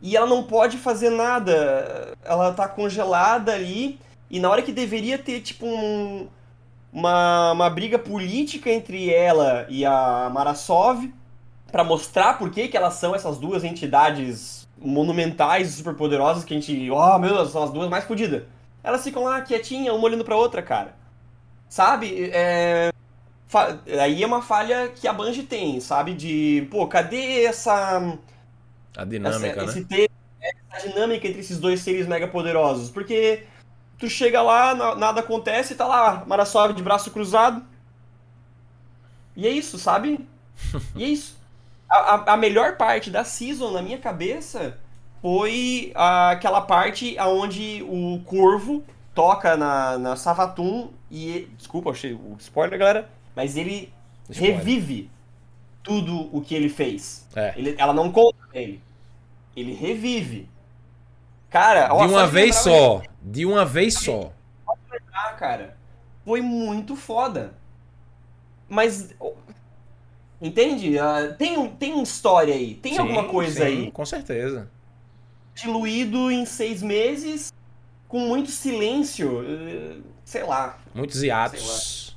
e 0.00 0.16
ela 0.16 0.26
não 0.26 0.42
pode 0.44 0.78
fazer 0.78 1.10
nada. 1.10 2.14
Ela 2.24 2.52
tá 2.52 2.66
congelada 2.68 3.52
ali. 3.52 3.98
E 4.30 4.40
na 4.40 4.48
hora 4.48 4.62
que 4.62 4.72
deveria 4.72 5.18
ter, 5.18 5.40
tipo, 5.40 5.66
um- 5.66 6.26
uma, 6.92 7.52
uma 7.52 7.68
briga 7.70 7.98
política 7.98 8.70
entre 8.70 9.12
ela 9.12 9.66
e 9.68 9.84
a 9.84 10.30
Marasov 10.32 11.12
pra 11.72 11.82
mostrar 11.82 12.38
por 12.38 12.50
que, 12.50 12.68
que 12.68 12.76
elas 12.76 12.94
são 12.94 13.14
essas 13.14 13.38
duas 13.38 13.64
entidades 13.64 14.68
monumentais 14.78 15.70
e 15.70 15.72
superpoderosas 15.72 16.44
que 16.44 16.54
a 16.54 16.60
gente. 16.60 16.90
Oh, 16.90 17.18
meu 17.18 17.30
Deus, 17.34 17.50
são 17.50 17.62
as 17.64 17.70
duas 17.72 17.88
mais 17.88 18.04
fodidas. 18.04 18.44
Elas 18.84 19.02
ficam 19.02 19.24
lá 19.24 19.40
quietinhas, 19.40 19.94
uma 19.94 20.04
olhando 20.04 20.24
pra 20.24 20.36
outra, 20.36 20.62
cara. 20.62 20.94
Sabe? 21.68 22.30
É. 22.32 22.92
fa- 23.46 23.78
Aí 24.00 24.22
é 24.22 24.26
uma 24.26 24.42
falha 24.42 24.88
que 24.88 25.08
a 25.08 25.12
Bungie 25.12 25.44
tem, 25.44 25.80
sabe? 25.80 26.14
De, 26.14 26.68
pô, 26.70 26.86
cadê 26.86 27.44
essa. 27.44 27.98
A 28.96 29.04
dinâmica, 29.04 29.46
essa, 29.46 29.56
né? 29.56 29.64
esse 29.64 29.84
te- 29.84 30.10
essa 30.70 30.88
dinâmica 30.88 31.26
entre 31.26 31.40
esses 31.40 31.58
dois 31.58 31.80
seres 31.80 32.06
mega 32.06 32.28
poderosos? 32.28 32.90
Porque 32.90 33.46
tu 33.98 34.08
chega 34.10 34.42
lá, 34.42 34.74
na- 34.74 34.94
nada 34.96 35.20
acontece, 35.20 35.74
tá 35.76 35.86
lá, 35.86 36.24
Marasov 36.26 36.74
de 36.74 36.82
braço 36.82 37.10
cruzado. 37.10 37.64
E 39.34 39.46
é 39.46 39.50
isso, 39.50 39.78
sabe? 39.78 40.28
E 40.94 41.04
é 41.04 41.08
isso. 41.08 41.40
A, 41.92 42.32
a- 42.32 42.36
melhor 42.36 42.76
parte 42.76 43.10
da 43.10 43.24
season, 43.24 43.70
na 43.72 43.82
minha 43.82 43.98
cabeça, 43.98 44.78
foi 45.20 45.92
aquela 45.94 46.60
parte 46.62 47.16
onde 47.20 47.82
o 47.88 48.20
Corvo 48.24 48.82
toca 49.14 49.56
na, 49.56 49.98
na 49.98 50.16
Savatum 50.16 50.90
e. 51.10 51.48
Desculpa, 51.56 51.90
achei 51.90 52.14
o 52.14 52.36
spoiler, 52.38 52.78
galera. 52.78 53.10
Mas 53.36 53.56
ele 53.56 53.92
Spoiler. 54.30 54.56
revive 54.56 55.10
tudo 55.82 56.28
o 56.36 56.40
que 56.40 56.54
ele 56.54 56.68
fez. 56.68 57.26
É. 57.34 57.52
Ele- 57.56 57.74
ela 57.78 57.92
não 57.92 58.10
conta 58.10 58.36
ele. 58.54 58.80
Ele 59.54 59.74
revive. 59.74 60.48
Cara, 61.50 61.92
ó, 61.92 62.06
De 62.06 62.12
uma 62.12 62.26
vez 62.26 62.56
só. 62.56 63.02
De 63.20 63.44
uma 63.44 63.64
vez 63.66 63.94
só. 63.94 64.32
Ah, 65.12 65.32
cara. 65.34 65.76
foi 66.24 66.40
muito 66.40 66.96
foda. 66.96 67.52
Mas. 68.68 69.14
Entende? 70.42 70.98
Ah, 70.98 71.32
tem, 71.38 71.56
um- 71.56 71.68
tem 71.76 71.92
uma 71.92 72.02
história 72.02 72.52
aí, 72.52 72.74
tem 72.74 72.94
Sim, 72.94 72.98
alguma 72.98 73.24
coisa 73.28 73.60
sim, 73.60 73.84
aí. 73.84 73.90
Com 73.92 74.04
certeza. 74.04 74.68
Diluído 75.54 76.32
em 76.32 76.44
seis 76.44 76.82
meses, 76.82 77.52
com 78.08 78.18
muito 78.20 78.50
silêncio. 78.50 79.44
eh, 79.46 79.96
Sei 80.24 80.42
lá. 80.42 80.78
Muitos 80.94 81.22
hiatos. 81.22 82.16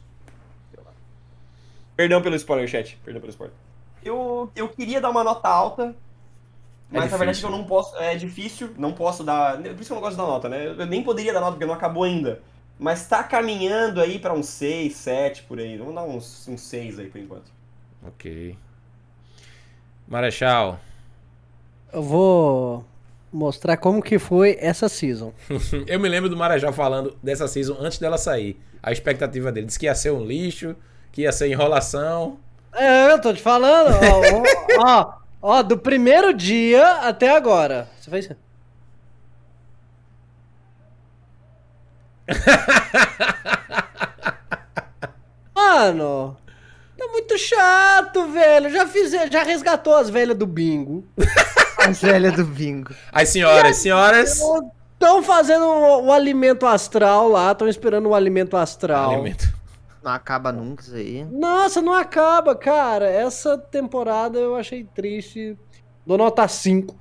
Perdão 1.96 2.22
pelo 2.22 2.36
spoiler, 2.36 2.68
chat. 2.68 2.98
Perdão 3.06 3.22
pelo 3.22 3.30
spoiler. 3.32 3.56
Eu, 4.04 4.50
eu 4.56 4.70
queria 4.70 5.00
dar 5.02 5.10
uma 5.10 5.24
nota 5.24 5.48
alta, 5.48 5.96
mas 6.90 7.12
na 7.12 7.18
verdade 7.18 7.44
eu 7.44 7.50
não 7.52 7.64
posso. 7.66 7.96
É 7.98 8.16
difícil, 8.16 8.74
não 8.78 8.94
posso 8.94 9.24
dar. 9.24 9.58
Por 9.62 9.68
isso 9.82 9.86
que 9.86 9.92
eu 9.92 9.96
não 9.96 10.02
gosto 10.02 10.12
de 10.16 10.22
dar 10.22 10.28
nota, 10.28 10.50
né? 10.50 10.68
Eu 10.68 10.86
nem 10.86 11.04
poderia 11.04 11.34
dar 11.34 11.40
nota 11.42 11.54
porque 11.54 11.66
não 11.66 11.74
acabou 11.74 12.04
ainda. 12.04 12.42
Mas 12.78 13.08
tá 13.08 13.24
caminhando 13.24 14.02
aí 14.02 14.20
pra 14.20 14.34
uns 14.34 14.48
6, 14.48 14.96
7 14.96 15.44
por 15.44 15.60
aí. 15.60 15.78
Vamos 15.78 15.96
dar 15.96 16.04
uns 16.04 16.48
6 16.62 17.00
aí 17.00 17.08
por 17.10 17.20
enquanto. 17.20 17.55
Ok. 18.08 18.56
Marechal. 20.08 20.80
Eu 21.92 22.04
vou 22.04 22.86
mostrar 23.32 23.78
como 23.78 24.02
que 24.02 24.20
foi 24.20 24.58
essa 24.60 24.88
season. 24.88 25.34
Eu 25.88 26.00
me 26.00 26.08
lembro 26.08 26.30
do 26.30 26.38
Marajá 26.38 26.72
falando 26.72 27.18
dessa 27.22 27.48
season 27.48 27.76
antes 27.80 27.98
dela 27.98 28.18
sair. 28.18 28.60
A 28.82 28.92
expectativa 28.92 29.52
dele. 29.52 29.66
Disse 29.66 29.80
que 29.80 29.88
ia 29.88 29.96
ser 29.96 30.12
um 30.12 30.24
lixo, 30.24 30.76
que 31.12 31.24
ia 31.24 31.32
ser 31.32 31.50
enrolação. 31.50 32.38
É, 32.74 33.12
eu 33.12 33.22
tô 33.22 33.34
te 33.34 33.42
falando, 33.42 33.96
ó, 33.96 34.22
ó, 34.86 35.14
ó, 35.60 35.64
do 35.64 35.78
primeiro 35.78 36.34
dia 36.34 37.08
até 37.08 37.36
agora. 37.36 37.88
Você 38.00 38.12
fez? 38.12 38.30
Mano, 45.56 46.38
muito 47.16 47.38
chato, 47.38 48.28
velho. 48.28 48.70
Já 48.70 48.86
fiz, 48.88 49.12
já 49.32 49.44
resgatou 49.44 49.96
as 49.96 50.10
velhas 50.10 50.38
do 50.38 50.46
bingo. 50.46 51.04
As 51.78 52.02
velhas 52.02 52.34
do 52.34 52.44
bingo. 52.46 52.96
As 53.12 53.30
senhoras, 53.30 53.78
senhoras. 53.78 54.42
Estão 54.94 55.22
fazendo 55.22 55.66
o, 55.66 56.06
o 56.06 56.12
alimento 56.12 56.66
astral 56.66 57.28
lá, 57.28 57.52
estão 57.52 57.68
esperando 57.68 58.10
o 58.10 58.16
alimento 58.16 58.58
astral. 58.58 59.12
Alimento. 59.12 59.54
Não 60.02 60.12
acaba 60.12 60.52
nunca 60.52 60.82
isso 60.82 60.96
aí. 60.96 61.26
Nossa, 61.26 61.82
não 61.82 61.94
acaba, 61.94 62.56
cara. 62.56 63.08
Essa 63.08 63.58
temporada 63.58 64.40
eu 64.40 64.56
achei 64.56 64.84
triste. 64.84 65.56
Dou 66.08 66.18
nota 66.18 66.48
5. 66.48 66.96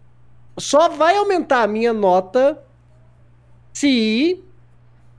Só 0.58 0.88
vai 0.90 1.16
aumentar 1.16 1.62
a 1.62 1.66
minha 1.66 1.92
nota 1.92 2.58
se. 3.72 4.44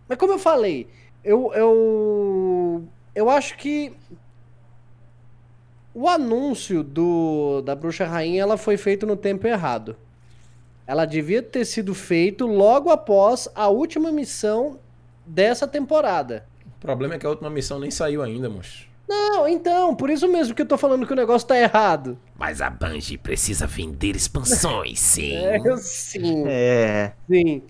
Mas 0.08 0.18
como 0.18 0.34
eu 0.34 0.40
falei, 0.40 0.88
eu. 1.24 1.52
Eu, 1.54 2.84
eu 3.16 3.30
acho 3.30 3.58
que. 3.58 3.96
O 5.96 6.08
anúncio 6.10 6.84
do, 6.84 7.62
da 7.62 7.74
Bruxa 7.74 8.06
Rainha 8.06 8.42
ela 8.44 8.58
foi 8.58 8.76
feito 8.76 9.06
no 9.08 9.16
tempo 9.16 9.48
errado. 9.48 9.96
Ela 10.86 11.06
devia 11.06 11.42
ter 11.42 11.64
sido 11.66 11.96
feito 11.96 12.46
logo 12.46 12.90
após 12.92 13.48
a 13.56 13.70
última 13.70 14.12
missão 14.12 14.78
dessa 15.26 15.66
temporada. 15.68 16.46
O 16.78 16.80
problema 16.82 17.16
é 17.16 17.18
que 17.18 17.26
a 17.26 17.30
última 17.30 17.50
missão 17.50 17.80
nem 17.80 17.90
saiu 17.90 18.22
ainda, 18.22 18.50
moço. 18.50 18.86
Não, 19.08 19.48
então, 19.48 19.96
por 19.96 20.10
isso 20.10 20.28
mesmo 20.28 20.54
que 20.54 20.62
eu 20.64 20.66
tô 20.68 20.78
falando 20.78 21.08
que 21.08 21.14
o 21.14 21.16
negócio 21.16 21.48
tá 21.48 21.58
errado. 21.58 22.18
Mas 22.38 22.60
a 22.60 22.70
Bungie 22.70 23.18
precisa 23.18 23.66
vender 23.66 24.16
expansões, 24.16 25.00
sim. 25.00 25.34
É, 25.36 25.58
eu 25.64 25.78
sim. 25.78 26.44
É. 26.46 27.14
Sim. 27.30 27.64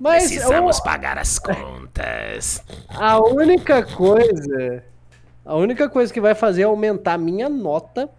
Mas 0.00 0.24
Precisamos 0.28 0.78
eu- 0.78 0.84
pagar 0.84 1.16
as 1.16 1.38
contas. 1.38 2.62
a 2.88 3.18
única 3.20 3.82
coisa. 3.84 4.82
A 5.48 5.56
única 5.56 5.88
coisa 5.88 6.12
que 6.12 6.20
vai 6.20 6.34
fazer 6.34 6.60
é 6.60 6.64
aumentar 6.66 7.14
a 7.14 7.18
minha 7.18 7.48
nota. 7.48 8.10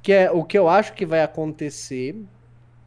Que 0.00 0.12
é 0.12 0.30
o 0.30 0.44
que 0.44 0.56
eu 0.56 0.68
acho 0.68 0.92
que 0.92 1.04
vai 1.04 1.20
acontecer. 1.20 2.14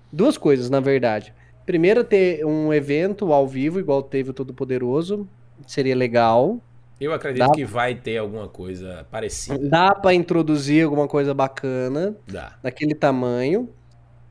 Duas 0.09 0.37
coisas, 0.37 0.69
na 0.69 0.79
verdade. 0.79 1.33
Primeiro, 1.65 2.05
ter 2.05 2.45
um 2.45 2.73
evento 2.73 3.33
ao 3.33 3.45
vivo, 3.45 3.77
igual 3.77 4.01
teve 4.01 4.29
o 4.29 4.33
Todo-Poderoso. 4.33 5.27
Seria 5.67 5.93
legal. 5.93 6.61
Eu 6.97 7.11
acredito 7.11 7.45
Dá- 7.45 7.53
que 7.53 7.65
vai 7.65 7.93
ter 7.93 8.17
alguma 8.19 8.47
coisa 8.47 9.05
parecida. 9.11 9.59
Dá 9.59 9.93
pra 9.93 10.13
introduzir 10.13 10.85
alguma 10.85 11.05
coisa 11.05 11.33
bacana. 11.33 12.15
Dá. 12.25 12.57
daquele 12.63 12.95
tamanho. 12.95 13.69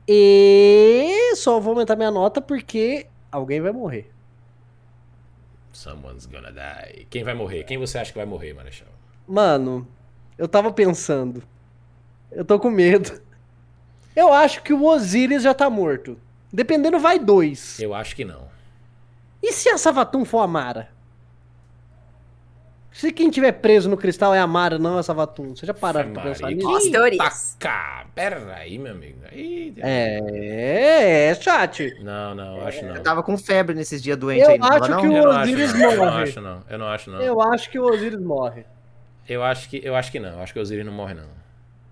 E 0.07 1.35
só 1.35 1.59
vou 1.59 1.73
aumentar 1.73 1.95
minha 1.95 2.09
nota 2.09 2.41
porque 2.41 3.05
alguém 3.31 3.61
vai 3.61 3.71
morrer. 3.71 4.09
Someone's 5.73 6.25
gonna 6.27 6.51
die. 6.51 7.05
Quem 7.09 7.23
vai 7.23 7.33
morrer? 7.33 7.63
Quem 7.63 7.77
você 7.77 7.97
acha 7.97 8.11
que 8.11 8.17
vai 8.17 8.25
morrer, 8.25 8.53
Marechal? 8.53 8.87
Mano, 9.27 9.87
eu 10.37 10.47
tava 10.47 10.71
pensando. 10.71 11.43
Eu 12.31 12.45
tô 12.45 12.59
com 12.59 12.69
medo. 12.69 13.21
Eu 14.15 14.31
acho 14.31 14.61
que 14.61 14.71
o 14.71 14.85
Osiris 14.85 15.41
já 15.41 15.55
tá 15.55 15.67
morto. 15.71 16.19
Dependendo, 16.51 16.99
vai 16.99 17.17
dois. 17.17 17.79
Eu 17.79 17.95
acho 17.95 18.15
que 18.15 18.23
não. 18.23 18.47
E 19.41 19.51
se 19.51 19.67
a 19.69 19.77
Savatum 19.77 20.23
for 20.23 20.41
a 20.41 20.47
Mara? 20.47 20.92
Se 22.93 23.11
quem 23.11 23.29
tiver 23.31 23.51
preso 23.53 23.89
no 23.89 23.97
cristal 23.97 24.35
é 24.35 24.39
a 24.39 24.45
Mara, 24.45 24.77
não 24.77 24.97
a 24.99 25.03
Savatum. 25.03 25.55
Você 25.55 25.65
já 25.65 25.73
pararam 25.73 26.13
pra 26.13 26.21
pensar 26.23 26.43
Maria, 26.43 26.57
nisso? 26.57 26.91
taca- 27.17 28.05
Pera 28.13 28.53
aí, 28.55 28.77
meu 28.77 28.91
amigo. 28.91 29.17
Ih, 29.33 29.73
É, 29.81 31.29
é, 31.31 31.35
chat. 31.35 31.97
Não, 32.03 32.35
não, 32.35 32.57
eu 32.59 32.67
acho 32.67 32.85
não. 32.85 32.95
Eu 32.95 33.01
tava 33.03 33.23
com 33.23 33.35
febre 33.37 33.75
nesses 33.75 34.01
dias 34.01 34.15
doente 34.15 34.41
Eu 34.43 34.51
aí, 34.51 34.59
não 34.59 34.67
acho 34.67 34.91
não? 34.91 35.01
que 35.01 35.07
o 35.07 35.17
Eu 35.17 35.23
não 35.23 35.31
acho 35.31 35.41
Osiris 35.51 35.73
não, 35.73 35.91
eu 35.91 35.97
não 35.97 36.05
morre. 36.05 36.23
acho 36.23 36.41
não. 36.41 36.63
Eu 36.69 36.77
não 36.77 36.87
acho 36.87 37.09
não. 37.09 37.21
Eu 37.21 37.41
acho 37.41 37.69
que 37.71 37.79
o 37.79 37.83
Osiris 37.83 38.19
morre. 38.19 38.63
Eu 39.27 39.43
acho 39.43 39.69
que, 39.69 39.81
eu 39.83 39.95
acho 39.95 40.11
que 40.11 40.19
não. 40.19 40.29
Eu 40.33 40.39
acho 40.41 40.53
que 40.53 40.59
o 40.59 40.61
Osiris 40.61 40.85
não 40.85 40.93
morre, 40.93 41.15
não. 41.15 41.23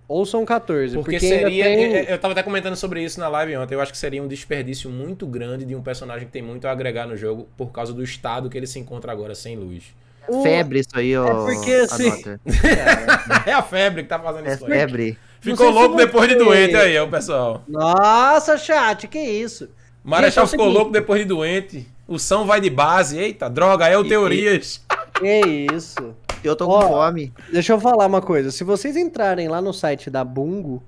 Ou 0.08 0.24
são 0.26 0.46
14. 0.46 0.94
Porque, 0.96 1.12
Porque, 1.14 1.28
seria. 1.28 1.64
tem- 1.64 1.94
Eu 1.96 2.04
eu 2.04 2.20
tava 2.20 2.34
até 2.34 2.44
comentando 2.44 2.76
sobre 2.76 3.02
isso 3.04 3.20
na 3.20 3.28
live 3.30 3.58
ontem. 3.58 3.74
Eu 3.74 3.82
acho 3.82 3.92
que 3.92 3.98
seria 3.98 4.22
um 4.22 4.28
desperdício 4.28 4.90
muito 4.90 5.26
grande 5.26 5.66
de 5.66 5.74
um 5.76 5.82
personagem 5.82 6.28
que 6.28 6.32
tem 6.34 6.42
muito 6.44 6.68
a 6.68 6.72
agregar 6.72 7.08
no 7.08 7.16
jogo 7.18 7.48
por 7.58 7.72
causa 7.72 7.92
do 7.94 8.04
estado 8.04 8.50
que 8.50 8.58
ele 8.58 8.68
se 8.68 8.78
encontra 8.78 9.12
agora 9.12 9.34
sem 9.34 9.56
luz. 9.56 9.96
O- 10.28 10.44
Febre 10.44 10.80
isso 10.80 10.90
aí, 10.94 11.18
ó. 11.18 11.26
É 11.28 11.34
porque, 11.56 11.72
assim, 11.72 12.12
é 13.46 13.54
a 13.54 13.62
febre 13.62 14.04
que 14.04 14.10
tá 14.10 14.20
fazendo 14.20 14.48
É 14.48 14.54
isso 14.54 14.66
aí. 14.66 14.72
febre. 14.72 15.12
Não 15.12 15.42
Ficou 15.42 15.66
sei 15.66 15.74
se 15.76 15.80
louco 15.80 15.96
depois 15.98 16.30
de 16.30 16.36
doente 16.36 16.76
aí, 16.76 16.98
ó, 17.00 17.06
o 17.06 17.10
pessoal. 17.10 17.64
Nossa, 17.68 18.58
chat, 18.58 19.08
que 19.08 19.20
isso? 19.20 19.70
Marechal 20.04 20.44
é 20.44 20.48
ficou 20.48 20.66
seguinte- 20.66 20.78
louco 20.78 20.92
depois 20.92 21.22
de 21.22 21.28
doente. 21.28 21.88
O 22.08 22.20
São 22.20 22.46
vai 22.46 22.60
de 22.62 22.70
base. 22.70 23.18
Eita, 23.18 23.50
droga, 23.50 23.88
é 23.88 23.98
o 23.98 24.04
Teorias. 24.08 24.82
Que 25.20 25.42
isso? 25.74 26.16
Eu 26.44 26.56
tô 26.56 26.66
com 26.66 26.74
Ó, 26.74 26.82
fome. 26.82 27.32
Deixa 27.52 27.74
eu 27.74 27.80
falar 27.80 28.06
uma 28.08 28.22
coisa. 28.22 28.52
Se 28.52 28.64
vocês 28.64 28.96
entrarem 28.98 29.48
lá 29.48 29.62
no 29.62 29.74
site 29.74 30.10
da 30.10 30.24
Bungo 30.24 30.84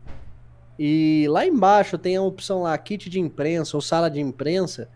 e 0.78 1.26
lá 1.30 1.45
embaixo 1.45 1.98
tem 1.98 2.16
a 2.18 2.22
opção 2.22 2.64
lá 2.64 2.78
kit 2.78 3.10
de 3.10 3.20
imprensa 3.20 3.78
ou 3.78 3.82
sala 3.82 4.10
de 4.10 4.20
imprensa, 4.20 4.90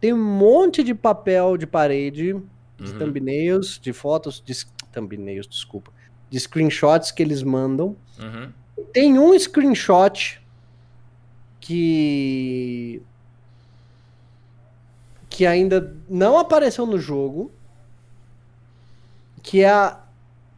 tem 0.00 0.12
um 0.12 0.22
monte 0.22 0.82
de 0.82 0.94
papel 0.94 1.56
de 1.56 1.66
parede, 1.66 2.36
de 2.78 2.92
Uhum. 2.92 2.98
thumbnails, 2.98 3.78
de 3.80 3.92
fotos, 3.92 4.42
de 4.44 4.54
thumbnails, 4.92 5.46
desculpa, 5.46 5.90
de 6.30 6.38
screenshots 6.40 7.10
que 7.10 7.22
eles 7.22 7.42
mandam. 7.42 7.96
Uhum. 8.18 8.52
Tem 8.92 9.18
um 9.18 9.38
screenshot 9.38 10.40
que 11.60 13.00
que 15.28 15.44
ainda 15.46 15.96
não 16.08 16.38
apareceu 16.38 16.86
no 16.86 16.96
jogo, 16.98 17.50
que 19.42 19.62
é 19.62 19.68
a 19.70 20.04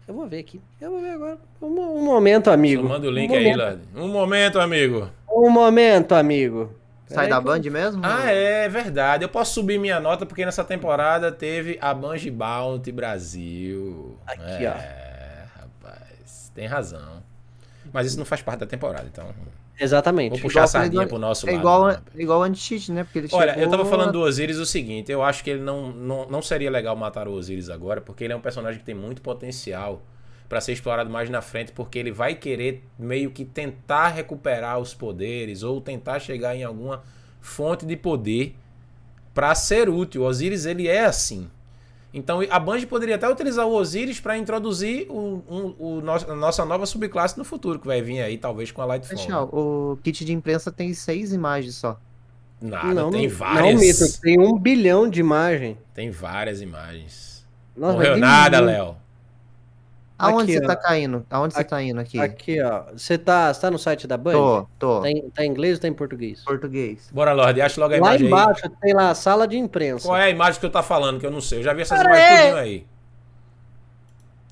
eu 0.06 0.14
vou 0.14 0.28
ver 0.28 0.38
aqui. 0.38 0.60
Eu 0.80 0.92
vou 0.92 1.00
ver 1.00 1.10
agora. 1.10 1.38
Um, 1.60 1.66
um 1.66 2.04
momento, 2.04 2.48
amigo. 2.48 2.82
Só 2.82 2.88
manda 2.90 3.08
o 3.08 3.10
link 3.10 3.28
um 3.30 3.34
aí, 3.34 3.42
momento. 3.44 3.58
Lad. 3.58 3.80
Um 3.96 4.08
momento, 4.08 4.60
amigo. 4.60 5.10
Um 5.28 5.50
momento, 5.50 6.14
amigo. 6.14 6.70
Sai 7.06 7.26
Peraí 7.26 7.30
da 7.30 7.38
que 7.38 7.44
Band 7.70 7.70
mesmo? 7.72 8.02
Ah, 8.04 8.30
é 8.30 8.68
verdade. 8.68 9.24
Eu 9.24 9.28
posso 9.28 9.54
subir 9.54 9.78
minha 9.78 10.00
nota 10.00 10.26
porque 10.26 10.44
nessa 10.44 10.64
temporada 10.64 11.30
teve 11.30 11.78
a 11.80 11.94
Bungie 11.94 12.30
Bounty 12.32 12.90
Brasil. 12.90 14.18
Aqui, 14.26 14.66
é, 14.66 15.44
rapaz. 15.56 16.50
Tem 16.54 16.66
razão. 16.66 17.22
Mas 17.92 18.08
isso 18.08 18.18
não 18.18 18.24
faz 18.24 18.42
parte 18.42 18.60
da 18.60 18.66
temporada, 18.66 19.06
então. 19.10 19.26
Exatamente. 19.78 20.30
Vou 20.30 20.40
puxar 20.40 20.60
a 20.60 20.64
Igual 20.64 20.68
sardinha 20.68 21.02
foi- 21.02 21.08
pro 21.10 21.18
nosso 21.18 21.46
É 21.48 21.52
lado. 21.52 21.60
igual, 21.60 21.86
né? 21.88 21.98
é 22.16 22.22
igual 22.22 22.42
anti-cheat, 22.42 22.90
né? 22.90 23.04
Porque 23.04 23.18
ele 23.20 23.28
Olha, 23.32 23.50
chegou... 23.52 23.64
eu 23.64 23.70
tava 23.70 23.84
falando 23.84 24.12
do 24.12 24.20
Osiris 24.22 24.56
o 24.58 24.66
seguinte, 24.66 25.12
eu 25.12 25.22
acho 25.22 25.44
que 25.44 25.50
ele 25.50 25.60
não, 25.62 25.92
não, 25.92 26.26
não 26.26 26.42
seria 26.42 26.70
legal 26.70 26.96
matar 26.96 27.28
o 27.28 27.32
Osiris 27.32 27.68
agora, 27.70 28.00
porque 28.00 28.24
ele 28.24 28.32
é 28.32 28.36
um 28.36 28.40
personagem 28.40 28.80
que 28.80 28.84
tem 28.86 28.94
muito 28.94 29.20
potencial 29.22 30.02
pra 30.48 30.60
ser 30.60 30.72
explorado 30.72 31.10
mais 31.10 31.28
na 31.30 31.40
frente, 31.42 31.72
porque 31.72 31.98
ele 31.98 32.10
vai 32.12 32.34
querer 32.34 32.84
meio 32.98 33.30
que 33.30 33.44
tentar 33.44 34.08
recuperar 34.08 34.78
os 34.78 34.94
poderes 34.94 35.62
ou 35.62 35.80
tentar 35.80 36.18
chegar 36.20 36.54
em 36.56 36.64
alguma 36.64 37.02
fonte 37.40 37.84
de 37.86 37.96
poder 37.96 38.54
pra 39.34 39.54
ser 39.54 39.88
útil. 39.88 40.22
O 40.22 40.26
Osiris 40.26 40.66
ele 40.66 40.88
é 40.88 41.04
assim. 41.04 41.48
Então 42.14 42.40
a 42.48 42.58
Bungie 42.58 42.86
poderia 42.86 43.16
até 43.16 43.28
utilizar 43.28 43.66
o 43.66 43.74
Osiris 43.74 44.18
pra 44.20 44.38
introduzir 44.38 45.06
o, 45.10 45.42
um- 45.48 45.74
o 45.78 46.00
nosso- 46.00 46.30
a 46.30 46.34
nossa 46.34 46.64
nova 46.64 46.86
subclasse 46.86 47.36
no 47.36 47.44
futuro, 47.44 47.78
que 47.78 47.86
vai 47.86 48.00
vir 48.00 48.22
aí 48.22 48.38
talvez 48.38 48.70
com 48.72 48.80
a 48.80 48.86
Lightfall. 48.86 49.18
Pessoal, 49.18 49.44
o 49.52 49.98
kit 50.02 50.24
de 50.24 50.32
imprensa 50.32 50.72
tem 50.72 50.94
seis 50.94 51.32
imagens 51.32 51.74
só. 51.74 52.00
Nada, 52.58 52.94
não, 52.94 53.10
tem 53.10 53.28
várias. 53.28 53.74
Não, 53.74 53.80
Mito, 53.80 54.20
tem 54.22 54.40
um 54.40 54.58
bilhão 54.58 55.10
de 55.10 55.20
imagem. 55.20 55.76
Tem 55.92 56.10
várias 56.10 56.62
imagens. 56.62 57.44
Nossa, 57.76 57.92
Morreu 57.98 58.16
nada. 58.16 58.60
Léo. 58.60 58.96
Aonde 60.18 60.52
Aqui, 60.52 60.58
você 60.60 60.64
ó. 60.64 60.66
tá 60.68 60.76
caindo? 60.76 61.26
Aonde 61.30 61.54
você 61.54 61.64
tá 61.64 61.82
indo 61.82 62.00
aqui? 62.00 62.18
Aqui, 62.18 62.62
ó. 62.62 62.84
Você 62.96 63.18
tá, 63.18 63.52
você 63.52 63.60
tá 63.60 63.70
no 63.70 63.78
site 63.78 64.06
da 64.06 64.16
Band? 64.16 64.32
Tô, 64.32 64.66
tô. 64.78 65.00
Tá 65.02 65.10
em, 65.10 65.28
tá 65.30 65.44
em 65.44 65.48
inglês 65.50 65.74
ou 65.74 65.82
tá 65.82 65.88
em 65.88 65.92
português? 65.92 66.42
Português. 66.44 67.10
Bora, 67.12 67.32
Lorde, 67.34 67.60
acha 67.60 67.78
logo 67.80 67.92
a 67.92 67.98
Lá 67.98 68.16
imagem 68.16 68.26
aí. 68.26 68.32
embaixo 68.32 68.62
tem 68.80 68.94
lá 68.94 69.10
a 69.10 69.14
sala 69.14 69.46
de 69.46 69.58
imprensa. 69.58 70.08
Qual 70.08 70.16
é 70.16 70.24
a 70.24 70.30
imagem 70.30 70.58
que 70.58 70.64
eu 70.64 70.70
tá 70.70 70.82
falando, 70.82 71.20
que 71.20 71.26
eu 71.26 71.30
não 71.30 71.40
sei. 71.42 71.58
Eu 71.58 71.62
já 71.64 71.74
vi 71.74 71.82
essas 71.82 71.98
Cara, 72.02 72.08
imagens 72.16 72.54
é- 72.54 72.58
aí. 72.60 72.86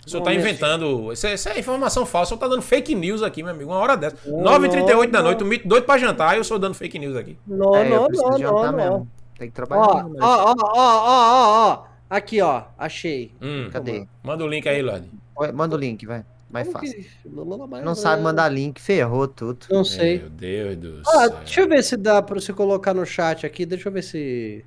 O 0.06 0.10
senhor 0.10 0.22
tá 0.22 0.34
inventando. 0.34 1.10
Isso 1.14 1.26
é, 1.26 1.32
isso 1.32 1.48
é 1.48 1.58
informação 1.58 2.04
falsa. 2.04 2.34
O 2.34 2.36
senhor 2.36 2.40
tá 2.40 2.48
dando 2.54 2.60
fake 2.62 2.94
news 2.94 3.22
aqui, 3.22 3.42
meu 3.42 3.52
amigo. 3.52 3.70
Uma 3.70 3.78
hora 3.78 3.96
dessa. 3.96 4.16
Não, 4.26 4.40
9h38 4.60 5.10
da 5.10 5.22
noite, 5.22 5.42
o 5.42 5.46
mito 5.46 5.66
doido 5.66 5.84
pra 5.84 5.96
jantar 5.96 6.34
e 6.34 6.38
eu 6.40 6.44
sou 6.44 6.58
dando 6.58 6.74
fake 6.74 6.98
news 6.98 7.16
aqui. 7.16 7.38
Não, 7.46 7.74
É, 7.74 7.88
não, 7.88 8.06
não, 8.08 8.38
jantar 8.38 8.52
não, 8.52 8.62
não. 8.64 8.72
mesmo. 8.72 9.08
Tem 9.38 9.48
que 9.48 9.54
trabalhar. 9.54 9.82
Ó, 9.82 10.04
ó, 10.20 10.52
ó, 10.52 10.54
ó, 10.54 10.74
ó, 10.76 11.06
ó, 11.06 11.68
ó. 11.72 11.84
Aqui, 12.10 12.42
ó. 12.42 12.64
Achei. 12.78 13.32
Hum, 13.40 13.70
Cadê? 13.72 14.06
manda 14.22 14.44
o 14.44 14.46
link 14.46 14.68
aí, 14.68 14.82
Lorde. 14.82 15.10
Manda 15.52 15.74
o 15.76 15.78
link, 15.78 16.06
vai. 16.06 16.24
Mais 16.50 16.66
Como 16.68 16.78
fácil. 16.78 17.02
que- 17.02 17.82
Não 17.84 17.94
sabe 17.94 18.22
mandar 18.22 18.48
link, 18.48 18.80
ferrou 18.80 19.26
tudo. 19.26 19.66
Não 19.70 19.84
sei. 19.84 20.18
Meu 20.20 20.30
Deus 20.76 20.76
do 21.02 21.02
Ah, 21.08 21.20
céu. 21.28 21.30
deixa 21.38 21.60
eu 21.62 21.68
ver 21.68 21.82
se 21.82 21.96
dá 21.96 22.22
pra 22.22 22.40
você 22.40 22.52
colocar 22.52 22.94
no 22.94 23.04
chat 23.04 23.44
aqui. 23.44 23.66
Deixa 23.66 23.88
eu 23.88 23.92
ver 23.92 24.02
se. 24.02 24.64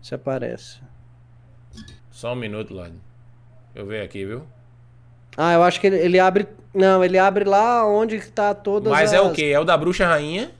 Se 0.00 0.14
aparece. 0.14 0.80
Só 2.10 2.32
um 2.32 2.36
minuto, 2.36 2.72
Lorde. 2.72 2.94
Eu 3.74 3.86
ver 3.86 4.02
aqui, 4.02 4.24
viu? 4.24 4.42
Ah, 5.36 5.52
eu 5.52 5.62
acho 5.62 5.80
que 5.80 5.86
ele, 5.86 5.96
ele 5.98 6.18
abre. 6.18 6.48
Não, 6.74 7.04
ele 7.04 7.18
abre 7.18 7.44
lá 7.44 7.86
onde 7.86 8.18
tá 8.30 8.54
todas 8.54 8.90
Mas 8.92 9.12
as... 9.12 9.18
é 9.18 9.20
o 9.20 9.32
quê? 9.32 9.44
É 9.52 9.60
o 9.60 9.64
da 9.64 9.76
Bruxa 9.76 10.06
Rainha? 10.06 10.50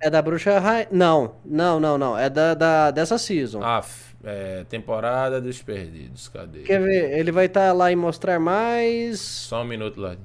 É 0.00 0.08
da 0.08 0.22
bruxa 0.22 0.58
rainha. 0.60 0.86
Não, 0.92 1.34
não, 1.44 1.80
não, 1.80 1.98
não. 1.98 2.16
É 2.16 2.30
da, 2.30 2.54
da, 2.54 2.90
dessa 2.92 3.18
season. 3.18 3.60
Ah, 3.64 3.78
f- 3.82 4.07
é, 4.24 4.64
temporada 4.68 5.40
dos 5.40 5.62
perdidos. 5.62 6.28
Cadê? 6.28 6.60
Quer 6.60 6.80
ver? 6.80 7.18
Ele 7.18 7.32
vai 7.32 7.46
estar 7.46 7.72
lá 7.72 7.90
em 7.92 7.96
mostrar 7.96 8.38
mais. 8.38 9.20
Só 9.20 9.62
um 9.62 9.64
minuto, 9.64 10.00
Lorde. 10.00 10.20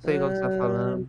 Sei 0.00 0.18
qual 0.18 0.30
que 0.30 0.36
você 0.36 0.42
tá 0.42 0.50
falando. 0.50 1.06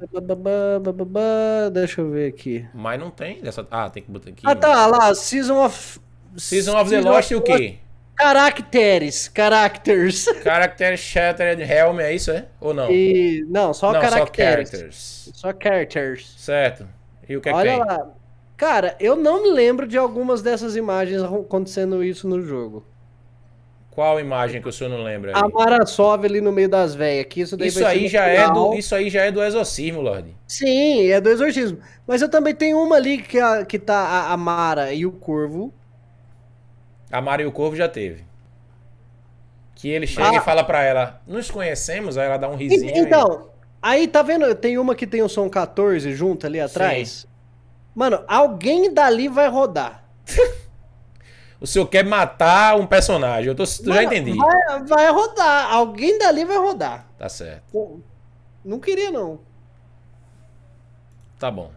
Ah, 1.15 1.69
Deixa 1.69 2.01
eu 2.01 2.11
ver 2.11 2.29
aqui. 2.29 2.65
Mas 2.73 2.99
não 2.99 3.09
tem 3.09 3.41
dessa. 3.41 3.65
Ah, 3.71 3.89
tem 3.89 4.03
que 4.03 4.11
botar 4.11 4.29
aqui. 4.29 4.43
Ah, 4.45 4.55
tá, 4.55 4.85
lá, 4.85 5.13
Season 5.15 5.65
of. 5.65 5.99
Season 6.37 6.77
of 6.79 6.89
the 6.89 7.01
Lost 7.01 7.31
e 7.31 7.35
o 7.35 7.41
quê? 7.41 7.77
Caracteres. 8.15 9.31
Characters. 9.35 10.25
Character 10.43 10.95
Shattered 10.95 11.61
Helm, 11.61 11.99
é 11.99 12.13
isso, 12.13 12.31
é? 12.31 12.45
Ou 12.61 12.73
não? 12.73 12.91
E, 12.91 13.43
não, 13.49 13.73
só 13.73 13.91
não, 13.91 13.99
só 14.01 14.09
caracteres. 14.09 14.69
characters. 14.69 15.29
Só 15.33 15.51
characters. 15.51 16.35
Certo. 16.37 16.87
E 17.27 17.35
o 17.35 17.41
que 17.41 17.49
é 17.49 17.51
que 17.51 17.57
Olha 17.57 17.71
tem? 17.71 17.79
lá. 17.79 18.11
Cara, 18.57 18.95
eu 18.99 19.15
não 19.15 19.41
me 19.43 19.49
lembro 19.51 19.87
de 19.87 19.97
algumas 19.97 20.41
dessas 20.41 20.75
imagens 20.75 21.21
acontecendo 21.23 22.03
isso 22.03 22.27
no 22.27 22.41
jogo. 22.41 22.85
Qual 23.91 24.19
imagem 24.19 24.59
que 24.61 24.67
o 24.67 24.71
senhor 24.71 24.89
não 24.89 25.03
lembra 25.03 25.31
aí? 25.35 25.43
A 25.43 25.47
Mara 25.47 25.85
Sov 25.85 26.25
ali 26.25 26.41
no 26.41 26.51
meio 26.51 26.67
das 26.67 26.95
velhas. 26.95 27.25
Que 27.29 27.41
isso 27.41 27.55
daí 27.55 27.67
Isso 27.67 27.85
aí 27.85 28.07
já 28.07 28.25
é 28.25 28.49
do, 28.51 28.73
isso 28.73 28.95
aí 28.95 29.07
já 29.09 29.21
é 29.23 29.31
do 29.31 29.43
exorcismo, 29.43 30.01
Lorde. 30.01 30.35
Sim, 30.47 31.11
é 31.11 31.21
do 31.21 31.29
exorcismo. 31.29 31.77
Mas 32.07 32.21
eu 32.21 32.29
também 32.29 32.55
tenho 32.55 32.81
uma 32.81 32.95
ali 32.95 33.21
que, 33.21 33.39
a, 33.39 33.63
que 33.63 33.77
tá 33.77 33.95
a, 33.99 34.33
a 34.33 34.37
Mara 34.37 34.91
e 34.93 35.05
o 35.05 35.11
Corvo. 35.11 35.71
A 37.11 37.21
Mara 37.21 37.43
e 37.43 37.45
o 37.45 37.51
Corvo 37.51 37.75
já 37.75 37.87
teve. 37.87 38.23
Que 39.75 39.89
ele 39.89 40.07
chega 40.07 40.29
Ah. 40.29 40.35
e 40.37 40.39
fala 40.41 40.63
pra 40.63 40.81
ela, 40.83 41.21
nos 41.27 41.51
conhecemos, 41.51 42.17
aí 42.17 42.25
ela 42.25 42.37
dá 42.37 42.49
um 42.49 42.55
risinho. 42.55 42.95
E- 42.95 42.99
então, 42.99 43.49
aí 43.79 44.07
tá 44.07 44.23
vendo? 44.23 44.55
Tem 44.55 44.77
uma 44.79 44.95
que 44.95 45.05
tem 45.05 45.21
o 45.21 45.29
som 45.29 45.47
14 45.47 46.13
junto 46.13 46.47
ali 46.47 46.59
atrás. 46.59 47.27
Mano, 47.95 48.23
alguém 48.27 48.93
dali 48.93 49.27
vai 49.27 49.47
rodar. 49.47 50.03
O 51.59 51.67
senhor 51.67 51.85
quer 51.87 52.03
matar 52.03 52.75
um 52.77 52.85
personagem, 52.85 53.47
eu 53.47 53.55
tô, 53.55 53.63
eu 53.63 53.67
já 53.67 53.93
Mano, 53.93 54.01
entendi. 54.03 54.37
Vai, 54.37 54.83
vai 54.83 55.11
rodar. 55.11 55.71
Alguém 55.71 56.17
dali 56.17 56.43
vai 56.43 56.57
rodar. 56.57 57.07
Tá 57.17 57.29
certo, 57.29 57.63
Pô, 57.71 57.99
Não 58.65 58.79
queria, 58.79 59.11
não. 59.11 59.39
tá 61.39 61.49
bom. 61.49 61.71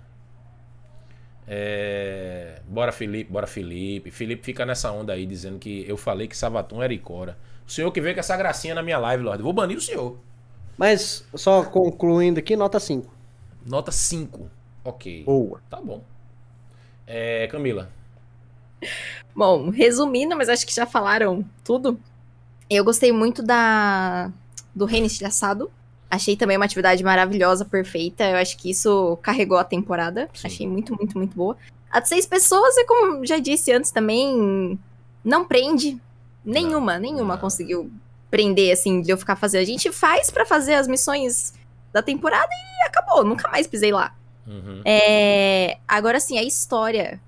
É, 1.49 2.61
Bora 2.67 2.91
Felipe, 2.91 3.31
bora 3.31 3.47
Felipe. 3.47 4.11
Felipe 4.11 4.43
fica 4.45 4.67
nessa 4.67 4.91
onda 4.91 5.13
aí, 5.13 5.25
dizendo 5.27 5.59
que 5.59 5.85
eu 5.89 5.97
falei 5.97 6.27
que 6.27 6.37
Sabaton 6.37 6.83
era 6.83 6.93
Icora. 6.93 7.39
O 7.67 7.71
senhor 7.71 7.91
que 7.93 8.01
veio 8.01 8.15
com 8.15 8.21
essa 8.21 8.37
gracinha 8.37 8.75
na 8.75 8.83
minha 8.83 8.99
live, 8.99 9.23
Lorde. 9.23 9.43
Vou 9.43 9.53
banir 9.53 9.77
o 9.77 9.81
senhor. 9.81 10.19
Mas, 10.77 11.25
só 11.35 11.65
concluindo 11.65 12.39
aqui, 12.41 12.57
nota 12.57 12.79
5. 12.81 13.13
Nota 13.65 13.91
5. 13.93 14.51
Ok. 14.87 15.25
Boa. 15.25 15.61
Tá 15.69 15.81
bom. 15.81 16.03
É, 17.07 17.49
Camila. 17.49 17.91
Bom, 19.35 19.69
resumindo, 19.71 20.37
mas 20.37 20.49
acho 20.49 20.67
que 20.67 20.73
já 20.75 20.87
falaram 20.87 21.45
tudo. 21.65 21.99
Eu 22.71 22.85
gostei 22.85 23.11
muito 23.11 23.43
da 23.43 24.31
do 24.75 24.85
reino 24.85 25.07
estilhaçado. 25.07 25.71
Achei 26.09 26.37
também 26.37 26.57
uma 26.57 26.67
atividade 26.67 27.03
maravilhosa, 27.03 27.65
perfeita. 27.65 28.25
Eu 28.25 28.37
acho 28.37 28.57
que 28.57 28.71
isso 28.71 29.19
carregou 29.23 29.59
a 29.59 29.65
temporada. 29.65 30.29
Sim. 30.33 30.47
Achei 30.47 30.69
muito, 30.69 30.95
muito, 30.95 31.19
muito 31.19 31.37
boa. 31.37 31.57
A 31.91 31.99
de 31.99 32.09
seis 32.09 32.27
pessoas, 32.27 32.77
é 32.77 32.85
como 32.85 33.27
já 33.27 33.39
disse 33.39 33.73
antes 33.73 33.91
também, 33.91 34.79
não 35.25 35.45
prende. 35.45 36.01
Nenhuma, 36.45 36.99
nenhuma 36.99 37.35
não. 37.35 37.41
conseguiu 37.41 37.91
prender, 38.31 38.73
assim, 38.73 39.01
de 39.01 39.11
eu 39.11 39.17
ficar 39.17 39.35
fazendo. 39.35 39.63
A 39.63 39.67
gente 39.67 39.91
faz 39.91 40.31
pra 40.31 40.47
fazer 40.47 40.75
as 40.75 40.87
missões 40.87 41.55
da 41.93 42.03
temporada 42.03 42.49
e 42.53 42.87
acabou. 42.87 43.25
Nunca 43.25 43.49
mais 43.49 43.67
pisei 43.67 43.91
lá. 43.91 44.15
Uhum. 44.47 44.83
É, 44.85 45.79
agora 45.87 46.21
sim, 46.21 46.39
a 46.39 46.43
história. 46.43 47.21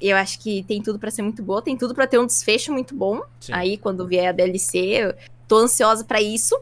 Eu 0.00 0.16
acho 0.16 0.40
que 0.40 0.64
tem 0.64 0.82
tudo 0.82 0.98
pra 0.98 1.10
ser 1.12 1.22
muito 1.22 1.42
boa, 1.42 1.62
tem 1.62 1.76
tudo 1.76 1.94
pra 1.94 2.06
ter 2.08 2.18
um 2.18 2.26
desfecho 2.26 2.72
muito 2.72 2.94
bom. 2.94 3.22
Sim. 3.40 3.52
Aí, 3.52 3.76
quando 3.78 4.06
vier 4.06 4.28
a 4.28 4.32
DLC, 4.32 4.78
eu 4.78 5.14
tô 5.46 5.58
ansiosa 5.58 6.04
pra 6.04 6.20
isso. 6.20 6.58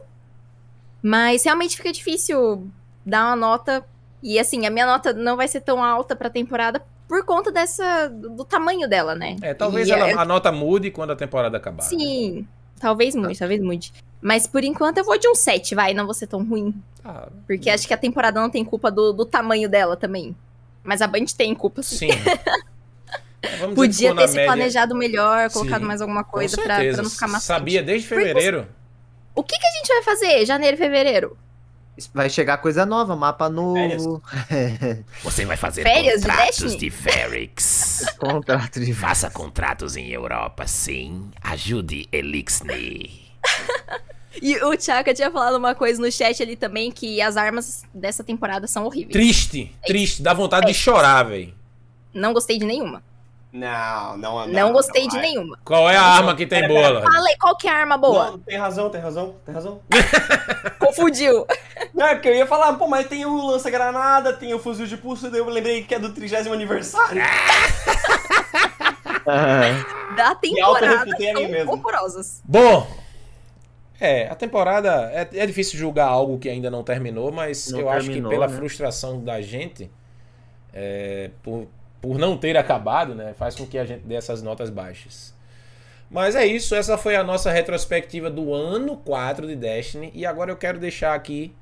Mas 1.01 1.43
realmente 1.43 1.75
fica 1.75 1.91
difícil 1.91 2.67
dar 3.05 3.27
uma 3.29 3.35
nota. 3.35 3.83
E 4.21 4.37
assim, 4.37 4.65
a 4.67 4.69
minha 4.69 4.85
nota 4.85 5.11
não 5.13 5.35
vai 5.35 5.47
ser 5.47 5.61
tão 5.61 5.83
alta 5.83 6.15
pra 6.15 6.29
temporada 6.29 6.83
por 7.07 7.25
conta 7.25 7.51
dessa. 7.51 8.07
do, 8.09 8.45
tamanho 8.45 8.87
dela, 8.87 9.15
né? 9.15 9.35
É, 9.41 9.53
talvez 9.55 9.89
ela- 9.89 10.09
é, 10.09 10.13
a 10.13 10.23
nota 10.23 10.51
mude 10.51 10.91
quando 10.91 11.11
a 11.11 11.15
temporada 11.15 11.57
acabar. 11.57 11.83
né? 11.83 11.89
Sim, 11.89 12.47
talvez 12.79 13.15
mude, 13.15 13.39
talvez 13.39 13.59
mude. 13.61 13.91
Mas 14.21 14.45
por 14.45 14.63
enquanto 14.63 14.99
eu 14.99 15.03
vou 15.03 15.17
de 15.17 15.27
um 15.27 15.33
7, 15.35 15.73
vai, 15.73 15.93
não 15.93 16.05
vou 16.05 16.13
ser 16.13 16.27
tão 16.27 16.43
ruim. 16.43 16.73
Ah, 17.03 17.27
Porque 17.47 17.69
acho 17.69 17.87
que 17.87 17.93
a 17.93 17.97
temporada 17.97 18.39
não 18.39 18.49
tem 18.49 18.63
culpa 18.63 18.91
do, 18.91 19.11
do 19.11 19.25
tamanho 19.25 19.67
dela 19.67 19.97
também. 19.97 20.35
Mas 20.83 21.01
a 21.01 21.07
Band 21.07 21.25
tem 21.35 21.53
culpa, 21.55 21.81
sim. 21.83 21.97
sim. 21.97 22.09
É, 23.43 23.57
vamos 23.57 23.73
Podia 23.73 24.15
ter 24.15 24.27
se 24.27 24.35
média- 24.35 24.53
planejado 24.53 24.95
melhor, 24.95 25.49
colocado 25.49 25.79
Sim, 25.81 25.87
mais 25.87 25.99
alguma 25.99 26.23
coisa 26.23 26.55
pra, 26.57 26.75
pra 26.77 27.01
não 27.01 27.09
ficar 27.09 27.27
maçante. 27.27 27.45
Sabia 27.59 27.81
desde 27.81 28.07
fevereiro. 28.07 28.67
O 29.33 29.41
que, 29.43 29.57
que 29.57 29.65
a 29.65 29.71
gente 29.71 29.87
vai 29.87 30.03
fazer? 30.03 30.45
Janeiro 30.45 30.75
e 30.75 30.77
fevereiro? 30.77 31.35
Vai 32.13 32.29
chegar 32.29 32.57
coisa 32.59 32.85
nova, 32.85 33.15
mapa 33.15 33.49
novo. 33.49 34.21
Você 35.23 35.43
vai 35.43 35.57
fazer 35.57 35.81
Férias 35.81 36.21
de 36.21 36.27
contratos 36.27 36.75
de 36.77 36.89
Ferrix. 36.91 38.05
Contrato 38.19 38.79
de 38.79 38.93
Faça 38.93 39.29
contratos 39.31 39.95
em 39.95 40.09
Europa, 40.11 40.67
sim. 40.67 41.31
Ajude 41.41 42.07
Elixni. 42.11 43.21
E 44.39 44.55
o 44.63 44.79
Chaka 44.79 45.13
tinha 45.13 45.31
falado 45.31 45.55
uma 45.57 45.73
coisa 45.73 46.01
no 46.01 46.11
chat 46.11 46.41
ali 46.41 46.55
também, 46.55 46.91
que 46.91 47.21
as 47.21 47.35
armas 47.35 47.83
dessa 47.93 48.23
temporada 48.23 48.67
são 48.67 48.85
horríveis. 48.85 49.11
Triste, 49.11 49.75
É 49.83 49.87
triste. 49.87 50.21
Dá 50.21 50.33
vontade 50.33 50.67
de 50.67 50.73
chorar, 50.73 51.23
velho. 51.23 51.53
Não 52.13 52.33
gostei 52.33 52.57
de 52.57 52.65
nenhuma. 52.65 53.03
Não, 53.51 54.17
não, 54.17 54.47
não. 54.47 54.47
Não, 54.47 54.71
gostei 54.71 55.07
de 55.09 55.15
vai. 55.17 55.21
nenhuma. 55.23 55.59
Qual 55.65 55.89
é 55.89 55.97
a 55.97 56.01
arma 56.03 56.33
que 56.35 56.47
tem 56.47 56.65
boa? 56.67 57.01
Fala 57.01 57.27
aí, 57.27 57.37
qual 57.37 57.57
que 57.57 57.67
é 57.67 57.71
a 57.71 57.75
arma 57.75 57.97
boa? 57.97 58.31
Não, 58.31 58.39
tem 58.39 58.57
razão, 58.57 58.89
tem 58.89 59.01
razão, 59.01 59.35
tem 59.45 59.53
razão. 59.53 59.81
Confundiu. 60.79 61.45
Não, 61.93 62.07
é 62.07 62.15
porque 62.15 62.29
eu 62.29 62.35
ia 62.35 62.47
falar, 62.47 62.73
pô, 62.73 62.87
mas 62.87 63.07
tem 63.07 63.25
o 63.25 63.45
lança-granada, 63.47 64.31
tem 64.31 64.53
o 64.53 64.59
fuzil 64.59 64.87
de 64.87 64.95
pulso, 64.95 65.29
daí 65.29 65.41
eu 65.41 65.49
lembrei 65.49 65.83
que 65.83 65.93
é 65.93 65.99
do 65.99 66.13
30 66.13 66.49
aniversário. 66.51 67.21
Da 70.15 70.35
temporada 70.35 71.05
são 71.05 71.49
mesmo. 71.49 71.73
horrorosas. 71.73 72.41
Bom, 72.45 72.87
é, 74.01 74.27
a 74.27 74.33
temporada. 74.33 75.11
É, 75.13 75.29
é 75.31 75.45
difícil 75.45 75.77
julgar 75.77 76.07
algo 76.07 76.39
que 76.39 76.49
ainda 76.49 76.71
não 76.71 76.83
terminou, 76.83 77.31
mas 77.31 77.71
Não 77.71 77.81
eu 77.81 77.89
acho 77.89 78.07
que 78.07 78.13
terminou, 78.13 78.31
pela 78.31 78.47
né? 78.47 78.55
frustração 78.55 79.23
da 79.23 79.39
gente, 79.39 79.91
é, 80.73 81.29
por, 81.43 81.67
por 82.01 82.17
não 82.17 82.35
ter 82.35 82.57
acabado, 82.57 83.13
né, 83.13 83.35
faz 83.37 83.55
com 83.55 83.65
que 83.67 83.77
a 83.77 83.85
gente 83.85 84.01
dê 84.01 84.15
essas 84.15 84.41
notas 84.41 84.71
baixas. 84.71 85.35
Mas 86.09 86.35
é 86.35 86.45
isso, 86.45 86.73
essa 86.73 86.97
foi 86.97 87.15
a 87.15 87.23
nossa 87.23 87.51
retrospectiva 87.51 88.29
do 88.29 88.53
ano 88.53 88.97
4 88.97 89.47
de 89.47 89.55
Destiny. 89.55 90.11
E 90.15 90.25
agora 90.25 90.51
eu 90.51 90.57
quero 90.57 90.79
deixar 90.79 91.13
aqui 91.13 91.55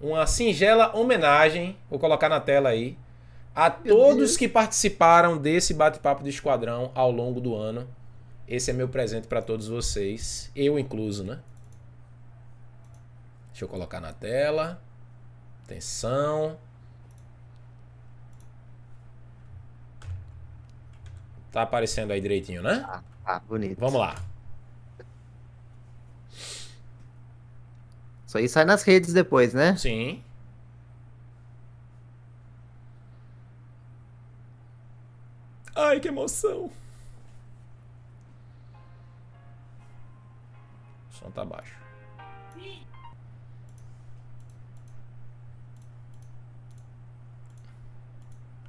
uma 0.00 0.26
singela 0.26 0.96
homenagem, 0.96 1.76
vou 1.90 1.98
colocar 1.98 2.28
na 2.28 2.40
tela 2.40 2.68
aí, 2.68 2.96
a 3.54 3.68
todos 3.68 4.36
que 4.36 4.48
participaram 4.48 5.36
desse 5.36 5.74
bate-papo 5.74 6.22
de 6.22 6.30
esquadrão 6.30 6.92
ao 6.94 7.10
longo 7.10 7.40
do 7.40 7.54
ano. 7.54 7.86
Esse 8.46 8.70
é 8.70 8.74
meu 8.74 8.88
presente 8.88 9.26
para 9.26 9.42
todos 9.42 9.68
vocês, 9.68 10.50
eu 10.54 10.78
incluso, 10.78 11.24
né? 11.24 11.40
Deixa 13.54 13.66
eu 13.66 13.68
colocar 13.68 14.00
na 14.00 14.12
tela. 14.12 14.82
Atenção. 15.62 16.58
Tá 21.52 21.62
aparecendo 21.62 22.10
aí 22.10 22.20
direitinho, 22.20 22.64
né? 22.64 22.84
Ah, 23.24 23.38
bonito. 23.38 23.78
Vamos 23.78 24.00
lá. 24.00 24.16
Isso 28.26 28.36
aí 28.38 28.48
sai 28.48 28.64
nas 28.64 28.82
redes 28.82 29.12
depois, 29.12 29.54
né? 29.54 29.76
Sim. 29.76 30.20
Ai, 35.76 36.00
que 36.00 36.08
emoção. 36.08 36.72
O 41.08 41.12
som 41.12 41.30
tá 41.30 41.44
baixo. 41.44 41.83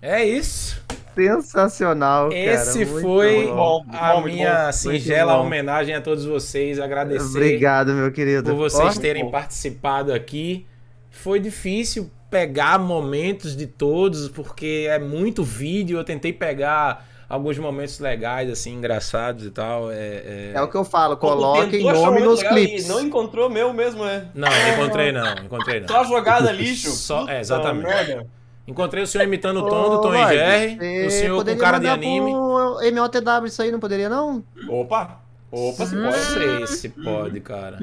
É 0.05 0.23
isso. 0.23 0.79
Sensacional, 1.15 2.29
cara. 2.29 2.39
Esse 2.39 2.85
muito 2.85 3.01
foi 3.01 3.47
bom. 3.47 3.85
a 3.91 4.13
muito 4.15 4.33
minha 4.33 4.71
singela 4.71 5.33
bom. 5.37 5.45
homenagem 5.45 5.95
a 5.95 6.01
todos 6.01 6.25
vocês. 6.25 6.79
Agradecer 6.79 7.25
Obrigado, 7.25 7.93
meu 7.93 8.11
querido. 8.11 8.51
por 8.51 8.55
vocês 8.57 8.97
terem 8.97 9.31
participado 9.31 10.13
aqui. 10.13 10.65
Foi 11.09 11.39
difícil 11.39 12.11
pegar 12.29 12.77
momentos 12.77 13.55
de 13.55 13.65
todos, 13.65 14.27
porque 14.27 14.87
é 14.89 14.99
muito 14.99 15.43
vídeo. 15.43 15.97
Eu 15.97 16.03
tentei 16.03 16.33
pegar 16.33 17.07
alguns 17.29 17.57
momentos 17.57 17.97
legais, 17.99 18.49
assim, 18.51 18.73
engraçados 18.75 19.45
e 19.45 19.51
tal. 19.51 19.89
É, 19.89 19.95
é- 19.95 20.51
É 20.53 20.61
o 20.61 20.67
que 20.67 20.75
eu 20.75 20.83
falo, 20.83 21.15
coloquem 21.17 21.81
nome 21.81 22.19
nos 22.21 22.43
clipes. 22.43 22.87
Não 22.89 22.99
encontrou 23.01 23.49
meu 23.49 23.73
mesmo, 23.73 24.03
é. 24.05 24.25
Não, 24.35 24.49
não 24.49 24.73
encontrei 24.73 25.11
não, 25.13 25.33
encontrei 25.45 25.79
não. 25.79 25.87
Só 25.87 26.03
jogada 26.03 26.51
lixo. 26.53 26.91
Só, 26.91 27.27
é, 27.27 27.39
exatamente. 27.39 27.85
merda. 27.87 28.27
Encontrei 28.67 29.03
o 29.03 29.07
senhor 29.07 29.23
imitando 29.25 29.57
o 29.63 29.69
tom 29.69 29.83
Ô, 29.83 29.89
do 29.89 30.01
Tom 30.01 30.15
e 30.15 30.27
Jerry, 30.27 31.05
o 31.07 31.11
senhor 31.11 31.45
com 31.45 31.57
cara 31.57 31.77
de 31.79 31.87
anime. 31.87 32.31
pro 32.31 32.79
MOTW 32.93 33.45
isso 33.45 33.61
aí, 33.61 33.71
não 33.71 33.79
poderia 33.79 34.09
não? 34.09 34.43
Opa! 34.67 35.19
Opa, 35.51 35.85
se 35.85 35.95
Não 35.95 36.09
pode. 36.11 36.23
sei 36.23 36.67
se 36.67 36.89
pode, 36.89 37.39
cara. 37.39 37.77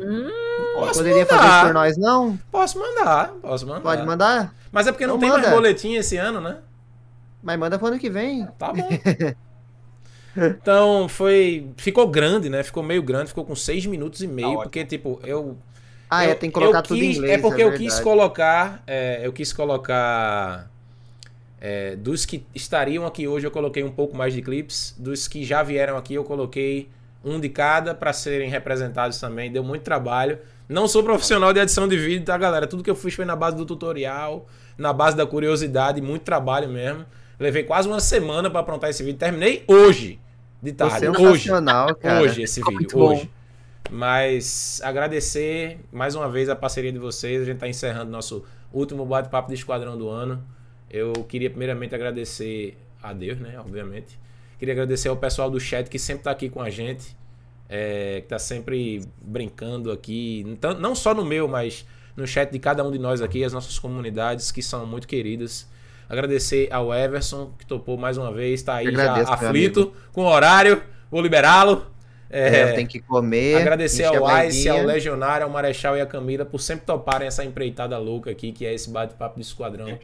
Posso 0.74 0.98
poderia 0.98 1.24
fazer 1.24 1.40
mandar. 1.40 1.56
isso 1.56 1.66
por 1.66 1.72
nós, 1.74 1.96
não? 1.96 2.38
Posso 2.50 2.78
mandar, 2.78 3.28
posso 3.40 3.66
mandar. 3.66 3.80
Pode 3.80 4.04
mandar? 4.04 4.54
Mas 4.70 4.86
é 4.86 4.92
porque 4.92 5.06
não 5.06 5.16
Então 5.16 5.20
tem 5.20 5.30
mais 5.30 5.42
manda. 5.44 5.54
boletim 5.56 5.94
esse 5.94 6.16
ano, 6.16 6.40
né? 6.40 6.58
Mas 7.42 7.58
manda 7.58 7.78
pro 7.78 7.86
ano 7.88 7.98
que 7.98 8.10
vem. 8.10 8.46
Tá 8.58 8.72
bom. 8.72 8.88
Então 10.34 11.08
foi. 11.08 11.68
Ficou 11.76 12.08
grande, 12.08 12.48
né? 12.48 12.62
Ficou 12.62 12.82
meio 12.82 13.02
grande, 13.02 13.28
ficou 13.28 13.44
com 13.44 13.54
seis 13.54 13.84
minutos 13.84 14.22
e 14.22 14.26
meio, 14.26 14.48
ótimo. 14.48 14.62
porque, 14.62 14.84
tipo, 14.84 15.20
eu. 15.24 15.58
Ah, 16.08 16.24
eu, 16.24 16.30
é, 16.30 16.34
tem 16.34 16.50
que 16.50 16.54
colocar 16.54 16.80
tudo 16.82 16.96
em 16.96 17.08
quis- 17.08 17.16
inglês. 17.18 17.34
É 17.34 17.38
porque 17.38 17.60
é 17.62 17.64
eu 17.66 17.74
quis 17.74 18.00
colocar. 18.00 18.82
é, 18.86 19.20
eu 19.26 19.32
quis 19.32 19.52
colocar. 19.52 20.70
É, 21.64 21.94
dos 21.94 22.26
que 22.26 22.44
estariam 22.52 23.06
aqui 23.06 23.28
hoje, 23.28 23.46
eu 23.46 23.50
coloquei 23.52 23.84
um 23.84 23.90
pouco 23.92 24.16
mais 24.16 24.34
de 24.34 24.42
clipes. 24.42 24.96
Dos 24.98 25.28
que 25.28 25.44
já 25.44 25.62
vieram 25.62 25.96
aqui, 25.96 26.14
eu 26.14 26.24
coloquei 26.24 26.88
um 27.24 27.38
de 27.38 27.48
cada 27.48 27.94
para 27.94 28.12
serem 28.12 28.50
representados 28.50 29.20
também. 29.20 29.52
Deu 29.52 29.62
muito 29.62 29.82
trabalho. 29.82 30.40
Não 30.68 30.88
sou 30.88 31.04
profissional 31.04 31.52
de 31.52 31.60
edição 31.60 31.86
de 31.86 31.96
vídeo, 31.96 32.24
tá, 32.24 32.36
galera? 32.36 32.66
Tudo 32.66 32.82
que 32.82 32.90
eu 32.90 32.96
fiz 32.96 33.14
foi 33.14 33.24
na 33.24 33.36
base 33.36 33.56
do 33.56 33.64
tutorial, 33.64 34.48
na 34.76 34.92
base 34.92 35.16
da 35.16 35.24
curiosidade, 35.24 36.00
muito 36.00 36.22
trabalho 36.22 36.68
mesmo. 36.68 37.06
Levei 37.38 37.62
quase 37.62 37.86
uma 37.86 38.00
semana 38.00 38.50
para 38.50 38.58
aprontar 38.58 38.90
esse 38.90 39.04
vídeo. 39.04 39.20
Terminei 39.20 39.62
hoje, 39.68 40.18
de 40.60 40.72
tarde. 40.72 41.10
Hoje. 41.10 41.42
sensacional, 41.42 41.94
cara. 41.94 42.22
Hoje 42.22 42.42
esse 42.42 42.60
vídeo, 42.60 42.74
muito 42.74 42.98
bom. 42.98 43.12
hoje. 43.12 43.30
Mas 43.88 44.80
agradecer 44.82 45.78
mais 45.92 46.16
uma 46.16 46.28
vez 46.28 46.48
a 46.48 46.56
parceria 46.56 46.90
de 46.90 46.98
vocês. 46.98 47.40
A 47.40 47.44
gente 47.44 47.54
está 47.54 47.68
encerrando 47.68 48.10
nosso 48.10 48.44
último 48.72 49.06
bate-papo 49.06 49.48
de 49.48 49.54
Esquadrão 49.54 49.96
do 49.96 50.08
ano. 50.08 50.42
Eu 50.92 51.12
queria 51.24 51.48
primeiramente 51.48 51.94
agradecer 51.94 52.76
a 53.02 53.12
Deus, 53.12 53.38
né? 53.40 53.58
Obviamente. 53.58 54.20
Queria 54.58 54.74
agradecer 54.74 55.08
ao 55.08 55.16
pessoal 55.16 55.50
do 55.50 55.58
chat 55.58 55.88
que 55.88 55.98
sempre 55.98 56.20
está 56.20 56.30
aqui 56.30 56.48
com 56.50 56.60
a 56.60 56.70
gente. 56.70 57.16
é, 57.72 58.16
que 58.20 58.26
está 58.26 58.38
sempre 58.38 59.02
brincando 59.22 59.90
aqui. 59.90 60.44
Não 60.78 60.94
só 60.94 61.14
no 61.14 61.24
meu, 61.24 61.48
mas 61.48 61.86
no 62.14 62.26
chat 62.26 62.50
de 62.50 62.58
cada 62.58 62.84
um 62.84 62.90
de 62.90 62.98
nós 62.98 63.22
aqui, 63.22 63.42
as 63.42 63.54
nossas 63.54 63.78
comunidades 63.78 64.52
que 64.52 64.62
são 64.62 64.86
muito 64.86 65.08
queridas. 65.08 65.66
Agradecer 66.06 66.68
ao 66.70 66.94
Everson, 66.94 67.54
que 67.58 67.64
topou 67.64 67.96
mais 67.96 68.18
uma 68.18 68.30
vez, 68.30 68.60
está 68.60 68.74
aí 68.74 68.88
Agradeço, 68.88 69.26
já 69.26 69.32
aflito, 69.32 69.90
com 70.12 70.26
horário. 70.26 70.82
Vou 71.10 71.22
liberá-lo. 71.22 71.86
É, 72.28 72.72
tem 72.72 72.86
que 72.86 73.00
comer. 73.00 73.56
Agradecer 73.56 74.04
ao 74.04 74.44
Ice, 74.44 74.68
ao. 74.68 74.84
Legionário, 74.84 75.46
ao 75.46 75.50
Marechal 75.50 75.96
e 75.96 76.02
à 76.02 76.06
Camila 76.06 76.44
por 76.44 76.60
sempre 76.60 76.84
toparem 76.84 77.26
essa 77.26 77.42
empreitada 77.42 77.96
louca 77.96 78.30
aqui, 78.30 78.52
que 78.52 78.66
é 78.66 78.74
esse 78.74 78.90
bate-papo 78.90 79.36
do 79.36 79.42
Esquadrão. 79.42 79.98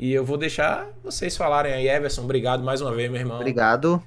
E 0.00 0.14
eu 0.14 0.24
vou 0.24 0.38
deixar 0.38 0.88
vocês 1.04 1.36
falarem 1.36 1.74
aí, 1.74 1.86
Everson. 1.86 2.22
Obrigado 2.22 2.64
mais 2.64 2.80
uma 2.80 2.90
vez, 2.90 3.10
meu 3.10 3.20
irmão. 3.20 3.36
Obrigado. 3.36 4.02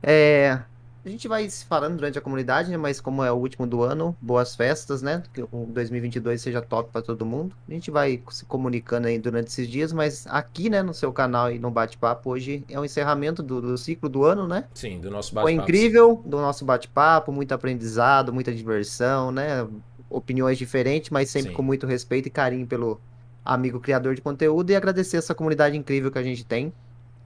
É, 0.00 0.60
a 1.04 1.08
gente 1.08 1.26
vai 1.26 1.50
se 1.50 1.64
falando 1.64 1.96
durante 1.96 2.16
a 2.16 2.20
comunidade, 2.20 2.70
né? 2.70 2.76
Mas 2.76 3.00
como 3.00 3.24
é 3.24 3.32
o 3.32 3.34
último 3.34 3.66
do 3.66 3.82
ano, 3.82 4.16
boas 4.20 4.54
festas, 4.54 5.02
né? 5.02 5.24
Que 5.34 5.42
o 5.42 5.66
2022 5.68 6.40
seja 6.40 6.62
top 6.62 6.92
para 6.92 7.02
todo 7.02 7.26
mundo. 7.26 7.56
A 7.68 7.72
gente 7.72 7.90
vai 7.90 8.22
se 8.30 8.44
comunicando 8.44 9.08
aí 9.08 9.18
durante 9.18 9.48
esses 9.48 9.66
dias, 9.66 9.92
mas 9.92 10.28
aqui, 10.28 10.70
né, 10.70 10.80
no 10.80 10.94
seu 10.94 11.12
canal 11.12 11.50
e 11.50 11.58
no 11.58 11.72
bate-papo, 11.72 12.30
hoje 12.30 12.64
é 12.70 12.78
o 12.78 12.84
encerramento 12.84 13.42
do, 13.42 13.60
do 13.60 13.76
ciclo 13.76 14.08
do 14.08 14.22
ano, 14.22 14.46
né? 14.46 14.66
Sim, 14.74 15.00
do 15.00 15.10
nosso 15.10 15.32
Foi 15.32 15.42
bate-papo. 15.42 15.68
incrível 15.68 16.22
do 16.24 16.36
nosso 16.36 16.64
bate-papo, 16.64 17.32
muito 17.32 17.50
aprendizado, 17.50 18.32
muita 18.32 18.54
diversão, 18.54 19.32
né? 19.32 19.66
Opiniões 20.08 20.56
diferentes, 20.56 21.10
mas 21.10 21.30
sempre 21.30 21.50
Sim. 21.50 21.56
com 21.56 21.62
muito 21.62 21.84
respeito 21.84 22.28
e 22.28 22.30
carinho 22.30 22.64
pelo 22.64 23.00
amigo 23.46 23.80
criador 23.80 24.14
de 24.14 24.20
conteúdo 24.20 24.70
e 24.70 24.76
agradecer 24.76 25.16
essa 25.16 25.34
comunidade 25.34 25.76
incrível 25.76 26.10
que 26.10 26.18
a 26.18 26.22
gente 26.22 26.44
tem. 26.44 26.72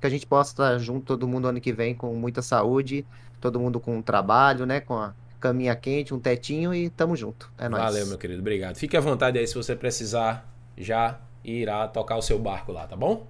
Que 0.01 0.07
a 0.07 0.11
gente 0.11 0.27
possa 0.27 0.53
estar 0.53 0.79
junto 0.79 1.07
todo 1.07 1.27
mundo 1.27 1.49
ano 1.49 1.61
que 1.61 1.73
vem 1.73 1.95
com 1.95 2.15
muita 2.15 2.41
saúde, 2.43 3.05
todo 3.41 3.59
mundo 3.59 3.81
com 3.81 4.01
trabalho, 4.01 4.65
né? 4.65 4.81
Com 4.81 4.95
a 4.95 5.15
caminha 5.41 5.75
quente, 5.75 6.15
um 6.15 6.19
tetinho 6.19 6.75
e 6.75 6.89
tamo 6.91 7.17
junto. 7.17 7.51
É 7.59 7.69
nóis. 7.69 7.83
Valeu, 7.83 8.07
meu 8.07 8.19
querido. 8.19 8.41
Obrigado. 8.41 8.77
Fique 8.77 8.97
à 8.97 9.01
vontade 9.01 9.39
aí 9.39 9.47
se 9.47 9.55
você 9.55 9.75
precisar 9.75 10.49
já 10.77 11.19
irá 11.45 11.89
tocar 11.89 12.17
o 12.17 12.23
seu 12.23 12.39
barco 12.39 12.73
lá, 12.73 12.87
tá 12.87 12.97
bom? 12.97 13.27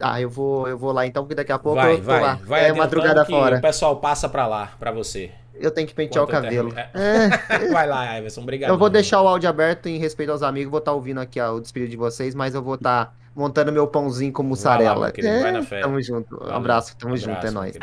Ah, 0.00 0.20
eu 0.20 0.28
vou, 0.28 0.66
eu 0.68 0.76
vou 0.76 0.90
lá 0.92 1.06
então, 1.06 1.22
porque 1.22 1.34
daqui 1.34 1.52
a 1.52 1.58
pouco 1.58 1.80
vai, 1.80 1.92
eu 1.94 1.98
tô 1.98 2.02
vai. 2.04 2.20
lá. 2.20 2.38
Vai 2.44 2.68
é 2.68 2.72
madrugada 2.72 3.24
fora. 3.24 3.58
O 3.58 3.60
pessoal 3.60 3.96
passa 3.96 4.28
pra 4.28 4.46
lá, 4.46 4.72
pra 4.78 4.90
você. 4.90 5.30
Eu 5.54 5.70
tenho 5.70 5.86
que 5.86 5.94
pentear 5.94 6.24
Enquanto 6.24 6.38
o 6.38 6.42
cabelo. 6.42 6.72
termino- 6.72 6.90
É. 6.94 7.68
Vai 7.70 7.86
lá, 7.86 8.18
Everson. 8.18 8.40
Obrigado. 8.40 8.70
Eu 8.70 8.78
vou 8.78 8.90
deixar 8.90 9.20
o 9.22 9.28
áudio 9.28 9.48
aberto 9.48 9.86
em 9.88 9.96
respeito 9.98 10.32
aos 10.32 10.42
amigos, 10.42 10.70
vou 10.70 10.78
estar 10.78 10.92
ouvindo 10.92 11.20
aqui 11.20 11.38
ó, 11.40 11.52
o 11.54 11.60
despedido 11.60 11.90
de 11.90 11.96
vocês, 11.96 12.34
mas 12.34 12.54
eu 12.54 12.62
vou 12.62 12.74
estar 12.74 13.14
montando 13.36 13.70
meu 13.70 13.86
pãozinho 13.86 14.32
com 14.32 14.42
mussarela. 14.42 15.04
meu 15.06 15.12
querido, 15.12 15.40
vai 15.40 15.52
na 15.52 15.58
É, 15.60 15.62
fé. 15.62 15.80
Tamo 15.82 16.02
junto. 16.02 16.42
Um 16.44 16.52
abraço, 16.52 16.96
tamo 16.96 17.16
junto, 17.16 17.30
é 17.46 17.48
Abraço, 17.50 17.54
nóis. 17.54 17.78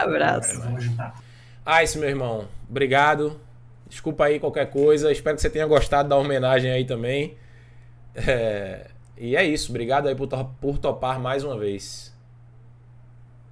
querido. 0.84 1.04
Ah, 1.66 1.84
esse 1.84 1.98
meu 1.98 2.10
irmão. 2.10 2.46
Obrigado. 2.70 3.40
Desculpa 3.88 4.26
aí 4.26 4.40
qualquer 4.40 4.70
coisa. 4.70 5.10
Espero 5.12 5.36
que 5.38 5.42
você 5.42 5.50
tenha 5.50 5.66
gostado 5.66 6.10
da 6.10 6.18
homenagem 6.18 6.70
aí 6.72 6.84
também. 6.84 7.38
É, 8.16 8.88
E 9.20 9.36
é 9.36 9.46
isso. 9.46 9.70
Obrigado 9.72 10.08
aí 10.08 10.16
por, 10.16 10.28
por 10.62 10.78
topar 10.78 11.20
mais 11.20 11.44
uma 11.44 11.58
vez. 11.58 12.14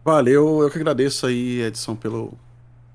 Valeu, 0.04 0.62
eu 0.62 0.72
que 0.72 0.78
agradeço 0.78 1.28
aí, 1.28 1.62
Edson, 1.64 1.94
pelo, 1.94 2.34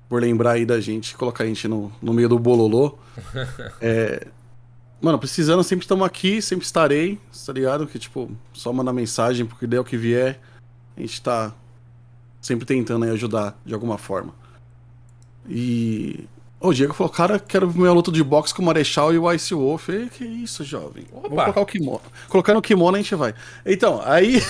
por 0.09 0.19
lembrar 0.19 0.53
aí 0.53 0.65
da 0.65 0.81
gente, 0.81 1.15
colocar 1.15 1.43
a 1.43 1.47
gente 1.47 1.67
no, 1.67 1.91
no 2.01 2.11
meio 2.11 2.27
do 2.27 2.39
bololô. 2.39 2.97
É, 3.79 4.25
mano, 4.99 5.19
precisando, 5.19 5.63
sempre 5.63 5.83
estamos 5.83 6.05
aqui, 6.07 6.41
sempre 6.41 6.65
estarei, 6.65 7.19
tá 7.45 7.53
ligado? 7.53 7.85
Que, 7.85 7.99
tipo, 7.99 8.31
só 8.53 8.73
mandar 8.73 8.93
mensagem, 8.93 9.45
porque 9.45 9.67
der 9.67 9.79
o 9.79 9.83
que 9.83 9.97
vier, 9.97 10.39
a 10.97 11.01
gente 11.01 11.21
tá 11.21 11.53
sempre 12.41 12.65
tentando 12.65 13.05
aí 13.05 13.11
ajudar 13.11 13.59
de 13.63 13.73
alguma 13.73 13.97
forma. 13.97 14.33
E. 15.47 16.27
O 16.63 16.73
Diego 16.73 16.93
falou, 16.93 17.11
cara, 17.11 17.37
quero 17.39 17.69
ver 17.69 17.77
minha 17.77 17.91
luta 17.91 18.09
de 18.09 18.23
boxe 18.23 18.53
com 18.53 18.61
o 18.61 18.65
Marechal 18.65 19.13
e 19.13 19.17
o 19.19 19.29
Ice 19.33 19.53
Wolf. 19.53 19.89
E, 19.89 20.09
que 20.09 20.23
isso, 20.23 20.63
jovem? 20.63 21.05
Vou 21.11 21.25
Opa. 21.25 21.43
colocar 21.43 21.59
o 21.61 21.65
kimono. 21.65 22.01
Colocando 22.29 22.57
o 22.57 22.61
kimono 22.61 22.95
a 22.95 23.01
gente 23.01 23.13
vai. 23.15 23.33
Então, 23.65 24.01
aí. 24.05 24.39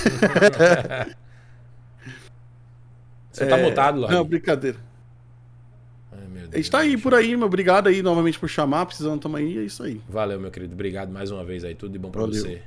Você 3.32 3.48
tá 3.48 3.58
mutado, 3.58 4.00
Lorde. 4.00 4.16
Não, 4.16 4.24
brincadeira. 4.24 4.77
Ai, 6.11 6.19
meu 6.27 6.43
A 6.43 6.48
Deus. 6.48 6.56
gente 6.58 6.69
tá 6.72 6.80
aí 6.80 6.95
por 6.98 7.16
aí, 7.16 7.35
meu. 7.35 7.48
Obrigado 7.48 7.88
aí 7.88 8.03
novamente 8.03 8.38
por 8.40 8.48
chamar. 8.48 8.85
Precisando, 8.85 9.19
tamo 9.19 9.38
aí. 9.38 9.58
É 9.58 9.61
isso 9.64 9.82
aí. 9.82 10.00
Valeu, 10.08 10.40
meu 10.40 10.51
querido. 10.51 10.74
Obrigado 10.74 11.11
mais 11.11 11.32
uma 11.32 11.43
vez 11.43 11.64
aí. 11.64 11.74
Tudo 11.74 11.92
de 11.93 11.98
bom 11.98 12.11
pra 12.11 12.22
Valeu. 12.22 12.40
você. 12.40 12.61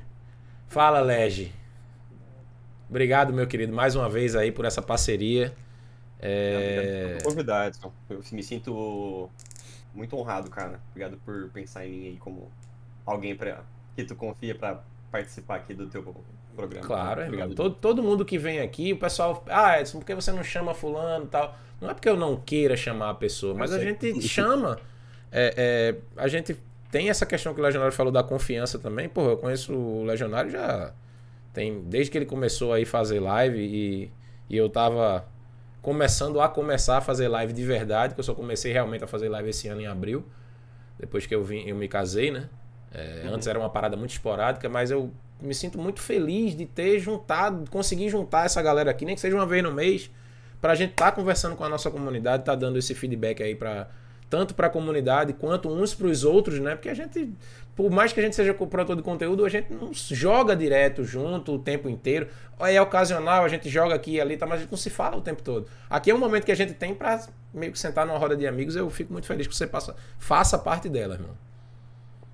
Fala, 0.67 1.01
Lege. 1.01 1.53
Obrigado, 2.91 3.33
meu 3.33 3.47
querido, 3.47 3.73
mais 3.73 3.95
uma 3.95 4.09
vez 4.09 4.35
aí 4.37 4.51
por 4.53 4.65
essa 4.65 4.83
parceria. 4.83 5.53
É... 6.21 7.19
Edson. 7.67 7.93
Eu 8.09 8.23
me 8.33 8.43
sinto 8.43 9.31
muito 9.95 10.17
honrado, 10.17 10.51
cara. 10.51 10.81
Obrigado 10.91 11.19
por 11.25 11.51
pensar 11.51 11.87
em 11.87 11.91
mim 11.91 12.07
aí 12.09 12.17
como 12.17 12.51
alguém 13.05 13.37
pra... 13.37 13.63
que 13.95 14.05
tu 14.05 14.15
confia 14.15 14.55
pra 14.55 14.83
participar 15.11 15.57
aqui 15.57 15.75
do 15.75 15.87
teu 15.87 16.03
programa. 16.55 16.87
Claro, 16.87 17.21
é, 17.21 17.27
Obrigado. 17.27 17.55
Todo, 17.55 17.75
todo 17.75 18.03
mundo 18.03 18.25
que 18.25 18.39
vem 18.39 18.61
aqui, 18.61 18.93
o 18.93 18.99
pessoal. 18.99 19.45
Ah, 19.49 19.81
Edson, 19.81 19.99
por 19.99 20.07
que 20.07 20.15
você 20.15 20.33
não 20.33 20.43
chama 20.43 20.75
fulano 20.75 21.25
e 21.25 21.29
tal? 21.29 21.57
Não 21.81 21.91
é 21.91 21.95
porque 21.95 22.09
eu 22.09 22.17
não 22.17 22.37
queira 22.37 22.77
chamar 22.77 23.11
a 23.11 23.15
pessoa, 23.15 23.55
mas 23.55 23.73
a 23.73 23.79
gente 23.79 24.21
chama. 24.23 24.79
É, 25.31 25.55
é, 25.57 26.21
a 26.21 26.29
gente 26.29 26.57
tem 26.91 27.11
essa 27.11 27.27
questão 27.27 27.53
que 27.53 27.61
o 27.61 27.63
Legionário 27.63 27.95
falou 27.95 28.13
da 28.13 28.23
confiança 28.23 28.79
também. 28.79 29.09
Pô, 29.09 29.31
eu 29.31 29.37
conheço 29.37 29.75
o 29.75 30.05
Legionário 30.05 30.51
já. 30.51 30.93
Tem, 31.53 31.83
desde 31.83 32.11
que 32.11 32.19
ele 32.19 32.27
começou 32.27 32.73
aí 32.73 32.85
fazer 32.85 33.21
live 33.21 33.59
e, 33.59 34.13
e 34.49 34.57
eu 34.57 34.69
tava 34.69 35.27
começando 35.87 36.41
a 36.41 36.49
começar 36.49 36.99
a 36.99 37.01
fazer 37.01 37.29
live 37.29 37.53
de 37.53 37.65
verdade, 37.65 38.13
que 38.13 38.19
eu 38.19 38.25
só 38.25 38.35
comecei 38.35 38.73
realmente 38.73 39.05
a 39.05 39.07
fazer 39.07 39.29
live 39.29 39.51
esse 39.51 39.69
ano 39.69 39.81
em 39.81 39.87
abril, 39.87 40.27
depois 40.99 41.27
que 41.27 41.33
eu 41.33 41.45
vim, 41.45 41.63
eu 41.65 41.77
me 41.77 41.87
casei, 41.87 42.33
né? 42.33 42.49
É, 42.93 43.23
Uhum. 43.25 43.35
Antes 43.35 43.47
era 43.47 43.57
uma 43.57 43.71
parada 43.71 43.97
muito 43.97 44.11
esporádica, 44.11 44.69
mas 44.69 44.91
eu 44.91 45.13
me 45.41 45.55
sinto 45.55 45.79
muito 45.79 46.01
feliz 46.01 46.57
de 46.57 46.67
ter 46.67 46.99
juntado, 46.99 47.71
conseguir 47.71 48.09
juntar 48.09 48.47
essa 48.47 48.61
galera 48.61 48.91
aqui, 48.91 49.05
nem 49.05 49.15
que 49.15 49.21
seja 49.21 49.37
uma 49.37 49.47
vez 49.47 49.63
no 49.63 49.71
mês, 49.71 50.11
pra 50.61 50.75
gente 50.75 50.91
estar 50.91 51.13
conversando 51.13 51.55
com 51.55 51.63
a 51.63 51.69
nossa 51.69 51.89
comunidade, 51.89 52.45
tá 52.45 52.57
dando 52.57 52.79
esse 52.79 52.93
feedback 52.93 53.41
aí 53.41 53.55
para 53.55 53.89
tanto 54.29 54.55
para 54.55 54.67
a 54.67 54.71
comunidade 54.71 55.33
quanto 55.33 55.69
uns 55.69 55.95
para 55.95 56.07
os 56.07 56.25
outros, 56.25 56.59
né? 56.59 56.75
Porque 56.75 56.89
a 56.89 56.95
gente, 56.95 57.33
por 57.75 57.91
mais 57.91 58.13
que 58.13 58.21
a 58.21 58.23
gente 58.23 58.35
seja 58.35 58.53
produtor 58.53 58.97
de 58.97 59.03
conteúdo, 59.03 59.45
a 59.45 59.49
gente 59.49 59.73
não 59.73 59.93
joga 59.93 60.57
direto 60.57 61.05
junto 61.05 61.55
o 61.55 61.59
tempo 61.59 61.89
inteiro. 61.89 62.29
É 62.61 62.81
ocasional, 62.81 63.45
a 63.45 63.49
gente 63.49 63.69
joga 63.69 63.95
aqui 63.95 64.13
e 64.13 64.21
ali, 64.21 64.37
tá, 64.37 64.47
mas 64.47 64.59
a 64.59 64.63
gente 64.63 64.71
não 64.71 64.79
se 64.79 64.91
fala 64.91 65.17
o 65.17 65.21
tempo 65.21 65.43
todo. 65.43 65.67
Aqui 65.89 66.11
é 66.11 66.15
um 66.15 66.19
momento 66.19 66.45
que 66.45 66.53
a 66.53 66.57
gente 66.57 66.75
tem 66.75 66.95
para 66.95 67.27
meio 67.53 67.73
que 67.73 67.79
sentar 67.79 68.07
numa 68.07 68.19
roda 68.19 68.37
de 68.37 68.47
amigos. 68.47 68.77
Eu 68.77 68.91
fico 68.91 69.13
muito 69.13 69.27
feliz 69.27 69.47
que 69.47 69.55
você 69.55 69.67
passa, 69.67 69.95
faça 70.19 70.59
parte 70.59 70.89
dela, 70.89 71.15
irmão. 71.15 71.37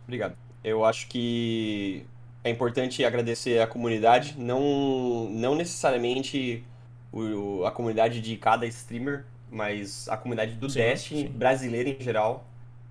Obrigado. 0.05 0.37
Eu 0.65 0.85
acho 0.85 1.09
que 1.09 2.07
é 2.45 2.51
importante 2.51 3.05
agradecer 3.05 3.61
a 3.61 3.67
comunidade, 3.67 4.35
não, 4.39 5.29
não 5.31 5.55
necessariamente 5.55 6.65
o, 7.13 7.65
a 7.65 7.71
comunidade 7.71 8.21
de 8.21 8.37
cada 8.37 8.67
streamer, 8.67 9.25
mas 9.53 10.09
a 10.09 10.17
comunidade 10.17 10.55
do 10.57 10.71
Sim, 10.71 10.81
Destiny 10.81 11.29
sim. 11.29 11.29
brasileira 11.29 11.91
em 11.91 12.01
geral. 12.03 12.47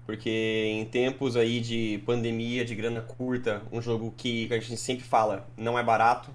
Porque 0.05 0.29
em 0.29 0.85
tempos 0.85 1.37
aí 1.37 1.61
de 1.61 2.01
pandemia, 2.05 2.65
de 2.65 2.75
grana 2.75 3.01
curta, 3.01 3.61
um 3.71 3.81
jogo 3.81 4.13
que 4.17 4.47
a 4.51 4.59
gente 4.59 4.77
sempre 4.77 5.03
fala 5.05 5.47
não 5.57 5.79
é 5.79 5.83
barato, 5.83 6.31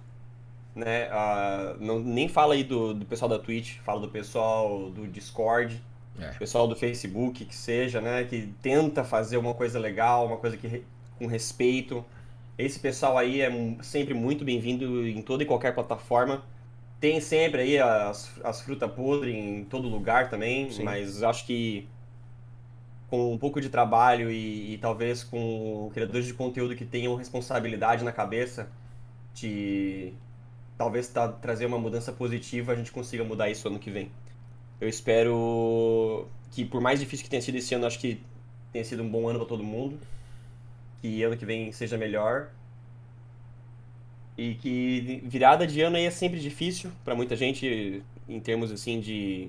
né? 0.74 1.08
Ah, 1.10 1.76
não, 1.80 2.00
nem 2.00 2.28
fala 2.28 2.54
aí 2.54 2.64
do, 2.64 2.94
do 2.94 3.06
pessoal 3.06 3.28
da 3.28 3.38
Twitch, 3.38 3.78
fala 3.84 4.00
do 4.00 4.08
pessoal 4.08 4.90
do 4.90 5.06
Discord, 5.08 5.82
É. 6.18 6.30
pessoal 6.32 6.66
do 6.68 6.76
Facebook, 6.76 7.44
que 7.44 7.54
seja, 7.56 8.00
né? 8.00 8.24
Que 8.24 8.48
tenta 8.62 9.04
fazer 9.04 9.36
uma 9.38 9.54
coisa 9.54 9.78
legal, 9.78 10.26
uma 10.26 10.38
coisa 10.38 10.56
que 10.56 10.84
com 11.18 11.26
respeito. 11.26 12.04
Esse 12.58 12.78
pessoal 12.80 13.18
aí 13.18 13.40
é 13.42 13.50
sempre 13.82 14.14
muito 14.14 14.44
bem-vindo 14.44 15.06
em 15.06 15.22
toda 15.22 15.42
e 15.42 15.46
qualquer 15.46 15.74
plataforma. 15.74 16.42
Tem 17.00 17.20
sempre 17.20 17.60
aí 17.62 17.78
as, 17.78 18.32
as 18.42 18.60
frutas 18.62 18.90
podres 18.90 19.34
em 19.34 19.64
todo 19.64 19.88
lugar 19.88 20.30
também, 20.30 20.70
Sim. 20.70 20.82
mas 20.82 21.22
acho 21.22 21.46
que 21.46 21.86
com 23.08 23.32
um 23.32 23.38
pouco 23.38 23.60
de 23.60 23.68
trabalho 23.68 24.30
e, 24.30 24.74
e 24.74 24.78
talvez 24.78 25.22
com 25.22 25.90
criadores 25.92 26.26
de 26.26 26.34
conteúdo 26.34 26.74
que 26.74 26.84
tenham 26.84 27.14
responsabilidade 27.14 28.02
na 28.02 28.12
cabeça 28.12 28.68
de 29.34 30.12
talvez 30.76 31.08
tá- 31.08 31.28
trazer 31.28 31.66
uma 31.66 31.78
mudança 31.78 32.12
positiva, 32.12 32.72
a 32.72 32.74
gente 32.76 32.90
consiga 32.90 33.22
mudar 33.24 33.48
isso 33.50 33.68
ano 33.68 33.78
que 33.78 33.90
vem. 33.90 34.10
Eu 34.80 34.88
espero 34.88 36.26
que, 36.50 36.64
por 36.64 36.80
mais 36.80 37.00
difícil 37.00 37.24
que 37.24 37.30
tenha 37.30 37.40
sido 37.42 37.56
esse 37.56 37.74
ano, 37.74 37.86
acho 37.86 37.98
que 37.98 38.20
tenha 38.72 38.84
sido 38.84 39.02
um 39.02 39.08
bom 39.08 39.28
ano 39.28 39.38
para 39.38 39.48
todo 39.48 39.62
mundo. 39.62 39.98
Que 41.00 41.22
ano 41.22 41.36
que 41.36 41.46
vem 41.46 41.72
seja 41.72 41.96
melhor. 41.96 42.48
E 44.36 44.54
que 44.54 45.22
virada 45.24 45.66
de 45.66 45.80
ano 45.80 45.96
aí 45.96 46.04
é 46.04 46.10
sempre 46.10 46.38
difícil 46.38 46.90
para 47.04 47.14
muita 47.14 47.34
gente, 47.34 48.02
em 48.28 48.38
termos 48.40 48.70
assim 48.70 49.00
de 49.00 49.48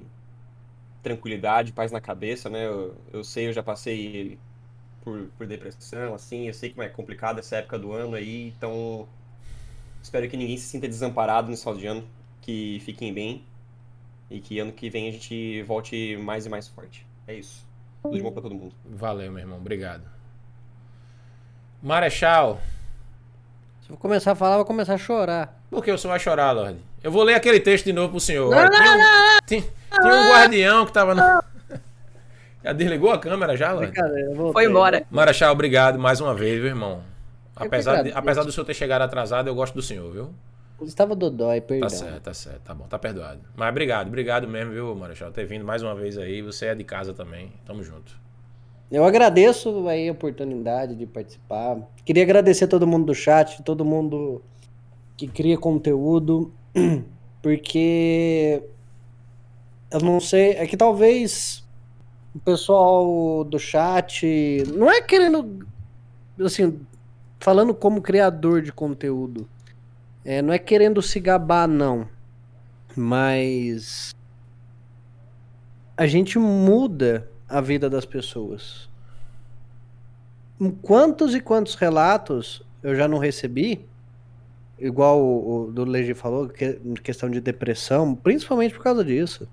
tranquilidade, 1.04 1.74
paz 1.74 1.92
na 1.92 2.00
cabeça, 2.00 2.50
né? 2.50 2.66
Eu, 2.66 2.96
eu 3.12 3.24
sei, 3.24 3.48
eu 3.48 3.54
já 3.54 3.62
passei 3.62 4.38
por, 5.02 5.28
por 5.38 5.48
depressão, 5.48 6.14
assim, 6.14 6.48
eu 6.48 6.54
sei 6.54 6.70
como 6.70 6.84
é 6.84 6.90
complicado 6.90 7.40
essa 7.40 7.58
época 7.58 7.80
do 7.80 7.94
ano 7.94 8.16
aí, 8.16 8.48
então 8.48 9.08
espero 10.02 10.28
que 10.30 10.36
ninguém 10.36 10.58
se 10.58 10.66
sinta 10.66 10.88
desamparado 10.88 11.50
nesse 11.50 11.64
final 11.64 11.78
de 11.78 11.88
ano, 11.88 12.08
que 12.42 12.82
fiquem 12.84 13.14
bem 13.14 13.44
e 14.30 14.40
que 14.40 14.60
ano 14.60 14.72
que 14.72 14.90
vem 14.90 15.08
a 15.08 15.12
gente 15.12 15.64
volte 15.64 16.18
mais 16.18 16.46
e 16.46 16.50
mais 16.50 16.68
forte. 16.68 17.06
É 17.26 17.34
isso. 17.36 17.66
Tudo 18.02 18.16
de 18.16 18.24
bom 18.24 18.32
pra 18.32 18.42
todo 18.42 18.56
mundo. 18.56 18.74
Valeu, 18.86 19.32
meu 19.32 19.40
irmão. 19.40 19.58
Obrigado. 19.58 20.04
Marechal. 21.82 22.60
Se 23.88 23.94
eu 23.94 23.98
começar 23.98 24.34
a 24.34 24.36
falar, 24.36 24.56
eu 24.56 24.58
vou 24.58 24.66
começar 24.66 24.96
a 24.96 24.98
chorar. 24.98 25.62
Por 25.70 25.82
que 25.82 25.90
o 25.90 25.98
senhor 25.98 26.12
vai 26.12 26.20
chorar, 26.20 26.52
Lorde? 26.52 26.78
Eu 27.02 27.10
vou 27.10 27.24
ler 27.24 27.36
aquele 27.36 27.58
texto 27.58 27.86
de 27.86 27.94
novo 27.94 28.10
pro 28.10 28.20
senhor. 28.20 28.52
Não, 28.52 28.58
Olha, 28.58 28.70
não, 28.70 28.78
tinha, 28.78 28.92
um, 28.92 28.98
não, 28.98 29.40
tinha- 29.48 29.64
tinha 30.02 30.14
um 30.14 30.30
guardião 30.30 30.86
que 30.86 30.92
tava 30.92 31.16
no. 31.16 31.22
Já 32.64 32.74
desligou 32.74 33.12
a 33.12 33.18
câmera 33.18 33.56
já, 33.56 33.72
Lorde? 33.72 33.98
Eu. 33.98 34.52
Foi 34.52 34.66
embora. 34.66 35.06
Marechal, 35.10 35.54
obrigado 35.54 35.98
mais 35.98 36.20
uma 36.20 36.34
vez, 36.36 36.58
viu, 36.58 36.68
irmão? 36.68 37.02
Eu 37.58 37.66
Apesar, 37.66 38.04
de, 38.04 38.12
apesar 38.12 38.44
do 38.44 38.52
senhor 38.52 38.66
ter 38.66 38.74
chegado 38.74 39.04
atrasado, 39.04 39.48
eu 39.48 39.56
gosto 39.56 39.74
do 39.74 39.82
senhor, 39.82 40.12
viu? 40.12 40.34
Estava 40.82 41.16
dodói, 41.16 41.62
perdão. 41.62 41.88
Tá 41.88 41.96
certo, 41.96 42.22
tá 42.22 42.34
certo, 42.34 42.60
tá 42.66 42.74
bom, 42.74 42.86
tá 42.88 43.00
perdoado. 43.00 43.40
Mas 43.56 43.70
obrigado, 43.70 44.08
obrigado 44.08 44.48
mesmo, 44.50 44.74
viu, 44.74 44.94
Marechal, 44.96 45.32
ter 45.32 45.46
vindo 45.46 45.64
mais 45.64 45.82
uma 45.82 45.96
vez 45.96 46.18
aí. 46.18 46.42
Você 46.42 46.66
é 46.66 46.76
de 46.76 46.84
casa 46.84 47.14
também. 47.14 47.54
Tamo 47.66 47.82
junto. 47.84 48.12
Eu 48.90 49.04
agradeço 49.04 49.88
aí 49.88 50.08
a 50.08 50.14
oportunidade 50.14 50.96
de 50.96 51.06
participar. 51.06 51.78
Queria 52.06 52.24
agradecer 52.24 52.68
todo 52.68 52.88
mundo 52.88 53.08
do 53.08 53.16
chat, 53.16 53.62
todo 53.64 53.84
mundo 53.84 54.42
que 55.18 55.28
cria 55.28 55.58
conteúdo, 55.58 56.54
porque 57.42 58.64
eu 59.92 60.00
não 60.00 60.20
sei, 60.20 60.52
é 60.52 60.66
que 60.66 60.78
talvez 60.78 61.66
o 62.34 62.40
pessoal 62.40 63.44
do 63.44 63.60
chat 63.60 64.64
não 64.76 64.90
é 64.90 65.02
querendo 65.02 65.66
assim, 66.40 66.80
falando 67.40 67.74
como 67.74 68.02
criador 68.02 68.62
de 68.62 68.72
conteúdo, 68.72 69.50
é, 70.24 70.42
não 70.42 70.54
é 70.54 70.60
querendo 70.60 71.02
se 71.02 71.20
gabar 71.20 71.68
não, 71.68 72.08
mas 72.96 74.14
a 75.96 76.06
gente 76.06 76.38
muda 76.38 77.30
a 77.48 77.62
vida 77.62 77.90
das 77.90 78.06
pessoas. 78.06 78.90
Quantos 80.82 81.36
e 81.36 81.40
quantos 81.40 81.76
relatos 81.76 82.62
eu 82.82 82.96
já 82.96 83.08
não 83.08 83.18
recebi, 83.18 83.86
igual 84.80 85.22
o, 85.22 85.68
o 85.68 85.72
do 85.72 85.86
Legi 85.86 86.14
falou, 86.14 86.50
que, 86.50 86.80
questão 87.04 87.30
de 87.30 87.40
depressão, 87.40 88.16
principalmente 88.16 88.74
por 88.74 88.84
causa 88.84 89.04
disso. 89.04 89.48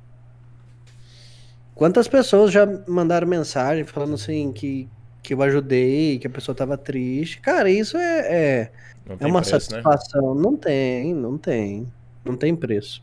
Quantas 1.74 2.06
pessoas 2.06 2.52
já 2.52 2.66
mandaram 2.86 3.26
mensagem 3.26 3.84
falando 3.84 4.14
assim 4.14 4.52
que, 4.52 4.88
que 5.22 5.34
eu 5.34 5.42
ajudei, 5.42 6.18
que 6.18 6.26
a 6.26 6.30
pessoa 6.30 6.54
tava 6.54 6.78
triste. 6.78 7.40
Cara, 7.40 7.68
isso 7.68 7.96
é, 7.96 8.20
é, 8.20 8.72
é 9.18 9.26
uma 9.26 9.42
preço, 9.42 9.74
né? 9.74 9.82
satisfação. 9.82 10.34
Não 10.34 10.56
tem, 10.56 11.12
não 11.12 11.36
tem. 11.36 11.92
Não 12.24 12.36
tem 12.36 12.54
preço. 12.54 13.02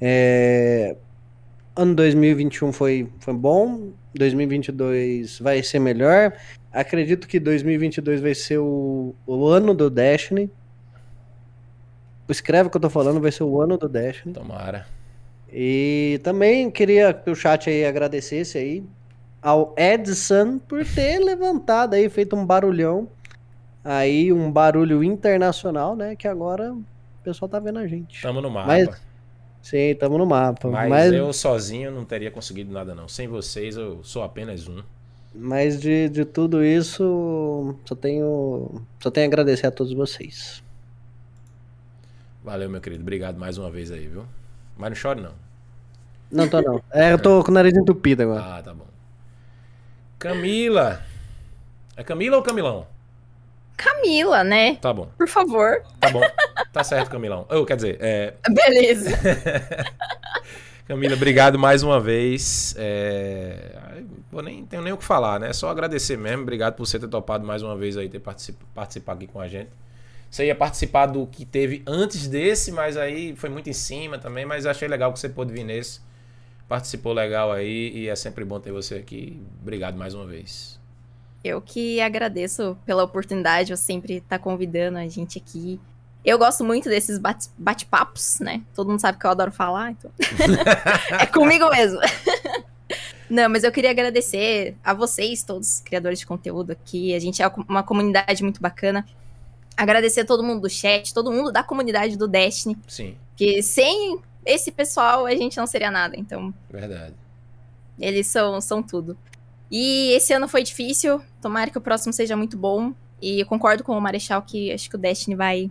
É, 0.00 0.96
Ano 1.76 1.94
2021 1.94 2.72
foi, 2.72 3.08
foi 3.18 3.34
bom. 3.34 3.90
2022 4.18 5.38
vai 5.40 5.62
ser 5.62 5.78
melhor. 5.78 6.32
Acredito 6.72 7.26
que 7.28 7.38
2022 7.38 8.20
vai 8.20 8.34
ser 8.34 8.58
o, 8.58 9.14
o 9.26 9.46
ano 9.46 9.74
do 9.74 9.90
Destiny. 9.90 10.50
Escreve 12.28 12.68
o 12.68 12.70
que 12.70 12.76
eu 12.76 12.80
tô 12.80 12.90
falando, 12.90 13.20
vai 13.20 13.30
ser 13.30 13.44
o 13.44 13.60
ano 13.60 13.76
do 13.76 13.88
Destiny. 13.88 14.34
Tomara. 14.34 14.86
E 15.52 16.20
também 16.24 16.70
queria 16.70 17.12
que 17.12 17.30
o 17.30 17.34
chat 17.34 17.68
aí 17.70 17.84
agradecesse 17.84 18.58
aí 18.58 18.84
ao 19.40 19.74
Edson 19.76 20.58
por 20.58 20.84
ter 20.86 21.18
levantado 21.18 21.94
aí, 21.94 22.08
feito 22.08 22.34
um 22.34 22.44
barulhão. 22.44 23.08
Aí, 23.84 24.32
um 24.32 24.50
barulho 24.50 25.04
internacional, 25.04 25.94
né? 25.94 26.16
Que 26.16 26.26
agora 26.26 26.72
o 26.72 26.82
pessoal 27.22 27.48
tá 27.50 27.58
vendo 27.60 27.78
a 27.78 27.86
gente. 27.86 28.22
Tamo 28.22 28.40
no 28.40 28.48
mapa. 28.48 28.66
Mas, 28.66 28.88
sim, 29.64 29.94
tamo 29.98 30.18
no 30.18 30.26
mapa. 30.26 30.68
Mas, 30.68 30.88
Mas, 30.88 31.12
eu 31.12 31.32
sozinho 31.32 31.90
não 31.90 32.04
teria 32.04 32.30
conseguido 32.30 32.72
nada, 32.72 32.94
não. 32.94 33.08
Sem 33.08 33.26
vocês, 33.26 33.76
eu 33.76 34.02
sou 34.04 34.22
apenas 34.22 34.68
um. 34.68 34.82
mas 35.34 35.80
de, 35.80 36.08
de 36.08 36.24
tudo 36.24 36.64
isso, 36.64 37.76
só 37.84 37.94
tenho, 37.94 38.82
só 39.00 39.10
tenho 39.10 39.26
a 39.26 39.28
agradecer 39.28 39.66
a 39.66 39.70
todos 39.70 39.92
vocês. 39.92 40.62
Valeu, 42.42 42.68
meu 42.68 42.80
querido. 42.80 43.02
Obrigado 43.02 43.38
mais 43.38 43.56
uma 43.58 43.70
vez 43.70 43.90
aí, 43.90 44.06
viu? 44.06 44.24
Mas 44.76 44.90
não 44.90 44.96
chore, 44.96 45.20
não. 45.20 45.32
Não 46.30 46.48
tô 46.48 46.60
não. 46.60 46.82
É, 46.92 47.12
eu 47.12 47.18
tô 47.18 47.42
com 47.42 47.50
o 47.50 47.54
nariz 47.54 47.74
entupido 47.74 48.22
agora. 48.22 48.58
Ah, 48.58 48.62
tá 48.62 48.74
bom. 48.74 48.86
Camila. 50.18 51.02
É 51.96 52.02
Camila 52.04 52.36
ou 52.36 52.42
Camilão? 52.42 52.86
Camila, 53.76 54.44
né? 54.44 54.76
Tá 54.76 54.92
bom, 54.92 55.08
Por 55.16 55.28
favor. 55.28 55.82
tá 56.00 56.10
bom. 56.10 56.22
Tá 56.72 56.82
certo, 56.82 57.10
Camilão. 57.10 57.46
Oh, 57.50 57.64
quer 57.64 57.76
dizer, 57.76 57.98
é, 58.00 58.34
Beleza. 58.48 59.10
Camila, 60.86 61.14
obrigado 61.14 61.58
mais 61.58 61.82
uma 61.82 61.98
vez. 61.98 62.74
É... 62.76 63.78
Vou 64.30 64.42
nem, 64.42 64.66
tenho 64.66 64.82
nem 64.82 64.92
o 64.92 64.98
que 64.98 65.04
falar, 65.04 65.40
né? 65.40 65.52
Só 65.52 65.70
agradecer 65.70 66.18
mesmo. 66.18 66.42
Obrigado 66.42 66.74
por 66.74 66.86
você 66.86 66.98
ter 66.98 67.08
topado 67.08 67.46
mais 67.46 67.62
uma 67.62 67.74
vez 67.74 67.96
aí, 67.96 68.08
ter 68.08 68.18
particip... 68.18 68.58
participado 68.74 69.24
aqui 69.24 69.32
com 69.32 69.40
a 69.40 69.48
gente. 69.48 69.70
Você 70.30 70.46
ia 70.46 70.54
participar 70.54 71.06
do 71.06 71.26
que 71.26 71.46
teve 71.46 71.82
antes 71.86 72.28
desse, 72.28 72.70
mas 72.70 72.98
aí 72.98 73.34
foi 73.34 73.48
muito 73.48 73.70
em 73.70 73.72
cima 73.72 74.18
também. 74.18 74.44
Mas 74.44 74.66
achei 74.66 74.86
legal 74.86 75.10
que 75.12 75.18
você 75.18 75.28
pôde 75.28 75.52
vir 75.52 75.64
nesse. 75.64 76.00
Participou 76.68 77.14
legal 77.14 77.50
aí 77.50 77.90
e 77.94 78.08
é 78.08 78.16
sempre 78.16 78.44
bom 78.44 78.60
ter 78.60 78.72
você 78.72 78.96
aqui. 78.96 79.40
Obrigado 79.62 79.96
mais 79.96 80.12
uma 80.12 80.26
vez. 80.26 80.78
Eu 81.44 81.60
que 81.60 82.00
agradeço 82.00 82.74
pela 82.86 83.04
oportunidade, 83.04 83.70
eu 83.70 83.76
sempre 83.76 84.22
tá 84.22 84.38
convidando 84.38 84.96
a 84.96 85.06
gente 85.06 85.36
aqui. 85.38 85.78
Eu 86.24 86.38
gosto 86.38 86.64
muito 86.64 86.88
desses 86.88 87.18
bate- 87.18 87.50
bate-papos, 87.58 88.38
né? 88.40 88.62
Todo 88.74 88.88
mundo 88.88 88.98
sabe 89.00 89.18
que 89.18 89.26
eu 89.26 89.30
adoro 89.30 89.52
falar, 89.52 89.90
então. 89.90 90.10
é 91.20 91.26
comigo 91.26 91.68
mesmo. 91.68 92.00
Não, 93.28 93.48
mas 93.50 93.62
eu 93.62 93.70
queria 93.70 93.90
agradecer 93.90 94.74
a 94.82 94.94
vocês, 94.94 95.42
todos 95.42 95.74
os 95.74 95.80
criadores 95.80 96.18
de 96.18 96.26
conteúdo 96.26 96.70
aqui. 96.72 97.14
A 97.14 97.18
gente 97.18 97.42
é 97.42 97.48
uma 97.68 97.82
comunidade 97.82 98.42
muito 98.42 98.60
bacana. 98.60 99.04
Agradecer 99.76 100.20
a 100.20 100.24
todo 100.24 100.42
mundo 100.42 100.62
do 100.62 100.70
chat, 100.70 101.12
todo 101.12 101.30
mundo 101.30 101.52
da 101.52 101.62
comunidade 101.62 102.16
do 102.16 102.26
Destiny. 102.26 102.78
Sim, 102.88 103.16
Que 103.36 103.62
sem 103.62 104.18
esse 104.46 104.70
pessoal 104.72 105.26
a 105.26 105.34
gente 105.34 105.56
não 105.58 105.66
seria 105.66 105.90
nada. 105.90 106.16
Então, 106.16 106.54
verdade. 106.70 107.14
eles 107.98 108.26
são, 108.28 108.60
são 108.62 108.82
tudo. 108.82 109.14
E 109.70 110.12
esse 110.12 110.32
ano 110.32 110.48
foi 110.48 110.62
difícil. 110.62 111.22
Tomara 111.40 111.70
que 111.70 111.78
o 111.78 111.80
próximo 111.80 112.12
seja 112.12 112.36
muito 112.36 112.56
bom. 112.56 112.92
E 113.20 113.40
eu 113.40 113.46
concordo 113.46 113.82
com 113.82 113.96
o 113.96 114.00
Marechal 114.00 114.42
que 114.42 114.72
acho 114.72 114.88
que 114.88 114.96
o 114.96 114.98
Destiny 114.98 115.34
vai 115.34 115.70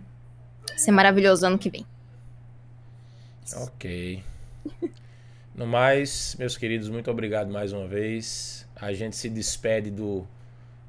ser 0.76 0.90
maravilhoso 0.90 1.46
ano 1.46 1.58
que 1.58 1.70
vem. 1.70 1.86
Ok. 3.56 4.22
No 5.54 5.68
mais, 5.68 6.34
meus 6.36 6.56
queridos, 6.56 6.88
muito 6.88 7.08
obrigado 7.08 7.48
mais 7.48 7.72
uma 7.72 7.86
vez. 7.86 8.66
A 8.74 8.92
gente 8.92 9.14
se 9.14 9.28
despede 9.28 9.88
do, 9.88 10.26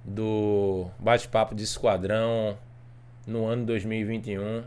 do 0.04 0.88
bate-papo 0.98 1.54
de 1.54 1.64
esquadrão 1.64 2.58
no 3.28 3.46
ano 3.46 3.64
2021. 3.66 4.64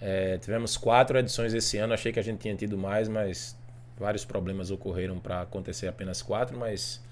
É, 0.00 0.38
tivemos 0.38 0.76
quatro 0.76 1.18
edições 1.18 1.54
esse 1.54 1.76
ano. 1.76 1.92
Achei 1.92 2.12
que 2.12 2.20
a 2.20 2.22
gente 2.22 2.38
tinha 2.38 2.54
tido 2.54 2.78
mais, 2.78 3.08
mas 3.08 3.58
vários 3.98 4.24
problemas 4.24 4.70
ocorreram 4.70 5.18
para 5.18 5.40
acontecer 5.40 5.88
apenas 5.88 6.22
quatro. 6.22 6.56
Mas 6.56 7.02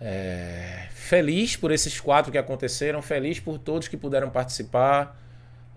é, 0.00 0.86
feliz 0.90 1.56
por 1.56 1.70
esses 1.70 2.00
quatro 2.00 2.32
que 2.32 2.38
aconteceram, 2.38 3.00
feliz 3.02 3.38
por 3.38 3.58
todos 3.58 3.88
que 3.88 3.96
puderam 3.96 4.30
participar. 4.30 5.18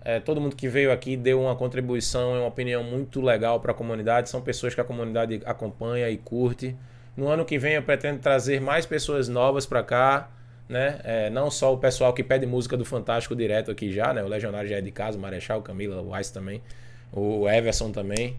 É, 0.04 0.20
todo 0.20 0.40
mundo 0.40 0.54
que 0.54 0.68
veio 0.68 0.92
aqui 0.92 1.16
deu 1.16 1.42
uma 1.42 1.56
contribuição, 1.56 2.36
é 2.36 2.38
uma 2.38 2.48
opinião 2.48 2.82
muito 2.84 3.20
legal 3.20 3.58
para 3.60 3.72
a 3.72 3.74
comunidade. 3.74 4.28
São 4.28 4.40
pessoas 4.40 4.74
que 4.74 4.80
a 4.80 4.84
comunidade 4.84 5.42
acompanha 5.44 6.08
e 6.08 6.16
curte. 6.16 6.76
No 7.16 7.28
ano 7.28 7.44
que 7.44 7.58
vem 7.58 7.74
eu 7.74 7.82
pretendo 7.82 8.20
trazer 8.20 8.60
mais 8.60 8.86
pessoas 8.86 9.28
novas 9.28 9.66
para 9.66 9.82
cá, 9.82 10.28
né? 10.68 11.00
É, 11.02 11.30
não 11.30 11.50
só 11.50 11.72
o 11.72 11.78
pessoal 11.78 12.12
que 12.12 12.22
pede 12.22 12.46
música 12.46 12.76
do 12.76 12.84
Fantástico 12.84 13.34
direto 13.34 13.70
aqui 13.70 13.90
já, 13.92 14.12
né? 14.12 14.22
O 14.22 14.28
Legionário 14.28 14.68
já 14.68 14.76
é 14.76 14.80
de 14.80 14.90
casa, 14.90 15.16
o 15.16 15.20
Marechal, 15.20 15.62
Camila, 15.62 16.02
o 16.02 16.18
Ice 16.18 16.32
também, 16.32 16.62
o 17.12 17.48
Everson 17.48 17.90
também. 17.90 18.38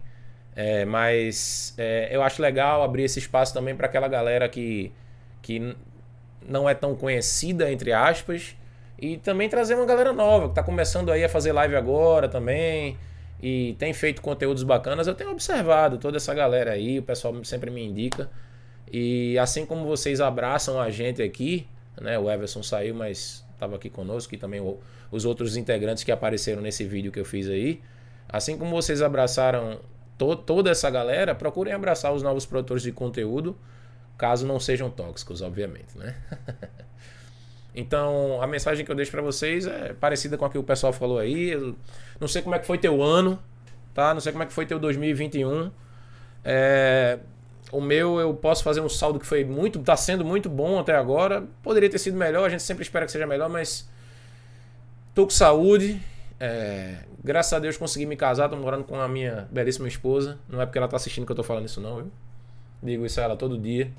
É, 0.55 0.85
mas 0.85 1.73
é, 1.77 2.09
eu 2.11 2.23
acho 2.23 2.41
legal 2.41 2.81
abrir 2.81 3.03
esse 3.03 3.19
espaço 3.19 3.53
também 3.53 3.75
para 3.75 3.87
aquela 3.87 4.07
galera 4.07 4.49
que, 4.49 4.91
que 5.41 5.75
não 6.47 6.69
é 6.69 6.73
tão 6.73 6.95
conhecida, 6.95 7.71
entre 7.71 7.91
aspas, 7.93 8.55
e 8.99 9.17
também 9.17 9.47
trazer 9.49 9.75
uma 9.75 9.85
galera 9.85 10.13
nova, 10.13 10.49
que 10.49 10.55
tá 10.55 10.63
começando 10.63 11.11
aí 11.11 11.23
a 11.23 11.29
fazer 11.29 11.51
live 11.51 11.75
agora 11.75 12.27
também. 12.27 12.97
E 13.41 13.75
tem 13.77 13.93
feito 13.93 14.21
conteúdos 14.21 14.63
bacanas. 14.63 15.05
Eu 15.05 15.13
tenho 15.13 15.31
observado 15.31 15.97
toda 15.99 16.17
essa 16.17 16.33
galera 16.33 16.71
aí, 16.71 16.97
o 16.97 17.03
pessoal 17.03 17.43
sempre 17.43 17.69
me 17.69 17.83
indica. 17.85 18.29
E 18.91 19.37
assim 19.37 19.65
como 19.65 19.85
vocês 19.85 20.19
abraçam 20.19 20.79
a 20.81 20.89
gente 20.89 21.21
aqui, 21.21 21.67
né? 22.01 22.17
O 22.17 22.31
Everson 22.31 22.63
saiu, 22.63 22.95
mas 22.95 23.45
estava 23.53 23.75
aqui 23.75 23.89
conosco, 23.89 24.33
e 24.33 24.37
também 24.37 24.59
o- 24.59 24.79
os 25.11 25.25
outros 25.25 25.55
integrantes 25.57 26.03
que 26.03 26.11
apareceram 26.11 26.61
nesse 26.61 26.83
vídeo 26.83 27.11
que 27.11 27.19
eu 27.19 27.25
fiz 27.25 27.47
aí. 27.47 27.81
Assim 28.27 28.57
como 28.57 28.71
vocês 28.71 29.01
abraçaram 29.01 29.79
to- 30.17 30.35
toda 30.35 30.71
essa 30.71 30.89
galera, 30.89 31.35
procurem 31.35 31.73
abraçar 31.73 32.13
os 32.13 32.23
novos 32.23 32.45
produtores 32.45 32.81
de 32.81 32.91
conteúdo, 32.91 33.55
caso 34.17 34.45
não 34.45 34.59
sejam 34.59 34.89
tóxicos, 34.89 35.41
obviamente, 35.41 35.97
né? 35.97 36.15
Então, 37.79 38.41
a 38.41 38.47
mensagem 38.47 38.83
que 38.83 38.91
eu 38.91 38.95
deixo 38.95 39.11
pra 39.11 39.21
vocês 39.21 39.67
é 39.67 39.93
parecida 39.93 40.35
com 40.35 40.43
a 40.43 40.49
que 40.49 40.57
o 40.57 40.63
pessoal 40.63 40.91
falou 40.91 41.19
aí. 41.19 41.51
Eu 41.51 41.75
não 42.19 42.27
sei 42.27 42.41
como 42.41 42.55
é 42.55 42.59
que 42.59 42.65
foi 42.65 42.79
teu 42.79 43.03
ano, 43.03 43.37
tá? 43.93 44.15
Não 44.15 44.19
sei 44.19 44.31
como 44.31 44.43
é 44.43 44.47
que 44.47 44.51
foi 44.51 44.65
teu 44.65 44.79
2021. 44.79 45.69
É, 46.43 47.19
o 47.71 47.79
meu, 47.79 48.19
eu 48.19 48.33
posso 48.33 48.63
fazer 48.63 48.81
um 48.81 48.89
saldo 48.89 49.19
que 49.19 49.27
foi 49.27 49.45
muito, 49.45 49.77
tá 49.79 49.95
sendo 49.95 50.25
muito 50.25 50.49
bom 50.49 50.79
até 50.79 50.95
agora. 50.95 51.43
Poderia 51.61 51.87
ter 51.87 51.99
sido 51.99 52.17
melhor, 52.17 52.45
a 52.45 52.49
gente 52.49 52.63
sempre 52.63 52.81
espera 52.81 53.05
que 53.05 53.11
seja 53.11 53.27
melhor, 53.27 53.47
mas 53.47 53.87
tô 55.13 55.25
com 55.25 55.29
saúde. 55.29 56.01
É, 56.39 57.03
graças 57.23 57.53
a 57.53 57.59
Deus 57.59 57.77
consegui 57.77 58.07
me 58.07 58.15
casar, 58.15 58.49
tô 58.49 58.55
morando 58.55 58.85
com 58.85 58.99
a 58.99 59.07
minha 59.07 59.47
belíssima 59.51 59.87
esposa. 59.87 60.39
Não 60.49 60.59
é 60.59 60.65
porque 60.65 60.79
ela 60.79 60.87
tá 60.87 60.95
assistindo 60.95 61.27
que 61.27 61.31
eu 61.31 61.35
tô 61.35 61.43
falando 61.43 61.65
isso, 61.65 61.79
não, 61.79 61.97
viu? 61.97 62.11
Digo 62.81 63.05
isso 63.05 63.19
a 63.19 63.23
ela 63.23 63.37
todo 63.37 63.55
dia. 63.55 63.91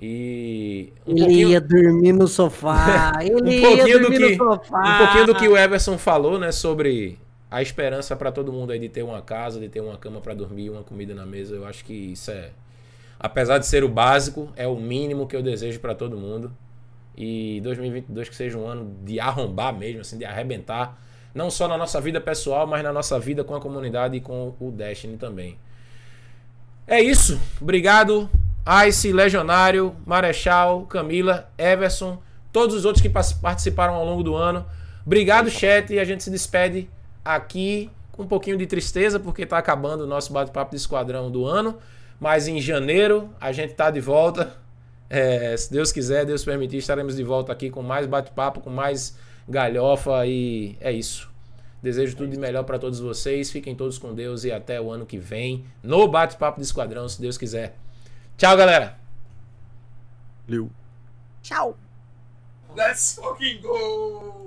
E 0.00 0.92
um 1.06 1.10
Ele 1.12 1.20
pouquinho- 1.20 1.48
ia 1.50 1.60
dormir 1.60 2.12
no 2.12 2.28
sofá. 2.28 3.12
Ele 3.20 3.34
um 3.42 3.48
ia 3.48 3.60
pouquinho 3.62 4.00
do 4.00 4.10
que 4.10 4.18
no 4.18 4.36
sofá. 4.36 4.94
um 4.94 4.98
pouquinho 4.98 5.26
do 5.26 5.34
que 5.34 5.48
o 5.48 5.56
Everson 5.56 5.98
falou, 5.98 6.38
né, 6.38 6.52
sobre 6.52 7.18
a 7.50 7.60
esperança 7.62 8.14
para 8.14 8.30
todo 8.30 8.52
mundo 8.52 8.70
aí 8.72 8.78
de 8.78 8.88
ter 8.88 9.02
uma 9.02 9.20
casa, 9.22 9.58
de 9.58 9.68
ter 9.68 9.80
uma 9.80 9.96
cama 9.96 10.20
para 10.20 10.34
dormir, 10.34 10.70
uma 10.70 10.82
comida 10.82 11.14
na 11.14 11.26
mesa. 11.26 11.54
Eu 11.56 11.66
acho 11.66 11.84
que 11.84 11.92
isso 12.12 12.30
é 12.30 12.50
apesar 13.18 13.58
de 13.58 13.66
ser 13.66 13.82
o 13.82 13.88
básico, 13.88 14.48
é 14.54 14.68
o 14.68 14.76
mínimo 14.76 15.26
que 15.26 15.34
eu 15.34 15.42
desejo 15.42 15.80
para 15.80 15.94
todo 15.94 16.16
mundo. 16.16 16.52
E 17.16 17.60
2022 17.62 18.28
que 18.28 18.36
seja 18.36 18.56
um 18.56 18.68
ano 18.68 18.94
de 19.04 19.18
arrombar 19.18 19.76
mesmo, 19.76 20.02
assim, 20.02 20.16
de 20.16 20.24
arrebentar, 20.24 20.96
não 21.34 21.50
só 21.50 21.66
na 21.66 21.76
nossa 21.76 22.00
vida 22.00 22.20
pessoal, 22.20 22.64
mas 22.64 22.80
na 22.84 22.92
nossa 22.92 23.18
vida 23.18 23.42
com 23.42 23.56
a 23.56 23.60
comunidade 23.60 24.16
e 24.16 24.20
com 24.20 24.54
o 24.60 24.70
Destiny 24.70 25.16
também. 25.16 25.58
É 26.86 27.00
isso. 27.02 27.40
Obrigado, 27.60 28.30
Ice, 28.86 29.12
Legionário, 29.12 29.96
Marechal, 30.04 30.82
Camila, 30.82 31.50
Everson, 31.56 32.20
todos 32.52 32.76
os 32.76 32.84
outros 32.84 33.00
que 33.00 33.08
participaram 33.08 33.94
ao 33.94 34.04
longo 34.04 34.22
do 34.22 34.36
ano. 34.36 34.66
Obrigado, 35.06 35.48
chat. 35.48 35.90
E 35.92 35.98
a 35.98 36.04
gente 36.04 36.22
se 36.22 36.30
despede 36.30 36.90
aqui 37.24 37.90
com 38.12 38.24
um 38.24 38.26
pouquinho 38.26 38.58
de 38.58 38.66
tristeza, 38.66 39.18
porque 39.18 39.42
está 39.42 39.56
acabando 39.56 40.02
o 40.02 40.06
nosso 40.06 40.32
bate-papo 40.32 40.72
de 40.72 40.76
esquadrão 40.76 41.30
do 41.30 41.46
ano. 41.46 41.78
Mas 42.20 42.46
em 42.46 42.60
janeiro 42.60 43.30
a 43.40 43.52
gente 43.52 43.70
está 43.70 43.90
de 43.90 44.00
volta. 44.00 44.56
É, 45.08 45.56
se 45.56 45.72
Deus 45.72 45.90
quiser, 45.90 46.26
Deus 46.26 46.44
permitir, 46.44 46.76
estaremos 46.76 47.16
de 47.16 47.24
volta 47.24 47.50
aqui 47.52 47.70
com 47.70 47.82
mais 47.82 48.06
bate-papo, 48.06 48.60
com 48.60 48.68
mais 48.68 49.16
galhofa. 49.48 50.26
E 50.26 50.76
é 50.78 50.92
isso. 50.92 51.30
Desejo 51.82 52.16
tudo 52.16 52.30
de 52.30 52.38
melhor 52.38 52.64
para 52.64 52.78
todos 52.78 53.00
vocês. 53.00 53.50
Fiquem 53.50 53.74
todos 53.74 53.96
com 53.96 54.12
Deus 54.12 54.44
e 54.44 54.52
até 54.52 54.78
o 54.78 54.90
ano 54.90 55.06
que 55.06 55.16
vem 55.16 55.64
no 55.82 56.06
bate-papo 56.06 56.60
de 56.60 56.66
esquadrão, 56.66 57.08
se 57.08 57.18
Deus 57.18 57.38
quiser. 57.38 57.74
Tchau, 58.38 58.56
galera. 58.56 58.96
Valeu. 60.46 60.70
Tchau. 61.42 61.76
Let's 62.76 63.16
fucking 63.16 63.60
go! 63.60 64.37